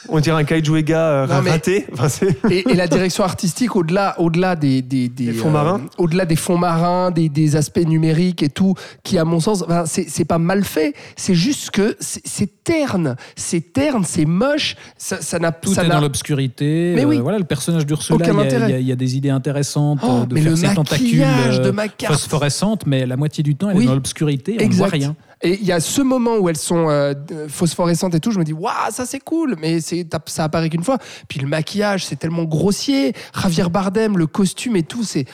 on 0.10 0.20
dirait 0.20 0.42
un 0.42 0.44
kaiju 0.44 0.78
Ega 0.78 1.00
euh, 1.00 1.28
Non, 1.28 1.42
mais- 1.44 1.52
raté. 1.52 1.86
Enfin, 1.94 2.10
c'est- 2.10 2.38
Et, 2.50 2.70
et 2.70 2.76
la 2.76 2.88
direction 2.88 3.24
artistique, 3.24 3.76
au-delà 3.76 4.16
au 4.20 4.30
-delà 4.30 4.58
des, 4.58 4.82
des, 4.82 5.10
des, 5.10 5.26
Des 5.28 5.34
fonds 5.34 5.50
marins 5.52 5.82
Au-delà 5.98 6.26
des 6.26 6.36
fonds 6.36 6.58
marins, 6.58 7.12
des, 7.12 7.30
des 7.30 7.56
aspects 7.56 7.86
numériques 7.86 8.44
et 8.44 8.50
tout, 8.50 8.74
qui, 9.04 9.18
à 9.18 9.26
mon 9.26 9.40
sens, 9.40 9.64
enfin, 9.64 9.84
c'est 9.86 10.10
c'est 10.10 10.26
pas 10.26 10.38
mal 10.40 10.64
fait. 10.64 10.94
C'est 11.16 11.36
juste 11.36 11.72
que 11.72 11.96
c'est 12.00 12.22
c'est 12.26 12.64
terne. 12.64 13.16
C'est 13.36 13.74
terne, 13.74 14.04
c'est 14.06 14.26
moche. 14.26 14.76
Ça 14.98 15.22
ça 15.22 15.40
n'a 15.40 15.52
Tout 15.52 15.74
ça 15.74 15.84
est 15.84 15.88
n'a- 15.88 15.96
dans 15.96 16.02
l'obscurité. 16.02 16.94
Mais 16.96 17.04
euh, 17.04 17.08
oui. 17.08 17.18
voilà, 17.20 17.38
le 17.40 17.44
personnage 17.46 17.86
d'Ursula, 17.86 18.16
Aucun 18.16 18.34
il 18.34 18.36
y, 18.36 18.40
a, 18.40 18.44
intérêt. 18.44 18.82
il 18.82 18.86
y 18.86 18.90
y 18.90 18.92
a 18.92 18.96
des 18.96 19.16
idées 19.18 19.30
intéressantes 19.30 20.00
Oh, 20.04 20.20
euh, 20.24 20.26
de 20.26 20.34
mais 20.34 20.42
faire 20.42 20.52
le 20.52 20.58
ses 20.58 20.74
tentacules 20.74 21.20
de 21.20 21.68
euh, 21.68 21.72
ma 21.72 21.88
carte. 21.88 22.14
phosphorescentes, 22.14 22.86
mais 22.86 23.06
la 23.06 23.18
moitié 23.18 23.44
du 23.44 23.56
temps, 23.56 23.70
elle 23.70 23.78
Oui. 23.78 23.84
est 23.84 23.88
dans 23.88 23.94
l'obscurité, 23.96 24.58
on 24.62 24.68
ne 24.68 24.74
voit 24.74 24.88
rien. 24.88 25.16
Et 25.42 25.54
il 25.60 25.66
y 25.66 25.72
a 25.72 25.80
ce 25.80 26.02
moment 26.02 26.38
où 26.38 26.50
elles 26.50 26.58
sont 26.58 26.90
euh, 26.90 27.14
phosphorescentes 27.48 28.16
et 28.16 28.20
tout, 28.20 28.32
je 28.32 28.40
me 28.40 28.44
dis, 28.44 28.54
waouh, 28.54 28.74
ça 28.92 29.06
c'est 29.06 29.20
cool, 29.20 29.56
mais 29.60 29.80
ça 29.82 30.44
apparaît 30.44 30.70
qu'une 30.70 30.84
fois. 30.84 30.98
Puis 31.28 31.40
le 31.40 31.48
maquillage, 31.48 32.06
c'est 32.06 32.16
tellement 32.16 32.44
grossier. 32.46 33.14
Javier 33.40 33.70
Bardem, 33.70 34.18
le 34.18 34.26
costume 34.28 34.76
et 34.76 34.84
tout, 34.84 35.04
c'est. 35.04 35.26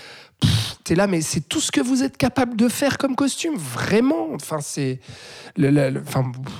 T'es 0.83 0.95
là, 0.95 1.07
mais 1.07 1.21
c'est 1.21 1.39
tout 1.47 1.61
ce 1.61 1.71
que 1.71 1.79
vous 1.79 2.03
êtes 2.03 2.17
capable 2.17 2.57
de 2.57 2.67
faire 2.67 2.97
comme 2.97 3.15
costume, 3.15 3.55
vraiment. 3.55 4.27
Enfin, 4.33 4.57
c'est. 4.61 4.99
le- 5.55 5.69
le- 5.71 6.01
Enfin, 6.05 6.23
pff, 6.31 6.53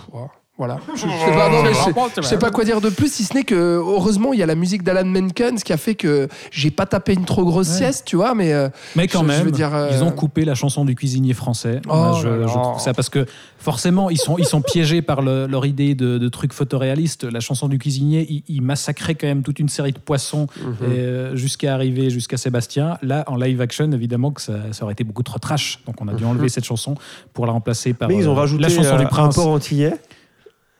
voilà. 0.57 0.77
Je, 0.95 1.01
je 1.01 1.01
sais 1.07 1.07
pas, 1.31 1.49
non, 1.49 1.63
mais 1.63 1.73
je- 1.73 2.21
je 2.21 2.27
sais 2.27 2.37
pas 2.37 2.51
quoi 2.51 2.63
dire 2.63 2.79
de 2.79 2.89
plus, 2.89 3.11
si 3.11 3.23
ce 3.23 3.33
n'est 3.33 3.43
que, 3.43 3.55
heureusement, 3.55 4.33
il 4.33 4.39
y 4.39 4.43
a 4.43 4.45
la 4.45 4.53
musique 4.55 4.83
d'Alan 4.83 5.05
Menken, 5.05 5.57
ce 5.57 5.63
qui 5.65 5.73
a 5.73 5.77
fait 5.77 5.95
que 5.95 6.27
j'ai 6.51 6.69
pas 6.69 6.85
tapé 6.85 7.13
une 7.13 7.25
trop 7.25 7.43
grosse 7.43 7.69
Ouais. 7.69 7.77
sieste, 7.77 8.03
tu 8.05 8.15
vois, 8.17 8.35
mais. 8.35 8.53
euh, 8.53 8.69
Mais 8.95 9.07
quand 9.07 9.23
Je- 9.23 9.23
je 9.25 9.31
même, 9.31 9.45
veux 9.45 9.51
dire, 9.51 9.73
euh, 9.73 9.89
ils 9.91 10.03
ont 10.03 10.11
coupé 10.11 10.45
la 10.45 10.53
chanson 10.53 10.85
du 10.85 10.93
cuisinier 10.95 11.33
français. 11.33 11.81
Oh 11.89 11.95
Moi, 11.95 12.19
je, 12.21 12.45
trouve 12.47 12.79
ça 12.79 12.93
parce 12.93 13.09
que 13.09 13.25
forcément, 13.57 14.09
ils 14.11 14.17
sont, 14.19 14.37
ils 14.37 14.45
sont 14.45 14.61
piégés 14.61 15.01
par 15.01 15.21
le- 15.23 15.47
leur 15.47 15.65
idée 15.65 15.95
de, 15.95 16.17
de 16.19 16.29
trucs 16.29 16.53
photoréalistes. 16.53 17.23
La 17.23 17.39
chanson 17.39 17.67
du 17.67 17.79
cuisinier, 17.79 18.25
ils, 18.29 18.43
ils 18.47 18.61
massacraient 18.61 19.15
quand 19.15 19.27
même 19.27 19.41
toute 19.41 19.59
une 19.59 19.69
série 19.69 19.91
de 19.91 19.99
poissons 19.99 20.45
Mhm. 20.63 20.75
euh, 20.83 21.35
jusqu'à 21.35 21.73
arriver 21.73 22.09
jusqu'à 22.11 22.37
Sébastien. 22.37 22.97
Là, 23.01 23.23
en 23.27 23.35
live 23.37 23.59
action, 23.61 23.91
évidemment 23.91 24.29
que 24.31 24.41
ça, 24.41 24.53
ça 24.71 24.83
aurait 24.83 24.93
été 24.93 25.03
beaucoup 25.03 25.23
trop 25.23 25.39
trash. 25.39 25.79
Donc 25.87 25.95
on 25.99 26.07
a 26.07 26.13
dû 26.13 26.25
enlever 26.25 26.47
cette 26.49 26.65
chanson 26.65 26.93
pour 27.33 27.47
la 27.47 27.53
remplacer 27.53 27.93
par 27.93 28.07
Mais 28.07 28.17
ils 28.17 28.29
ont 28.29 28.33
euh, 28.33 28.39
rajouté 28.41 28.61
la 28.61 28.69
chanson 28.69 28.93
euh, 28.93 28.97
du 28.99 29.05
un 29.05 29.07
prince. 29.07 29.35
port 29.35 29.47
antillais 29.47 29.93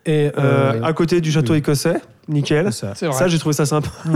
Et, 0.05 0.27
euh, 0.27 0.31
euh, 0.37 0.83
à 0.83 0.93
côté 0.93 1.21
du 1.21 1.31
château 1.31 1.53
oui. 1.53 1.59
écossais. 1.59 2.01
Nickel. 2.27 2.71
ça. 2.73 2.93
J'ai 3.27 3.39
trouvé 3.39 3.53
ça 3.53 3.65
sympa. 3.65 3.89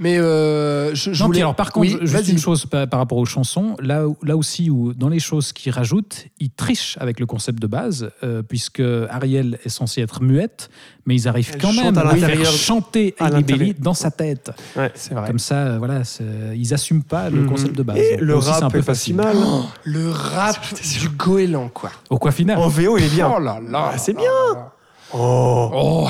Mais 0.00 0.16
euh, 0.16 0.94
je, 0.94 1.12
je 1.12 1.20
Non, 1.22 1.26
voulais. 1.26 1.40
alors 1.40 1.56
par 1.56 1.72
contre, 1.72 1.88
Oui, 1.88 1.98
juste 2.02 2.28
une 2.28 2.38
chose 2.38 2.66
par, 2.66 2.86
par 2.86 3.00
rapport 3.00 3.18
aux 3.18 3.24
chansons, 3.24 3.74
là, 3.82 4.04
là 4.22 4.36
aussi 4.36 4.70
où 4.70 4.92
dans 4.94 5.08
les 5.08 5.18
choses 5.18 5.52
qu'ils 5.52 5.72
rajoutent, 5.72 6.26
ils 6.38 6.50
trichent 6.50 6.96
avec 7.00 7.18
le 7.18 7.26
concept 7.26 7.60
de 7.60 7.66
base, 7.66 8.08
euh, 8.22 8.42
puisque 8.44 8.80
Ariel 9.10 9.58
est 9.64 9.68
censée 9.68 10.00
être 10.00 10.22
muette, 10.22 10.70
mais 11.04 11.16
ils 11.16 11.26
arrivent 11.26 11.50
Elle 11.54 11.60
quand 11.60 11.72
même 11.72 11.98
à 11.98 12.02
à 12.02 12.10
faire 12.14 12.28
l'intérieur- 12.28 12.52
chanter 12.52 13.16
Hailey 13.18 13.42
Bailey 13.42 13.74
dans 13.76 13.92
sa 13.94 14.12
tête. 14.12 14.52
C'est 14.94 15.14
vrai. 15.14 15.26
Comme 15.26 15.40
ça, 15.40 15.56
euh, 15.66 15.78
voilà, 15.78 16.02
ils 16.54 16.72
assument 16.72 17.02
pas 17.02 17.28
le 17.28 17.40
Mhm. 17.40 17.48
concept 17.48 17.74
de 17.76 17.82
base. 17.82 17.96
Et 17.98 18.12
Donc, 18.18 18.20
le 18.20 18.36
aussi, 18.36 18.50
rap 18.50 18.62
un 18.62 18.70
peu 18.70 18.78
est 18.78 18.82
pas 18.82 18.94
si 18.94 19.12
mal. 19.14 19.34
Oh, 19.36 19.64
le 19.82 20.10
rap 20.12 20.60
du 21.00 21.08
goéland, 21.08 21.70
quoi. 21.74 21.90
Au 22.08 22.18
quoi 22.18 22.30
final 22.30 22.56
En 22.56 22.68
VO, 22.68 22.98
il 22.98 23.04
est 23.04 23.08
bien. 23.12 23.32
Oh 23.36 23.40
là 23.40 23.58
là. 23.68 23.90
Ah, 23.94 23.98
c'est 23.98 24.12
là 24.12 24.20
bien. 24.20 24.30
là. 24.54 24.72
Oh. 25.14 26.08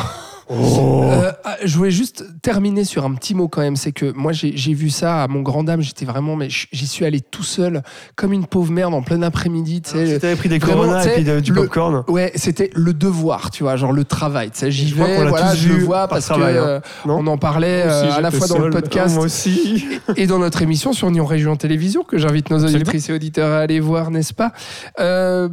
Oh. 0.51 1.03
Euh, 1.05 1.31
ah, 1.45 1.57
je 1.63 1.77
voulais 1.77 1.91
juste 1.91 2.25
terminer 2.41 2.85
sur 2.85 3.05
un 3.05 3.13
petit 3.13 3.35
mot 3.35 3.49
quand 3.49 3.61
même. 3.61 3.77
C'est 3.77 3.93
que 3.93 4.13
moi, 4.13 4.33
j'ai 4.33 4.73
vu 4.73 4.89
ça 4.89 5.23
à 5.23 5.29
mon 5.29 5.43
grand 5.43 5.63
dame. 5.63 5.83
J'étais 5.83 6.07
vraiment, 6.07 6.37
mais 6.37 6.49
j'y 6.49 6.87
suis 6.87 7.05
allé 7.05 7.21
tout 7.21 7.43
seul, 7.43 7.83
comme 8.17 8.33
une 8.33 8.47
pauvre 8.47 8.73
merde 8.73 8.95
en 8.95 9.03
plein 9.03 9.21
après-midi. 9.21 9.83
tu 9.83 9.91
sais. 9.91 10.19
T'avais 10.19 10.37
pris 10.37 10.49
des 10.49 10.59
Vraiment, 10.59 10.85
Corona 10.85 11.03
tu 11.03 11.11
et 11.11 11.15
puis 11.17 11.25
de- 11.25 11.41
du 11.41 11.53
le- 11.53 11.61
popcorn. 11.65 12.03
Ouais, 12.09 12.33
c'était 12.35 12.71
le 12.75 12.95
devoir, 12.95 13.51
tu 13.51 13.63
vois, 13.63 13.77
genre 13.77 13.93
le 13.93 14.05
travail. 14.05 14.51
Tu 14.51 14.61
sais, 14.61 14.71
j'y 14.71 14.91
vais, 14.91 15.29
voilà, 15.29 15.55
je 15.55 15.69
le 15.69 15.85
vois 15.85 15.99
par 15.99 16.09
parce 16.09 16.25
travail, 16.25 16.55
que 16.55 16.59
hein. 16.61 16.65
euh, 16.67 16.81
on 17.05 17.27
en 17.27 17.37
parlait 17.37 17.83
euh, 17.85 18.07
aussi, 18.09 18.17
à 18.17 18.21
la 18.23 18.31
fois 18.31 18.47
dans 18.47 18.59
le 18.59 18.71
podcast 18.71 19.19
aussi. 19.19 19.85
et 20.17 20.27
dans 20.27 20.39
notre 20.39 20.63
émission 20.63 20.95
sur 20.95 21.11
Nyon 21.11 21.27
Région 21.27 21.57
Télévision, 21.57 22.05
que 22.05 22.17
j'invite 22.17 22.49
nos 22.49 22.65
auditrices 22.65 23.11
et 23.11 23.13
auditeurs 23.13 23.53
à 23.53 23.59
aller 23.59 23.81
voir, 23.81 24.11
n'est-ce 24.11 24.33
pas? 24.33 24.53
Euh, 24.99 25.51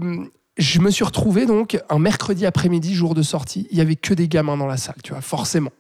Je 0.58 0.80
me 0.80 0.90
suis 0.90 1.04
retrouvé 1.04 1.46
donc 1.46 1.78
un 1.90 2.00
mercredi 2.00 2.46
après-midi, 2.46 2.96
jour 2.96 3.14
de 3.14 3.22
sortie. 3.22 3.68
Il 3.72 3.78
y 3.78 3.82
avait 3.82 3.98
que 3.98 4.14
des 4.14 4.30
gamins 4.30 4.56
dans 4.56 4.68
la 4.68 4.78
salle, 4.78 4.96
tu 5.04 5.12
vois, 5.12 5.22
forcément. 5.22 5.72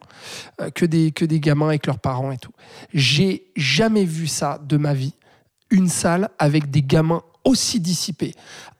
Euh, 0.60 0.70
que, 0.70 0.86
des, 0.86 1.12
que 1.12 1.24
des 1.26 1.40
gamins 1.40 1.68
avec 1.68 1.86
leurs 1.88 2.00
parents 2.00 2.32
et 2.32 2.38
tout. 2.38 2.52
J'ai 2.94 3.48
jamais 3.56 4.06
vu 4.06 4.28
ça 4.28 4.60
de 4.66 4.78
ma 4.78 4.94
vie. 4.94 5.14
une 5.72 5.90
salle 5.90 6.30
avec 6.40 6.70
des 6.72 6.84
gamins 6.84 7.24
aussi 7.44 7.80
dissipés. 7.80 8.34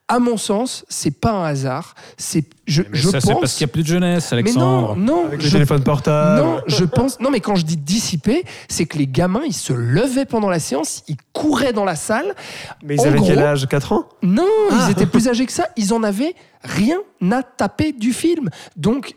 À 0.08 0.20
mon 0.20 0.38
sens, 0.38 0.86
c'est 0.88 1.20
pas 1.20 1.32
un 1.32 1.46
hasard. 1.46 1.96
C'est, 2.16 2.46
je, 2.68 2.84
Mais 2.84 2.90
je 3.00 3.10
ça, 3.10 3.20
c'est 3.20 3.32
pense. 3.32 3.40
parce 3.42 3.54
qu'il 3.56 3.66
n'y 3.66 3.72
a 3.72 3.74
plus 3.74 3.82
de 3.82 3.88
jeunesse, 3.88 4.28
mais 4.32 4.38
Alexandre. 4.38 4.96
non, 4.96 5.16
non, 5.22 5.26
Avec 5.26 5.42
le 5.42 5.48
je 5.48 5.52
téléphone 5.54 5.82
portable. 5.84 6.42
non, 6.44 6.62
je 6.68 6.86
pense. 6.86 7.20
Non, 7.20 7.32
mais 7.32 7.40
quand 7.40 7.56
je 7.56 7.66
dis 7.66 7.76
dissipé, 7.76 8.44
c'est 8.70 8.86
que 8.86 9.00
les 9.00 9.08
gamins, 9.08 9.42
ils 9.48 9.54
se 9.54 9.74
levaient 9.74 10.26
pendant 10.26 10.50
la 10.50 10.60
séance, 10.60 11.04
ils 11.08 11.18
couraient 11.34 11.74
dans 11.74 11.86
la 11.86 11.96
salle. 11.96 12.36
Mais 12.84 12.96
ils 12.96 13.02
En 13.02 13.06
avaient 13.06 13.20
quel 13.22 13.40
âge? 13.40 13.68
4 13.68 13.94
ans? 13.94 14.06
Non, 14.22 14.46
Ah. 14.72 14.86
ils 14.88 14.92
étaient 14.92 15.08
plus 15.08 15.28
âgés 15.28 15.48
que 15.48 15.52
ça. 15.52 15.70
Ils 15.76 15.92
en 15.92 16.04
avaient 16.04 16.36
rien 16.64 16.98
à 17.32 17.42
taper 17.42 17.92
du 17.92 18.14
film. 18.14 18.50
Donc, 18.78 19.16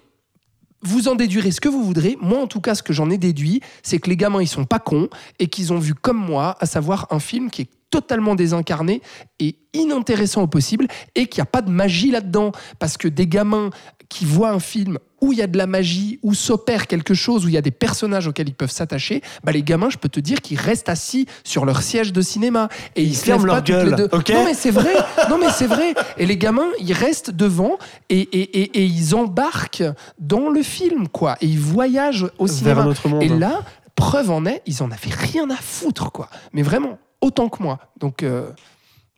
vous 0.83 1.09
en 1.09 1.15
déduirez 1.15 1.51
ce 1.51 1.61
que 1.61 1.69
vous 1.69 1.83
voudrez. 1.83 2.17
Moi, 2.21 2.41
en 2.41 2.47
tout 2.47 2.61
cas, 2.61 2.75
ce 2.75 2.83
que 2.83 2.93
j'en 2.93 3.11
ai 3.11 3.19
déduit, 3.19 3.61
c'est 3.83 3.99
que 3.99 4.09
les 4.09 4.17
gamins, 4.17 4.43
ils 4.43 4.49
sont 4.49 4.65
pas 4.65 4.79
cons 4.79 5.09
et 5.39 5.49
qu'ils 5.49 5.73
ont 5.73 5.79
vu 5.79 5.95
comme 5.95 6.19
moi, 6.19 6.57
à 6.61 6.67
savoir 6.67 7.07
un 7.11 7.19
film 7.19 7.51
qui 7.51 7.63
est 7.63 7.71
totalement 7.91 8.35
désincarné 8.35 9.01
et 9.39 9.57
inintéressant 9.73 10.43
au 10.43 10.47
possible 10.47 10.87
et 11.15 11.27
qu'il 11.27 11.41
n'y 11.41 11.49
a 11.49 11.51
pas 11.51 11.63
de 11.63 11.71
magie 11.71 12.11
là-dedans. 12.11 12.53
Parce 12.79 12.97
que 12.97 13.09
des 13.09 13.27
gamins 13.27 13.71
qui 14.09 14.25
voient 14.25 14.51
un 14.51 14.61
film 14.61 14.99
où 15.21 15.33
il 15.33 15.39
y 15.39 15.43
a 15.43 15.47
de 15.47 15.59
la 15.59 15.67
magie, 15.67 16.19
où 16.23 16.33
s'opère 16.33 16.87
quelque 16.87 17.13
chose, 17.13 17.45
où 17.45 17.49
il 17.49 17.55
y 17.55 17.59
a 17.59 17.63
des 17.63 17.73
personnages 17.73 18.29
auxquels 18.29 18.49
ils 18.49 18.55
peuvent 18.55 18.71
s'attacher, 18.71 19.21
bah 19.43 19.53
les 19.53 19.63
gamins, 19.63 19.91
je 19.91 19.99
peux 19.99 20.09
te 20.09 20.21
dire 20.21 20.41
qu'ils 20.41 20.59
restent 20.61 20.89
assis 20.89 21.27
sur 21.45 21.65
leur 21.65 21.83
siège 21.83 22.13
de 22.13 22.23
cinéma 22.23 22.69
et 22.95 23.03
ils, 23.03 23.17
se 23.17 23.25
ferment 23.25 23.47
leur 23.47 23.57
pas 23.57 23.63
toutes 23.63 23.75
les 23.75 23.91
gueule, 23.91 23.97
deux. 23.97 24.35
Non 24.35 24.45
mais 24.45 24.55
c'est 24.55 24.71
vrai, 24.71 24.95
non 25.29 25.39
mais 25.39 25.51
c'est 25.51 25.67
vrai. 25.67 25.95
Et 26.17 26.27
les 26.27 26.37
gamins, 26.37 26.69
ils 26.81 26.93
restent 26.93 27.31
devant 27.31 27.79
et, 28.09 28.21
et, 28.21 28.61
et, 28.61 28.79
et 28.81 28.85
ils 28.85 29.15
embarquent 29.15 29.85
dans 30.19 30.51
le 30.51 30.63
film, 30.63 31.09
quoi. 31.09 31.37
Et 31.41 31.47
ils 31.47 31.61
voyagent 31.61 32.27
au 32.39 32.47
Vers 32.47 32.55
cinéma. 32.55 32.85
monde. 32.85 33.23
Et 33.23 33.29
là, 33.29 33.63
preuve 33.97 34.31
en 34.31 34.47
est, 34.47 34.63
ils 34.67 34.83
en 34.83 34.91
avaient 34.91 35.15
rien 35.15 35.51
à 35.51 35.57
foutre, 35.57 36.13
quoi. 36.13 36.31
Mais 36.53 36.63
vraiment, 36.63 36.99
autant 37.21 37.49
que 37.49 37.63
moi. 37.63 37.79
Donc 37.99 38.23
euh, 38.23 38.51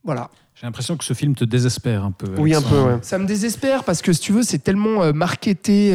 voilà. 0.05 0.31
J'ai 0.61 0.67
l'impression 0.67 0.99
que 0.99 1.05
ce 1.05 1.15
film 1.15 1.35
te 1.35 1.45
désespère 1.45 2.05
un 2.05 2.11
peu. 2.11 2.35
Oui, 2.37 2.55
un 2.55 2.61
peu, 2.61 2.79
ouais. 2.83 2.99
Ça 3.01 3.17
me 3.17 3.25
désespère 3.25 3.83
parce 3.83 4.03
que 4.03 4.13
si 4.13 4.21
tu 4.21 4.33
veux, 4.33 4.43
c'est 4.43 4.59
tellement 4.59 5.03
euh, 5.03 5.13
marketé. 5.15 5.95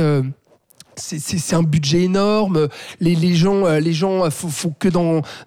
C'est- 0.98 1.56
un 1.56 1.64
budget 1.64 2.04
énorme. 2.04 2.68
Les, 3.00 3.16
les 3.16 3.36
gens, 3.36 3.66
euh, 3.66 3.80
les 3.80 3.94
gens, 3.94 4.26
euh, 4.26 4.30
faut, 4.30 4.50
faut 4.50 4.72
que 4.78 4.88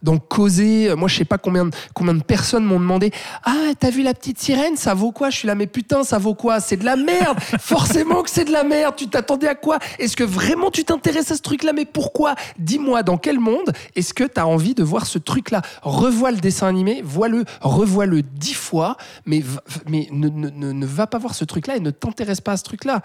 dans 0.03 0.19
causer. 0.19 0.95
Moi, 0.97 1.09
je 1.09 1.16
sais 1.16 1.25
pas 1.25 1.39
combien, 1.39 1.66
de- 1.66 1.70
combien 1.95 2.15
de 2.15 2.23
personnes 2.23 2.65
m'ont 2.65 2.81
demandé 2.81 3.11
Ah, 3.45 3.73
t'as 3.79 3.91
vu 3.91 4.03
la 4.03 4.15
petite 4.15 4.39
sirène 4.41 4.77
Ça 4.77 4.95
vaut 4.95 5.12
quoi 5.12 5.31
Je 5.31 5.37
suis 5.39 5.47
là, 5.49 5.55
mais 5.55 5.66
putain, 5.66 6.05
ça 6.05 6.19
vaut 6.19 6.35
quoi? 6.35 6.61
C'est 6.61 6.77
de 6.77 6.85
la 6.85 6.97
merde 6.97 7.39
Forcément 7.61 8.23
que 8.23 8.31
c'est 8.31 8.45
de 8.45 8.53
la 8.53 8.65
merde 8.65 8.95
Tu 8.97 9.09
t'attendais 9.09 9.49
à 9.49 9.55
quoi? 9.55 9.79
Est-ce 9.99 10.16
que 10.16 10.25
vraiment 10.25 10.70
tu 10.70 10.85
t'intéresses 10.85 11.31
à 11.31 11.37
ce 11.37 11.43
truc-là? 11.43 11.73
Mais 11.73 11.85
pourquoi? 11.85 12.35
Dis-moi, 12.59 13.03
dans 13.03 13.16
quel 13.19 13.39
monde 13.41 13.73
est-ce 13.97 14.15
que 14.15 14.25
t'as 14.25 14.45
envie 14.45 14.75
de 14.75 14.83
voir 14.83 15.07
ce 15.07 15.19
truc-là 15.19 15.62
Revois 15.83 16.31
le 16.31 16.39
dessin 16.39 16.66
animé, 16.69 17.03
vois-le, 17.05 17.45
revois-le 17.61 18.23
dix 18.23 18.55
fois, 18.55 18.97
mais, 19.27 19.43
mais 19.89 20.09
ne, 20.12 20.29
ne- 20.29 20.51
ne- 20.51 20.73
ne 20.73 20.87
va 20.87 21.07
pas 21.07 21.19
voir 21.19 21.35
ce 21.35 21.45
truc-là 21.45 21.77
et 21.77 21.81
ne 21.81 21.91
t'intéresse 21.91 22.41
pas 22.41 22.53
à 22.53 22.57
ce 22.57 22.65
truc-là. 22.65 23.01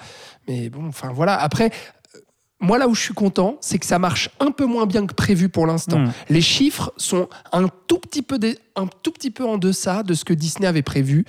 Mais 0.48 0.70
bon, 0.70 0.88
enfin 0.88 1.12
voilà. 1.14 1.40
Après, 1.40 1.72
moi 2.64 2.78
là 2.80 2.88
où 2.88 2.96
je 2.96 3.02
suis 3.02 3.14
content, 3.14 3.58
c'est 3.62 3.78
que 3.78 3.86
ça 3.86 4.00
marche 4.00 4.30
un 4.40 4.50
peu 4.52 4.66
moins 4.66 4.86
bien 4.88 5.06
que 5.06 5.14
prévu 5.14 5.50
pour 5.50 5.68
l'instant. 5.68 6.00
Mm. 6.00 6.12
Les 6.30 6.42
chiffres 6.42 6.92
sont 6.98 7.28
un 7.52 7.68
tout 7.88 8.00
petit 8.00 8.22
peu, 8.24 8.40
un 8.76 8.88
tout 9.04 9.12
petit 9.12 9.30
peu 9.32 9.46
en 9.46 9.58
deçà 9.58 10.02
de 10.02 10.14
ce 10.16 10.26
que 10.26 10.34
Disney 10.34 10.66
avait 10.68 10.82
prévu. 10.82 11.26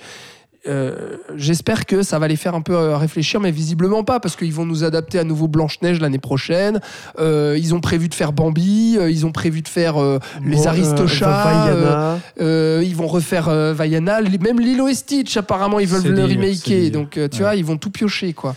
Euh, 0.67 1.17
J'espère 1.35 1.85
que 1.85 2.01
ça 2.01 2.17
va 2.17 2.27
les 2.27 2.35
faire 2.37 2.55
un 2.55 2.61
peu 2.61 2.73
euh, 2.73 2.97
réfléchir, 2.97 3.39
mais 3.39 3.51
visiblement 3.51 4.03
pas, 4.03 4.19
parce 4.19 4.35
qu'ils 4.35 4.51
vont 4.51 4.65
nous 4.65 4.83
adapter 4.83 5.19
à 5.19 5.23
nouveau 5.23 5.47
Blanche-Neige 5.47 5.99
l'année 5.99 6.17
prochaine. 6.17 6.79
Euh, 7.19 7.55
ils 7.59 7.75
ont 7.75 7.81
prévu 7.81 8.09
de 8.09 8.15
faire 8.15 8.33
Bambi, 8.33 8.95
euh, 8.97 9.11
ils 9.11 9.27
ont 9.27 9.31
prévu 9.31 9.61
de 9.61 9.67
faire 9.67 9.97
les 10.43 10.55
Bon, 10.55 10.65
Aristochats. 10.67 12.17
ils 12.39 12.95
vont 12.95 13.05
refaire 13.07 13.49
Vaiana, 13.75 14.21
même 14.21 14.59
Lilo 14.59 14.87
et 14.87 14.95
Stitch, 14.95 15.37
apparemment, 15.37 15.79
ils 15.79 15.87
veulent 15.87 16.11
le 16.15 16.23
remaker. 16.25 16.89
Donc, 16.91 17.11
tu 17.11 17.19
Ouais. 17.19 17.29
vois, 17.39 17.55
ils 17.55 17.65
vont 17.65 17.77
tout 17.77 17.91
piocher, 17.91 18.33
quoi. 18.33 18.55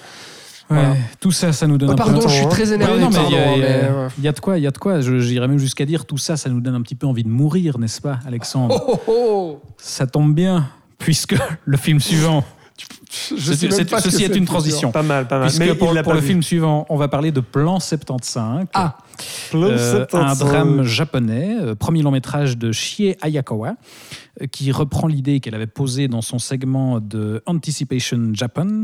Ouais, 0.71 0.77
Voilà. 0.77 0.95
Tout 1.21 1.31
ça, 1.33 1.53
ça 1.53 1.67
nous 1.67 1.79
donne 1.79 1.89
Oh, 1.91 1.93
un 1.93 1.97
peu 1.97 2.05
pardon, 2.05 2.21
je 2.21 2.29
suis 2.29 2.45
hein. 2.45 2.49
très 2.49 2.69
Ouais, 2.69 2.75
énervé. 2.75 2.97
il 2.97 3.03
y, 3.03 3.07
a- 3.07 3.11
pardon, 3.11 3.29
il 3.29 3.33
y 3.33 3.37
a- 3.37 3.69
mais, 3.69 3.89
ouais. 3.89 4.09
y 4.21 4.29
a 4.29 4.33
de 4.33 4.41
quoi, 4.41 4.59
il 4.59 4.65
y 4.65 4.67
a 4.67 4.71
de 4.71 4.79
quoi. 4.79 5.01
Je- 5.01 5.19
J'irais 5.19 5.49
même 5.49 5.59
jusqu'à 5.59 5.85
dire 5.87 6.05
tout 6.05 6.19
ça, 6.19 6.37
ça 6.37 6.51
nous 6.51 6.61
donne 6.61 6.75
un 6.75 6.83
petit 6.83 6.95
peu 6.95 7.07
envie 7.07 7.25
de 7.25 7.29
mourir, 7.31 7.79
n'est-ce 7.79 8.01
pas, 8.01 8.19
Alexandre 8.27 8.83
Oh, 8.87 9.01
oh, 9.07 9.13
oh. 9.13 9.61
Ça 9.79 10.07
tombe 10.07 10.35
bien, 10.35 10.69
puisque 10.99 11.37
le 11.65 11.77
film 11.77 12.01
suivant, 12.01 12.45
Je 13.37 13.53
sais 13.55 13.69
même 13.69 13.87
pas 13.87 14.01
ceci 14.01 14.25
est 14.25 14.29
c'est, 14.29 14.37
une 14.37 14.45
transition. 14.45 14.93
Pas 14.93 15.03
mal, 15.03 15.27
pas 15.27 15.39
mal. 15.39 15.49
puisque 15.49 15.61
Mais 15.61 15.75
pour, 15.75 15.93
pour 16.03 16.13
le 16.13 16.21
vu. 16.21 16.27
film 16.29 16.43
suivant, 16.43 16.87
on 16.91 16.97
va 16.97 17.09
parler 17.09 17.33
de 17.33 17.41
Plan 17.41 17.81
75. 17.81 18.67
Ah, 18.75 18.99
Plan 19.51 19.63
Euh, 19.69 19.75
un 19.75 20.07
75. 20.07 20.39
drame 20.39 20.83
japonais, 20.85 21.57
euh, 21.61 21.75
premier 21.75 22.03
long 22.03 22.11
métrage 22.13 22.57
de 22.59 22.71
Shie 22.71 23.17
Ayakawa, 23.23 23.75
qui 24.47 24.71
reprend 24.73 25.07
l'idée 25.07 25.41
qu'elle 25.41 25.55
avait 25.55 25.67
posée 25.67 26.09
dans 26.09 26.23
son 26.23 26.39
segment 26.39 27.01
de 27.01 27.43
Anticipation 27.47 28.31
Japan, 28.33 28.83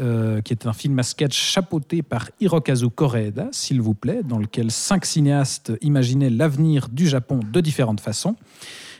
euh, 0.00 0.40
qui 0.40 0.52
est 0.52 0.66
un 0.66 0.72
film 0.72 0.98
à 0.98 1.02
sketch 1.02 1.38
chapeauté 1.38 2.02
par 2.02 2.30
Hirokazu 2.40 2.90
Koreeda, 2.90 3.48
s'il 3.52 3.80
vous 3.80 3.94
plaît, 3.94 4.22
dans 4.22 4.38
lequel 4.38 4.70
cinq 4.70 5.04
cinéastes 5.04 5.72
imaginaient 5.80 6.30
l'avenir 6.30 6.88
du 6.88 7.06
Japon 7.06 7.40
de 7.52 7.60
différentes 7.60 8.00
façons. 8.00 8.36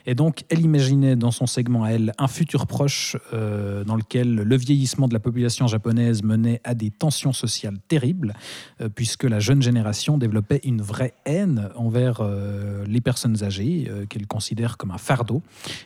Et 0.09 0.15
donc, 0.15 0.45
elle 0.49 0.61
imaginait 0.61 1.17
dans 1.17 1.31
son 1.31 1.47
segment 1.47 1.85
à 1.85 1.91
elle 1.91 2.15
un 2.17 2.29
futur 2.29 2.67
proche 2.67 3.19
euh, 3.35 3.85
dans 3.85 3.95
lequel 3.95 4.37
le 4.37 4.57
vieillissement 4.57 5.07
de 5.07 5.13
la 5.13 5.21
population 5.21 5.67
japonaise 5.67 6.23
menait 6.23 6.63
à 6.65 6.73
des 6.75 6.91
tensions 6.91 7.35
sociales 7.35 7.77
terribles, 7.89 8.33
euh, 8.81 8.89
puisque 8.89 9.25
la 9.25 9.39
jeune 9.39 9.61
génération 9.61 10.17
développait 10.17 10.63
une 10.65 10.81
vraie 10.81 11.13
haine 11.27 11.69
envers 11.77 12.21
euh, 12.23 12.87
les 12.87 13.03
personnes 13.03 13.45
âgées, 13.45 13.87
qu'elle 14.09 14.27
considère 14.27 14.79
comme 14.79 14.93
un 14.93 14.99
fardeau. 14.99 15.43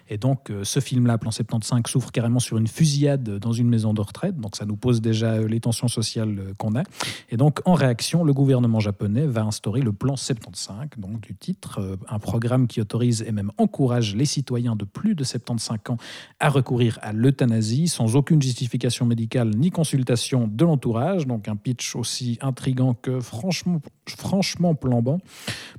Et 0.08 0.18
donc, 0.18 0.52
ce 0.62 0.78
film-là, 0.78 1.18
Plan 1.18 1.32
75, 1.32 1.82
s'ouvre 1.88 2.12
carrément 2.12 2.38
sur 2.38 2.58
une 2.58 2.68
fusillade 2.68 3.38
dans 3.40 3.52
une 3.52 3.68
maison 3.68 3.92
de 3.92 4.02
retraite. 4.02 4.38
Donc, 4.38 4.54
ça 4.54 4.66
nous 4.66 4.76
pose 4.76 5.00
déjà 5.00 5.40
les 5.40 5.58
tensions 5.58 5.88
sociales 5.88 6.54
qu'on 6.58 6.76
a. 6.76 6.84
Et 7.30 7.36
donc, 7.36 7.58
en 7.64 7.74
réaction, 7.74 8.22
le 8.22 8.32
gouvernement 8.32 8.78
japonais 8.78 9.26
va 9.26 9.42
instaurer 9.42 9.80
le 9.80 9.92
plan 9.92 10.14
75, 10.14 10.90
donc 10.98 11.20
du 11.22 11.34
titre, 11.34 11.98
un 12.08 12.20
programme 12.20 12.68
qui 12.68 12.80
autorise 12.80 13.24
et 13.26 13.32
même 13.32 13.50
encourage 13.58 14.11
les 14.16 14.24
citoyens 14.24 14.76
de 14.76 14.84
plus 14.84 15.14
de 15.14 15.24
75 15.24 15.78
ans 15.88 15.96
à 16.40 16.48
recourir 16.48 16.98
à 17.02 17.12
l'euthanasie 17.12 17.88
sans 17.88 18.16
aucune 18.16 18.40
justification 18.40 19.06
médicale 19.06 19.50
ni 19.50 19.70
consultation 19.70 20.48
de 20.48 20.64
l'entourage. 20.64 21.26
Donc, 21.26 21.48
un 21.48 21.56
pitch 21.56 21.96
aussi 21.96 22.38
intrigant 22.40 22.94
que 22.94 23.20
franchement, 23.20 23.80
franchement 24.06 24.74
plombant 24.74 25.18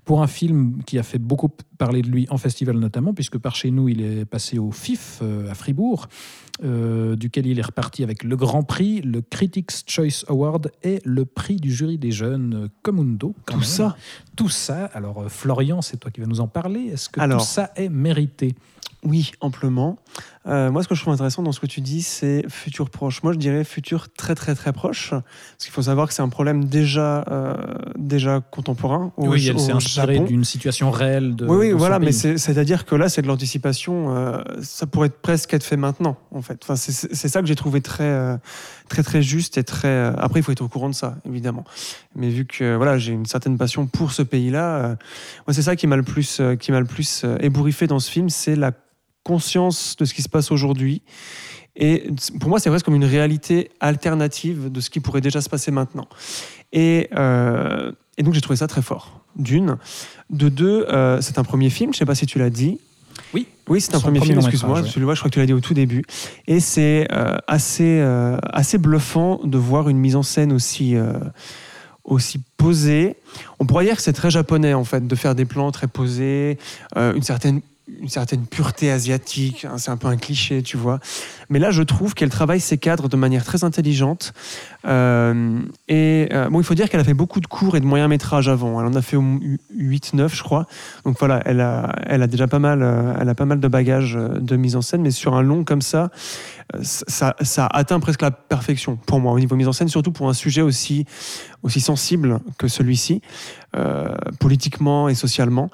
pour 0.06 0.22
un 0.22 0.28
film 0.28 0.84
qui 0.86 1.00
a 1.00 1.04
fait 1.04 1.20
beaucoup 1.20 1.50
parler 1.78 2.02
de 2.02 2.10
lui 2.10 2.28
en 2.30 2.38
festival 2.38 2.78
notamment, 2.78 3.14
puisque 3.14 3.38
par 3.38 3.56
chez 3.56 3.72
nous, 3.72 3.90
il 3.90 4.02
est 4.02 4.26
passé 4.26 4.58
au 4.58 4.72
FIF 4.72 5.20
euh, 5.22 5.52
à 5.52 5.54
Fribourg, 5.54 6.08
euh, 6.64 7.16
duquel 7.16 7.48
il 7.48 7.58
est 7.58 7.64
reparti 7.64 8.04
avec 8.04 8.24
le 8.24 8.36
Grand 8.36 8.62
Prix, 8.62 9.02
le 9.02 9.22
Critics' 9.22 9.84
Choice 9.88 10.24
Award 10.28 10.72
et 10.84 11.02
le 11.04 11.26
prix 11.26 11.56
du 11.56 11.74
jury 11.74 11.98
des 11.98 12.12
jeunes 12.12 12.66
euh, 12.66 12.68
Comundo. 12.84 13.34
Tout 13.48 13.56
même. 13.56 13.64
ça 13.64 13.98
Tout 14.36 14.50
ça. 14.50 14.86
Alors, 14.94 15.24
euh, 15.24 15.30
Florian, 15.30 15.82
c'est 15.82 15.98
toi 15.98 16.12
qui 16.12 16.22
vas 16.22 16.28
nous 16.28 16.42
en 16.42 16.48
parler. 16.48 16.92
Est-ce 16.94 17.10
que 17.10 17.20
Alors. 17.20 17.42
tout 17.42 17.48
ça 17.48 17.72
est 17.76 17.90
mérité? 17.90 18.54
Oui, 19.04 19.32
amplement. 19.42 19.98
Euh, 20.46 20.72
moi, 20.72 20.84
ce 20.84 20.90
que 20.90 20.96
je 20.96 21.02
trouve 21.02 21.14
intéressant 21.14 21.42
dans 21.42 21.54
ce 21.54 21.60
que 21.62 21.66
tu 21.68 21.80
dis, 21.80 22.02
c'est 22.02 22.44
futur 22.50 22.90
proche. 22.90 23.24
Moi, 23.24 23.32
je 23.32 23.38
dirais 23.38 23.64
futur 23.64 24.12
très, 24.14 24.36
très, 24.36 24.56
très 24.56 24.74
proche. 24.74 25.12
Parce 25.12 25.24
qu'il 25.60 25.72
faut 25.72 25.84
savoir 25.84 26.08
que 26.10 26.14
c'est 26.14 26.22
un 26.22 26.28
problème 26.30 26.66
déjà, 26.66 27.24
euh, 27.32 27.56
déjà 27.98 28.42
contemporain. 28.42 29.14
Au, 29.16 29.28
Oui, 29.30 29.48
elle 29.48 29.60
s'est 29.60 29.72
inspirée 29.72 30.20
d'une 30.20 30.44
situation 30.44 30.92
réelle 30.92 31.36
de. 31.36 31.46
Oui, 31.48 31.56
oui, 31.58 31.70
de 31.70 31.76
voilà, 31.76 31.98
mais 32.00 32.12
c'est-à-dire 32.12 32.86
que 32.86 32.96
là, 32.96 33.08
c'est 33.08 33.22
de 33.22 33.28
l'anticipation. 33.28 34.16
euh, 34.18 34.44
ça 34.62 34.86
pourrait 34.86 35.08
être 35.08 35.22
presque 35.22 35.54
être 35.54 35.64
fait 35.64 35.78
maintenant, 35.78 36.18
en 36.32 36.42
fait. 36.42 36.60
Enfin, 36.64 36.76
c'est- 36.76 37.28
ça 37.28 37.42
que 37.42 37.48
j'ai 37.48 37.56
trouvé 37.56 37.80
très, 37.82 38.04
euh, 38.04 38.38
très, 38.90 39.02
très 39.04 39.22
juste 39.22 39.58
et 39.58 39.64
très. 39.64 39.88
euh, 39.88 40.14
Après, 40.18 40.42
il 40.42 40.44
faut 40.44 40.52
être 40.52 40.62
au 40.62 40.68
courant 40.68 40.90
de 40.90 40.96
ça, 40.96 41.16
évidemment. 41.26 41.64
Mais 42.16 42.30
vu 42.30 42.46
que 42.46 42.76
voilà, 42.76 42.98
j'ai 42.98 43.14
une 43.14 43.26
certaine 43.26 43.58
passion 43.58 43.88
pour 43.88 44.12
ce 44.12 44.22
pays-là, 44.22 44.76
euh, 44.76 44.88
moi, 45.48 45.54
c'est 45.54 45.62
ça 45.62 45.76
qui 45.78 45.88
m'a 45.88 45.96
le 45.96 46.04
plus, 46.04 46.40
euh, 46.42 46.56
qui 46.56 46.72
m'a 46.74 46.80
le 46.80 46.86
plus 46.86 47.26
ébouriffé 47.40 47.88
dans 47.88 48.00
ce 48.00 48.12
film, 48.12 48.30
c'est 48.30 48.56
la 48.56 48.72
conscience 49.24 49.96
de 49.98 50.06
ce 50.06 50.14
qui 50.14 50.22
se 50.22 50.30
passe 50.30 50.52
aujourd'hui. 50.52 51.02
Et 51.76 52.10
pour 52.40 52.50
moi, 52.50 52.60
c'est 52.60 52.70
presque 52.70 52.86
comme 52.86 52.96
une 52.96 53.06
réalité 53.06 53.72
alternative 53.80 54.72
de 54.72 54.80
ce 54.80 54.90
qui 54.90 55.00
pourrait 55.00 55.22
déjà 55.22 55.42
se 55.42 55.50
passer 55.50 55.72
maintenant. 55.72 56.08
Et, 56.72 57.10
euh, 57.16 57.92
et 58.18 58.24
donc, 58.24 58.34
j'ai 58.34 58.42
trouvé 58.42 58.58
ça 58.58 58.68
très 58.68 58.82
fort. 58.82 59.22
D'une. 59.36 59.78
De 60.30 60.50
deux, 60.50 60.86
euh, 60.90 61.20
c'est 61.22 61.40
un 61.40 61.44
premier 61.44 61.72
film, 61.72 61.92
je 61.92 61.98
ne 61.98 62.00
sais 62.00 62.06
pas 62.06 62.16
si 62.16 62.28
tu 62.28 62.38
l'as 62.38 62.52
dit. 62.52 62.80
Oui. 63.34 63.48
Oui, 63.68 63.82
c'est 63.82 63.96
un 63.96 64.00
premier, 64.00 64.20
premier 64.20 64.34
film, 64.34 64.42
excuse-moi. 64.42 64.82
vois, 64.82 65.14
je 65.16 65.20
crois 65.20 65.30
que 65.30 65.34
tu 65.34 65.40
l'as 65.40 65.46
dit 65.46 65.54
au 65.54 65.62
tout 65.62 65.74
début. 65.74 66.04
Et 66.48 66.60
c'est 66.60 67.08
euh, 67.12 67.38
assez, 67.48 68.02
assez 68.52 68.78
bluffant 68.78 69.40
de 69.44 69.58
voir 69.58 69.90
une 69.90 69.98
mise 69.98 70.16
en 70.16 70.24
scène 70.24 70.52
aussi, 70.52 70.96
aussi 72.04 72.42
posée. 72.58 73.16
On 73.60 73.66
pourrait 73.66 73.86
dire 73.86 73.96
que 73.96 74.02
c'est 74.02 74.14
très 74.14 74.32
japonais, 74.32 74.74
en 74.74 74.84
fait, 74.84 75.08
de 75.08 75.16
faire 75.16 75.36
des 75.36 75.46
plans 75.46 75.72
très 75.72 75.88
posés, 75.88 76.58
euh, 76.98 77.14
une 77.14 77.24
certaine 77.24 77.62
une 77.88 78.08
certaine 78.08 78.46
pureté 78.46 78.92
asiatique. 78.92 79.66
hein, 79.66 79.78
c'est 79.78 79.92
un 79.92 79.98
peu 79.98 80.08
un 80.08 80.16
cliché, 80.16 80.64
tu 80.64 80.78
vois. 80.78 81.00
Mais 81.50 81.60
là, 81.60 81.72
je 81.72 81.84
trouve 81.84 82.14
qu'elle 82.14 82.30
travaille 82.30 82.62
ses 82.62 82.78
cadres 82.78 83.10
de 83.10 83.18
manière 83.18 83.44
très 83.44 83.64
intelligente. 83.64 84.34
Euh, 84.86 85.60
et 85.90 86.30
euh, 86.32 86.50
bon, 86.50 86.62
il 86.62 86.64
faut 86.64 86.76
dire 86.76 86.90
qu'elle 86.90 87.02
a 87.02 87.04
fait 87.04 87.14
beaucoup 87.14 87.42
de 87.42 87.48
courts 87.48 87.76
et 87.76 87.82
de 87.82 87.86
moyens 87.86 88.10
métrages 88.10 88.48
avant. 88.48 88.80
Elle 88.80 88.88
en 88.88 88.96
a 88.96 89.02
fait 89.02 89.18
8-9, 89.18 90.34
je 90.34 90.44
crois. 90.44 90.66
Donc 91.04 91.18
voilà, 91.20 91.42
elle 91.46 91.60
a, 91.60 92.28
déjà 92.28 92.48
pas 92.48 92.60
mal, 92.60 92.82
euh, 92.84 93.16
elle 93.20 93.28
a 93.28 93.36
pas 93.36 93.46
mal 93.46 93.60
de 93.60 93.68
bagages 93.68 94.14
de 94.14 94.56
mise 94.56 94.78
en 94.78 94.82
scène. 94.82 95.02
Mais 95.02 95.12
sur 95.12 95.36
un 95.36 95.42
long 95.42 95.66
comme 95.66 95.82
ça, 95.82 96.10
ça, 96.82 97.36
ça 97.42 97.68
atteint 97.68 98.00
presque 98.00 98.22
la 98.22 98.32
perfection 98.32 98.96
pour 98.96 99.20
moi 99.20 99.34
au 99.34 99.40
niveau 99.40 99.58
mise 99.58 99.68
en 99.68 99.74
scène, 99.74 99.90
surtout 99.90 100.14
pour 100.14 100.30
un 100.30 100.34
sujet 100.34 100.62
aussi, 100.62 101.06
aussi 101.64 101.82
sensible 101.82 102.40
que 102.58 102.70
celui-ci, 102.70 103.22
politiquement 104.40 105.10
et 105.10 105.16
socialement. 105.16 105.70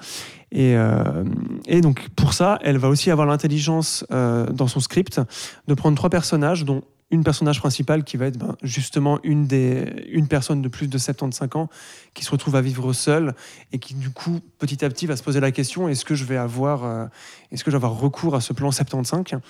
Et, 0.51 0.75
euh, 0.75 1.23
et 1.67 1.81
donc 1.81 2.09
pour 2.15 2.33
ça, 2.33 2.59
elle 2.63 2.77
va 2.77 2.89
aussi 2.89 3.11
avoir 3.11 3.27
l'intelligence 3.27 4.05
euh, 4.11 4.47
dans 4.47 4.67
son 4.67 4.79
script 4.79 5.21
de 5.67 5.73
prendre 5.73 5.95
trois 5.95 6.09
personnages, 6.09 6.65
dont 6.65 6.83
une 7.11 7.23
personnage 7.23 7.59
principale 7.59 8.03
qui 8.03 8.17
va 8.17 8.27
être 8.27 8.37
ben, 8.37 8.55
justement 8.61 9.19
une, 9.23 9.47
des, 9.47 10.05
une 10.11 10.27
personne 10.27 10.61
de 10.61 10.67
plus 10.67 10.87
de 10.87 10.97
75 10.97 11.49
ans 11.55 11.69
qui 12.13 12.23
se 12.23 12.31
retrouve 12.31 12.55
à 12.55 12.61
vivre 12.61 12.93
seule 12.93 13.33
et 13.71 13.79
qui 13.79 13.95
du 13.95 14.11
coup 14.11 14.39
petit 14.59 14.85
à 14.85 14.89
petit 14.89 15.07
va 15.07 15.15
se 15.15 15.23
poser 15.23 15.39
la 15.39 15.51
question 15.51 15.89
est-ce 15.89 16.05
que 16.05 16.13
je 16.13 16.25
vais 16.25 16.37
avoir, 16.37 16.83
euh, 16.83 17.05
est-ce 17.51 17.63
que 17.63 17.71
je 17.71 17.77
vais 17.77 17.83
avoir 17.83 17.99
recours 17.99 18.35
à 18.35 18.41
ce 18.41 18.53
plan 18.53 18.71
75 18.71 19.41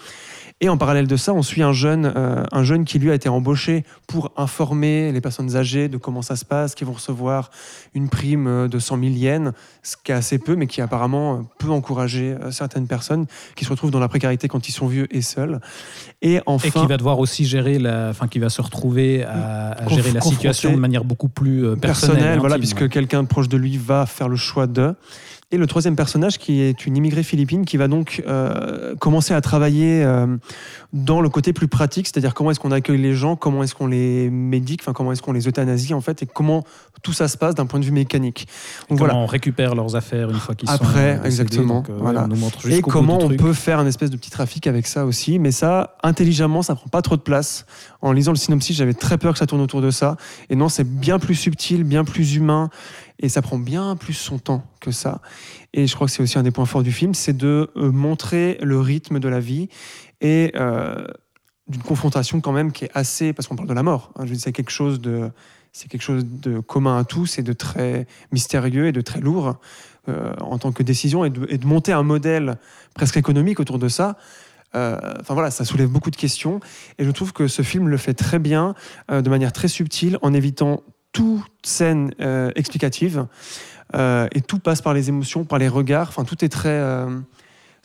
et 0.61 0.67
en 0.67 0.77
parallèle 0.77 1.07
de 1.07 1.15
ça, 1.15 1.33
on 1.33 1.41
suit 1.41 1.63
un 1.63 1.71
jeune, 1.71 2.11
euh, 2.13 2.43
un 2.51 2.63
jeune 2.63 2.83
qui 2.83 2.99
lui 2.99 3.11
a 3.11 3.13
été 3.13 3.29
embauché 3.29 3.85
pour 4.07 4.33
informer 4.35 5.13
les 5.13 5.21
personnes 5.21 5.55
âgées 5.55 5.87
de 5.87 5.95
comment 5.95 6.21
ça 6.21 6.35
se 6.35 6.43
passe, 6.43 6.75
qui 6.75 6.83
vont 6.83 6.91
recevoir 6.91 7.49
une 7.93 8.09
prime 8.09 8.47
euh, 8.47 8.67
de 8.67 8.77
100 8.77 8.99
000 8.99 9.11
yens, 9.11 9.53
ce 9.83 9.95
qui 10.03 10.11
est 10.11 10.15
assez 10.15 10.37
peu, 10.37 10.57
mais 10.57 10.67
qui 10.67 10.81
apparemment 10.81 11.35
euh, 11.35 11.41
peut 11.59 11.69
encourager 11.69 12.35
certaines 12.51 12.87
personnes 12.87 13.25
qui 13.55 13.63
se 13.63 13.69
retrouvent 13.69 13.91
dans 13.91 13.99
la 13.99 14.09
précarité 14.09 14.49
quand 14.49 14.67
ils 14.67 14.73
sont 14.73 14.87
vieux 14.87 15.07
et 15.15 15.21
seuls. 15.21 15.61
Et 16.21 16.41
enfin, 16.45 16.67
Et 16.67 16.71
qui 16.71 16.87
va 16.87 16.97
devoir 16.97 17.19
aussi 17.19 17.45
gérer 17.45 17.79
la, 17.79 18.09
enfin 18.09 18.27
qui 18.27 18.39
va 18.39 18.49
se 18.49 18.61
retrouver 18.61 19.23
à, 19.23 19.71
à 19.71 19.87
gérer 19.87 20.11
la 20.11 20.19
situation 20.19 20.71
de 20.71 20.77
manière 20.77 21.05
beaucoup 21.05 21.29
plus 21.29 21.77
personnelle, 21.77 21.79
personnel, 21.79 22.35
et 22.35 22.39
voilà, 22.39 22.57
puisque 22.57 22.89
quelqu'un 22.89 23.23
proche 23.23 23.47
de 23.47 23.55
lui 23.55 23.77
va 23.77 24.05
faire 24.05 24.27
le 24.27 24.35
choix 24.35 24.67
de. 24.67 24.93
Et 25.51 25.57
le 25.57 25.65
troisième 25.65 25.95
personnage, 25.95 26.37
qui 26.37 26.61
est 26.61 26.85
une 26.85 26.95
immigrée 26.95 27.23
philippine, 27.23 27.65
qui 27.65 27.77
va 27.77 27.87
donc 27.87 28.21
euh, 28.27 28.95
commencer 28.97 29.33
à 29.33 29.41
travailler 29.41 30.03
euh, 30.03 30.37
dans 30.93 31.21
le 31.21 31.29
côté 31.29 31.53
plus 31.53 31.67
pratique, 31.67 32.05
c'est-à-dire 32.05 32.35
comment 32.35 32.51
est-ce 32.51 32.59
qu'on 32.59 32.71
accueille 32.71 33.01
les 33.01 33.15
gens, 33.15 33.35
comment 33.35 33.63
est-ce 33.63 33.73
qu'on 33.73 33.87
les 33.87 34.29
médique, 34.29 34.81
enfin 34.83 34.93
comment 34.93 35.11
est-ce 35.11 35.23
qu'on 35.23 35.31
les 35.31 35.47
euthanasie 35.47 35.95
en 35.95 36.01
fait, 36.01 36.21
et 36.21 36.27
comment 36.27 36.65
tout 37.01 37.13
ça 37.13 37.27
se 37.27 37.35
passe 37.35 37.55
d'un 37.55 37.65
point 37.65 37.79
de 37.79 37.85
vue 37.85 37.91
mécanique. 37.91 38.47
Donc 38.89 38.99
comment 38.99 39.11
voilà. 39.11 39.15
on 39.15 39.25
récupère 39.25 39.73
leurs 39.73 39.95
affaires 39.95 40.29
une 40.29 40.37
fois 40.37 40.53
qu'ils 40.53 40.69
sont 40.69 40.75
Après, 40.75 41.19
exactement, 41.25 41.77
donc, 41.77 41.89
euh, 41.89 41.97
voilà. 41.97 42.25
on 42.25 42.27
nous 42.27 42.35
montre 42.35 42.69
Et 42.69 42.81
comment 42.81 43.17
on 43.17 43.29
truc. 43.29 43.39
peut 43.39 43.53
faire 43.53 43.79
un 43.79 43.87
espèce 43.87 44.11
de 44.11 44.17
petit 44.17 44.29
trafic 44.29 44.67
avec 44.67 44.85
ça 44.85 45.03
aussi, 45.05 45.39
mais 45.39 45.49
ça, 45.49 45.95
intelligemment, 46.03 46.61
ça 46.61 46.75
prend 46.75 46.89
pas 46.89 47.01
trop 47.01 47.17
de 47.17 47.21
place. 47.21 47.65
En 48.01 48.11
lisant 48.11 48.33
le 48.33 48.37
synopsis, 48.37 48.77
j'avais 48.77 48.93
très 48.93 49.17
peur 49.17 49.33
que 49.33 49.39
ça 49.39 49.47
tourne 49.47 49.61
autour 49.61 49.81
de 49.81 49.89
ça. 49.89 50.15
Et 50.51 50.55
non, 50.55 50.69
c'est 50.69 50.87
bien 50.87 51.17
plus 51.17 51.35
subtil, 51.35 51.83
bien 51.83 52.03
plus 52.03 52.35
humain, 52.35 52.69
et 53.19 53.29
ça 53.29 53.41
prend 53.41 53.59
bien 53.59 53.95
plus 53.95 54.13
son 54.13 54.39
temps 54.39 54.63
que 54.79 54.91
ça. 54.91 55.21
Et 55.73 55.87
je 55.87 55.95
crois 55.95 56.07
que 56.07 56.13
c'est 56.13 56.23
aussi 56.23 56.39
un 56.39 56.43
des 56.43 56.51
points 56.51 56.65
forts 56.65 56.83
du 56.83 56.91
film, 56.91 57.13
c'est 57.13 57.35
de 57.35 57.69
euh, 57.75 57.91
montrer 57.91 58.57
le 58.61 58.79
rythme 58.79 59.19
de 59.19 59.27
la 59.27 59.39
vie 59.39 59.69
et 60.21 60.51
euh, 60.55 61.05
d'une 61.67 61.83
confrontation 61.83 62.41
quand 62.41 62.53
même 62.53 62.71
qui 62.71 62.85
est 62.85 62.91
assez, 62.93 63.33
parce 63.33 63.47
qu'on 63.47 63.55
parle 63.55 63.69
de 63.69 63.73
la 63.73 63.83
mort. 63.83 64.11
hein. 64.15 64.25
c'est 64.33 64.51
quelque 64.51 64.71
chose 64.71 64.99
de, 65.01 66.59
commun 66.61 66.97
à 66.97 67.03
tous 67.03 67.37
et 67.37 67.43
de 67.43 67.53
très 67.53 68.07
mystérieux 68.31 68.87
et 68.87 68.91
de 68.91 69.01
très 69.01 69.19
lourd 69.19 69.57
euh, 70.07 70.33
en 70.39 70.57
tant 70.57 70.71
que 70.71 70.81
décision 70.81 71.25
et 71.25 71.29
de, 71.29 71.65
monter 71.65 71.91
un 71.91 72.03
modèle 72.03 72.57
presque 72.95 73.17
économique 73.17 73.59
autour 73.59 73.79
de 73.79 73.89
ça. 73.89 74.17
Enfin 74.71 75.33
voilà, 75.33 75.49
ça 75.49 75.65
soulève 75.65 75.89
beaucoup 75.89 76.11
de 76.11 76.15
questions 76.15 76.59
et 76.99 77.03
je 77.03 77.09
trouve 77.09 77.33
que 77.33 77.47
ce 77.47 77.63
film 77.63 77.87
le 77.87 77.97
fait 77.97 78.13
très 78.13 78.37
bien, 78.37 78.75
de 79.09 79.27
manière 79.27 79.51
très 79.51 79.67
subtile, 79.67 80.19
en 80.21 80.31
évitant 80.31 80.83
toute 81.11 81.43
scène 81.63 82.11
euh, 82.21 82.51
explicative 82.55 83.25
euh, 83.95 84.27
et 84.33 84.41
tout 84.41 84.59
passe 84.59 84.81
par 84.81 84.93
les 84.93 85.09
émotions, 85.09 85.43
par 85.43 85.59
les 85.59 85.67
regards. 85.67 86.07
Enfin 86.09 86.23
tout 86.23 86.43
est 86.45 86.49
très, 86.49 86.69
euh, 86.69 87.07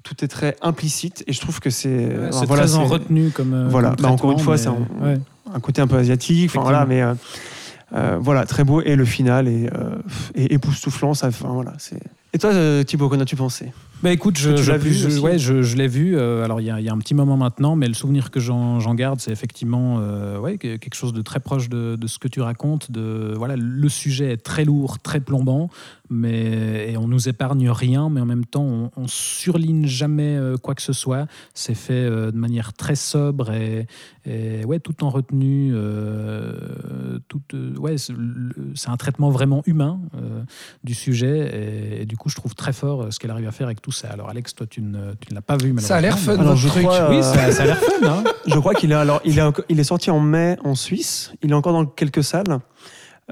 tout 0.03 0.23
est 0.25 0.29
très 0.29 0.57
implicite 0.63 1.25
et 1.27 1.33
je 1.33 1.41
trouve 1.41 1.61
que 1.61 1.71
c'est, 1.71 1.89
Ouais, 2.09 2.29
c'est 2.31 2.47
voilà, 2.47 2.65
très 2.65 2.75
en 2.77 2.85
retenue 2.85 3.31
comme. 3.31 3.69
Voilà. 3.69 3.91
comme 3.91 4.03
Bah, 4.03 4.11
encore 4.11 4.33
une 4.33 4.39
fois, 4.39 4.55
mais- 4.55 4.59
c'est 4.59 4.69
un- 4.69 4.87
ouais. 5.03 5.19
un 5.55 5.61
côté 5.61 5.81
un 5.81 5.87
peu 5.87 5.97
asiatique. 5.97 6.51
Enfin, 6.51 6.63
voilà, 6.63 6.85
mais 6.87 7.03
euh, 7.03 8.19
voilà, 8.21 8.45
très 8.45 8.65
beau. 8.65 8.83
Et 8.83 8.97
le 8.97 9.05
final 9.05 9.49
est, 9.49 9.73
euh, 9.75 9.97
est 10.35 10.53
époustouflant. 10.53 11.15
Ça, 11.15 11.29
enfin, 11.29 11.49
voilà, 11.49 11.73
c'est... 11.79 12.01
Et 12.33 12.39
toi, 12.39 12.53
Thibaut, 12.85 13.09
qu'en 13.09 13.21
as-tu 13.21 13.37
pensé? 13.37 13.73
Bah 14.05 14.13
écoute, 14.13 14.37
je, 14.37 14.51
vu 14.77 15.19
ouais, 15.19 15.39
l'ai 15.79 15.89
vu. 15.89 16.15
euh, 16.15 16.45
alors 16.45 16.61
il 16.61 16.67
y, 16.67 16.71
a- 16.71 16.79
il 16.79 16.85
y 16.85 16.91
a 16.91 16.93
un 16.93 16.99
petit 16.99 17.15
moment 17.15 17.39
maintenant, 17.39 17.75
mais 17.75 17.89
le 17.89 17.95
souvenir 17.95 18.31
que 18.31 18.39
j'en 18.79 18.95
garde, 18.95 19.19
c'est 19.19 19.31
effectivement 19.33 19.97
euh, 19.99 20.39
ouais, 20.39 20.59
que- 20.59 20.77
quelque 20.77 20.95
chose 20.95 21.15
de 21.15 21.23
très 21.23 21.41
proche 21.41 21.71
de, 21.71 21.97
de 21.97 22.07
ce 22.07 22.19
que 22.19 22.29
tu 22.29 22.43
racontes. 22.43 22.91
De 22.93 23.33
voilà, 23.35 23.57
le 23.57 23.89
sujet 23.89 24.31
est 24.31 24.37
très 24.37 24.67
lourd, 24.67 24.99
très 24.99 25.21
plombant, 25.21 25.71
mais 26.11 26.91
et 26.93 26.97
on 26.99 27.09
nous 27.09 27.29
épargne 27.29 27.71
rien, 27.71 28.09
mais 28.11 28.21
en 28.21 28.27
même 28.27 28.45
temps, 28.45 28.63
on, 28.65 28.91
on 28.97 29.07
surligne 29.09 29.87
jamais 29.87 30.37
euh, 30.37 30.57
quoi 30.57 30.75
que 30.75 30.83
ce 30.83 30.93
soit. 30.93 31.27
C'est 31.55 31.75
fait 31.75 31.93
euh, 31.95 32.31
de 32.31 32.37
manière 32.37 32.73
très 32.75 32.95
sobre 32.95 33.51
et, 33.53 33.87
et, 34.27 34.65
ouais, 34.65 34.81
tout 34.81 35.03
en 35.05 35.11
retenue. 35.11 35.73
euh, 35.75 37.19
tout, 37.29 37.41
euh, 37.55 37.75
ouais, 37.79 37.97
c'est 37.99 38.89
un 38.89 38.97
traitement 38.97 39.31
vraiment 39.31 39.63
humain 39.67 40.01
euh, 40.17 40.43
du 40.83 40.95
sujet, 40.95 41.97
et, 41.99 42.03
et 42.03 42.07
du 42.07 42.17
coup, 42.17 42.29
je 42.29 42.37
trouve 42.37 42.55
très 42.55 42.73
fort 42.73 43.13
ce 43.13 43.19
qu'elle 43.19 43.31
arrive 43.31 43.49
à 43.49 43.53
faire 43.53 43.67
avec 43.67 43.81
tout 43.81 43.93
ça. 43.93 44.09
Alors, 44.09 44.29
Alex, 44.29 44.55
toi, 44.55 44.67
tu 44.67 44.83
ne, 44.83 45.13
tu 45.15 45.31
ne 45.31 45.35
l'as 45.35 45.43
pas 45.43 45.57
vu, 45.57 45.75
Ça 45.79 45.97
a 45.97 46.01
l'air 46.01 46.17
malheureusement, 46.17 46.33
fun, 46.33 46.33
mais- 46.35 46.41
Alors, 46.41 46.55
votre 46.55 46.61
je 46.63 46.69
truc. 46.69 46.83
crois, 46.85 47.11
Oui, 47.11 47.23
ça, 47.23 47.51
ça 47.53 47.63
a 47.63 47.67
l'air 47.67 47.79
fun, 47.79 48.07
hein 48.09 48.25
Je 48.47 48.59
crois 48.59 48.75
qu'il 48.75 48.91
est, 48.93 48.95
alors, 48.95 49.21
il 49.25 49.39
est, 49.39 49.43
il 49.69 49.81
est 49.81 49.85
sorti 49.85 50.11
en 50.11 50.21
mai 50.21 50.57
en 50.65 50.75
Suisse. 50.75 51.33
Il 51.43 51.51
est 51.51 51.55
encore 51.55 51.73
dans 51.73 51.87
quelques 51.87 52.23
salles. 52.25 52.59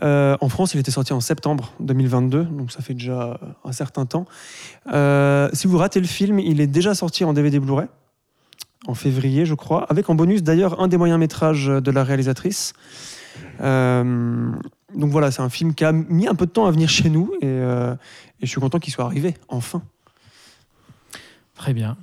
Euh, 0.03 0.37
en 0.41 0.49
France, 0.49 0.75
il 0.75 0.81
était 0.81 0.91
sorti 0.91 1.13
en 1.13 1.21
septembre 1.21 1.73
2022, 1.81 2.45
donc 2.45 2.73
ça 2.73 2.81
fait 2.81 2.95
déjà 2.95 3.39
un 3.65 3.73
certain 3.73 4.07
temps. 4.07 4.25
Euh, 4.93 5.51
si 5.53 5.67
vous 5.67 5.77
ratez 5.77 6.01
le 6.01 6.07
film, 6.07 6.39
il 6.39 6.61
est 6.61 6.67
déjà 6.67 6.95
sorti 6.95 7.25
en 7.25 7.33
DVD 7.33 7.59
Blu-ray 7.59 7.89
en 8.87 8.95
février, 8.95 9.47
je 9.47 9.55
crois, 9.55 9.85
avec 9.85 10.11
en 10.11 10.15
bonus 10.15 10.43
d'ailleurs 10.43 10.81
un 10.81 10.89
des 10.89 10.97
moyens 10.97 11.19
métrages 11.19 11.67
de 11.67 11.91
la 11.91 12.05
réalisatrice. 12.05 12.73
Euh, 13.61 14.51
donc 14.95 15.11
voilà, 15.11 15.31
c'est 15.31 15.43
un 15.43 15.49
film 15.49 15.75
qui 15.75 15.85
a 15.85 15.93
mis 15.93 16.29
un 16.29 16.35
peu 16.35 16.47
de 16.47 16.51
temps 16.51 16.67
à 16.67 16.71
venir 16.71 16.89
chez 16.89 17.09
nous 17.09 17.33
euh, 17.43 17.95
et 18.41 18.47
je 18.47 18.51
suis 18.51 18.61
content 18.61 18.79
qu'il 18.79 18.93
soit 18.93 19.05
arrivé 19.05 19.35
enfin. 19.49 19.83
Très 21.55 21.73
bien. 21.73 21.97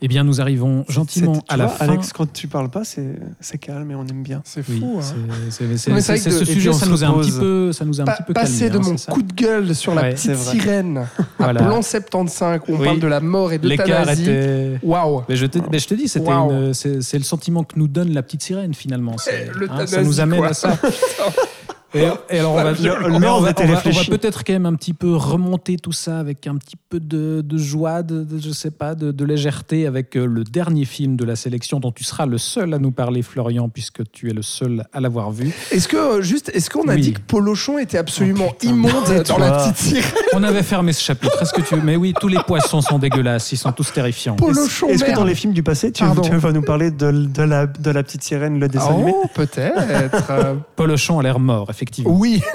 Eh 0.00 0.06
bien, 0.06 0.22
nous 0.22 0.40
arrivons 0.40 0.84
gentiment 0.88 1.42
à 1.48 1.56
la 1.56 1.66
vois, 1.66 1.74
fin. 1.74 1.88
Alex, 1.88 2.12
quand 2.12 2.32
tu 2.32 2.46
parles 2.46 2.70
pas, 2.70 2.82
c'est 2.84 3.58
calme 3.58 3.90
et 3.90 3.94
on 3.96 4.06
aime 4.06 4.22
bien. 4.22 4.42
C'est 4.44 4.62
Oui, 4.68 4.78
fou. 4.78 5.00
hein. 5.00 5.50
c'est- 5.50 6.16
ce 6.30 6.44
sujet, 6.44 6.72
ça 6.72 6.86
nous 6.86 7.02
a 7.02 7.08
un 7.08 7.14
petit 7.18 7.32
peu, 7.32 7.72
ça 7.72 7.84
nous 7.84 7.98
a 8.00 8.02
un 8.04 8.06
Pa- 8.06 8.12
petit 8.12 8.22
peu 8.22 8.32
passer 8.32 8.68
calmé, 8.68 8.78
de 8.78 8.84
hein, 8.90 8.96
mon 9.08 9.14
coup 9.14 9.22
de 9.22 9.32
gueule 9.32 9.74
sur 9.74 9.94
la 9.96 10.04
petite 10.12 10.36
sirène 10.36 10.98
à 10.98 11.06
Voilà. 11.38 11.60
plan 11.64 11.82
75 11.82 12.60
où 12.68 12.74
on 12.74 12.78
Oui. 12.78 12.84
parle 12.86 13.00
de 13.00 13.06
la 13.08 13.18
mort 13.20 13.52
et 13.52 13.58
de 13.58 13.66
L'écart 13.68 13.86
l'euthanasie. 13.88 14.22
était. 14.22 14.78
Waouh 14.84 15.22
Mais 15.28 15.34
je, 15.36 15.46
te, 15.46 15.58
mais 15.72 15.78
je 15.80 15.88
te 15.88 15.94
dis, 15.94 16.06
c'est 16.08 17.18
le 17.18 17.24
sentiment 17.24 17.64
que 17.64 17.76
nous 17.76 17.88
donne 17.88 18.12
la 18.12 18.22
petite 18.22 18.42
sirène 18.44 18.74
finalement. 18.74 19.16
C'est- 19.18 19.48
Eh, 19.60 19.64
hein, 19.68 19.86
ça 19.86 20.02
nous 20.04 20.20
amène 20.20 20.38
quoi. 20.38 20.48
à 20.50 20.54
ça. 20.54 20.78
Et, 21.94 22.06
et 22.30 22.38
alors 22.38 22.52
on 22.52 22.56
va, 22.56 22.72
on 22.72 24.04
peut-être 24.10 24.44
quand 24.44 24.52
même 24.52 24.66
un 24.66 24.74
petit 24.74 24.92
peu 24.92 25.16
remonter 25.16 25.76
tout 25.78 25.92
ça 25.92 26.18
avec 26.18 26.46
un 26.46 26.56
petit 26.56 26.76
peu 26.90 27.00
de, 27.00 27.40
de 27.40 27.56
joie, 27.58 28.02
de, 28.02 28.24
de- 28.24 28.38
je 28.38 28.50
sais 28.50 28.70
pas, 28.70 28.94
de, 28.94 29.10
de 29.10 29.24
légèreté 29.24 29.86
avec 29.86 30.14
euh, 30.16 30.26
le 30.26 30.44
dernier 30.44 30.84
film 30.84 31.16
de 31.16 31.24
la 31.24 31.34
sélection 31.34 31.80
dont 31.80 31.90
tu 31.90 32.04
seras 32.04 32.26
le 32.26 32.36
seul 32.36 32.74
à 32.74 32.78
nous 32.78 32.90
parler, 32.90 33.22
Florian, 33.22 33.68
puisque 33.70 34.02
tu 34.12 34.28
es 34.28 34.34
le 34.34 34.42
seul 34.42 34.84
à 34.92 35.00
l'avoir 35.00 35.30
vu. 35.30 35.50
Est-ce 35.70 35.88
que 35.88 35.96
euh, 35.96 36.20
juste, 36.22 36.50
est-ce 36.54 36.68
qu'on 36.68 36.88
a 36.88 36.94
Oui. 36.94 37.00
dit 37.00 37.12
que 37.14 37.20
Polochon 37.20 37.78
était 37.78 37.98
absolument 37.98 38.46
Oh, 38.50 38.52
putain. 38.52 38.68
immonde 38.74 39.22
dans 39.26 39.38
la 39.38 39.52
petite 39.52 39.76
sirène 39.78 40.12
On 40.34 40.42
avait 40.42 40.62
fermé 40.62 40.92
ce 40.92 41.02
chapitre. 41.02 41.40
Est-ce 41.42 41.52
que 41.54 41.62
tu 41.62 41.74
Mais 41.76 41.96
oui, 41.96 42.12
tous 42.20 42.28
les 42.28 42.38
poissons 42.46 42.82
sont 42.82 42.98
dégueulasses. 42.98 43.50
Ils 43.52 43.56
sont 43.56 43.72
tous 43.72 43.92
terrifiants. 43.92 44.36
Polochon 44.36 44.88
Est-ce 44.88 45.04
que 45.04 45.14
dans 45.14 45.24
les 45.24 45.34
films 45.34 45.52
du 45.54 45.62
passé, 45.62 45.90
tu, 45.90 46.04
vas 46.04 46.52
nous 46.52 46.62
parler 46.62 46.90
de, 46.90 47.10
de 47.10 47.42
la, 47.42 47.66
de 47.66 47.90
la 47.90 48.02
petite 48.02 48.22
sirène, 48.22 48.60
le 48.60 48.68
dessin 48.68 48.90
animé 48.90 49.12
Oh, 49.14 49.26
peut-être. 49.34 49.76
Polochon 50.76 51.18
a 51.18 51.22
l'air 51.22 51.40
mort, 51.40 51.70
effectivement. 51.78 52.10
oui. 52.18 52.42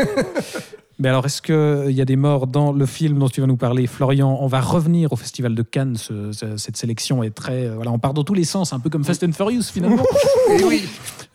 Mais 1.00 1.10
alors, 1.10 1.26
est-ce 1.26 1.42
qu'il 1.42 1.92
y 1.96 2.02
a 2.02 2.06
des 2.06 2.16
morts 2.16 2.46
dans 2.46 2.72
le 2.72 2.86
film 2.86 3.18
dont 3.18 3.28
tu 3.28 3.42
vas 3.42 3.48
nous 3.48 3.58
parler, 3.58 3.88
Florian? 3.88 4.38
On 4.40 4.46
va 4.48 4.62
revenir 4.62 5.12
au 5.12 5.16
Festival 5.16 5.56
de 5.56 5.64
Cannes. 5.64 5.96
ce- 5.98 6.32
ce- 6.32 6.56
cette 6.58 6.78
sélection 6.78 7.24
est 7.24 7.32
très. 7.32 7.66
euh, 7.66 7.74
voilà, 7.76 7.92
on 7.92 7.98
part 7.98 8.14
dans 8.14 8.24
tous 8.24 8.36
les 8.36 8.44
sens, 8.44 8.74
un 8.74 8.80
peu 8.80 8.92
comme 8.92 9.04
Fast 9.04 9.24
and 9.24 9.32
Furious 9.32 9.64
finalement. 9.74 10.04
Et 10.52 10.64
oui. 10.64 10.84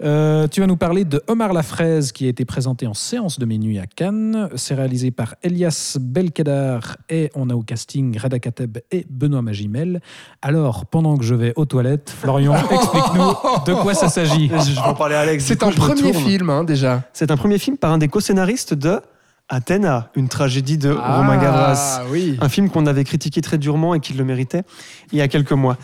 Euh, 0.02 0.46
tu 0.46 0.60
vas 0.60 0.66
nous 0.66 0.76
parler 0.76 1.04
de 1.04 1.22
Omar 1.26 1.52
la 1.52 1.62
fraise 1.62 2.12
qui 2.12 2.26
a 2.26 2.28
été 2.28 2.44
présenté 2.44 2.86
en 2.86 2.94
séance 2.94 3.38
de 3.38 3.46
minuit 3.46 3.78
à 3.78 3.86
Cannes. 3.86 4.48
C'est 4.54 4.74
réalisé 4.74 5.10
par 5.10 5.34
Elias 5.42 5.96
Belkedar 6.00 6.96
et 7.10 7.30
on 7.34 7.50
a 7.50 7.54
au 7.54 7.62
casting 7.62 8.16
Reda 8.18 8.38
Kateb 8.38 8.78
et 8.90 9.06
Benoît 9.10 9.42
Magimel. 9.42 10.00
Alors, 10.40 10.86
pendant 10.86 11.16
que 11.16 11.24
je 11.24 11.34
vais 11.34 11.52
aux 11.56 11.64
toilettes, 11.64 12.10
Florian, 12.10 12.54
explique-nous 12.70 13.64
de 13.66 13.74
quoi 13.82 13.94
ça 13.94 14.08
s'agit. 14.08 14.48
Je 14.48 14.72
vais 14.72 14.78
en 14.78 14.94
parler 14.94 15.16
à 15.16 15.20
Alex. 15.20 15.44
C'est 15.44 15.62
un 15.62 15.70
premier 15.72 16.12
film, 16.12 16.50
hein, 16.50 16.64
déjà. 16.64 17.02
C'est 17.12 17.30
un 17.30 17.36
premier 17.36 17.58
film 17.58 17.76
par 17.76 17.92
un 17.92 17.98
des 17.98 18.08
co-scénaristes 18.08 18.74
de 18.74 19.00
Athéna, 19.48 20.10
une 20.14 20.28
tragédie 20.28 20.76
de 20.76 20.90
Romain 20.90 21.38
Gavras. 21.38 22.00
Ah 22.00 22.04
oui. 22.10 22.36
Un 22.40 22.50
film 22.50 22.68
qu'on 22.68 22.84
avait 22.86 23.04
critiqué 23.04 23.40
très 23.40 23.56
durement 23.56 23.94
et 23.94 24.00
qui 24.00 24.12
le 24.12 24.22
méritait 24.22 24.62
il 25.10 25.18
y 25.18 25.22
a 25.22 25.28
quelques 25.28 25.52
mois. 25.52 25.78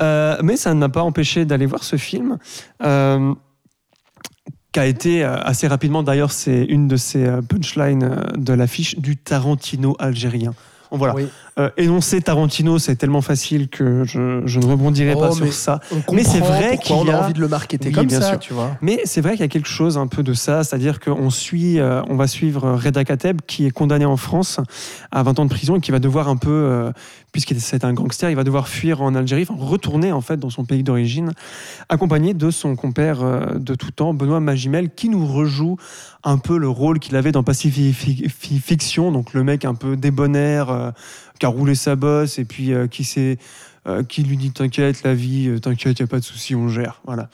Euh, 0.00 0.38
mais 0.42 0.56
ça 0.56 0.72
ne 0.72 0.80
m'a 0.80 0.88
pas 0.88 1.02
empêché 1.02 1.44
d'aller 1.44 1.66
voir 1.66 1.84
ce 1.84 1.96
film. 1.96 2.38
euh, 2.82 3.34
qui 4.72 4.80
a 4.80 4.86
été 4.86 5.24
euh, 5.24 5.36
assez 5.42 5.66
rapidement, 5.66 6.02
d'ailleurs, 6.02 6.32
c'est 6.32 6.64
une 6.64 6.88
de 6.88 6.96
ces 6.96 7.26
euh, 7.26 7.42
punchlines 7.42 8.04
euh, 8.04 8.36
de 8.36 8.52
l'affiche 8.52 8.98
du 8.98 9.16
Tarantino 9.16 9.96
algérien. 9.98 10.54
Voilà. 10.92 11.14
Euh, 11.58 11.68
énoncer 11.76 12.20
Tarantino, 12.22 12.78
c'est 12.78 12.94
tellement 12.96 13.22
facile 13.22 13.68
que 13.68 14.04
je, 14.04 14.42
je 14.46 14.60
ne 14.60 14.66
rebondirai 14.66 15.14
Oh, 15.16 15.20
pas 15.20 15.28
mais 15.30 15.34
sur 15.34 15.52
ça. 15.52 15.80
Mais 16.12 16.22
c'est 16.22 16.38
vrai 16.40 16.78
qu'il 16.78 17.10
a 17.10 17.18
a- 17.18 17.24
envie 17.24 17.32
de 17.32 17.40
le 17.40 17.48
marketer 17.48 17.88
Oui, 17.88 17.94
comme 17.94 18.06
bien 18.06 18.20
ça, 18.20 18.30
sûr. 18.30 18.38
tu 18.38 18.52
vois. 18.54 18.70
Mais 18.80 19.00
c'est 19.04 19.20
vrai 19.20 19.32
qu'il 19.32 19.40
y 19.40 19.44
a 19.44 19.48
quelque 19.48 19.68
chose 19.68 19.98
un 19.98 20.06
peu 20.06 20.22
de 20.22 20.32
ça, 20.32 20.62
c'est-à-dire 20.64 21.00
qu'on 21.00 21.28
suit, 21.30 21.78
euh, 21.80 22.02
on 22.08 22.14
va 22.16 22.26
suivre 22.28 22.72
Reda 22.82 23.04
Kateb 23.04 23.40
qui 23.46 23.66
est 23.66 23.70
condamné 23.70 24.04
en 24.04 24.16
France 24.16 24.60
à 25.10 25.22
20 25.22 25.38
ans 25.40 25.44
de 25.44 25.50
prison 25.50 25.76
et 25.76 25.80
qui 25.80 25.90
va 25.90 25.98
devoir 25.98 26.28
un 26.28 26.36
peu, 26.36 26.50
euh, 26.50 26.92
puisqu'il 27.32 27.60
c'est 27.60 27.84
un 27.84 27.92
gangster, 27.92 28.30
il 28.30 28.36
va 28.36 28.44
devoir 28.44 28.68
fuir 28.68 29.02
en 29.02 29.14
Algérie, 29.14 29.44
enfin 29.48 29.54
retourner 29.62 30.12
en 30.12 30.20
fait 30.20 30.36
dans 30.38 30.50
son 30.50 30.64
pays 30.64 30.82
d'origine, 30.84 31.32
accompagné 31.88 32.32
de 32.32 32.50
son 32.50 32.76
compère 32.76 33.18
de 33.58 33.74
tout 33.74 33.90
temps, 33.90 34.14
Benoît 34.14 34.40
Magimel, 34.40 34.90
qui 34.94 35.08
nous 35.08 35.26
rejoue 35.26 35.76
un 36.24 36.38
peu 36.38 36.58
le 36.58 36.68
rôle 36.68 36.98
qu'il 37.00 37.16
avait 37.16 37.32
dans 37.32 37.42
Pacific 37.42 37.94
Fiction, 38.28 39.10
donc 39.12 39.32
le 39.34 39.42
mec 39.44 39.64
un 39.64 39.74
peu 39.74 39.96
débonnaire, 39.96 40.92
qui 41.40 41.46
a 41.46 41.48
roulé 41.48 41.74
sa 41.74 41.96
bosse 41.96 42.38
et 42.38 42.44
puis 42.44 42.72
euh, 42.72 42.86
qui 42.86 43.02
s'est 43.02 43.38
euh, 43.88 44.02
qui 44.02 44.22
lui 44.22 44.36
dit 44.36 44.50
t'inquiète 44.50 45.02
la 45.04 45.14
vie 45.14 45.48
euh, 45.48 45.58
t'inquiète 45.58 45.98
y 45.98 46.02
a 46.02 46.06
pas 46.06 46.18
de 46.18 46.24
souci 46.24 46.54
on 46.54 46.68
gère 46.68 47.00
voilà 47.06 47.30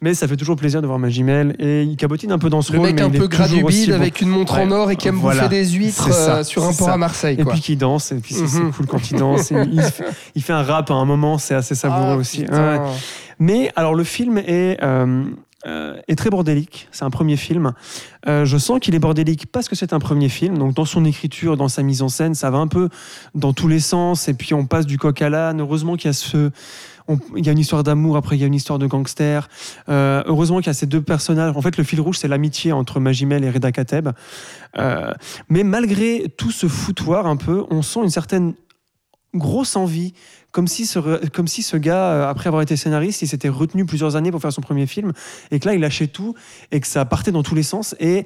mais 0.00 0.14
ça 0.14 0.28
fait 0.28 0.36
toujours 0.36 0.54
plaisir 0.54 0.80
de 0.80 0.86
voir 0.86 1.00
Magimel 1.00 1.56
et 1.58 1.82
il 1.82 1.96
cabotine 1.96 2.30
un 2.30 2.38
peu 2.38 2.48
dans 2.48 2.62
ce 2.62 2.72
Le 2.72 2.78
rôle 2.78 2.88
mec 2.92 3.00
un 3.00 3.10
peu 3.10 3.26
gradubile 3.26 3.88
bon. 3.90 3.94
avec 3.96 4.20
une 4.20 4.28
montre 4.28 4.54
Ouais. 4.54 4.62
en 4.62 4.70
or 4.70 4.92
et 4.92 4.96
qui 4.96 5.08
aime 5.08 5.16
Voilà. 5.16 5.42
bouffer 5.48 5.62
des 5.64 5.68
huîtres 5.70 6.12
ça, 6.12 6.44
sur 6.44 6.62
un 6.62 6.72
port 6.72 6.86
ça. 6.86 6.92
à 6.92 6.96
Marseille. 6.96 7.36
et 7.40 7.44
puis 7.44 7.60
qui 7.60 7.74
danse 7.76 8.12
et 8.12 8.16
puis 8.20 8.34
c'est 8.36 8.60
Mhm. 8.60 8.70
cool 8.72 8.86
quand 8.86 9.10
il 9.10 9.18
danse 9.18 9.50
et 9.50 9.56
il, 9.72 9.82
fait- 9.82 10.04
il 10.36 10.42
fait 10.44 10.52
un 10.52 10.62
rap 10.62 10.88
à 10.92 10.94
un 10.94 11.04
moment 11.04 11.38
c'est 11.38 11.54
assez 11.56 11.74
savoureux 11.74 12.12
Ah, 12.12 12.16
aussi. 12.16 12.42
Ouais. 12.42 12.78
mais 13.40 13.72
alors 13.74 13.94
le 13.96 14.04
film 14.04 14.38
est 14.38 14.78
euh, 15.66 16.00
est 16.08 16.16
très 16.16 16.30
bordélique. 16.30 16.88
C'est 16.90 17.04
un 17.04 17.10
premier 17.10 17.36
film. 17.36 17.72
Euh, 18.26 18.46
je 18.46 18.56
sens 18.56 18.80
qu'il 18.80 18.94
est 18.94 18.98
bordélique 18.98 19.46
parce 19.46 19.68
que 19.68 19.76
c'est 19.76 19.92
un 19.92 19.98
premier 19.98 20.30
film. 20.30 20.56
Donc 20.56 20.74
dans 20.74 20.86
son 20.86 21.04
écriture, 21.04 21.58
dans 21.58 21.68
sa 21.68 21.82
mise 21.82 22.00
en 22.00 22.08
scène, 22.08 22.34
ça 22.34 22.50
va 22.50 22.58
un 22.58 22.66
peu 22.66 22.88
dans 23.34 23.52
tous 23.52 23.68
les 23.68 23.80
sens. 23.80 24.28
Et 24.28 24.34
puis 24.34 24.54
on 24.54 24.64
passe 24.64 24.86
du 24.86 24.96
coq 24.96 25.20
à 25.20 25.28
l'âne. 25.28 25.60
Heureusement 25.60 25.96
qu'il 25.96 26.06
y 26.06 26.10
a 26.10 26.14
ce 26.14 26.50
il 27.36 27.44
y 27.44 27.48
a 27.48 27.52
une 27.52 27.58
histoire 27.58 27.82
d'amour, 27.82 28.16
après 28.16 28.36
il 28.36 28.40
y 28.40 28.44
a 28.44 28.46
une 28.46 28.54
histoire 28.54 28.78
de 28.78 28.86
gangster. 28.86 29.48
Euh, 29.88 30.22
heureusement 30.26 30.58
qu'il 30.58 30.68
y 30.68 30.70
a 30.70 30.74
ces 30.74 30.86
deux 30.86 31.02
personnages. 31.02 31.56
En 31.56 31.60
fait, 31.60 31.76
le 31.76 31.82
fil 31.82 32.00
rouge, 32.00 32.18
c'est 32.18 32.28
l'amitié 32.28 32.70
entre 32.70 33.00
Magimel 33.00 33.42
et 33.42 33.50
Reda 33.50 33.72
Kateb. 33.72 34.10
Mais 35.48 35.64
malgré 35.64 36.32
tout 36.36 36.52
ce 36.52 36.68
foutoir 36.68 37.26
un 37.26 37.36
peu, 37.36 37.64
on 37.68 37.82
sent 37.82 38.00
une 38.04 38.10
certaine 38.10 38.54
grosse 39.34 39.76
envie, 39.76 40.12
comme 40.50 40.66
si 40.66 40.86
ce, 40.86 40.98
comme 41.28 41.46
si 41.48 41.62
ce 41.62 41.76
gars, 41.76 42.12
euh, 42.12 42.28
après 42.28 42.48
avoir 42.48 42.62
été 42.62 42.76
scénariste, 42.76 43.22
il 43.22 43.28
s'était 43.28 43.48
retenu 43.48 43.84
plusieurs 43.86 44.16
années 44.16 44.30
pour 44.32 44.40
faire 44.40 44.52
son 44.52 44.60
premier 44.62 44.86
film, 44.86 45.12
et 45.50 45.60
que 45.60 45.66
là, 45.68 45.74
il 45.74 45.80
lâchait 45.80 46.08
tout, 46.08 46.34
et 46.72 46.80
que 46.80 46.86
ça 46.86 47.04
partait 47.04 47.30
dans 47.32 47.42
tous 47.42 47.54
les 47.54 47.62
sens, 47.62 47.94
et 48.00 48.24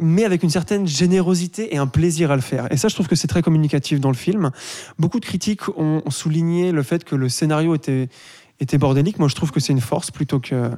mais 0.00 0.24
avec 0.24 0.44
une 0.44 0.50
certaine 0.50 0.86
générosité 0.86 1.74
et 1.74 1.78
un 1.78 1.88
plaisir 1.88 2.30
à 2.30 2.36
le 2.36 2.40
faire. 2.42 2.70
Et 2.72 2.76
ça, 2.76 2.86
je 2.86 2.94
trouve 2.94 3.08
que 3.08 3.16
c'est 3.16 3.26
très 3.26 3.42
communicatif 3.42 3.98
dans 3.98 4.10
le 4.10 4.16
film. 4.16 4.52
Beaucoup 4.96 5.18
de 5.18 5.24
critiques 5.26 5.68
ont 5.76 6.02
souligné 6.08 6.70
le 6.70 6.84
fait 6.84 7.02
que 7.02 7.16
le 7.16 7.28
scénario 7.28 7.74
était 7.74 8.08
était 8.60 8.78
bordélique. 8.78 9.18
Moi, 9.20 9.28
je 9.28 9.34
trouve 9.36 9.50
que 9.52 9.60
c'est 9.60 9.72
une 9.72 9.80
force 9.80 10.10
plutôt 10.10 10.40
que 10.40 10.70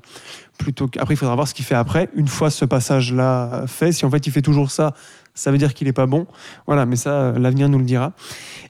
plutôt 0.59 0.87
que- 0.89 0.99
après 1.01 1.15
il 1.15 1.17
faudra 1.17 1.35
voir 1.35 1.49
ce 1.49 1.55
qu'il 1.55 1.65
fait 1.65 1.75
après 1.75 2.11
une 2.15 2.29
fois 2.29 2.51
ce 2.51 2.67
passage 2.67 3.13
là 3.15 3.65
fait 3.67 3.93
si 3.93 4.05
en 4.05 4.11
fait 4.11 4.27
il 4.27 4.31
fait 4.33 4.43
toujours 4.43 4.71
ça 4.71 4.95
ça 5.41 5.51
veut 5.51 5.59
dire 5.59 5.73
qu'il 5.75 5.89
est 5.89 5.93
pas 5.93 6.07
bon 6.07 6.27
voilà 6.67 6.87
mais 6.87 6.97
ça 6.97 7.11
euh, 7.11 7.39
l'avenir 7.39 7.69
nous 7.69 7.79
le 7.79 7.85
dira 7.85 8.13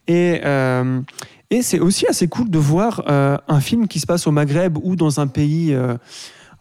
et 0.06 0.40
euh, 0.44 1.00
et 1.50 1.62
c'est 1.62 1.80
aussi 1.80 2.06
assez 2.06 2.28
cool 2.28 2.48
de 2.48 2.58
voir 2.58 3.02
euh, 3.08 3.36
un 3.48 3.60
film 3.60 3.88
qui 3.88 3.98
se 4.00 4.06
passe 4.06 4.26
au 4.26 4.30
Maghreb 4.30 4.78
ou 4.82 4.94
dans 4.96 5.18
un 5.20 5.26
pays 5.26 5.74
euh, 5.74 5.96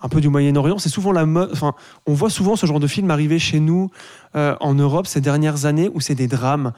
un 0.01 0.09
peu 0.09 0.19
du 0.21 0.29
Moyen-Orient 0.29 0.77
c'est 0.79 0.89
souvent 0.89 1.11
la 1.11 1.25
mode 1.25 1.49
enfin 1.53 1.73
on 2.07 2.13
voit 2.13 2.29
souvent 2.29 2.55
ce 2.55 2.65
genre 2.65 2.79
de 2.79 2.87
film 2.87 3.11
arriver 3.11 3.37
chez 3.39 3.59
nous 3.59 3.91
euh, 4.35 4.55
en 4.61 4.73
Europe 4.73 5.05
ces 5.07 5.21
dernières 5.21 5.65
années 5.65 5.89
où 5.93 5.99
c'est 6.01 6.15
des 6.15 6.27
drames 6.27 6.73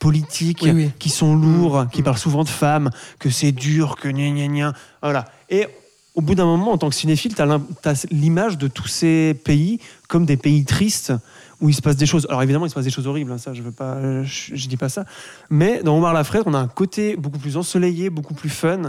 politiques 0.00 0.60
Oui, 0.62 0.70
oui. 0.72 0.90
qui 0.98 1.08
sont 1.08 1.34
lourds, 1.34 1.84
Mm. 1.84 1.88
qui 1.90 2.02
parlent 2.02 2.18
souvent 2.18 2.44
de 2.44 2.50
femmes, 2.50 2.90
que 3.18 3.30
c'est 3.30 3.50
dur, 3.52 3.96
que 3.96 4.08
gna 4.08 4.28
gna 4.30 4.46
gna. 4.46 4.72
Voilà. 5.02 5.24
Et 5.48 5.66
au 6.14 6.20
bout 6.20 6.34
d'un 6.34 6.44
moment, 6.44 6.72
en 6.72 6.78
tant 6.78 6.90
que 6.90 6.94
cinéphile, 6.94 7.34
tu 7.34 7.40
as 7.40 8.06
l'image 8.10 8.58
de 8.58 8.68
tous 8.68 8.88
ces 8.88 9.32
pays 9.44 9.80
comme 10.06 10.26
des 10.26 10.36
pays 10.36 10.64
tristes 10.66 11.14
où 11.60 11.68
il 11.70 11.74
se 11.74 11.80
passe 11.82 11.96
des 11.96 12.06
choses. 12.06 12.26
Alors 12.28 12.42
évidemment, 12.42 12.66
il 12.66 12.70
se 12.70 12.74
passe 12.74 12.84
des 12.84 12.90
choses 12.90 13.06
horribles, 13.06 13.32
hein, 13.32 13.38
ça, 13.38 13.54
je 13.54 13.62
veux 13.62 13.72
pas, 13.72 14.22
je, 14.24 14.54
je 14.54 14.68
dis 14.68 14.76
pas 14.76 14.88
ça. 14.90 15.04
Mais 15.48 15.82
dans 15.82 15.96
Omar 15.96 16.12
la 16.12 16.22
Fraise, 16.24 16.42
on 16.46 16.52
a 16.54 16.58
un 16.58 16.68
côté 16.68 17.16
beaucoup 17.16 17.38
plus 17.38 17.56
ensoleillé, 17.56 18.10
beaucoup 18.10 18.34
plus 18.34 18.50
fun, 18.50 18.82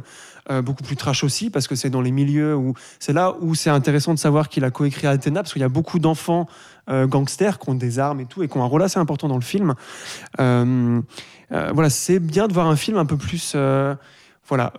euh, 0.51 0.61
beaucoup 0.61 0.83
plus 0.83 0.95
trash 0.97 1.23
aussi, 1.23 1.49
parce 1.49 1.67
que 1.67 1.75
c'est 1.75 1.89
dans 1.89 2.01
les 2.01 2.11
milieux 2.11 2.55
où 2.55 2.73
c'est 2.99 3.13
là 3.13 3.35
où 3.39 3.55
c'est 3.55 3.69
intéressant 3.69 4.13
de 4.13 4.19
savoir 4.19 4.49
qu'il 4.49 4.63
a 4.65 4.71
coécrit 4.71 5.07
Athéna, 5.07 5.43
parce 5.43 5.53
qu'il 5.53 5.61
y 5.61 5.65
a 5.65 5.69
beaucoup 5.69 5.99
d'enfants 5.99 6.47
euh, 6.89 7.07
gangsters 7.07 7.57
qui 7.59 7.69
ont 7.69 7.75
des 7.75 7.99
armes 7.99 8.19
et 8.19 8.25
tout, 8.25 8.43
et 8.43 8.47
qui 8.49 8.57
ont 8.57 8.63
un 8.63 8.67
rôle 8.67 8.83
assez 8.83 8.99
important 8.99 9.27
dans 9.29 9.35
le 9.35 9.41
film. 9.41 9.73
Euh, 10.39 11.01
voilà, 11.73 11.89
c'est 11.89 12.19
bien 12.19 12.47
de 12.47 12.53
voir 12.53 12.67
un 12.67 12.75
film 12.75 12.97
un 12.97 13.05
peu 13.05 13.17
plus, 13.17 13.55
voilà, 14.47 14.73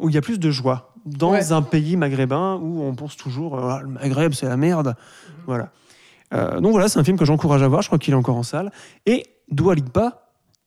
où 0.00 0.08
il 0.10 0.14
y 0.14 0.18
a 0.18 0.22
plus 0.22 0.38
de 0.38 0.50
joie 0.50 0.92
dans 1.06 1.32
Ouais. 1.32 1.52
un 1.52 1.60
pays 1.62 1.96
maghrébin 1.96 2.58
où 2.62 2.82
on 2.82 2.94
pense 2.94 3.16
toujours 3.16 3.58
Ah, 3.58 3.80
le 3.82 3.88
Maghreb 3.88 4.32
c'est 4.32 4.46
la 4.48 4.56
merde, 4.56 4.94
voilà. 5.46 5.70
Euh, 6.34 6.60
donc 6.60 6.72
voilà, 6.72 6.88
c'est 6.88 6.98
un 6.98 7.04
film 7.04 7.16
que 7.18 7.24
j'encourage 7.24 7.62
à 7.62 7.68
voir. 7.68 7.82
Je 7.82 7.88
crois 7.88 7.98
qu'il 7.98 8.12
est 8.12 8.16
encore 8.16 8.36
en 8.36 8.42
salle. 8.42 8.72
Et 9.06 9.24
Dua 9.50 9.74
Lipa 9.74 10.22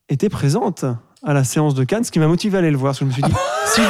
était 0.09 0.29
présente 0.29 0.85
à 1.23 1.33
la 1.33 1.43
séance 1.43 1.73
de 1.75 1.83
Cannes, 1.83 2.03
ce 2.03 2.11
qui 2.11 2.19
m'a 2.19 2.27
motivé 2.27 2.57
à 2.57 2.59
aller 2.59 2.71
le 2.71 2.77
voir. 2.77 2.91
Parce 2.91 2.99
que 2.99 3.05
je 3.05 3.09
me 3.09 3.13
suis 3.13 3.23
dit, 3.23 3.31
si 3.73 3.81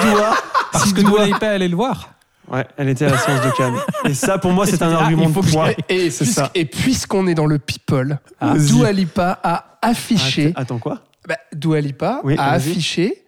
Parce 0.71 0.85
si 0.87 0.93
que 0.93 1.01
n'allez 1.01 1.33
pas 1.39 1.49
aller 1.49 1.67
le 1.67 1.75
voir. 1.75 2.09
Ouais, 2.49 2.65
elle 2.77 2.87
était 2.89 3.05
à 3.05 3.09
la 3.09 3.17
séance 3.17 3.45
de 3.45 3.51
Cannes. 3.57 3.75
Et 4.05 4.13
ça, 4.13 4.37
pour 4.37 4.51
moi, 4.53 4.65
c'est 4.65 4.81
un 4.81 4.91
Ah, 4.93 5.01
argument 5.01 5.29
de 5.29 5.51
poids. 5.51 5.69
Et, 5.89 6.05
et 6.05 6.09
C'est 6.09 6.23
puisque- 6.23 6.39
ça. 6.39 6.51
et 6.55 6.65
puisqu'on 6.65 7.27
est 7.27 7.35
dans 7.35 7.45
le 7.45 7.59
people, 7.59 8.19
Ah. 8.39 8.53
Dua 8.57 8.91
Lipa 8.93 9.37
a 9.43 9.77
affiché, 9.81 10.47
Attends, 10.55 10.61
attends, 10.61 10.79
quoi? 10.79 11.01
Bah, 11.27 11.35
Dua 11.53 11.81
Lipa 11.81 12.21
Oui, 12.23 12.35
a 12.37 12.51
affiché 12.51 13.25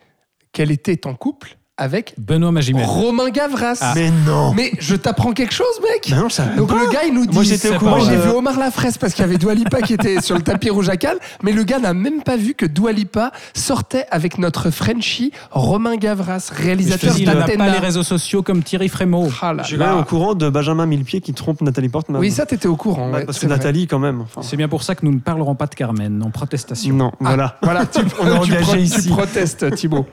qu'elle 0.54 0.72
était 0.72 1.06
en 1.06 1.14
couple 1.16 1.58
avec 1.80 2.14
Benoît 2.18 2.52
Magimel. 2.52 2.86
Romain 2.86 3.30
Gavras. 3.30 3.78
Ah. 3.82 3.94
Mais 3.96 4.12
non 4.28 4.54
Mais 4.54 4.72
je 4.80 4.96
t'apprends 4.96 5.32
quelque 5.32 5.54
chose, 5.54 5.66
mec. 5.82 6.08
Mais 6.12 6.18
non, 6.18 6.30
savais 6.30 6.56
Donc 6.58 6.70
pas. 6.70 6.76
le 6.84 6.90
gars, 6.92 7.00
il 7.08 7.14
nous 7.14 7.26
dit. 7.26 7.34
Moi, 7.34 7.44
j'étais 7.44 7.76
au. 7.76 7.80
Moi, 7.82 8.00
j'ai 8.02 8.16
de- 8.18 8.22
vu 8.22 8.30
Omar 8.30 8.60
Lafraise 8.60 8.98
parce 8.98 9.14
qu'il 9.14 9.24
y 9.24 9.28
avait 9.28 9.38
Dua 9.38 9.54
Lipa 9.56 9.82
qui 9.82 9.94
était 9.94 10.22
sur 10.22 10.36
le 10.36 10.42
tapis 10.42 10.70
rouge 10.70 10.90
à 10.90 10.98
Cannes, 10.98 11.18
mais 11.42 11.52
le 11.54 11.64
gars 11.64 11.80
n'a 11.80 11.94
même 11.94 12.22
pas 12.22 12.38
vu 12.38 12.54
que 12.54 12.66
Dua 12.66 12.92
Lipa 12.92 13.32
sortait 13.54 14.06
avec 14.12 14.38
notre 14.38 14.70
Frenchie 14.70 15.32
Romain 15.52 15.96
Gavras, 15.96 16.50
réalisateur 16.54 17.14
dis, 17.14 17.22
il 17.24 17.26
n'a 17.26 17.36
pas 17.36 17.48
les 17.48 17.58
d'Athéna. 17.58 17.80
réseaux 17.80 18.04
sociaux 18.04 18.44
comme 18.44 18.62
Thierry 18.64 18.90
Frémaux. 18.90 19.30
Ah 19.42 19.54
là 19.54 19.64
Je 19.64 19.70
suis 19.70 19.78
là. 19.78 19.96
au 19.96 20.04
courant 20.04 20.36
de 20.36 20.50
Benjamin 20.50 20.86
Millepied 20.86 21.22
qui 21.22 21.34
trompe 21.34 21.62
Nathalie 21.62 21.90
Portman. 21.90 22.20
Oui, 22.20 22.32
ça, 22.32 22.46
t'étais 22.46 22.68
au 22.68 22.76
courant. 22.76 23.08
Ouais, 23.10 23.20
ouais, 23.20 23.26
parce 23.26 23.40
que 23.40 23.46
vrai. 23.48 23.56
Nathalie, 23.56 23.88
quand 23.88 24.00
même. 24.00 24.22
enfin, 24.22 24.42
C'est 24.44 24.58
bien 24.58 24.68
pour 24.68 24.84
ça 24.84 24.96
que 24.96 25.06
nous 25.06 25.14
ne 25.14 25.20
parlerons 25.20 25.56
pas 25.56 25.68
de 25.68 25.76
Carmen 25.76 26.22
en 26.24 26.30
protestation. 26.30 26.94
Non, 26.96 27.12
Ah, 27.14 27.16
voilà. 27.22 27.58
Voilà, 27.62 27.86
tu, 27.86 28.00
On 28.20 28.28
est 28.28 28.32
tu 28.34 28.38
engagé 28.38 28.62
pro- 28.64 28.74
tu 28.74 28.80
ici. 28.82 29.10
protestes, 29.10 29.76
Thibaut. 29.76 30.06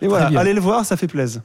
Et 0.00 0.06
voilà, 0.06 0.30
bien. 0.30 0.40
allez 0.40 0.54
le 0.54 0.60
voir, 0.60 0.84
ça 0.84 0.96
fait 0.96 1.08
plaisir. 1.08 1.42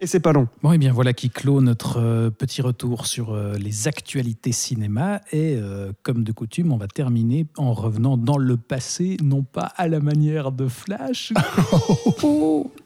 Et 0.00 0.06
c'est 0.06 0.20
pas 0.20 0.32
long. 0.32 0.48
Bon, 0.62 0.72
et 0.72 0.78
bien 0.78 0.92
voilà 0.92 1.12
qui 1.12 1.30
clôt 1.30 1.60
notre 1.60 1.98
euh, 2.00 2.30
petit 2.30 2.62
retour 2.62 3.06
sur 3.06 3.32
euh, 3.32 3.54
les 3.54 3.86
actualités 3.86 4.52
cinéma. 4.52 5.20
Et 5.30 5.56
euh, 5.56 5.92
comme 6.02 6.24
de 6.24 6.32
coutume, 6.32 6.72
on 6.72 6.76
va 6.76 6.88
terminer 6.88 7.46
en 7.56 7.72
revenant 7.72 8.16
dans 8.16 8.36
le 8.36 8.56
passé, 8.56 9.16
non 9.22 9.44
pas 9.44 9.72
à 9.76 9.86
la 9.86 10.00
manière 10.00 10.50
de 10.50 10.66
Flash, 10.66 11.32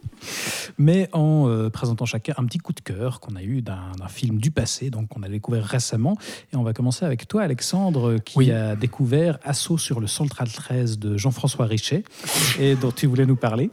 mais 0.78 1.08
en 1.12 1.48
euh, 1.48 1.70
présentant 1.70 2.04
chacun 2.04 2.34
un 2.36 2.44
petit 2.44 2.58
coup 2.58 2.72
de 2.72 2.80
cœur 2.80 3.20
qu'on 3.20 3.36
a 3.36 3.42
eu 3.42 3.62
d'un 3.62 3.92
film 4.08 4.38
du 4.38 4.50
passé, 4.50 4.90
donc 4.90 5.08
qu'on 5.08 5.22
a 5.22 5.28
découvert 5.28 5.64
récemment. 5.64 6.16
Et 6.52 6.56
on 6.56 6.62
va 6.62 6.72
commencer 6.72 7.04
avec 7.04 7.26
toi, 7.28 7.42
Alexandre, 7.42 8.16
qui 8.24 8.38
Oui. 8.38 8.50
a 8.52 8.76
découvert 8.76 9.38
Assaut 9.44 9.78
sur 9.78 10.00
le 10.00 10.06
Central 10.06 10.48
13 10.48 10.98
de 10.98 11.16
Jean-François 11.16 11.66
Richet, 11.66 12.04
et 12.60 12.74
dont 12.74 12.90
tu 12.92 13.06
voulais 13.06 13.26
nous 13.26 13.36
parler. 13.36 13.70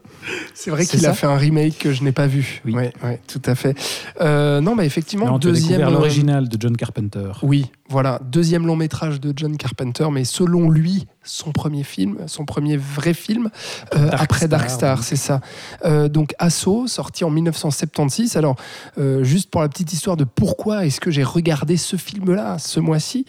C'est 0.53 0.71
vrai 0.71 0.85
qu'il 0.85 1.05
a 1.05 1.13
fait 1.13 1.27
un 1.27 1.37
remake 1.37 1.77
que 1.77 1.91
je 1.93 2.03
n'ai 2.03 2.11
pas 2.11 2.27
vu. 2.27 2.61
Oui. 2.65 2.73
Ouais, 2.73 2.93
ouais, 3.03 3.19
tout 3.27 3.41
à 3.45 3.55
fait. 3.55 3.77
Euh, 4.21 4.61
non, 4.61 4.75
bah 4.75 4.85
effectivement, 4.85 5.35
as 5.35 5.39
deuxième. 5.39 5.81
euh, 5.81 5.89
l'original 5.89 6.47
de 6.49 6.57
John 6.59 6.75
Carpenter. 6.75 7.31
Oui, 7.43 7.65
voilà, 7.87 8.19
deuxième 8.23 8.65
long 8.65 8.75
métrage 8.75 9.19
de 9.21 9.31
John 9.35 9.57
Carpenter, 9.57 10.07
mais 10.11 10.25
selon 10.25 10.69
lui, 10.69 11.05
son 11.25 11.51
premier 11.51 11.83
film, 11.83 12.17
son 12.27 12.45
premier 12.45 12.77
vrai 12.77 13.13
film, 13.13 13.49
euh, 13.95 14.09
Dark 14.09 14.23
après 14.23 14.47
Dark 14.47 14.69
Star, 14.69 15.03
c'est 15.03 15.15
ça. 15.15 15.41
Euh, 15.83 16.07
donc 16.07 16.33
Assaut, 16.39 16.87
sorti 16.87 17.23
en 17.23 17.29
1976. 17.29 18.37
Alors, 18.37 18.55
euh, 18.97 19.23
juste 19.23 19.49
pour 19.49 19.61
la 19.61 19.69
petite 19.69 19.91
histoire 19.93 20.17
de 20.17 20.23
pourquoi 20.23 20.85
est-ce 20.85 20.99
que 20.99 21.11
j'ai 21.11 21.23
regardé 21.23 21.77
ce 21.77 21.95
film-là 21.95 22.57
ce 22.57 22.79
mois-ci, 22.79 23.25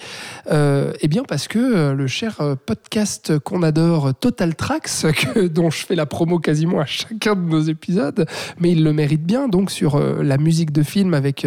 eh 0.50 1.08
bien 1.08 1.22
parce 1.24 1.48
que 1.48 1.92
le 1.92 2.06
cher 2.06 2.40
podcast 2.64 3.38
qu'on 3.38 3.62
adore, 3.62 4.14
Total 4.14 4.54
Tracks, 4.54 4.88
que, 5.34 5.46
dont 5.46 5.70
je 5.70 5.84
fais 5.84 5.94
la 5.94 6.06
promo 6.06 6.38
quasiment 6.38 6.80
à 6.80 6.86
chacun 6.86 7.34
de 7.34 7.40
nos 7.40 7.60
épisodes, 7.60 8.26
mais 8.58 8.72
il 8.72 8.84
le 8.84 8.92
mérite 8.92 9.24
bien, 9.24 9.48
donc 9.48 9.70
sur 9.70 9.98
la 9.98 10.38
musique 10.38 10.72
de 10.72 10.82
film 10.82 11.14
avec 11.14 11.46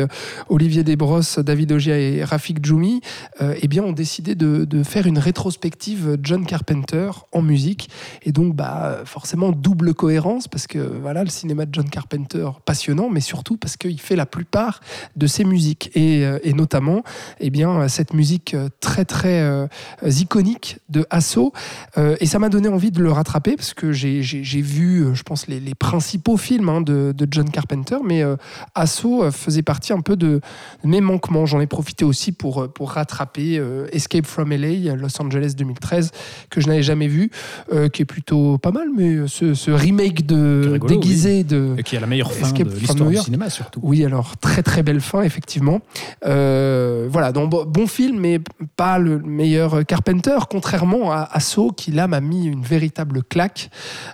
Olivier 0.49 0.83
Desbrosses, 0.83 1.39
David 1.39 1.71
Ogia 1.71 1.97
et 1.97 2.23
Rafik 2.23 2.63
Djoumi, 2.65 2.98
Euh, 3.41 3.55
eh 3.61 3.67
bien, 3.67 3.83
ont 3.83 3.91
décidé 3.91 4.35
de, 4.35 4.65
de 4.65 4.83
faire 4.83 5.07
une 5.07 5.19
rétrospective 5.19 6.17
John 6.21 6.45
Carpenter 6.45 7.11
en 7.31 7.41
musique. 7.41 7.89
Et 8.23 8.31
donc, 8.31 8.55
bah, 8.55 8.99
forcément, 9.05 9.51
double 9.51 9.93
cohérence, 9.93 10.47
parce 10.47 10.67
que 10.67 10.79
voilà, 10.79 11.23
le 11.23 11.29
cinéma 11.29 11.65
de 11.65 11.73
John 11.73 11.89
Carpenter, 11.89 12.49
passionnant, 12.65 13.09
mais 13.09 13.21
surtout 13.21 13.57
parce 13.57 13.77
qu'il 13.77 13.99
fait 13.99 14.15
la 14.15 14.25
plupart 14.25 14.81
de 15.15 15.27
ses 15.27 15.43
musiques. 15.43 15.91
Et, 15.95 16.25
euh, 16.25 16.39
et 16.43 16.53
notamment, 16.53 17.03
eh 17.39 17.49
bien, 17.49 17.87
cette 17.87 18.13
musique 18.13 18.53
euh, 18.53 18.69
très, 18.79 19.05
très 19.05 19.41
euh, 19.41 19.67
iconique 20.03 20.79
de 20.89 21.05
Asso. 21.09 21.51
Euh, 21.97 22.15
et 22.19 22.25
ça 22.25 22.39
m'a 22.39 22.49
donné 22.49 22.67
envie 22.67 22.91
de 22.91 23.01
le 23.01 23.11
rattraper, 23.11 23.55
parce 23.55 23.73
que 23.73 23.91
j'ai 23.91 24.21
vu, 24.61 25.01
euh, 25.01 25.13
je 25.13 25.23
pense, 25.23 25.47
les, 25.47 25.59
principaux 25.75 26.37
films 26.37 26.69
hein, 26.69 26.81
de, 26.81 27.13
de 27.15 27.27
John 27.29 27.49
Carpenter, 27.49 27.97
mais 28.03 28.21
euh, 28.21 28.35
Asso 28.75 29.05
euh, 29.05 29.31
faisait 29.31 29.61
partie 29.61 29.93
un 29.93 30.01
peu 30.01 30.15
de 30.15 30.41
mes 30.83 31.01
manquements. 31.01 31.45
J'en 31.45 31.59
ai 31.59 31.67
profité 31.67 32.05
aussi 32.05 32.31
pour, 32.31 32.63
euh, 32.63 32.67
pour 32.89 32.95
rattraper 32.95 33.59
euh, 33.59 33.87
Escape 33.91 34.25
from 34.25 34.49
LA, 34.51 34.95
Los 34.95 35.21
Angeles 35.21 35.53
2013, 35.55 36.11
que 36.49 36.59
je 36.59 36.67
n'avais 36.67 36.81
jamais 36.81 37.07
vu, 37.07 37.29
euh, 37.71 37.87
qui 37.87 38.01
est 38.01 38.05
plutôt 38.05 38.57
pas 38.57 38.71
mal, 38.71 38.87
mais 38.95 39.27
ce, 39.27 39.53
ce 39.53 39.69
remake 39.69 40.25
de 40.25 40.71
rigolo, 40.73 40.95
déguisé 40.95 41.43
de. 41.43 41.75
Et 41.77 41.83
qui 41.83 41.95
a 41.97 41.99
la 41.99 42.07
meilleure 42.07 42.31
fin 42.31 42.47
Escape 42.47 42.67
de 42.67 42.69
from 42.71 42.79
l'histoire 42.79 42.97
New 43.05 43.09
du 43.09 43.15
York. 43.15 43.25
cinéma, 43.25 43.49
surtout. 43.49 43.79
Oui, 43.83 44.03
alors 44.03 44.37
très 44.37 44.63
très 44.63 44.81
belle 44.81 45.01
fin, 45.01 45.21
effectivement. 45.21 45.81
Euh, 46.25 47.07
voilà, 47.11 47.31
donc 47.31 47.49
bon, 47.49 47.87
film, 47.87 48.19
mais 48.19 48.39
pas 48.75 48.97
le 48.97 49.19
meilleur 49.19 49.85
Carpenter, 49.85 50.37
contrairement 50.49 51.11
à, 51.11 51.29
à 51.31 51.39
Saw, 51.39 51.71
qui 51.71 51.91
là 51.91 52.07
m'a 52.07 52.21
mis 52.21 52.45
une 52.47 52.63
véritable 52.63 53.23
claque, 53.23 53.69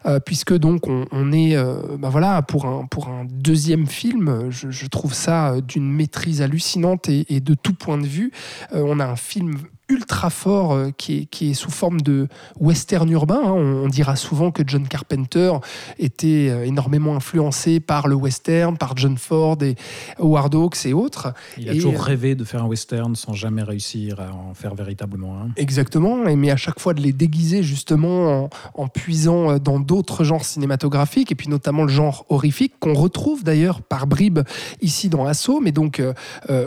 euh, 0.06 0.20
puisque 0.20 0.54
donc 0.54 0.88
on, 0.88 1.06
on 1.12 1.32
est, 1.32 1.56
euh, 1.56 1.76
bah 1.98 2.10
voilà, 2.10 2.42
pour 2.42 2.66
un, 2.66 2.86
pour 2.88 3.08
un 3.08 3.26
deuxième 3.30 3.88
film, 3.88 4.48
je, 4.50 4.70
je 4.70 4.88
trouve 4.88 5.14
ça 5.14 5.54
euh, 5.54 5.62
d'une 5.62 5.90
maîtrise 5.90 6.42
hallucinante 6.42 7.08
et, 7.10 7.26
et 7.34 7.40
de 7.40 7.54
tout 7.54 7.74
point 7.74 7.98
de 7.98 8.06
vue. 8.08 8.32
Euh, 8.74 8.82
on 8.84 9.00
a 9.00 9.06
un 9.06 9.16
film 9.16 9.68
ultra 9.88 10.30
fort 10.30 10.74
euh, 10.74 10.90
qui, 10.98 11.20
est, 11.20 11.26
qui 11.26 11.52
est 11.52 11.54
sous 11.54 11.72
forme 11.72 12.02
de 12.02 12.28
western 12.60 13.10
urbain. 13.10 13.42
hein. 13.44 13.52
On, 13.52 13.84
on 13.86 13.88
dira 13.88 14.16
souvent 14.16 14.52
que 14.52 14.64
John 14.66 14.88
Carpenter 14.88 15.54
était 16.00 16.48
euh, 16.50 16.66
énormément 16.66 17.16
influencé 17.16 17.80
par 17.80 18.08
le 18.08 18.16
western, 18.16 18.78
par 18.78 18.98
John 18.98 19.18
Ford 19.18 19.58
et 19.62 19.76
Howard 20.20 20.56
Hawks 20.56 20.86
et 20.86 20.94
autres. 20.94 21.34
Il 21.58 21.70
a 21.70 21.74
Et, 21.74 21.78
toujours 21.78 21.94
euh, 21.96 22.02
rêvé 22.02 22.36
de 22.36 22.44
faire 22.44 22.64
un 22.64 22.68
western 22.68 23.16
sans 23.16 23.34
jamais 23.34 23.64
réussir 23.64 24.20
à 24.20 24.34
en 24.34 24.54
faire 24.54 24.74
véritablement 24.76 25.40
un. 25.42 25.50
Exactement, 25.56 26.26
et 26.28 26.36
mais 26.36 26.52
à 26.52 26.58
chaque 26.58 26.80
fois 26.80 26.94
de 26.94 27.02
les 27.02 27.14
déguiser 27.14 27.62
justement 27.64 28.46
en, 28.46 28.50
en 28.74 28.88
puisant 28.88 29.58
dans 29.60 29.80
d'autres 29.80 30.24
genres 30.24 30.46
cinématographiques, 30.46 31.32
et 31.32 31.36
puis 31.36 31.48
notamment 31.50 31.84
le 31.84 31.90
genre 31.90 32.26
horrifique, 32.30 32.74
qu'on 32.80 32.94
retrouve 32.94 33.44
d'ailleurs 33.44 33.82
par 33.82 34.08
bribes 34.08 34.40
ici 34.82 35.10
dans 35.10 35.26
Assaut, 35.26 35.60
mais 35.60 35.72
donc 35.72 36.00
euh, 36.00 36.14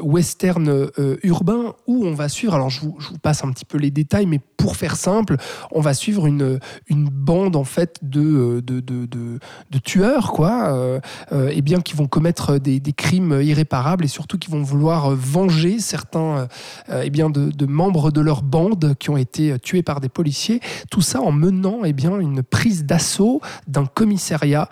western 0.03 0.89
urbain, 1.23 1.75
où 1.87 2.05
on 2.07 2.15
va 2.15 2.29
suivre, 2.29 2.55
alors 2.55 2.71
je 2.71 2.81
vous, 2.81 2.97
je 2.99 3.08
vous 3.11 3.19
passe 3.19 3.45
un 3.45 3.51
petit 3.53 3.65
peu 3.65 3.79
les 3.79 3.91
détails, 3.91 4.27
mais 4.27 4.41
pour 4.57 4.77
faire 4.77 4.97
simple, 4.97 5.37
on 5.71 5.81
va 5.81 5.95
suivre 5.95 6.27
une, 6.27 6.59
bande 6.91 7.57
en 7.57 7.65
fait 7.65 7.99
de, 8.03 8.63
euh, 8.69 9.79
tueurs, 9.85 10.33
quoi, 10.33 10.73
euh, 10.73 11.01
euh, 11.33 11.49
et 11.49 11.63
bien 11.63 11.81
qui 11.81 11.95
vont 11.95 12.07
commettre 12.07 12.59
des, 12.59 12.81
crimes 12.93 13.41
irréparables, 13.41 14.05
et 14.05 14.09
surtout 14.09 14.39
qui 14.39 14.51
vont 14.51 14.63
vouloir 14.63 15.11
venger 15.11 15.79
certains 15.79 16.49
eh 16.91 17.11
bien, 17.11 17.31
de, 17.31 17.67
membres 17.67 18.11
de 18.11 18.21
leur 18.21 18.43
bande 18.43 18.95
qui 18.99 19.11
ont 19.11 19.17
été 19.17 19.59
tués 19.61 19.83
par 19.83 20.01
des 20.01 20.09
policiers. 20.09 20.61
Tout 20.91 21.03
ça 21.03 21.21
en 21.21 21.33
menant 21.33 21.85
eh 21.85 21.93
bien, 21.93 22.19
une 22.19 22.43
prise 22.43 22.85
d'assaut 22.85 23.41
d'un 23.67 23.87
commissariat 23.87 24.69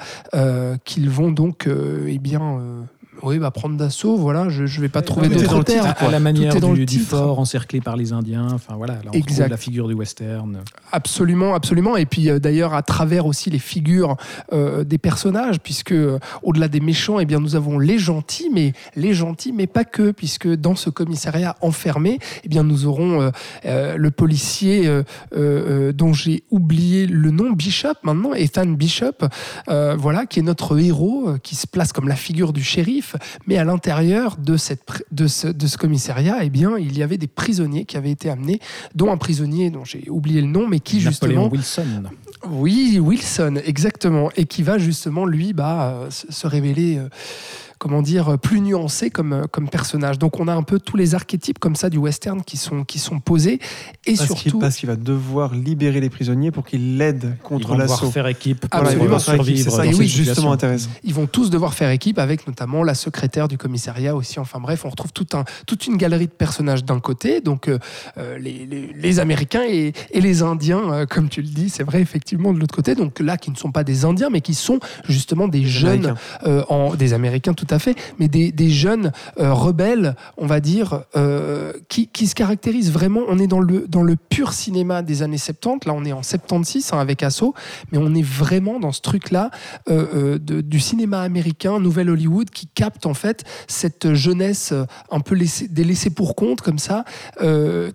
qu'ils 0.85 1.11
vont 1.11 1.31
donc 1.31 1.69
eh 1.69 2.19
bien, 2.19 2.59
oui, 3.23 3.39
bah, 3.39 3.51
prendre 3.51 3.77
d'assaut. 3.77 4.17
Voilà, 4.17 4.49
je 4.49 4.63
ne 4.63 4.81
vais 4.81 4.89
pas 4.89 5.03
trouver 5.03 5.29
d'autres 5.29 5.63
termes. 5.63 5.95
à, 5.99 6.11
la 6.11 6.21
manière 6.21 6.57
est 6.57 6.61
dans 6.61 6.73
du, 6.73 6.81
le 6.81 6.87
du 6.87 6.99
fort 6.99 7.39
encerclé 7.39 7.81
par 7.81 7.97
les 7.97 8.13
Indiens. 8.13 8.49
Enfin 8.53 8.75
voilà, 8.77 8.95
là 8.95 9.01
on 9.07 9.09
retrouve 9.09 9.23
Exact. 9.23 9.49
la 9.49 9.57
figure 9.57 9.89
du 9.89 9.95
western. 9.95 10.61
Absolument, 10.93 11.55
absolument. 11.55 11.97
Et 11.97 12.07
puis 12.07 12.31
euh, 12.31 12.39
d'ailleurs 12.39 12.75
à 12.75 12.83
travers 12.83 13.27
aussi 13.27 13.51
les 13.51 13.59
figures 13.59 14.17
euh, 14.53 14.85
des 14.85 14.99
personnages, 14.99 15.59
puisque 15.61 15.93
euh, 15.93 16.19
au-delà 16.43 16.69
des 16.69 16.81
méchants, 16.81 17.19
eh 17.21 17.25
bien 17.25 17.41
nous 17.41 17.57
avons 17.57 17.79
les 17.79 17.99
gentils, 17.99 18.51
mais 18.53 18.73
les 18.95 19.15
gentils, 19.15 19.53
mais 19.53 19.67
pas 19.67 19.85
que, 19.85 20.11
puisque 20.11 20.49
dans 20.49 20.75
ce 20.75 20.91
commissariat 20.91 21.57
enfermé, 21.61 22.19
eh 22.45 22.49
bien 22.49 22.63
nous 22.63 22.87
aurons 22.87 23.21
euh, 23.21 23.31
euh, 23.65 23.97
le 23.97 24.11
policier 24.11 24.91
dont 25.33 26.13
j'ai 26.13 26.45
oublié 26.51 27.07
le 27.07 27.31
nom, 27.31 27.51
Bishop 27.51 27.95
maintenant, 28.03 28.35
Ethan 28.35 28.67
Bishop, 28.67 29.27
voilà, 29.67 30.27
qui 30.27 30.41
est 30.41 30.43
notre 30.43 30.79
héros, 30.79 31.35
qui 31.43 31.55
se 31.55 31.67
place 31.67 31.93
comme 31.93 32.09
la 32.09 32.17
figure 32.17 32.53
du 32.53 32.63
shérif, 32.63 33.06
mais 33.47 33.59
à 33.59 33.65
l'intérieur 33.65 34.37
de, 34.37 34.57
cette, 34.57 34.87
pr- 34.87 35.03
de, 35.13 35.27
ce, 35.27 35.49
de 35.49 35.67
ce 35.67 35.77
commissariat, 35.79 36.39
eh 36.43 36.51
bien 36.51 36.77
il 36.79 36.97
y 36.99 37.03
avait 37.03 37.19
des 37.19 37.27
prisonniers 37.27 37.85
qui 37.85 37.97
avaient 37.97 38.11
été 38.11 38.31
amenés, 38.31 38.61
dont 38.95 39.11
un 39.13 39.17
prisonnier 39.17 39.71
dont 39.71 39.85
j'ai 39.85 40.09
oublié 40.11 40.41
le 40.41 40.49
nom, 40.49 40.67
mais 40.67 40.81
qui 40.81 40.97
Napoléon 41.05 41.11
justement 41.11 41.49
Wilson. 41.49 42.03
oui, 42.51 42.99
Wilson, 43.01 43.61
exactement. 43.65 44.31
Et 44.37 44.45
qui 44.47 44.63
va 44.63 44.79
justement, 44.79 45.27
lui, 45.27 45.53
bah, 45.53 45.91
euh, 45.91 46.11
se 46.11 46.31
se 46.31 46.47
révéler, 46.47 46.99
euh, 46.99 47.09
comment 47.79 48.03
dire, 48.03 48.39
plus 48.39 48.61
nuancé 48.61 49.11
comme, 49.11 49.33
euh, 49.33 49.43
comme 49.51 49.69
personnage. 49.69 50.19
Donc 50.19 50.41
on 50.41 50.49
a 50.49 50.55
un 50.55 50.63
peu 50.63 50.79
tous 50.79 50.97
les 50.97 51.15
archétypes 51.15 51.59
comme 51.59 51.77
ça 51.77 51.91
du 51.91 51.99
western 51.99 52.43
qui 52.43 52.57
sont, 52.57 52.85
qui 52.85 52.99
sont 52.99 53.21
posés. 53.21 53.61
Et 54.07 54.15
Parce 54.17 54.29
qu'il 54.29 54.39
surtout, 54.39 54.59
parce 54.59 54.77
qu'il 54.77 54.89
va 54.89 54.97
devoir 54.97 55.55
libérer 55.55 56.01
les 56.01 56.11
prisonniers 56.11 56.51
pour 56.51 56.65
qu'ils 56.65 56.97
l'aident 56.99 57.35
Ils 57.37 57.43
contre 57.43 57.69
vont 57.69 57.75
devoir 57.75 57.89
l'assaut. 58.01 58.11
faire 58.11 58.27
équipe 58.27 58.67
ils 58.73 58.97
vont 58.97 59.05
devoir 59.05 59.21
faire 59.23 59.35
équipe, 59.35 59.45
survivre 59.47 59.71
c'est 59.71 59.77
ça 59.77 59.85
dans 59.85 59.91
qui 59.91 59.97
cette 59.97 60.05
est 60.05 60.09
justement 60.09 60.53
intéressant. 60.53 60.91
ils 61.05 61.15
vont 61.15 61.27
tous 61.27 61.51
devoir 61.51 61.75
faire 61.75 61.91
équipe 61.91 62.19
avec 62.19 62.47
notamment 62.47 62.83
la 62.83 62.95
secrétaire 62.95 63.49
du 63.49 63.59
commissariat 63.59 64.15
aussi. 64.17 64.39
Enfin 64.41 64.59
bref, 64.61 64.85
on 64.85 64.91
retrouve 64.91 65.13
tout 65.13 65.27
un, 65.35 65.45
toute 65.67 65.87
une 65.87 65.97
galerie 65.97 66.27
de 66.27 66.33
personnages 66.33 66.85
d'un 66.85 67.01
côté, 67.01 67.41
donc 67.41 67.69
euh, 67.69 67.79
euh, 68.19 68.39
les, 68.39 68.67
les- 68.67 68.93
les 68.95 69.21
Américains 69.21 69.65
et, 69.69 69.93
et 70.11 70.21
les 70.21 70.43
Indiens, 70.43 70.91
euh, 70.93 71.07
comme 71.07 71.29
tu 71.29 71.43
le 71.43 71.49
dis, 71.49 71.69
c'est 71.69 71.83
vrai 71.83 72.01
effectivement 72.01 72.53
de 72.53 72.59
l'autre 72.59 72.75
côté. 72.75 72.95
Donc 72.95 73.21
là, 73.21 73.37
qui 73.37 73.51
ne 73.51 73.57
sont 73.57 73.71
pas 73.73 73.85
des 73.85 74.05
Indiens, 74.05 74.31
mais 74.31 74.41
qui 74.41 74.55
sont 74.55 74.79
justement 75.09 75.49
des 75.49 75.65
jeunes 75.65 76.07
Américains. 76.07 76.17
euh, 76.47 76.63
en, 76.69 76.95
des 76.95 77.13
Américains 77.13 77.53
tout 77.55 77.66
fait, 77.79 77.97
mais 78.19 78.29
des, 78.29 78.71
jeunes 78.71 79.13
euh, 79.39 79.53
rebelles, 79.53 80.17
on 80.37 80.47
va 80.47 80.61
dire, 80.61 81.05
euh, 81.17 81.73
qui, 81.89 82.27
se 82.27 82.35
caractérisent 82.35 82.91
vraiment. 82.91 83.21
On 83.29 83.39
est 83.39 83.47
dans 83.47 83.61
le, 83.61 83.87
dans 83.89 84.03
le 84.03 84.17
pur 84.17 84.53
cinéma 84.53 85.03
des 85.03 85.23
années 85.23 85.39
70. 85.39 85.87
Là, 85.87 85.95
on 85.95 86.05
est 86.05 86.13
en 86.13 86.23
76 86.23 86.93
hein, 86.93 86.99
avec 86.99 87.23
Asso, 87.23 87.55
mais 87.93 87.99
on 87.99 88.15
est 88.15 88.25
vraiment 88.25 88.81
dans 88.81 88.93
ce 88.93 89.01
truc-là 89.01 89.51
euh, 89.89 90.39
du 90.39 90.81
cinéma 90.81 91.21
américain, 91.21 91.79
Nouvelle 91.79 92.11
Hollywood, 92.11 92.51
qui 92.51 92.67
capte 92.67 93.07
en 93.07 93.15
fait 93.15 93.45
cette 93.69 94.15
jeunesse 94.15 94.73
un 95.11 95.21
peu 95.21 95.35
laissée, 95.35 95.69
des 95.69 95.85
laissés 95.85 96.11
pour 96.11 96.35
compte 96.35 96.61
comme 96.61 96.79
ça, 96.79 97.05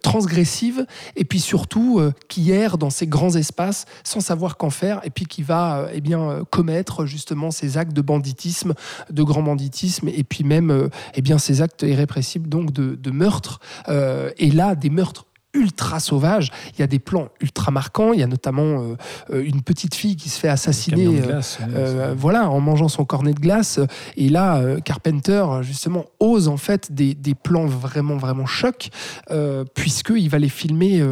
transgressive, 0.01 0.85
et 1.15 1.25
puis 1.25 1.39
surtout 1.39 2.01
qui 2.27 2.51
erre 2.51 2.77
dans 2.77 2.89
ces 2.89 3.07
grands 3.07 3.35
espaces 3.35 3.85
sans 4.03 4.19
savoir 4.19 4.57
qu'en 4.57 4.69
faire, 4.69 5.01
et 5.03 5.09
puis 5.09 5.25
qui 5.25 5.43
va 5.43 5.87
eh 5.93 6.01
bien 6.01 6.43
commettre 6.49 7.05
justement 7.05 7.51
ces 7.51 7.77
actes 7.77 7.93
de 7.93 8.01
banditisme, 8.01 8.73
de 9.09 9.23
grand 9.23 9.43
banditisme, 9.43 9.60
et 10.07 10.23
puis 10.23 10.43
même 10.43 10.71
euh, 10.71 10.89
eh 11.15 11.21
bien 11.21 11.37
ces 11.37 11.61
actes 11.61 11.83
irrépressibles 11.83 12.49
donc 12.49 12.71
de, 12.71 13.11
meurtre. 13.11 13.59
Euh, 13.89 14.31
et 14.37 14.51
là, 14.51 14.75
des 14.75 14.89
meurtres 14.89 15.25
ultra 15.53 15.99
sauvages. 15.99 16.51
Il 16.73 16.79
y 16.79 16.83
a 16.83 16.87
des 16.87 16.99
plans 16.99 17.29
ultra 17.41 17.71
marquants. 17.71 18.13
Il 18.13 18.19
y 18.19 18.23
a 18.23 18.27
notamment 18.27 18.63
euh, 18.63 18.95
euh, 19.31 19.43
une 19.43 19.61
petite 19.61 19.95
fille 19.95 20.15
qui 20.15 20.29
se 20.29 20.39
fait 20.39 20.47
assassiner. 20.47 21.21
Euh, 21.21 21.41
euh, 21.75 22.15
voilà, 22.17 22.49
en 22.49 22.59
mangeant 22.59 22.87
son 22.87 23.05
cornet 23.05 23.33
de 23.33 23.39
glace. 23.39 23.79
Et 24.15 24.29
là, 24.29 24.61
Carpenter, 24.85 25.45
justement, 25.61 26.05
ose 26.19 26.47
en 26.47 26.57
fait 26.57 26.91
des, 26.93 27.13
des 27.13 27.35
plans 27.35 27.65
vraiment, 27.65 28.17
vraiment 28.17 28.45
chocs, 28.45 28.89
euh, 29.29 29.65
puisqu'il 29.75 30.29
va 30.29 30.39
les 30.39 30.49
filmer 30.49 31.03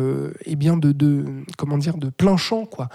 eh 0.46 0.56
bien 0.56 0.78
de, 0.78 0.92
de, 0.92 1.26
comment 1.58 1.78
dire, 1.78 1.98
de 1.98 2.10
plein 2.10 2.38
champ. 2.38 2.66
Quoi. 2.66 2.90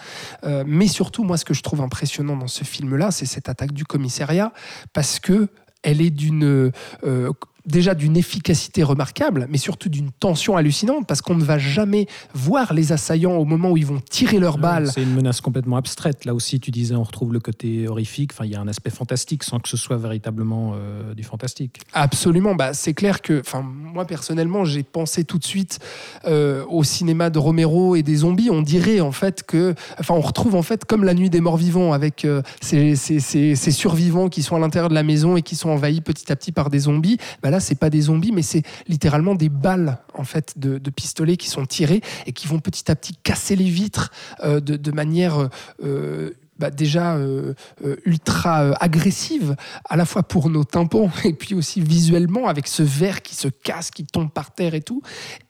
Mais 0.66 0.86
surtout, 0.86 1.24
moi, 1.24 1.36
ce 1.36 1.44
que 1.44 1.54
je 1.54 1.62
trouve 1.62 1.80
impressionnant 1.80 2.36
dans 2.36 2.48
ce 2.48 2.64
film-là, 2.64 3.10
c'est 3.10 3.26
cette 3.26 3.48
attaque 3.48 3.72
du 3.72 3.84
commissariat, 3.84 4.52
parce 4.92 5.20
que 5.20 5.48
elle 5.82 6.00
est 6.00 6.10
d'une... 6.10 6.72
euh, 7.04 7.32
déjà 7.66 7.94
d'une 7.94 8.16
efficacité 8.16 8.82
remarquable, 8.82 9.46
mais 9.48 9.58
surtout 9.58 9.88
d'une 9.88 10.10
tension 10.10 10.56
hallucinante, 10.56 11.06
parce 11.06 11.22
qu'on 11.22 11.34
ne 11.34 11.44
va 11.44 11.58
jamais 11.58 12.06
voir 12.34 12.74
les 12.74 12.92
assaillants 12.92 13.36
au 13.36 13.44
moment 13.44 13.70
où 13.70 13.76
ils 13.76 13.86
vont 13.86 14.00
tirer 14.10 14.38
leurs 14.38 14.58
balles. 14.58 14.90
C'est 14.92 15.02
une 15.02 15.14
menace 15.14 15.40
complètement 15.40 15.76
abstraite. 15.76 16.24
Là 16.24 16.34
aussi, 16.34 16.60
tu 16.60 16.70
disais, 16.70 16.94
on 16.94 17.02
retrouve 17.02 17.32
le 17.32 17.40
côté 17.40 17.88
horrifique. 17.88 18.32
Enfin, 18.32 18.44
il 18.44 18.52
y 18.52 18.54
a 18.54 18.60
un 18.60 18.68
aspect 18.68 18.90
fantastique 18.90 19.44
sans 19.44 19.60
que 19.60 19.68
ce 19.68 19.76
soit 19.76 19.96
véritablement 19.96 20.72
euh, 20.74 21.14
du 21.14 21.22
fantastique. 21.22 21.80
Absolument, 21.92 22.54
bah, 22.54 22.74
c'est 22.74 22.94
clair 22.94 23.22
que, 23.22 23.40
enfin, 23.40 23.62
moi 23.62 24.04
personnellement, 24.06 24.64
j'ai 24.64 24.82
pensé 24.82 25.24
tout 25.24 25.38
de 25.38 25.44
suite 25.44 25.78
euh, 26.26 26.64
au 26.68 26.84
cinéma 26.84 27.30
de 27.30 27.38
Romero 27.38 27.96
et 27.96 28.02
des 28.02 28.16
zombies. 28.16 28.50
On 28.50 28.62
dirait 28.62 29.00
en 29.00 29.12
fait 29.12 29.42
que, 29.42 29.74
enfin, 29.98 30.14
on 30.14 30.20
retrouve 30.20 30.54
en 30.54 30.62
fait 30.62 30.84
comme 30.84 31.04
la 31.04 31.14
nuit 31.14 31.30
des 31.30 31.40
morts 31.40 31.56
vivants 31.56 31.92
avec 31.92 32.24
euh, 32.24 32.42
ces, 32.60 32.96
ces- 32.96 33.20
ces- 33.20 33.54
ces 33.56 33.70
survivants 33.70 34.28
qui 34.28 34.42
sont 34.42 34.56
à 34.56 34.58
l'intérieur 34.58 34.88
de 34.88 34.94
la 34.94 35.02
maison 35.02 35.36
et 35.36 35.42
qui 35.42 35.56
sont 35.56 35.70
envahis 35.70 36.00
petit 36.00 36.30
à 36.30 36.36
petit 36.36 36.52
par 36.52 36.68
des 36.70 36.80
zombies. 36.80 37.16
Bah 37.42 37.50
là, 37.54 37.60
c'est 37.60 37.76
pas 37.76 37.90
des 37.90 38.02
zombies, 38.02 38.32
mais 38.32 38.42
c'est 38.42 38.62
littéralement 38.88 39.36
des 39.36 39.48
balles 39.48 39.98
en 40.14 40.24
fait 40.24 40.54
de, 40.56 40.78
de 40.78 40.90
pistolets 40.90 41.36
qui 41.36 41.48
sont 41.48 41.64
tirées 41.64 42.00
et 42.26 42.32
qui 42.32 42.48
vont 42.48 42.58
petit 42.58 42.90
à 42.90 42.96
petit 42.96 43.14
casser 43.22 43.54
les 43.54 43.70
vitres 43.70 44.10
euh, 44.42 44.60
de, 44.60 44.90
manière 44.90 45.48
euh, 45.82 46.32
bah, 46.58 46.70
déjà 46.70 47.16
euh, 47.16 47.54
euh, 47.84 47.96
ultra 48.04 48.62
euh, 48.62 48.72
agressive, 48.80 49.56
à 49.88 49.96
la 49.96 50.04
fois 50.04 50.22
pour 50.22 50.50
nos 50.50 50.62
tympans 50.62 51.10
et 51.24 51.32
puis 51.32 51.54
aussi 51.54 51.80
visuellement, 51.80 52.46
avec 52.46 52.68
ce 52.68 52.82
verre 52.82 53.22
qui 53.22 53.34
se 53.34 53.48
casse, 53.48 53.90
qui 53.90 54.04
tombe 54.04 54.30
par 54.30 54.52
terre 54.52 54.74
et 54.74 54.80
tout. 54.80 55.02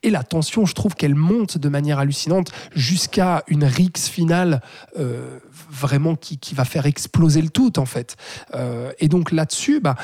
Et 0.03 0.11
la 0.11 0.23
tension, 0.23 0.65
je 0.65 0.75
trouve 0.75 0.95
qu'elle 0.95 1.15
monte 1.15 1.59
de 1.59 1.69
manière 1.69 1.99
hallucinante 1.99 2.53
jusqu'à 2.75 3.45
une 3.49 3.65
rixe 3.65 4.09
finale 4.09 4.63
euh, 4.99 5.39
vraiment 5.71 6.17
qui, 6.17 6.39
qui 6.39 6.55
va 6.55 6.65
faire 6.65 6.87
exploser 6.87 7.43
le 7.43 7.51
tout, 7.51 7.79
en 7.79 7.87
fait. 7.87 8.17
Euh, 8.55 8.91
et 8.99 9.09
donc 9.09 9.31
là-dessus, 9.31 9.81
bah, 9.81 9.97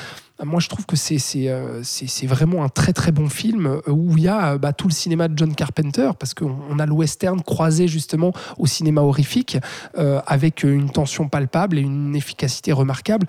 moi, 0.45 0.59
je 0.59 0.69
trouve 0.69 0.85
que 0.85 0.95
euh, 1.47 1.81
c'est- 1.83 2.25
vraiment 2.27 2.63
un 2.63 2.69
très 2.69 2.93
très 2.93 3.11
bon 3.11 3.29
film 3.29 3.65
euh, 3.67 3.81
où 3.91 4.17
il 4.17 4.23
y 4.23 4.27
a 4.27 4.53
euh, 4.53 4.57
bah, 4.57 4.73
tout 4.73 4.87
le 4.87 4.93
cinéma 4.93 5.27
de 5.27 5.37
John 5.37 5.53
Carpenter 5.53 6.11
parce 6.19 6.33
qu'on 6.33 6.57
on 6.69 6.79
a 6.79 6.85
le 6.85 6.93
western 6.93 7.41
croisé 7.41 7.87
justement 7.87 8.31
au 8.57 8.65
cinéma 8.67 9.01
horrifique 9.01 9.57
avec 10.27 10.63
une 10.63 10.89
tension 10.89 11.27
palpable 11.27 11.77
et 11.77 11.81
une 11.81 12.15
efficacité 12.15 12.71
remarquable. 12.71 13.27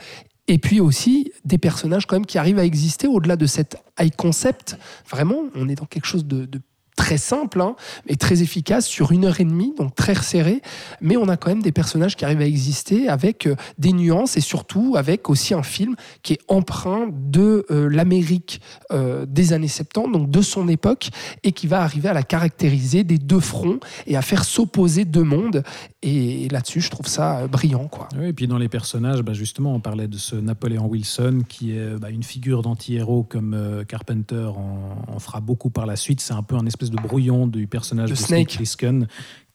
Et 0.49 0.59
puis 0.59 0.81
aussi 0.81 1.33
des 1.45 1.59
personnages 1.59 2.07
quand 2.07 2.17
même 2.17 2.27
qui 2.27 2.39
arrivent 2.39 2.59
à 2.59 2.65
exister 2.65 3.07
au-delà 3.07 3.37
de 3.37 3.47
cet 3.47 3.77
high 4.01 4.15
concept. 4.15 4.77
Vraiment, 5.09 5.43
on 5.55 5.69
est 5.69 5.77
dans 5.77 5.85
quelque 5.87 6.07
chose 6.07 6.27
de, 6.27 6.47
de 6.47 6.61
très 6.97 7.19
simple, 7.19 7.61
hein, 7.61 7.75
mais 8.09 8.17
très 8.17 8.43
efficace 8.43 8.87
sur 8.87 9.13
une 9.13 9.25
heure 9.25 9.41
et 9.41 9.45
demie, 9.45 9.75
donc 9.77 9.95
très 9.95 10.13
resserré. 10.13 10.63
Mais 11.01 11.17
on 11.17 11.29
a 11.29 11.37
quand 11.37 11.51
même 11.51 11.63
des 11.63 11.73
personnages 11.73 12.17
qui 12.17 12.25
arrivent 12.25 12.41
à 12.41 12.47
exister 12.47 13.09
avec 13.09 13.47
euh, 13.47 13.57
des 13.79 13.93
nuances 13.93 14.37
et 14.37 14.41
surtout 14.41 14.95
avec 14.97 15.31
aussi 15.31 15.55
un 15.55 15.63
film 15.63 15.97
qui 16.23 16.35
est 16.35 16.41
empreint 16.49 17.09
de 17.11 17.67
euh, 17.71 17.89
l'Amérique 17.89 18.61
euh, 18.93 19.27
des 19.27 19.53
années 19.53 19.69
70, 19.69 20.13
donc 20.13 20.31
de 20.31 20.43
son 20.43 20.69
époque, 20.69 21.11
et 21.43 21.53
qui 21.53 21.67
va 21.67 21.83
arriver 21.83 22.09
à 22.09 22.13
la 22.13 22.23
caractériser 22.23 23.05
des 23.05 23.19
deux 23.19 23.41
fronts 23.41 23.81
et 24.07 24.17
à 24.17 24.23
faire 24.23 24.45
s'opposer 24.45 25.05
deux 25.05 25.25
mondes. 25.25 25.63
Et, 26.05 26.49
là-dessus, 26.49 26.81
je 26.81 26.91
trouve 26.91 27.07
ça 27.07 27.39
euh, 27.39 27.47
brillant, 27.47 27.87
quoi. 27.87 28.09
Oui, 28.19 28.27
et 28.27 28.33
puis 28.33 28.49
dans 28.49 28.59
les 28.59 28.69
personnages, 28.69 29.23
bah, 29.23 29.35
justement, 29.35 29.75
on 29.75 29.81
parlait 29.81 30.09
de 30.09 30.17
ce 30.17 30.35
Napoléon 30.35 30.87
Wilson 30.87 31.43
qui 31.49 31.77
est 31.77 31.99
bah, 31.99 32.11
une 32.11 32.25
figure 32.25 32.63
d'anti-héros 32.63 33.23
comme 33.23 33.55
euh, 33.55 33.85
Carpenter 33.85 34.51
en, 34.57 35.05
en 35.07 35.19
fera 35.21 35.41
beaucoup 35.41 35.71
par 35.71 35.87
la 35.87 35.97
suite. 35.97 36.21
C'est 36.21 36.35
un 36.35 36.43
peu 36.43 36.57
un 36.57 36.67
espèce 36.67 36.91
de 36.91 36.97
brouillon 36.97 37.47
du 37.47 37.67
personnage 37.67 38.11
De 38.11 38.15
de, 38.15 38.21
Snake. 38.21 38.57
Plissken, 38.57 39.07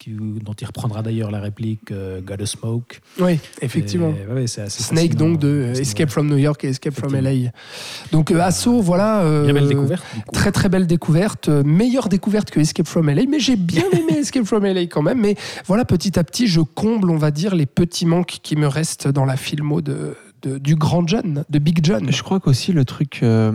dont 0.07 0.53
il 0.53 0.65
reprendra 0.68 1.02
d'ailleurs 1.02 1.32
la 1.32 1.40
réplique 1.40 1.91
euh, 1.91 2.22
Got 2.22 2.41
a 2.41 2.45
Smoke. 2.45 3.02
Oui, 3.19 3.40
effectivement. 3.61 4.10
Et, 4.14 4.28
ouais, 4.28 4.41
ouais, 4.41 4.48
c'est 4.48 4.61
assez 4.61 4.84
Snake 4.84 5.14
fascinant, 5.14 5.32
donc 5.32 5.40
de 5.40 5.48
euh, 5.48 5.74
Escape 5.74 6.10
from 6.10 6.28
New 6.30 6.38
York 6.38 6.64
et 6.64 6.69
Escape 6.69 6.94
from 6.94 7.14
LA. 7.15 7.49
Donc 8.11 8.32
euh, 8.32 8.40
Asso, 8.40 8.80
voilà. 8.82 9.22
euh, 9.22 9.52
belle 9.52 9.68
découverte. 9.68 10.03
Très 10.32 10.52
très 10.52 10.69
belle 10.69 10.88
découverte, 10.88 11.49
Euh, 11.49 11.64
meilleure 11.64 12.10
découverte 12.10 12.52
que 12.52 12.60
Escape 12.60 12.88
from 12.88 13.10
LA, 13.10 13.24
mais 13.28 13.40
j'ai 13.40 13.56
bien 13.56 13.86
aimé 13.91 14.14
Escape 14.19 14.45
from 14.45 14.64
LA 14.65 14.82
quand 14.88 15.02
même. 15.02 15.19
Mais 15.19 15.36
voilà, 15.65 15.84
petit 15.86 16.18
à 16.19 16.24
petit, 16.24 16.48
je 16.48 16.61
comble, 16.61 17.10
on 17.10 17.18
va 17.18 17.32
dire, 17.32 17.56
les 17.56 17.65
petits 17.65 18.06
manques 18.06 18.38
qui 18.44 18.56
me 18.56 18.68
restent 18.68 19.07
dans 19.07 19.26
la 19.26 19.36
filmo 19.38 19.82
de, 19.82 20.15
de- 20.44 20.57
du 20.57 20.76
grand 20.76 21.07
John, 21.07 21.44
de 21.49 21.60
Big 21.60 21.80
John. 21.84 22.11
Je 22.11 22.24
crois 22.24 22.40
qu'aussi 22.40 22.72
le 22.72 22.86
truc, 22.86 23.19
euh, 23.24 23.52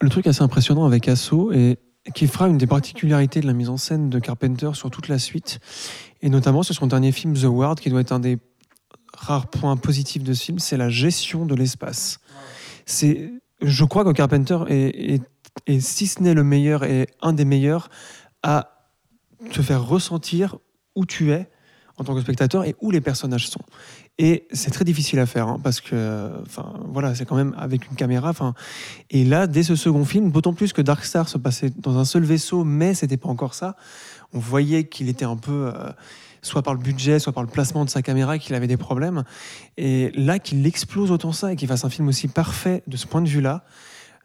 le 0.00 0.08
truc 0.08 0.26
assez 0.26 0.42
impressionnant 0.42 0.84
avec 0.84 1.08
Asso 1.08 1.52
et 1.52 1.78
qui 2.14 2.26
fera 2.26 2.48
une 2.48 2.58
des 2.58 2.66
particularités 2.66 3.40
de 3.40 3.46
la 3.46 3.52
mise 3.52 3.68
en 3.68 3.76
scène 3.76 4.10
de 4.10 4.18
Carpenter 4.18 4.70
sur 4.74 4.90
toute 4.90 5.08
la 5.08 5.18
suite, 5.18 5.60
et 6.22 6.28
notamment 6.28 6.62
sur 6.62 6.74
son 6.74 6.86
dernier 6.86 7.12
film 7.12 7.34
The 7.34 7.44
Ward, 7.44 7.80
qui 7.80 7.90
doit 7.90 8.00
être 8.00 8.12
un 8.12 8.20
des 8.20 8.38
rares 9.14 9.48
points 9.48 9.76
positifs 9.76 10.22
de 10.22 10.32
ce 10.32 10.44
film, 10.44 10.58
c'est 10.58 10.76
la 10.76 10.88
gestion 10.88 11.46
de 11.46 11.54
l'espace. 11.54 12.20
C'est, 12.86 13.32
je 13.62 13.84
crois 13.84 14.04
que 14.04 14.12
Carpenter 14.12 14.58
est, 14.68 15.14
est- 15.14 15.22
est, 15.66 15.80
si 15.80 16.06
ce 16.06 16.22
n'est 16.22 16.34
le 16.34 16.44
meilleur, 16.44 16.84
et 16.84 17.08
un 17.22 17.32
des 17.32 17.44
meilleurs 17.44 17.88
à 18.42 18.88
te 19.52 19.62
faire 19.62 19.86
ressentir 19.86 20.56
où 20.94 21.06
tu 21.06 21.32
es 21.32 21.48
en 22.00 22.04
tant 22.04 22.14
que 22.14 22.20
spectateur 22.22 22.64
et 22.64 22.74
où 22.80 22.90
les 22.90 23.02
personnages 23.02 23.48
sont. 23.48 23.60
Et 24.18 24.46
c'est 24.52 24.70
très 24.70 24.84
difficile 24.84 25.18
à 25.18 25.26
faire 25.26 25.48
hein, 25.48 25.60
parce 25.62 25.80
que, 25.82 26.30
enfin, 26.46 26.72
voilà, 26.92 27.14
c'est 27.14 27.26
quand 27.26 27.36
même 27.36 27.54
avec 27.58 27.86
une 27.90 27.94
caméra. 27.96 28.30
Enfin, 28.30 28.54
et 29.10 29.24
là, 29.24 29.46
dès 29.46 29.62
ce 29.62 29.76
second 29.76 30.04
film, 30.04 30.30
d'autant 30.30 30.54
plus 30.54 30.72
que 30.72 30.80
Dark 30.82 31.04
Star 31.04 31.28
se 31.28 31.36
passait 31.38 31.70
dans 31.78 31.98
un 31.98 32.04
seul 32.06 32.24
vaisseau, 32.24 32.64
mais 32.64 32.94
c'était 32.94 33.16
pas 33.18 33.28
encore 33.28 33.52
ça. 33.54 33.76
On 34.32 34.38
voyait 34.38 34.84
qu'il 34.84 35.08
était 35.10 35.24
un 35.26 35.36
peu, 35.36 35.70
euh, 35.74 35.90
soit 36.42 36.62
par 36.62 36.72
le 36.74 36.80
budget, 36.80 37.18
soit 37.18 37.32
par 37.34 37.42
le 37.42 37.48
placement 37.50 37.84
de 37.84 37.90
sa 37.90 38.00
caméra, 38.00 38.38
qu'il 38.38 38.54
avait 38.54 38.66
des 38.66 38.76
problèmes. 38.78 39.24
Et 39.76 40.10
là, 40.14 40.38
qu'il 40.38 40.66
explose 40.66 41.10
autant 41.10 41.32
ça 41.32 41.52
et 41.52 41.56
qu'il 41.56 41.68
fasse 41.68 41.84
un 41.84 41.90
film 41.90 42.08
aussi 42.08 42.28
parfait 42.28 42.82
de 42.86 42.96
ce 42.96 43.06
point 43.06 43.20
de 43.20 43.28
vue-là. 43.28 43.62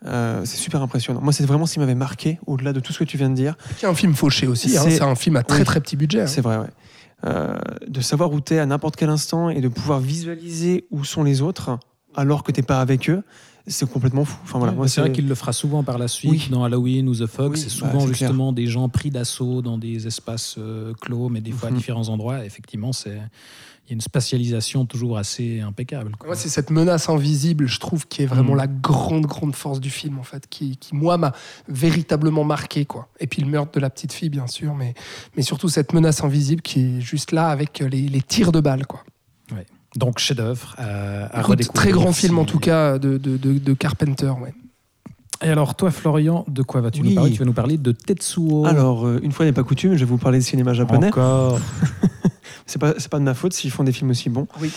euh, 0.05 0.41
c'est 0.45 0.57
super 0.57 0.81
impressionnant. 0.81 1.21
Moi, 1.21 1.33
c'est 1.33 1.45
vraiment 1.45 1.65
ce 1.65 1.73
qui 1.73 1.79
m'avait 1.79 1.95
marqué, 1.95 2.37
au-delà 2.45 2.73
de 2.73 2.79
tout 2.79 2.93
ce 2.93 2.99
que 2.99 3.05
tu 3.05 3.17
viens 3.17 3.29
de 3.29 3.33
dire. 3.35 3.55
C'est 3.77 3.87
un 3.87 3.95
film 3.95 4.13
fauché 4.13 4.45
aussi, 4.45 4.77
hein, 4.77 4.83
C'est- 4.87 5.01
un 5.01 5.15
film 5.15 5.35
à 5.37 5.41
très 5.43 5.59
oui. 5.59 5.63
très 5.65 5.79
petit 5.79 5.95
budget. 5.95 6.21
hein. 6.23 6.27
C'est 6.27 6.41
vrai, 6.41 6.57
ouais. 6.57 6.67
Euh, 7.23 7.57
de 7.87 8.01
savoir 8.01 8.31
où 8.33 8.41
tu 8.41 8.53
es 8.53 8.59
à 8.59 8.65
n'importe 8.65 8.97
quel 8.97 9.09
instant 9.09 9.49
et 9.49 9.61
de 9.61 9.67
pouvoir 9.69 9.99
visualiser 9.99 10.85
où 10.91 11.03
sont 11.05 11.23
les 11.23 11.41
autres 11.41 11.79
alors 12.13 12.43
que 12.43 12.51
t'es 12.51 12.61
pas 12.61 12.81
avec 12.81 13.09
eux, 13.09 13.23
c'est 13.67 13.89
complètement 13.89 14.25
fou. 14.25 14.37
Enfin, 14.43 14.59
voilà, 14.59 14.73
Ouais, 14.73 14.87
c'est 14.87 15.01
vrai 15.01 15.11
qu'il 15.11 15.27
le 15.27 15.35
fera 15.35 15.51
souvent 15.53 15.83
par 15.83 15.97
la 15.97 16.07
suite 16.07 16.31
Oui. 16.31 16.47
dans 16.51 16.63
Halloween 16.63 17.09
ou 17.09 17.15
The. 17.15 17.21
Oui, 17.39 17.57
c'est 17.57 17.65
bah, 17.65 17.69
souvent 17.91 18.07
justement 18.07 18.51
des 18.53 18.67
gens 18.67 18.87
pris 18.89 19.09
d'assaut 19.11 19.61
dans 19.61 19.77
des 19.77 20.07
espaces 20.07 20.55
euh, 20.57 20.93
clos, 21.01 21.29
mais 21.29 21.41
des 21.41 21.51
fois 21.51 21.69
Mhm. 21.69 21.75
à 21.75 21.77
différents 21.79 22.09
endroits. 22.09 22.45
Effectivement, 22.45 22.93
c'est 22.93 23.19
il 23.85 23.91
y 23.91 23.93
a 23.93 23.95
une 23.95 24.01
spatialisation 24.01 24.85
toujours 24.85 25.17
assez 25.17 25.61
impeccable. 25.61 26.11
quoi. 26.17 26.27
Moi, 26.27 26.35
c'est 26.35 26.49
cette 26.49 26.71
menace 26.71 27.07
invisible, 27.07 27.67
je 27.67 27.79
trouve, 27.79 28.07
qui 28.07 28.23
est 28.23 28.25
vraiment 28.25 28.53
Mm. 28.53 28.57
la 28.57 28.67
grande, 28.67 29.25
grande 29.27 29.55
force 29.55 29.79
du 29.79 29.91
film, 29.91 30.17
en 30.17 30.23
fait, 30.23 30.47
qui, 30.49 30.77
qui 30.77 30.95
moi, 30.95 31.17
m'a 31.17 31.33
véritablement 31.67 32.43
marqué, 32.43 32.85
quoi. 32.85 33.07
Et 33.19 33.27
puis 33.27 33.41
le 33.43 33.47
meurtre 33.47 33.71
de 33.73 33.79
la 33.79 33.89
petite 33.89 34.11
fille, 34.13 34.29
bien 34.29 34.47
sûr, 34.47 34.73
mais, 34.73 34.93
mais 35.37 35.43
surtout 35.43 35.69
cette 35.69 35.93
menace 35.93 36.23
invisible 36.23 36.61
qui 36.63 36.79
est 36.97 37.01
juste 37.01 37.31
là 37.31 37.49
avec 37.49 37.79
les, 37.79 38.07
les 38.07 38.21
tirs 38.21 38.51
de 38.51 38.59
balles, 38.59 38.85
quoi. 38.87 39.03
Donc 39.97 40.19
chef-d'œuvre 40.19 40.75
euh, 40.79 41.25
à 41.31 41.39
Écoute, 41.39 41.51
redécouvrir. 41.51 41.81
très 41.81 41.91
grand 41.91 42.11
film, 42.11 42.37
en 42.37 42.43
tout 42.43 42.59
cas, 42.59 42.99
de, 42.99 43.17
de, 43.17 43.37
de- 43.37 43.57
de 43.59 43.73
Carpenter, 43.73 44.27
ouais. 44.41 44.53
Et 45.43 45.49
alors 45.49 45.75
toi, 45.75 45.91
Florian, 45.91 46.45
de 46.47 46.61
quoi 46.63 46.81
vas-tu 46.81 47.01
Oui. 47.01 47.09
nous 47.09 47.15
parler? 47.15 47.31
Tu 47.31 47.39
vas 47.39 47.45
nous 47.45 47.53
parler 47.53 47.77
de 47.77 47.91
Tetsuo. 47.91 48.65
Alors, 48.65 49.05
euh, 49.05 49.19
une 49.21 49.31
fois 49.31 49.45
n'est 49.45 49.51
pas 49.53 49.63
coutume, 49.63 49.93
je 49.93 49.99
vais 49.99 50.05
vous 50.05 50.17
parler 50.17 50.39
de 50.39 50.43
cinéma 50.43 50.73
japonais. 50.73 51.07
Encore. 51.07 51.59
C'est 52.67 52.79
pas, 52.79 52.95
c'est 52.97 53.09
pas 53.09 53.19
de 53.19 53.23
ma 53.23 53.35
faute 53.35 53.53
s'ils 53.53 53.69
font 53.69 53.83
des 53.83 53.91
films 53.91 54.09
aussi 54.09 54.27
bons. 54.27 54.47
Oui. 54.59 54.71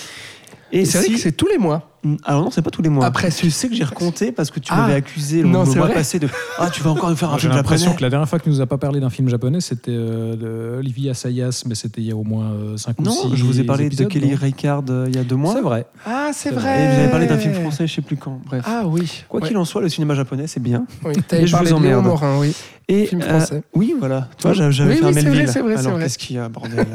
Et 0.73 0.81
Et 0.81 0.85
c'est 0.85 0.99
vrai 0.99 1.09
que 1.09 1.17
c'est 1.19 1.33
tous 1.33 1.47
les 1.49 1.59
mois. 1.59 1.91
Mm, 2.05 2.17
Alors 2.25 2.43
non, 2.45 2.51
c'est 2.51 2.63
pas 2.63 2.71
tous 2.71 2.83
les 2.83 2.89
mois. 2.91 3.05
Après, 3.07 3.31
tu 3.31 3.51
sais 3.51 3.69
que 3.69 3.75
j'ai 3.75 3.83
recompté 3.85 4.31
parce 4.33 4.51
que 4.51 4.61
tu 4.61 4.71
Ah. 4.73 4.83
m'avais 4.83 4.95
accusé 4.95 5.43
le, 5.43 5.49
Non, 5.49 5.65
le 5.65 5.71
mois 5.75 5.87
vrai 5.87 5.95
passé 5.95 6.19
de 6.19 6.29
Ah, 6.59 6.71
tu 6.71 6.83
vas 6.83 6.91
encore 6.91 7.11
nous 7.11 7.17
faire 7.17 7.31
un 7.31 7.37
J'ai 7.39 7.43
film 7.49 7.55
l'impression 7.55 7.87
japonais. 7.87 7.97
que 7.99 8.03
la 8.03 8.11
dernière 8.11 8.29
fois 8.29 8.39
que 8.39 8.45
tu 8.45 8.51
nous 8.51 8.61
a 8.61 8.67
pas 8.67 8.79
parlé 8.79 9.01
d'un 9.01 9.11
film 9.11 9.29
japonais, 9.29 9.61
c'était 9.61 9.91
euh, 9.93 10.37
de 10.37 10.79
Olivier 10.79 11.11
Assayas, 11.11 11.65
mais 11.67 11.75
c'était 11.75 12.01
il 12.03 12.07
y 12.07 12.13
a 12.13 12.17
au 12.17 12.23
moins 12.23 12.77
5 12.77 13.01
ou 13.01 13.03
Non, 13.03 13.11
6 13.11 13.35
je 13.37 13.45
vous 13.45 13.59
ai 13.61 13.65
parlé 13.65 13.87
épisodes, 13.87 14.07
de 14.07 14.13
Kelly 14.13 14.31
non 14.31 14.37
Reichardt 14.41 14.85
euh, 14.91 15.07
il 15.09 15.17
y 15.17 15.19
a 15.19 15.25
deux 15.25 15.37
mois. 15.37 15.55
C'est 15.55 15.61
vrai. 15.63 15.87
Ah, 16.07 16.31
c'est 16.33 16.51
vrai. 16.51 16.85
Et 16.85 16.89
vous 16.95 17.01
avez 17.01 17.09
parlé 17.11 17.27
d'un 17.27 17.39
film 17.39 17.55
français, 17.55 17.87
je 17.87 17.95
sais 17.95 18.03
plus 18.03 18.17
quand. 18.17 18.41
Bref. 18.47 18.63
Ah 18.67 18.85
oui. 18.87 19.25
Quoi 19.29 19.41
qu'il 19.41 19.57
en 19.57 19.65
soit, 19.65 19.81
le 19.81 19.89
cinéma 19.89 20.15
japonais, 20.15 20.47
c'est 20.47 20.63
bien. 20.63 20.87
Oui, 21.05 21.15
Et 21.33 21.47
je 21.47 21.57
vous 21.57 21.73
emmerde. 21.73 22.05
Morin, 22.05 22.39
oui. 22.39 22.55
Et 22.91 23.05
Film 23.05 23.21
euh, 23.21 23.39
français. 23.39 23.63
oui, 23.75 23.95
voilà. 23.99 24.29
Toi, 24.41 24.55
j'avais 24.55 24.69
Oui, 24.95 24.97
fait 24.97 25.05
oui, 25.05 25.11
un 25.11 25.13
c'est 25.13 25.21
vrai, 25.21 25.23
Melville. 25.31 25.49
c'est 25.53 25.61
vrai, 25.61 25.75
c'est 25.75 25.81
Alors, 25.81 25.93
vrai. 25.93 26.03
qu'est-ce 26.05 26.17
qu'il 26.17 26.37
y 26.37 26.39
a, 26.39 26.49
bordel? 26.49 26.87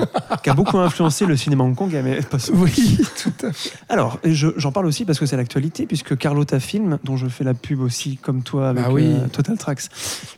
Qui 0.44 0.50
a 0.50 0.54
beaucoup 0.56 0.80
influencé 0.80 1.28
le 1.28 1.38
cinéma 1.38 1.64
Hong 1.64 1.76
Kong, 1.76 1.96
mais 2.04 2.20
pas 2.24 2.38
Oui, 2.52 2.98
tout 3.22 3.46
à 3.46 3.54
fait. 3.54 3.70
Alors, 3.90 4.18
et 4.24 4.34
je- 4.34 4.48
j'en 4.58 4.72
parle 4.72 4.88
aussi 4.88 5.06
parce 5.06 5.20
que 5.20 5.28
c'est 5.28 5.38
l'actualité, 5.38 5.86
puisque 5.86 6.18
Carlotta 6.18 6.60
Film, 6.60 6.98
dont 7.04 7.16
je 7.16 7.28
fais 7.28 7.44
la 7.44 7.54
pub 7.54 7.80
aussi, 7.80 8.18
comme 8.18 8.42
toi, 8.42 8.70
avec 8.70 8.84
Bah 8.84 8.90
oui. 8.92 9.06
euh, 9.06 9.28
Total 9.28 9.56
Tracks, 9.56 9.84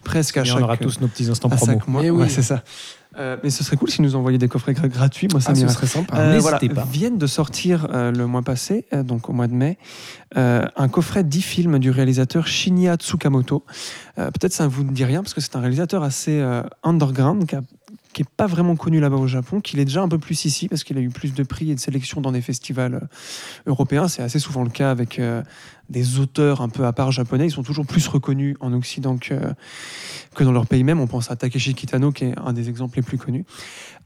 presque 0.04 0.36
à 0.36 0.42
Et 0.42 0.46
chaque, 0.46 0.58
on 0.60 0.64
aura 0.64 0.76
tous 0.76 1.00
nos 1.00 1.08
petits 1.08 1.30
instants 1.30 1.48
promo. 1.48 1.80
mois. 1.88 2.02
Eh 2.04 2.10
oui. 2.12 2.24
Ouais, 2.24 2.30
c'est 2.30 2.42
ça. 2.42 2.62
Euh, 3.18 3.38
mais 3.44 3.50
ce 3.50 3.64
serait 3.64 3.78
cool 3.78 3.90
si 3.90 4.02
nous 4.02 4.16
envoyaient 4.16 4.38
des 4.38 4.48
coffrets 4.48 4.74
gra- 4.74 4.90
gratuits. 4.90 5.28
Moi, 5.32 5.40
ça 5.42 5.52
Ah, 5.52 5.56
ce 5.56 5.68
serait 5.68 5.88
sympa. 5.88 6.18
Euh, 6.18 6.34
N'hésitez 6.34 6.68
voilà, 6.68 6.82
pas. 6.84 6.88
viennent 6.92 7.18
de 7.18 7.28
sortir 7.28 7.88
euh, 7.94 8.12
le 8.12 8.28
mois 8.28 8.42
passé, 8.42 8.86
euh, 8.94 9.04
donc 9.04 9.30
au 9.30 9.34
mois 9.34 9.48
de 9.48 9.54
mai, 9.54 9.78
un 10.36 10.88
coffret 10.90 11.24
10 11.24 11.42
films 11.42 11.80
du 11.80 11.92
réalisateur 11.92 12.46
Shinya 12.48 12.96
Tsukamoto. 12.98 13.64
Peut-être 14.18 14.52
ça 14.54 14.66
ne 14.66 14.70
vous 14.70 14.84
dit 14.84 15.06
rien 15.06 15.24
parce 15.24 15.34
que 15.34 15.40
c'est 15.42 15.56
un 15.56 15.62
réalisateur 15.62 16.04
assez 16.04 16.44
underground 16.84 17.46
qui 17.48 17.56
a- 17.56 17.62
qui 18.14 18.22
n'est 18.22 18.28
pas 18.38 18.48
vraiment 18.48 18.78
connu 18.78 19.02
là-bas 19.02 19.18
au 19.18 19.28
Japon, 19.28 19.60
qu'il 19.60 19.78
est 19.80 19.84
déjà 19.86 20.02
un 20.02 20.08
peu 20.08 20.18
plus 20.18 20.46
ici 20.46 20.70
parce 20.70 20.86
qu'il 20.86 20.98
a 20.98 21.02
eu 21.02 21.10
plus 21.10 21.34
de 21.34 21.44
prix 21.44 21.72
et 21.72 21.76
de 21.76 21.80
sélections 21.82 22.22
dans 22.22 22.32
des 22.32 22.42
festivals 22.42 23.10
européens. 23.68 24.08
C'est 24.08 24.22
assez 24.24 24.40
souvent 24.40 24.64
le 24.64 24.70
cas 24.70 24.90
avec 24.90 25.20
euh, 25.20 25.42
des 25.90 26.20
auteurs 26.20 26.62
un 26.62 26.70
peu 26.70 26.86
à 26.86 26.94
part 26.94 27.12
japonais. 27.12 27.48
Ils 27.48 27.52
sont 27.52 27.64
toujours 27.64 27.86
plus 27.86 28.08
reconnus 28.08 28.56
en 28.60 28.74
Occident 28.74 29.18
que, 29.18 29.36
dans 30.44 30.52
leur 30.52 30.68
pays 30.68 30.84
même. 30.84 31.00
On 31.00 31.08
pense 31.08 31.32
à 31.32 31.36
Takeshi 31.36 31.74
Kitano 31.74 32.12
qui 32.12 32.26
est 32.26 32.36
un 32.38 32.54
des 32.54 32.70
exemples 32.70 32.98
les 32.98 33.04
plus 33.04 33.18
connus. 33.18 33.46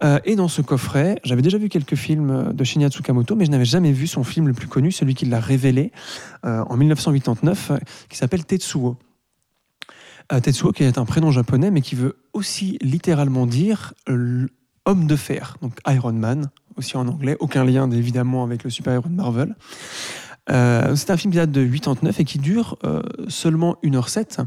Euh, 0.03 0.19
et 0.25 0.35
dans 0.35 0.47
ce 0.47 0.61
coffret, 0.61 1.19
j'avais 1.23 1.41
déjà 1.41 1.57
vu 1.57 1.69
quelques 1.69 1.95
films 1.95 2.53
de 2.53 2.63
Shinya 2.63 2.89
Tsukamoto, 2.89 3.35
mais 3.35 3.45
je 3.45 3.51
n'avais 3.51 3.65
jamais 3.65 3.91
vu 3.91 4.07
son 4.07 4.23
film 4.23 4.47
le 4.47 4.53
plus 4.53 4.67
connu, 4.67 4.91
celui 4.91 5.15
qui 5.15 5.25
l'a 5.25 5.39
révélé 5.39 5.91
euh, 6.45 6.63
en 6.69 6.77
1989, 6.77 7.71
euh, 7.71 7.77
qui 8.09 8.17
s'appelle 8.17 8.45
Tetsuo. 8.45 8.97
Euh, 10.31 10.39
Tetsuo, 10.39 10.71
qui 10.71 10.83
est 10.83 10.97
un 10.97 11.05
prénom 11.05 11.31
japonais, 11.31 11.71
mais 11.71 11.81
qui 11.81 11.95
veut 11.95 12.17
aussi 12.33 12.77
littéralement 12.81 13.45
dire 13.45 13.93
homme 14.85 15.07
de 15.07 15.15
fer, 15.15 15.57
donc 15.61 15.73
Iron 15.87 16.13
Man, 16.13 16.49
aussi 16.77 16.95
en 16.95 17.07
anglais, 17.07 17.35
aucun 17.39 17.65
lien 17.65 17.89
évidemment 17.91 18.43
avec 18.43 18.63
le 18.63 18.69
super-héros 18.69 19.09
de 19.09 19.13
Marvel. 19.13 19.55
Euh, 20.49 20.95
c'est 20.95 21.11
un 21.11 21.17
film 21.17 21.31
qui 21.31 21.37
date 21.37 21.51
de 21.51 21.65
89 21.65 22.19
et 22.19 22.23
qui 22.23 22.39
dure 22.39 22.77
euh, 22.83 23.01
seulement 23.27 23.77
1h07. 23.83 24.45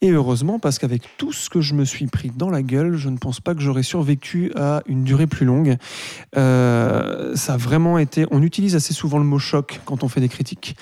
Et 0.00 0.10
heureusement, 0.10 0.58
parce 0.58 0.78
qu'avec 0.78 1.02
tout 1.16 1.32
ce 1.32 1.50
que 1.50 1.60
je 1.60 1.74
me 1.74 1.84
suis 1.84 2.06
pris 2.06 2.30
dans 2.30 2.50
la 2.50 2.62
gueule, 2.62 2.96
je 2.96 3.08
ne 3.08 3.16
pense 3.16 3.40
pas 3.40 3.54
que 3.54 3.60
j'aurais 3.60 3.82
survécu 3.82 4.52
à 4.54 4.82
une 4.86 5.02
durée 5.02 5.26
plus 5.26 5.44
longue. 5.44 5.76
Euh, 6.36 7.34
ça 7.34 7.54
a 7.54 7.56
vraiment 7.56 7.98
été. 7.98 8.26
On 8.30 8.42
utilise 8.42 8.76
assez 8.76 8.94
souvent 8.94 9.18
le 9.18 9.24
mot 9.24 9.38
choc 9.38 9.80
quand 9.84 10.04
on 10.04 10.08
fait 10.08 10.20
des 10.20 10.28
critiques. 10.28 10.76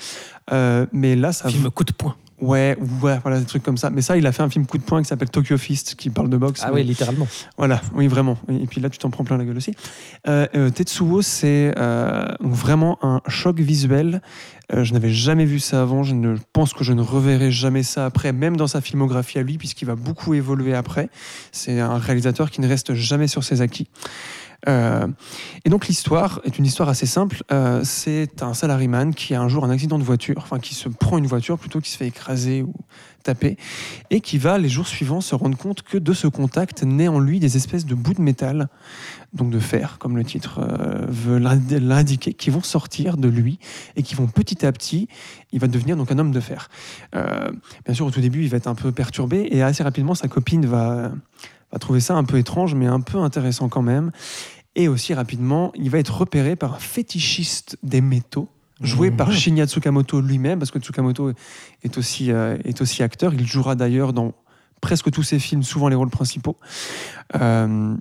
Mais 0.92 1.16
là, 1.16 1.32
ça. 1.32 1.48
Film 1.48 1.70
coup 1.70 1.84
de 1.84 1.92
poing. 1.92 2.14
Ouais, 2.40 2.76
ouais, 3.02 3.18
voilà, 3.22 3.38
des 3.38 3.46
trucs 3.46 3.62
comme 3.62 3.78
ça. 3.78 3.88
Mais 3.88 4.02
ça, 4.02 4.16
il 4.16 4.26
a 4.26 4.32
fait 4.32 4.42
un 4.42 4.50
film 4.50 4.66
coup 4.66 4.76
de 4.76 4.82
poing 4.82 5.00
qui 5.00 5.08
s'appelle 5.08 5.30
Tokyo 5.30 5.56
Fist, 5.56 5.94
qui 5.94 6.10
parle 6.10 6.28
de 6.28 6.36
boxe. 6.36 6.60
Ah 6.64 6.70
oui, 6.72 6.84
littéralement. 6.84 7.26
voilà, 7.56 7.80
oui, 7.94 8.08
vraiment. 8.08 8.36
Et 8.50 8.66
puis 8.66 8.80
là, 8.80 8.90
tu 8.90 8.98
t'en 8.98 9.08
prends 9.08 9.24
plein 9.24 9.38
la 9.38 9.44
gueule 9.44 9.56
aussi. 9.56 9.74
Euh, 10.28 10.46
euh, 10.54 10.70
Tetsuo, 10.70 11.22
c'est 11.22 11.72
euh, 11.78 12.26
vraiment 12.40 12.98
un 13.02 13.22
choc 13.28 13.58
visuel. 13.58 14.20
Je 14.72 14.92
n'avais 14.92 15.12
jamais 15.12 15.44
vu 15.44 15.60
ça 15.60 15.80
avant. 15.80 16.02
Je 16.02 16.14
ne 16.14 16.36
pense 16.52 16.74
que 16.74 16.84
je 16.84 16.92
ne 16.92 17.00
reverrai 17.00 17.52
jamais 17.52 17.84
ça 17.84 18.04
après, 18.04 18.32
même 18.32 18.56
dans 18.56 18.66
sa 18.66 18.80
filmographie 18.80 19.38
à 19.38 19.42
lui, 19.42 19.58
puisqu'il 19.58 19.86
va 19.86 19.94
beaucoup 19.94 20.34
évoluer 20.34 20.74
après. 20.74 21.08
C'est 21.52 21.80
un 21.80 21.98
réalisateur 21.98 22.50
qui 22.50 22.60
ne 22.60 22.68
reste 22.68 22.92
jamais 22.94 23.28
sur 23.28 23.44
ses 23.44 23.62
acquis. 23.62 23.88
Euh, 24.68 25.06
et 25.64 25.70
donc 25.70 25.86
l'histoire 25.86 26.40
est 26.44 26.58
une 26.58 26.64
histoire 26.64 26.88
assez 26.88 27.06
simple. 27.06 27.42
Euh, 27.52 27.82
c'est 27.84 28.42
un 28.42 28.54
salaryman 28.54 29.14
qui 29.14 29.34
a 29.34 29.40
un 29.40 29.48
jour 29.48 29.64
un 29.64 29.70
accident 29.70 29.98
de 29.98 30.04
voiture, 30.04 30.38
enfin 30.38 30.58
qui 30.58 30.74
se 30.74 30.88
prend 30.88 31.18
une 31.18 31.26
voiture 31.26 31.58
plutôt, 31.58 31.80
qui 31.80 31.90
se 31.90 31.96
fait 31.96 32.08
écraser 32.08 32.62
ou 32.62 32.74
taper, 33.22 33.56
et 34.10 34.20
qui 34.20 34.38
va 34.38 34.58
les 34.58 34.68
jours 34.68 34.86
suivants 34.86 35.20
se 35.20 35.34
rendre 35.34 35.56
compte 35.56 35.82
que 35.82 35.98
de 35.98 36.12
ce 36.12 36.28
contact 36.28 36.84
naît 36.84 37.08
en 37.08 37.18
lui 37.18 37.40
des 37.40 37.56
espèces 37.56 37.84
de 37.84 37.94
bouts 37.94 38.14
de 38.14 38.20
métal, 38.20 38.68
donc 39.32 39.50
de 39.50 39.58
fer, 39.58 39.98
comme 39.98 40.16
le 40.16 40.24
titre 40.24 40.60
euh, 40.60 41.06
veut 41.08 41.38
l'indi- 41.38 41.80
l'indiquer, 41.80 42.34
qui 42.34 42.50
vont 42.50 42.62
sortir 42.62 43.16
de 43.16 43.28
lui 43.28 43.58
et 43.96 44.02
qui 44.02 44.14
vont 44.14 44.28
petit 44.28 44.64
à 44.64 44.72
petit, 44.72 45.08
il 45.52 45.60
va 45.60 45.66
devenir 45.66 45.96
donc 45.96 46.12
un 46.12 46.18
homme 46.18 46.32
de 46.32 46.40
fer. 46.40 46.68
Euh, 47.14 47.50
bien 47.84 47.94
sûr, 47.94 48.06
au 48.06 48.10
tout 48.10 48.20
début, 48.20 48.42
il 48.42 48.48
va 48.48 48.58
être 48.58 48.68
un 48.68 48.74
peu 48.76 48.92
perturbé 48.92 49.48
et 49.50 49.62
assez 49.62 49.82
rapidement, 49.82 50.14
sa 50.14 50.28
copine 50.28 50.64
va 50.66 51.10
trouver 51.80 52.00
ça 52.00 52.14
un 52.14 52.24
peu 52.24 52.38
étrange, 52.38 52.74
mais 52.74 52.86
un 52.86 53.00
peu 53.00 53.18
intéressant 53.18 53.68
quand 53.68 53.82
même. 53.82 54.10
Et 54.78 54.88
aussi 54.88 55.14
rapidement, 55.14 55.72
il 55.74 55.88
va 55.88 55.98
être 55.98 56.14
repéré 56.14 56.54
par 56.54 56.74
un 56.74 56.78
fétichiste 56.78 57.78
des 57.82 58.02
métaux, 58.02 58.50
joué 58.82 59.10
par 59.10 59.32
Shinya 59.32 59.66
Tsukamoto 59.66 60.20
lui-même, 60.20 60.58
parce 60.58 60.70
que 60.70 60.78
Tsukamoto 60.78 61.32
est 61.82 61.96
aussi, 61.96 62.30
euh, 62.30 62.58
est 62.62 62.82
aussi 62.82 63.02
acteur. 63.02 63.32
Il 63.32 63.46
jouera 63.46 63.74
d'ailleurs 63.74 64.12
dans 64.12 64.34
presque 64.82 65.10
tous 65.10 65.22
ses 65.22 65.38
films, 65.38 65.62
souvent 65.62 65.88
les 65.88 65.96
rôles 65.96 66.10
principaux. 66.10 66.58
Euh, 67.36 67.96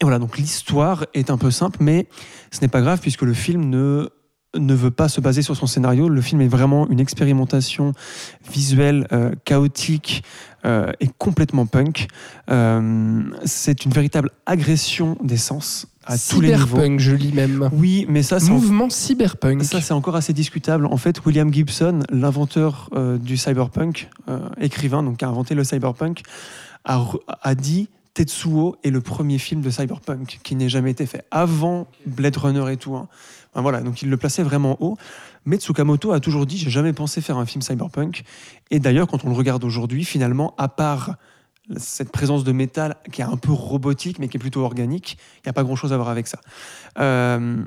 et 0.00 0.04
voilà, 0.04 0.20
donc 0.20 0.38
l'histoire 0.38 1.06
est 1.12 1.28
un 1.28 1.38
peu 1.38 1.50
simple, 1.50 1.78
mais 1.80 2.06
ce 2.52 2.60
n'est 2.60 2.68
pas 2.68 2.82
grave 2.82 3.00
puisque 3.00 3.22
le 3.22 3.34
film 3.34 3.68
ne 3.68 4.08
ne 4.54 4.72
veut 4.72 4.92
pas 4.92 5.10
se 5.10 5.20
baser 5.20 5.42
sur 5.42 5.54
son 5.54 5.66
scénario. 5.66 6.08
Le 6.08 6.22
film 6.22 6.40
est 6.40 6.48
vraiment 6.48 6.88
une 6.88 6.98
expérimentation 6.98 7.92
visuelle, 8.50 9.06
euh, 9.12 9.32
chaotique 9.44 10.22
et 10.98 11.08
complètement 11.18 11.64
punk. 11.66 12.08
C'est 13.44 13.84
une 13.84 13.92
véritable 13.92 14.32
agression 14.46 15.16
des 15.22 15.36
sens 15.36 15.86
à 16.06 16.16
tous 16.16 16.40
les 16.40 16.48
niveaux. 16.48 16.66
Cyberpunk, 16.66 17.00
je 17.00 17.12
lis 17.12 17.32
même. 17.32 17.68
Oui, 17.72 18.06
mais 18.08 18.22
ça, 18.22 18.40
c'est 18.40 18.50
en- 18.50 18.54
Mouvement 18.54 18.88
cyberpunk. 18.90 19.62
ça, 19.64 19.80
c'est 19.80 19.92
encore 19.94 20.16
assez 20.16 20.32
discutable. 20.32 20.86
En 20.86 20.96
fait, 20.96 21.24
William 21.26 21.52
Gibson, 21.52 22.00
l'inventeur 22.10 22.88
euh, 22.94 23.18
du 23.18 23.36
cyberpunk, 23.36 24.08
euh, 24.28 24.38
écrivain, 24.60 25.02
donc 25.02 25.18
qui 25.18 25.24
a 25.24 25.28
inventé 25.28 25.54
le 25.54 25.64
cyberpunk, 25.64 26.22
a, 26.84 27.54
dit 27.54 27.88
Tetsuo 28.14 28.76
est 28.84 28.90
le 28.90 29.00
premier 29.00 29.38
film 29.38 29.60
de 29.60 29.70
cyberpunk 29.70 30.38
qui 30.42 30.54
n'ait 30.54 30.68
jamais 30.68 30.92
été 30.92 31.04
fait 31.04 31.24
avant 31.30 31.86
Blade 32.06 32.36
Runner 32.36 32.72
et 32.72 32.76
tout. 32.76 32.94
hein. 32.96 33.08
Enfin, 33.52 33.62
voilà, 33.62 33.80
donc 33.80 34.02
il 34.02 34.08
le 34.10 34.16
plaçait 34.16 34.42
vraiment 34.42 34.76
haut. 34.80 34.96
Mais 35.44 35.56
Tsukamoto 35.56 36.12
a 36.12 36.20
toujours 36.20 36.46
dit 36.46 36.58
j'ai 36.58 36.70
jamais 36.70 36.92
pensé 36.92 37.20
faire 37.20 37.38
un 37.38 37.46
film 37.46 37.62
cyberpunk. 37.62 38.22
Et 38.70 38.80
d'ailleurs, 38.80 39.06
quand 39.06 39.24
on 39.24 39.28
le 39.30 39.34
regarde 39.34 39.64
aujourd'hui, 39.64 40.04
finalement, 40.04 40.54
à 40.58 40.68
part 40.68 41.16
cette 41.76 42.12
présence 42.12 42.44
de 42.44 42.52
métal 42.52 42.96
qui 43.12 43.20
est 43.20 43.24
un 43.24 43.36
peu 43.36 43.52
robotique 43.52 44.18
mais 44.18 44.28
qui 44.28 44.36
est 44.36 44.40
plutôt 44.40 44.62
organique, 44.62 45.18
il 45.38 45.46
n'y 45.46 45.50
a 45.50 45.52
pas 45.52 45.64
grand 45.64 45.76
chose 45.76 45.92
à 45.92 45.96
voir 45.96 46.08
avec 46.08 46.26
ça. 46.26 46.40
Euh, 46.98 47.62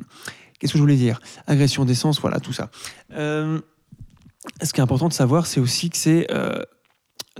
Qu'est-ce 0.60 0.74
que 0.74 0.78
je 0.78 0.84
voulais 0.84 0.98
dire? 0.98 1.22
Agression 1.48 1.86
d'essence, 1.86 2.20
voilà, 2.20 2.40
tout 2.40 2.54
ça. 2.54 2.70
Euh, 3.14 3.62
ce 4.62 4.74
qui 4.74 4.80
est 4.80 4.84
important 4.84 5.08
de 5.08 5.14
savoir, 5.14 5.46
c'est 5.46 5.60
aussi 5.60 5.90
que 5.90 5.98
c'est. 5.98 6.28
euh, 6.32 6.64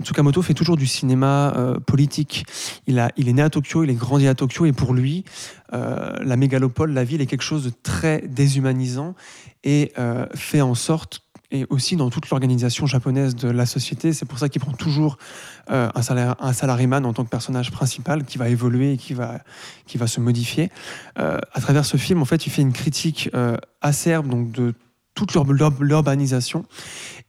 Tsukamoto 0.02 0.40
fait 0.40 0.54
toujours 0.54 0.78
du 0.78 0.86
cinéma 0.86 1.76
politique. 1.86 2.46
Il, 2.86 2.98
a, 2.98 3.10
il 3.18 3.28
est 3.28 3.34
né 3.34 3.42
à 3.42 3.50
Tokyo, 3.50 3.84
il 3.84 3.90
est 3.90 3.94
grandi 3.94 4.26
à 4.26 4.34
Tokyo, 4.34 4.64
et 4.64 4.72
pour 4.72 4.94
lui, 4.94 5.26
la 5.72 6.36
mégalopole, 6.36 6.92
la 6.92 7.04
ville, 7.04 7.20
est 7.20 7.26
quelque 7.26 7.42
chose 7.42 7.64
de 7.64 7.72
très 7.82 8.22
déshumanisant 8.26 9.14
et 9.62 9.92
fait 10.34 10.62
en 10.62 10.74
sorte, 10.74 11.20
et 11.50 11.66
aussi 11.68 11.96
dans 11.96 12.08
toute 12.08 12.30
l'organisation 12.30 12.86
japonaise 12.86 13.34
de 13.34 13.50
la 13.50 13.66
société, 13.66 14.14
c'est 14.14 14.24
pour 14.24 14.38
ça 14.38 14.48
qu'il 14.48 14.62
prend 14.62 14.72
toujours 14.72 15.18
euh, 15.70 15.88
un, 15.94 16.02
salaire, 16.02 16.36
un 16.40 16.52
salaryman 16.52 17.04
en 17.06 17.12
tant 17.12 17.24
que 17.24 17.30
personnage 17.30 17.70
principal 17.70 18.24
qui 18.24 18.38
va 18.38 18.48
évoluer 18.48 18.94
et 18.94 18.96
qui 18.96 19.14
va, 19.14 19.38
qui 19.86 19.98
va 19.98 20.06
se 20.06 20.20
modifier. 20.20 20.70
Euh, 21.18 21.38
à 21.52 21.60
travers 21.60 21.84
ce 21.84 21.96
film, 21.96 22.22
en 22.22 22.24
fait, 22.26 22.46
il 22.46 22.50
fait 22.50 22.62
une 22.62 22.72
critique 22.72 23.30
euh, 23.34 23.56
acerbe 23.80 24.28
donc 24.28 24.50
de 24.52 24.74
toute 25.14 25.32
l'ur- 25.34 25.44
l'ur- 25.52 25.74
l'urbanisation. 25.82 26.64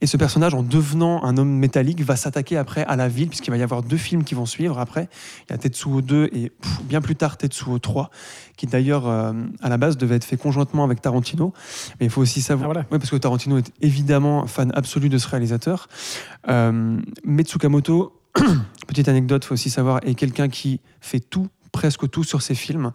Et 0.02 0.08
ce 0.08 0.16
personnage, 0.16 0.54
en 0.54 0.64
devenant 0.64 1.24
un 1.24 1.36
homme 1.38 1.50
métallique, 1.58 2.02
va 2.04 2.16
s'attaquer 2.16 2.56
après 2.58 2.84
à 2.86 2.96
la 2.96 3.08
ville, 3.08 3.28
puisqu'il 3.28 3.52
va 3.52 3.58
y 3.58 3.64
avoir 3.64 3.82
deux 3.84 3.98
films 3.98 4.24
qui 4.24 4.34
vont 4.36 4.46
suivre 4.46 4.80
après. 4.80 5.10
Il 5.50 5.52
y 5.52 5.56
a 5.56 5.58
Tetsuo 5.58 6.02
2 6.02 6.30
et 6.32 6.50
pff, 6.52 6.84
bien 6.84 7.02
plus 7.02 7.16
tard 7.16 7.38
Tetsuo 7.38 7.80
3, 7.80 8.10
qui 8.56 8.68
d'ailleurs, 8.68 9.08
euh, 9.08 9.34
à 9.62 9.68
la 9.70 9.78
base, 9.78 9.98
devait 9.98 10.16
être 10.16 10.24
fait 10.24 10.38
conjointement 10.38 10.84
avec 10.84 11.02
Tarantino. 11.02 11.54
Mais 12.00 12.06
il 12.06 12.10
faut 12.12 12.22
aussi 12.22 12.42
savoir. 12.42 12.70
Ah, 12.70 12.74
voilà. 12.74 12.88
Oui, 12.92 13.00
parce 13.00 13.10
que 13.12 13.16
Tarantino 13.18 13.58
est 13.58 13.72
évidemment 13.82 14.46
fan 14.48 14.72
absolu 14.76 15.10
de 15.10 15.18
ce 15.18 15.28
réalisateur. 15.28 15.90
Euh, 16.50 17.00
mais 17.26 17.44
Tsukamoto, 17.44 18.21
petite 18.88 19.08
anecdote, 19.08 19.44
il 19.44 19.48
faut 19.48 19.54
aussi 19.54 19.70
savoir, 19.70 20.00
est 20.04 20.16
quelqu'un 20.16 20.50
qui 20.50 20.80
fait 21.00 21.20
tout, 21.20 21.48
presque 21.72 22.10
tout 22.10 22.24
sur 22.24 22.42
ses 22.42 22.56
films. 22.56 22.92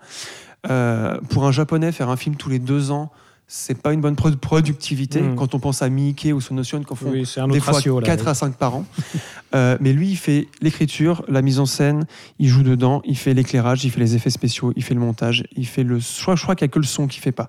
Euh, 0.69 1.19
pour 1.31 1.47
un 1.47 1.53
japonais, 1.53 1.93
faire 1.93 2.09
un 2.09 2.17
film 2.17 2.37
tous 2.37 2.49
les 2.49 2.59
deux 2.59 2.91
ans, 2.91 3.11
c'est 3.49 3.81
pas 3.81 3.93
une 3.93 4.01
bonne 4.01 4.17
pro- 4.17 4.31
productivité. 4.33 5.23
Mm. 5.23 5.37
Quand 5.37 5.55
on 5.55 5.61
pense 5.61 5.83
à 5.83 5.89
Miike 5.89 6.29
ou 6.35 6.41
Sonotion, 6.41 6.83
font 6.83 7.11
Oui, 7.11 7.25
c'est 7.25 7.41
un 7.41 7.47
des 7.49 7.61
fois 7.61 7.75
ratio. 7.75 8.01
Là, 8.01 8.07
4 8.07 8.23
oui. 8.25 8.29
à 8.29 8.35
5 8.35 8.57
par 8.57 8.75
an. 8.75 8.85
Euh, 9.55 9.77
mais 9.81 9.93
lui, 9.93 10.11
il 10.11 10.17
fait 10.17 10.49
l'écriture, 10.61 11.25
la 11.29 11.43
mise 11.43 11.61
en 11.61 11.67
scène, 11.67 12.07
il 12.39 12.49
joue 12.49 12.63
dedans, 12.63 13.01
il 13.05 13.17
fait 13.17 13.35
l'éclairage, 13.35 13.85
il 13.85 13.91
fait 13.91 14.01
les 14.01 14.17
effets 14.17 14.31
spéciaux, 14.31 14.73
il 14.77 14.83
fait 14.83 14.95
le 14.95 15.01
montage, 15.01 15.45
il 15.57 15.67
fait 15.67 15.85
le. 15.85 15.99
Je 15.99 16.23
crois, 16.23 16.37
je 16.37 16.43
crois 16.43 16.55
qu'il 16.57 16.65
n'y 16.65 16.71
a 16.71 16.73
que 16.73 16.79
le 16.79 16.85
son 16.85 17.07
qu'il 17.07 17.23
fait 17.23 17.33
pas. 17.33 17.49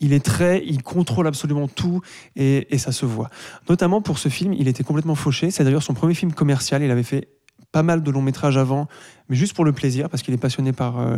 Il 0.00 0.12
est 0.12 0.24
très. 0.24 0.62
Il 0.64 0.82
contrôle 0.82 1.26
absolument 1.26 1.68
tout 1.68 2.00
et, 2.36 2.66
ça 2.78 2.92
se 2.92 3.06
voit. 3.06 3.30
Notamment 3.68 4.00
pour 4.00 4.18
ce 4.18 4.28
film, 4.28 4.52
il 4.52 4.68
était 4.68 4.84
complètement 4.84 5.14
fauché. 5.14 5.50
C'est 5.50 5.64
d'ailleurs 5.64 5.82
son 5.82 5.94
premier 5.94 6.14
film 6.14 6.32
commercial. 6.32 6.82
Il 6.82 6.90
avait 6.90 7.02
fait 7.02 7.28
pas 7.72 7.82
mal 7.82 8.02
de 8.02 8.10
longs 8.10 8.22
métrages 8.22 8.58
avant, 8.58 8.86
mais 9.28 9.36
juste 9.36 9.54
pour 9.54 9.64
le 9.64 9.72
plaisir, 9.72 10.10
parce 10.10 10.22
qu'il 10.22 10.34
est 10.34 10.38
passionné 10.38 10.72
par, 10.72 11.00
euh, 11.00 11.16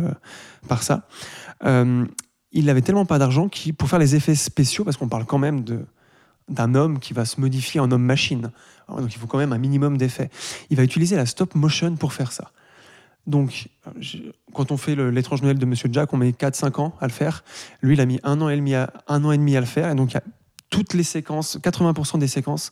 par 0.67 0.83
ça. 0.83 1.07
Euh, 1.65 2.05
il 2.51 2.69
avait 2.69 2.81
tellement 2.81 3.05
pas 3.05 3.19
d'argent 3.19 3.49
qu'il, 3.49 3.73
pour 3.73 3.89
faire 3.89 3.99
les 3.99 4.15
effets 4.15 4.35
spéciaux, 4.35 4.85
parce 4.85 4.95
qu'on 4.95 5.09
parle 5.09 5.25
quand 5.25 5.37
même 5.37 5.63
de 5.63 5.85
d'un 6.49 6.75
homme 6.75 6.99
qui 6.99 7.13
va 7.13 7.25
se 7.25 7.39
modifier 7.39 7.79
en 7.79 7.91
homme-machine. 7.91 8.51
Donc 8.87 9.13
il 9.13 9.17
faut 9.17 9.27
quand 9.27 9.37
même 9.37 9.53
un 9.53 9.57
minimum 9.57 9.97
d'effets. 9.97 10.29
Il 10.69 10.77
va 10.77 10.83
utiliser 10.83 11.15
la 11.15 11.25
stop 11.25 11.55
motion 11.55 11.95
pour 11.95 12.13
faire 12.13 12.31
ça. 12.31 12.51
Donc, 13.27 13.69
quand 14.53 14.71
on 14.71 14.77
fait 14.77 14.95
l'étrange 14.95 15.41
Noël 15.41 15.57
de 15.57 15.65
Monsieur 15.65 15.89
Jack, 15.91 16.13
on 16.13 16.17
met 16.17 16.29
4-5 16.29 16.79
ans 16.79 16.95
à 17.01 17.07
le 17.07 17.11
faire. 17.11 17.43
Lui, 17.81 17.95
il 17.95 18.01
a 18.01 18.05
mis 18.05 18.19
un 18.23 18.39
an 18.41 18.49
et 18.49 18.55
demi 18.55 18.75
à, 18.75 18.91
le 19.07 19.65
faire. 19.65 19.89
Et 19.89 19.95
donc, 19.95 20.15
toutes 20.75 20.93
les 20.93 21.03
séquences, 21.03 21.57
80% 21.63 22.19
des 22.19 22.27
séquences 22.27 22.71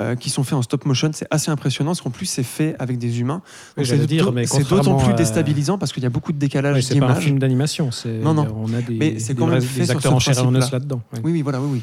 euh, 0.00 0.16
qui 0.16 0.30
sont 0.30 0.44
faites 0.44 0.54
en 0.54 0.62
stop 0.62 0.86
motion. 0.86 1.10
C'est 1.12 1.26
assez 1.30 1.50
impressionnant 1.50 1.90
parce 1.90 2.00
qu'en 2.00 2.08
plus, 2.08 2.24
c'est 2.24 2.42
fait 2.42 2.74
avec 2.78 2.96
des 2.96 3.20
humains. 3.20 3.42
Oui, 3.76 3.84
c'est 3.84 4.66
d'autant 4.66 4.96
plus 4.96 5.12
déstabilisant 5.12 5.76
parce 5.76 5.92
qu'il 5.92 6.02
y 6.02 6.06
a 6.06 6.10
beaucoup 6.10 6.32
de 6.32 6.38
décalage 6.38 6.76
Ouais, 6.76 6.80
c'est 6.80 6.98
pas 6.98 7.10
un 7.10 7.14
film 7.16 7.38
d'animation. 7.38 7.90
Non, 8.22 8.32
non. 8.32 8.46
On 8.56 8.72
a 8.72 8.80
des, 8.80 8.94
Mais 8.94 9.18
c'est 9.18 9.34
quand 9.34 9.46
même 9.46 9.60
fait 9.60 9.80
des 9.80 9.86
sur 9.88 9.96
acteurs 9.96 10.22
ce 10.22 10.40
en 10.40 10.54
os 10.54 10.72
là-dedans. 10.72 11.02
Oui, 11.22 11.32
oui, 11.32 11.42
voilà, 11.42 11.60
oui, 11.60 11.68
oui. 11.70 11.82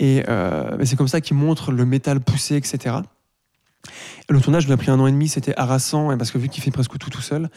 Et 0.00 0.22
euh, 0.26 0.82
c'est 0.84 0.96
comme 0.96 1.08
ça 1.08 1.20
qu'il 1.20 1.36
montre 1.36 1.70
le 1.70 1.84
métal 1.84 2.20
poussé, 2.20 2.56
etc. 2.56 2.96
Le 4.30 4.40
tournage 4.40 4.64
lui 4.66 4.72
a 4.72 4.78
pris 4.78 4.90
un 4.90 4.98
an 4.98 5.06
et 5.06 5.12
demi, 5.12 5.28
c'était 5.28 5.54
harassant, 5.58 6.16
parce 6.16 6.30
que 6.30 6.38
vu 6.38 6.48
qu'il 6.48 6.62
fait 6.62 6.70
presque 6.70 6.96
tout 6.96 7.10
tout 7.10 7.20
seul. 7.20 7.50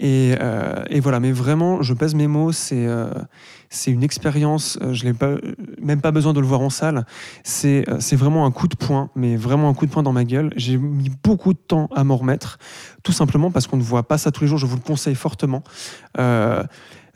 Et, 0.00 0.34
euh, 0.40 0.82
et 0.90 0.98
voilà, 0.98 1.20
mais 1.20 1.30
vraiment, 1.30 1.82
je 1.82 1.94
pèse 1.94 2.16
mes 2.16 2.26
mots, 2.26 2.50
c'est 2.50 2.84
euh, 2.84 3.10
c'est 3.72 3.92
une 3.92 4.02
expérience, 4.02 4.78
euh, 4.82 4.92
je 4.92 5.06
n'ai 5.06 5.14
même 5.80 6.00
pas 6.00 6.10
besoin 6.10 6.32
de 6.32 6.40
le 6.40 6.46
voir 6.46 6.60
en 6.60 6.70
salle. 6.70 7.06
C'est 7.44 7.88
euh, 7.88 7.98
c'est 8.00 8.16
vraiment 8.16 8.44
un 8.44 8.50
coup 8.50 8.66
de 8.66 8.74
poing, 8.74 9.10
mais 9.14 9.36
vraiment 9.36 9.68
un 9.68 9.74
coup 9.74 9.86
de 9.86 9.92
poing 9.92 10.02
dans 10.02 10.12
ma 10.12 10.24
gueule. 10.24 10.52
J'ai 10.56 10.76
mis 10.76 11.10
beaucoup 11.22 11.54
de 11.54 11.58
temps 11.58 11.88
à 11.94 12.02
m'en 12.02 12.16
remettre, 12.16 12.58
tout 13.04 13.12
simplement 13.12 13.52
parce 13.52 13.68
qu'on 13.68 13.76
ne 13.76 13.82
voit 13.82 14.02
pas 14.02 14.18
ça 14.18 14.32
tous 14.32 14.42
les 14.42 14.48
jours, 14.48 14.58
je 14.58 14.66
vous 14.66 14.74
le 14.74 14.82
conseille 14.82 15.14
fortement. 15.14 15.62
Euh, 16.18 16.64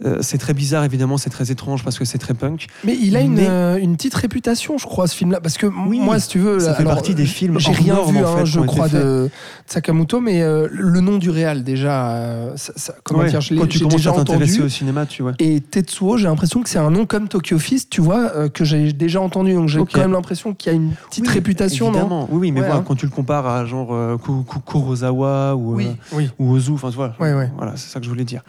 Euh, 0.05 0.19
c'est 0.23 0.39
très 0.39 0.55
bizarre, 0.55 0.83
évidemment, 0.85 1.19
c'est 1.19 1.31
très 1.31 1.53
étrange 1.53 1.85
parce 1.85 1.99
que 1.99 2.05
c'est 2.05 2.19
très 2.19 2.35
punk. 2.35 2.67
Mais 2.85 2.97
il 3.01 3.17
a 3.17 3.21
une, 3.21 3.35
Mais- 3.35 3.49
euh, 3.49 3.77
une 3.81 3.95
petite 3.97 4.15
réputation, 4.15 4.77
je 4.77 4.87
crois, 4.87 5.07
ce 5.07 5.15
film-là. 5.15 5.41
Parce 5.41 5.57
que 5.57 5.67
Oui, 5.67 6.01
moi, 6.01 6.19
si 6.19 6.29
tu 6.29 6.41
veux. 6.41 6.59
ça 6.59 6.75
fait 6.75 6.81
alors, 6.83 6.95
partie 6.95 7.15
des 7.15 7.27
films 7.27 7.61
J'ai 7.61 7.71
rien 7.73 7.95
vu, 8.05 8.19
en 8.25 8.39
hein, 8.39 8.45
je 8.45 8.59
crois, 8.61 8.89
de 8.89 9.31
Sakamoto, 9.67 10.21
mais 10.21 10.43
euh, 10.43 10.67
le 10.71 11.01
nom 11.01 11.19
du 11.19 11.31
réal, 11.31 11.63
déjà. 11.63 12.09
euh, 12.09 12.53
ça- 12.57 12.73
ça- 12.77 12.95
comment 13.05 13.21
Ouais, 13.21 13.31
dire, 13.31 13.41
je 13.41 13.55
l'ai 13.55 13.61
Quand 13.61 13.69
tu 13.69 13.87
déjà 13.87 14.11
à 14.11 14.15
t'intéresser 14.15 14.55
entendu. 14.55 14.67
au 14.67 14.69
cinéma, 14.69 15.07
tu 15.07 15.23
vois. 15.23 15.33
Et 15.39 15.61
Tetsuo, 15.61 16.17
j'ai 16.17 16.25
l'impression 16.27 16.63
que 16.63 16.69
c'est 16.69 16.79
un 16.79 16.91
nom 16.91 17.07
comme 17.07 17.29
Tokyo 17.29 17.59
Fist, 17.61 17.89
tu 17.91 18.01
vois, 18.01 18.33
euh, 18.35 18.49
que 18.49 18.65
j'ai 18.65 18.93
déjà 18.93 19.21
entendu. 19.21 19.55
Donc 19.55 19.69
j'ai 19.69 19.79
quand 19.79 20.01
même 20.01 20.13
l'impression 20.13 20.55
qu'il 20.55 20.73
y 20.73 20.75
a 20.75 20.77
une 20.77 20.91
petite 21.09 21.27
Oui, 21.27 21.33
réputation, 21.33 21.87
non 21.87 21.99
évidemment. 21.99 22.29
Oui, 22.33 22.39
oui, 22.41 22.53
mais 22.53 22.61
Ouais, 22.61 22.67
voilà, 22.67 22.81
hein. 22.81 22.85
quand 22.87 22.97
tu 22.97 23.07
le 23.07 23.13
compares 23.13 23.47
à 23.47 23.65
genre 23.65 23.95
euh, 23.95 24.17
Ku- 24.19 24.43
Ku- 24.45 24.59
Kurosawa 24.67 25.55
ou, 25.57 25.77
Oui, 25.77 25.87
euh, 25.87 26.17
oui. 26.17 26.31
ou 26.39 26.53
Ozu, 26.53 26.73
enfin 26.73 26.91
tu 26.91 26.97
vois, 26.97 27.15
Ouais, 27.21 27.33
ouais. 27.33 27.51
voilà, 27.57 27.73
c'est 27.77 27.91
ça 27.93 28.01
que 28.01 28.05
je 28.05 28.11
voulais 28.11 28.25
dire. 28.25 28.43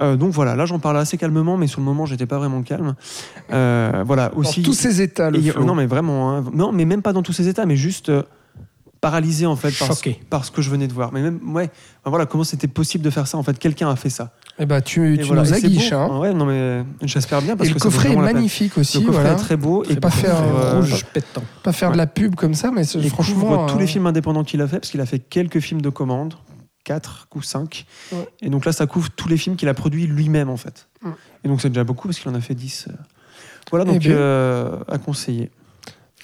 Euh, 0.00 0.16
donc 0.16 0.32
voilà, 0.32 0.56
là 0.56 0.64
j'en 0.66 0.78
parle 0.78 0.96
assez 0.98 1.18
calmement, 1.18 1.56
mais 1.56 1.66
sur 1.66 1.80
le 1.80 1.84
moment 1.84 2.06
j'étais 2.06 2.26
pas 2.26 2.38
vraiment 2.38 2.62
calme. 2.62 2.94
Euh, 3.52 4.02
voilà, 4.06 4.32
aussi. 4.34 4.62
Dans 4.62 4.66
tous 4.70 4.74
ces 4.74 5.02
états, 5.02 5.30
le 5.30 5.38
Et- 5.38 5.52
non 5.60 5.74
mais 5.74 5.86
vraiment, 5.86 6.30
hein. 6.36 6.44
non 6.54 6.72
mais 6.72 6.84
même 6.84 7.02
pas 7.02 7.12
dans 7.12 7.22
tous 7.22 7.32
ces 7.32 7.48
états, 7.48 7.66
mais 7.66 7.76
juste 7.76 8.08
euh, 8.08 8.22
paralysé 9.00 9.46
en 9.46 9.56
fait 9.56 9.72
par, 10.28 10.44
ce 10.44 10.50
que 10.50 10.62
je 10.62 10.70
venais 10.70 10.86
de 10.88 10.92
voir. 10.92 11.12
Mais 11.12 11.20
même 11.22 11.38
ouais, 11.54 11.70
voilà 12.04 12.26
comment 12.26 12.44
c'était 12.44 12.68
possible 12.68 13.04
de 13.04 13.10
faire 13.10 13.26
ça 13.26 13.38
en 13.38 13.42
fait. 13.42 13.58
Quelqu'un 13.58 13.90
a 13.90 13.96
fait 13.96 14.10
ça. 14.10 14.32
Eh 14.58 14.66
ben, 14.66 14.80
tu, 14.82 15.16
tu 15.18 15.26
voilà, 15.26 15.42
nous 15.42 15.54
aguiches. 15.54 15.92
Hein. 15.92 16.18
Ouais, 16.18 16.34
non 16.34 16.44
mais 16.44 16.84
j'espère 17.02 17.40
bien 17.40 17.56
parce 17.56 17.68
Et 17.68 17.72
que 17.72 17.78
le 17.78 17.80
coffret 17.82 18.12
est 18.12 18.16
magnifique 18.16 18.76
aussi. 18.78 19.00
Le 19.00 19.06
coffret 19.06 19.22
voilà. 19.22 19.36
est 19.36 19.40
très 19.40 19.56
beau 19.56 19.84
et 19.88 19.96
pas 19.96 20.10
faire 20.10 20.36
euh, 20.36 20.80
rouge 20.80 21.04
pétant. 21.12 21.42
Pas 21.62 21.72
faire 21.72 21.92
de 21.92 21.96
la 21.96 22.06
pub 22.06 22.34
comme 22.34 22.54
ça, 22.54 22.70
mais 22.70 22.82
Et 22.82 23.08
franchement. 23.08 23.34
couvre 23.40 23.66
tous 23.66 23.76
euh, 23.76 23.80
les 23.80 23.86
films 23.86 24.06
indépendants 24.06 24.44
qu'il 24.44 24.60
a 24.60 24.68
fait, 24.68 24.80
parce 24.80 24.90
qu'il 24.90 25.00
a 25.00 25.06
fait 25.06 25.18
quelques 25.18 25.60
films 25.60 25.80
de 25.80 25.88
commande, 25.88 26.34
4 26.84 27.28
ou 27.34 27.42
5. 27.42 27.86
Ouais. 28.12 28.28
Et 28.42 28.50
donc 28.50 28.64
là, 28.64 28.72
ça 28.72 28.86
couvre 28.86 29.10
tous 29.10 29.28
les 29.28 29.36
films 29.36 29.56
qu'il 29.56 29.68
a 29.68 29.74
produits 29.74 30.06
lui-même, 30.06 30.48
en 30.48 30.56
fait. 30.56 30.88
Mm. 31.02 31.10
Et 31.44 31.48
donc 31.48 31.60
c'est 31.60 31.68
déjà 31.68 31.84
beaucoup, 31.84 32.08
parce 32.08 32.18
qu'il 32.18 32.30
en 32.30 32.34
a 32.34 32.40
fait 32.40 32.54
10. 32.54 32.86
euh. 32.88 32.92
Voilà, 33.70 33.84
Eh 33.88 33.92
donc 33.92 34.00
bien. 34.00 34.12
euh, 34.12 34.78
à 34.88 34.98
conseiller. 34.98 35.50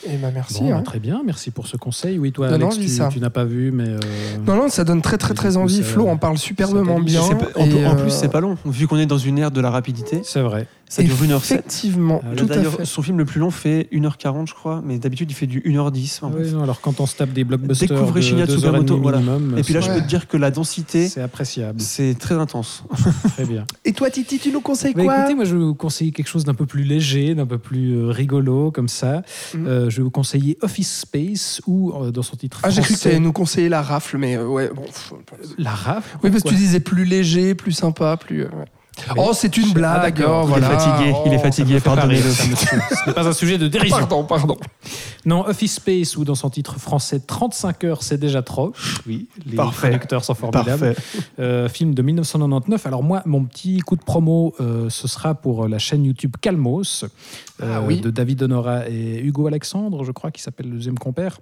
Eh 0.05 0.17
ben, 0.19 0.31
merci. 0.33 0.61
Bon, 0.61 0.73
hein. 0.73 0.77
bah, 0.79 0.83
très 0.83 0.99
bien, 1.01 1.23
merci 1.25 1.51
pour 1.51 1.67
ce 1.67 1.77
conseil. 1.77 2.19
Oui, 2.19 2.31
toi, 2.33 2.49
Alex, 2.49 2.79
tu, 2.79 2.89
ça. 2.89 3.09
tu 3.11 3.19
n'as 3.19 3.31
pas 3.31 3.45
vu, 3.45 3.71
mais. 3.73 3.89
euh, 3.89 3.99
Non, 4.47 4.57
non, 4.57 4.69
ça 4.69 4.85
donne 4.85 5.01
très, 5.03 5.17
très, 5.17 5.35
très 5.35 5.51
coup, 5.53 5.57
envie. 5.57 5.83
Flo 5.83 6.07
en 6.09 6.17
parle 6.17 6.39
superbement 6.39 7.01
bien. 7.01 7.23
Pas- 7.29 7.61
en, 7.61 7.65
et, 7.67 7.87
en 7.87 7.93
euh, 7.93 8.03
plus, 8.03 8.11
c'est 8.11 8.29
pas 8.29 8.41
long. 8.41 8.57
Vu 8.67 8.87
qu'on 8.87 8.99
est 8.99 9.07
dans 9.07 9.19
une 9.19 9.39
ère 9.39 9.51
de 9.51 9.61
la 9.61 9.71
rapidité, 9.71 10.21
C'est 10.23 10.43
vrai. 10.43 10.67
ça 10.89 11.03
dure 11.03 11.15
1h07. 11.17 11.37
Effectivement, 11.37 12.21
tout 12.37 12.47
à 12.51 12.63
fait. 12.63 12.85
son 12.85 13.01
film 13.03 13.17
le 13.19 13.25
plus 13.25 13.41
long 13.41 13.51
fait 13.51 13.89
1h40, 13.93 14.49
je 14.49 14.55
crois, 14.55 14.83
mais 14.85 14.99
d'habitude, 14.99 15.31
il 15.31 15.35
fait 15.35 15.47
du 15.47 15.61
1h10. 15.63 16.19
Enfin, 16.23 16.31
Oui, 16.39 16.51
non, 16.53 16.63
alors 16.63 16.81
quand 16.83 17.01
on 17.01 17.07
se 17.07 17.17
tape 17.17 17.33
des 17.33 17.45
blockbusters 17.45 17.89
Découvrez 17.89 18.21
de 18.21 18.25
Shinya 18.27 18.47
Tsukamoto, 18.47 18.99
voilà. 19.01 19.19
minimum, 19.19 19.55
Et 19.59 19.63
puis 19.63 19.73
là, 19.75 19.81
je 19.81 19.91
peux 19.91 20.01
te 20.01 20.07
dire 20.07 20.29
que 20.29 20.37
la 20.37 20.51
densité, 20.51 21.09
c'est 21.09 21.23
appréciable. 21.23 21.81
c'est 21.81 22.17
très 22.19 22.35
intense. 22.35 22.85
Très 23.37 23.45
bien. 23.47 23.65
Et 23.85 23.93
toi, 23.93 24.11
Titi, 24.11 24.39
tu 24.39 24.51
nous 24.53 24.61
conseilles 24.61 24.95
Bah, 24.95 25.05
quoi? 25.05 25.19
écoutez, 25.21 25.35
moi 25.35 25.45
je 25.45 25.57
vous 25.57 25.75
conseiller 25.75 26.11
quelque 26.13 26.29
chose 26.29 26.45
d'un 26.45 26.55
peu 26.55 26.67
plus 26.67 26.85
léger, 26.85 27.35
d'un 27.35 27.45
peu 27.47 27.59
plus 27.59 27.95
euh, 27.97 28.09
rigolo 28.11 28.71
comme 28.71 28.89
ça. 28.89 29.23
Euh, 29.87 29.91
je 29.91 29.97
vais 29.99 30.03
vous 30.03 30.11
conseiller 30.11 30.59
Office 30.63 31.01
Space 31.01 31.61
ou 31.67 31.93
euh, 31.93 32.11
dans 32.11 32.23
son 32.23 32.37
titre 32.37 32.61
Ah, 32.63 32.71
j'ai 32.71 32.83
cru 32.83 32.95
que 32.95 32.99
tu 32.99 33.09
allais 33.09 33.21
nous 33.21 33.33
conseiller 33.33 33.69
la 33.69 33.83
rafle, 33.83 34.19
mais 34.19 34.37
euh, 34.37 34.47
ouais, 34.47 34.71
bon. 34.75 34.85
La 35.59 35.71
rafle. 35.71 36.19
Oui, 36.23 36.31
parce 36.31 36.43
que 36.43 36.49
tu 36.49 36.55
disais 36.55 36.81
plus 36.81 37.05
léger, 37.05 37.55
plus 37.55 37.73
sympa, 37.73 38.17
plus. 38.17 38.45
ouais. 38.45 38.51
Oh, 39.17 39.31
c'est 39.35 39.57
une 39.57 39.69
Ah, 39.71 39.75
blague. 39.75 40.17
d'accord. 40.19 40.49
oh, 40.51 40.55
Il 40.57 40.63
est 40.63 40.67
fatigué, 40.67 41.15
il 41.27 41.33
est 41.33 41.37
Oh, 41.37 41.43
fatigué, 41.43 41.81
pardonnez-le. 41.81 42.31
Ce 42.31 43.07
n'est 43.07 43.13
pas 43.15 43.27
un 43.27 43.33
sujet 43.33 43.59
de 43.59 43.69
dérision. 43.69 43.99
Pardon, 43.99 44.25
pardon. 44.25 44.57
Non, 45.25 45.47
Office 45.47 45.75
Space 45.75 46.17
ou 46.17 46.25
dans 46.25 46.35
son 46.35 46.51
titre 46.51 46.79
français 46.79 47.21
35 47.21 47.85
heures, 47.85 48.03
c'est 48.03 48.19
déjà 48.19 48.43
trop. 48.43 48.73
Oui, 49.07 49.29
les 49.45 49.57
Parfait. 49.57 49.89
traducteurs 49.91 50.25
sont 50.25 50.35
formidables. 50.35 50.67
Parfait. 50.95 50.97
Euh, 51.39 51.69
film 51.69 51.95
de 51.95 52.03
1999. 52.03 52.87
Alors 52.87 53.03
moi, 53.03 53.23
mon 53.27 53.45
petit 53.45 53.79
coup 53.81 53.97
de 53.97 54.03
promo, 54.03 54.55
euh, 54.61 54.89
ce 54.89 55.09
sera 55.09 55.35
pour 55.35 55.69
la 55.69 55.79
chaîne 55.79 56.05
YouTube 56.05 56.35
Calmos 56.41 57.05
euh, 57.63 57.77
Ah 57.77 57.83
oui. 57.87 58.01
de 58.01 58.11
David 58.11 58.43
Honora 58.45 58.89
et 58.89 59.21
Hugo 59.21 59.47
Alexandre, 59.47 60.05
je 60.05 60.13
crois, 60.13 60.31
qui 60.31 60.41
s'appelle 60.43 60.67
le 60.71 60.77
deuxième 60.77 60.99
compère. 60.99 61.39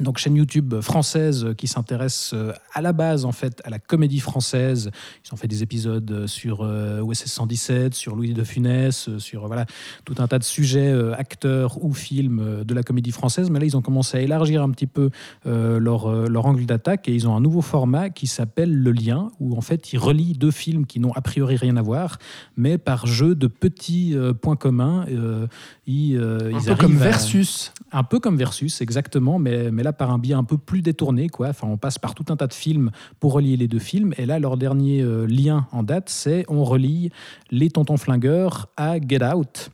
Donc 0.00 0.18
chaîne 0.18 0.34
YouTube 0.34 0.80
française 0.80 1.54
qui 1.56 1.68
s'intéresse 1.68 2.32
euh, 2.34 2.52
à 2.72 2.82
la 2.82 2.92
base 2.92 3.24
en 3.24 3.30
fait 3.30 3.62
à 3.64 3.70
la 3.70 3.78
comédie 3.78 4.18
française. 4.18 4.90
Ils 5.24 5.32
ont 5.32 5.36
fait 5.36 5.46
des 5.46 5.62
épisodes 5.62 6.10
euh, 6.10 6.26
sur 6.26 6.62
euh, 6.62 7.00
OSS 7.00 7.26
117, 7.26 7.94
sur 7.94 8.16
Louis 8.16 8.34
de 8.34 8.42
Funès, 8.42 9.08
euh, 9.08 9.20
sur 9.20 9.44
euh, 9.44 9.46
voilà 9.46 9.66
tout 10.04 10.16
un 10.18 10.26
tas 10.26 10.40
de 10.40 10.44
sujets 10.44 10.90
euh, 10.90 11.14
acteurs 11.14 11.78
ou 11.84 11.94
films 11.94 12.40
euh, 12.40 12.64
de 12.64 12.74
la 12.74 12.82
comédie 12.82 13.12
française. 13.12 13.50
Mais 13.50 13.60
là 13.60 13.66
ils 13.66 13.76
ont 13.76 13.82
commencé 13.82 14.16
à 14.16 14.20
élargir 14.20 14.64
un 14.64 14.70
petit 14.70 14.88
peu 14.88 15.10
euh, 15.46 15.78
leur, 15.78 16.06
euh, 16.10 16.26
leur 16.26 16.46
angle 16.46 16.66
d'attaque 16.66 17.08
et 17.08 17.14
ils 17.14 17.28
ont 17.28 17.36
un 17.36 17.40
nouveau 17.40 17.60
format 17.62 18.10
qui 18.10 18.26
s'appelle 18.26 18.74
Le 18.74 18.90
Lien 18.90 19.30
où 19.38 19.56
en 19.56 19.60
fait 19.60 19.92
ils 19.92 19.98
relient 19.98 20.32
deux 20.34 20.50
films 20.50 20.86
qui 20.86 20.98
n'ont 20.98 21.12
a 21.12 21.20
priori 21.20 21.54
rien 21.54 21.76
à 21.76 21.82
voir, 21.82 22.18
mais 22.56 22.78
par 22.78 23.06
jeu 23.06 23.36
de 23.36 23.46
petits 23.46 24.16
euh, 24.16 24.32
points 24.32 24.56
communs. 24.56 25.06
euh, 25.08 25.46
ils, 25.86 26.16
euh, 26.16 26.52
Un 26.52 26.58
ils 26.58 26.64
peu 26.66 26.74
comme 26.74 26.96
à- 26.96 27.04
Versus. 27.04 27.72
un 27.92 28.02
peu 28.02 28.18
comme 28.18 28.36
Versus, 28.36 28.80
exactement, 28.80 29.38
mais, 29.38 29.70
mais 29.70 29.83
là 29.84 29.92
par 29.92 30.10
un 30.10 30.18
biais 30.18 30.34
un 30.34 30.44
peu 30.44 30.58
plus 30.58 30.82
détourné. 30.82 31.28
Quoi. 31.28 31.48
Enfin, 31.48 31.68
on 31.68 31.76
passe 31.76 31.98
par 31.98 32.14
tout 32.14 32.24
un 32.30 32.36
tas 32.36 32.48
de 32.48 32.52
films 32.52 32.90
pour 33.20 33.32
relier 33.32 33.56
les 33.56 33.68
deux 33.68 33.78
films. 33.78 34.12
Et 34.18 34.26
là, 34.26 34.38
leur 34.38 34.56
dernier 34.56 35.00
euh, 35.00 35.26
lien 35.26 35.68
en 35.70 35.82
date, 35.82 36.08
c'est 36.08 36.44
on 36.48 36.64
relie 36.64 37.10
Les 37.50 37.70
Tontons 37.70 37.96
Flingueurs 37.96 38.68
à 38.76 38.98
Get 38.98 39.24
Out. 39.24 39.70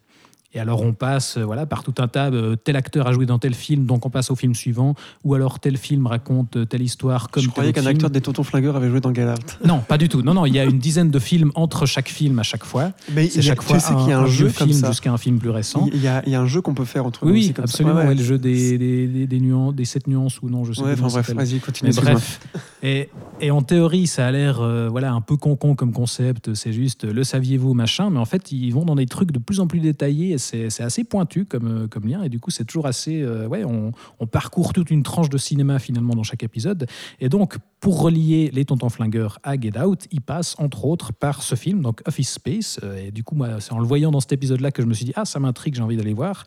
Et 0.53 0.59
alors 0.59 0.83
on 0.83 0.93
passe 0.93 1.37
euh, 1.37 1.45
voilà, 1.45 1.65
par 1.65 1.85
tout 1.85 1.95
un 1.99 2.09
tas, 2.09 2.31
tel 2.65 2.75
acteur 2.77 3.07
a 3.07 3.13
joué 3.13 3.25
dans 3.25 3.39
tel 3.39 3.55
film, 3.55 3.87
donc 3.87 4.05
on 4.05 4.11
passe 4.11 4.31
au 4.31 4.37
film 4.37 4.55
suivant, 4.55 4.95
ou 5.25 5.35
alors 5.35 5.61
tel 5.61 5.77
film 5.77 6.07
raconte 6.09 6.57
euh, 6.57 6.65
telle 6.65 6.83
histoire 6.83 7.31
comme 7.31 7.43
je 7.43 7.49
croyais 7.49 7.73
qu'un 7.73 7.87
acteur 7.87 8.11
des 8.11 8.21
Tontons 8.21 8.43
Flingueurs 8.43 8.75
avait 8.77 8.89
joué 8.91 9.01
dans 9.01 9.11
Out. 9.11 9.59
Non, 9.65 9.79
pas 9.81 9.99
du 9.99 10.09
tout. 10.09 10.23
Non, 10.23 10.35
non, 10.35 10.47
il 10.47 10.55
y 10.55 10.59
a 10.59 10.65
une 10.65 10.79
dizaine 10.79 11.11
de 11.11 11.19
films 11.19 11.53
entre 11.55 11.87
chaque 11.87 12.09
film 12.09 12.39
à 12.39 12.43
chaque 12.43 12.65
fois. 12.65 12.93
Mais 13.13 13.29
C'est 13.29 13.43
chaque 13.43 13.63
fois 13.63 13.79
qu'il 13.79 14.09
y 14.09 14.13
a 14.13 14.19
un, 14.19 14.27
jeu 14.27 14.47
vieux 14.47 14.55
comme 14.59 14.69
film 14.69 14.81
ça. 14.81 14.89
jusqu'à 14.89 15.13
un 15.13 15.19
film 15.19 15.39
plus 15.39 15.51
récent. 15.51 15.89
Il 15.93 16.03
y, 16.03 16.09
a, 16.09 16.23
il 16.27 16.33
y 16.33 16.35
a 16.35 16.41
un 16.41 16.47
jeu 16.47 16.61
qu'on 16.61 16.75
peut 16.75 16.85
faire 16.85 17.07
entre 17.07 17.25
nous 17.27 17.33
Oui, 17.33 17.39
aussi 17.41 17.49
oui, 17.49 17.55
comme 17.55 17.67
ça. 17.67 17.73
absolument. 17.75 17.95
Ouais, 17.97 18.03
ouais. 18.03 18.09
ouais, 18.09 18.15
le 18.17 18.25
jeu 18.25 18.39
des, 18.39 18.79
des, 18.79 19.07
des, 19.07 19.27
des 19.27 19.41
nuances, 19.41 19.75
des 19.75 19.85
sept 19.85 20.07
nuances 20.07 20.41
ou 20.43 20.49
non, 20.49 20.65
je 20.65 20.73
sais 20.73 20.83
ça 20.83 20.95
bref, 20.97 21.31
vas-y, 21.35 21.61
continue. 21.61 21.91
Mais 21.95 22.03
bref, 22.03 22.41
et, 22.83 23.09
en 23.51 23.63
théorie, 23.63 24.07
ça 24.07 24.27
a 24.27 24.31
l'air 24.31 24.61
euh, 24.61 24.89
voilà, 24.89 25.13
un 25.13 25.21
peu 25.21 25.37
con-con 25.37 25.75
comme 25.75 25.93
concept, 25.93 26.55
c'est 26.55 26.73
juste 26.73 27.05
le 27.05 27.25
saviez-vous, 27.25 27.75
machin, 27.75 28.11
mais 28.11 28.19
en 28.19 28.25
fait, 28.25 28.53
ils 28.53 28.71
vont 28.71 28.85
dans 28.85 28.95
des 28.95 29.07
trucs 29.07 29.33
de 29.33 29.39
plus 29.39 29.61
en 29.61 29.67
plus 29.67 29.81
détaillés 29.81 30.39
c'est 30.39 30.81
assez 30.81 31.05
pointu 31.05 31.45
comme, 31.45 31.85
euh, 31.85 31.87
comme 31.89 32.07
lien, 32.07 32.23
et 32.23 32.29
du 32.29 32.41
coup, 32.41 32.51
c'est 32.51 32.65
toujours 32.65 32.87
assez. 32.87 33.21
euh, 33.23 33.47
ouais, 33.47 33.65
on, 33.65 33.93
on 34.19 34.27
parcourt 34.27 34.73
toute 34.73 34.91
une 34.91 35.03
tranche 35.03 35.29
de 35.29 35.39
cinéma 35.39 35.79
finalement 35.79 36.15
dans 36.15 36.23
chaque 36.23 36.43
épisode. 36.43 36.87
Et 37.21 37.29
donc, 37.29 37.57
pour 37.81 38.01
relier 38.03 38.51
les 38.53 38.65
Tontons 38.67 38.91
Flingueurs 38.91 39.39
à 39.43 39.59
Get 39.59 39.79
Out, 39.79 40.07
ils 40.13 40.21
passent 40.21 40.55
entre 40.59 40.85
autres 40.85 41.13
par 41.15 41.43
ce 41.43 41.55
film, 41.55 41.81
donc 41.81 42.03
Office 42.07 42.33
Space, 42.33 42.79
euh, 42.83 43.07
et 43.07 43.11
du 43.11 43.25
coup, 43.25 43.35
moi, 43.35 43.49
c'est 43.61 43.73
en 43.73 43.79
le 43.79 43.87
voyant 43.87 44.11
dans 44.11 44.21
cet 44.21 44.33
épisode-là 44.33 44.71
que 44.71 44.83
je 44.83 44.87
me 44.87 44.93
suis 44.93 45.07
dit, 45.07 45.13
ah, 45.17 45.25
ça 45.25 45.41
m'intrigue, 45.41 45.75
j'ai 45.75 45.83
envie 45.83 45.97
d'aller 45.97 46.13
voir. 46.13 46.45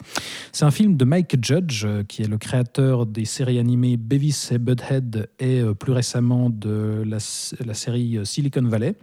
C'est 0.52 0.66
un 0.66 0.70
film 0.72 0.96
de 0.96 1.06
Mike 1.06 1.44
Judge, 1.44 1.86
euh, 1.86 2.04
qui 2.04 2.22
est 2.22 2.28
le 2.28 2.38
créateur 2.38 3.08
des 3.08 3.26
séries 3.26 3.58
animées 3.58 3.98
Beavis 3.98 4.50
et 4.52 4.60
Butthead 4.60 5.28
et 5.40 5.60
euh, 5.60 5.74
plus 5.74 5.92
récemment 5.92 6.52
de 6.52 7.04
la, 7.06 7.18
la 7.66 7.74
série 7.74 8.20
Silicon 8.24 8.62
Valley. 8.68 8.94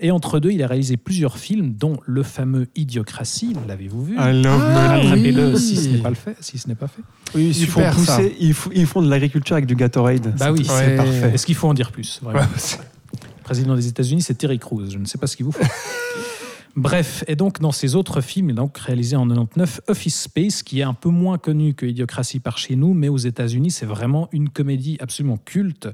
Et 0.00 0.10
entre 0.10 0.40
deux, 0.40 0.50
il 0.50 0.62
a 0.62 0.66
réalisé 0.66 0.98
plusieurs 0.98 1.38
films, 1.38 1.72
dont 1.74 1.96
le 2.04 2.22
fameux 2.22 2.66
Idiocratie, 2.76 3.54
l'avez-vous 3.66 4.04
vu? 4.04 4.14
I 4.18 4.42
love 4.42 4.60
Ah. 4.62 4.94
Attrapez-le 4.96 5.54
oui. 5.54 5.58
si 5.58 5.76
ce 5.76 5.88
n'est 5.88 5.98
pas 5.98 6.10
le 6.10 6.14
fait. 6.14 6.36
Si 6.40 6.58
ce 6.58 6.68
n'est 6.68 6.74
pas 6.74 6.88
fait. 6.88 7.02
Oui, 7.34 7.48
ils 7.56 7.66
font 7.66 7.80
Super, 7.80 7.98
ça. 7.98 8.16
pousser, 8.18 8.36
ils, 8.38 8.52
font, 8.54 8.70
ils 8.74 8.86
font 8.86 9.00
de 9.02 9.08
l'agriculture 9.08 9.56
avec 9.56 9.66
du 9.66 9.74
Gatorade. 9.76 10.34
Bah 10.38 10.52
oui, 10.52 10.60
Ouais. 10.60 10.64
c'est 10.68 10.96
parfait. 10.96 11.30
Est-ce 11.34 11.46
qu'il 11.54 11.60
faut 11.60 11.68
en 11.68 11.74
dire 11.74 11.92
plus 11.92 12.20
président 13.44 13.76
des 13.76 13.86
États-Unis, 13.86 14.22
c'est 14.22 14.34
Terry 14.34 14.58
Crews. 14.58 14.90
Je 14.90 14.98
ne 14.98 15.04
sais 15.04 15.18
pas 15.18 15.26
ce 15.26 15.36
qu'il 15.36 15.46
vous 15.46 15.52
faut. 15.52 15.62
Bref, 16.76 17.22
et 17.28 17.36
donc 17.36 17.60
dans 17.60 17.70
ses 17.72 17.94
autres 17.94 18.20
films, 18.20 18.52
donc 18.52 18.78
réalisé 18.78 19.14
en 19.16 19.26
99 19.28 19.80
Office 19.88 20.22
Space, 20.22 20.62
qui 20.62 20.80
est 20.80 20.84
un 20.84 20.94
peu 20.94 21.08
moins 21.08 21.38
connu 21.38 21.74
que 21.74 21.86
Idiocratie 21.86 22.40
par 22.40 22.58
chez 22.58 22.74
nous, 22.74 22.94
mais 22.94 23.08
aux 23.08 23.16
États-Unis, 23.16 23.70
c'est 23.70 23.86
vraiment 23.86 24.28
une 24.32 24.48
comédie 24.48 24.96
absolument 25.00 25.36
culte. 25.36 25.88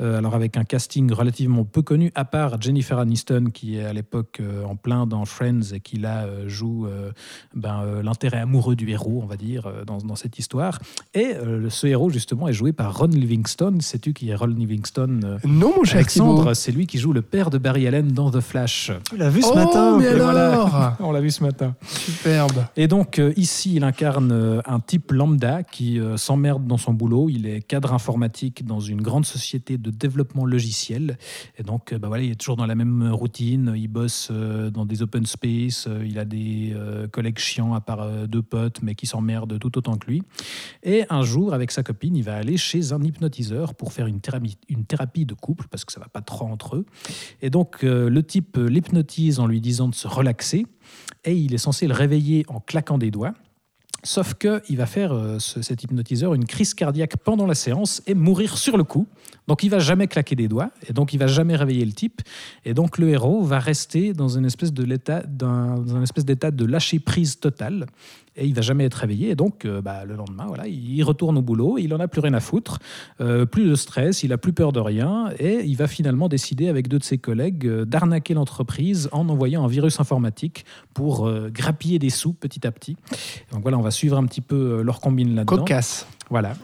Euh, 0.00 0.18
alors 0.18 0.34
avec 0.34 0.56
un 0.56 0.64
casting 0.64 1.10
relativement 1.12 1.64
peu 1.64 1.82
connu, 1.82 2.12
à 2.14 2.24
part 2.24 2.60
Jennifer 2.60 2.98
Aniston, 2.98 3.46
qui 3.52 3.76
est 3.78 3.84
à 3.84 3.92
l'époque 3.92 4.38
euh, 4.40 4.64
en 4.64 4.76
plein 4.76 5.06
dans 5.06 5.24
Friends 5.24 5.72
et 5.72 5.80
qui 5.80 5.96
là 5.98 6.24
euh, 6.24 6.48
joue 6.48 6.86
euh, 6.86 7.10
ben, 7.54 7.82
euh, 7.84 8.02
l'intérêt 8.02 8.40
amoureux 8.40 8.76
du 8.76 8.90
héros, 8.90 9.20
on 9.22 9.26
va 9.26 9.36
dire, 9.36 9.66
euh, 9.66 9.84
dans, 9.84 9.98
dans 9.98 10.16
cette 10.16 10.38
histoire. 10.38 10.78
Et 11.14 11.34
euh, 11.34 11.70
ce 11.70 11.86
héros, 11.86 12.10
justement, 12.10 12.48
est 12.48 12.52
joué 12.52 12.72
par 12.72 12.96
Ron 12.98 13.06
Livingston. 13.06 13.78
Sais-tu 13.80 14.12
qui 14.12 14.28
est 14.28 14.34
Ron 14.34 14.46
Livingston 14.48 15.20
euh, 15.24 15.38
Non, 15.44 15.72
mon 15.76 15.84
cher. 15.84 15.96
Alexandre, 15.96 16.54
c'est 16.54 16.72
lui 16.72 16.86
qui 16.86 16.98
joue 16.98 17.12
le 17.12 17.22
père 17.22 17.50
de 17.50 17.58
Barry 17.58 17.86
Allen 17.86 18.12
dans 18.12 18.30
The 18.30 18.40
Flash. 18.40 18.92
Tu 19.08 19.16
l'as 19.16 19.30
vu 19.30 19.40
ce 19.42 19.48
Oh, 19.50 19.54
matin 19.54 19.96
mais 19.98 20.17
voilà. 20.18 20.96
On 21.00 21.12
l'a 21.12 21.20
vu 21.20 21.30
ce 21.30 21.42
matin. 21.42 21.74
Superbe. 21.86 22.64
Et 22.76 22.88
donc 22.88 23.18
euh, 23.18 23.32
ici, 23.36 23.74
il 23.76 23.84
incarne 23.84 24.32
euh, 24.32 24.60
un 24.66 24.80
type 24.80 25.12
lambda 25.12 25.62
qui 25.62 26.00
euh, 26.00 26.16
s'emmerde 26.16 26.66
dans 26.66 26.76
son 26.76 26.92
boulot. 26.92 27.28
Il 27.28 27.46
est 27.46 27.60
cadre 27.60 27.92
informatique 27.92 28.66
dans 28.66 28.80
une 28.80 29.02
grande 29.02 29.26
société 29.26 29.78
de 29.78 29.90
développement 29.90 30.44
logiciel. 30.44 31.18
Et 31.58 31.62
donc, 31.62 31.94
bah 31.94 32.08
voilà, 32.08 32.24
il 32.24 32.32
est 32.32 32.34
toujours 32.34 32.56
dans 32.56 32.66
la 32.66 32.74
même 32.74 33.10
routine. 33.12 33.72
Il 33.76 33.88
bosse 33.88 34.30
dans 34.30 34.86
des 34.86 35.02
open 35.02 35.26
space. 35.26 35.88
Il 36.04 36.18
a 36.18 36.24
des 36.24 36.74
collègues 37.12 37.38
chiants 37.38 37.74
à 37.74 37.80
part 37.80 38.06
deux 38.26 38.42
potes, 38.42 38.82
mais 38.82 38.94
qui 38.94 39.06
s'emmerdent 39.06 39.58
tout 39.58 39.76
autant 39.78 39.96
que 39.96 40.06
lui. 40.06 40.22
Et 40.82 41.04
un 41.10 41.22
jour, 41.22 41.54
avec 41.54 41.70
sa 41.70 41.82
copine, 41.82 42.16
il 42.16 42.24
va 42.24 42.36
aller 42.36 42.56
chez 42.56 42.92
un 42.92 43.02
hypnotiseur 43.02 43.74
pour 43.74 43.92
faire 43.92 44.06
une 44.06 44.20
thérapie, 44.20 44.58
une 44.68 44.84
thérapie 44.84 45.26
de 45.26 45.34
couple 45.34 45.66
parce 45.70 45.84
que 45.84 45.92
ça 45.92 46.00
va 46.00 46.08
pas 46.08 46.22
trop 46.22 46.46
entre 46.46 46.76
eux. 46.76 46.86
Et 47.42 47.50
donc, 47.50 47.82
le 47.82 48.22
type 48.22 48.56
l'hypnotise 48.56 49.40
en 49.40 49.46
lui 49.46 49.60
disant 49.60 49.88
de 49.88 49.94
se 49.94 50.07
relaxer 50.08 50.66
et 51.24 51.34
il 51.34 51.54
est 51.54 51.58
censé 51.58 51.86
le 51.86 51.94
réveiller 51.94 52.44
en 52.48 52.60
claquant 52.60 52.98
des 52.98 53.10
doigts. 53.10 53.34
Sauf 54.04 54.34
qu'il 54.34 54.76
va 54.76 54.86
faire, 54.86 55.12
euh, 55.12 55.38
ce- 55.40 55.60
cet 55.60 55.82
hypnotiseur, 55.82 56.32
une 56.34 56.44
crise 56.44 56.72
cardiaque 56.74 57.16
pendant 57.16 57.46
la 57.46 57.54
séance 57.56 58.00
et 58.06 58.14
mourir 58.14 58.56
sur 58.56 58.76
le 58.76 58.84
coup. 58.84 59.08
Donc 59.48 59.62
il 59.64 59.70
va 59.70 59.78
jamais 59.80 60.06
claquer 60.06 60.36
des 60.36 60.46
doigts 60.46 60.70
et 60.88 60.92
donc 60.92 61.12
il 61.14 61.18
va 61.18 61.26
jamais 61.26 61.56
réveiller 61.56 61.84
le 61.84 61.92
type. 61.92 62.20
Et 62.64 62.74
donc 62.74 62.98
le 62.98 63.08
héros 63.08 63.42
va 63.42 63.58
rester 63.58 64.12
dans 64.12 64.28
une 64.28 64.44
espèce 64.44 64.72
de 64.72 64.84
l'état, 64.84 65.22
d'un- 65.26 65.76
dans 65.78 65.96
un 65.96 66.02
espèce 66.02 66.24
d'état 66.24 66.50
de 66.50 66.64
lâcher 66.64 66.98
prise 67.00 67.40
totale 67.40 67.86
et 68.36 68.46
il 68.46 68.54
va 68.54 68.60
jamais 68.62 68.84
être 68.84 68.94
réveillé. 68.94 69.30
Et 69.30 69.34
donc 69.34 69.64
euh, 69.64 69.80
bah, 69.80 70.04
le 70.04 70.14
lendemain, 70.14 70.44
voilà, 70.46 70.68
il 70.68 71.02
retourne 71.02 71.36
au 71.38 71.42
boulot, 71.42 71.76
il 71.78 71.92
en 71.94 71.98
a 71.98 72.06
plus 72.08 72.20
rien 72.20 72.34
à 72.34 72.40
foutre, 72.40 72.78
euh, 73.20 73.46
plus 73.46 73.64
de 73.68 73.74
stress, 73.74 74.22
il 74.22 74.32
a 74.32 74.38
plus 74.38 74.52
peur 74.52 74.70
de 74.72 74.80
rien 74.80 75.30
et 75.38 75.64
il 75.64 75.76
va 75.76 75.88
finalement 75.88 76.28
décider 76.28 76.68
avec 76.68 76.86
deux 76.86 76.98
de 76.98 77.04
ses 77.04 77.18
collègues 77.18 77.66
euh, 77.66 77.84
d'arnaquer 77.84 78.34
l'entreprise 78.34 79.08
en 79.12 79.28
envoyant 79.28 79.64
un 79.64 79.68
virus 79.68 79.98
informatique 79.98 80.64
pour 80.94 81.30
grappiller 81.50 81.98
des 81.98 82.10
sous 82.10 82.32
petit 82.34 82.66
à 82.66 82.70
petit. 82.70 82.96
Donc 83.52 83.62
voilà, 83.62 83.78
on 83.78 83.82
va 83.82 83.90
suivre 83.90 84.18
un 84.18 84.26
petit 84.26 84.40
peu 84.42 84.82
leur 84.82 85.00
combine 85.00 85.34
là-dedans. 85.34 85.56
Cocasse. 85.58 86.06
Voilà. 86.28 86.54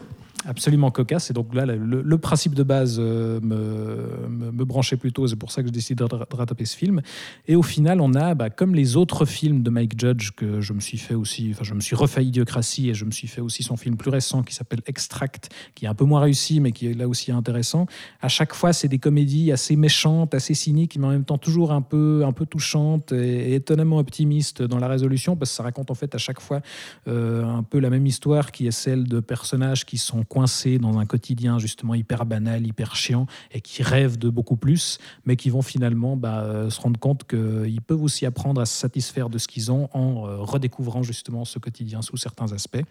Absolument 0.47 0.91
cocasse. 0.91 1.31
Et 1.31 1.33
donc 1.33 1.53
là, 1.55 1.65
le, 1.65 2.17
principe 2.17 2.53
de 2.53 2.63
base 2.63 2.97
euh, 2.99 3.39
me, 3.41 4.51
me, 4.51 4.63
branchait 4.65 4.97
plutôt. 4.97 5.27
C'est 5.27 5.35
pour 5.35 5.51
ça 5.51 5.61
que 5.61 5.67
j'ai 5.67 5.71
décidé 5.71 5.95
de, 5.95 6.03
ra- 6.03 6.25
de 6.29 6.35
rattraper 6.35 6.65
ce 6.65 6.77
film. 6.77 7.01
Et 7.47 7.55
au 7.55 7.63
final, 7.63 7.99
on 7.99 8.13
a, 8.13 8.35
bah, 8.35 8.49
comme 8.49 8.75
les 8.75 8.95
autres 8.95 9.25
films 9.25 9.63
de 9.63 9.69
Mike 9.69 9.99
Judge 9.99 10.31
que 10.35 10.61
je 10.61 10.73
me 10.73 10.79
suis 10.79 10.97
fait 10.97 11.15
aussi, 11.15 11.49
enfin, 11.51 11.63
je 11.63 11.73
me 11.73 11.79
suis 11.79 11.95
refait 11.95 12.23
Idiocratie 12.23 12.89
et 12.89 12.93
je 12.93 13.05
me 13.05 13.11
suis 13.11 13.27
fait 13.27 13.41
aussi 13.41 13.63
son 13.63 13.75
film 13.75 13.97
plus 13.97 14.09
récent 14.09 14.43
qui 14.43 14.53
s'appelle 14.53 14.81
Extract, 14.85 15.49
qui 15.73 15.85
est 15.85 15.87
un 15.87 15.95
peu 15.95 16.05
moins 16.05 16.21
réussi, 16.21 16.59
mais 16.59 16.71
qui 16.71 16.87
est 16.87 16.93
là 16.93 17.07
aussi 17.07 17.31
intéressant. 17.31 17.87
À 18.21 18.27
chaque 18.27 18.53
fois, 18.53 18.71
c'est 18.71 18.87
des 18.87 18.99
comédies 18.99 19.51
assez 19.51 19.75
méchantes, 19.75 20.35
assez 20.35 20.53
cyniques, 20.53 20.97
mais 20.97 21.07
en 21.07 21.11
même 21.11 21.25
temps 21.25 21.37
toujours 21.39 21.71
un 21.71 21.81
peu, 21.81 22.23
un 22.25 22.33
peu 22.33 22.45
touchantes 22.45 23.11
et, 23.11 23.51
et 23.51 23.55
étonnamment 23.55 23.97
optimistes 23.97 24.61
dans 24.61 24.77
la 24.77 24.87
résolution, 24.87 25.35
parce 25.35 25.51
que 25.51 25.57
ça 25.57 25.63
raconte 25.63 25.89
en 25.89 25.95
fait 25.95 26.13
à 26.13 26.19
chaque 26.19 26.39
fois 26.39 26.61
euh, 27.07 27.43
un 27.43 27.63
peu 27.63 27.79
la 27.79 27.89
même 27.89 28.05
histoire 28.05 28.51
qui 28.51 28.67
est 28.67 28.71
celle 28.71 29.05
de 29.05 29.19
personnages 29.19 29.85
qui 29.85 29.97
sont 29.97 30.23
coincés 30.35 30.79
dans 30.79 30.99
un 30.99 31.05
quotidien 31.05 31.59
justement 31.59 31.95
hyper 31.95 32.25
banal, 32.25 32.67
hyper 32.67 32.97
chiant 32.97 33.25
et 33.51 33.61
qui 33.61 33.83
rêvent 33.83 34.17
de 34.17 34.29
beaucoup 34.29 34.57
plus, 34.57 34.97
mais 35.23 35.37
qui 35.37 35.49
vont 35.49 35.61
finalement 35.61 36.17
bah, 36.17 36.41
euh, 36.41 36.69
se 36.69 36.81
rendre 36.81 36.99
compte 36.99 37.23
qu'ils 37.25 37.81
peuvent 37.81 38.03
aussi 38.03 38.25
apprendre 38.25 38.59
à 38.59 38.65
se 38.65 38.77
satisfaire 38.77 39.29
de 39.29 39.37
ce 39.37 39.47
qu'ils 39.47 39.71
ont 39.71 39.87
en 39.93 40.27
euh, 40.27 40.35
redécouvrant 40.39 41.03
justement 41.03 41.45
ce 41.45 41.57
quotidien 41.57 42.01
sous 42.01 42.17
certains 42.17 42.51
aspects. 42.51 42.83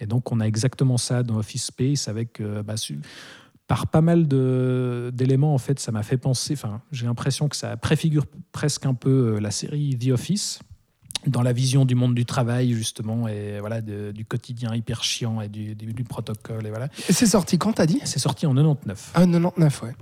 Et 0.00 0.06
donc 0.06 0.32
on 0.32 0.40
a 0.40 0.46
exactement 0.46 0.98
ça 0.98 1.22
dans 1.22 1.36
Office 1.36 1.66
Space 1.66 2.08
avec 2.08 2.40
euh, 2.40 2.64
bah, 2.64 2.74
par 3.68 3.86
pas 3.86 4.00
mal 4.00 4.26
d'éléments, 4.26 5.54
en 5.54 5.58
fait, 5.58 5.78
ça 5.78 5.92
m'a 5.92 6.02
fait 6.02 6.16
penser, 6.16 6.54
enfin, 6.54 6.82
j'ai 6.90 7.06
l'impression 7.06 7.48
que 7.48 7.54
ça 7.54 7.76
préfigure 7.76 8.24
presque 8.50 8.84
un 8.84 8.94
peu 8.94 9.38
la 9.38 9.52
série 9.52 9.96
The 9.96 10.08
Office, 10.08 10.58
dans 11.26 11.42
la 11.42 11.52
vision 11.52 11.84
du 11.84 11.94
monde 11.94 12.14
du 12.14 12.24
travail, 12.24 12.72
justement, 12.72 13.28
et 13.28 13.58
voilà, 13.60 13.80
de- 13.82 14.10
du 14.12 14.24
quotidien 14.24 14.74
hyper 14.74 15.04
chiant 15.04 15.40
et 15.40 15.48
du, 15.48 15.74
du- 15.74 15.92
du 15.92 16.04
protocole, 16.04 16.66
et 16.66 16.70
voilà. 16.70 16.88
C'est 17.10 17.26
sorti 17.26 17.58
quand, 17.58 17.74
t'as 17.74 17.86
dit? 17.86 18.00
C'est 18.04 18.18
sorti 18.18 18.46
en 18.46 18.54
99. 18.54 19.10
Ah, 19.14 19.20
99, 19.26 19.82
ouais. 19.82 19.92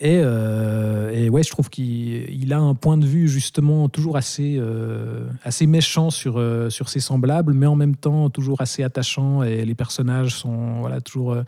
Et, 0.00 0.18
euh, 0.24 1.10
et 1.10 1.28
ouais, 1.28 1.42
je 1.42 1.50
trouve 1.50 1.68
qu'il 1.68 1.84
il 2.30 2.52
a 2.54 2.58
un 2.58 2.74
point 2.74 2.96
de 2.96 3.04
vue 3.06 3.28
justement 3.28 3.90
toujours 3.90 4.16
assez, 4.16 4.56
euh, 4.58 5.26
assez 5.44 5.66
méchant 5.66 6.08
sur, 6.08 6.38
euh, 6.38 6.70
sur 6.70 6.88
ses 6.88 7.00
semblables, 7.00 7.52
mais 7.52 7.66
en 7.66 7.76
même 7.76 7.96
temps 7.96 8.30
toujours 8.30 8.62
assez 8.62 8.82
attachant. 8.82 9.42
Et 9.42 9.66
les 9.66 9.74
personnages 9.74 10.34
sont 10.36 10.80
voilà, 10.80 11.02
toujours, 11.02 11.32
euh, 11.32 11.42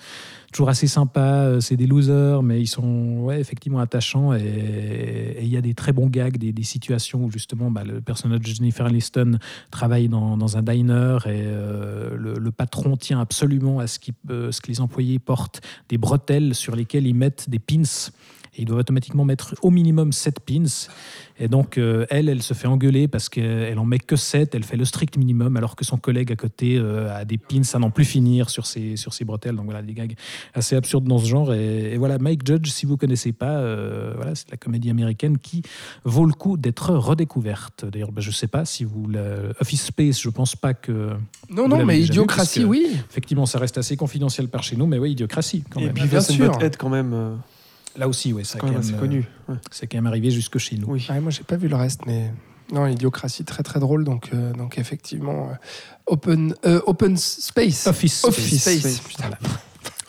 toujours 0.53 0.69
assez 0.69 0.87
sympas. 0.87 1.45
Euh, 1.45 1.61
C'est 1.61 1.77
des 1.77 1.87
losers, 1.87 2.43
mais 2.43 2.61
ils 2.61 2.67
sont 2.67 3.19
ouais, 3.21 3.41
effectivement 3.41 3.81
attachants. 3.81 4.35
Et 4.35 5.39
il 5.43 5.49
y 5.49 5.57
a 5.57 5.61
des 5.61 5.75
très 5.75 5.93
bons 5.93 6.07
gags, 6.07 6.37
des, 6.37 6.53
des 6.53 6.63
situations 6.63 7.25
où 7.25 7.31
justement 7.31 7.71
bah, 7.71 7.85
le 7.85 8.01
personnage 8.01 8.41
de 8.41 8.47
Jennifer 8.47 8.87
Aniston 8.87 9.39
travaille 9.71 10.09
dans, 10.09 10.57
un 10.57 10.63
diner 10.63 11.19
et 11.27 11.43
euh, 11.47 12.17
le, 12.17 12.53
patron 12.53 12.97
tient 12.97 13.21
absolument 13.21 13.79
à 13.79 13.87
ce, 13.87 13.99
peut- 14.27 14.53
ce 14.53 14.61
que 14.61 14.69
les 14.69 14.81
employés 14.81 15.19
portent 15.19 15.63
des 15.89 15.99
bretelles 15.99 16.55
sur 16.55 16.77
lesquelles 16.77 17.07
ils 17.07 17.15
mettent 17.15 17.49
des 17.49 17.59
pins. 17.59 17.83
Et 18.55 18.63
ils 18.63 18.65
doivent 18.67 18.81
automatiquement 18.81 19.25
mettre 19.25 19.55
au 19.63 19.71
minimum 19.71 20.13
7 20.13 20.41
pins. 20.41 20.65
Et 21.39 21.49
donc, 21.49 21.79
euh, 21.79 22.05
elle, 22.11 22.29
elle 22.29 22.43
se 22.43 22.53
fait 22.53 22.67
engueuler 22.69 23.09
parce 23.09 23.31
qu'elle 23.31 23.79
en 23.79 23.87
met 23.87 23.99
que 23.99 24.15
7, 24.15 24.55
elle 24.55 24.63
fait 24.63 24.77
le 24.77 24.85
strict 24.85 25.17
minimum, 25.17 25.57
alors 25.57 25.75
que 25.75 25.87
son 25.87 25.97
collègue 25.97 26.31
à 26.31 26.37
côté 26.37 26.77
euh, 26.77 27.11
a 27.17 27.25
des 27.25 27.39
pins 27.39 27.63
à 27.73 27.79
n'en 27.79 27.91
plus 27.91 28.05
finir 28.05 28.51
sur 28.51 28.67
ses, 28.67 28.97
sur 28.97 29.15
ses 29.15 29.25
bretelles. 29.25 29.57
Donc 29.57 29.65
voilà, 29.65 29.81
des 29.81 29.95
gags 29.95 30.15
assez 30.53 30.77
absurdes 30.77 31.05
dans 31.05 31.17
ce 31.19 31.27
genre. 31.27 31.55
Et, 31.55 31.95
et 31.95 31.97
voilà, 31.97 32.19
Mike 32.19 32.47
Judge, 32.47 32.69
si 32.69 32.85
vous 32.85 32.93
ne 32.93 32.99
connaissez 32.99 33.33
pas, 33.33 33.57
euh, 33.57 34.13
voilà, 34.17 34.35
c'est 34.35 34.51
la 34.51 34.59
comédie 34.59 34.91
américaine 34.91 35.39
qui 35.39 35.63
vaut 36.05 36.27
le 36.27 36.35
coup 36.35 36.59
d'être 36.59 36.93
redécouverte. 36.95 37.87
D'ailleurs, 37.91 38.13
bah, 38.13 38.21
je 38.21 38.29
ne 38.29 38.35
sais 38.35 38.49
pas 38.49 38.65
si 38.67 38.85
vous... 38.85 39.09
la- 39.09 39.23
Office 39.61 39.87
Space, 39.87 40.21
je 40.21 40.29
ne 40.29 40.33
pense 40.33 40.57
pas 40.57 40.75
que... 40.75 41.11
Non, 41.49 41.69
non, 41.69 41.85
mais 41.87 42.01
Idiocratie, 42.03 42.61
que- 42.61 42.67
oui. 42.67 42.87
Effectivement, 43.11 43.47
ça 43.47 43.59
reste 43.59 43.79
assez 43.79 43.97
confidentiel 43.97 44.49
par 44.49 44.63
chez 44.63 44.77
nous, 44.77 44.87
mais 44.87 44.99
oui, 44.99 45.13
Idiocratie 45.13 45.65
quand 45.71 45.81
Et 45.81 45.87
même. 45.87 45.95
puis 45.95 46.07
bien 46.07 46.21
sûr. 46.21 46.51
Butthead, 46.53 46.77
quand 46.77 46.89
même, 46.91 47.13
euh, 47.15 47.35
Là 47.97 48.09
aussi, 48.09 48.33
oui, 48.33 48.45
ça 48.45 48.53
c'est 48.55 48.59
quand 48.61 48.71
même 48.71 48.99
connu. 48.99 49.19
Ouais. 49.49 49.55
euh, 49.55 49.59
c'est 49.71 49.87
quand 49.87 49.99
même 49.99 50.07
arrivé 50.07 50.31
jusque 50.31 50.59
chez 50.59 50.77
nous. 50.77 50.87
Oui. 50.89 51.07
Ouais, 51.09 51.21
moi, 51.21 51.31
j'ai 51.31 51.43
pas 51.45 51.57
vu 51.57 51.69
le 51.69 51.77
reste, 51.77 52.01
mais 52.07 52.31
non, 52.73 52.87
Idiocratie, 52.87 53.45
très 53.45 53.63
très 53.63 53.81
drôle. 53.81 54.05
Donc, 54.05 54.31
euh, 54.33 54.53
donc 54.55 54.79
effectivement, 54.79 55.51
euh, 55.51 55.55
Open, 56.07 56.55
euh, 56.65 56.81
open 56.87 57.17
Space. 57.17 57.87
Office, 57.87 58.25
Office 58.25 58.61
Space. 58.61 58.79
Space, 58.79 59.01
putain. 59.01 59.25
Voilà. 59.29 59.39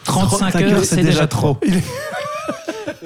35 0.06 0.62
heures, 0.62 0.86
c'est 0.86 1.04
déjà 1.04 1.28
trop. 1.28 1.58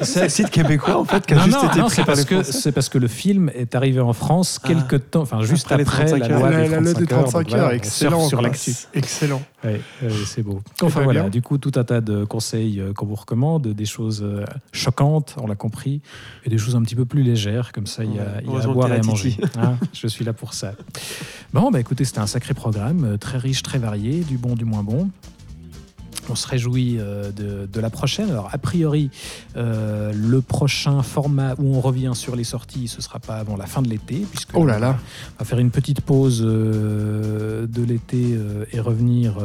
C'est 0.01 0.24
un 0.24 0.30
site 0.30 0.50
québécois, 0.50 0.98
en 1.00 1.06
fait, 1.06 1.26
qui 1.26 1.34
a 1.34 1.38
Non, 1.38 1.43
juste 1.43 1.58
non, 1.64 1.69
été 1.69 1.80
non, 1.80 1.85
pris 1.88 1.95
par 1.98 2.06
parce 2.08 2.19
les 2.19 2.26
que 2.26 2.43
c'est 2.43 2.72
parce 2.72 2.90
que 2.90 2.98
le 2.98 3.08
film 3.08 3.50
est 3.56 3.76
arrivé 3.76 4.00
en 4.00 4.14
France 4.14 4.59
Ah. 4.64 4.67
quelques 4.67 5.09
temps, 5.11 5.22
enfin 5.22 5.42
juste 5.43 5.66
Après 5.72 5.77
les 5.77 5.84
après, 5.84 6.06
35 6.06 6.19
la 6.19 6.27
loi 6.40 6.50
La- 6.50 6.61
des 6.64 6.67
la 6.69 6.80
loi 6.80 6.93
des 6.93 7.06
35 7.06 7.14
heures. 7.14 7.24
35 7.30 7.40
donc 7.40 7.50
voilà, 7.50 7.64
heures, 7.64 7.69
on 7.72 7.76
excellent. 7.76 8.27
sur 8.27 8.42
l'actu. 8.42 8.74
Excellent. 8.93 9.42
Ouais, 9.64 9.82
ouais, 10.03 10.09
c'est 10.26 10.43
beau. 10.43 10.61
Enfin 10.84 11.01
voilà, 11.01 11.22
bien. 11.22 11.30
du 11.30 11.42
coup, 11.42 11.58
tout 11.58 11.72
un 11.76 11.84
tas 11.84 12.00
de 12.01 12.24
conseils 12.26 12.80
euh, 12.80 12.93
qu'on 12.93 13.06
vous 13.08 13.16
recommande, 13.16 13.67
des 13.67 13.85
choses 13.85 14.22
euh, 14.24 14.45
choquantes, 14.72 15.35
on 15.42 15.48
l'a 15.48 15.56
compris, 15.56 16.01
et 16.45 16.50
des 16.50 16.58
choses 16.58 16.76
un 16.76 16.82
petit 16.84 16.95
peu 16.95 17.06
plus 17.06 17.24
légères, 17.24 17.72
comme 17.72 17.88
ça, 17.88 18.03
il 18.03 18.14
y 18.16 18.19
a, 18.19 18.24
Ouais, 18.24 18.43
il 18.45 18.51
y 18.53 18.56
a 18.56 18.64
à 18.64 18.67
boire 18.67 18.92
et 18.93 19.00
à 19.00 19.03
manger. 19.03 19.35
Hein, 19.59 19.76
je 19.93 20.08
suis 20.08 20.24
là 20.24 20.34
pour 20.34 20.53
ça. 20.53 20.74
Bon, 21.53 21.72
bah 21.72 21.80
écoutez, 21.80 22.06
c'était 22.06 22.19
un 22.19 22.27
sacré 22.27 22.53
programme, 22.53 23.03
euh, 23.03 23.17
très 23.17 23.38
riche, 23.40 23.64
très 23.64 23.80
varié, 23.80 24.19
du 24.19 24.38
bon, 24.38 24.53
du 24.56 24.66
moins 24.66 24.84
bon. 24.84 25.09
On 26.30 26.35
se 26.35 26.47
réjouit 26.47 26.97
euh, 26.99 27.31
de, 27.31 27.67
de 27.72 27.80
la 27.80 27.89
prochaine. 27.89 28.30
Alors, 28.30 28.49
a 28.51 28.57
priori, 28.57 29.09
euh, 29.56 30.11
le 30.14 30.41
prochain 30.41 31.01
format 31.03 31.53
où 31.57 31.75
on 31.75 31.80
revient 31.81 32.11
sur 32.14 32.35
les 32.35 32.43
sorties, 32.43 32.88
ce 32.88 33.01
sera 33.01 33.19
pas 33.19 33.35
avant 33.35 33.56
la 33.56 33.65
fin 33.65 33.81
de 33.81 33.88
l'été, 33.89 34.25
puisque 34.30 34.49
Oh 34.53 34.65
là 34.65 34.77
là. 34.80 34.97
on 35.35 35.39
va 35.39 35.45
faire 35.45 35.59
une 35.59 35.72
petite 35.72 36.01
pause 36.01 36.43
euh, 36.45 37.65
de 37.67 37.81
l'été 37.83 38.33
euh, 38.35 38.65
et 38.73 38.80
revenir 38.80 39.38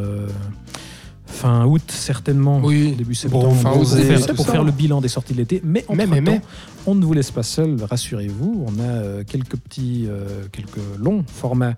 fin 1.27 1.65
août 1.67 1.83
certainement, 1.89 2.61
Oui. 2.63 2.93
début 2.93 3.15
septembre, 3.15 3.49
Bon, 3.49 3.55
fin 3.55 3.71
pour, 3.71 3.89
faire, 3.89 4.35
pour 4.35 4.47
faire 4.47 4.65
le 4.65 4.73
bilan 4.73 5.01
des 5.01 5.09
sorties 5.09 5.33
de 5.33 5.39
l'été. 5.39 5.61
Mais 5.65 5.85
en 5.89 5.95
même 5.95 6.11
mais. 6.21 6.41
on 6.87 6.95
ne 6.95 7.05
vous 7.05 7.13
laisse 7.15 7.31
pas 7.31 7.43
seul, 7.43 7.77
rassurez-vous. 7.83 8.67
On 8.67 8.81
a 8.81 9.25
quelques 9.25 9.57
petits, 9.57 10.07
quelques 10.53 10.79
longs 10.99 11.25
formats 11.27 11.75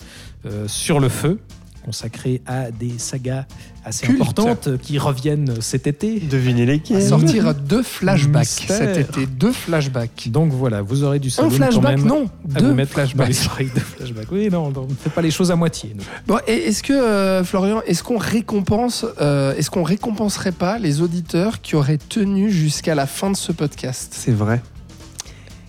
sur 0.66 0.98
le 0.98 1.08
feu 1.08 1.38
consacrés 1.84 2.40
à 2.46 2.70
des 2.70 2.98
sagas 2.98 3.44
assez 3.84 4.06
Culte. 4.06 4.20
importantes 4.20 4.78
qui 4.80 4.98
reviennent 4.98 5.60
cet 5.60 5.86
été. 5.86 6.18
Devinez 6.20 6.62
À 6.62 6.66
lesquels. 6.66 7.02
sortir 7.06 7.54
deux 7.54 7.82
flashbacks 7.82 8.42
Mystère. 8.60 8.78
cet 8.78 8.96
été. 8.96 9.26
Deux 9.26 9.52
flashbacks. 9.52 10.28
Donc 10.30 10.52
voilà, 10.52 10.82
vous 10.82 11.02
aurez 11.04 11.18
du 11.18 11.28
Un 11.38 11.42
quand 11.42 11.50
flashback, 11.50 11.98
même 11.98 12.06
non. 12.06 12.24
à 12.24 12.28
vous 12.44 12.60
Deux 12.60 12.72
mettre 12.74 12.90
dans 12.90 12.94
flashbacks. 13.06 13.28
les 13.28 13.46
oreilles 13.46 13.70
de 13.74 13.80
flashback. 13.80 14.26
Oui, 14.32 14.48
non, 14.50 14.70
non, 14.70 14.82
on 14.88 14.90
ne 14.90 14.94
fait 14.94 15.10
pas 15.10 15.22
les 15.22 15.30
choses 15.30 15.50
à 15.50 15.56
moitié. 15.56 15.94
nous. 15.94 16.02
Bon, 16.26 16.38
et 16.46 16.52
est-ce 16.68 16.82
que 16.82 16.92
euh, 16.92 17.44
Florian, 17.44 17.82
est-ce 17.86 18.02
qu'on 18.02 18.18
récompense, 18.18 19.04
euh, 19.20 19.54
est-ce 19.56 19.70
qu'on 19.70 19.82
récompenserait 19.82 20.52
pas 20.52 20.78
les 20.78 21.00
auditeurs 21.02 21.60
qui 21.60 21.76
auraient 21.76 21.98
tenu 21.98 22.50
jusqu'à 22.50 22.94
la 22.94 23.06
fin 23.06 23.30
de 23.30 23.36
ce 23.36 23.52
podcast? 23.52 24.14
C'est 24.16 24.32
vrai. 24.32 24.62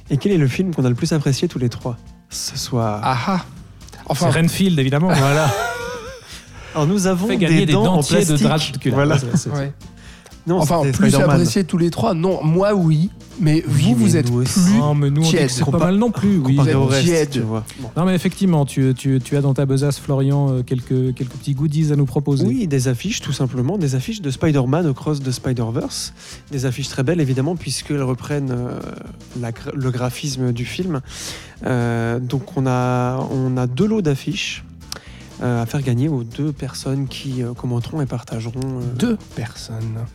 Et 0.10 0.18
quel 0.18 0.32
est 0.32 0.38
le 0.38 0.48
film 0.48 0.74
qu'on 0.74 0.86
a 0.86 0.90
le 0.90 0.96
plus 0.96 1.12
apprécié 1.14 1.48
tous 1.48 1.60
les 1.60 1.70
trois? 1.70 1.98
Ce 2.30 2.58
soir 2.58 3.02
Ah 3.04 3.18
ah. 3.28 3.46
Enfin, 4.08 4.30
C'est 4.32 4.40
Renfield, 4.40 4.78
évidemment. 4.80 5.08
voilà. 5.14 5.52
Alors 6.76 6.88
nous 6.88 7.08
avons 7.08 7.28
Fait 7.28 7.38
gagner 7.38 7.66
des, 7.66 7.74
dents 7.74 7.86
en 7.86 7.96
dentiers 7.96 8.26
de 8.26 8.38
plastique. 8.38 8.90
Dracula. 8.90 8.96
Voilà. 8.96 9.16
Ouais. 9.58 9.74
Non, 10.46 10.60
enfin 10.60 10.84
plus 10.92 11.16
apprécié 11.16 11.64
tous 11.64 11.78
les 11.78 11.90
trois. 11.90 12.14
Non, 12.14 12.44
moi 12.44 12.76
oui, 12.76 13.10
mais 13.40 13.64
Oui, 13.68 13.94
vous, 13.96 14.06
vous 14.06 14.18
êtes 14.18 14.30
nous 14.32 14.44
plus. 14.44 14.74
Non, 14.78 14.94
mais 14.94 15.10
nous, 15.10 15.24
on 15.24 15.30
tiède. 15.30 15.50
c'est 15.50 15.66
pas 15.66 15.78
mal 15.78 15.96
non 15.96 16.12
plus. 16.12 16.38
Oui. 16.38 16.56
Vous 16.56 16.68
au 16.68 16.68
êtes 16.68 16.92
reste, 16.92 17.06
tiède. 17.06 17.30
tu 17.32 17.40
vois. 17.40 17.64
Bon. 17.80 17.90
Non, 17.98 18.06
mais 18.06 18.14
effectivement, 18.14 18.66
tu, 18.66 18.94
tu, 18.96 19.20
tu 19.24 19.38
as 19.38 19.42
dans 19.42 19.54
ta 19.54 19.66
besace, 19.66 20.00
Florian, 20.00 20.52
euh, 20.52 20.62
quelques, 20.64 21.16
quelques 21.16 21.32
petits 21.32 21.54
goodies 21.56 21.92
à 21.92 21.96
nous 21.96 22.06
proposer. 22.06 22.46
Oui, 22.46 22.68
des 22.68 22.88
affiches, 22.88 23.22
tout 23.22 23.34
simplement, 23.34 23.78
des 23.78 23.96
affiches 23.96 24.22
de 24.22 24.30
Spider-Man 24.30 24.86
Across 24.88 25.22
the 25.22 25.32
Spider-Verse. 25.32 26.14
Des 26.52 26.66
affiches 26.66 26.90
très 26.90 27.04
belles, 27.04 27.22
évidemment, 27.22 27.56
puisqu'elles 27.56 28.04
reprennent 28.04 28.52
euh, 28.52 28.80
la 29.42 29.52
le 29.74 29.90
graphisme 29.90 30.52
du 30.52 30.66
film. 30.66 31.02
Euh, 31.66 32.20
donc, 32.20 32.56
on 32.56 32.68
a, 32.68 33.28
on 33.32 33.58
a 33.58 33.66
deux 33.66 33.88
lots 33.88 34.02
d'affiches 34.02 34.64
euh, 35.44 35.62
à 35.64 35.66
faire 35.66 35.82
gagner 35.82 36.08
aux 36.08 36.24
deux 36.24 36.52
personnes 36.54 37.08
qui 37.08 37.44
euh, 37.44 37.54
commenteront 37.54 38.02
et 38.02 38.06
partageront. 38.06 38.54
euh, 38.64 38.82
Deux 38.96 39.18
personnes. 39.36 40.06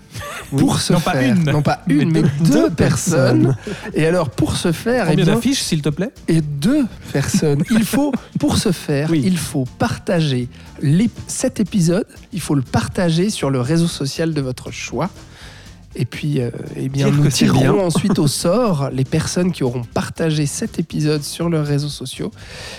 pour 0.56 0.80
ce 0.80 0.94
Non, 0.94 1.00
pas 1.00 1.12
faire, 1.12 1.34
une. 1.36 1.44
non 1.44 1.62
pas 1.62 1.82
une, 1.88 2.10
mais, 2.10 2.22
Mais 2.22 2.28
deux, 2.40 2.50
deux 2.68 2.70
personnes. 2.70 3.56
Et 3.94 4.06
alors, 4.06 4.30
pour 4.30 4.56
ce 4.56 4.72
faire, 4.72 5.04
eh 5.06 5.10
Combien 5.10 5.24
bien, 5.26 5.34
d'affiches, 5.34 5.60
s'il 5.62 5.82
te 5.82 5.88
plaît? 5.90 6.10
et 6.28 6.40
deux 6.40 6.86
personnes. 7.12 7.62
Il 7.70 7.84
faut, 7.84 8.12
pour 8.38 8.56
ce 8.56 8.72
faire, 8.72 9.10
Oui. 9.10 9.22
il 9.24 9.36
faut 9.38 9.66
partager 9.78 10.48
les- 10.82 11.10
cet 11.26 11.60
épisode, 11.60 12.06
il 12.32 12.40
faut 12.40 12.54
le 12.54 12.62
partager 12.62 13.28
sur 13.30 13.50
le 13.50 13.60
réseau 13.60 13.86
social 13.88 14.32
de 14.34 14.40
votre 14.40 14.70
choix. 14.70 15.10
Et 15.96 16.04
puis, 16.04 16.40
euh, 16.40 16.50
eh 16.76 16.88
bien, 16.88 17.10
nous 17.10 17.28
tirerons 17.28 17.60
bien. 17.60 17.72
ensuite 17.74 18.20
au 18.20 18.28
sort 18.28 18.90
les 18.92 19.04
personnes 19.04 19.50
qui 19.50 19.64
auront 19.64 19.82
partagé 19.82 20.46
cet 20.46 20.78
épisode 20.78 21.24
sur 21.24 21.48
leurs 21.48 21.66
réseaux 21.66 21.88
sociaux. 21.88 22.30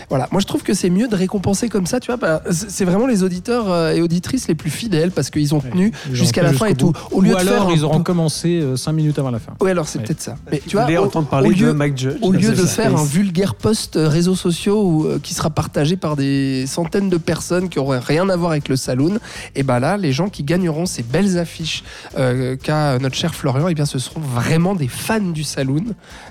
Voilà, 0.10 0.30
moi 0.32 0.40
je 0.40 0.48
trouve 0.48 0.64
que 0.64 0.74
c'est 0.74 0.90
mieux 0.90 1.10
de 1.10 1.16
récompenser 1.18 1.68
comme 1.68 1.86
ça, 1.86 2.00
tu 2.00 2.08
vois. 2.08 2.16
bah, 2.16 2.42
c'est 2.50 2.86
vraiment 2.86 3.08
les 3.08 3.24
auditeurs 3.24 3.70
euh, 3.70 3.92
et 3.92 4.02
auditrices 4.02 4.48
les 4.48 4.56
plus 4.56 4.70
fidèles 4.70 5.12
parce 5.12 5.30
qu'ils 5.30 5.54
ont 5.54 5.60
tenu 5.60 5.92
jusqu'à 6.14 6.42
la 6.42 6.54
fin 6.54 6.68
et 6.68 6.76
tout. 6.76 6.94
Au 7.12 7.20
lieu 7.20 7.32
Ou 7.32 7.36
de 7.36 7.40
alors, 7.40 7.68
faire 7.68 7.76
ils 7.76 7.84
auront 7.84 8.02
commencé 8.02 8.64
5 8.78 8.94
minutes 8.94 9.20
avant 9.20 9.32
la 9.32 9.40
fin. 9.40 9.54
Oui, 9.60 9.70
alors 9.72 9.90
c'est 9.90 10.00
Ouais. 10.00 10.06
peut-être 10.06 10.22
ça. 10.22 10.36
Mais 10.50 10.62
Tu 10.66 10.78
vois, 10.78 10.86
au- 10.90 11.06
entendre 11.06 11.28
parler 11.28 11.50
au 11.50 11.52
lieu- 11.52 11.68
de 11.68 11.72
Mike 11.74 11.98
Judge. 11.98 12.18
au 12.22 12.32
lieu 12.32 12.52
de 12.52 12.56
ça. 12.66 12.84
faire 12.84 12.98
un 12.98 13.04
vulgaire 13.04 13.56
post 13.56 13.98
euh, 13.98 14.08
réseaux 14.08 14.36
sociaux 14.36 14.84
où, 14.86 15.06
euh, 15.06 15.20
qui 15.22 15.34
sera 15.34 15.50
partagé 15.50 15.98
par 15.98 16.16
des 16.16 16.66
centaines 16.66 17.10
de 17.10 17.18
personnes 17.18 17.68
qui 17.68 17.78
auraient 17.78 18.00
rien 18.00 18.30
à 18.30 18.38
voir 18.38 18.52
avec 18.52 18.70
le 18.70 18.78
saloon, 18.78 19.20
et 19.56 19.64
ben 19.64 19.80
là, 19.80 19.98
les 19.98 20.14
gens 20.14 20.30
qui 20.30 20.44
gagneront 20.44 20.86
ces 20.86 21.04
belles 21.04 21.38
affiches 21.38 21.84
euh, 22.18 22.56
qu'a 22.56 23.00
notre 23.02 23.11
cher 23.16 23.34
Florian, 23.36 23.68
et 23.68 23.74
bien 23.74 23.86
ce 23.86 24.00
seront 24.00 24.20
vraiment 24.22 24.76
des 24.76 24.88
fans 24.88 25.20
du 25.20 25.44
saloon. 25.44 25.84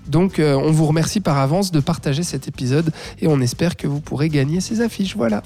Donc 0.09 0.39
euh, 0.39 0.55
on 0.55 0.70
vous 0.73 0.86
remercie 0.86 1.20
par 1.20 1.39
avance 1.39 1.70
de 1.73 1.81
partager 1.81 2.23
cet 2.23 2.49
épisode 2.49 2.91
et 3.20 3.26
on 3.28 3.41
espère 3.41 3.76
que 3.76 3.86
vous 3.86 4.00
pourrez 4.00 4.28
gagner 4.28 4.60
ces 4.60 4.81
affiches. 4.81 5.17
Voilà. 5.17 5.42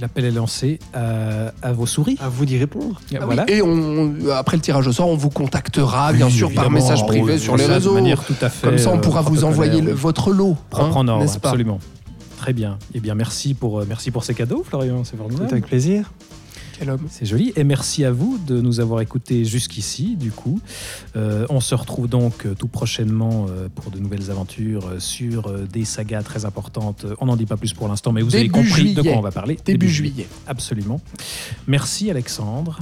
L'appel 0.00 0.24
est 0.24 0.30
lancé 0.32 0.80
à, 0.94 1.52
à 1.62 1.72
vos 1.72 1.86
souris. 1.86 2.18
À 2.20 2.28
vous 2.28 2.44
d'y 2.44 2.58
répondre. 2.58 3.00
voilà. 3.20 3.48
Et 3.48 3.62
on, 3.62 4.14
après 4.34 4.56
le 4.56 4.60
tirage 4.62 4.86
au 4.88 4.92
sort, 4.92 5.08
on 5.08 5.16
vous 5.16 5.30
contactera 5.30 6.12
bien 6.12 6.26
Oui, 6.26 6.32
sûr 6.32 6.48
par 6.52 6.64
évidemment, 6.64 6.74
message 6.88 7.06
privé 7.06 7.38
sur 7.38 7.56
les 7.56 7.66
ça, 7.66 7.74
réseaux. 7.74 7.90
De 7.90 7.94
manière 8.00 8.24
tout 8.24 8.34
à 8.40 8.48
fait. 8.48 8.66
Comme 8.66 8.78
ça, 8.78 8.90
on 8.90 8.96
euh, 8.96 9.00
pourra 9.00 9.20
vous 9.20 9.34
protocolaire, 9.36 9.52
envoyer 9.52 9.80
le- 9.80 9.92
votre 9.92 10.32
lot, 10.32 10.56
Propre 10.70 10.96
hein, 10.96 11.00
en 11.00 11.08
ordre, 11.08 11.22
n'est-ce 11.24 11.38
pas? 11.38 11.50
absolument. 11.50 11.78
Très 12.38 12.52
bien. 12.52 12.78
Eh 12.94 12.98
bien, 13.00 13.14
merci 13.14 13.54
pour, 13.54 13.78
euh, 13.78 13.84
merci 13.88 14.10
pour 14.10 14.24
ces 14.24 14.34
cadeaux, 14.34 14.64
Florian. 14.68 15.04
C'est 15.04 15.12
C'est 15.12 15.16
formidable. 15.18 15.48
avec 15.52 15.66
plaisir. 15.66 16.10
Quel 16.82 16.90
homme. 16.90 17.06
C'est 17.08 17.26
joli. 17.26 17.52
Et 17.54 17.62
merci 17.62 18.04
à 18.04 18.10
vous 18.10 18.40
de 18.44 18.60
nous 18.60 18.80
avoir 18.80 19.00
écoutés 19.00 19.44
jusqu'ici, 19.44 20.16
du 20.16 20.32
coup. 20.32 20.58
Euh, 21.14 21.46
on 21.48 21.60
se 21.60 21.76
retrouve 21.76 22.08
donc 22.08 22.44
euh, 22.44 22.54
tout 22.54 22.66
prochainement 22.66 23.46
euh, 23.48 23.68
pour 23.72 23.92
de 23.92 24.00
nouvelles 24.00 24.32
aventures 24.32 24.90
sur 24.98 25.48
des 25.68 25.84
sagas 25.84 26.24
très 26.24 26.44
importantes. 26.44 27.06
On 27.20 27.26
n'en 27.26 27.36
dit 27.36 27.46
pas 27.46 27.56
plus 27.56 27.72
pour 27.72 27.86
l'instant, 27.86 28.10
mais 28.10 28.22
vous 28.22 28.34
avez 28.34 28.48
compris 28.48 28.94
de 28.94 29.02
quoi 29.02 29.12
on 29.12 29.20
va 29.20 29.30
parler. 29.30 29.56
Début 29.64 29.88
juillet. 29.88 30.26
Absolument. 30.48 31.00
Merci, 31.68 32.10
Alexandre. 32.10 32.80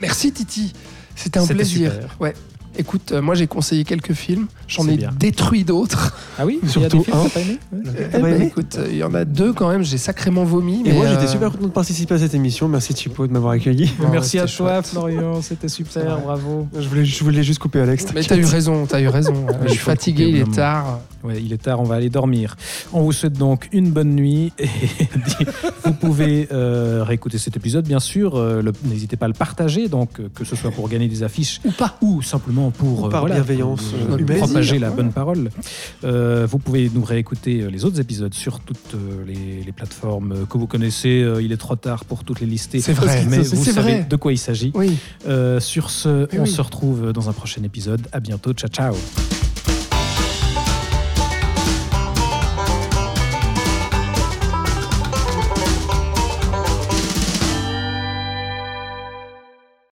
Merci 0.00 0.32
Titi, 0.32 0.72
c'était 1.14 1.38
un 1.38 1.42
C'était 1.42 1.56
plaisir. 1.56 1.92
super. 1.92 2.16
Ouais. 2.18 2.32
Écoute, 2.78 3.12
euh, 3.12 3.22
moi 3.22 3.34
j'ai 3.34 3.46
conseillé 3.46 3.84
quelques 3.84 4.12
films, 4.12 4.46
j'en 4.68 4.82
C'est 4.84 4.94
ai 4.94 4.96
bien. 4.96 5.10
détruit 5.18 5.64
d'autres. 5.64 6.14
Ah 6.38 6.44
oui 6.44 6.58
Il 6.62 6.66
y 6.66 6.68
a 6.68 6.72
Surtout 6.72 6.98
des 6.98 7.04
films 7.04 7.16
un. 7.16 7.24
que 7.24 7.28
t'as 7.28 7.34
pas 7.34 7.40
aimé 7.40 7.58
Ouais. 7.72 7.80
Eh 7.96 8.04
pas 8.12 8.18
ben, 8.20 8.34
aimé 8.36 8.46
écoute, 8.46 8.76
euh, 8.78 8.88
il 8.90 8.96
y 8.98 9.04
en 9.04 9.14
a 9.14 9.24
deux 9.24 9.54
quand 9.54 9.70
même, 9.70 9.82
j'ai 9.82 9.96
sacrément 9.96 10.44
vomi. 10.44 10.80
Et 10.84 10.90
mais, 10.90 10.92
moi, 10.92 11.06
j'étais 11.06 11.24
euh, 11.24 11.28
super 11.28 11.50
content 11.50 11.64
de 11.66 11.70
participer 11.72 12.14
à 12.14 12.18
cette 12.18 12.34
émission. 12.34 12.68
Merci 12.68 12.94
Chipo 12.94 13.26
de 13.26 13.32
m'avoir 13.32 13.52
accueilli. 13.52 13.90
non, 14.02 14.10
Merci 14.10 14.38
à 14.38 14.46
c'était 14.46 14.58
toi, 14.58 14.72
chouette. 14.74 14.86
Florian. 14.88 15.40
C'était 15.40 15.68
super. 15.68 16.18
Bravo. 16.20 16.68
Je 16.78 16.86
voulais, 16.88 17.04
je 17.06 17.24
voulais 17.24 17.42
juste 17.42 17.58
couper 17.58 17.80
Alex. 17.80 18.04
Mais 18.14 18.22
t'as 18.22 18.36
eu 18.36 18.44
raison, 18.44 18.84
t'as 18.84 19.00
eu 19.00 19.08
raison. 19.08 19.46
je 19.62 19.64
il 19.64 19.70
suis 19.70 19.78
faut 19.78 19.90
fatigué, 19.92 20.24
couper, 20.26 20.30
il 20.30 20.36
est 20.36 20.42
vraiment. 20.42 20.56
tard. 20.56 21.00
Ouais, 21.26 21.42
il 21.42 21.52
est 21.52 21.58
tard, 21.62 21.80
on 21.80 21.84
va 21.84 21.96
aller 21.96 22.08
dormir. 22.10 22.56
On 22.92 23.02
vous 23.02 23.10
souhaite 23.12 23.32
donc 23.32 23.68
une 23.72 23.90
bonne 23.90 24.14
nuit 24.14 24.52
et 24.60 24.68
vous 25.84 25.92
pouvez 25.92 26.46
euh, 26.52 27.02
réécouter 27.02 27.38
cet 27.38 27.56
épisode, 27.56 27.84
bien 27.86 27.98
sûr. 27.98 28.36
Euh, 28.36 28.62
N'hésitez 28.84 29.16
pas 29.16 29.24
à 29.26 29.28
le 29.28 29.34
partager, 29.34 29.88
donc 29.88 30.20
euh, 30.20 30.28
que 30.34 30.44
ce 30.44 30.54
soit 30.54 30.70
pour 30.70 30.88
gagner 30.88 31.08
des 31.08 31.22
affiches 31.24 31.60
Ou 31.64 31.72
pas. 31.72 31.96
ou 32.00 32.22
simplement 32.22 32.70
pour 32.70 33.04
Ou 33.04 33.08
par 33.08 33.20
voilà, 33.20 33.36
bienveillance, 33.36 33.82
pour, 34.08 34.16
propager 34.36 34.78
la 34.78 34.90
bonne 34.90 35.10
parole. 35.12 35.50
Vous 36.02 36.58
pouvez 36.58 36.90
nous 36.94 37.02
réécouter 37.04 37.68
les 37.70 37.84
autres 37.84 38.00
épisodes 38.00 38.34
sur 38.34 38.60
toutes 38.60 38.94
les, 39.26 39.64
les 39.64 39.72
plateformes 39.72 40.46
que 40.48 40.58
vous 40.58 40.66
connaissez. 40.68 41.26
Il 41.40 41.50
est 41.52 41.56
trop 41.56 41.76
tard 41.76 42.04
pour 42.04 42.22
toutes 42.24 42.40
les 42.40 42.46
lister, 42.46 42.80
C'est 42.80 42.92
vrai, 42.92 43.24
mais 43.28 43.38
vous 43.38 43.64
savez 43.64 43.94
vrai. 43.94 44.06
de 44.08 44.16
quoi 44.16 44.32
il 44.32 44.38
s'agit. 44.38 44.70
Oui. 44.74 44.96
Sur 45.58 45.90
ce, 45.90 46.28
Eh 46.32 46.38
on 46.38 46.42
oui. 46.44 46.48
se 46.48 46.60
retrouve 46.60 47.12
dans 47.12 47.28
un 47.28 47.32
prochain 47.32 47.62
épisode. 47.64 48.06
À 48.12 48.20
bientôt. 48.20 48.52
Ciao, 48.52 48.70
ciao. 48.70 48.94